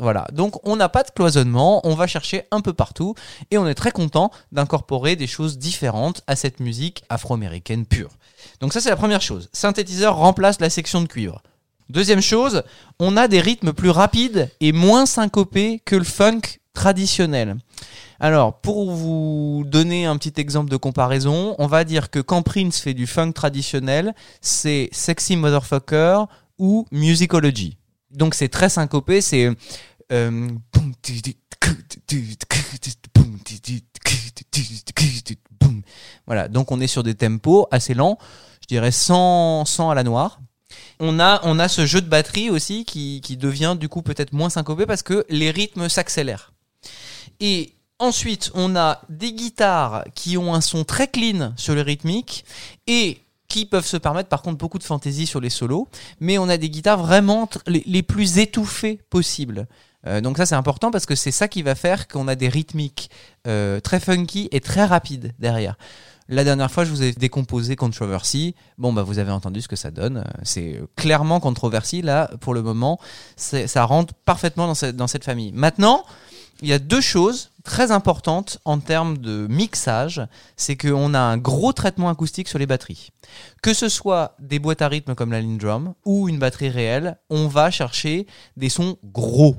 Voilà. 0.00 0.26
Donc 0.32 0.66
on 0.66 0.76
n'a 0.76 0.88
pas 0.88 1.02
de 1.02 1.10
cloisonnement, 1.10 1.80
on 1.84 1.94
va 1.94 2.06
chercher 2.06 2.44
un 2.50 2.60
peu 2.60 2.72
partout, 2.72 3.14
et 3.50 3.58
on 3.58 3.66
est 3.66 3.74
très 3.74 3.92
content 3.92 4.30
d'incorporer 4.52 5.16
des 5.16 5.26
choses 5.26 5.58
différentes 5.58 6.22
à 6.26 6.36
cette 6.36 6.60
musique 6.60 7.04
afro-américaine 7.08 7.86
pure. 7.86 8.10
Donc 8.60 8.72
ça 8.72 8.80
c'est 8.80 8.90
la 8.90 8.96
première 8.96 9.22
chose. 9.22 9.48
Synthétiseur 9.52 10.16
remplace 10.16 10.60
la 10.60 10.70
section 10.70 11.02
de 11.02 11.06
cuivre. 11.06 11.42
Deuxième 11.88 12.22
chose, 12.22 12.62
on 13.00 13.16
a 13.16 13.26
des 13.26 13.40
rythmes 13.40 13.72
plus 13.72 13.90
rapides 13.90 14.48
et 14.60 14.72
moins 14.72 15.06
syncopés 15.06 15.80
que 15.84 15.96
le 15.96 16.04
funk 16.04 16.42
traditionnel. 16.72 17.56
Alors, 18.20 18.60
pour 18.60 18.92
vous 18.92 19.64
donner 19.66 20.06
un 20.06 20.16
petit 20.16 20.40
exemple 20.40 20.70
de 20.70 20.76
comparaison, 20.76 21.56
on 21.58 21.66
va 21.66 21.84
dire 21.84 22.10
que 22.10 22.20
quand 22.20 22.42
Prince 22.42 22.78
fait 22.78 22.94
du 22.94 23.06
funk 23.06 23.32
traditionnel, 23.32 24.14
c'est 24.40 24.88
Sexy 24.92 25.36
Motherfucker 25.36 26.24
ou 26.58 26.86
Musicology. 26.92 27.79
Donc 28.10 28.34
c'est 28.34 28.48
très 28.48 28.68
syncopé, 28.68 29.20
c'est... 29.20 29.50
voilà, 36.26 36.48
donc 36.48 36.70
on 36.72 36.80
est 36.80 36.86
sur 36.86 37.02
des 37.02 37.14
tempos 37.14 37.66
assez 37.70 37.94
lents, 37.94 38.18
je 38.62 38.66
dirais 38.66 38.92
100, 38.92 39.64
100 39.64 39.90
à 39.90 39.94
la 39.94 40.02
noire. 40.02 40.40
on 40.98 41.18
a, 41.20 41.40
on 41.44 41.58
a 41.58 41.68
ce 41.68 41.86
jeu 41.86 42.00
de 42.00 42.08
batterie 42.08 42.50
aussi 42.50 42.84
qui, 42.84 43.20
qui 43.20 43.36
devient 43.36 43.76
du 43.78 43.88
coup 43.88 44.02
peut-être 44.02 44.32
moins 44.32 44.50
syncopé 44.50 44.86
parce 44.86 45.02
que 45.02 45.24
les 45.28 45.50
rythmes 45.50 45.88
s'accélèrent. 45.88 46.52
Et 47.40 47.74
ensuite, 47.98 48.50
on 48.54 48.76
a 48.76 49.02
des 49.08 49.32
guitares 49.32 50.04
qui 50.14 50.36
ont 50.36 50.54
un 50.54 50.60
son 50.60 50.84
très 50.84 51.08
clean 51.08 51.52
sur 51.56 51.74
le 51.74 51.82
rythmique 51.82 52.44
et 52.86 53.20
qui 53.50 53.66
peuvent 53.66 53.84
se 53.84 53.98
permettre 53.98 54.30
par 54.30 54.40
contre 54.40 54.56
beaucoup 54.56 54.78
de 54.78 54.84
fantaisie 54.84 55.26
sur 55.26 55.40
les 55.40 55.50
solos, 55.50 55.88
mais 56.20 56.38
on 56.38 56.48
a 56.48 56.56
des 56.56 56.70
guitares 56.70 57.02
vraiment 57.02 57.50
les, 57.66 58.02
plus 58.02 58.38
étouffées 58.38 59.00
possibles. 59.10 59.66
Euh, 60.06 60.22
donc 60.22 60.38
ça 60.38 60.46
c'est 60.46 60.54
important 60.54 60.90
parce 60.90 61.04
que 61.04 61.14
c'est 61.14 61.32
ça 61.32 61.48
qui 61.48 61.62
va 61.62 61.74
faire 61.74 62.08
qu'on 62.08 62.28
a 62.28 62.36
des 62.36 62.48
rythmiques 62.48 63.10
euh, 63.46 63.80
très 63.80 64.00
funky 64.00 64.48
et 64.52 64.60
très 64.60 64.86
rapides 64.86 65.34
derrière. 65.38 65.76
La 66.32 66.44
dernière 66.44 66.70
fois, 66.70 66.84
je 66.84 66.90
vous 66.90 67.02
ai 67.02 67.10
décomposé 67.10 67.74
Controversy. 67.74 68.54
Bon, 68.78 68.92
bah, 68.92 69.02
vous 69.02 69.18
avez 69.18 69.32
entendu 69.32 69.60
ce 69.62 69.66
que 69.66 69.74
ça 69.74 69.90
donne. 69.90 70.22
C'est 70.44 70.76
euh, 70.76 70.86
clairement 70.94 71.40
Controversy. 71.40 72.02
Là, 72.02 72.30
pour 72.40 72.54
le 72.54 72.62
moment, 72.62 73.00
ça 73.34 73.84
rentre 73.84 74.14
parfaitement 74.14 74.68
dans 74.68 74.76
cette, 74.76 74.94
dans 74.94 75.08
cette 75.08 75.24
famille. 75.24 75.50
Maintenant, 75.50 76.04
il 76.62 76.68
y 76.68 76.72
a 76.72 76.78
deux 76.78 77.00
choses 77.00 77.50
très 77.64 77.90
importantes 77.90 78.58
en 78.64 78.78
termes 78.78 79.18
de 79.18 79.46
mixage. 79.48 80.22
C'est 80.56 80.76
qu'on 80.76 81.14
a 81.14 81.20
un 81.20 81.36
gros 81.36 81.72
traitement 81.72 82.08
acoustique 82.08 82.48
sur 82.48 82.58
les 82.58 82.66
batteries. 82.66 83.10
Que 83.62 83.74
ce 83.74 83.88
soit 83.88 84.36
des 84.38 84.58
boîtes 84.58 84.82
à 84.82 84.88
rythme 84.88 85.14
comme 85.14 85.32
la 85.32 85.40
Lindrum 85.40 85.94
ou 86.04 86.28
une 86.28 86.38
batterie 86.38 86.68
réelle, 86.68 87.18
on 87.28 87.48
va 87.48 87.70
chercher 87.70 88.26
des 88.56 88.68
sons 88.68 88.98
gros. 89.04 89.56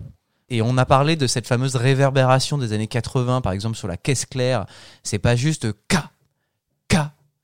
Et 0.49 0.61
on 0.61 0.77
a 0.77 0.85
parlé 0.85 1.15
de 1.15 1.27
cette 1.27 1.47
fameuse 1.47 1.77
réverbération 1.77 2.57
des 2.57 2.73
années 2.73 2.87
80, 2.87 3.39
par 3.39 3.53
exemple 3.53 3.77
sur 3.77 3.87
la 3.87 3.95
caisse 3.95 4.25
claire. 4.25 4.65
C'est 5.01 5.19
pas 5.19 5.37
juste 5.37 5.71
K, 5.87 5.95
K, 6.89 6.97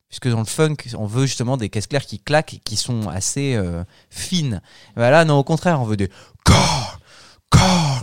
puisque 0.09 0.27
dans 0.27 0.39
le 0.39 0.45
funk, 0.45 0.75
on 0.97 1.05
veut 1.05 1.25
justement 1.25 1.55
des 1.55 1.69
caisses 1.69 1.87
claires 1.87 2.05
qui 2.05 2.19
claquent 2.19 2.55
et 2.55 2.59
qui 2.59 2.75
sont 2.75 3.07
assez 3.07 3.55
euh, 3.55 3.85
fines. 4.09 4.61
Voilà, 4.97 5.23
non, 5.23 5.37
au 5.37 5.43
contraire, 5.45 5.79
on 5.79 5.85
veut 5.85 5.95
des 5.95 6.09
corps, 6.43 6.99
corps, 7.49 7.96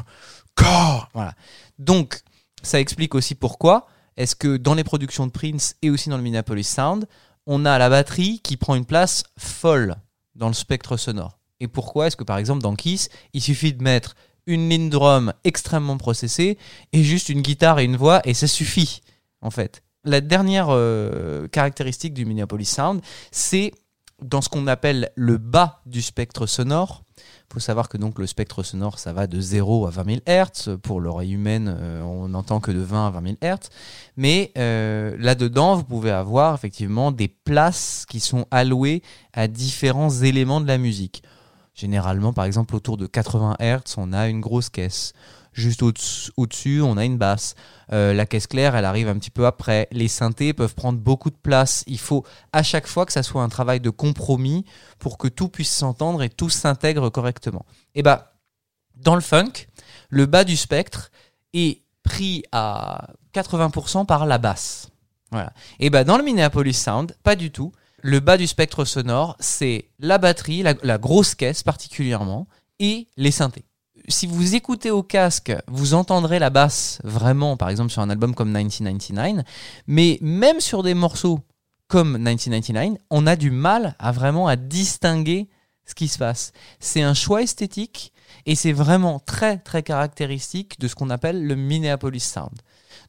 Voilà. 1.15 1.35
Donc, 1.79 2.21
ça 2.63 2.81
explique 2.81 3.15
aussi 3.15 3.35
pourquoi 3.35 3.87
est-ce 4.17 4.37
que 4.37 4.57
dans 4.57 4.75
les 4.75 4.85
productions 4.85 5.27
de 5.27 5.33
Prince 5.33 5.77
et 5.83 5.91
aussi 5.91 6.09
dans 6.09 6.17
le 6.17 6.23
Minneapolis 6.23 6.69
Sound, 6.69 7.07
on 7.47 7.65
a 7.65 7.79
la 7.79 7.91
batterie 7.91 8.41
qui 8.41 8.57
prend 8.57 8.75
une 8.75 8.85
place 8.85 9.25
folle 9.39 9.97
dans 10.35 10.49
le 10.49 10.55
spectre 10.55 10.97
sonore. 10.97 11.39
Et 11.61 11.69
pourquoi 11.69 12.07
est-ce 12.07 12.17
que 12.17 12.25
par 12.25 12.39
exemple 12.39 12.63
dans 12.63 12.75
Kiss, 12.75 13.09
il 13.33 13.43
suffit 13.43 13.73
de 13.73 13.83
mettre 13.83 14.15
une 14.47 14.69
ligne 14.69 14.91
drum 14.91 15.33
extrêmement 15.45 15.97
processée 15.97 16.59
et 16.93 17.03
juste 17.03 17.29
une 17.29 17.43
guitare 17.43 17.79
et 17.79 17.85
une 17.85 17.97
voix 17.97 18.21
et 18.25 18.35
ça 18.35 18.47
suffit 18.47 19.03
en 19.41 19.51
fait. 19.51 19.83
La 20.05 20.21
dernière 20.21 20.67
euh, 20.71 21.49
caractéristique 21.49 22.13
du 22.13 22.27
Minneapolis 22.27 22.67
Sound, 22.67 23.01
c'est 23.31 23.73
dans 24.23 24.43
ce 24.43 24.49
qu'on 24.49 24.67
appelle 24.67 25.11
le 25.15 25.39
bas 25.39 25.83
du 25.87 26.03
spectre 26.03 26.47
sonore. 26.47 27.04
Il 27.51 27.55
faut 27.55 27.61
savoir 27.61 27.89
que 27.89 27.97
donc 27.97 28.19
le 28.19 28.27
spectre 28.27 28.63
sonore, 28.63 28.99
ça 28.99 29.13
va 29.13 29.27
de 29.27 29.41
0 29.41 29.87
à 29.87 29.91
20 29.91 30.05
000 30.05 30.21
Hz. 30.27 30.77
Pour 30.83 31.01
l'oreille 31.01 31.33
humaine, 31.33 31.77
euh, 31.79 32.03
on 32.03 32.29
n'entend 32.29 32.59
que 32.59 32.73
de 32.73 32.81
20 32.81 33.07
à 33.07 33.11
20 33.11 33.23
000 33.23 33.37
Hz. 33.43 33.69
Mais 34.17 34.51
euh, 34.59 35.17
là-dedans, 35.19 35.77
vous 35.77 35.85
pouvez 35.85 36.11
avoir 36.11 36.55
effectivement 36.55 37.13
des 37.13 37.29
places 37.29 38.07
qui 38.09 38.19
sont 38.19 38.47
allouées 38.51 39.03
à 39.33 39.47
différents 39.47 40.11
éléments 40.11 40.61
de 40.61 40.67
la 40.67 40.79
musique. 40.79 41.23
Généralement, 41.75 42.33
par 42.33 42.45
exemple, 42.45 42.75
autour 42.75 42.97
de 42.97 43.07
80 43.07 43.57
Hz, 43.61 43.95
on 43.99 44.13
a 44.13 44.29
une 44.29 44.41
grosse 44.41 44.69
caisse. 44.69 45.13
Juste 45.55 45.83
au-dessus, 45.83 46.83
on 46.83 46.97
a 46.97 47.05
une 47.05 47.17
basse. 47.17 47.55
Euh, 47.93 48.13
la 48.13 48.27
caisse 48.27 48.49
claire, 48.49 48.75
elle 48.75 48.85
arrive 48.85 49.09
un 49.09 49.15
petit 49.15 49.31
peu 49.31 49.47
après. 49.47 49.87
Les 49.93 50.09
synthés 50.09 50.53
peuvent 50.53 50.75
prendre 50.75 50.99
beaucoup 50.99 51.31
de 51.31 51.37
place. 51.37 51.85
Il 51.87 52.01
faut 52.01 52.25
à 52.53 52.65
chaque 52.65 52.89
fois 52.89 53.07
que 53.07 53.13
ça 53.13 53.23
soit 53.23 53.43
un 53.43 53.49
travail 53.49 53.79
de 53.79 53.91
compromis 53.91 54.65
pour 54.99 55.17
que 55.17 55.29
tout 55.29 55.49
puisse 55.49 55.71
s'entendre 55.71 56.23
et 56.23 56.29
tout 56.29 56.51
s'intègre 56.51 57.09
correctement. 57.09 57.65
Et 57.95 58.03
bah, 58.03 58.35
dans 58.97 59.15
le 59.15 59.21
funk, 59.21 59.69
le 60.11 60.27
bas 60.27 60.43
du 60.43 60.57
spectre 60.57 61.13
est 61.53 61.83
pris 62.03 62.43
à 62.51 63.09
80% 63.33 64.07
par 64.07 64.27
la 64.27 64.39
basse. 64.39 64.89
Voilà. 65.31 65.53
Et 65.79 65.89
bah, 65.89 66.03
dans 66.03 66.19
le 66.19 66.25
Minneapolis 66.25 66.75
Sound, 66.75 67.17
pas 67.23 67.37
du 67.37 67.53
tout. 67.53 67.73
Le 68.03 68.19
bas 68.19 68.37
du 68.37 68.49
spectre 68.49 68.85
sonore, 68.85 69.37
c'est 69.39 69.89
la 70.01 70.19
batterie, 70.19 70.63
la, 70.63 70.75
la 70.83 70.99
grosse 70.99 71.35
caisse 71.37 71.63
particulièrement, 71.63 72.49
et 72.81 73.09
les 73.17 73.31
synthés. 73.31 73.65
Si 74.09 74.27
vous 74.27 74.55
écoutez 74.55 74.91
au 74.91 75.03
casque, 75.03 75.57
vous 75.67 75.95
entendrez 75.95 76.39
la 76.39 76.51
basse 76.51 76.99
vraiment, 77.05 77.57
par 77.57 77.71
exemple 77.71 77.91
sur 77.91 78.03
un 78.03 78.11
album 78.11 78.35
comme 78.35 78.49
1999, 78.49 79.45
mais 79.87 80.19
même 80.21 80.61
sur 80.61 80.83
des 80.83 80.93
morceaux 80.93 81.41
comme 81.89 82.19
1999, 82.19 82.99
on 83.11 83.27
a 83.27 83.35
du 83.37 83.51
mal 83.51 83.95
à 83.99 84.13
vraiment 84.13 84.47
à 84.47 84.57
distinguer 84.57 85.49
ce 85.87 85.95
qui 85.95 86.09
se 86.09 86.19
passe. 86.19 86.53
C'est 86.81 87.03
un 87.03 87.15
choix 87.15 87.43
esthétique 87.43 88.13
et 88.45 88.55
c'est 88.55 88.73
vraiment 88.73 89.21
très 89.21 89.59
très 89.59 89.83
caractéristique 89.83 90.79
de 90.81 90.89
ce 90.89 90.95
qu'on 90.95 91.09
appelle 91.09 91.47
le 91.47 91.55
Minneapolis 91.55 92.25
Sound. 92.25 92.61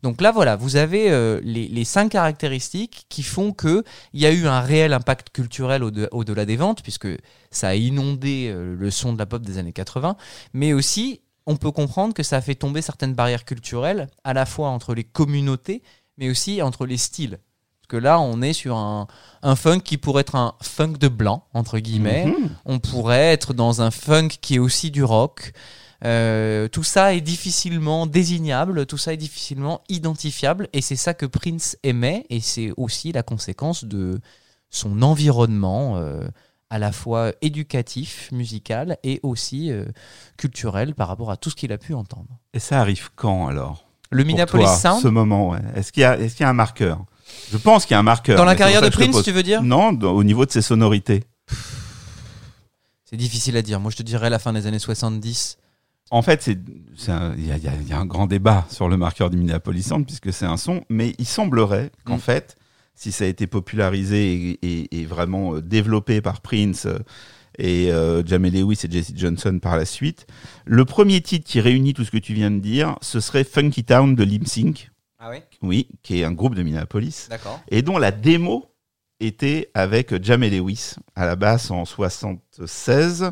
Donc 0.03 0.21
là 0.21 0.31
voilà, 0.31 0.55
vous 0.55 0.75
avez 0.75 1.09
euh, 1.11 1.39
les, 1.43 1.67
les 1.67 1.83
cinq 1.85 2.09
caractéristiques 2.09 3.05
qui 3.09 3.23
font 3.23 3.51
que 3.53 3.83
il 4.13 4.21
y 4.21 4.25
a 4.25 4.31
eu 4.31 4.47
un 4.47 4.61
réel 4.61 4.93
impact 4.93 5.29
culturel 5.31 5.83
au-de- 5.83 6.09
au-delà 6.11 6.45
des 6.45 6.55
ventes 6.57 6.81
puisque 6.83 7.07
ça 7.51 7.69
a 7.69 7.75
inondé 7.75 8.49
euh, 8.53 8.75
le 8.77 8.91
son 8.91 9.13
de 9.13 9.17
la 9.19 9.25
pop 9.25 9.41
des 9.41 9.57
années 9.57 9.73
80, 9.73 10.15
mais 10.53 10.73
aussi 10.73 11.21
on 11.47 11.55
peut 11.57 11.71
comprendre 11.71 12.13
que 12.13 12.23
ça 12.23 12.37
a 12.37 12.41
fait 12.41 12.55
tomber 12.55 12.81
certaines 12.81 13.13
barrières 13.13 13.45
culturelles 13.45 14.07
à 14.23 14.33
la 14.33 14.45
fois 14.45 14.69
entre 14.69 14.93
les 14.93 15.03
communautés 15.03 15.81
mais 16.17 16.29
aussi 16.29 16.61
entre 16.61 16.85
les 16.85 16.97
styles. 16.97 17.39
Parce 17.87 17.87
que 18.01 18.03
là, 18.03 18.19
on 18.19 18.41
est 18.41 18.53
sur 18.53 18.77
un, 18.77 19.05
un 19.43 19.55
funk 19.55 19.81
qui 19.81 19.97
pourrait 19.97 20.21
être 20.21 20.35
un 20.35 20.55
funk 20.59 20.93
de 20.99 21.07
blanc, 21.07 21.43
entre 21.53 21.77
guillemets. 21.77 22.25
Mhm. 22.25 22.49
On 22.65 22.79
pourrait 22.79 23.31
être 23.31 23.53
dans 23.53 23.83
un 23.83 23.91
funk 23.91 24.29
qui 24.41 24.55
est 24.55 24.59
aussi 24.59 24.89
du 24.89 25.03
rock. 25.03 25.53
Euh, 26.05 26.67
tout 26.67 26.83
ça 26.83 27.15
est 27.15 27.21
difficilement 27.21 28.05
désignable, 28.05 28.85
tout 28.85 28.97
ça 28.97 29.13
est 29.13 29.17
difficilement 29.17 29.81
identifiable, 29.89 30.69
et 30.71 30.81
c'est 30.81 30.95
ça 30.95 31.15
que 31.15 31.25
Prince 31.25 31.77
aimait, 31.81 32.25
et 32.29 32.41
c'est 32.41 32.71
aussi 32.77 33.11
la 33.11 33.23
conséquence 33.23 33.83
de 33.85 34.19
son 34.69 35.01
environnement, 35.01 35.97
euh, 35.97 36.23
à 36.69 36.77
la 36.77 36.91
fois 36.91 37.31
éducatif, 37.41 38.29
musical, 38.31 38.97
et 39.03 39.19
aussi 39.23 39.71
euh, 39.71 39.85
culturel 40.37 40.93
par 40.93 41.07
rapport 41.07 41.31
à 41.31 41.37
tout 41.37 41.49
ce 41.49 41.55
qu'il 41.55 41.71
a 41.71 41.79
pu 41.79 41.95
entendre. 41.95 42.37
Et 42.53 42.59
ça 42.59 42.79
arrive 42.79 43.09
quand 43.15 43.47
alors? 43.47 43.85
Le 44.11 44.23
pour 44.23 44.27
Minneapolis 44.27 44.65
toi, 44.65 44.77
Sound, 44.77 45.01
Ce 45.01 45.07
moment, 45.07 45.49
ouais. 45.49 45.59
Est-ce 45.75 45.91
qu'il 45.91 46.01
y, 46.01 46.05
y 46.05 46.43
a 46.43 46.49
un 46.49 46.53
marqueur? 46.53 47.03
Je 47.51 47.57
pense 47.57 47.85
qu'il 47.85 47.95
y 47.95 47.97
a 47.97 47.99
un 47.99 48.03
marqueur. 48.03 48.37
dans 48.37 48.45
la 48.45 48.55
carrière 48.55 48.83
de 48.83 48.89
Prince, 48.89 49.23
tu 49.23 49.31
veux 49.31 49.41
dire? 49.41 49.63
Non, 49.63 49.89
au 49.89 50.23
niveau 50.23 50.45
de 50.45 50.51
ses 50.51 50.61
sonorités. 50.61 51.23
C'est 53.05 53.17
difficile 53.17 53.57
à 53.57 53.63
dire. 53.63 53.79
Moi, 53.79 53.91
je 53.91 53.97
te 53.97 54.03
dirais 54.03 54.29
la 54.29 54.37
fin 54.37 54.53
des 54.53 54.67
années 54.67 54.79
70. 54.79 55.57
En 56.11 56.21
fait, 56.21 56.47
il 56.47 56.59
y, 57.07 57.11
a- 57.11 57.57
y 57.57 57.87
y 57.89 57.93
un 57.93 58.05
grand 58.05 58.27
débat 58.27 58.65
sur 58.69 58.87
le 58.87 58.95
marqueur 58.97 59.29
du 59.29 59.37
Minneapolis 59.37 59.87
Sound 59.87 60.05
puisque 60.05 60.31
c'est 60.31 60.45
un 60.45 60.57
son, 60.57 60.83
mais 60.89 61.13
il 61.17 61.25
semblerait 61.25 61.91
qu'en 62.05 62.17
Mm. 62.17 62.19
fait, 62.19 62.55
si 62.93 63.11
ça 63.11 63.23
a 63.25 63.27
été 63.27 63.47
popularisé 63.47 64.33
et, 64.33 64.59
et- 64.61 65.01
et 65.01 65.05
vraiment 65.05 65.55
euh, 65.55 65.61
développé 65.61 66.21
par 66.21 66.41
Prince 66.41 66.85
euh, 66.85 66.99
et 67.57 67.91
euh, 67.91 68.21
Jamie 68.25 68.51
Lewis 68.51 68.79
et 68.83 68.91
Jesse 68.91 69.13
Johnson 69.15 69.59
par 69.61 69.77
la 69.77 69.85
suite, 69.85 70.27
le 70.65 70.85
premier 70.85 71.21
titre 71.21 71.45
qui 71.49 71.59
réunit 71.59 71.93
tout 71.93 72.05
ce 72.05 72.11
que 72.11 72.17
tu 72.17 72.33
viens 72.33 72.51
de 72.51 72.59
dire, 72.59 72.97
ce 73.01 73.19
serait 73.19 73.43
Funky 73.43 73.83
Town 73.83 74.13
de 74.15 74.23
Lip 74.23 74.47
Sync, 74.47 74.91
Ah 75.19 75.29
oui 75.31 75.37
oui, 75.61 75.87
qui 76.03 76.19
est 76.19 76.23
un 76.23 76.33
groupe 76.33 76.53
de 76.55 76.61
Minneapolis 76.63 77.27
D'accord. 77.29 77.59
et 77.69 77.81
dont 77.81 77.97
la 77.97 78.11
démo 78.11 78.65
était 79.21 79.71
avec 79.73 80.21
Jamie 80.23 80.49
Lewis 80.51 80.95
à 81.15 81.25
la 81.25 81.35
basse 81.35 81.71
en 81.71 81.85
76 81.85 83.31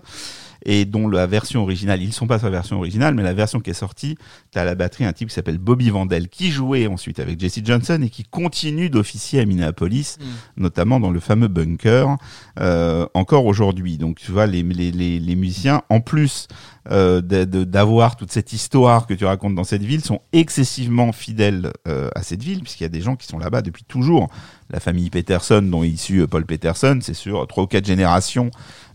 et 0.66 0.86
dont 0.86 1.08
la 1.08 1.28
version 1.28 1.62
originale, 1.62 2.02
ils 2.02 2.14
sont 2.14 2.28
pas 2.28 2.40
sur 2.40 2.48
la 2.48 2.52
version 2.52 2.78
originale, 2.78 3.14
mais 3.16 3.24
la 3.24 3.34
version 3.34 3.60
qui 3.60 3.70
est 3.70 3.74
sortie, 3.74 4.18
t'as 4.52 4.62
à 4.62 4.66
la 4.66 4.76
batterie 4.76 5.06
un 5.06 5.14
type 5.14 5.30
qui 5.30 5.36
s'appelle 5.36 5.58
Bobby 5.58 5.90
Vandel 5.90 6.30
qui 6.30 6.52
jouait 6.52 6.88
ensuite 6.88 7.20
avec 7.20 7.40
Jesse 7.40 7.60
Johnson 7.64 8.00
et 8.04 8.10
qui 8.10 8.24
continue 8.24 8.90
d'officier 8.90 9.40
à 9.40 9.46
Minneapolis, 9.46 10.18
Mm. 10.20 10.62
notamment 10.64 11.00
dans 11.00 11.12
le 11.12 11.20
fameux 11.20 11.48
bunker, 11.48 12.18
euh, 12.60 13.06
encore 13.14 13.46
aujourd'hui. 13.46 13.98
Donc 13.98 14.18
tu 14.20 14.32
vois, 14.32 14.46
les, 14.48 14.64
les, 14.64 14.92
les, 14.92 15.20
les 15.20 15.36
musiciens, 15.36 15.82
en 15.90 16.02
plus 16.02 16.48
euh, 16.92 17.22
d'avoir 17.22 18.16
toute 18.16 18.32
cette 18.32 18.54
histoire 18.54 19.08
que 19.08 19.14
tu 19.14 19.26
racontes 19.26 19.56
dans 19.56 19.64
cette 19.64 19.84
ville, 19.84 20.04
sont 20.04 20.22
excessivement 20.34 21.12
fidèles 21.12 21.72
euh, 21.88 22.10
à 22.16 22.24
cette 22.24 22.44
ville, 22.44 22.62
puisqu'il 22.62 22.84
y 22.84 22.86
a 22.86 22.90
des 22.90 23.02
gens 23.02 23.16
qui 23.16 23.28
sont 23.28 23.40
là-bas 23.40 23.62
depuis 23.62 23.84
toujours. 23.84 24.30
La 24.70 24.80
famille 24.80 25.10
Peterson, 25.10 25.62
dont 25.62 25.84
est 25.84 25.90
issu 25.90 26.20
euh, 26.20 26.28
Paul 26.28 26.46
Peterson, 26.46 27.00
c'est 27.02 27.14
sur 27.14 27.48
trois 27.48 27.64
ou 27.64 27.68
quatre 27.68 27.86
générations 27.86 28.50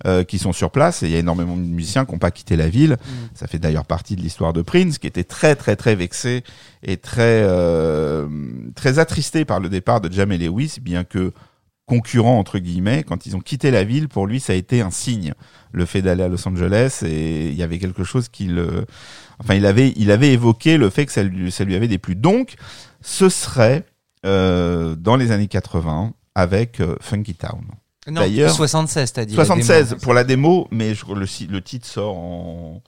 euh, 0.07 0.25
qui 0.25 0.39
sont 0.39 0.53
sur 0.53 0.71
place, 0.71 1.03
et 1.03 1.07
il 1.07 1.13
y 1.13 1.17
a 1.17 1.19
énormément 1.19 1.57
de 1.57 1.63
musiciens 1.63 2.05
qui 2.05 2.13
n'ont 2.13 2.19
pas 2.19 2.31
quitté 2.31 2.57
la 2.57 2.69
ville. 2.69 2.97
Ça 3.35 3.47
fait 3.47 3.59
d'ailleurs 3.59 3.87
partie 3.87 4.17
de 4.17 4.21
l'histoire 4.21 4.53
de 4.53 4.63
Prince, 4.63 4.99
qui 4.99 5.07
était 5.07 5.25
très 5.25 5.57
très 5.57 5.77
très 5.77 5.95
vexé 5.95 6.45
et 6.83 6.97
très 6.97 7.43
euh, 7.43 8.29
très 8.75 8.99
attristé 8.99 9.45
par 9.45 9.61
le 9.61 9.69
départ 9.69 10.01
de 10.01 10.13
Jamie 10.13 10.39
Lewis, 10.39 10.79
bien 10.81 11.05
que 11.05 11.33
concurrent 11.89 12.39
entre 12.39 12.59
guillemets, 12.59 13.03
quand 13.03 13.27
ils 13.27 13.35
ont 13.35 13.41
quitté 13.41 13.71
la 13.71 13.83
ville, 13.83 14.09
pour 14.09 14.27
lui 14.27 14.39
ça 14.39 14.53
a 14.53 14.57
été 14.57 14.81
un 14.81 14.91
signe, 14.91 15.35
le 15.73 15.85
fait 15.87 16.03
d'aller 16.03 16.23
à 16.23 16.29
Los 16.29 16.47
Angeles, 16.47 17.01
et 17.05 17.49
il 17.49 17.55
y 17.55 17.63
avait 17.63 17.79
quelque 17.79 18.05
chose 18.05 18.29
qu'il, 18.29 18.63
enfin 19.41 19.55
il 19.55 19.67
avait 19.67 19.93
il 19.97 20.11
avait 20.11 20.33
évoqué 20.33 20.77
le 20.77 20.91
fait 20.91 21.07
que 21.07 21.13
ça 21.13 21.23
lui 21.23 21.51
ça 21.51 21.65
lui 21.65 21.75
avait 21.75 21.89
déplu. 21.89 22.15
Donc 22.15 22.55
ce 23.01 23.29
serait 23.29 23.85
euh, 24.27 24.97
dans 24.97 25.17
les 25.17 25.31
années 25.31 25.47
80 25.47 26.13
avec 26.35 26.81
euh, 26.81 26.97
Funky 27.01 27.35
Town. 27.35 27.65
Non, 28.07 28.21
D'ailleurs- 28.23 28.55
76, 28.55 29.13
t'as 29.13 29.25
dit. 29.25 29.37
la 29.37 29.45
76 29.45 29.89
démo. 29.91 30.01
pour 30.01 30.15
la 30.15 30.25
démo, 30.25 30.69
mais 30.71 30.95
je 30.95 31.05
le, 31.07 31.61
titre 31.61 31.87
sort 31.87 32.17
en 32.17 32.83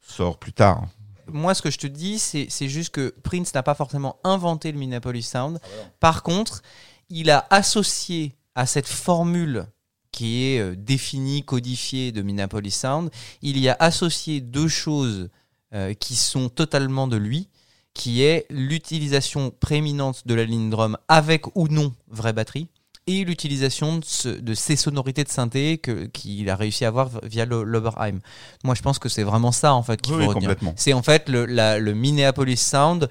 sort 0.00 0.38
plus 0.38 0.52
tard. 0.52 0.86
Moi, 1.26 1.54
ce 1.54 1.62
que 1.62 1.70
je 1.70 1.78
te 1.78 1.86
dis, 1.86 2.18
c'est 2.18 2.46
c'est 2.50 2.68
juste 2.68 2.90
que 2.90 3.14
Prince 3.22 3.54
n'a 3.54 3.62
pas 3.62 3.74
forcément 3.74 4.16
inventé 4.24 4.70
le 4.72 4.78
Minneapolis 4.78 5.22
Sound. 5.26 5.58
Par 5.98 6.22
contre, 6.22 6.62
il 7.10 7.30
a 7.30 7.46
associé 7.50 8.34
à 8.54 8.66
cette 8.66 8.88
formule 8.88 9.66
qui 10.12 10.44
est 10.44 10.60
euh, 10.60 10.74
définie, 10.76 11.42
codifiée 11.42 12.12
de 12.12 12.22
Minneapolis 12.22 12.70
Sound, 12.76 13.10
il 13.42 13.58
y 13.58 13.68
a 13.68 13.76
associé 13.80 14.40
deux 14.40 14.68
choses 14.68 15.28
euh, 15.74 15.92
qui 15.94 16.14
sont 16.14 16.48
totalement 16.48 17.08
de 17.08 17.16
lui, 17.16 17.48
qui 17.94 18.22
est 18.22 18.46
l'utilisation 18.50 19.50
prééminente 19.60 20.26
de 20.26 20.34
la 20.34 20.44
ligne 20.44 20.70
drum 20.70 20.96
avec 21.08 21.46
ou 21.56 21.66
non 21.68 21.92
vraie 22.08 22.32
batterie, 22.32 22.68
et 23.06 23.24
l'utilisation 23.24 23.98
de, 23.98 24.04
ce- 24.04 24.28
de 24.28 24.54
ces 24.54 24.76
sonorités 24.76 25.24
de 25.24 25.28
synthé 25.28 25.78
que- 25.78 26.06
qu'il 26.06 26.48
a 26.48 26.56
réussi 26.56 26.84
à 26.84 26.88
avoir 26.88 27.10
via 27.24 27.44
le 27.44 27.62
l'Oberheim. 27.64 28.20
Moi, 28.62 28.74
je 28.74 28.82
pense 28.82 28.98
que 28.98 29.08
c'est 29.08 29.24
vraiment 29.24 29.52
ça 29.52 29.74
en 29.74 29.82
fait 29.82 30.00
qu'il 30.00 30.14
Oui, 30.14 30.22
faut 30.24 30.30
retenir. 30.30 30.54
C'est 30.76 30.92
en 30.92 31.02
fait 31.02 31.28
le, 31.28 31.44
la- 31.44 31.78
le 31.78 31.92
Minneapolis 31.92 32.56
Sound 32.62 33.08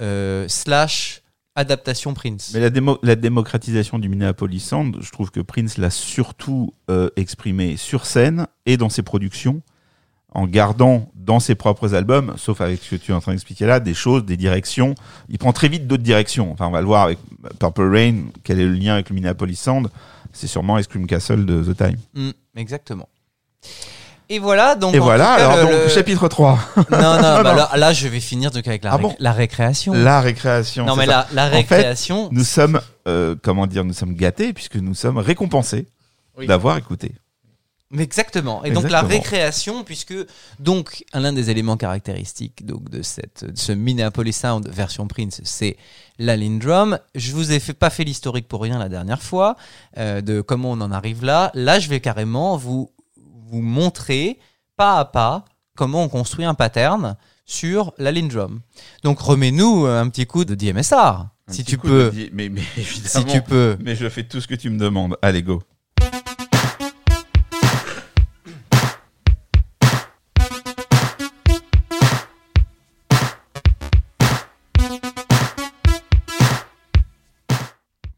euh, 0.00 0.48
slash 0.48 1.22
adaptation 1.56 2.14
Prince. 2.14 2.52
Mais 2.54 2.60
la, 2.60 2.70
démo- 2.70 2.98
la 3.02 3.16
démocratisation 3.16 3.98
du 3.98 4.08
Minneapolis 4.08 4.60
Sound, 4.60 4.98
je 5.00 5.10
trouve 5.10 5.30
que 5.30 5.40
Prince 5.40 5.78
l'a 5.78 5.90
surtout 5.90 6.72
euh, 6.90 7.10
exprimé 7.16 7.76
sur 7.76 8.06
scène 8.06 8.46
et 8.66 8.76
dans 8.76 8.88
ses 8.90 9.02
productions, 9.02 9.62
en 10.32 10.46
gardant 10.46 11.10
dans 11.14 11.40
ses 11.40 11.54
propres 11.54 11.94
albums, 11.94 12.34
sauf 12.36 12.60
avec 12.60 12.82
ce 12.82 12.90
que 12.90 12.96
tu 12.96 13.10
es 13.10 13.14
en 13.14 13.20
train 13.20 13.32
d'expliquer 13.32 13.64
là, 13.66 13.80
des 13.80 13.94
choses, 13.94 14.24
des 14.24 14.36
directions. 14.36 14.94
Il 15.28 15.38
prend 15.38 15.52
très 15.52 15.68
vite 15.68 15.86
d'autres 15.86 16.02
directions. 16.02 16.52
Enfin, 16.52 16.66
on 16.66 16.70
va 16.70 16.80
le 16.80 16.86
voir 16.86 17.04
avec 17.04 17.18
Purple 17.58 17.90
Rain, 17.90 18.24
quel 18.44 18.60
est 18.60 18.66
le 18.66 18.72
lien 18.74 18.94
avec 18.94 19.08
le 19.08 19.14
Minneapolis 19.14 19.56
Sound? 19.58 19.88
C'est 20.32 20.46
sûrement 20.46 20.76
Ice 20.78 20.86
Cream 20.86 21.06
Castle 21.06 21.46
de 21.46 21.64
The 21.64 21.76
Time. 21.76 21.96
Mm, 22.14 22.30
exactement. 22.56 23.08
Et 24.28 24.38
voilà, 24.40 24.74
donc. 24.74 24.94
et 24.94 24.98
voilà, 24.98 25.32
alors 25.34 25.56
le- 25.56 25.62
donc, 25.62 25.70
le- 25.84 25.88
chapitre 25.88 26.26
3. 26.28 26.58
Non, 26.76 26.84
non, 26.90 26.90
bah 26.90 27.42
non. 27.44 27.54
Là, 27.54 27.70
là, 27.76 27.92
je 27.92 28.08
vais 28.08 28.18
finir 28.20 28.50
donc 28.50 28.66
avec 28.66 28.82
la, 28.82 28.92
Ah 28.92 28.96
ré- 28.96 29.02
bon 29.02 29.14
la 29.20 29.32
récréation. 29.32 29.92
La 29.94 30.20
récréation. 30.20 30.84
non, 30.84 30.96
mais 30.96 31.06
la, 31.06 31.26
la 31.32 31.46
En 31.46 31.50
fait, 31.50 31.56
récréation. 31.56 32.28
Nous 32.32 32.42
sommes, 32.44 32.80
euh, 33.06 33.36
comment 33.40 33.66
dire, 33.68 33.84
nous 33.84 33.92
sommes 33.92 34.14
gâtés 34.14 34.52
puisque 34.52 34.76
nous 34.76 34.94
sommes 34.94 35.18
récompensés 35.18 35.86
Oui. 36.36 36.46
d'avoir 36.48 36.76
écouté. 36.76 37.12
Mais 37.92 38.02
Exactement. 38.02 38.64
Et 38.64 38.72
donc 38.72 38.90
la 38.90 39.00
récréation, 39.02 39.84
puisque 39.84 40.12
donc 40.58 41.04
l'un 41.14 41.32
des 41.32 41.50
éléments 41.50 41.76
caractéristiques 41.76 42.66
donc 42.66 42.90
de 42.90 43.00
cette 43.02 43.44
de 43.44 43.56
ce 43.56 43.70
Minneapolis 43.70 44.32
Sound 44.36 44.68
version 44.68 45.06
Prince, 45.06 45.40
c'est 45.44 45.76
la 46.18 46.36
lean 46.36 46.58
drum. 46.58 46.98
Je 47.14 47.30
vous 47.30 47.52
ai 47.52 47.60
fait 47.60 47.74
pas 47.74 47.90
fait 47.90 48.02
l'historique 48.02 48.48
pour 48.48 48.60
rien 48.60 48.80
la 48.80 48.88
dernière 48.88 49.22
fois 49.22 49.54
euh, 49.98 50.20
de 50.20 50.40
comment 50.40 50.72
on 50.72 50.80
en 50.80 50.90
arrive 50.90 51.24
là. 51.24 51.52
Là, 51.54 51.78
je 51.78 51.88
vais 51.88 52.00
carrément 52.00 52.56
vous 52.56 52.90
vous 53.48 53.62
montrer 53.62 54.38
pas 54.76 54.98
à 54.98 55.04
pas 55.04 55.44
comment 55.76 56.02
on 56.02 56.08
construit 56.08 56.44
un 56.44 56.54
pattern 56.54 57.16
sur 57.44 57.92
la 57.98 58.12
drum. 58.12 58.60
Donc 59.04 59.20
remets-nous 59.20 59.86
un 59.86 60.08
petit 60.08 60.26
coup 60.26 60.44
de 60.44 60.54
DMSR, 60.54 60.94
Un 60.96 61.28
si 61.52 61.64
tu 61.64 61.78
peux. 61.78 62.10
di- 62.10 62.30
Mais, 62.32 62.48
mais 62.48 62.60
Si 62.74 62.80
évidemment. 62.80 63.32
tu 63.32 63.42
peux. 63.42 63.76
Mais 63.80 63.94
je 63.94 64.08
fais 64.08 64.24
tout 64.24 64.40
ce 64.40 64.48
que 64.48 64.54
tu 64.54 64.68
me 64.70 64.78
demandes. 64.78 65.16
Allez, 65.22 65.42
go. 65.42 65.62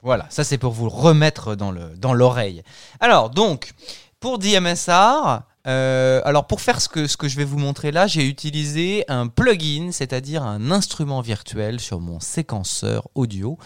Voilà, 0.02 0.26
ça 0.30 0.44
c'est 0.44 0.58
pour 0.58 0.72
vous 0.72 0.84
le 0.84 0.90
remettre 0.92 1.54
dans 1.56 2.14
l'oreille. 2.14 2.62
Alors 3.00 3.30
donc 3.30 3.72
pour 4.20 4.38
DMSR, 4.38 5.42
euh, 5.66 6.20
alors 6.24 6.46
pour 6.46 6.60
faire 6.60 6.80
ce 6.80 6.88
que 6.88 7.06
ce 7.06 7.16
que 7.16 7.28
je 7.28 7.36
vais 7.36 7.44
vous 7.44 7.58
montrer 7.58 7.92
là, 7.92 8.06
j'ai 8.06 8.26
utilisé 8.26 9.04
un 9.08 9.28
plugin, 9.28 9.90
c'est-à-dire 9.92 10.42
un 10.42 10.70
instrument 10.70 11.20
virtuel 11.20 11.78
sur 11.80 12.00
mon 12.00 12.20
séquenceur 12.20 13.08
audio 13.14 13.58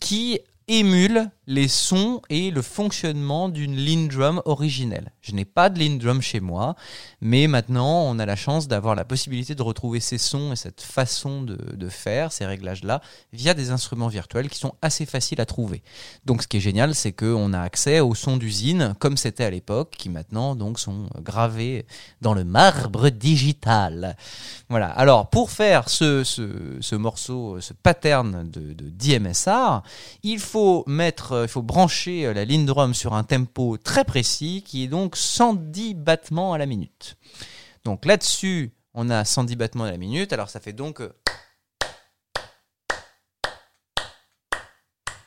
qui 0.00 0.40
émule 0.68 1.30
les 1.46 1.68
sons 1.68 2.20
et 2.28 2.50
le 2.50 2.60
fonctionnement 2.60 3.48
d'une 3.48 3.76
lean 3.76 4.06
drum 4.08 4.42
originelle. 4.46 5.12
Je 5.20 5.32
n'ai 5.32 5.44
pas 5.44 5.70
de 5.70 5.78
lean 5.78 5.96
drum 5.96 6.20
chez 6.20 6.40
moi, 6.40 6.74
mais 7.20 7.46
maintenant 7.46 8.02
on 8.02 8.18
a 8.18 8.26
la 8.26 8.34
chance 8.34 8.66
d'avoir 8.66 8.94
la 8.94 9.04
possibilité 9.04 9.54
de 9.54 9.62
retrouver 9.62 10.00
ces 10.00 10.18
sons 10.18 10.52
et 10.52 10.56
cette 10.56 10.80
façon 10.80 11.42
de, 11.42 11.88
faire, 11.88 12.32
ces 12.32 12.46
réglages-là, 12.46 13.00
via 13.32 13.54
des 13.54 13.70
instruments 13.70 14.08
virtuels 14.08 14.48
qui 14.48 14.58
sont 14.58 14.74
assez 14.82 15.06
faciles 15.06 15.40
à 15.40 15.46
trouver. 15.46 15.82
Donc 16.24 16.42
ce 16.42 16.48
qui 16.48 16.56
est 16.56 16.60
génial, 16.60 16.94
c'est 16.94 17.12
qu'on 17.12 17.52
a 17.52 17.60
accès 17.60 18.00
aux 18.00 18.14
sons 18.14 18.36
d'usine, 18.36 18.94
comme 18.98 19.16
c'était 19.16 19.44
à 19.44 19.50
l'époque, 19.50 19.94
qui 19.96 20.08
maintenant 20.08 20.56
donc 20.56 20.80
sont 20.80 21.08
gravés 21.20 21.86
dans 22.20 22.34
le 22.34 22.44
marbre 22.44 23.08
digital. 23.10 24.16
Voilà. 24.68 24.88
Alors 24.88 25.30
pour 25.30 25.52
faire 25.52 25.88
ce, 25.88 26.24
ce, 26.24 26.76
ce 26.80 26.96
morceau, 26.96 27.60
ce 27.60 27.72
pattern 27.72 28.50
de 28.50 28.74
DMSR, 28.74 29.82
il 30.24 30.40
faut 30.40 30.82
mettre, 30.86 31.35
il 31.44 31.48
faut 31.48 31.62
brancher 31.62 32.32
la 32.32 32.44
ligne 32.44 32.66
drum 32.66 32.94
sur 32.94 33.14
un 33.14 33.24
tempo 33.24 33.76
très 33.76 34.04
précis 34.04 34.62
qui 34.64 34.84
est 34.84 34.88
donc 34.88 35.16
110 35.16 35.94
battements 35.94 36.52
à 36.52 36.58
la 36.58 36.66
minute. 36.66 37.16
Donc 37.84 38.04
là-dessus, 38.04 38.72
on 38.94 39.10
a 39.10 39.24
110 39.24 39.56
battements 39.56 39.84
à 39.84 39.90
la 39.90 39.98
minute. 39.98 40.32
Alors 40.32 40.48
ça 40.48 40.60
fait 40.60 40.72
donc 40.72 41.00
euh, 41.00 41.12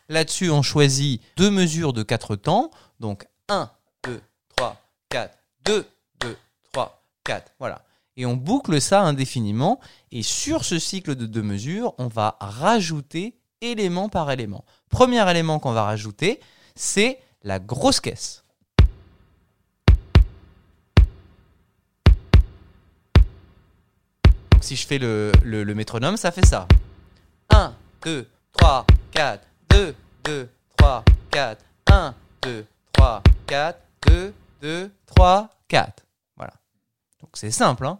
Là-dessus, 0.09 0.49
on 0.49 0.63
choisit 0.63 1.21
deux 1.37 1.51
mesures 1.51 1.93
de 1.93 2.01
quatre 2.01 2.35
temps. 2.35 2.71
Donc 2.99 3.27
1, 3.47 3.69
2, 4.05 4.21
3, 4.57 4.75
4, 5.09 5.37
2, 5.65 5.85
2, 6.21 6.37
3, 6.73 7.03
4. 7.23 7.51
Voilà. 7.59 7.85
Et 8.17 8.25
on 8.25 8.35
boucle 8.35 8.81
ça 8.81 9.01
indéfiniment. 9.01 9.79
Et 10.11 10.23
sur 10.23 10.65
ce 10.65 10.79
cycle 10.79 11.15
de 11.15 11.27
deux 11.27 11.43
mesures, 11.43 11.93
on 11.99 12.07
va 12.07 12.37
rajouter 12.41 13.39
élément 13.61 14.09
par 14.09 14.31
élément. 14.31 14.65
Premier 14.89 15.29
élément 15.29 15.59
qu'on 15.59 15.71
va 15.71 15.83
rajouter, 15.83 16.39
c'est 16.75 17.19
la 17.43 17.59
grosse 17.59 17.99
caisse. 17.99 18.43
Donc 24.51 24.63
si 24.63 24.75
je 24.75 24.85
fais 24.85 24.97
le, 24.97 25.31
métronome, 25.73 26.17
ça 26.17 26.31
fait 26.31 26.45
ça. 26.45 26.67
1, 27.49 27.73
2, 28.03 28.27
3, 28.53 28.85
4, 29.11 29.47
2, 29.69 29.95
2, 30.25 30.49
3, 30.77 31.05
4, 31.31 31.65
1, 31.87 32.15
2, 32.41 32.65
3, 32.93 33.23
4, 33.47 33.79
2, 34.07 34.33
2, 34.61 34.91
3, 35.05 35.49
4. 35.67 36.03
Voilà. 36.35 36.53
Donc 37.21 37.29
c'est 37.35 37.51
simple. 37.51 37.85
Hein 37.85 37.99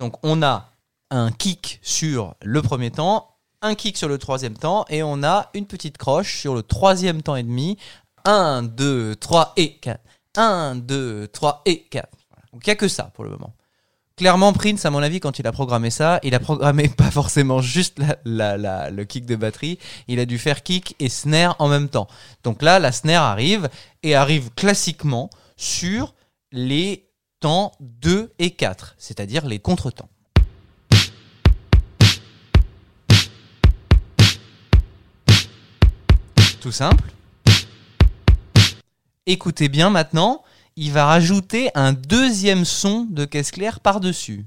Donc 0.00 0.16
on 0.24 0.42
a 0.42 0.72
un 1.10 1.30
kick 1.30 1.78
sur 1.82 2.34
le 2.42 2.62
premier 2.62 2.90
temps, 2.90 3.31
un 3.62 3.74
kick 3.74 3.96
sur 3.96 4.08
le 4.08 4.18
troisième 4.18 4.56
temps, 4.56 4.84
et 4.90 5.02
on 5.02 5.22
a 5.22 5.50
une 5.54 5.66
petite 5.66 5.96
croche 5.96 6.36
sur 6.38 6.54
le 6.54 6.62
troisième 6.62 7.22
temps 7.22 7.36
et 7.36 7.42
demi. 7.42 7.78
1, 8.24 8.62
2, 8.62 9.16
3 9.16 9.54
et 9.56 9.76
4. 9.78 10.00
1, 10.36 10.76
2, 10.76 11.28
3 11.28 11.62
et 11.64 11.82
4. 11.84 12.08
Voilà. 12.30 12.44
Donc 12.52 12.66
il 12.66 12.68
n'y 12.68 12.72
a 12.72 12.76
que 12.76 12.88
ça 12.88 13.10
pour 13.14 13.24
le 13.24 13.30
moment. 13.30 13.54
Clairement, 14.16 14.52
Prince, 14.52 14.84
à 14.84 14.90
mon 14.90 15.02
avis, 15.02 15.20
quand 15.20 15.38
il 15.38 15.46
a 15.46 15.52
programmé 15.52 15.90
ça, 15.90 16.20
il 16.22 16.34
a 16.34 16.40
programmé 16.40 16.88
pas 16.96 17.10
forcément 17.10 17.60
juste 17.60 17.98
le 18.24 19.04
kick 19.04 19.24
de 19.26 19.36
batterie, 19.36 19.78
il 20.06 20.20
a 20.20 20.26
dû 20.26 20.38
faire 20.38 20.62
kick 20.62 20.94
et 21.00 21.08
snare 21.08 21.56
en 21.58 21.68
même 21.68 21.88
temps. 21.88 22.08
Donc 22.44 22.62
là, 22.62 22.78
la 22.78 22.92
snare 22.92 23.24
arrive 23.24 23.68
et 24.02 24.14
arrive 24.14 24.50
classiquement 24.54 25.30
sur 25.56 26.14
les 26.52 27.10
temps 27.40 27.72
2 27.80 28.32
et 28.38 28.50
4, 28.50 28.94
c'est-à-dire 28.98 29.46
les 29.46 29.58
contretemps. 29.58 30.08
Tout 36.62 36.70
simple. 36.70 37.10
Écoutez 39.26 39.68
bien 39.68 39.90
maintenant, 39.90 40.44
il 40.76 40.92
va 40.92 41.06
rajouter 41.06 41.70
un 41.74 41.92
deuxième 41.92 42.64
son 42.64 43.04
de 43.10 43.24
caisse 43.24 43.50
claire 43.50 43.80
par-dessus. 43.80 44.46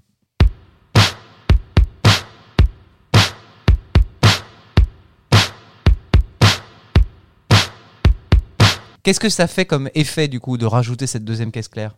Qu'est-ce 9.03 9.19
que 9.19 9.27
ça 9.27 9.47
fait 9.47 9.65
comme 9.65 9.89
effet 9.93 10.29
du 10.29 10.39
coup 10.39 10.57
de 10.57 10.65
rajouter 10.65 11.07
cette 11.07 11.25
deuxième 11.25 11.51
caisse 11.51 11.67
claire? 11.67 11.97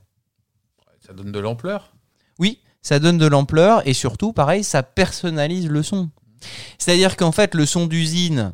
Ça 1.06 1.14
donne 1.14 1.32
de 1.32 1.40
l'ampleur. 1.40 1.94
Oui, 2.40 2.64
ça 2.82 2.98
donne 2.98 3.20
de 3.20 3.28
l'ampleur 3.28 3.88
et 3.88 3.94
surtout, 3.94 4.34
pareil, 4.34 4.64
ça 4.64 4.82
personnalise 4.82 5.68
le 5.68 5.84
son. 5.84 6.10
C'est-à-dire 6.80 7.18
qu'en 7.18 7.32
fait, 7.32 7.54
le 7.54 7.68
son 7.68 7.86
d'usine, 7.86 8.54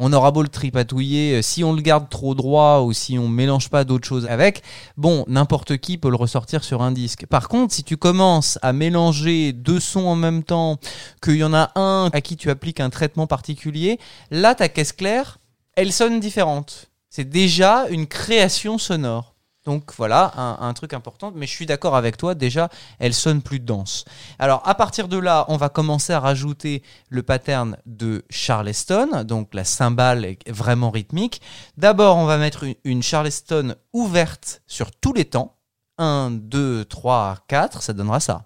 on 0.00 0.14
aura 0.14 0.30
beau 0.30 0.42
le 0.42 0.48
tripatouiller, 0.48 1.38
euh, 1.38 1.42
si 1.42 1.62
on 1.62 1.74
le 1.74 1.82
garde 1.82 2.08
trop 2.08 2.34
droit 2.34 2.80
ou 2.80 2.92
si 2.92 3.18
on 3.18 3.28
mélange 3.28 3.68
pas 3.68 3.84
d'autres 3.84 4.08
choses 4.08 4.26
avec, 4.26 4.62
bon, 4.96 5.24
n'importe 5.28 5.76
qui 5.76 5.98
peut 5.98 6.08
le 6.08 6.16
ressortir 6.16 6.64
sur 6.64 6.82
un 6.82 6.90
disque. 6.90 7.26
Par 7.26 7.48
contre, 7.48 7.74
si 7.74 7.84
tu 7.84 7.98
commences 7.98 8.58
à 8.62 8.72
mélanger 8.72 9.52
deux 9.52 9.78
sons 9.78 10.06
en 10.06 10.16
même 10.16 10.42
temps, 10.42 10.78
qu'il 11.22 11.36
y 11.36 11.44
en 11.44 11.52
a 11.52 11.70
un 11.78 12.08
à 12.14 12.20
qui 12.22 12.36
tu 12.36 12.50
appliques 12.50 12.80
un 12.80 12.88
traitement 12.88 13.26
particulier, 13.26 14.00
là, 14.30 14.54
ta 14.54 14.70
caisse 14.70 14.92
claire, 14.92 15.38
elle 15.76 15.92
sonne 15.92 16.18
différente. 16.18 16.90
C'est 17.10 17.28
déjà 17.28 17.86
une 17.90 18.06
création 18.06 18.78
sonore. 18.78 19.34
Donc 19.64 19.92
voilà, 19.96 20.32
un, 20.36 20.72
truc 20.72 20.94
important, 20.94 21.32
mais 21.34 21.46
je 21.46 21.52
suis 21.52 21.66
d'accord 21.66 21.94
avec 21.94 22.16
toi, 22.16 22.34
déjà, 22.34 22.70
elle 22.98 23.12
sonne 23.12 23.42
plus 23.42 23.60
dense. 23.60 24.06
Alors 24.38 24.66
à 24.66 24.74
partir 24.74 25.06
de 25.06 25.18
là, 25.18 25.44
on 25.48 25.58
va 25.58 25.68
commencer 25.68 26.14
à 26.14 26.20
rajouter 26.20 26.82
le 27.10 27.22
pattern 27.22 27.76
de 27.84 28.24
Charleston, 28.30 29.22
donc 29.24 29.52
la 29.52 29.64
cymbale 29.64 30.24
est 30.24 30.50
vraiment 30.50 30.90
rythmique. 30.90 31.42
D'abord, 31.76 32.16
on 32.16 32.24
va 32.24 32.38
mettre 32.38 32.64
une, 32.64 32.74
une 32.84 33.02
Charleston 33.02 33.74
ouverte 33.92 34.62
sur 34.66 34.90
tous 34.92 35.12
les 35.12 35.26
temps. 35.26 35.56
1, 35.98 36.30
2, 36.30 36.86
3, 36.86 37.36
4, 37.46 37.82
ça 37.82 37.92
donnera 37.92 38.20
ça. 38.20 38.44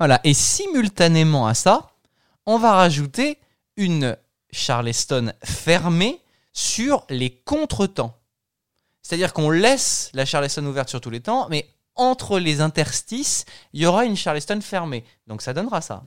Voilà, 0.00 0.18
et 0.24 0.32
simultanément 0.32 1.46
à 1.46 1.52
ça, 1.52 1.90
on 2.46 2.56
va 2.56 2.72
rajouter 2.72 3.36
une 3.76 4.16
Charleston 4.50 5.34
fermée 5.44 6.22
sur 6.54 7.04
les 7.10 7.28
contretemps. 7.28 8.16
C'est-à-dire 9.02 9.34
qu'on 9.34 9.50
laisse 9.50 10.08
la 10.14 10.24
Charleston 10.24 10.64
ouverte 10.64 10.88
sur 10.88 11.02
tous 11.02 11.10
les 11.10 11.20
temps, 11.20 11.48
mais 11.50 11.68
entre 11.96 12.38
les 12.38 12.62
interstices, 12.62 13.44
il 13.74 13.82
y 13.82 13.86
aura 13.86 14.06
une 14.06 14.16
Charleston 14.16 14.62
fermée. 14.62 15.04
Donc 15.26 15.42
ça 15.42 15.52
donnera 15.52 15.82
ça. 15.82 16.04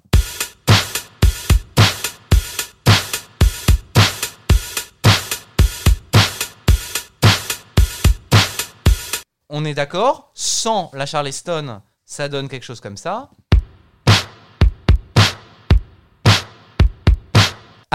On 9.49 9.63
est 9.65 9.75
d'accord 9.75 10.31
Sans 10.33 10.89
la 10.95 11.05
Charleston, 11.05 11.83
ça 12.05 12.27
donne 12.27 12.49
quelque 12.49 12.65
chose 12.65 12.81
comme 12.81 12.97
ça. 12.97 13.29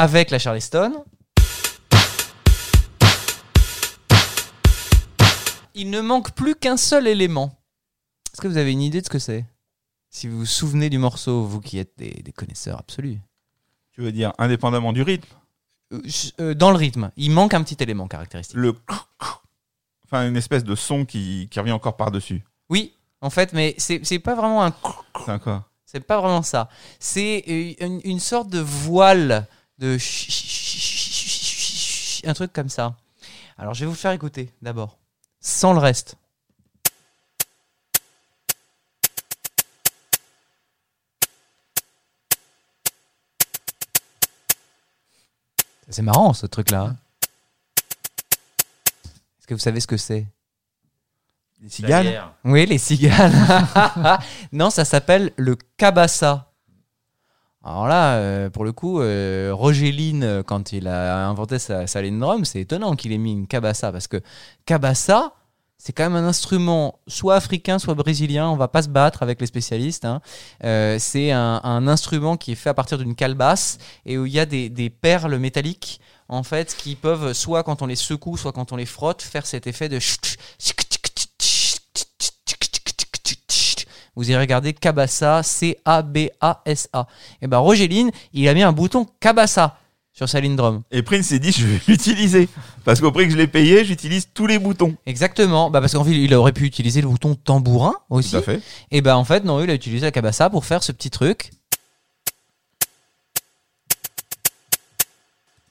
Avec 0.00 0.30
la 0.30 0.38
Charleston. 0.38 1.04
Il 5.74 5.90
ne 5.90 6.00
manque 6.00 6.30
plus 6.36 6.54
qu'un 6.54 6.76
seul 6.76 7.08
élément. 7.08 7.58
Est-ce 8.32 8.40
que 8.40 8.46
vous 8.46 8.58
avez 8.58 8.70
une 8.70 8.80
idée 8.80 9.00
de 9.00 9.06
ce 9.06 9.10
que 9.10 9.18
c'est? 9.18 9.44
Si 10.08 10.28
vous 10.28 10.38
vous 10.38 10.46
souvenez 10.46 10.88
du 10.88 10.98
morceau, 10.98 11.42
vous 11.42 11.60
qui 11.60 11.80
êtes 11.80 11.98
des, 11.98 12.10
des 12.10 12.30
connaisseurs 12.30 12.78
absolus. 12.78 13.18
Tu 13.90 14.02
veux 14.02 14.12
dire 14.12 14.32
indépendamment 14.38 14.92
du 14.92 15.02
rythme? 15.02 15.26
Euh, 15.92 16.00
je- 16.04 16.30
euh, 16.40 16.54
dans 16.54 16.70
le 16.70 16.76
rythme, 16.76 17.10
il 17.16 17.32
manque 17.32 17.54
un 17.54 17.64
petit 17.64 17.82
élément 17.82 18.06
caractéristique. 18.06 18.56
Le 18.56 18.76
enfin 20.04 20.28
une 20.28 20.36
espèce 20.36 20.62
de 20.62 20.76
son 20.76 21.06
qui, 21.06 21.48
qui 21.50 21.58
revient 21.58 21.72
encore 21.72 21.96
par-dessus. 21.96 22.44
Oui, 22.70 22.94
en 23.20 23.30
fait, 23.30 23.52
mais 23.52 23.74
c'est 23.78 23.98
c'est 24.04 24.20
pas 24.20 24.36
vraiment 24.36 24.62
un 24.64 24.72
C'est 25.24 25.32
un 25.32 25.40
quoi? 25.40 25.68
C'est 25.84 25.98
pas 26.06 26.20
vraiment 26.20 26.42
ça. 26.42 26.68
C'est 27.00 27.42
euh, 27.48 27.72
une, 27.84 28.00
une 28.04 28.20
sorte 28.20 28.48
de 28.48 28.60
voile, 28.60 29.48
de 29.78 29.96
un 32.26 32.34
truc 32.34 32.52
comme 32.52 32.68
ça. 32.68 32.96
Alors 33.56 33.74
je 33.74 33.80
vais 33.80 33.86
vous 33.86 33.94
faire 33.94 34.12
écouter 34.12 34.52
d'abord, 34.62 34.98
sans 35.40 35.72
le 35.72 35.78
reste. 35.78 36.16
C'est 45.90 46.02
marrant 46.02 46.34
ce 46.34 46.46
truc-là. 46.46 46.94
Est-ce 49.38 49.46
que 49.46 49.54
vous 49.54 49.60
savez 49.60 49.80
ce 49.80 49.86
que 49.86 49.96
c'est 49.96 50.26
Les 51.62 51.70
cigales 51.70 52.30
oui, 52.44 52.66
les 52.66 52.76
cigales. 52.76 53.32
non, 54.52 54.68
ça 54.68 54.84
s'appelle 54.84 55.32
le 55.36 55.56
cabassa. 55.78 56.47
Alors 57.68 57.86
là, 57.86 58.14
euh, 58.14 58.48
pour 58.48 58.64
le 58.64 58.72
coup, 58.72 59.02
euh, 59.02 59.50
Roger 59.52 59.92
Lynn, 59.92 60.22
euh, 60.22 60.42
quand 60.42 60.72
il 60.72 60.88
a 60.88 61.28
inventé 61.28 61.58
sa, 61.58 61.86
sa 61.86 62.00
ligne 62.00 62.18
drum, 62.18 62.46
c'est 62.46 62.60
étonnant 62.60 62.96
qu'il 62.96 63.12
ait 63.12 63.18
mis 63.18 63.32
une 63.32 63.46
cabassa 63.46 63.92
parce 63.92 64.06
que 64.06 64.22
cabassa, 64.64 65.34
c'est 65.76 65.92
quand 65.92 66.04
même 66.04 66.16
un 66.16 66.26
instrument 66.26 66.98
soit 67.08 67.36
africain, 67.36 67.78
soit 67.78 67.92
brésilien. 67.92 68.48
On 68.48 68.56
va 68.56 68.68
pas 68.68 68.80
se 68.80 68.88
battre 68.88 69.22
avec 69.22 69.38
les 69.38 69.46
spécialistes. 69.46 70.06
hein. 70.06 70.22
Euh, 70.64 70.96
c'est 70.98 71.30
un, 71.30 71.86
instrument 71.86 72.38
qui 72.38 72.52
est 72.52 72.54
fait 72.54 72.70
à 72.70 72.74
partir 72.74 72.96
d'une 72.96 73.14
calebasse 73.14 73.76
et 74.06 74.16
où 74.16 74.24
il 74.24 74.32
y 74.32 74.40
a 74.40 74.46
des, 74.46 74.70
des 74.70 74.88
perles 74.88 75.36
métalliques 75.36 76.00
en 76.28 76.42
fait 76.42 76.74
qui 76.74 76.94
peuvent 76.94 77.34
soit 77.34 77.64
quand 77.64 77.82
on 77.82 77.86
les 77.86 77.96
secoue, 77.96 78.38
soit 78.38 78.52
quand 78.52 78.72
on 78.72 78.76
les 78.76 78.86
frotte, 78.86 79.20
faire 79.20 79.46
cet 79.46 79.66
effet 79.66 79.90
de 79.90 79.98
vous 84.18 84.32
irez 84.32 84.40
regarder 84.40 84.72
Cabassa, 84.72 85.44
C-A-B-A-S-A. 85.44 87.06
Et 87.40 87.46
ben 87.46 87.58
Roger 87.58 87.86
Lynn, 87.86 88.10
il 88.32 88.48
a 88.48 88.54
mis 88.54 88.64
un 88.64 88.72
bouton 88.72 89.06
Cabassa 89.20 89.78
sur 90.12 90.28
sa 90.28 90.40
ligne 90.40 90.56
drum. 90.56 90.82
Et 90.90 91.04
Prince 91.04 91.26
s'est 91.26 91.38
dit 91.38 91.52
je 91.52 91.64
vais 91.64 91.80
l'utiliser. 91.88 92.48
Parce 92.84 93.00
qu'au 93.00 93.12
prix 93.12 93.26
que 93.26 93.30
je 93.30 93.36
l'ai 93.36 93.46
payé, 93.46 93.84
j'utilise 93.84 94.30
tous 94.34 94.48
les 94.48 94.58
boutons. 94.58 94.96
Exactement, 95.06 95.70
bah 95.70 95.80
parce 95.80 95.92
qu'en 95.92 96.02
fait, 96.02 96.10
il 96.10 96.34
aurait 96.34 96.52
pu 96.52 96.64
utiliser 96.64 97.00
le 97.00 97.06
bouton 97.06 97.36
tambourin 97.36 97.94
aussi. 98.10 98.32
Tout 98.32 98.38
à 98.38 98.42
fait. 98.42 98.60
Et 98.90 99.02
ben 99.02 99.14
en 99.14 99.24
fait, 99.24 99.44
non, 99.44 99.62
il 99.62 99.70
a 99.70 99.74
utilisé 99.74 100.06
la 100.06 100.10
Cabassa 100.10 100.50
pour 100.50 100.64
faire 100.64 100.82
ce 100.82 100.90
petit 100.90 101.10
truc. 101.10 101.52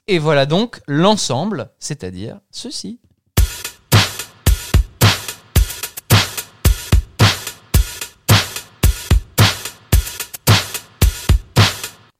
Et 0.06 0.18
voilà 0.18 0.46
donc 0.46 0.80
l'ensemble, 0.86 1.68
c'est-à-dire 1.78 2.40
ceci. 2.50 2.98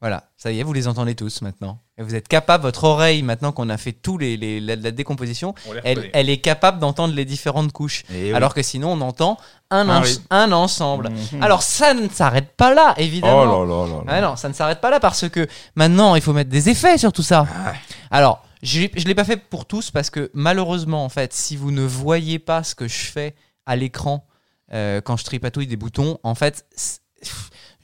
Voilà, 0.01 0.31
ça 0.37 0.53
y 0.53 0.61
est, 0.61 0.63
vous 0.63 0.73
les 0.73 0.87
entendez 0.87 1.17
tous 1.17 1.43
maintenant. 1.43 1.81
Et 1.99 2.03
vous 2.05 2.15
êtes 2.15 2.29
capable, 2.29 2.63
votre 2.63 2.85
oreille, 2.85 3.23
maintenant 3.25 3.51
qu'on 3.51 3.69
a 3.69 3.77
fait 3.77 3.91
tous 3.91 4.17
les, 4.17 4.37
les- 4.37 4.61
la, 4.61 4.77
la 4.77 4.91
décomposition, 4.93 5.57
elle, 5.83 6.31
est 6.31 6.39
capable 6.39 6.79
d'entendre 6.79 7.15
les 7.15 7.25
différentes 7.25 7.73
couches. 7.73 8.05
Et 8.15 8.31
oui. 8.31 8.33
Alors 8.33 8.55
que 8.55 8.63
sinon, 8.63 8.93
on 8.93 9.01
entend 9.01 9.39
un, 9.71 9.89
Ah 9.89 9.99
ens- 9.99 10.03
oui. 10.05 10.21
un 10.31 10.53
ensemble. 10.53 11.11
Mhm. 11.33 11.43
Alors 11.43 11.63
ça 11.65 11.95
ne 11.95 12.09
s'arrête 12.09 12.55
pas 12.57 12.73
là, 12.73 12.95
évidemment. 12.97 13.43
Oh 13.43 13.67
là 13.67 13.75
là 13.75 13.87
là 13.89 13.95
là. 13.97 14.03
Ah 14.07 14.21
non, 14.21 14.37
ça 14.37 14.49
ne 14.49 14.55
s'arrête 14.55 14.81
pas 14.81 14.91
là 14.91 15.01
parce 15.01 15.29
que 15.29 15.49
maintenant, 15.75 16.15
il 16.15 16.23
faut 16.23 16.33
mettre 16.33 16.51
des 16.51 16.69
effets 16.69 16.97
sur 16.97 17.13
tout 17.13 17.25
ça. 17.25 17.45
Alors, 18.13 18.45
je 18.63 18.83
ne 18.83 19.05
l'ai 19.05 19.15
pas 19.17 19.25
fait 19.25 19.37
pour 19.37 19.67
tous 19.67 19.91
parce 19.91 20.11
que 20.11 20.31
malheureusement, 20.33 21.05
en 21.05 21.09
fait, 21.09 21.33
si 21.33 21.57
vous 21.57 21.73
ne 21.73 21.83
voyez 21.83 22.39
pas 22.39 22.63
ce 22.63 22.77
que 22.77 22.87
je 22.87 22.99
fais 23.07 23.35
à 23.67 23.75
l'écran 23.75 24.25
euh, 24.73 25.01
quand 25.01 25.17
je 25.17 25.25
tripatouille 25.25 25.67
des 25.67 25.77
boutons, 25.77 26.19
en 26.23 26.37
fait, 26.37 26.67
c'est- 26.77 27.01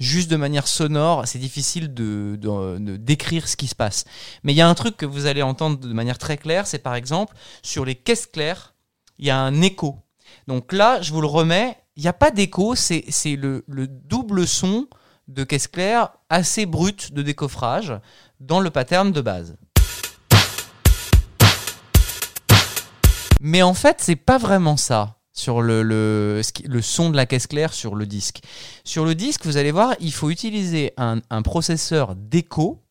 juste 0.04 0.30
de 0.30 0.36
manière 0.36 0.68
sonore, 0.68 1.26
c'est 1.26 1.38
difficile 1.38 1.92
de, 1.92 2.36
décrire 2.98 3.48
ce 3.48 3.56
qui 3.56 3.66
se 3.66 3.74
passe. 3.74 4.04
Mais 4.42 4.52
il 4.52 4.56
y 4.56 4.60
a 4.60 4.68
un 4.68 4.74
truc 4.74 4.96
que 4.96 5.06
vous 5.06 5.26
allez 5.26 5.42
entendre 5.42 5.78
de 5.78 5.92
manière 5.92 6.18
très 6.18 6.36
claire, 6.36 6.66
c'est 6.66 6.78
par 6.78 6.94
exemple, 6.94 7.34
sur 7.62 7.84
les 7.84 7.94
caisses 7.94 8.26
claires, 8.26 8.74
il 9.18 9.26
y 9.26 9.30
a 9.30 9.38
un 9.38 9.62
écho. 9.62 9.98
Donc 10.46 10.72
là, 10.72 11.00
je 11.00 11.12
vous 11.12 11.20
le 11.20 11.26
remets, 11.26 11.76
il 11.96 12.02
n'y 12.02 12.08
a 12.08 12.12
pas 12.12 12.30
d'écho, 12.30 12.74
c'est 12.74 13.04
c'est 13.08 13.36
le, 13.36 13.64
le 13.68 13.86
double 13.86 14.46
son 14.46 14.88
de 15.28 15.44
caisse 15.44 15.68
claire 15.68 16.10
assez 16.28 16.66
brut 16.66 17.12
de 17.12 17.22
décoffrage 17.22 17.94
dans 18.40 18.60
le 18.60 18.70
pattern 18.70 19.10
de 19.10 19.20
base. 19.20 19.56
Mais 23.40 23.62
en 23.62 23.74
fait, 23.74 23.98
c'est 24.00 24.16
pas 24.16 24.38
vraiment 24.38 24.76
ça 24.76 25.18
sur 25.34 25.60
le, 25.60 25.82
le, 25.82 26.42
son 26.80 27.10
de 27.10 27.16
la 27.16 27.26
caisse 27.26 27.48
claire 27.48 27.74
sur 27.74 27.96
le 27.96 28.06
disque. 28.06 28.40
Sur 28.84 29.04
le 29.04 29.14
disque, 29.14 29.44
vous 29.44 29.58
allez 29.58 29.72
voir, 29.72 29.94
il 30.00 30.12
faut 30.12 30.30
utiliser 30.30 30.94
un, 30.96 31.20
un 31.28 31.42
processeur 31.42 32.14
d'écho 32.14 32.82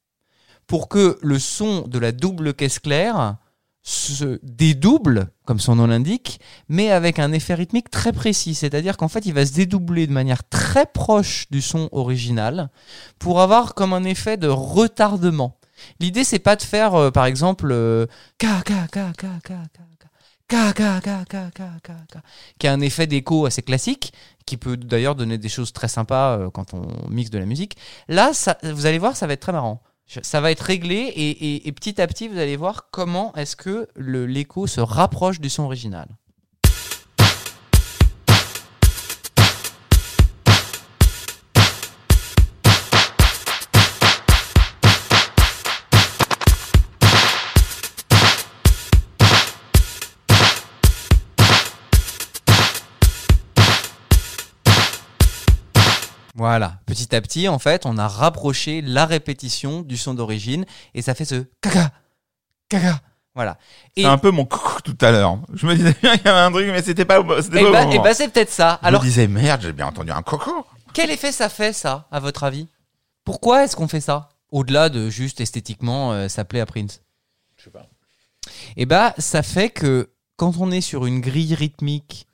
pour 0.67 0.89
que 0.89 1.17
le 1.21 1.39
son 1.39 1.87
de 1.87 1.97
la 1.97 2.11
double 2.11 2.53
caisse 2.53 2.79
claire 2.79 3.37
se 3.81 4.39
dédouble, 4.43 5.27
comme 5.45 5.59
son 5.59 5.75
nom 5.75 5.87
l'indique, 5.87 6.39
mais 6.69 6.89
avec 6.91 7.19
un 7.19 7.33
effet 7.33 7.53
rythmique 7.53 7.89
très 7.89 8.13
précis. 8.13 8.55
C'est-à-dire 8.55 8.95
qu'en 8.95 9.09
fait, 9.09 9.25
il 9.25 9.33
va 9.33 9.45
se 9.45 9.53
dédoubler 9.53 10.07
de 10.07 10.13
manière 10.13 10.47
très 10.47 10.85
proche 10.85 11.47
du 11.51 11.61
son 11.61 11.89
original 11.91 12.69
pour 13.19 13.41
avoir 13.41 13.73
comme 13.73 13.93
un 13.93 14.05
effet 14.05 14.37
de 14.37 14.47
retardement. 14.47 15.57
L'idée, 15.99 16.23
c'est 16.23 16.39
pas 16.39 16.55
de 16.55 16.61
faire, 16.61 16.95
euh, 16.95 17.11
par 17.11 17.25
exemple, 17.25 17.69
euh, 17.71 18.05
ka 18.37 18.61
ka 18.63 18.87
ka 18.89 19.11
ka 19.17 19.39
ka 19.43 19.55
qui 22.59 22.67
a 22.67 22.73
un 22.73 22.81
effet 22.81 23.07
d'écho 23.07 23.45
assez 23.45 23.61
classique, 23.61 24.13
qui 24.45 24.57
peut 24.57 24.77
d'ailleurs 24.77 25.15
donner 25.15 25.37
des 25.37 25.49
choses 25.49 25.73
très 25.73 25.87
sympas 25.87 26.37
euh, 26.37 26.49
quand 26.49 26.73
on 26.73 26.87
mixe 27.09 27.29
de 27.29 27.39
la 27.39 27.45
musique. 27.45 27.77
Là, 28.07 28.33
ça, 28.33 28.57
vous 28.63 28.85
allez 28.85 28.99
voir, 28.99 29.15
ça 29.15 29.27
va 29.27 29.33
être 29.33 29.39
très 29.41 29.51
marrant. 29.51 29.81
Ça 30.21 30.41
va 30.41 30.51
être 30.51 30.61
réglé 30.61 30.95
et, 30.95 31.29
et- 31.55 31.67
et 31.67 31.71
petit 31.71 31.99
à 32.01 32.07
petit, 32.07 32.27
vous 32.27 32.37
allez 32.37 32.57
voir 32.57 32.89
comment 32.91 33.33
est-ce 33.35 33.55
que 33.55 33.87
l'écho 33.95 34.67
se 34.67 34.81
rapproche 34.81 35.39
du 35.39 35.49
son 35.49 35.63
original. 35.63 36.07
Voilà, 56.43 56.81
petit 56.85 57.15
à 57.15 57.21
petit, 57.21 57.47
en 57.47 57.57
fait, 57.57 57.85
on 57.85 57.97
a 57.97 58.05
rapproché 58.05 58.81
la 58.81 59.05
répétition 59.05 59.81
du 59.81 59.95
son 59.95 60.13
d'origine 60.13 60.65
et 60.93 61.01
ça 61.01 61.15
fait 61.15 61.23
ce 61.23 61.45
caca, 61.61 61.91
caca. 62.67 62.99
Voilà. 63.33 63.57
Et, 63.95 64.01
C'est 64.01 64.09
un 64.09 64.17
peu 64.17 64.29
mon 64.29 64.43
coucou 64.43 64.81
tout 64.81 64.97
à 64.99 65.11
l'heure. 65.11 65.39
Je 65.53 65.65
me 65.65 65.73
disais 65.73 65.95
bien 66.01 66.17
qu'il 66.17 66.25
y 66.25 66.27
avait 66.27 66.39
un 66.39 66.51
truc, 66.51 66.67
mais 66.67 66.81
c'était 66.81 67.05
pas, 67.05 67.21
et 67.21 67.23
pas 67.23 67.37
au 67.39 67.71
bah, 67.71 67.85
eh 67.93 67.99
ben, 67.99 68.13
c'est 68.13 68.27
peut-être 68.27 68.49
ça. 68.49 68.77
Je 68.81 68.87
Alors, 68.89 69.01
me 69.03 69.07
disais 69.07 69.29
merde, 69.29 69.61
j'ai 69.61 69.71
bien 69.71 69.87
entendu 69.87 70.11
un 70.11 70.21
coco. 70.21 70.67
quel 70.93 71.11
effet 71.11 71.31
ça 71.31 71.47
fait, 71.47 71.71
ça, 71.71 72.09
à 72.11 72.19
votre 72.19 72.43
avis? 72.43 72.67
Pourquoi 73.23 73.63
est-ce 73.63 73.77
qu'on 73.77 73.87
fait 73.87 74.01
ça? 74.01 74.27
Au-delà 74.51 74.89
de 74.89 75.09
juste 75.09 75.39
esthétiquement, 75.39 76.11
euh, 76.11 76.27
ça 76.27 76.43
plaît 76.43 76.59
à 76.59 76.65
Prince? 76.65 77.03
Je 77.55 77.63
sais 77.63 77.71
pas. 77.71 77.87
Eh 78.75 78.85
bah, 78.85 79.13
ça 79.17 79.43
fait 79.43 79.69
que 79.69 80.09
quand 80.35 80.57
on 80.57 80.71
est 80.71 80.81
sur 80.81 81.05
une 81.05 81.21
grille 81.21 81.55
rythmique 81.55 82.27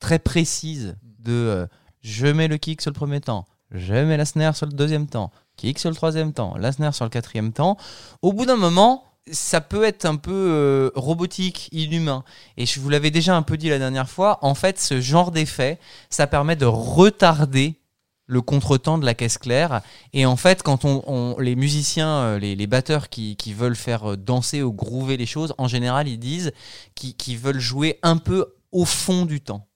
très 0.00 0.18
précise 0.18 0.96
de 1.20 1.32
euh, 1.32 1.66
je 2.04 2.26
mets 2.26 2.46
le 2.48 2.58
kick 2.58 2.80
sur 2.82 2.90
le 2.90 2.94
premier 2.94 3.20
temps, 3.20 3.46
je 3.72 3.94
mets 3.94 4.16
la 4.18 4.26
snare 4.26 4.54
sur 4.54 4.66
le 4.66 4.72
deuxième 4.72 5.06
temps, 5.08 5.32
kick 5.56 5.78
sur 5.78 5.88
le 5.90 5.96
troisième 5.96 6.32
temps, 6.32 6.54
la 6.58 6.70
snare 6.70 6.94
sur 6.94 7.04
le 7.06 7.10
quatrième 7.10 7.52
temps, 7.52 7.76
au 8.22 8.32
bout 8.32 8.44
d'un 8.46 8.56
moment, 8.56 9.04
ça 9.32 9.62
peut 9.62 9.84
être 9.84 10.04
un 10.04 10.16
peu 10.16 10.30
euh, 10.34 10.90
robotique, 10.94 11.70
inhumain. 11.72 12.24
Et 12.58 12.66
je 12.66 12.78
vous 12.78 12.90
l'avais 12.90 13.10
déjà 13.10 13.34
un 13.34 13.40
peu 13.40 13.56
dit 13.56 13.70
la 13.70 13.78
dernière 13.78 14.10
fois, 14.10 14.38
en 14.42 14.54
fait, 14.54 14.78
ce 14.78 15.00
genre 15.00 15.30
d'effet, 15.30 15.78
ça 16.10 16.26
permet 16.26 16.56
de 16.56 16.66
retarder 16.66 17.80
le 18.26 18.42
contretemps 18.42 18.98
de 18.98 19.06
la 19.06 19.14
caisse 19.14 19.38
claire. 19.38 19.80
Et 20.12 20.26
en 20.26 20.36
fait, 20.36 20.62
quand 20.62 20.84
on, 20.84 21.02
on- 21.06 21.38
les 21.40 21.56
musiciens, 21.56 22.08
euh, 22.08 22.38
les, 22.38 22.54
les 22.54 22.66
batteurs 22.66 23.08
qui, 23.08 23.36
qui 23.36 23.54
veulent 23.54 23.76
faire 23.76 24.12
euh, 24.12 24.16
danser 24.18 24.62
ou 24.62 24.72
groover 24.74 25.16
les 25.16 25.26
choses, 25.26 25.54
en 25.56 25.68
général, 25.68 26.06
ils 26.06 26.18
disent 26.18 26.52
qu'ils 26.94 27.38
veulent 27.38 27.58
jouer 27.60 27.98
un 28.02 28.18
peu 28.18 28.54
au 28.72 28.84
fond 28.84 29.24
du 29.24 29.40
temps. 29.40 29.66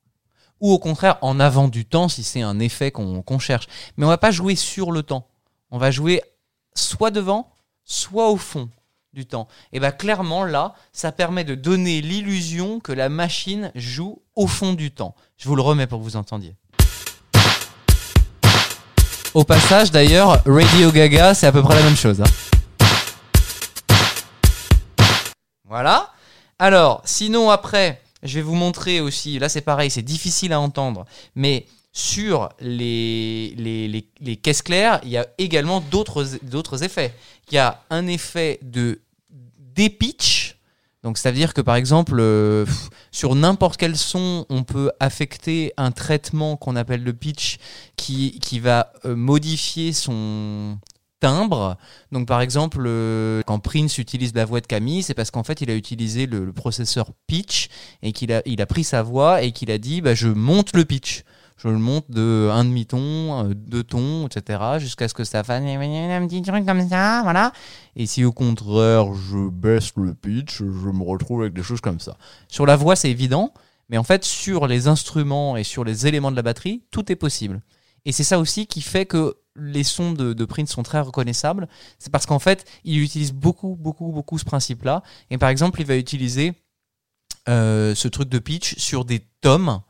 Ou 0.61 0.73
au 0.73 0.79
contraire, 0.79 1.19
en 1.23 1.39
avant 1.39 1.69
du 1.69 1.85
temps, 1.85 2.09
si 2.09 2.23
c'est 2.23 2.43
un 2.43 2.59
effet 2.59 2.91
qu'on 2.91 3.39
cherche. 3.39 3.67
Mais 3.97 4.05
on 4.05 4.09
va 4.09 4.19
pas 4.19 4.31
jouer 4.31 4.57
sur 4.57 4.91
le 4.91 5.03
temps. 5.03 5.27
On 5.71 5.79
va 5.79 5.91
jouer 5.91 6.23
soit 6.75 7.11
devant, 7.11 7.51
soit 7.85 8.29
au 8.31 8.37
fond 8.37 8.69
du 9.13 9.27
temps. 9.27 9.49
Et 9.73 9.81
bien 9.81 9.91
clairement, 9.91 10.45
là, 10.45 10.75
ça 10.93 11.13
permet 11.13 11.45
de 11.45 11.55
donner 11.55 12.01
l'illusion 12.01 12.81
que 12.81 12.93
la 12.93 13.09
machine 13.09 13.71
joue 13.75 14.21
au 14.35 14.47
fond 14.47 14.73
du 14.73 14.91
temps. 14.91 15.15
Je 15.37 15.49
vous 15.49 15.57
le 15.57 15.63
remets 15.63 15.87
pour 15.87 15.99
que 16.01 16.05
vous 16.05 16.17
entendiez. 16.17 16.55
Au 19.35 19.45
passage, 19.45 19.91
d'ailleurs, 19.91 20.43
Radio 20.47 20.91
Gaga, 20.91 21.35
c'est 21.35 21.47
à 21.47 21.53
peu 21.53 21.63
près 21.63 21.75
la 21.75 21.83
même 21.83 21.97
chose. 21.97 22.21
hein. 22.21 22.25
Voilà. 25.65 26.11
Alors, 26.59 27.03
sinon 27.05 27.51
après, 27.51 28.03
je 28.23 28.35
vais 28.35 28.43
vous 28.43 28.55
montrer 28.55 29.01
aussi, 29.01 29.39
là 29.39 29.49
c'est 29.49 29.61
pareil, 29.61 29.91
c'est 29.91 30.03
difficile 30.03 30.53
à 30.53 30.61
entendre, 30.61 31.05
mais 31.35 31.67
sur 31.93 32.51
les, 32.61 33.55
les, 33.57 34.07
les, 34.21 34.37
caisses 34.37 34.63
claires, 34.63 35.01
il 35.03 35.09
y 35.09 35.17
a 35.17 35.27
également 35.39 35.81
d'autres 35.81 36.85
effets. 36.85 37.13
Il 37.51 37.55
y 37.55 37.59
a 37.59 37.83
un 37.91 38.07
effet 38.07 38.61
de 38.63 39.01
dépitch, 39.75 40.59
donc 41.03 41.19
ça 41.19 41.31
veut 41.31 41.37
dire 41.37 41.55
que 41.55 41.61
par 41.61 41.77
exemple, 41.77 42.17
euh, 42.21 42.67
sur 43.11 43.35
n'importe 43.35 43.79
quel 43.79 43.97
son, 43.97 44.47
on 44.49 44.63
peut 44.63 44.93
affecter 45.01 45.73
un 45.77 45.91
traitement 45.91 46.57
qu'on 46.57 46.77
appelle 46.77 47.03
le 47.03 47.13
pitch 47.13 47.59
qui, 47.97 48.39
qui 48.41 48.61
va 48.61 48.93
euh, 49.05 49.17
modifier 49.17 49.93
son 49.93 50.79
timbre. 51.21 51.77
Donc 52.13 52.27
par 52.27 52.41
exemple, 52.41 52.83
euh, 52.87 53.43
quand 53.47 53.59
Prince 53.59 53.99
utilise 53.99 54.35
la 54.35 54.45
voix 54.45 54.61
de 54.61 54.67
Camille, 54.67 55.03
c'est 55.03 55.15
parce 55.15 55.31
qu'en 55.31 55.45
fait 55.45 55.61
il 55.61 55.71
a 55.71 55.75
utilisé 55.75 56.27
le, 56.27 56.45
le 56.45 56.53
processeur 56.53 57.11
pitch 57.27 57.69
et 58.03 58.13
qu'il 58.13 58.33
a, 58.33 58.43
il 58.47 58.61
a 58.61 58.67
pris 58.67 58.85
sa 58.85 59.03
voix 59.03 59.43
et 59.43 59.53
qu'il 59.53 59.71
a 59.71 59.79
dit 59.79 60.01
bah, 60.01 60.15
je 60.15 60.29
monte 60.29 60.77
le 60.77 60.85
pitch. 60.85 61.25
Je 61.59 61.67
le 61.67 61.79
monte 61.79 62.09
de 62.09 62.49
un 62.53 62.65
demi-ton, 62.65 63.51
euh, 63.51 63.53
deux 63.53 63.83
tons, 63.83 64.29
etc. 64.29 64.79
jusqu'à 64.79 65.09
ce 65.09 65.15
que 65.15 65.25
ça 65.25 65.43
fasse 65.43 65.61
un 65.65 66.27
petit 66.29 66.41
truc 66.41 66.65
comme 66.65 66.89
ça, 66.89 67.23
voilà. 67.25 67.53
Et 67.97 68.07
si 68.07 68.25
au 68.25 68.31
contraire 68.31 69.13
je 69.13 69.51
baisse 69.51 69.91
le 69.97 70.15
pitch, 70.15 70.59
je 70.59 70.89
me 70.89 71.03
retrouve 71.03 71.43
avec 71.43 71.55
des 71.55 71.65
choses 71.65 71.81
comme 71.81 71.99
ça. 71.99 72.17
Sur 72.47 72.65
la 72.65 72.77
voix 72.77 72.95
c'est 72.95 73.11
évident, 73.11 73.53
mais 73.89 73.99
en 73.99 74.05
fait 74.05 74.25
sur 74.25 74.69
les 74.69 74.87
instruments 74.87 75.57
et 75.57 75.65
sur 75.65 75.83
les 75.83 76.07
éléments 76.07 76.31
de 76.31 76.37
la 76.37 76.43
batterie, 76.43 76.85
tout 76.93 77.11
est 77.11 77.17
possible. 77.17 77.61
Et 78.05 78.13
c'est 78.13 78.25
ça 78.25 78.39
aussi 78.39 78.69
qui 78.69 78.81
fait 78.81 79.07
que 79.07 79.35
les 79.59 79.85
sons 79.85 80.13
de, 80.13 80.45
Prince 80.45 80.71
sont 80.71 80.83
très 80.83 81.01
reconnaissables. 81.01 81.69
C'est 81.99 82.11
parce 82.11 82.27
qu'en 82.27 82.39
fait, 82.39 82.65
il 82.85 83.01
utilise 83.01 83.33
beaucoup, 83.33 83.77
beaucoup, 83.79 84.13
beaucoup 84.13 84.39
ce 84.39 84.45
principe-là. 84.45 85.03
Et 85.31 85.39
par 85.39 85.49
exemple, 85.49 85.81
il 85.81 85.87
va 85.87 85.97
utiliser 85.97 86.55
euh, 87.49 87.95
ce 87.95 88.09
truc 88.09 88.29
de 88.29 88.39
pitch 88.39 88.77
sur 88.79 89.05
des 89.05 89.23
tomes. 89.41 89.81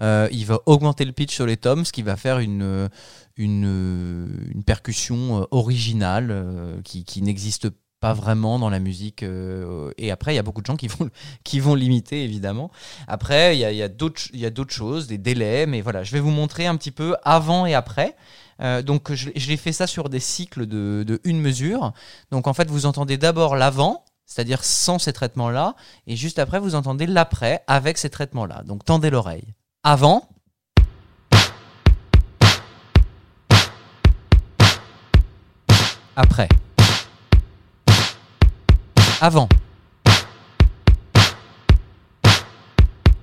Euh, 0.00 0.28
il 0.32 0.46
va 0.46 0.60
augmenter 0.66 1.04
le 1.04 1.12
pitch 1.12 1.34
sur 1.34 1.46
les 1.46 1.56
tomes, 1.56 1.84
ce 1.84 1.92
qui 1.92 2.02
va 2.02 2.16
faire 2.16 2.38
une, 2.38 2.88
une, 3.36 4.62
percussion 4.66 5.42
euh, 5.42 5.44
originale 5.50 6.80
qui, 6.84 7.22
n'existe 7.22 7.68
pas 8.00 8.14
vraiment 8.14 8.58
dans 8.58 8.70
la 8.70 8.80
musique. 8.80 9.22
et 9.22 10.10
après, 10.10 10.32
il 10.32 10.36
y 10.36 10.40
a 10.40 10.42
beaucoup 10.42 10.60
de 10.60 10.66
gens 10.66 10.76
qui 10.76 10.88
vont, 10.88 11.08
qui 11.44 11.60
vont 11.60 11.74
l'imiter, 11.74 12.24
évidemment. 12.24 12.70
Après, 13.06 13.56
il 13.56 13.60
y 13.60 13.64
a, 13.64 13.72
y 13.72 13.82
a 13.82 13.88
d'autres 13.88 14.72
choses, 14.72 15.06
des 15.06 15.18
délais, 15.18 15.66
mais 15.66 15.82
voilà, 15.82 16.02
je 16.02 16.12
vais 16.12 16.20
vous 16.20 16.30
montrer 16.30 16.66
un 16.66 16.76
petit 16.76 16.90
peu 16.90 17.14
avant 17.22 17.66
et 17.66 17.74
après. 17.74 18.16
Euh, 18.60 18.82
donc, 18.82 19.10
l'ai 19.48 19.56
fait 19.56 19.72
ça 19.72 19.86
sur 19.86 20.08
des 20.08 20.20
cycles 20.20 20.66
de, 20.66 21.04
de 21.06 21.20
une 21.24 21.40
mesure. 21.40 21.92
Donc, 22.30 22.46
en 22.46 22.52
fait, 22.52 22.68
vous 22.70 22.86
entendez 22.86 23.16
d'abord 23.16 23.56
l'avant, 23.56 24.04
c'est-à-dire 24.26 24.64
sans 24.64 24.98
ces 24.98 25.12
traitements-là, 25.12 25.74
et 26.06 26.16
juste 26.16 26.38
après, 26.38 26.60
vous 26.60 26.74
entendez 26.74 27.06
l'après 27.06 27.62
avec 27.66 27.98
ces 27.98 28.10
traitements-là. 28.10 28.62
Donc, 28.64 28.84
tendez 28.84 29.10
l'oreille. 29.10 29.54
Avant. 29.82 30.28
Après. 36.14 36.48
Avant. 39.20 39.48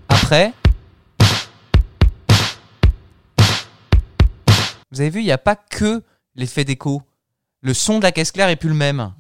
Après. 0.10 0.54
Vous 4.92 5.02
avez 5.02 5.10
vu, 5.10 5.20
il 5.22 5.26
n'y 5.26 5.32
a 5.32 5.38
pas 5.38 5.56
que 5.56 6.04
l'effet 6.36 6.66
d'écho. 6.66 7.02
Le 7.62 7.74
son 7.74 7.98
de 8.00 8.04
la 8.04 8.12
caisse 8.12 8.32
claire 8.32 8.50
est 8.50 8.56
plus 8.56 8.70
le 8.70 8.76
même. 8.76 9.14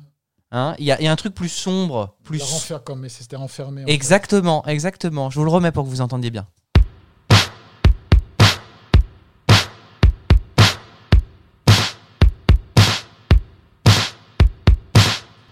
Hein 0.51 0.75
Il 0.80 0.85
y, 0.85 0.91
a- 0.91 0.99
il 0.99 1.03
y 1.03 1.07
a 1.07 1.11
un 1.11 1.15
truc 1.15 1.35
plus 1.35 1.49
sombre, 1.49 2.15
plus 2.23 2.39
renfer- 2.41 2.83
comme 2.83 3.01
mais 3.01 3.09
c'était 3.09 3.35
renfermé. 3.35 3.83
en 3.83 3.85
fait. 3.85 3.91
Exactement, 3.93 4.65
exactement. 4.65 5.30
Je 5.30 5.38
vous 5.38 5.45
le 5.45 5.51
remets 5.51 5.72
pour 5.72 5.83
que 5.83 5.89
vous 5.89 6.01
entendiez 6.01 6.31
bien. 6.31 6.48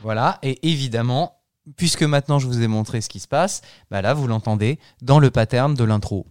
Voilà, 0.02 0.40
et 0.44 0.70
évidemment, 0.70 1.40
puisque 1.76 2.04
maintenant 2.04 2.40
je 2.40 2.48
vous 2.48 2.62
ai 2.62 2.68
montré 2.68 3.02
ce 3.02 3.10
qui 3.10 3.20
se 3.20 3.28
passe, 3.28 3.62
bah 3.92 4.02
là 4.02 4.14
vous 4.14 4.28
l'entendez 4.28 4.80
dans 5.02 5.20
le 5.20 5.32
pattern 5.32 5.74
de 5.74 5.84
l'intro. 5.84 6.28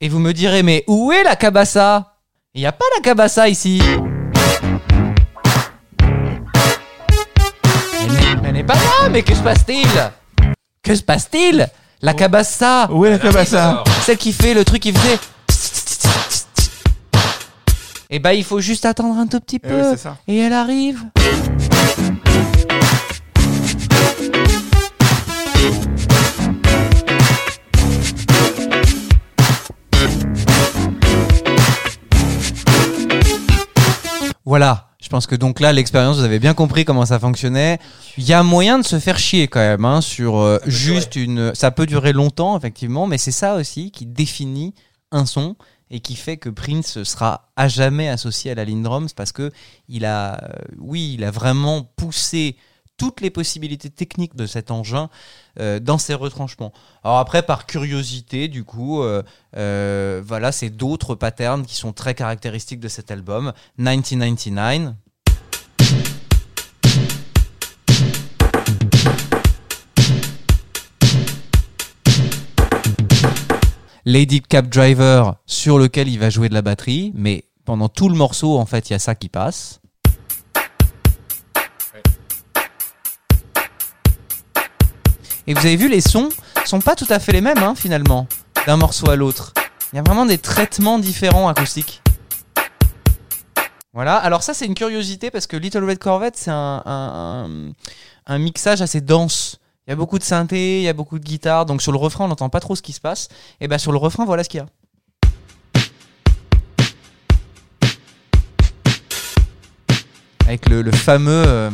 Et 0.00 0.08
vous 0.08 0.18
me 0.18 0.32
direz, 0.32 0.62
mais 0.62 0.84
où 0.86 1.10
est 1.12 1.24
la 1.24 1.36
cabassa? 1.36 2.14
Il 2.54 2.60
n'y 2.60 2.66
a 2.66 2.72
pas 2.72 2.84
la 2.96 3.02
cabassa 3.02 3.48
ici. 3.48 3.82
Elle 8.44 8.52
n'est- 8.54 8.64
pas 8.64 8.74
là, 8.74 9.08
mais 9.10 9.22
que 9.22 9.34
se 9.34 9.42
passe-t-il? 9.42 9.86
Que 10.82 10.94
se 10.94 11.02
passe-t-il? 11.02 11.68
La 12.00 12.14
cabassa 12.14 12.88
Où 12.92 13.04
est 13.04 13.10
la 13.10 13.18
cabassa? 13.18 13.82
Celle 14.02 14.16
qui 14.18 14.32
fait 14.32 14.54
le 14.54 14.64
truc 14.64 14.80
qui 14.82 14.92
faisait... 14.92 15.18
Eh 18.10 18.18
ben, 18.20 18.30
il 18.32 18.44
faut 18.44 18.60
juste 18.60 18.86
attendre 18.86 19.18
un 19.18 19.26
tout 19.26 19.40
petit 19.40 19.56
Eh 19.62 19.68
peu. 19.68 19.90
oui. 19.92 19.96
Et 20.28 20.38
elle 20.38 20.52
arrive. 20.54 21.00
Voilà. 34.48 34.86
Je 34.98 35.10
pense 35.10 35.26
que 35.26 35.36
donc 35.36 35.60
là, 35.60 35.74
l'expérience, 35.74 36.16
vous 36.16 36.24
avez 36.24 36.38
bien 36.38 36.54
compris 36.54 36.86
comment 36.86 37.04
ça 37.04 37.18
fonctionnait. 37.18 37.78
Il 38.16 38.24
y 38.24 38.32
a 38.32 38.42
moyen 38.42 38.78
de 38.78 38.84
se 38.84 38.98
faire 38.98 39.18
chier 39.18 39.46
quand 39.46 39.60
même 39.60 39.84
hein, 39.84 40.00
sur 40.00 40.38
euh, 40.38 40.58
juste 40.64 41.16
une. 41.16 41.54
Ça 41.54 41.70
peut 41.70 41.84
durer 41.84 42.14
longtemps, 42.14 42.56
effectivement, 42.56 43.06
mais 43.06 43.18
c'est 43.18 43.30
ça 43.30 43.56
aussi 43.56 43.90
qui 43.90 44.06
définit 44.06 44.74
un 45.12 45.26
son 45.26 45.54
et 45.90 46.00
qui 46.00 46.16
fait 46.16 46.38
que 46.38 46.48
Prince 46.48 47.02
sera 47.02 47.50
à 47.56 47.68
jamais 47.68 48.08
associé 48.08 48.50
à 48.50 48.54
la 48.54 48.64
Lindrums 48.64 49.10
parce 49.14 49.32
que 49.32 49.52
il 49.86 50.06
a, 50.06 50.42
euh, 50.42 50.48
oui, 50.78 51.12
il 51.18 51.24
a 51.24 51.30
vraiment 51.30 51.82
poussé 51.82 52.56
toutes 52.98 53.22
les 53.22 53.30
possibilités 53.30 53.88
techniques 53.88 54.36
de 54.36 54.44
cet 54.44 54.70
engin 54.70 55.08
euh, 55.58 55.80
dans 55.80 55.96
ses 55.96 56.14
retranchements. 56.14 56.72
Alors 57.02 57.18
après, 57.18 57.42
par 57.42 57.64
curiosité, 57.64 58.48
du 58.48 58.64
coup, 58.64 59.02
euh, 59.02 59.22
euh, 59.56 60.20
voilà, 60.22 60.52
c'est 60.52 60.68
d'autres 60.68 61.14
patterns 61.14 61.64
qui 61.64 61.76
sont 61.76 61.92
très 61.92 62.14
caractéristiques 62.14 62.80
de 62.80 62.88
cet 62.88 63.10
album. 63.10 63.54
1999. 63.78 64.94
Lady 74.04 74.40
Cap 74.40 74.68
Driver 74.68 75.36
sur 75.44 75.78
lequel 75.78 76.08
il 76.08 76.18
va 76.18 76.30
jouer 76.30 76.48
de 76.48 76.54
la 76.54 76.62
batterie, 76.62 77.12
mais 77.14 77.44
pendant 77.66 77.90
tout 77.90 78.08
le 78.08 78.14
morceau, 78.14 78.56
en 78.56 78.64
fait, 78.64 78.88
il 78.88 78.94
y 78.94 78.96
a 78.96 78.98
ça 78.98 79.14
qui 79.14 79.28
passe. 79.28 79.77
Et 85.48 85.54
vous 85.54 85.64
avez 85.64 85.76
vu, 85.76 85.88
les 85.88 86.02
sons 86.02 86.28
sont 86.66 86.82
pas 86.82 86.94
tout 86.94 87.06
à 87.08 87.18
fait 87.18 87.32
les 87.32 87.40
mêmes, 87.40 87.56
hein, 87.56 87.72
finalement, 87.74 88.26
d'un 88.66 88.76
morceau 88.76 89.08
à 89.08 89.16
l'autre. 89.16 89.54
Il 89.90 89.96
y 89.96 89.98
a 89.98 90.02
vraiment 90.02 90.26
des 90.26 90.36
traitements 90.36 90.98
différents 90.98 91.48
acoustiques. 91.48 92.02
Voilà, 93.94 94.16
alors 94.16 94.42
ça 94.42 94.52
c'est 94.52 94.66
une 94.66 94.74
curiosité 94.74 95.30
parce 95.30 95.46
que 95.46 95.56
Little 95.56 95.84
Red 95.84 95.98
Corvette 95.98 96.36
c'est 96.36 96.50
un, 96.50 97.72
un, 98.26 98.38
mixage 98.38 98.82
assez 98.82 99.00
dense. 99.00 99.58
Il 99.86 99.90
y 99.90 99.92
a 99.94 99.96
beaucoup 99.96 100.18
de 100.18 100.22
synthé, 100.22 100.80
il 100.80 100.82
y 100.82 100.88
a 100.88 100.92
beaucoup 100.92 101.18
de 101.18 101.24
guitare, 101.24 101.64
donc 101.64 101.80
sur 101.80 101.92
le 101.92 101.98
refrain 101.98 102.26
on 102.26 102.28
n'entend 102.28 102.50
pas 102.50 102.60
trop 102.60 102.76
ce 102.76 102.82
qui 102.82 102.92
se 102.92 103.00
passe. 103.00 103.28
Et 103.62 103.68
ben 103.68 103.78
sur 103.78 103.90
le 103.90 103.96
refrain 103.96 104.26
voilà 104.26 104.44
ce 104.44 104.50
qu'il 104.50 104.60
y 104.60 104.62
a. 104.62 104.66
Avec 110.46 110.68
le, 110.68 110.82
le 110.82 110.92
fameux... 110.92 111.44
euh, 111.46 111.70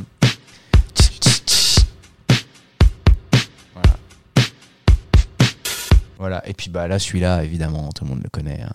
Voilà, 6.19 6.49
et 6.49 6.55
puis 6.55 6.71
bah 6.71 6.89
là 6.89 6.99
celui-là 6.99 7.45
évidemment 7.45 7.91
tout 7.93 8.05
le 8.05 8.11
monde 8.11 8.23
le 8.23 8.31
connaît. 8.31 8.63
hein. 8.63 8.73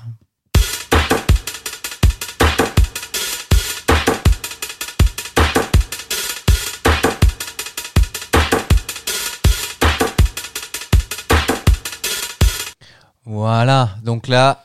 Voilà, 13.31 13.91
donc 14.03 14.27
là, 14.27 14.59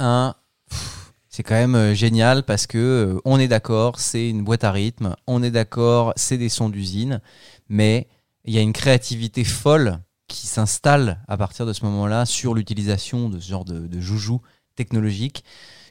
c'est 1.29 1.43
quand 1.43 1.55
même 1.55 1.75
euh, 1.75 1.95
génial 1.95 2.45
parce 2.45 2.67
que 2.67 2.79
euh, 2.79 3.21
on 3.27 3.39
est 3.39 3.47
d'accord, 3.49 4.01
c'est 4.01 4.31
une 4.31 4.43
boîte 4.43 4.65
à 4.65 4.73
rythme, 4.73 5.17
on 5.27 5.43
est 5.43 5.51
d'accord, 5.51 6.15
c'est 6.17 6.39
des 6.39 6.49
sons 6.49 6.71
d'usine, 6.71 7.21
mais 7.69 8.09
il 8.45 8.55
y 8.55 8.59
a 8.59 8.63
une 8.63 8.73
créativité 8.73 9.45
folle 9.45 9.99
qui 10.27 10.47
s'installe 10.47 11.23
à 11.29 11.37
partir 11.37 11.67
de 11.67 11.73
ce 11.73 11.85
moment-là 11.85 12.27
sur 12.27 12.55
l'utilisation 12.55 13.29
de 13.29 13.39
ce 13.39 13.49
genre 13.49 13.65
de, 13.65 13.87
de 13.87 14.01
joujou 14.01 14.41
technologique 14.75 15.45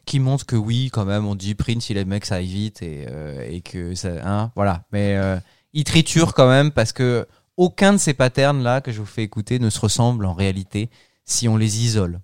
qui 0.06 0.20
montre 0.20 0.46
que 0.46 0.56
oui, 0.56 0.90
quand 0.92 1.06
même, 1.06 1.26
on 1.26 1.36
dit 1.36 1.56
Prince, 1.56 1.90
il 1.90 1.98
aimait 1.98 2.20
que 2.20 2.28
ça 2.28 2.36
aille 2.36 2.48
vite 2.48 2.82
et, 2.82 3.06
euh, 3.10 3.48
et 3.50 3.62
que 3.62 3.96
ça, 3.96 4.10
hein, 4.24 4.52
voilà. 4.56 4.84
Mais 4.92 5.16
euh, 5.16 5.40
il 5.72 5.86
triture 5.86 6.34
quand 6.34 6.50
même 6.50 6.72
parce 6.72 6.92
que 6.92 7.26
aucun 7.56 7.94
de 7.94 7.98
ces 7.98 8.14
patterns 8.14 8.62
là 8.64 8.82
que 8.82 8.92
je 8.92 9.00
vous 9.00 9.06
fais 9.06 9.24
écouter 9.24 9.60
ne 9.60 9.70
se 9.70 9.80
ressemble 9.80 10.26
en 10.26 10.34
réalité 10.34 10.90
si 11.24 11.48
on 11.48 11.56
les 11.56 11.84
isole. 11.86 12.20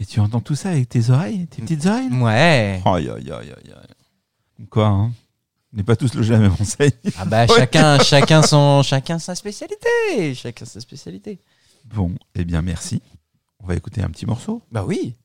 Et 0.00 0.04
tu 0.04 0.20
entends 0.20 0.40
tout 0.40 0.56
ça 0.56 0.70
avec 0.70 0.88
tes 0.88 1.10
oreilles, 1.10 1.46
tes 1.46 1.62
petites 1.62 1.86
oreilles? 1.86 2.12
Ouais. 2.12 2.82
Aïe, 2.84 3.08
aïe, 3.08 3.30
aïe, 3.30 3.30
aïe, 3.30 3.52
aïe. 3.54 4.66
Quoi, 4.68 4.86
hein? 4.86 5.12
N'est 5.76 5.84
pas 5.84 5.96
tous 5.96 6.14
logés 6.14 6.34
à 6.34 6.38
la 6.38 6.48
même 6.48 6.56
enseigne. 6.58 6.90
Ah 7.18 7.24
bah 7.24 7.46
chacun, 7.56 7.98
chacun 7.98 8.42
son, 8.42 8.82
chacun 8.82 9.18
sa 9.18 9.34
spécialité, 9.34 10.34
chacun 10.34 10.64
sa 10.64 10.80
spécialité. 10.80 11.38
Bon, 11.84 12.12
eh 12.34 12.44
bien, 12.44 12.62
merci. 12.62 13.02
On 13.60 13.66
va 13.66 13.76
écouter 13.76 14.02
un 14.02 14.08
petit 14.08 14.26
morceau. 14.26 14.62
Bah 14.72 14.84
oui. 14.86 15.16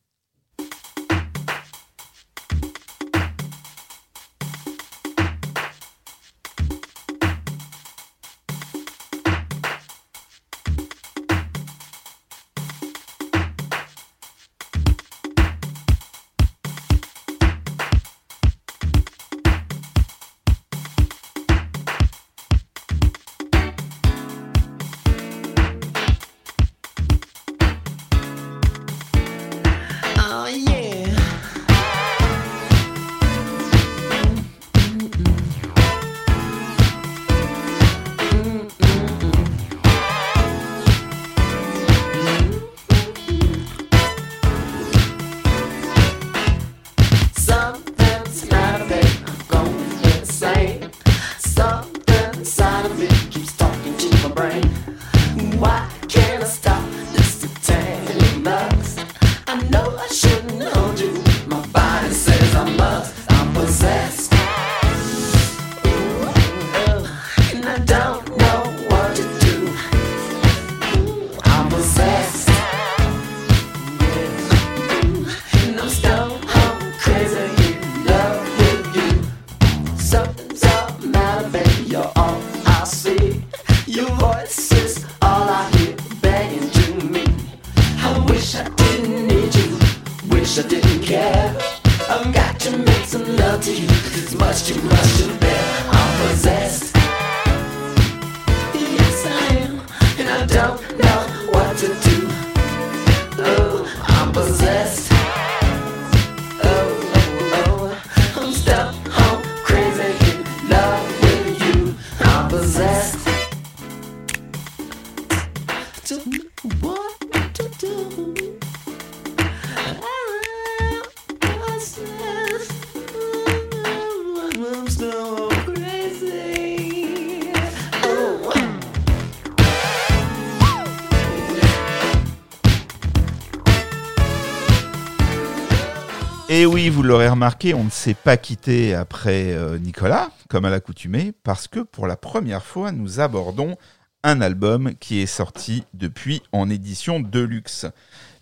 Et 136.61 136.67
oui, 136.67 136.90
vous 136.90 137.01
l'aurez 137.01 137.27
remarqué, 137.27 137.73
on 137.73 137.83
ne 137.83 137.90
s'est 137.90 138.14
pas 138.14 138.38
quitté 138.38 138.93
après 138.93 139.51
euh, 139.51 139.80
Nicolas, 139.80 140.30
comme 140.48 140.64
à 140.64 140.69
l'accoutumée, 140.69 141.33
parce 141.43 141.67
que 141.67 141.80
pour 141.80 142.06
la 142.06 142.15
première 142.15 142.64
fois, 142.64 142.91
nous 142.91 143.19
abordons 143.19 143.77
un 144.22 144.41
album 144.41 144.91
qui 144.99 145.22
est 145.22 145.25
sorti 145.25 145.85
depuis 145.95 146.43
en 146.51 146.69
édition 146.69 147.19
Deluxe. 147.19 147.88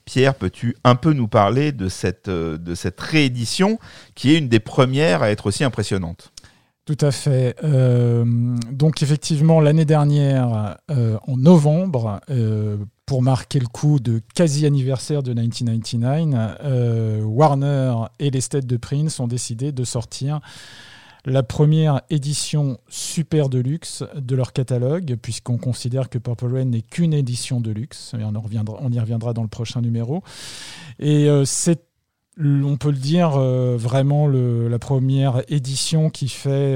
Pierre, 0.03 0.35
peux-tu 0.35 0.75
un 0.83 0.95
peu 0.95 1.13
nous 1.13 1.29
parler 1.29 1.71
de 1.71 1.87
cette, 1.87 2.27
euh, 2.27 2.57
de 2.57 2.75
cette 2.75 2.99
réédition 2.99 3.79
qui 4.15 4.35
est 4.35 4.37
une 4.39 4.49
des 4.49 4.59
premières 4.59 5.23
à 5.23 5.31
être 5.31 5.45
aussi 5.45 5.63
impressionnante? 5.63 6.33
Tout 6.83 6.97
à 6.99 7.11
fait. 7.11 7.55
Euh, 7.63 8.25
donc 8.69 9.01
effectivement, 9.01 9.61
l'année 9.61 9.85
dernière, 9.85 10.77
en 10.89 11.37
novembre, 11.37 12.19
pour 13.09 13.23
marquer 13.23 13.59
le 13.59 13.65
coup 13.65 13.99
de 13.99 14.21
quasi-anniversaire 14.35 15.23
de 15.23 15.33
1999, 15.33 16.57
euh, 16.63 17.23
Warner 17.23 17.95
et 18.19 18.29
l'esthète 18.29 18.67
de 18.67 18.77
Prince 18.77 19.19
ont 19.19 19.25
décidé 19.25 19.71
de 19.71 19.83
sortir 19.83 20.41
la 21.25 21.41
première 21.41 22.01
édition 22.11 22.77
super 22.87 23.49
de 23.49 23.57
luxe 23.57 24.03
de 24.15 24.35
leur 24.35 24.53
catalogue, 24.53 25.15
puisqu'on 25.19 25.57
considère 25.57 26.09
que 26.09 26.19
Purple 26.19 26.53
Rain 26.53 26.65
n'est 26.65 26.83
qu'une 26.83 27.15
édition 27.15 27.59
de 27.59 27.71
luxe, 27.71 28.13
et 28.13 28.23
on, 28.23 28.35
en 28.35 28.41
reviendra, 28.41 28.77
on 28.79 28.91
y 28.91 28.99
reviendra 28.99 29.33
dans 29.33 29.41
le 29.41 29.47
prochain 29.49 29.81
numéro. 29.81 30.21
Et 30.99 31.27
euh, 31.27 31.45
c'est 31.45 31.81
on 32.39 32.77
peut 32.77 32.91
le 32.91 32.97
dire, 32.97 33.31
euh, 33.37 33.75
vraiment 33.75 34.27
le- 34.27 34.67
la 34.69 34.77
première 34.77 35.41
édition 35.47 36.11
qui 36.11 36.29
fait 36.29 36.75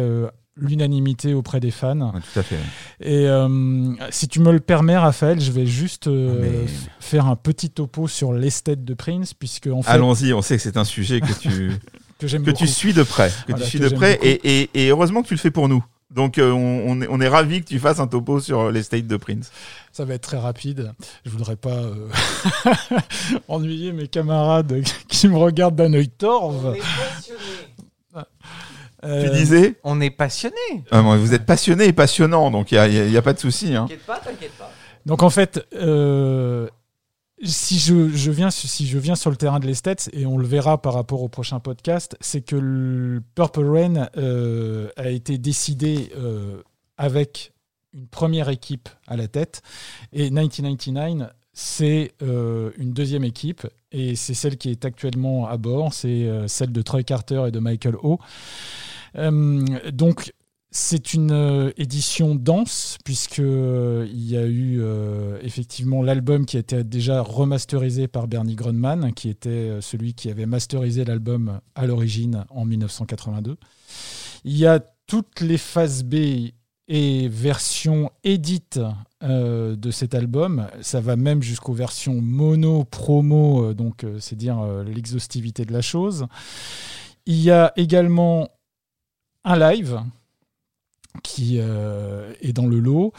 l'unanimité 0.55 1.33
auprès 1.33 1.59
des 1.59 1.71
fans. 1.71 1.99
Ouais, 2.13 2.19
tout 2.33 2.39
à 2.39 2.43
fait. 2.43 2.59
Et 3.01 3.27
euh, 3.27 3.93
si 4.11 4.27
tu 4.27 4.39
me 4.39 4.51
le 4.51 4.59
permets, 4.59 4.97
Raphaël, 4.97 5.39
je 5.41 5.51
vais 5.51 5.65
juste 5.65 6.07
euh, 6.07 6.35
Ah, 6.35 6.41
mais- 6.41 6.67
faire 6.99 7.25
un 7.27 7.35
petit 7.35 7.69
topo 7.69 8.07
sur 8.07 8.33
l'esthète 8.33 8.83
de 8.85 8.93
Prince, 8.93 9.33
puisque 9.33 9.67
en 9.67 9.81
fait, 9.81 9.89
Allons-y, 9.91 10.33
on 10.33 10.41
sait 10.41 10.57
que 10.57 10.61
c'est 10.63 10.77
un 10.77 10.85
sujet 10.85 11.21
que 11.21 11.33
tu, 11.33 11.71
que 12.19 12.27
que 12.27 12.51
tu 12.51 12.67
suis 12.67 12.93
de 12.93 13.03
près. 13.03 13.29
Que 13.47 13.51
Voilà, 13.53 13.63
tu 13.65 13.69
suis 13.71 13.79
que 13.79 13.85
de 13.89 13.95
près. 13.95 14.19
Et, 14.21 14.61
et, 14.63 14.69
et 14.85 14.89
heureusement 14.89 15.23
que 15.23 15.27
tu 15.27 15.33
le 15.33 15.39
fais 15.39 15.51
pour 15.51 15.67
nous. 15.69 15.83
Donc 16.13 16.37
euh, 16.37 16.51
on, 16.51 16.83
on 16.91 17.01
est, 17.01 17.07
on 17.09 17.19
est 17.19 17.27
ravis 17.27 17.61
que 17.63 17.67
tu 17.69 17.79
fasses 17.79 17.99
un 17.99 18.05
topo 18.05 18.39
sur 18.39 18.69
l'estate 18.69 19.07
de 19.07 19.17
Prince. 19.17 19.51
Ça 19.91 20.05
va 20.05 20.13
être 20.13 20.21
très 20.21 20.37
rapide. 20.37 20.93
Je 21.25 21.31
voudrais 21.31 21.55
pas 21.55 21.71
euh, 21.77 22.07
ennuyer 23.47 23.93
mes 23.93 24.07
camarades 24.07 24.83
qui 25.07 25.27
me 25.27 25.37
regardent 25.37 25.75
d'un 25.75 25.91
œil 25.93 26.09
torve. 26.09 26.75
Euh, 29.03 29.23
Tu 29.23 29.37
disais 29.37 29.75
On 29.83 29.99
est 30.01 30.09
passionné. 30.09 30.55
Ah, 30.91 31.01
Vous 31.01 31.33
êtes 31.33 31.45
passionné 31.45 31.85
et 31.85 31.93
passionnant, 31.93 32.51
donc 32.51 32.71
il 32.71 32.79
n'y 33.09 33.17
a, 33.17 33.21
pas 33.21 33.33
de 33.33 33.39
souci. 33.39 33.75
Hein. 33.75 33.85
T'inquiète 33.87 34.05
pas, 34.05 34.19
t'inquiète 34.19 34.57
pas. 34.57 34.71
Donc 35.05 35.23
en 35.23 35.29
fait, 35.29 35.65
euh, 35.75 36.67
si 37.43 37.77
je, 37.79 38.09
je 38.09 38.31
viens, 38.31 38.49
si 38.51 38.87
je 38.87 38.97
viens 38.97 39.15
sur 39.15 39.29
le 39.29 39.35
terrain 39.35 39.59
de 39.59 39.67
l'esthète, 39.67 40.09
et 40.13 40.25
on 40.25 40.37
le 40.37 40.47
verra 40.47 40.81
par 40.81 40.93
rapport 40.93 41.21
au 41.21 41.27
prochain 41.27 41.59
podcast, 41.59 42.15
c'est 42.21 42.41
que 42.41 42.55
le 42.55 43.21
Purple 43.35 43.65
Rain 43.65 44.09
euh, 44.17 44.89
a 44.95 45.09
été 45.09 45.37
décidé 45.37 46.09
euh, 46.17 46.61
avec 46.97 47.51
une 47.93 48.07
première 48.07 48.49
équipe 48.49 48.89
à 49.07 49.17
la 49.17 49.27
tête, 49.27 49.61
et 50.13 50.29
1999, 50.29 51.29
c'est 51.53 52.13
euh, 52.23 52.71
une 52.77 52.93
deuxième 52.93 53.23
équipe, 53.23 53.67
et 53.91 54.15
c'est 54.15 54.33
celle 54.33 54.57
qui 54.57 54.71
est 54.71 54.85
actuellement 54.85 55.47
à 55.47 55.57
bord, 55.57 55.93
c'est 55.93 56.27
euh, 56.27 56.47
celle 56.47 56.71
de 56.71 56.81
Troy 56.81 57.03
Carter 57.03 57.43
et 57.47 57.51
de 57.51 57.59
Michael 57.59 57.95
O. 58.01 58.19
Euh, 59.15 59.63
donc 59.91 60.31
c'est 60.75 61.13
une 61.13 61.31
euh, 61.31 61.71
édition 61.77 62.33
dense 62.33 62.97
puisque 63.05 63.39
euh, 63.39 64.07
y 64.11 64.35
a 64.35 64.43
eu 64.43 64.79
euh, 64.81 65.37
effectivement 65.43 66.01
l'album 66.01 66.47
qui 66.47 66.57
a 66.57 66.61
été 66.61 66.83
déjà 66.83 67.21
remasterisé 67.21 68.07
par 68.07 68.27
Bernie 68.27 68.55
Grundman, 68.55 69.13
qui 69.13 69.29
était 69.29 69.77
celui 69.81 70.15
qui 70.15 70.31
avait 70.31 70.47
masterisé 70.47 71.05
l'album 71.05 71.61
à 71.75 71.85
l'origine 71.85 72.45
en 72.49 72.65
1982. 72.65 73.57
Il 74.45 74.57
y 74.57 74.65
a 74.65 74.79
toutes 75.05 75.41
les 75.41 75.59
phases 75.59 76.03
B 76.03 76.15
et 76.87 77.27
versions 77.27 78.09
édites 78.23 78.79
de 79.21 79.91
cet 79.91 80.15
album. 80.15 80.67
Ça 80.81 80.99
va 80.99 81.15
même 81.15 81.43
jusqu'aux 81.43 81.73
versions 81.73 82.19
mono, 82.19 82.83
promo, 82.83 83.73
donc 83.73 84.05
c'est 84.19 84.35
dire 84.35 84.61
l'exhaustivité 84.85 85.65
de 85.65 85.71
la 85.71 85.81
chose. 85.81 86.25
Il 87.25 87.39
y 87.39 87.51
a 87.51 87.71
également 87.77 88.49
un 89.43 89.57
live 89.57 90.01
qui 91.21 91.57
euh, 91.59 92.33
est 92.41 92.53
dans 92.53 92.67
le 92.67 92.79
lot. 92.79 93.13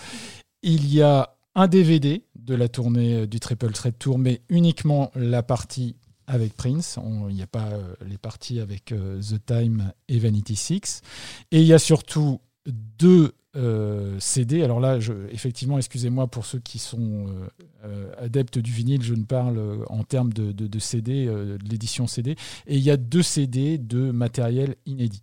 Il 0.63 0.93
y 0.93 1.03
a 1.03 1.37
un 1.55 1.69
DVD 1.69 2.25
de 2.37 2.55
la 2.55 2.69
tournée 2.69 3.27
du 3.27 3.41
Triple 3.41 3.73
Threat 3.73 3.99
Tour, 3.99 4.19
mais 4.19 4.43
uniquement 4.49 5.11
la 5.15 5.43
partie 5.43 5.97
avec 6.27 6.55
Prince. 6.55 6.99
Il 7.29 7.35
n'y 7.35 7.43
a 7.43 7.47
pas 7.47 7.69
euh, 7.69 7.95
les 8.07 8.19
parties 8.19 8.61
avec 8.61 8.93
euh, 8.93 9.21
The 9.21 9.45
Time 9.45 9.93
et 10.09 10.19
Vanity 10.19 10.57
Six. 10.57 11.03
Et 11.51 11.61
il 11.61 11.67
y 11.67 11.73
a 11.73 11.79
surtout 11.79 12.41
deux 12.67 13.33
euh, 13.57 14.19
CD. 14.19 14.65
Alors 14.65 14.81
là, 14.81 14.99
effectivement, 15.31 15.79
excusez-moi 15.79 16.27
pour 16.27 16.45
ceux 16.45 16.59
qui 16.59 16.79
sont 16.79 17.27
euh, 17.29 17.49
euh, 17.85 18.13
adeptes 18.19 18.59
du 18.59 18.73
vinyle, 18.73 19.03
je 19.03 19.15
ne 19.15 19.25
parle 19.25 19.85
en 19.89 20.03
termes 20.03 20.33
de, 20.33 20.79
CD, 20.79 21.27
de 21.27 21.59
l'édition 21.69 22.07
CD. 22.07 22.33
Et 22.67 22.77
il 22.77 22.83
y 22.83 22.91
a 22.91 22.97
deux 22.97 23.23
CD 23.23 23.79
de 23.79 24.11
matériel 24.11 24.77
inédit. 24.87 25.23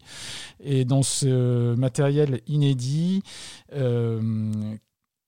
Et 0.61 0.85
dans 0.85 1.03
ce 1.03 1.75
matériel 1.75 2.41
inédit, 2.47 3.21
il 3.73 4.77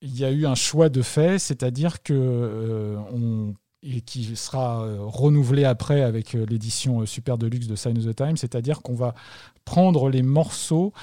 y 0.01 0.25
a 0.25 0.32
eu 0.32 0.45
un 0.45 0.56
choix 0.56 0.90
de 0.90 1.01
fait, 1.01 1.40
c'est-à-dire 1.40 2.03
que 2.03 2.98
on 3.11 3.53
et 3.84 4.02
qui 4.02 4.36
sera 4.36 4.84
euh, 4.84 4.98
renouvelé 5.02 5.66
après 5.66 6.02
avec 6.02 6.36
euh, 6.36 6.45
l'édition 6.45 7.02
euh, 7.02 7.06
Super 7.06 7.38
Deluxe 7.38 7.68
de 7.68 7.76
Sign 7.76 7.98
of 7.98 8.06
the 8.06 8.16
Time, 8.16 8.38
c'est-à-dire 8.38 8.82
qu'on 8.82 8.95
va 8.95 9.14
prendre 9.66 10.10
les 10.10 10.24
morceaux 10.24 10.94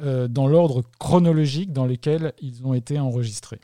dans 0.00 0.46
l'ordre 0.46 0.84
chronologique 1.00 1.72
dans 1.72 1.84
lesquels 1.84 2.32
ils 2.40 2.64
ont 2.64 2.72
été 2.72 3.00
enregistrés. 3.00 3.60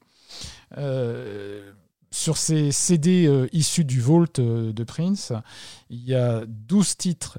Sur 2.10 2.36
ces 2.36 2.72
CD 2.72 3.48
issus 3.52 3.84
du 3.84 4.00
Vault 4.00 4.40
de 4.40 4.84
Prince, 4.84 5.32
il 5.90 6.04
y 6.04 6.14
a 6.14 6.44
12 6.46 6.96
titres 6.96 7.38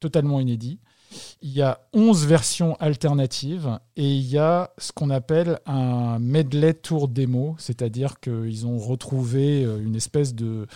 totalement 0.00 0.40
inédits. 0.40 0.78
Il 1.42 1.50
y 1.50 1.62
a 1.62 1.80
11 1.92 2.26
versions 2.26 2.76
alternatives 2.80 3.78
et 3.96 4.08
il 4.08 4.26
y 4.26 4.38
a 4.38 4.70
ce 4.78 4.92
qu'on 4.92 5.10
appelle 5.10 5.58
un 5.66 6.18
medley 6.18 6.74
tour 6.74 7.08
démo, 7.08 7.56
c'est-à-dire 7.58 8.20
qu'ils 8.20 8.66
ont 8.66 8.78
retrouvé 8.78 9.64
euh, 9.64 9.78
une 9.82 9.96
espèce 9.96 10.34
de 10.34 10.66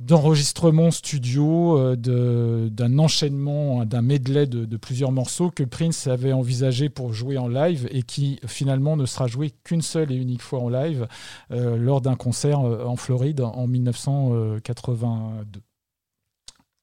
d'enregistrement 0.00 0.90
studio, 0.90 1.78
euh, 1.78 2.68
d'un 2.68 2.98
enchaînement, 2.98 3.84
d'un 3.84 4.02
medley 4.02 4.46
de, 4.46 4.76
plusieurs 4.76 5.12
morceaux 5.12 5.50
que 5.50 5.62
Prince 5.62 6.08
avait 6.08 6.32
envisagé 6.32 6.88
pour 6.88 7.12
jouer 7.12 7.38
en 7.38 7.46
live 7.46 7.86
et 7.92 8.02
qui 8.02 8.40
finalement 8.46 8.96
ne 8.96 9.06
sera 9.06 9.28
joué 9.28 9.52
qu'une 9.62 9.82
seule 9.82 10.10
et 10.10 10.16
unique 10.16 10.42
fois 10.42 10.58
en 10.58 10.68
live 10.68 11.06
euh, 11.52 11.76
lors 11.76 12.00
d'un 12.00 12.16
concert 12.16 12.58
en 12.58 12.96
Floride 12.96 13.40
en 13.40 13.68
1982. 13.68 15.60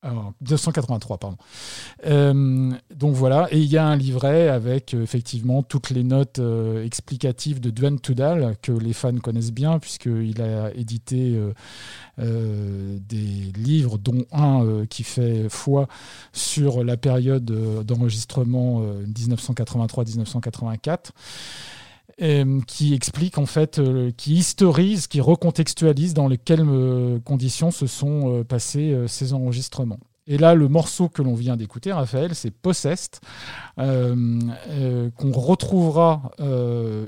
Alors, 0.03 0.33
1983, 0.41 1.17
pardon. 1.19 1.37
Euh, 2.07 2.71
donc 2.95 3.13
voilà, 3.13 3.47
et 3.51 3.59
il 3.59 3.67
y 3.67 3.77
a 3.77 3.85
un 3.85 3.95
livret 3.95 4.49
avec 4.49 4.95
euh, 4.95 5.03
effectivement 5.03 5.61
toutes 5.61 5.91
les 5.91 6.03
notes 6.03 6.39
euh, 6.39 6.83
explicatives 6.83 7.59
de 7.59 7.69
Dwayne 7.69 7.99
Tudal, 7.99 8.55
que 8.63 8.71
les 8.71 8.93
fans 8.93 9.15
connaissent 9.17 9.51
bien, 9.51 9.77
puisqu'il 9.77 10.41
a 10.41 10.73
édité 10.73 11.39
des 12.17 13.51
livres, 13.55 13.97
dont 13.99 14.25
un 14.31 14.85
qui 14.89 15.03
fait 15.03 15.49
foi 15.49 15.87
sur 16.33 16.83
la 16.83 16.97
période 16.97 17.45
d'enregistrement 17.45 18.81
euh, 18.81 19.05
1983-1984 19.05 20.89
euh, 20.89 20.97
qui 22.67 22.93
explique 22.93 23.37
en 23.37 23.45
fait, 23.45 23.79
euh, 23.79 24.11
qui 24.15 24.33
historise, 24.35 25.07
qui 25.07 25.21
recontextualise 25.21 26.13
dans 26.13 26.27
lesquelles 26.27 26.65
euh, 26.67 27.19
conditions 27.19 27.71
se 27.71 27.87
sont 27.87 28.31
euh, 28.31 28.43
passés 28.43 28.91
euh, 28.91 29.07
ces 29.07 29.33
enregistrements. 29.33 29.99
Et 30.27 30.37
là, 30.37 30.53
le 30.53 30.67
morceau 30.67 31.09
que 31.09 31.21
l'on 31.21 31.33
vient 31.33 31.57
d'écouter, 31.57 31.91
Raphaël, 31.91 32.35
c'est 32.35 32.51
Possessed, 32.51 33.19
euh, 33.79 34.39
euh, 34.69 35.09
qu'on 35.17 35.31
retrouvera 35.31 36.31
euh, 36.39 37.07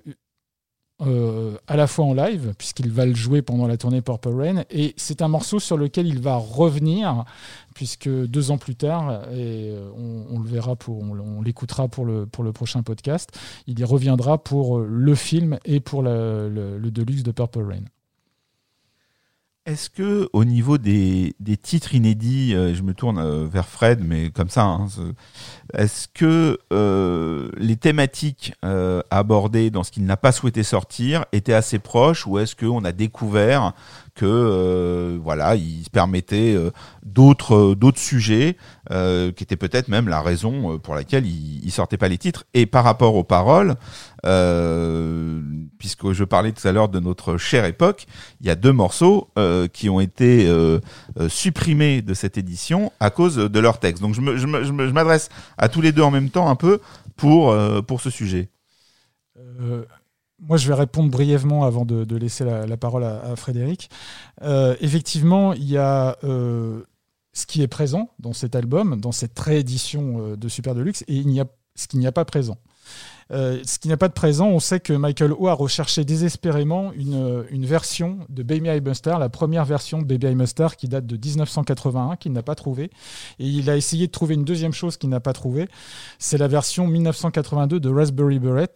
euh, 1.02 1.58
à 1.68 1.76
la 1.76 1.88
fois 1.88 2.06
en 2.06 2.14
live, 2.14 2.54
puisqu'il 2.58 2.92
va 2.92 3.06
le 3.06 3.16
jouer 3.16 3.42
pendant 3.42 3.66
la 3.66 3.78
tournée 3.78 4.02
Purple 4.02 4.30
Rain, 4.30 4.64
et 4.70 4.94
c'est 4.96 5.22
un 5.22 5.28
morceau 5.28 5.60
sur 5.60 5.76
lequel 5.76 6.08
il 6.08 6.20
va 6.20 6.36
revenir, 6.36 7.26
puisque 7.74 8.08
deux 8.08 8.52
ans 8.52 8.58
plus 8.58 8.76
tard, 8.76 9.24
et 9.32 9.72
euh, 9.72 9.90
on, 9.96 10.40
le 10.40 10.48
verra, 10.48 10.76
pour, 10.76 11.00
on, 11.00 11.42
l'écoutera 11.42 11.88
pour 11.88 12.06
le, 12.06 12.28
prochain 12.54 12.84
podcast, 12.84 13.32
il 13.66 13.80
y 13.80 13.84
reviendra 13.84 14.38
pour 14.38 14.78
euh, 14.78 14.88
le 14.88 15.16
film 15.16 15.58
et 15.66 15.80
pour 15.80 16.04
le, 16.04 16.48
le 16.50 16.92
Deluxe 16.92 17.24
de 17.24 17.32
Purple 17.32 17.64
Rain. 17.64 17.84
Est-ce 19.66 19.90
que 19.90 20.28
au 20.34 20.44
niveau 20.44 20.78
des, 20.78 21.34
titres 21.62 21.96
inédits, 21.96 22.54
euh, 22.54 22.76
je 22.76 22.82
me 22.82 22.94
tourne 22.94 23.18
euh, 23.18 23.48
vers 23.50 23.66
Fred, 23.66 24.02
mais 24.04 24.30
comme 24.30 24.50
ça, 24.50 24.64
hein, 24.64 24.88
est-ce 25.74 26.10
que 26.10 26.60
euh, 26.74 27.50
les 27.56 27.78
thématiques 27.78 28.54
abordées 29.10 29.70
dans 29.70 29.84
ce 29.84 29.92
qu'il 29.92 30.04
n'a 30.04 30.18
pas 30.18 30.34
souhaité 30.34 30.64
sortir 30.64 31.24
étaient 31.32 31.54
assez 31.54 31.80
proches, 31.80 32.28
ou 32.28 32.40
est-ce 32.40 32.58
qu'on 32.58 32.84
a 32.84 32.92
découvert 32.92 33.72
que 34.16 35.18
voilà, 35.24 35.56
il 35.56 35.86
se 35.86 35.90
permettait 35.90 36.58
d'autres 37.04 37.74
d'autres 37.74 38.00
sujets 38.00 38.58
qui 38.90 39.44
étaient 39.44 39.56
peut-être 39.56 39.88
même 39.88 40.10
la 40.10 40.22
raison 40.22 40.78
pour 40.80 40.94
laquelle 40.94 41.26
il, 41.26 41.64
il 41.64 41.72
sortait 41.72 41.98
pas 41.98 42.10
les 42.10 42.18
titres? 42.18 42.44
Et 42.54 42.66
par 42.66 42.84
rapport 42.84 43.16
aux 43.16 43.24
paroles, 43.24 43.76
euh, 44.26 45.42
puisque 45.78 46.14
je 46.14 46.24
parlais 46.24 46.52
tout 46.52 46.66
à 46.68 46.72
l'heure 46.72 46.90
de 46.90 47.00
notre 47.00 47.38
chère 47.38 47.66
époque, 47.66 48.06
il 48.40 48.48
y 48.48 48.50
a 48.50 48.56
deux 48.56 48.72
morceaux 48.72 49.30
euh, 49.38 49.68
qui 49.68 49.90
ont 49.90 50.00
été 50.00 50.48
euh, 50.48 50.80
supprimés 51.28 52.02
de 52.02 52.14
cette 52.14 52.38
édition 52.38 52.92
à 53.00 53.10
cause 53.10 53.36
de 53.36 53.60
leur 53.60 53.80
texte. 53.80 54.02
Donc 54.02 54.16
je 54.16 54.92
m'adresse 54.92 55.30
à 55.58 55.68
tous 55.68 55.82
les 55.82 55.92
deux 55.92 56.02
en 56.02 56.12
même 56.12 56.30
temps 56.30 56.50
un 56.50 56.56
peu 56.56 56.80
pour, 57.16 57.56
pour 57.86 58.02
ce 58.02 58.10
sujet. 58.10 58.50
Moi, 60.40 60.58
je 60.58 60.68
vais 60.68 60.74
répondre 60.74 61.10
brièvement 61.10 61.64
avant 61.64 61.86
de, 61.86 62.16
laisser 62.16 62.44
la, 62.44 62.78
parole 62.78 63.04
à, 63.04 63.22
à 63.24 63.36
Frédéric. 63.36 63.90
Effectivement, 64.42 65.54
il 65.54 65.70
y 65.70 65.78
a 65.78 66.18
ce 66.22 67.46
qui 67.46 67.62
est 67.62 67.68
présent 67.68 68.10
dans 68.20 68.34
cet 68.34 68.56
album, 68.56 69.00
dans 69.00 69.12
cette 69.12 69.38
réédition 69.38 70.36
de 70.36 70.48
Super 70.48 70.76
Deluxe, 70.76 71.04
et 71.08 71.16
il 71.16 71.30
y 71.32 71.42
a 71.42 71.46
ce 71.76 71.88
qu'il 71.88 72.00
n'y 72.00 72.08
a 72.08 72.12
pas 72.12 72.26
présent. 72.26 72.58
Euh, 73.32 73.62
ce 73.66 73.80
qui 73.80 73.88
n'est 73.88 73.98
pas 73.98 74.08
de 74.08 74.14
présent, 74.14 74.48
on 74.48 74.60
sait 74.60 74.80
que 74.80 74.94
Michael 74.94 75.34
O 75.38 75.48
a 75.48 75.54
recherché 75.54 76.04
désespérément 76.04 76.92
une, 76.94 77.46
une 77.50 77.66
version 77.66 78.20
de 78.30 78.44
Baby 78.44 78.70
I 78.70 78.80
Buster, 78.80 79.16
la 79.20 79.30
première 79.30 79.66
version 79.66 80.02
de 80.02 80.06
Baby 80.06 80.28
I 80.28 80.36
Buster 80.36 80.68
qui 80.78 80.88
date 80.88 81.06
de 81.06 81.16
1981, 81.16 82.16
qu'il 82.18 82.34
n'a 82.34 82.44
pas 82.44 82.56
trouvé. 82.56 82.92
Et 83.40 83.48
il 83.48 83.70
a 83.70 83.78
essayé 83.78 84.08
de 84.08 84.12
trouver 84.12 84.36
une 84.36 84.46
deuxième 84.46 84.74
chose 84.74 84.98
qu'il 84.98 85.10
n'a 85.10 85.20
pas 85.20 85.34
trouvé. 85.34 85.68
C'est 86.20 86.38
la 86.38 86.48
version 86.48 86.88
1982 86.88 87.80
de 87.80 87.90
Raspberry 87.90 88.40
Beret. 88.40 88.74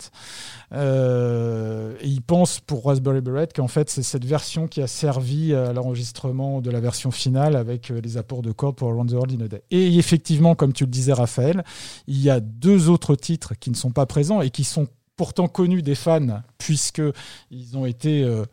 Euh, 0.74 1.96
et 2.02 2.08
il 2.08 2.22
pense 2.22 2.60
pour 2.60 2.86
Raspberry 2.86 3.22
Beret 3.22 3.48
qu'en 3.56 3.70
fait 3.70 3.90
c'est 3.90 4.04
cette 4.04 4.26
version 4.26 4.68
qui 4.68 4.82
a 4.82 4.88
servi 4.88 5.54
à 5.54 5.72
l'enregistrement 5.72 6.60
de 6.60 6.70
la 6.70 6.82
version 6.82 7.10
finale 7.10 7.56
avec 7.56 7.90
euh, 7.90 8.02
les 8.02 8.18
apports 8.18 8.42
de 8.42 8.52
cordes 8.52 8.76
pour 8.76 8.90
Around 8.90 9.10
the 9.10 9.14
World 9.14 9.42
in 9.42 9.46
a 9.46 9.48
Day. 9.48 9.64
Et 9.72 9.98
effectivement, 9.98 10.56
comme 10.56 10.74
tu 10.74 10.84
le 10.84 10.92
disais 10.92 11.14
Raphaël, 11.14 11.64
il 12.08 12.22
y 12.22 12.30
a 12.30 12.42
deux 12.42 12.90
autres 12.90 13.16
titres 13.16 13.54
qui 13.58 13.70
ne 13.70 13.76
sont 13.76 13.92
pas 13.92 14.06
présents 14.06 14.42
et 14.42 14.50
qui 14.50 14.66
sont 14.66 14.88
pourtant 15.16 15.48
connus 15.48 15.82
des 15.82 15.96
fans 15.96 16.42
puisque 16.58 17.02
ils 17.50 17.78
ont 17.78 17.86
été 17.86 18.24
euh, 18.24 18.46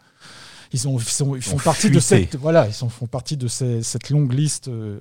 ils, 0.74 0.86
ont, 0.88 0.98
ils 0.98 1.04
sont- 1.04 1.34
ils 1.36 1.40
font 1.42 1.56
ont 1.56 1.60
partie 1.60 1.88
de 1.88 2.00
cette 2.00 2.36
voilà 2.36 2.66
ils 2.66 2.74
sont, 2.74 2.88
font 2.88 3.06
partie 3.06 3.36
de 3.36 3.48
ces- 3.48 3.82
cette 3.82 4.10
longue 4.10 4.32
liste 4.32 4.68
euh, 4.68 4.98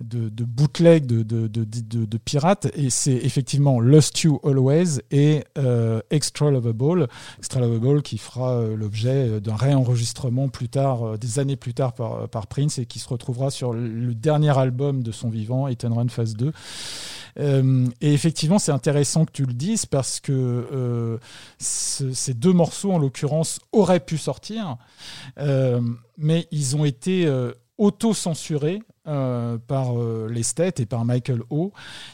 de, 0.00 0.28
de 0.28 0.44
bootlegs 0.44 1.06
de, 1.06 1.22
de, 1.22 1.46
de, 1.46 2.18
pirates. 2.18 2.66
Et 2.74 2.90
c'est 2.90 3.12
effectivement 3.14 3.78
Lost 3.80 4.20
You 4.22 4.40
Always 4.44 5.00
et 5.10 5.44
euh, 5.58 6.00
Extra 6.10 6.50
Lovable. 6.50 7.08
Extra 7.38 7.60
Lovable 7.60 8.02
qui 8.02 8.18
fera 8.18 8.52
euh, 8.54 8.76
l'objet 8.76 9.28
euh, 9.28 9.40
d'un 9.40 9.56
réenregistrement 9.56 10.48
plus 10.48 10.68
tard 10.68 11.18
des 11.18 11.38
années 11.38 11.56
plus 11.56 11.74
tard 11.74 11.92
par, 11.92 12.28
par 12.28 12.46
Prince 12.46 12.78
et 12.78 12.86
qui 12.86 12.98
se 12.98 13.08
retrouvera 13.08 13.50
sur 13.50 13.72
le- 13.72 14.14
dernier 14.14 14.56
album 14.58 15.02
de 15.02 15.12
son 15.12 15.28
vivant 15.28 15.68
Hit 15.68 15.84
and 15.84 15.94
Run 15.94 16.08
Phase 16.08 16.34
2 16.34 16.52
euh, 17.38 17.86
et 18.00 18.12
effectivement, 18.12 18.58
c'est 18.58 18.72
intéressant 18.72 19.24
que 19.24 19.32
tu 19.32 19.44
le 19.44 19.52
dises 19.52 19.86
parce 19.86 20.20
que 20.20 20.32
euh, 20.32 21.18
ce- 21.58 22.12
ces 22.12 22.34
deux 22.34 22.52
morceaux, 22.52 22.92
en 22.92 22.98
l'occurrence, 22.98 23.60
auraient 23.72 24.00
pu 24.00 24.18
sortir, 24.18 24.76
mais 25.36 26.46
ils 26.50 26.76
ont 26.76 26.84
été 26.84 27.26
euh, 27.26 27.52
auto-censurés 27.78 28.82
euh, 29.08 29.56
par 29.56 29.98
euh, 29.98 30.28
l'esthète 30.30 30.80
et 30.80 30.86
par 30.86 31.06
Michael 31.06 31.40
O. 31.48 31.72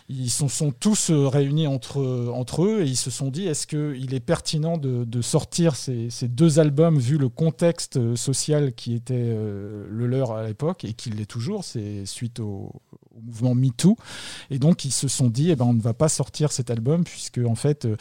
Ils 0.08 0.30
se 0.30 0.46
sont 0.46 0.70
tous 0.70 1.10
euh, 1.10 1.26
réunis 1.26 1.66
entre, 1.66 2.30
entre 2.32 2.64
eux 2.64 2.82
et 2.82 2.86
ils 2.86 2.96
se 2.96 3.10
sont 3.10 3.30
dit 3.30 3.48
est-ce 3.48 3.66
qu'il 3.66 4.14
est 4.14 4.20
pertinent 4.20 4.78
de, 4.78 5.04
de 5.04 5.20
sortir 5.20 5.74
ces, 5.74 6.08
ces 6.08 6.28
deux 6.28 6.60
albums 6.60 6.98
vu 6.98 7.18
le 7.18 7.28
contexte 7.28 7.96
euh, 7.96 8.14
social 8.14 8.72
qui 8.72 8.94
était 8.94 9.14
euh, 9.16 9.86
le 9.90 10.06
leur 10.06 10.32
à 10.32 10.46
l'époque 10.46 10.84
et 10.84 10.92
qui 10.92 11.10
l'est 11.10 11.26
toujours, 11.26 11.64
c'est 11.64 12.06
suite 12.06 12.38
au, 12.38 12.72
mouvement 13.22 13.54
MeToo. 13.54 13.96
Et 14.50 14.58
donc 14.58 14.84
ils 14.84 14.92
se 14.92 15.08
sont 15.08 15.28
dit, 15.28 15.50
eh 15.50 15.56
ben, 15.56 15.66
on 15.66 15.74
ne 15.74 15.80
va 15.80 15.94
pas 15.94 16.08
sortir 16.08 16.52
cet 16.52 16.70
album 16.70 17.04
puisque 17.04 17.38
en 17.38 17.54
fait, 17.54 17.84
euh, 17.84 17.96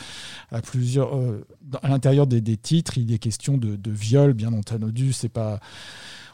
à 0.52 0.62
plusieurs, 0.62 1.16
euh, 1.16 1.46
à 1.82 1.90
l'intérieur 1.90 2.28
des, 2.28 2.42
des 2.42 2.58
titres, 2.58 2.98
il 2.98 3.12
est 3.12 3.20
question 3.20 3.58
de, 3.58 3.76
de 3.76 3.92
viol, 3.92 4.34
bien 4.34 4.54
entendu. 4.54 5.14
C'est 5.14 5.30
pas, 5.30 5.60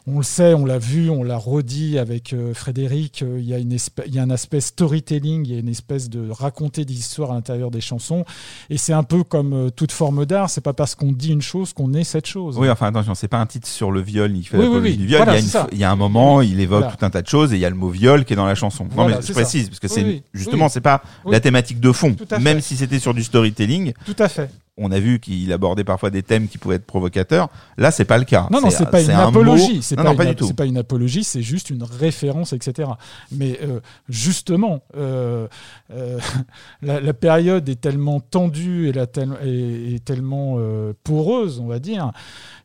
on 0.06 0.18
le 0.18 0.24
sait, 0.24 0.54
on 0.54 0.64
l'a 0.64 0.78
vu, 0.78 1.10
on 1.10 1.22
l'a 1.22 1.36
redit 1.36 1.98
avec 1.98 2.32
euh, 2.32 2.54
Frédéric. 2.54 3.22
euh, 3.22 3.38
Il 3.38 3.46
y 3.46 3.54
a 3.54 3.58
une 3.58 3.72
espèce, 3.72 4.04
il 4.08 4.14
y 4.14 4.18
a 4.18 4.22
un 4.22 4.30
aspect 4.30 4.60
storytelling, 4.60 5.46
il 5.46 5.52
y 5.52 5.56
a 5.56 5.60
une 5.60 5.68
espèce 5.68 6.10
de 6.10 6.28
raconter 6.28 6.84
des 6.84 6.94
histoires 6.94 7.30
à 7.30 7.34
l'intérieur 7.34 7.70
des 7.70 7.80
chansons. 7.80 8.24
Et 8.68 8.78
c'est 8.78 8.92
un 8.92 9.04
peu 9.04 9.22
comme 9.22 9.52
euh, 9.52 9.70
toute 9.70 9.92
forme 9.92 10.26
d'art. 10.26 10.50
C'est 10.50 10.60
pas 10.60 10.72
parce 10.72 10.94
qu'on 10.96 11.12
dit 11.12 11.30
une 11.30 11.42
chose 11.42 11.72
qu'on 11.72 11.94
est 11.94 12.02
cette 12.04 12.26
chose. 12.26 12.58
Oui, 12.58 12.68
enfin 12.68 12.88
attention, 12.88 13.14
c'est 13.14 13.28
pas 13.28 13.38
un 13.38 13.46
titre 13.46 13.68
sur 13.68 13.92
le 13.92 14.00
viol, 14.00 14.36
il 14.36 14.42
fait 14.44 14.58
Oui, 14.58 14.96
du 14.96 15.06
viol. 15.06 15.22
Voilà, 15.22 15.38
il, 15.38 15.46
y 15.48 15.56
a 15.56 15.60
une 15.60 15.66
il 15.72 15.78
y 15.78 15.84
a 15.84 15.90
un 15.92 15.96
moment, 15.96 16.42
il 16.42 16.58
évoque 16.60 16.80
Voilà. 16.80 16.96
tout 16.96 17.04
un 17.04 17.10
tas 17.10 17.22
de 17.22 17.28
choses 17.28 17.52
et 17.52 17.56
il 17.56 17.60
y 17.60 17.64
a 17.64 17.70
le 17.70 17.76
mot 17.76 17.88
viol 17.90 18.24
qui 18.24 18.32
est 18.32 18.36
dans 18.36 18.46
la 18.46 18.56
chanson. 18.56 18.88
Non, 18.96 19.06
mais 19.06 19.14
je 19.24 19.32
précise, 19.32 19.64
ça. 19.64 19.68
parce 19.70 19.80
que 19.80 19.88
c'est 19.88 20.22
justement, 20.34 20.68
c'est 20.68 20.80
pas 20.80 21.02
la 21.26 21.38
thématique 21.38 21.78
de 21.80 21.92
fond. 21.92 22.16
Même 22.40 22.60
si 22.60 22.76
c'était 22.76 22.98
sur 22.98 23.14
du 23.14 23.22
storytelling, 23.22 23.92
Tout 24.04 24.16
à 24.18 24.28
fait. 24.28 24.50
On 24.78 24.90
a 24.90 24.98
vu 24.98 25.20
qu'il 25.20 25.52
abordait 25.52 25.84
parfois 25.84 26.08
des 26.10 26.22
thèmes 26.22 26.48
qui 26.48 26.56
pouvaient 26.56 26.76
être 26.76 26.86
provocateurs. 26.86 27.48
Là, 27.76 27.90
c'est 27.90 28.06
pas 28.06 28.16
le 28.16 28.24
cas. 28.24 28.48
Non, 28.50 28.60
non, 28.60 28.70
c'est 28.70 28.88
pas 28.90 29.02
une 29.02 29.10
un 29.10 29.28
apologie. 29.28 29.76
mot- 29.76 29.82
C'est 29.82 29.96
Non, 29.96 30.04
pas, 30.04 30.14
pas 30.14 30.24
une- 30.24 30.30
du 30.30 30.36
tout. 30.36 30.46
C'est 30.46 30.56
pas 30.56 30.64
une 30.64 30.78
apologie, 30.78 31.24
c'est 31.24 31.42
juste 31.42 31.68
une 31.68 31.82
référence, 31.82 32.54
etc. 32.54 32.88
Mais 33.30 33.58
euh, 33.62 33.80
justement, 34.08 34.82
euh, 34.96 35.46
euh, 35.92 36.18
la, 36.82 37.00
la 37.00 37.12
période 37.14 37.68
est 37.68 37.80
tellement 37.82 38.20
tendue 38.20 38.88
et, 38.88 38.92
la 38.92 39.06
tel- 39.06 40.00
tellement 40.06 40.58
poreuse, 41.04 41.60
on 41.60 41.66
va 41.66 41.78
dire, 41.78 42.10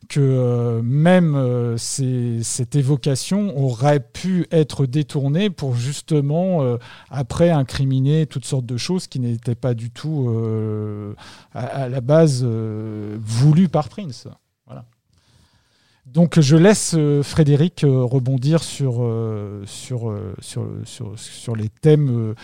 que 0.08 0.20
euh, 0.20 0.80
même 0.82 1.34
euh, 1.36 1.76
cette 1.76 2.76
évocation 2.76 3.56
aurait 3.58 4.00
pu 4.00 4.46
être 4.50 4.86
détournée 4.86 5.50
pour 5.50 5.74
justement 5.74 6.62
euh, 6.62 6.78
après 7.10 7.50
incriminer 7.50 8.26
toutes 8.26 8.46
sortes 8.46 8.64
de 8.64 8.78
choses 8.78 9.06
qui 9.06 9.20
n'étaient 9.20 9.54
pas 9.54 9.74
du 9.74 9.90
tout 9.90 10.34
à, 11.52 11.88
la 11.88 12.00
base 12.00 12.44
voulues 12.44 13.68
par 13.68 13.88
Prince. 13.88 14.28
Voilà. 14.66 14.84
Donc 16.06 16.40
je 16.40 16.56
laisse 16.56 16.96
Frédéric 17.22 17.84
rebondir 17.84 18.62
sur, 18.62 19.06
sur, 19.66 20.14
sur, 20.40 21.12
sur, 21.16 21.56
les 21.56 21.68
thèmes 21.68 22.34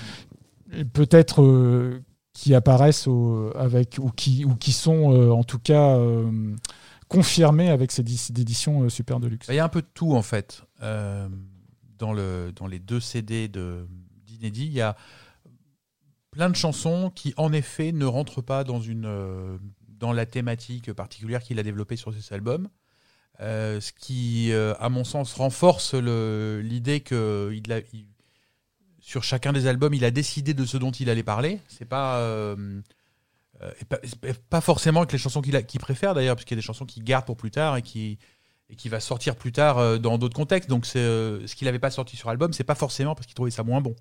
peut-être 0.93 2.01
qui 2.33 2.55
apparaissent 2.55 3.09
avec 3.55 3.99
ou 4.01 4.11
qui, 4.11 4.45
ou 4.45 4.55
qui 4.55 4.73
sont 4.73 5.31
en 5.31 5.45
tout 5.45 5.59
cas 5.59 5.99
confirmés 7.15 7.71
avec 7.71 7.93
ces 7.93 8.01
éditions 8.01 8.83
euh, 8.83 8.89
Super 8.89 9.21
Deluxe. 9.21 9.47
Il 9.49 9.55
y 9.55 9.59
a 9.59 9.65
un 9.65 9.69
peu 9.69 9.83
de 9.83 9.89
tout 9.93 10.15
en 10.15 10.23
fait. 10.23 10.63
Euh, 10.83 11.29
dans, 11.99 12.13
le, 12.13 12.53
dans 12.55 12.67
les 12.67 12.79
deux 12.79 13.01
CD 13.01 13.49
d'Inédit, 13.49 14.67
il 14.67 14.73
y 14.73 14.81
a 14.81 14.97
plein 16.31 16.51
de 16.51 16.57
chansons 16.57 17.11
qui 17.15 17.33
en 17.37 17.53
effet 17.53 17.93
ne 17.93 18.07
rentrent 18.07 18.43
pas 18.43 18.65
dans, 18.65 18.81
une, 18.81 19.07
euh, 19.07 19.59
dans 19.89 20.13
la 20.13 20.27
thématique 20.27 20.93
particulière 20.93 21.43
qu'il 21.43 21.59
a 21.59 21.63
développée 21.63 21.97
sur 21.97 22.13
cet 22.13 22.33
album. 22.33 22.69
Ce 23.41 23.93
qui, 23.93 24.53
à 24.53 24.89
mon 24.91 25.03
sens, 25.03 25.35
renforce 25.35 25.95
l'idée 25.95 27.01
que 27.01 27.53
sur 29.01 29.25
chacun 29.25 29.53
des 29.53 29.67
albums, 29.67 29.93
il 29.93 30.05
a 30.05 30.13
décidé 30.13 30.55
de 30.55 30.65
ce 30.65 30.77
dont 30.77 30.93
il 30.93 31.11
allait 31.11 31.25
parler. 31.25 31.61
C'est 31.67 31.85
pas, 31.85 32.55
et 33.81 34.33
pas, 34.35 34.61
forcément 34.61 35.01
avec 35.01 35.13
les 35.13 35.19
chansons 35.19 35.41
qu'il 35.41 35.81
préfère 35.81 36.15
d'ailleurs, 36.15 36.37
parce 36.37 36.45
qu'il 36.45 36.57
y 36.57 36.59
a 36.59 36.61
des 36.61 36.67
chansons 36.67 36.85
qu'il 36.85 37.05
garde 37.05 37.25
pour 37.25 37.37
plus 37.37 37.51
tard 37.51 37.77
et 37.77 37.83
qui, 37.83 38.19
va 38.87 39.01
sortir 39.01 39.37
plus 39.37 39.53
tard 39.53 39.79
euh, 39.79 39.99
dans 39.99 40.19
d'autres 40.19 40.37
contextes. 40.37 40.69
Donc 40.69 40.87
euh, 40.97 41.47
ce 41.47 41.55
qu'il 41.55 41.67
n'avait 41.67 41.79
pas 41.79 41.91
sorti 41.91 42.17
sur 42.17 42.29
album, 42.29 42.53
c'est 42.53 42.65
pas 42.65 42.75
forcément 42.75 43.15
parce 43.15 43.27
qu'il 43.27 43.35
trouvait 43.35 43.51
ça 43.51 43.63
moins 43.63 43.81
bon. 43.81 43.95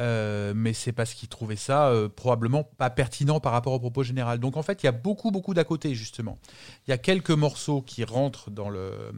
Euh, 0.00 0.54
mais 0.56 0.72
c'est 0.72 0.92
parce 0.92 1.12
qu'il 1.12 1.28
trouvait 1.28 1.56
ça 1.56 1.88
euh, 1.88 2.08
probablement 2.08 2.64
pas 2.64 2.88
pertinent 2.88 3.40
par 3.40 3.52
rapport 3.52 3.74
au 3.74 3.78
propos 3.78 4.02
général. 4.02 4.38
Donc 4.38 4.56
en 4.56 4.62
fait, 4.62 4.82
il 4.82 4.86
y 4.86 4.88
a 4.88 4.92
beaucoup, 4.92 5.30
beaucoup 5.30 5.54
d'à 5.54 5.64
côté, 5.64 5.94
justement. 5.94 6.38
Il 6.86 6.90
y 6.90 6.94
a 6.94 6.98
quelques 6.98 7.30
morceaux 7.30 7.82
qui 7.82 8.04
rentrent 8.04 8.50
dans 8.50 8.70
le. 8.70 9.12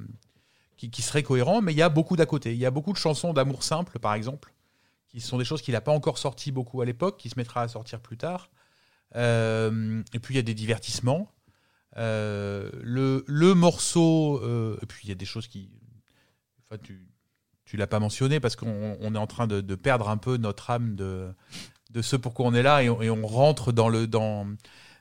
qui, 0.76 0.90
qui 0.90 1.02
seraient 1.02 1.22
cohérents, 1.22 1.62
mais 1.62 1.72
il 1.72 1.78
y 1.78 1.82
a 1.82 1.88
beaucoup 1.88 2.16
d'à 2.16 2.26
côté. 2.26 2.52
Il 2.52 2.58
y 2.58 2.66
a 2.66 2.70
beaucoup 2.70 2.92
de 2.92 2.98
chansons 2.98 3.32
d'amour 3.32 3.62
simple, 3.62 3.98
par 3.98 4.14
exemple, 4.14 4.52
qui 5.08 5.20
sont 5.20 5.38
des 5.38 5.44
choses 5.44 5.62
qu'il 5.62 5.72
n'a 5.72 5.80
pas 5.80 5.92
encore 5.92 6.18
sorties 6.18 6.50
beaucoup 6.50 6.80
à 6.80 6.84
l'époque, 6.84 7.18
qui 7.18 7.28
se 7.28 7.38
mettra 7.38 7.62
à 7.62 7.68
sortir 7.68 8.00
plus 8.00 8.16
tard. 8.16 8.50
Euh, 9.16 10.02
et 10.12 10.18
puis 10.18 10.34
il 10.34 10.36
y 10.36 10.40
a 10.40 10.42
des 10.42 10.54
divertissements. 10.54 11.30
Euh, 11.96 12.70
le, 12.82 13.24
le 13.28 13.54
morceau, 13.54 14.40
euh, 14.42 14.76
et 14.82 14.86
puis 14.86 15.02
il 15.04 15.08
y 15.08 15.12
a 15.12 15.16
des 15.16 15.24
choses 15.24 15.46
qui. 15.46 15.70
Enfin, 16.64 16.80
tu, 16.82 17.06
tu 17.64 17.76
l'as 17.76 17.86
pas 17.86 18.00
mentionné 18.00 18.40
parce 18.40 18.56
qu'on 18.56 18.96
on 19.00 19.14
est 19.14 19.18
en 19.18 19.26
train 19.26 19.46
de, 19.46 19.60
de 19.60 19.74
perdre 19.74 20.08
un 20.08 20.16
peu 20.16 20.36
notre 20.36 20.70
âme 20.70 20.96
de, 20.96 21.32
de 21.90 22.02
ce 22.02 22.16
pourquoi 22.16 22.46
on 22.46 22.54
est 22.54 22.62
là 22.62 22.82
et 22.82 22.88
on, 22.88 23.26
rentre 23.26 23.72
dans 23.72 23.88
le, 23.88 24.06
dans, 24.06 24.46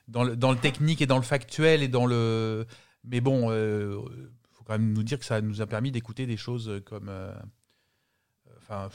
dans, 0.08 0.22
le, 0.22 0.36
dans 0.36 0.52
le 0.52 0.58
technique 0.58 1.02
et 1.02 1.06
dans 1.06 1.16
le 1.16 1.22
factuel 1.22 1.82
et 1.82 1.88
dans 1.88 2.06
le. 2.06 2.66
Mais 3.02 3.20
bon, 3.20 3.50
il 3.52 4.48
faut 4.52 4.64
quand 4.64 4.74
même 4.74 4.92
nous 4.92 5.02
dire 5.02 5.18
que 5.18 5.24
ça 5.24 5.40
nous 5.40 5.60
a 5.60 5.66
permis 5.66 5.90
d'écouter 5.90 6.26
des 6.26 6.36
choses 6.36 6.80
comme. 6.86 7.10
Enfin, 8.68 8.88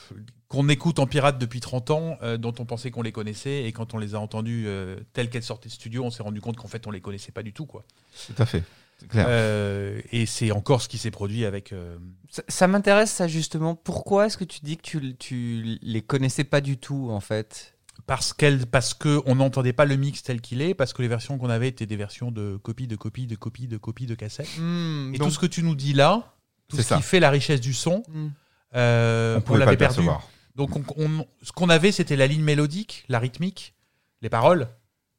qu'on 0.47 0.67
écoute 0.69 0.97
en 0.99 1.05
pirate 1.05 1.37
depuis 1.37 1.59
30 1.59 1.91
ans, 1.91 2.17
euh, 2.23 2.37
dont 2.37 2.53
on 2.59 2.65
pensait 2.65 2.89
qu'on 2.91 3.03
les 3.03 3.11
connaissait, 3.11 3.65
et 3.65 3.71
quand 3.71 3.93
on 3.93 3.97
les 3.99 4.15
a 4.15 4.19
entendues 4.19 4.63
euh, 4.67 4.97
telles 5.13 5.29
qu'elles 5.29 5.43
sortaient 5.43 5.69
de 5.69 5.73
studio, 5.73 6.03
on 6.03 6.09
s'est 6.11 6.23
rendu 6.23 6.41
compte 6.41 6.57
qu'en 6.57 6.67
fait 6.67 6.87
on 6.87 6.91
les 6.91 7.01
connaissait 7.01 7.31
pas 7.31 7.43
du 7.43 7.53
tout, 7.53 7.65
quoi. 7.67 7.83
Tout 8.27 8.41
à 8.41 8.45
fait. 8.45 8.63
C'est 8.99 9.07
clair. 9.07 9.25
Euh, 9.29 10.01
et 10.11 10.25
c'est 10.25 10.51
encore 10.51 10.81
ce 10.81 10.89
qui 10.89 10.97
s'est 10.97 11.11
produit 11.11 11.45
avec. 11.45 11.71
euh, 11.71 11.97
Ça, 12.29 12.43
ça 12.47 12.67
m'intéresse, 12.67 13.11
ça, 13.11 13.27
justement. 13.27 13.73
Pourquoi 13.75 14.25
est-ce 14.25 14.37
que 14.37 14.43
tu 14.43 14.59
dis 14.63 14.75
que 14.75 14.81
tu, 14.81 15.15
tu 15.15 15.77
les 15.81 16.01
connaissais 16.01 16.43
pas 16.43 16.59
du 16.61 16.77
tout, 16.77 17.09
en 17.11 17.19
fait? 17.21 17.75
Parce 18.07 18.33
qu'elle, 18.33 18.65
parce 18.65 18.93
que 18.93 19.21
on 19.25 19.35
n'entendait 19.35 19.71
pas 19.71 19.85
le 19.85 19.95
mix 19.97 20.23
tel 20.23 20.41
qu'il 20.41 20.61
est, 20.61 20.73
parce 20.73 20.93
que 20.93 21.01
les 21.01 21.07
versions 21.07 21.37
qu'on 21.37 21.49
avait 21.49 21.67
étaient 21.67 21.85
des 21.85 21.95
versions 21.95 22.31
de 22.31 22.57
copies, 22.57 22.87
de 22.87 22.95
copies, 22.95 23.27
de 23.27 23.35
copies, 23.35 23.67
de 23.67 23.77
copies 23.77 24.05
de 24.07 24.15
cassettes. 24.15 24.49
Hmm, 24.57 25.13
Et 25.13 25.17
donc- 25.17 25.27
tout 25.29 25.33
ce 25.33 25.39
que 25.39 25.45
tu 25.45 25.63
nous 25.63 25.75
dis 25.75 25.93
là, 25.93 26.33
tout 26.69 26.77
ce 26.77 26.81
ça. 26.83 26.97
qui 26.97 27.03
fait 27.03 27.19
la 27.19 27.29
richesse 27.29 27.61
du 27.61 27.73
son, 27.73 28.03
Hmm. 28.11 28.29
Euh, 28.75 29.35
on 29.35 29.37
on, 29.37 29.41
pouvait 29.41 29.59
pas 29.59 29.65
l'avait 29.65 29.71
le 29.73 29.77
perdu. 29.77 29.95
percevoir. 29.95 30.27
Donc 30.55 30.75
on- 30.75 30.83
on- 30.97 31.25
ce 31.43 31.51
qu'on 31.51 31.69
avait, 31.69 31.91
c'était 31.91 32.15
la 32.15 32.27
ligne 32.27 32.43
mélodique, 32.43 33.05
la 33.09 33.19
rythmique, 33.19 33.73
les 34.21 34.29
paroles, 34.29 34.67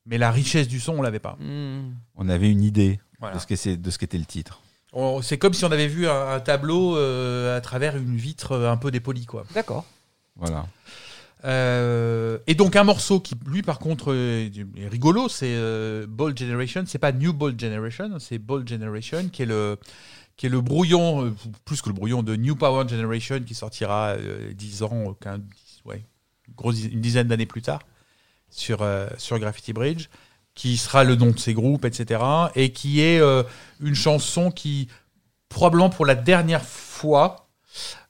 mais 0.06 0.18
la 0.18 0.30
richesse 0.30 0.68
du 0.68 0.80
son, 0.80 0.94
on 0.98 1.02
l'avait 1.02 1.18
pas. 1.18 1.36
Hmm. 1.40 1.92
On 2.16 2.28
avait 2.28 2.50
une 2.50 2.62
idée 2.62 3.00
Voilà. 3.18 3.36
de 3.36 3.40
ce 3.40 3.46
que 3.46 3.56
c'est- 3.56 3.76
de 3.76 3.90
ce 3.90 3.98
qu'était 3.98 4.18
le 4.18 4.24
titre. 4.24 4.60
C'est 5.22 5.38
comme 5.38 5.54
si 5.54 5.64
on 5.64 5.70
avait 5.70 5.86
vu 5.86 6.08
un, 6.08 6.30
un 6.32 6.40
tableau 6.40 6.96
euh, 6.96 7.56
à 7.56 7.60
travers 7.60 7.96
une 7.96 8.16
vitre 8.16 8.52
euh, 8.52 8.70
un 8.70 8.76
peu 8.76 8.90
dépolie, 8.90 9.24
quoi. 9.24 9.44
D'accord. 9.54 9.84
Voilà. 10.36 10.66
Euh, 11.44 12.38
et 12.46 12.54
donc 12.54 12.76
un 12.76 12.84
morceau 12.84 13.20
qui, 13.20 13.34
lui, 13.46 13.62
par 13.62 13.78
contre, 13.78 14.14
est, 14.14 14.50
est 14.76 14.88
rigolo, 14.88 15.28
c'est 15.28 15.54
euh, 15.54 16.06
Ball 16.08 16.36
Generation. 16.36 16.84
C'est 16.86 16.98
pas 16.98 17.12
New 17.12 17.32
Ball 17.32 17.58
Generation, 17.58 18.18
c'est 18.18 18.38
Ball 18.38 18.66
Generation, 18.68 19.28
qui 19.32 19.42
est 19.42 19.46
le 19.46 19.78
qui 20.40 20.46
est 20.46 20.48
le 20.48 20.62
brouillon, 20.62 21.26
euh, 21.26 21.34
plus 21.66 21.82
que 21.82 21.90
le 21.90 21.94
brouillon 21.94 22.22
de 22.22 22.34
New 22.34 22.56
Power 22.56 22.88
Generation, 22.88 23.40
qui 23.40 23.54
sortira 23.54 24.12
euh, 24.16 24.54
10 24.54 24.82
ans, 24.84 25.10
euh, 25.10 25.12
quinze- 25.20 25.42
ouais, 25.84 26.02
une 26.64 27.02
dizaine 27.02 27.28
d'années 27.28 27.44
plus 27.44 27.60
tard, 27.60 27.80
sur, 28.48 28.80
euh, 28.80 29.06
sur 29.18 29.38
Graffiti 29.38 29.74
Bridge, 29.74 30.08
qui 30.54 30.78
sera 30.78 31.04
le 31.04 31.14
nom 31.14 31.26
de 31.32 31.38
ces 31.38 31.52
groupes, 31.52 31.84
etc. 31.84 32.22
Et 32.54 32.72
qui 32.72 33.02
est 33.02 33.20
une 33.80 33.94
chanson 33.94 34.50
qui, 34.50 34.88
probablement 35.50 35.90
pour 35.90 36.06
la 36.06 36.14
dernière 36.14 36.64
fois, 36.64 37.50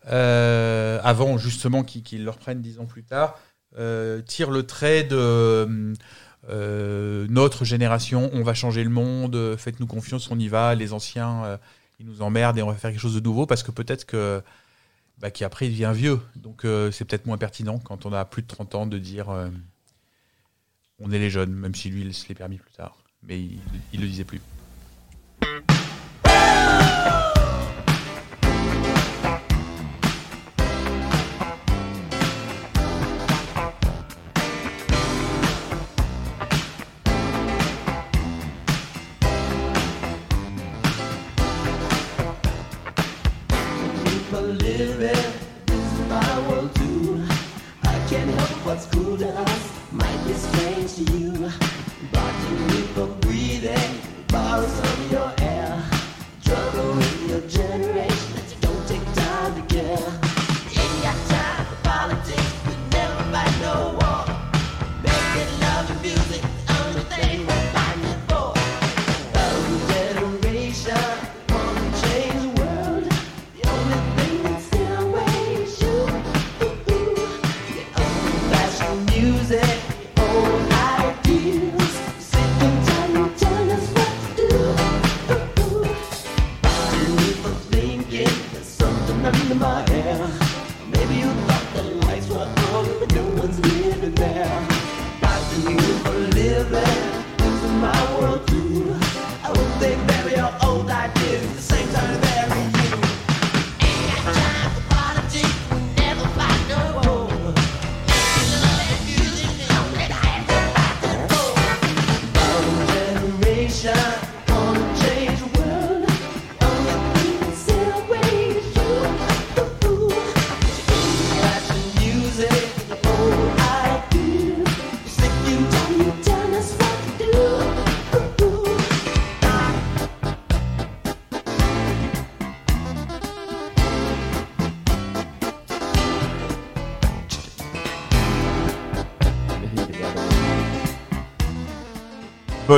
avant 0.05 1.37
justement 1.37 1.83
qu'ils 1.83 2.23
le 2.25 2.31
reprennent 2.31 2.63
dix 2.63 2.79
ans 2.79 2.87
plus 2.87 3.03
tard, 3.03 3.39
tire 4.27 4.51
le 4.53 4.63
trait 4.65 5.03
de 5.05 5.95
notre 6.49 7.65
génération, 7.65 8.31
on 8.33 8.43
va 8.43 8.55
changer 8.55 8.85
le 8.85 8.91
monde, 8.91 9.57
faites-nous 9.59 9.87
confiance, 9.87 10.31
on 10.31 10.39
y 10.39 10.49
va, 10.49 10.75
les 10.75 10.93
anciens, 10.93 11.59
ils 12.01 12.07
nous 12.07 12.23
emmerdent 12.23 12.59
et 12.59 12.63
on 12.63 12.69
va 12.71 12.75
faire 12.75 12.91
quelque 12.91 13.01
chose 13.01 13.15
de 13.15 13.21
nouveau 13.21 13.47
parce 13.47 13.63
que 13.63 13.71
peut-être 13.71 14.07
que 14.07 14.43
bah, 15.19 15.31
qu'après 15.31 15.67
il 15.67 15.73
devient 15.73 15.93
vieux. 15.95 16.21
Donc 16.35 16.65
euh, 16.65 16.91
c'est 16.91 17.05
peut-être 17.05 17.27
moins 17.27 17.39
pertinent 17.39 17.79
quand 17.79 18.07
on 18.07 18.13
a 18.13 18.25
plus 18.25 18.43
de 18.43 18.49
30 18.49 18.75
ans 18.75 18.87
de 18.87 18.99
dire 18.99 19.29
euh, 19.29 19.51
on 20.99 21.13
est 21.13 21.19
les 21.19 21.31
jeunes, 21.31 21.53
même 21.53 21.75
si 21.75 21.91
lui 21.91 22.01
il 22.01 22.15
se 22.15 22.27
l'est 22.29 22.35
permis 22.35 22.57
plus 22.57 22.73
tard. 22.73 22.97
Mais 23.23 23.39
il, 23.39 23.61
il 23.93 24.01
le 24.01 24.07
disait 24.07 24.25
plus. 24.25 24.41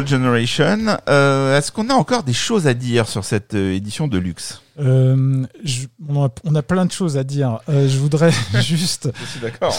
Ball 0.03 0.09
Generation. 0.09 0.97
Euh, 1.09 1.57
Est-ce 1.57 1.71
qu'on 1.71 1.89
a 1.89 1.95
encore 1.95 2.25
des 2.25 2.33
choses 2.33 2.67
à 2.67 2.75
dire 2.75 3.09
sur 3.09 3.25
cette 3.25 3.55
euh, 3.55 3.73
édition 3.73 4.09
de 4.09 4.19
luxe? 4.19 4.61
Euh, 4.81 5.47
je- 5.63 5.87
on, 6.09 6.25
a, 6.25 6.29
on 6.45 6.55
a 6.55 6.63
plein 6.63 6.87
de 6.87 6.93
choses 6.93 7.17
à 7.17 7.25
dire. 7.25 7.61
Je 7.69 7.99
voudrais 7.99 8.33
juste, 8.61 9.11
Je 9.21 9.27
suis 9.27 9.41
d'accord. 9.41 9.77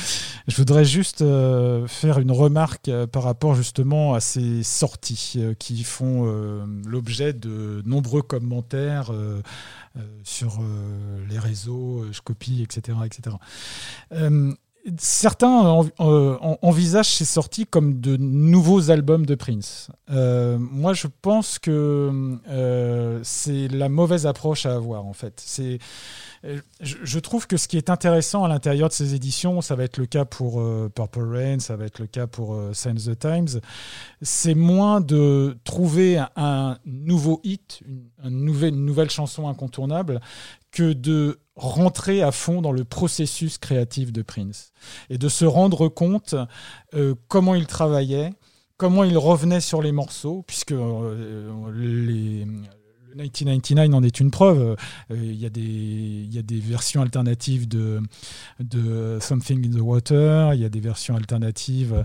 je 0.48 0.56
voudrais 0.56 0.84
juste 0.84 1.18
faire 1.86 2.18
une 2.18 2.32
remarque 2.32 2.90
par 3.12 3.22
rapport 3.22 3.54
justement 3.54 4.14
à 4.14 4.20
ces 4.20 4.62
sorties 4.62 5.38
qui 5.58 5.84
font 5.84 6.24
l'objet 6.86 7.32
de 7.32 7.82
nombreux 7.86 8.22
commentaires 8.22 9.12
sur 10.24 10.58
les 11.28 11.38
réseaux, 11.38 12.06
je 12.10 12.20
copie, 12.22 12.62
etc., 12.62 12.98
etc. 13.04 13.36
Certains 14.98 15.84
euh, 16.00 16.36
en- 16.40 16.58
envisagent 16.62 17.14
ces 17.14 17.24
sorties 17.24 17.66
comme 17.66 18.00
de 18.00 18.16
nouveaux 18.16 18.90
albums 18.90 19.26
de 19.26 19.34
Prince. 19.34 19.90
Euh, 20.10 20.58
moi, 20.58 20.94
je 20.94 21.06
pense 21.20 21.58
que 21.58 22.38
euh, 22.48 23.20
c'est 23.22 23.68
la 23.68 23.88
mauvaise 23.88 24.26
approche 24.26 24.66
à 24.66 24.74
avoir, 24.74 25.04
en 25.04 25.12
fait. 25.12 25.40
C'est, 25.44 25.78
je, 26.80 27.18
trouve 27.18 27.46
que 27.46 27.58
ce 27.58 27.68
qui 27.68 27.76
est 27.76 27.90
intéressant 27.90 28.44
à 28.44 28.48
l'intérieur 28.48 28.88
de 28.88 28.94
ces 28.94 29.14
éditions, 29.14 29.60
ça 29.60 29.74
va 29.74 29.84
être 29.84 29.98
le 29.98 30.06
cas 30.06 30.24
pour 30.24 30.62
Purple 30.94 31.24
Rain, 31.24 31.58
ça 31.58 31.76
va 31.76 31.84
être 31.84 31.98
le 31.98 32.06
cas 32.06 32.26
pour 32.26 32.50
of 32.50 33.04
the 33.04 33.18
Times, 33.18 33.60
c'est 34.22 34.54
moins 34.54 35.02
de 35.02 35.58
trouver 35.64 36.22
un, 36.36 36.78
nouveau 36.86 37.40
hit, 37.44 37.82
une 38.24 38.46
nouvelle 38.84 39.10
chanson 39.10 39.48
incontournable, 39.48 40.20
que 40.72 40.92
de 40.92 41.40
rentrer 41.60 42.22
à 42.22 42.32
fond 42.32 42.62
dans 42.62 42.72
le 42.72 42.84
processus 42.84 43.58
créatif 43.58 44.12
de 44.12 44.22
Prince 44.22 44.72
et 45.10 45.18
de 45.18 45.28
se 45.28 45.44
rendre 45.44 45.88
compte 45.88 46.34
euh, 46.94 47.14
comment 47.28 47.54
il 47.54 47.66
travaillait, 47.66 48.32
comment 48.76 49.04
il 49.04 49.18
revenait 49.18 49.60
sur 49.60 49.82
les 49.82 49.92
morceaux, 49.92 50.42
puisque 50.46 50.72
euh, 50.72 51.70
les, 51.74 52.46
le 53.14 53.22
1999 53.24 53.94
en 53.94 54.02
est 54.02 54.20
une 54.20 54.30
preuve. 54.30 54.76
Euh, 55.10 55.16
Il 55.22 55.40
y, 55.40 55.46
a 55.46 55.50
des- 55.50 56.28
y 56.30 56.38
a 56.38 56.42
des 56.42 56.60
versions 56.60 57.02
alternatives 57.02 57.66
de, 57.68 58.00
Something 59.20 59.66
in 59.66 59.76
the 59.76 59.80
Water, 59.80 60.54
il 60.54 60.60
y 60.60 60.64
a 60.64 60.68
des 60.68 60.80
versions 60.80 61.16
alternatives 61.16 62.04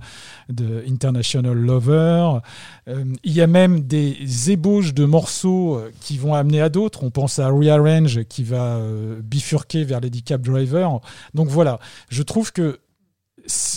de 0.50 0.84
International 0.90 1.54
Lover. 1.56 2.40
Euh, 2.88 3.06
il 3.24 3.34
y 3.34 3.42
a 3.42 3.48
même 3.48 3.82
des 3.82 4.52
ébauches 4.52 4.94
de 4.94 5.06
morceaux 5.06 5.76
euh, 5.78 5.92
qui 6.02 6.18
vont 6.18 6.34
amener 6.34 6.62
à 6.62 6.70
d'autres. 6.70 7.04
On 7.04 7.12
pense 7.12 7.40
à 7.40 7.50
Rearrange 7.50 8.24
qui 8.24 8.44
va 8.44 8.80
bifurquer 9.24 9.84
vers 9.84 10.00
Lady 10.02 10.24
Cab 10.24 10.42
Driver. 10.42 11.00
Donc 11.34 11.48
voilà, 11.50 11.80
je 12.10 12.24
trouve 12.24 12.52
que 12.52 12.80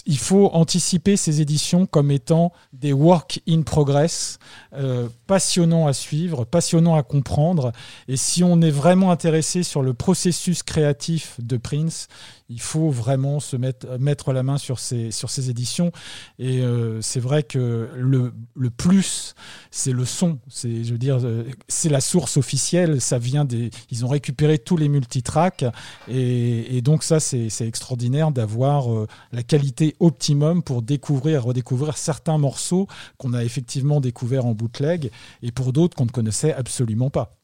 il 0.07 0.19
faut 0.19 0.51
anticiper 0.53 1.17
ces 1.17 1.41
éditions 1.41 1.87
comme 1.87 2.11
étant 2.11 2.53
des 2.73 2.93
work 2.93 3.41
in 3.49 3.63
progress, 3.63 4.39
euh, 4.73 5.09
passionnants 5.27 5.87
à 5.87 5.93
suivre, 5.93 6.45
passionnants 6.45 6.97
à 6.97 7.03
comprendre. 7.03 7.73
Et 8.09 8.17
si 8.17 8.43
on 8.43 8.61
est 8.63 8.71
vraiment 8.71 9.11
intéressé 9.11 9.63
sur 9.63 9.83
le 9.83 9.95
processus 9.95 10.63
créatif 10.63 11.37
de 11.41 11.57
Prince, 11.57 12.09
il 12.49 12.61
faut 12.61 12.91
vraiment 12.91 13.41
se 13.41 13.57
mettre, 13.57 13.99
mettre 13.99 14.33
la 14.33 14.43
main 14.43 14.57
sur 14.57 14.79
ces, 14.79 15.11
sur 15.11 15.29
ces 15.29 15.51
éditions. 15.51 15.93
Et 16.39 16.61
euh, 16.61 17.03
c'est 17.03 17.21
vrai 17.21 17.43
que 17.43 17.91
le, 17.95 18.33
le 18.55 18.71
plus, 18.71 19.35
c'est 19.71 19.93
le 19.93 20.05
son. 20.07 20.39
C'est, 20.49 20.83
je 20.85 20.93
veux 20.93 20.99
dire, 20.99 21.19
euh, 21.23 21.45
c'est 21.69 21.91
la 21.91 22.01
source 22.01 22.39
officielle. 22.39 23.01
Ça 23.01 23.19
vient 23.19 23.45
des, 23.45 23.71
ils 23.91 24.05
ont 24.05 24.09
récupéré 24.09 24.59
tous 24.59 24.79
les 24.79 24.89
multitracks. 24.89 25.65
Et, 26.09 26.77
et 26.77 26.81
donc 26.81 27.03
ça, 27.03 27.21
c'est, 27.21 27.51
c'est 27.51 27.67
extraordinaire 27.69 28.31
d'avoir 28.31 28.93
euh, 28.95 29.07
la 29.33 29.43
qualité 29.43 29.95
optimum 30.01 30.63
pour 30.63 30.81
découvrir, 30.81 31.45
redécouvrir 31.45 31.99
certains 31.99 32.39
morceaux 32.39 32.89
qu'on 33.19 33.35
a 33.35 33.45
effectivement 33.45 34.01
découverts 34.01 34.47
en 34.47 34.55
bootleg 34.55 35.11
et 35.43 35.53
pour 35.53 35.75
d'autres 35.75 35.97
qu'on 35.97 36.07
ne 36.07 36.11
connaissait 36.11 36.55
absolument 36.55 37.11
pas. 37.11 37.35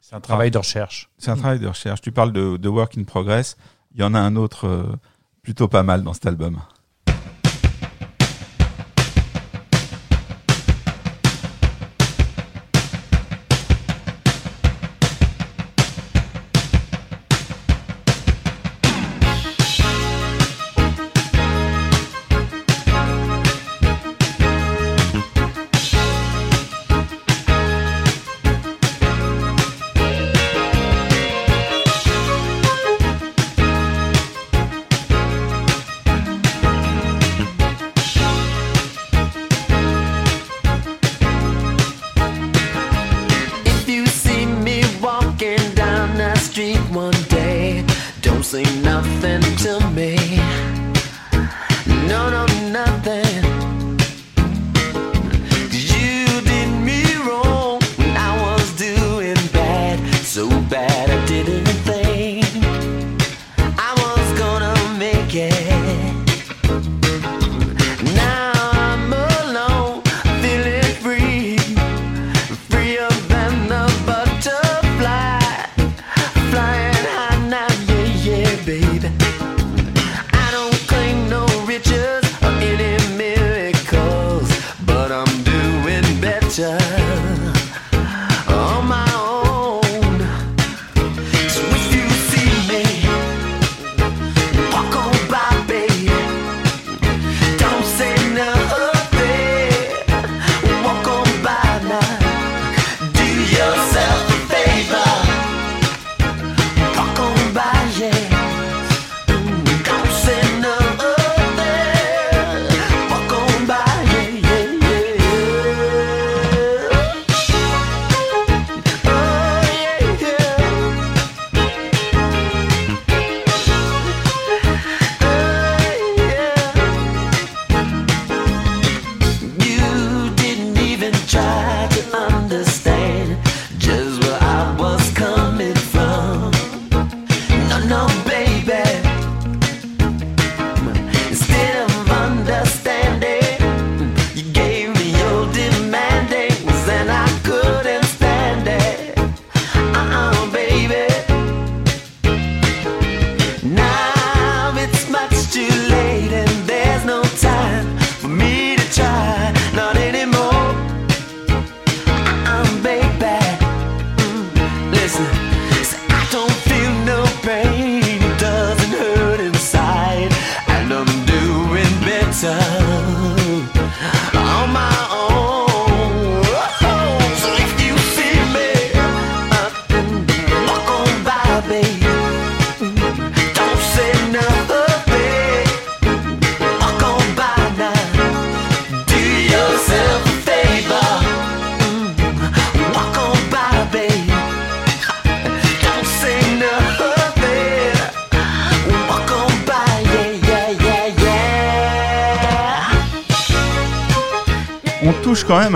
C'est 0.00 0.14
un 0.14 0.20
travail 0.20 0.50
de 0.50 0.58
recherche. 0.58 1.10
C'est 1.16 1.30
un 1.30 1.36
travail 1.36 1.58
de 1.58 1.66
recherche. 1.66 2.02
Tu 2.02 2.12
parles 2.12 2.32
de, 2.32 2.58
de 2.58 2.68
work 2.68 2.98
in 2.98 3.04
progress. 3.04 3.56
Il 3.94 4.00
y 4.00 4.04
en 4.04 4.14
a 4.14 4.18
un 4.18 4.36
autre 4.36 4.66
euh, 4.66 4.96
plutôt 5.42 5.68
pas 5.68 5.82
mal 5.84 6.02
dans 6.02 6.12
cet 6.12 6.26
album. 6.26 6.60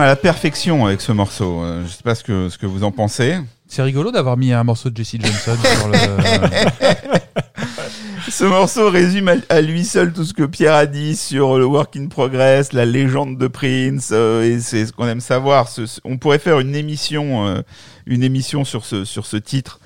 À 0.00 0.06
la 0.06 0.16
perfection 0.16 0.86
avec 0.86 1.00
ce 1.00 1.12
morceau. 1.12 1.62
Euh, 1.62 1.82
Je 1.84 1.90
sais 1.90 2.02
pas 2.02 2.14
ce 2.14 2.24
que, 2.24 2.48
ce 2.48 2.58
que 2.58 2.66
vous 2.66 2.84
en 2.84 2.90
pensez. 2.92 3.38
C'est 3.66 3.82
rigolo 3.82 4.10
d'avoir 4.10 4.36
mis 4.36 4.52
un 4.52 4.64
morceau 4.64 4.88
de 4.90 4.96
Jesse 4.96 5.16
Johnson 5.20 5.56
sur 5.62 5.88
le. 5.88 5.98
Ce 8.30 8.44
morceau 8.44 8.90
résume 8.90 9.28
à, 9.28 9.34
à 9.48 9.60
lui 9.62 9.84
seul 9.84 10.12
tout 10.12 10.24
ce 10.24 10.34
que 10.34 10.42
Pierre 10.44 10.74
a 10.74 10.86
dit 10.86 11.16
sur 11.16 11.58
le 11.58 11.64
work 11.64 11.96
in 11.96 12.08
progress, 12.08 12.72
la 12.74 12.84
légende 12.84 13.38
de 13.38 13.46
Prince, 13.46 14.10
euh, 14.12 14.42
et 14.44 14.60
c'est 14.60 14.84
ce 14.86 14.92
qu'on 14.92 15.06
aime 15.08 15.20
savoir. 15.20 15.68
Ce- 15.68 15.86
ce- 15.86 16.00
on 16.04 16.18
pourrait 16.18 16.38
faire 16.38 16.60
une 16.60 16.76
émission, 16.76 17.46
euh, 17.48 17.62
une 18.06 18.22
émission 18.22 18.64
sur 18.64 18.84
ce 18.84 19.04
sur 19.04 19.24
ce 19.26 19.38
titre. 19.38 19.80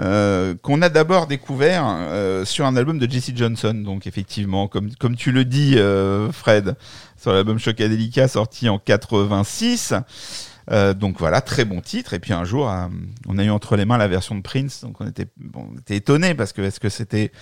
Euh, 0.00 0.54
qu'on 0.62 0.80
a 0.80 0.88
d'abord 0.88 1.26
découvert 1.26 1.84
euh, 1.86 2.44
sur 2.46 2.64
un 2.64 2.76
album 2.76 2.98
de 2.98 3.10
Jesse 3.10 3.32
Johnson, 3.34 3.74
donc 3.74 4.06
effectivement, 4.06 4.66
comme 4.66 4.94
comme 4.94 5.16
tu 5.16 5.32
le 5.32 5.44
dis, 5.44 5.74
euh, 5.76 6.32
Fred, 6.32 6.76
sur 7.20 7.32
l'album 7.32 7.58
Chocadelica 7.58 8.26
sorti 8.26 8.68
en 8.70 8.78
86. 8.78 9.94
Euh, 10.70 10.94
donc 10.94 11.18
voilà, 11.18 11.40
très 11.40 11.64
bon 11.64 11.80
titre. 11.80 12.14
Et 12.14 12.18
puis 12.18 12.32
un 12.32 12.44
jour, 12.44 12.70
euh, 12.70 12.86
on 13.28 13.38
a 13.38 13.44
eu 13.44 13.50
entre 13.50 13.76
les 13.76 13.84
mains 13.84 13.98
la 13.98 14.08
version 14.08 14.34
de 14.34 14.42
Prince, 14.42 14.82
donc 14.82 15.00
on 15.00 15.06
était, 15.06 15.26
bon, 15.36 15.68
on 15.72 15.78
était 15.78 15.96
étonné 15.96 16.34
parce 16.34 16.52
que 16.52 16.62
est-ce 16.62 16.80
que 16.80 16.88
c'était 16.88 17.32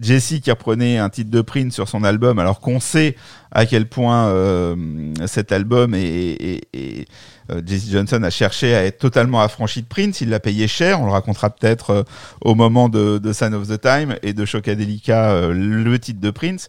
Jesse 0.00 0.34
qui 0.42 0.50
reprenait 0.50 0.98
un 0.98 1.08
titre 1.08 1.30
de 1.30 1.40
Prince 1.40 1.74
sur 1.74 1.88
son 1.88 2.04
album, 2.04 2.38
alors 2.38 2.60
qu'on 2.60 2.80
sait 2.80 3.16
à 3.50 3.66
quel 3.66 3.88
point 3.88 4.28
euh, 4.28 5.12
cet 5.26 5.52
album 5.52 5.94
et, 5.94 6.00
et, 6.00 6.60
et, 6.72 7.04
euh, 7.50 7.62
Jesse 7.64 7.90
Johnson 7.90 8.22
a 8.22 8.30
cherché 8.30 8.74
à 8.74 8.84
être 8.84 8.98
totalement 8.98 9.40
affranchi 9.40 9.82
de 9.82 9.88
Prince. 9.88 10.20
Il 10.20 10.28
l'a 10.28 10.38
payé 10.38 10.68
cher. 10.68 11.00
On 11.00 11.06
le 11.06 11.12
racontera 11.12 11.48
peut-être 11.48 12.04
au 12.42 12.54
moment 12.54 12.90
de, 12.90 13.16
de 13.16 13.32
Sign 13.32 13.54
of 13.54 13.66
the 13.68 13.80
Time 13.80 14.16
et 14.22 14.34
de 14.34 14.44
Chocadelica, 14.44 15.48
le 15.48 15.98
titre 15.98 16.20
de 16.20 16.30
Prince. 16.30 16.68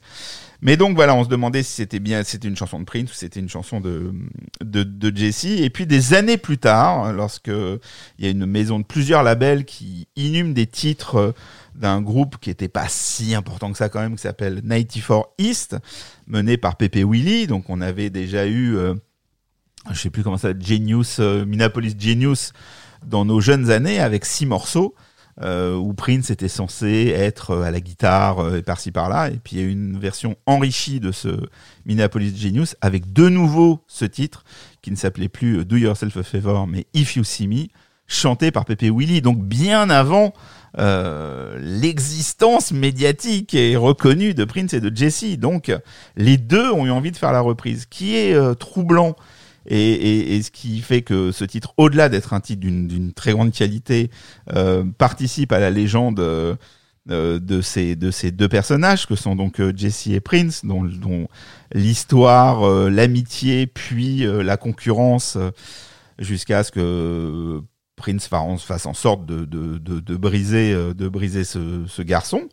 Mais 0.62 0.76
donc 0.76 0.96
voilà, 0.96 1.16
on 1.16 1.24
se 1.24 1.30
demandait 1.30 1.64
si 1.64 1.74
c'était 1.74 2.00
bien, 2.00 2.24
c'était 2.24 2.48
une 2.50 2.58
chanson 2.58 2.80
de 2.80 2.84
Prince 2.84 3.12
ou 3.12 3.14
c'était 3.14 3.40
une 3.40 3.48
chanson 3.48 3.80
de, 3.80 4.14
de, 4.62 4.84
de 4.84 5.16
Jesse. 5.16 5.46
Et 5.46 5.70
puis 5.70 5.88
des 5.88 6.14
années 6.14 6.38
plus 6.38 6.58
tard, 6.58 7.14
lorsque 7.14 7.48
il 7.48 8.26
y 8.26 8.28
a 8.28 8.30
une 8.30 8.46
maison 8.46 8.80
de 8.80 8.84
plusieurs 8.84 9.24
labels 9.24 9.64
qui 9.64 10.08
inhument 10.18 10.54
des 10.54 10.68
titres 10.68 11.16
euh, 11.16 11.32
d'un 11.76 12.02
groupe 12.02 12.38
qui 12.42 12.50
était 12.50 12.68
pas 12.68 12.88
si 12.90 13.36
important 13.36 13.72
que 13.72 13.78
ça 13.78 13.88
quand 13.88 14.02
même, 14.02 14.16
qui 14.16 14.22
s'appelle 14.22 14.62
94 14.62 15.28
East, 15.38 15.78
mené 16.28 16.58
par 16.58 16.76
Pepe 16.76 17.06
Willy. 17.06 17.48
Donc 17.48 17.70
on 17.70 17.80
avait 17.80 18.10
déjà 18.10 18.46
eu, 18.46 18.76
euh, 18.76 18.96
je 19.92 19.98
sais 19.98 20.10
plus 20.10 20.24
comment 20.24 20.38
ça, 20.38 20.52
Genius, 20.60 21.20
euh, 21.20 21.46
Minneapolis 21.46 21.96
Genius 21.98 22.52
dans 23.06 23.24
nos 23.24 23.40
jeunes 23.40 23.72
années 23.72 24.00
avec 24.00 24.26
six 24.26 24.46
morceaux 24.46 24.94
euh, 25.42 25.76
où 25.76 25.94
Prince 25.94 26.32
était 26.32 26.50
censé 26.50 27.14
être 27.16 27.52
euh, 27.52 27.62
à 27.64 27.72
la 27.72 27.80
guitare 27.80 28.40
euh, 28.40 28.58
et 28.58 28.62
par-ci 28.62 28.92
par-là. 28.92 29.30
Et 29.30 29.40
puis 29.42 29.56
il 29.56 29.62
y 29.62 29.66
a 29.66 29.70
une 29.70 29.98
version 29.98 30.36
enrichie 30.46 31.00
de 31.00 31.14
ce 31.14 31.30
Minneapolis 31.86 32.36
Genius 32.36 32.76
avec 32.82 33.14
de 33.14 33.30
nouveau 33.30 33.80
ce 33.88 34.04
titre 34.04 34.44
qui 34.82 34.92
ne 34.92 34.98
s'appelait 34.98 35.30
plus 35.30 35.64
Do 35.64 35.78
Yourself 35.78 36.18
a 36.18 36.24
Favor 36.24 36.68
mais 36.68 36.88
If 36.94 37.16
You 37.16 37.24
See 37.24 37.48
Me. 37.48 37.68
chanté 38.06 38.52
par 38.52 38.66
Pepe 38.66 38.92
Willy, 38.94 39.22
donc 39.22 39.42
bien 39.42 39.90
avant 39.90 40.34
l'existence 40.76 42.72
médiatique 42.72 43.54
et 43.54 43.76
reconnue 43.78 44.34
de 44.34 44.44
Prince 44.44 44.74
et 44.74 44.82
de 44.82 44.96
Jesse. 44.96 45.38
Donc 45.38 45.72
les 46.18 46.38
deux 46.38 46.70
ont 46.72 46.86
eu 46.86 46.92
envie 46.92 47.12
de 47.12 47.18
faire 47.18 47.32
la 47.32 47.42
reprise, 47.42 47.86
qui 47.86 48.16
est 48.16 48.38
troublant. 48.60 49.16
Et, 49.70 50.42
ce 50.42 50.50
qui 50.50 50.82
fait 50.82 51.04
que 51.04 51.32
ce 51.32 51.46
titre, 51.46 51.74
au-delà 51.78 52.10
d'être 52.10 52.34
un 52.34 52.40
titre 52.40 52.62
d'une 52.62 53.14
très 53.14 53.34
grande 53.34 53.52
qualité, 53.52 54.10
euh, 54.56 54.84
participe 54.98 55.52
à 55.52 55.60
la 55.60 55.70
légende 55.70 56.20
euh, 56.20 56.56
euh, 57.12 57.40
de 57.40 57.62
ces 57.62 57.96
de 57.96 58.12
ces 58.12 58.32
deux 58.32 58.50
personnages 58.50 59.06
que 59.06 59.16
sont 59.16 59.36
donc 59.36 59.62
Jesse 59.76 60.08
et 60.08 60.20
Prince, 60.20 60.66
dont, 60.66 61.28
l'histoire, 61.74 62.90
l'amitié, 62.90 63.68
puis 63.68 64.26
la 64.26 64.58
concurrence, 64.58 65.38
jusqu'à 66.18 66.64
ce 66.64 66.72
que 66.72 67.62
Prince 67.96 68.28
fasse 68.28 68.86
en 68.88 68.94
sorte 68.96 69.26
de, 69.26 70.18
briser, 70.18 70.74
ce, 71.44 72.02
garçon, 72.02 72.50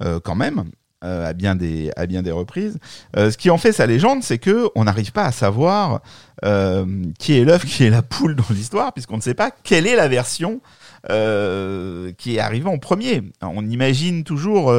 quand 0.00 0.34
même, 0.34 0.64
euh, 1.04 1.28
à, 1.28 1.32
bien 1.32 1.54
des, 1.54 1.92
à 1.96 2.06
bien 2.06 2.22
des 2.22 2.32
reprises. 2.32 2.76
Euh, 3.16 3.30
ce 3.30 3.38
qui 3.38 3.50
en 3.50 3.58
fait 3.58 3.70
sa 3.70 3.86
légende, 3.86 4.24
c'est 4.24 4.38
que 4.38 4.68
on 4.74 4.82
n'arrive 4.82 5.12
pas 5.12 5.26
à 5.26 5.30
savoir 5.30 6.02
euh, 6.44 6.84
qui 7.20 7.38
est 7.38 7.44
l'œuf, 7.44 7.64
qui 7.64 7.84
est 7.84 7.90
la 7.90 8.02
poule 8.02 8.34
dans 8.34 8.44
l'histoire, 8.50 8.92
puisqu'on 8.92 9.16
ne 9.16 9.22
sait 9.22 9.34
pas 9.34 9.52
quelle 9.62 9.86
est 9.86 9.94
la 9.94 10.08
version 10.08 10.60
qui 11.06 12.36
est 12.36 12.38
arrivée 12.40 12.68
en 12.68 12.78
premier. 12.78 13.22
On 13.40 13.64
imagine 13.66 14.24
toujours 14.24 14.74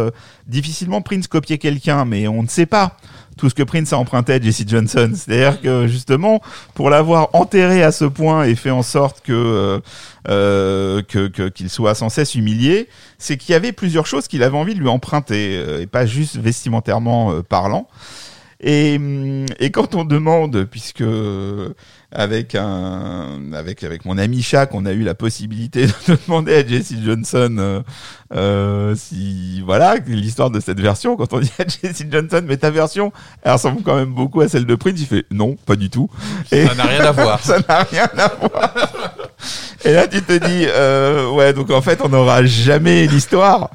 difficilement 0.46 1.02
Prince 1.02 1.28
copier 1.28 1.58
quelqu'un, 1.58 2.04
mais 2.06 2.28
on 2.28 2.44
ne 2.44 2.48
sait 2.48 2.68
pas 2.68 2.98
tout 3.40 3.50
ce 3.50 3.56
que 3.56 3.64
Prince 3.64 3.94
a 3.94 3.98
emprunté 3.98 4.34
à 4.34 4.42
Jesse 4.42 4.68
Johnson. 4.68 5.12
C'est-à-dire 5.16 5.62
que 5.62 5.88
justement, 5.88 6.42
pour 6.74 6.90
l'avoir 6.90 7.30
enterré 7.34 7.82
à 7.84 7.92
ce 7.92 8.04
point 8.06 8.44
et 8.44 8.56
fait 8.56 8.70
en 8.70 8.84
sorte 8.84 9.22
que 9.22 9.32
euh, 9.32 9.80
euh, 10.28 11.02
qu'il 11.50 11.70
soit 11.70 11.96
sans 11.96 12.10
cesse 12.10 12.36
humilié, 12.36 12.90
c'est 13.18 13.38
qu'il 13.38 13.54
y 13.54 13.56
avait 13.56 13.72
plusieurs 13.72 14.06
choses 14.06 14.28
qu'il 14.28 14.44
avait 14.44 14.58
envie 14.58 14.76
de 14.76 14.80
lui 14.80 14.90
emprunter 14.90 15.58
euh, 15.58 15.82
et 15.82 15.88
pas 15.88 16.06
juste 16.06 16.36
vestimentairement 16.38 17.42
parlant. 17.44 17.88
Et, 18.62 18.98
hum, 18.98 19.46
et 19.60 19.72
quand 19.72 19.96
on 19.96 20.04
demande, 20.04 20.66
puisque 20.66 21.06
avec 22.12 22.56
un 22.56 23.54
avec 23.54 23.84
avec 23.84 24.04
mon 24.04 24.18
ami 24.18 24.42
Shaq, 24.42 24.74
on 24.74 24.86
a 24.86 24.94
eu 24.94 25.04
la 25.04 25.14
possibilité 25.14 25.86
de 26.08 26.18
demander 26.26 26.56
à 26.56 26.66
Jesse 26.66 26.96
Johnson 27.04 27.56
euh, 27.60 27.82
euh, 28.34 28.96
si 28.96 29.62
voilà 29.62 29.98
l'histoire 30.08 30.50
de 30.50 30.60
cette 30.60 30.80
version. 30.80 31.16
Quand 31.16 31.34
on 31.34 31.40
dit 31.40 31.52
à 31.60 31.66
Jesse 31.68 32.04
Johnson, 32.10 32.42
mais 32.46 32.58
ta 32.58 32.72
version, 32.72 33.12
elle 33.44 33.54
ressemble 33.54 33.84
quand 33.84 33.96
même 33.96 34.14
beaucoup 34.14 34.42
à 34.42 34.48
celle 34.48 34.66
de 34.66 34.76
Prince. 34.76 34.96
Il 35.00 35.06
fait 35.06 35.26
non, 35.30 35.56
pas 35.66 35.76
du 35.76 35.90
tout. 35.90 36.10
Et 36.52 36.66
Ça 36.66 36.76
n'a 36.76 36.84
rien 36.84 37.06
à 37.06 37.12
voir. 37.12 37.40
ça 37.44 37.60
n'a 37.68 37.84
rien 37.84 38.10
à 38.18 38.28
voir. 38.28 38.74
Et 39.86 39.94
là, 39.94 40.08
tu 40.08 40.22
te 40.22 40.34
dis, 40.34 40.66
euh, 40.68 41.32
ouais, 41.32 41.54
donc 41.54 41.72
en 41.72 41.82
fait, 41.82 42.02
on 42.04 42.10
n'aura 42.10 42.44
jamais 42.44 43.08
l'histoire. 43.08 43.70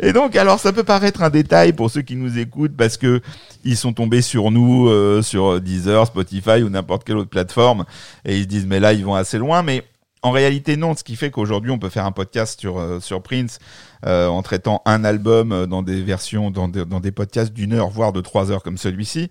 Et 0.00 0.12
donc, 0.12 0.36
alors, 0.36 0.60
ça 0.60 0.72
peut 0.72 0.84
paraître 0.84 1.22
un 1.22 1.30
détail 1.30 1.72
pour 1.72 1.90
ceux 1.90 2.02
qui 2.02 2.14
nous 2.14 2.38
écoutent 2.38 2.76
parce 2.76 2.98
que 2.98 3.22
ils 3.66 3.76
sont 3.76 3.92
tombés 3.92 4.22
sur 4.22 4.50
nous, 4.50 4.88
euh, 4.88 5.20
sur 5.22 5.60
Deezer, 5.60 6.06
Spotify 6.06 6.62
ou 6.62 6.70
n'importe 6.70 7.04
quelle 7.04 7.18
autre 7.18 7.30
plateforme, 7.30 7.84
et 8.24 8.36
ils 8.36 8.42
se 8.42 8.48
disent, 8.48 8.66
mais 8.66 8.80
là, 8.80 8.92
ils 8.92 9.04
vont 9.04 9.14
assez 9.14 9.38
loin. 9.38 9.62
Mais 9.62 9.84
en 10.22 10.30
réalité, 10.30 10.76
non. 10.76 10.94
Ce 10.96 11.04
qui 11.04 11.16
fait 11.16 11.30
qu'aujourd'hui, 11.30 11.70
on 11.70 11.78
peut 11.78 11.88
faire 11.88 12.06
un 12.06 12.12
podcast 12.12 12.58
sur 12.58 12.78
euh, 12.78 13.00
sur 13.00 13.22
Prince 13.22 13.58
euh, 14.06 14.28
en 14.28 14.42
traitant 14.42 14.82
un 14.86 15.04
album 15.04 15.66
dans 15.66 15.82
des 15.82 16.02
versions, 16.02 16.50
dans 16.50 16.68
dans 16.68 17.00
des 17.00 17.12
podcasts 17.12 17.52
d'une 17.52 17.72
heure, 17.72 17.90
voire 17.90 18.12
de 18.12 18.20
trois 18.20 18.50
heures 18.50 18.62
comme 18.62 18.78
celui-ci. 18.78 19.30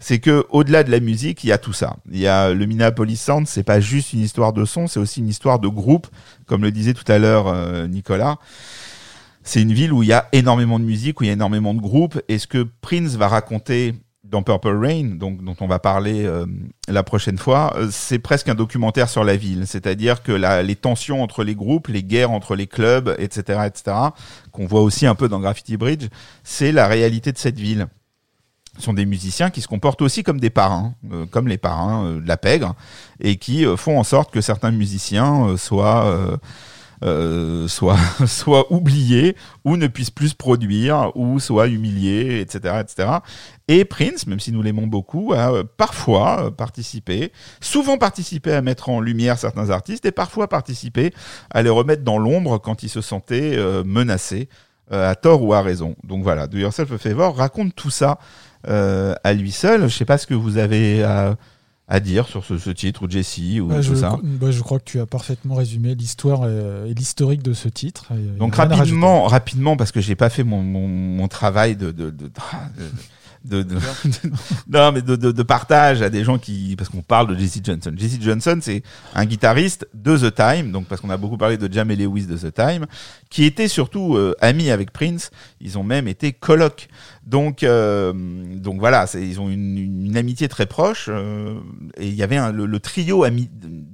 C'est 0.00 0.18
que 0.18 0.44
au-delà 0.50 0.82
de 0.82 0.90
la 0.90 1.00
musique, 1.00 1.44
il 1.44 1.48
y 1.48 1.52
a 1.52 1.58
tout 1.58 1.72
ça. 1.72 1.96
Il 2.10 2.18
y 2.18 2.26
a 2.26 2.52
le 2.52 2.66
Minneapolis 2.66 3.16
Sound, 3.20 3.46
c'est 3.46 3.62
pas 3.62 3.80
juste 3.80 4.12
une 4.12 4.20
histoire 4.20 4.52
de 4.52 4.64
son, 4.64 4.86
c'est 4.86 5.00
aussi 5.00 5.20
une 5.20 5.28
histoire 5.28 5.58
de 5.60 5.68
groupe, 5.68 6.08
comme 6.46 6.62
le 6.62 6.72
disait 6.72 6.94
tout 6.94 7.10
à 7.10 7.18
l'heure 7.18 7.54
Nicolas. 7.88 8.38
C'est 9.44 9.62
une 9.62 9.72
ville 9.72 9.92
où 9.92 10.02
il 10.02 10.08
y 10.08 10.12
a 10.12 10.26
énormément 10.32 10.78
de 10.78 10.84
musique, 10.84 11.20
où 11.20 11.24
il 11.24 11.28
y 11.28 11.30
a 11.30 11.34
énormément 11.34 11.74
de 11.74 11.80
groupes. 11.80 12.20
Et 12.28 12.38
ce 12.38 12.46
que 12.46 12.66
Prince 12.80 13.14
va 13.14 13.28
raconter 13.28 13.94
dans 14.24 14.42
Purple 14.42 14.76
Rain, 14.76 15.16
donc 15.16 15.44
dont 15.44 15.54
on 15.60 15.66
va 15.66 15.78
parler 15.78 16.24
euh, 16.24 16.46
la 16.88 17.02
prochaine 17.02 17.36
fois, 17.36 17.74
euh, 17.76 17.88
c'est 17.92 18.18
presque 18.18 18.48
un 18.48 18.54
documentaire 18.54 19.08
sur 19.08 19.22
la 19.22 19.36
ville. 19.36 19.66
C'est-à-dire 19.66 20.22
que 20.22 20.32
la, 20.32 20.62
les 20.62 20.76
tensions 20.76 21.22
entre 21.22 21.44
les 21.44 21.54
groupes, 21.54 21.88
les 21.88 22.02
guerres 22.02 22.30
entre 22.30 22.56
les 22.56 22.66
clubs, 22.66 23.14
etc., 23.18 23.60
etc., 23.66 23.96
qu'on 24.50 24.66
voit 24.66 24.80
aussi 24.80 25.06
un 25.06 25.14
peu 25.14 25.28
dans 25.28 25.40
Graffiti 25.40 25.76
Bridge, 25.76 26.08
c'est 26.42 26.72
la 26.72 26.88
réalité 26.88 27.30
de 27.30 27.38
cette 27.38 27.60
ville. 27.60 27.86
Ce 28.76 28.82
sont 28.82 28.92
des 28.92 29.06
musiciens 29.06 29.50
qui 29.50 29.60
se 29.60 29.68
comportent 29.68 30.02
aussi 30.02 30.22
comme 30.22 30.40
des 30.40 30.50
parrains, 30.50 30.94
euh, 31.12 31.26
comme 31.26 31.46
les 31.46 31.58
parrains 31.58 32.06
euh, 32.06 32.20
de 32.20 32.26
la 32.26 32.36
pègre, 32.36 32.74
et 33.20 33.36
qui 33.36 33.64
euh, 33.64 33.76
font 33.76 33.98
en 33.98 34.04
sorte 34.04 34.32
que 34.32 34.40
certains 34.40 34.72
musiciens 34.72 35.56
soient 35.56 36.38
euh, 37.04 37.68
soit 37.68 38.72
oubliés 38.72 39.36
ou 39.64 39.76
ne 39.76 39.88
puissent 39.88 40.10
plus 40.10 40.32
produire 40.32 41.12
ou 41.14 41.38
soit 41.38 41.66
humiliés, 41.66 42.40
etc., 42.40 42.76
etc. 42.80 43.08
Et 43.68 43.84
Prince, 43.84 44.26
même 44.26 44.40
si 44.40 44.52
nous 44.52 44.62
l'aimons 44.62 44.86
beaucoup, 44.86 45.34
a 45.34 45.52
euh, 45.52 45.64
parfois 45.76 46.46
euh, 46.46 46.50
participé, 46.50 47.30
souvent 47.60 47.98
participé 47.98 48.52
à 48.52 48.62
mettre 48.62 48.88
en 48.88 49.00
lumière 49.00 49.38
certains 49.38 49.68
artistes 49.68 50.06
et 50.06 50.12
parfois 50.12 50.48
participé 50.48 51.12
à 51.50 51.62
les 51.62 51.68
remettre 51.68 52.04
dans 52.04 52.16
l'ombre 52.16 52.56
quand 52.58 52.82
ils 52.82 52.88
se 52.88 53.02
sentaient 53.02 53.58
menacés, 53.84 54.48
à 54.90 55.14
tort 55.14 55.42
ou 55.42 55.52
à 55.52 55.60
raison. 55.60 55.96
Donc 56.04 56.22
voilà, 56.22 56.46
Do 56.46 56.56
Yourself 56.56 56.92
a 56.92 56.98
Favor 56.98 57.36
raconte 57.36 57.74
tout 57.74 57.90
ça 57.90 58.18
à 58.64 59.32
lui 59.32 59.52
seul. 59.52 59.88
Je 59.88 59.96
sais 59.96 60.04
pas 60.04 60.18
ce 60.18 60.26
que 60.26 60.34
vous 60.34 60.58
avez 60.58 61.02
à, 61.02 61.36
à 61.86 62.00
dire 62.00 62.26
sur 62.28 62.44
ce, 62.44 62.56
ce 62.56 62.70
titre 62.70 63.04
ou 63.04 63.10
Jesse 63.10 63.38
ou 63.60 63.66
Bah, 63.66 63.76
tout 63.76 63.82
je, 63.82 63.94
ça. 63.94 64.18
bah, 64.22 64.50
je 64.50 64.60
crois 64.62 64.78
que 64.78 64.84
tu 64.84 65.00
as 65.00 65.06
parfaitement 65.06 65.54
résumé 65.54 65.94
l'histoire 65.94 66.40
euh, 66.44 66.86
et 66.86 66.94
l'historique 66.94 67.42
de 67.42 67.52
ce 67.52 67.68
titre. 67.68 68.06
Donc 68.38 68.54
rapidement, 68.56 69.24
rapidement, 69.24 69.76
parce 69.76 69.92
que 69.92 70.00
j'ai 70.00 70.14
pas 70.16 70.30
fait 70.30 70.44
mon, 70.44 70.62
mon, 70.62 70.88
mon 70.88 71.28
travail 71.28 71.76
de 71.76 71.92
de, 71.92 72.10
de, 72.10 72.28
de, 72.28 72.30
de- 73.44 73.62
de- 73.64 73.78
non 74.68 74.92
mais 74.92 75.02
de, 75.02 75.16
de, 75.16 75.32
de 75.32 75.42
partage 75.42 76.02
à 76.02 76.10
des 76.10 76.24
gens 76.24 76.38
qui 76.38 76.74
parce 76.76 76.88
qu'on 76.90 77.02
parle 77.02 77.28
de 77.34 77.38
Jesse 77.38 77.60
Johnson. 77.62 77.92
Jesse 77.96 78.18
Johnson, 78.20 78.58
c'est 78.62 78.82
un 79.14 79.24
guitariste 79.26 79.86
de 79.94 80.16
The 80.16 80.34
Time, 80.34 80.72
donc 80.72 80.86
parce 80.86 81.00
qu'on 81.00 81.10
a 81.10 81.16
beaucoup 81.16 81.36
parlé 81.36 81.56
de 81.56 81.72
Jamie 81.72 81.96
Lewis 81.96 82.26
de 82.26 82.36
The 82.36 82.52
Time, 82.54 82.86
qui 83.30 83.44
était 83.44 83.68
surtout 83.68 84.16
euh, 84.16 84.34
ami 84.40 84.70
avec 84.70 84.90
Prince. 84.92 85.30
Ils 85.60 85.78
ont 85.78 85.84
même 85.84 86.08
été 86.08 86.32
colocs. 86.32 86.88
Donc 87.26 87.62
euh, 87.62 88.12
donc 88.56 88.78
voilà, 88.80 89.06
ils 89.14 89.40
ont 89.40 89.48
une, 89.48 89.78
une 90.06 90.16
amitié 90.16 90.48
très 90.48 90.66
proche. 90.66 91.06
euh, 91.08 91.54
et 91.98 92.08
il 92.08 92.14
y 92.14 92.22
avait 92.22 92.36
un, 92.36 92.52
le, 92.52 92.66
le 92.66 92.80
trio 92.80 93.24
ami- 93.24 93.50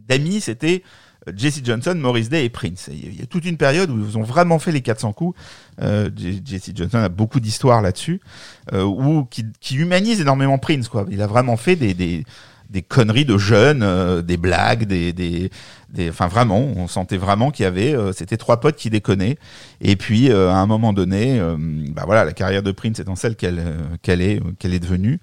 d'amis, 0.09 0.41
c'était 0.41 0.83
Jesse 1.35 1.61
Johnson, 1.65 1.95
Maurice 1.97 2.29
Day 2.29 2.45
et 2.45 2.49
Prince. 2.49 2.89
Il 2.93 3.19
y 3.19 3.23
a 3.23 3.27
toute 3.27 3.45
une 3.45 3.57
période 3.57 3.91
où 3.91 3.99
ils 3.99 4.19
ont 4.19 4.23
vraiment 4.23 4.59
fait 4.59 4.73
les 4.73 4.81
400 4.81 5.13
coups. 5.13 5.39
Euh, 5.83 6.11
Jesse 6.45 6.71
Johnson 6.75 6.99
a 6.99 7.09
beaucoup 7.09 7.41
d'histoires 7.41 7.83
là-dessus, 7.83 8.21
euh, 8.73 8.83
où 8.83 9.25
qui, 9.25 9.45
qui 9.61 9.77
humanise 9.77 10.21
énormément 10.21 10.59
Prince. 10.59 10.89
Quoi. 10.89 11.07
Il 11.11 11.23
a 11.23 11.27
vraiment 11.27 11.57
fait 11.57 11.77
des, 11.77 11.95
des, 11.95 12.25
des 12.71 12.83
conneries 12.83 13.25
de 13.25 13.37
jeunes, 13.37 13.83
euh, 13.83 14.23
des 14.23 14.37
blagues, 14.37 14.85
des, 14.85 15.13
des, 15.13 15.51
des, 15.93 16.09
enfin 16.09 16.29
vraiment, 16.29 16.61
on 16.61 16.87
sentait 16.87 17.17
vraiment 17.17 17.51
qu'il 17.51 17.65
y 17.65 17.67
avait, 17.67 17.95
euh, 17.95 18.13
c'était 18.13 18.37
trois 18.37 18.61
potes 18.61 18.77
qui 18.77 18.91
déconnaient. 18.91 19.37
Et 19.81 19.97
puis 19.97 20.31
euh, 20.31 20.51
à 20.51 20.57
un 20.57 20.67
moment 20.67 20.93
donné, 20.93 21.41
euh, 21.41 21.57
bah 21.59 22.05
voilà, 22.07 22.25
la 22.25 22.33
carrière 22.33 22.63
de 22.63 22.71
Prince 22.71 23.01
étant 23.01 23.17
celle 23.17 23.35
qu'elle 23.35 23.59
euh, 23.59 23.81
qu'elle 24.03 24.23
est, 24.23 24.41
qu'elle 24.59 24.73
est 24.73 24.79
devenue, 24.79 25.19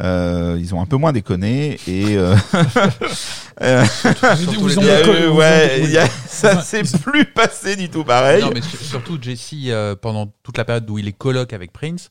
euh, 0.00 0.56
ils 0.58 0.74
ont 0.74 0.80
un 0.80 0.86
peu 0.86 0.96
moins 0.96 1.12
déconné 1.12 1.78
et 1.86 2.16
euh, 2.16 2.34
euh, 3.62 3.84
Surtout 3.84 4.60
Vous 4.60 4.68
les 4.68 4.78
en 4.78 4.82
deux. 4.82 4.86
il 4.86 4.90
y 4.90 4.90
a 4.90 4.96
déconné, 4.98 5.20
eu- 5.20 5.26
vous 5.26 5.32
en 5.32 5.36
ouais, 5.36 5.80
y 5.90 5.98
a- 5.98 6.06
ça 6.26 6.60
s'est 6.62 6.82
plus 7.02 7.24
passé 7.26 7.76
du 7.76 7.88
tout 7.90 8.04
pareil. 8.04 8.42
Non, 8.42 8.50
mais 8.54 8.62
sur- 8.62 8.78
surtout 8.80 9.18
Jesse, 9.20 9.52
euh, 9.66 9.94
pendant 9.94 10.32
toute 10.42 10.56
la 10.58 10.64
période 10.64 10.88
où 10.88 10.98
il 10.98 11.08
est 11.08 11.12
coloc 11.12 11.52
avec 11.52 11.72
Prince, 11.72 12.10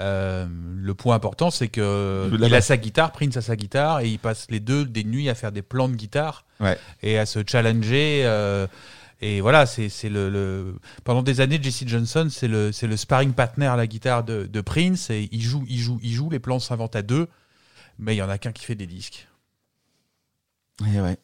euh, 0.00 0.46
le 0.76 0.94
point 0.94 1.14
important, 1.14 1.50
c'est 1.50 1.68
que 1.68 2.30
il 2.32 2.54
a 2.54 2.60
sa 2.62 2.76
guitare, 2.76 3.12
Prince 3.12 3.36
a 3.36 3.42
sa 3.42 3.54
guitare, 3.54 4.00
et 4.00 4.08
ils 4.08 4.18
passent 4.18 4.46
les 4.50 4.60
deux 4.60 4.84
des 4.84 5.04
nuits 5.04 5.28
à 5.28 5.34
faire 5.34 5.52
des 5.52 5.62
plans 5.62 5.88
de 5.88 5.94
guitare 5.94 6.44
Ouais. 6.58 6.78
et 7.02 7.18
à 7.18 7.26
se 7.26 7.40
challenger. 7.46 8.22
Et 9.20 9.40
voilà, 9.40 9.66
c'est 9.66 9.88
le, 10.08 10.30
le- 10.30 10.76
pendant 11.04 11.22
des 11.22 11.40
années, 11.40 11.58
Jesse 11.62 11.84
Johnson, 11.86 12.28
c'est 12.30 12.48
le 12.48 12.70
le 12.82 12.96
sparring 12.96 13.32
partner 13.32 13.66
à 13.66 13.76
la 13.76 13.86
guitare 13.86 14.24
de, 14.24 14.60
Prince, 14.60 15.10
et 15.10 15.28
il 15.30 15.42
joue, 15.42 15.64
il 15.68 15.78
joue, 15.78 16.00
il 16.02 16.12
joue. 16.12 16.30
Les 16.30 16.38
plans 16.38 16.58
s'inventent 16.58 16.96
à 16.96 17.02
deux, 17.02 17.28
mais 17.98 18.14
il 18.14 18.18
y 18.18 18.22
en 18.22 18.30
a 18.30 18.38
qu'un 18.38 18.52
qui 18.52 18.64
fait 18.64 18.74
des 18.74 18.86
disques. 18.86 19.28
Et 20.94 21.00
ouais. 21.00 21.18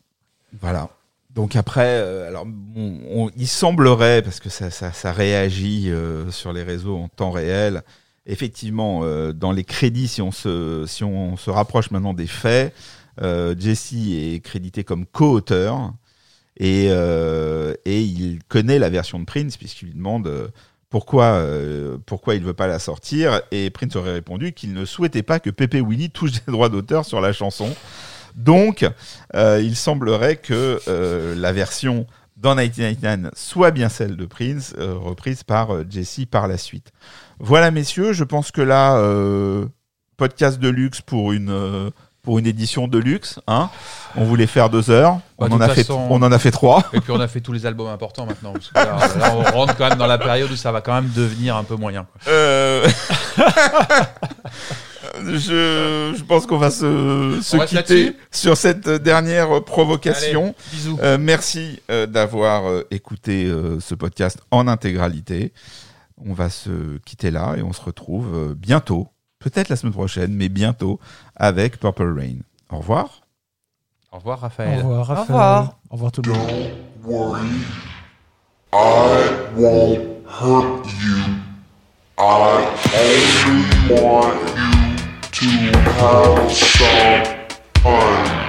Voilà. 0.60 0.90
Donc 1.30 1.56
après, 1.56 2.00
euh, 2.00 2.28
alors 2.28 2.46
il 3.36 3.46
semblerait, 3.48 4.22
parce 4.22 4.40
que 4.40 4.48
ça, 4.48 4.70
ça, 4.70 5.12
réagit 5.12 5.90
euh, 5.90 6.30
sur 6.30 6.52
les 6.52 6.62
réseaux 6.62 6.96
en 6.96 7.08
temps 7.08 7.30
réel, 7.30 7.82
effectivement, 8.26 9.00
euh, 9.04 9.32
dans 9.32 9.52
les 9.52 9.64
crédits, 9.64 10.08
si 10.08 10.22
on 10.22 10.32
se, 10.32 10.84
si 10.86 11.04
on 11.04 11.36
se 11.36 11.50
rapproche 11.50 11.90
maintenant 11.90 12.14
des 12.14 12.26
faits, 12.26 12.74
Jesse 13.20 13.94
est 13.94 14.42
crédité 14.44 14.84
comme 14.84 15.06
co-auteur 15.06 15.94
et, 16.56 16.88
euh, 16.90 17.74
et 17.84 18.00
il 18.00 18.38
connaît 18.48 18.78
la 18.78 18.88
version 18.88 19.18
de 19.18 19.24
Prince 19.24 19.56
puisqu'il 19.56 19.86
lui 19.86 19.94
demande 19.94 20.26
euh, 20.26 20.48
pourquoi, 20.88 21.24
euh, 21.24 21.98
pourquoi 22.06 22.34
il 22.34 22.42
veut 22.42 22.54
pas 22.54 22.66
la 22.66 22.78
sortir 22.78 23.42
et 23.50 23.70
Prince 23.70 23.96
aurait 23.96 24.12
répondu 24.12 24.52
qu'il 24.52 24.72
ne 24.72 24.84
souhaitait 24.84 25.22
pas 25.22 25.40
que 25.40 25.50
Pepe 25.50 25.74
Willy 25.74 26.10
touche 26.10 26.32
des 26.32 26.52
droits 26.52 26.68
d'auteur 26.68 27.04
sur 27.04 27.20
la 27.20 27.32
chanson. 27.32 27.74
Donc, 28.34 28.86
il 29.34 29.76
semblerait 29.76 30.36
que 30.36 30.78
la 31.34 31.52
version 31.52 32.06
dans 32.36 32.54
1999 32.54 33.32
soit 33.34 33.70
bien 33.70 33.88
celle 33.88 34.14
de 34.14 34.26
Prince, 34.26 34.74
reprise 34.78 35.42
par 35.42 35.90
Jesse 35.90 36.26
par 36.30 36.46
la 36.46 36.58
suite. 36.58 36.92
Voilà, 37.38 37.70
messieurs, 37.70 38.12
je 38.12 38.24
pense 38.24 38.50
que 38.50 38.60
là, 38.60 39.00
podcast 40.18 40.60
de 40.60 40.68
luxe 40.68 41.00
pour 41.00 41.32
une 41.32 41.90
pour 42.26 42.38
une 42.40 42.46
édition 42.46 42.88
de 42.88 42.98
luxe. 42.98 43.38
Hein 43.46 43.70
on 44.16 44.24
voulait 44.24 44.46
faire 44.48 44.68
deux 44.68 44.90
heures, 44.90 45.20
Bah, 45.38 45.46
on, 45.48 45.54
en 45.54 45.60
a 45.60 45.68
fait, 45.68 45.84
façon- 45.84 46.06
on 46.10 46.20
en 46.22 46.32
a 46.32 46.38
fait 46.40 46.50
trois. 46.50 46.82
Et 46.92 47.00
puis 47.00 47.12
on 47.12 47.20
a 47.20 47.28
fait 47.28 47.40
tous 47.40 47.52
les 47.52 47.66
albums 47.66 47.86
importants 47.86 48.26
maintenant. 48.26 48.52
Parce 48.52 48.68
que 48.68 48.74
là, 48.74 48.98
là, 49.18 49.36
on 49.36 49.42
rentre 49.56 49.76
quand 49.76 49.88
même 49.88 49.98
dans 49.98 50.08
la 50.08 50.18
période 50.18 50.50
où 50.50 50.56
ça 50.56 50.72
va 50.72 50.80
quand 50.80 50.94
même 50.94 51.10
devenir 51.14 51.54
un 51.56 51.62
peu 51.62 51.76
moyen. 51.76 52.04
quoi. 52.04 52.32
Euh, 52.32 52.88
je, 55.24 56.14
je 56.16 56.22
pense 56.24 56.46
qu'on 56.46 56.58
va 56.58 56.70
se, 56.70 57.64
quitter 57.66 58.16
sur 58.32 58.56
cette 58.56 58.88
dernière 58.88 59.62
provocation. 59.62 60.54
Allez. 60.72 60.96
Euh, 61.02 61.18
merci 61.20 61.80
euh, 61.90 62.06
d'avoir 62.06 62.64
écouté 62.90 63.48
ce 63.80 63.94
podcast 63.94 64.38
en 64.50 64.66
intégralité. 64.66 65.52
On 66.24 66.32
va 66.32 66.48
se 66.48 66.96
quitter 67.04 67.30
là 67.30 67.54
et 67.58 67.62
on 67.62 67.72
se 67.74 67.82
retrouve 67.82 68.54
bientôt, 68.56 69.08
peut-être 69.50 69.68
la 69.68 69.76
semaine 69.76 69.92
prochaine, 69.92 70.32
mais 70.34 70.48
bientôt 70.48 70.98
avec 71.36 71.78
Purple 71.78 72.12
Rain. 72.18 72.38
Au 72.70 72.78
revoir. 72.78 73.20
Au 74.10 74.16
revoir 74.16 74.38
Au 74.38 74.40
Raphaël. 74.42 74.78
revoir, 74.82 75.06
Raphaël. 75.06 75.26
revoir. 75.28 75.78
Au 75.90 75.94
revoir 75.94 76.12
tout 76.12 76.22
le 76.22 76.32
monde. 76.32 76.48
Don't 76.48 77.04
worry. 77.04 77.48
I 78.72 79.30
won't 79.56 80.26
hurt 80.26 80.86
you. 81.00 81.22
I 82.18 82.66
only 82.96 84.02
want 84.02 84.40
you 85.40 85.70
to 85.70 85.78
have 85.78 86.50
some 86.52 87.24
fun. 87.82 88.45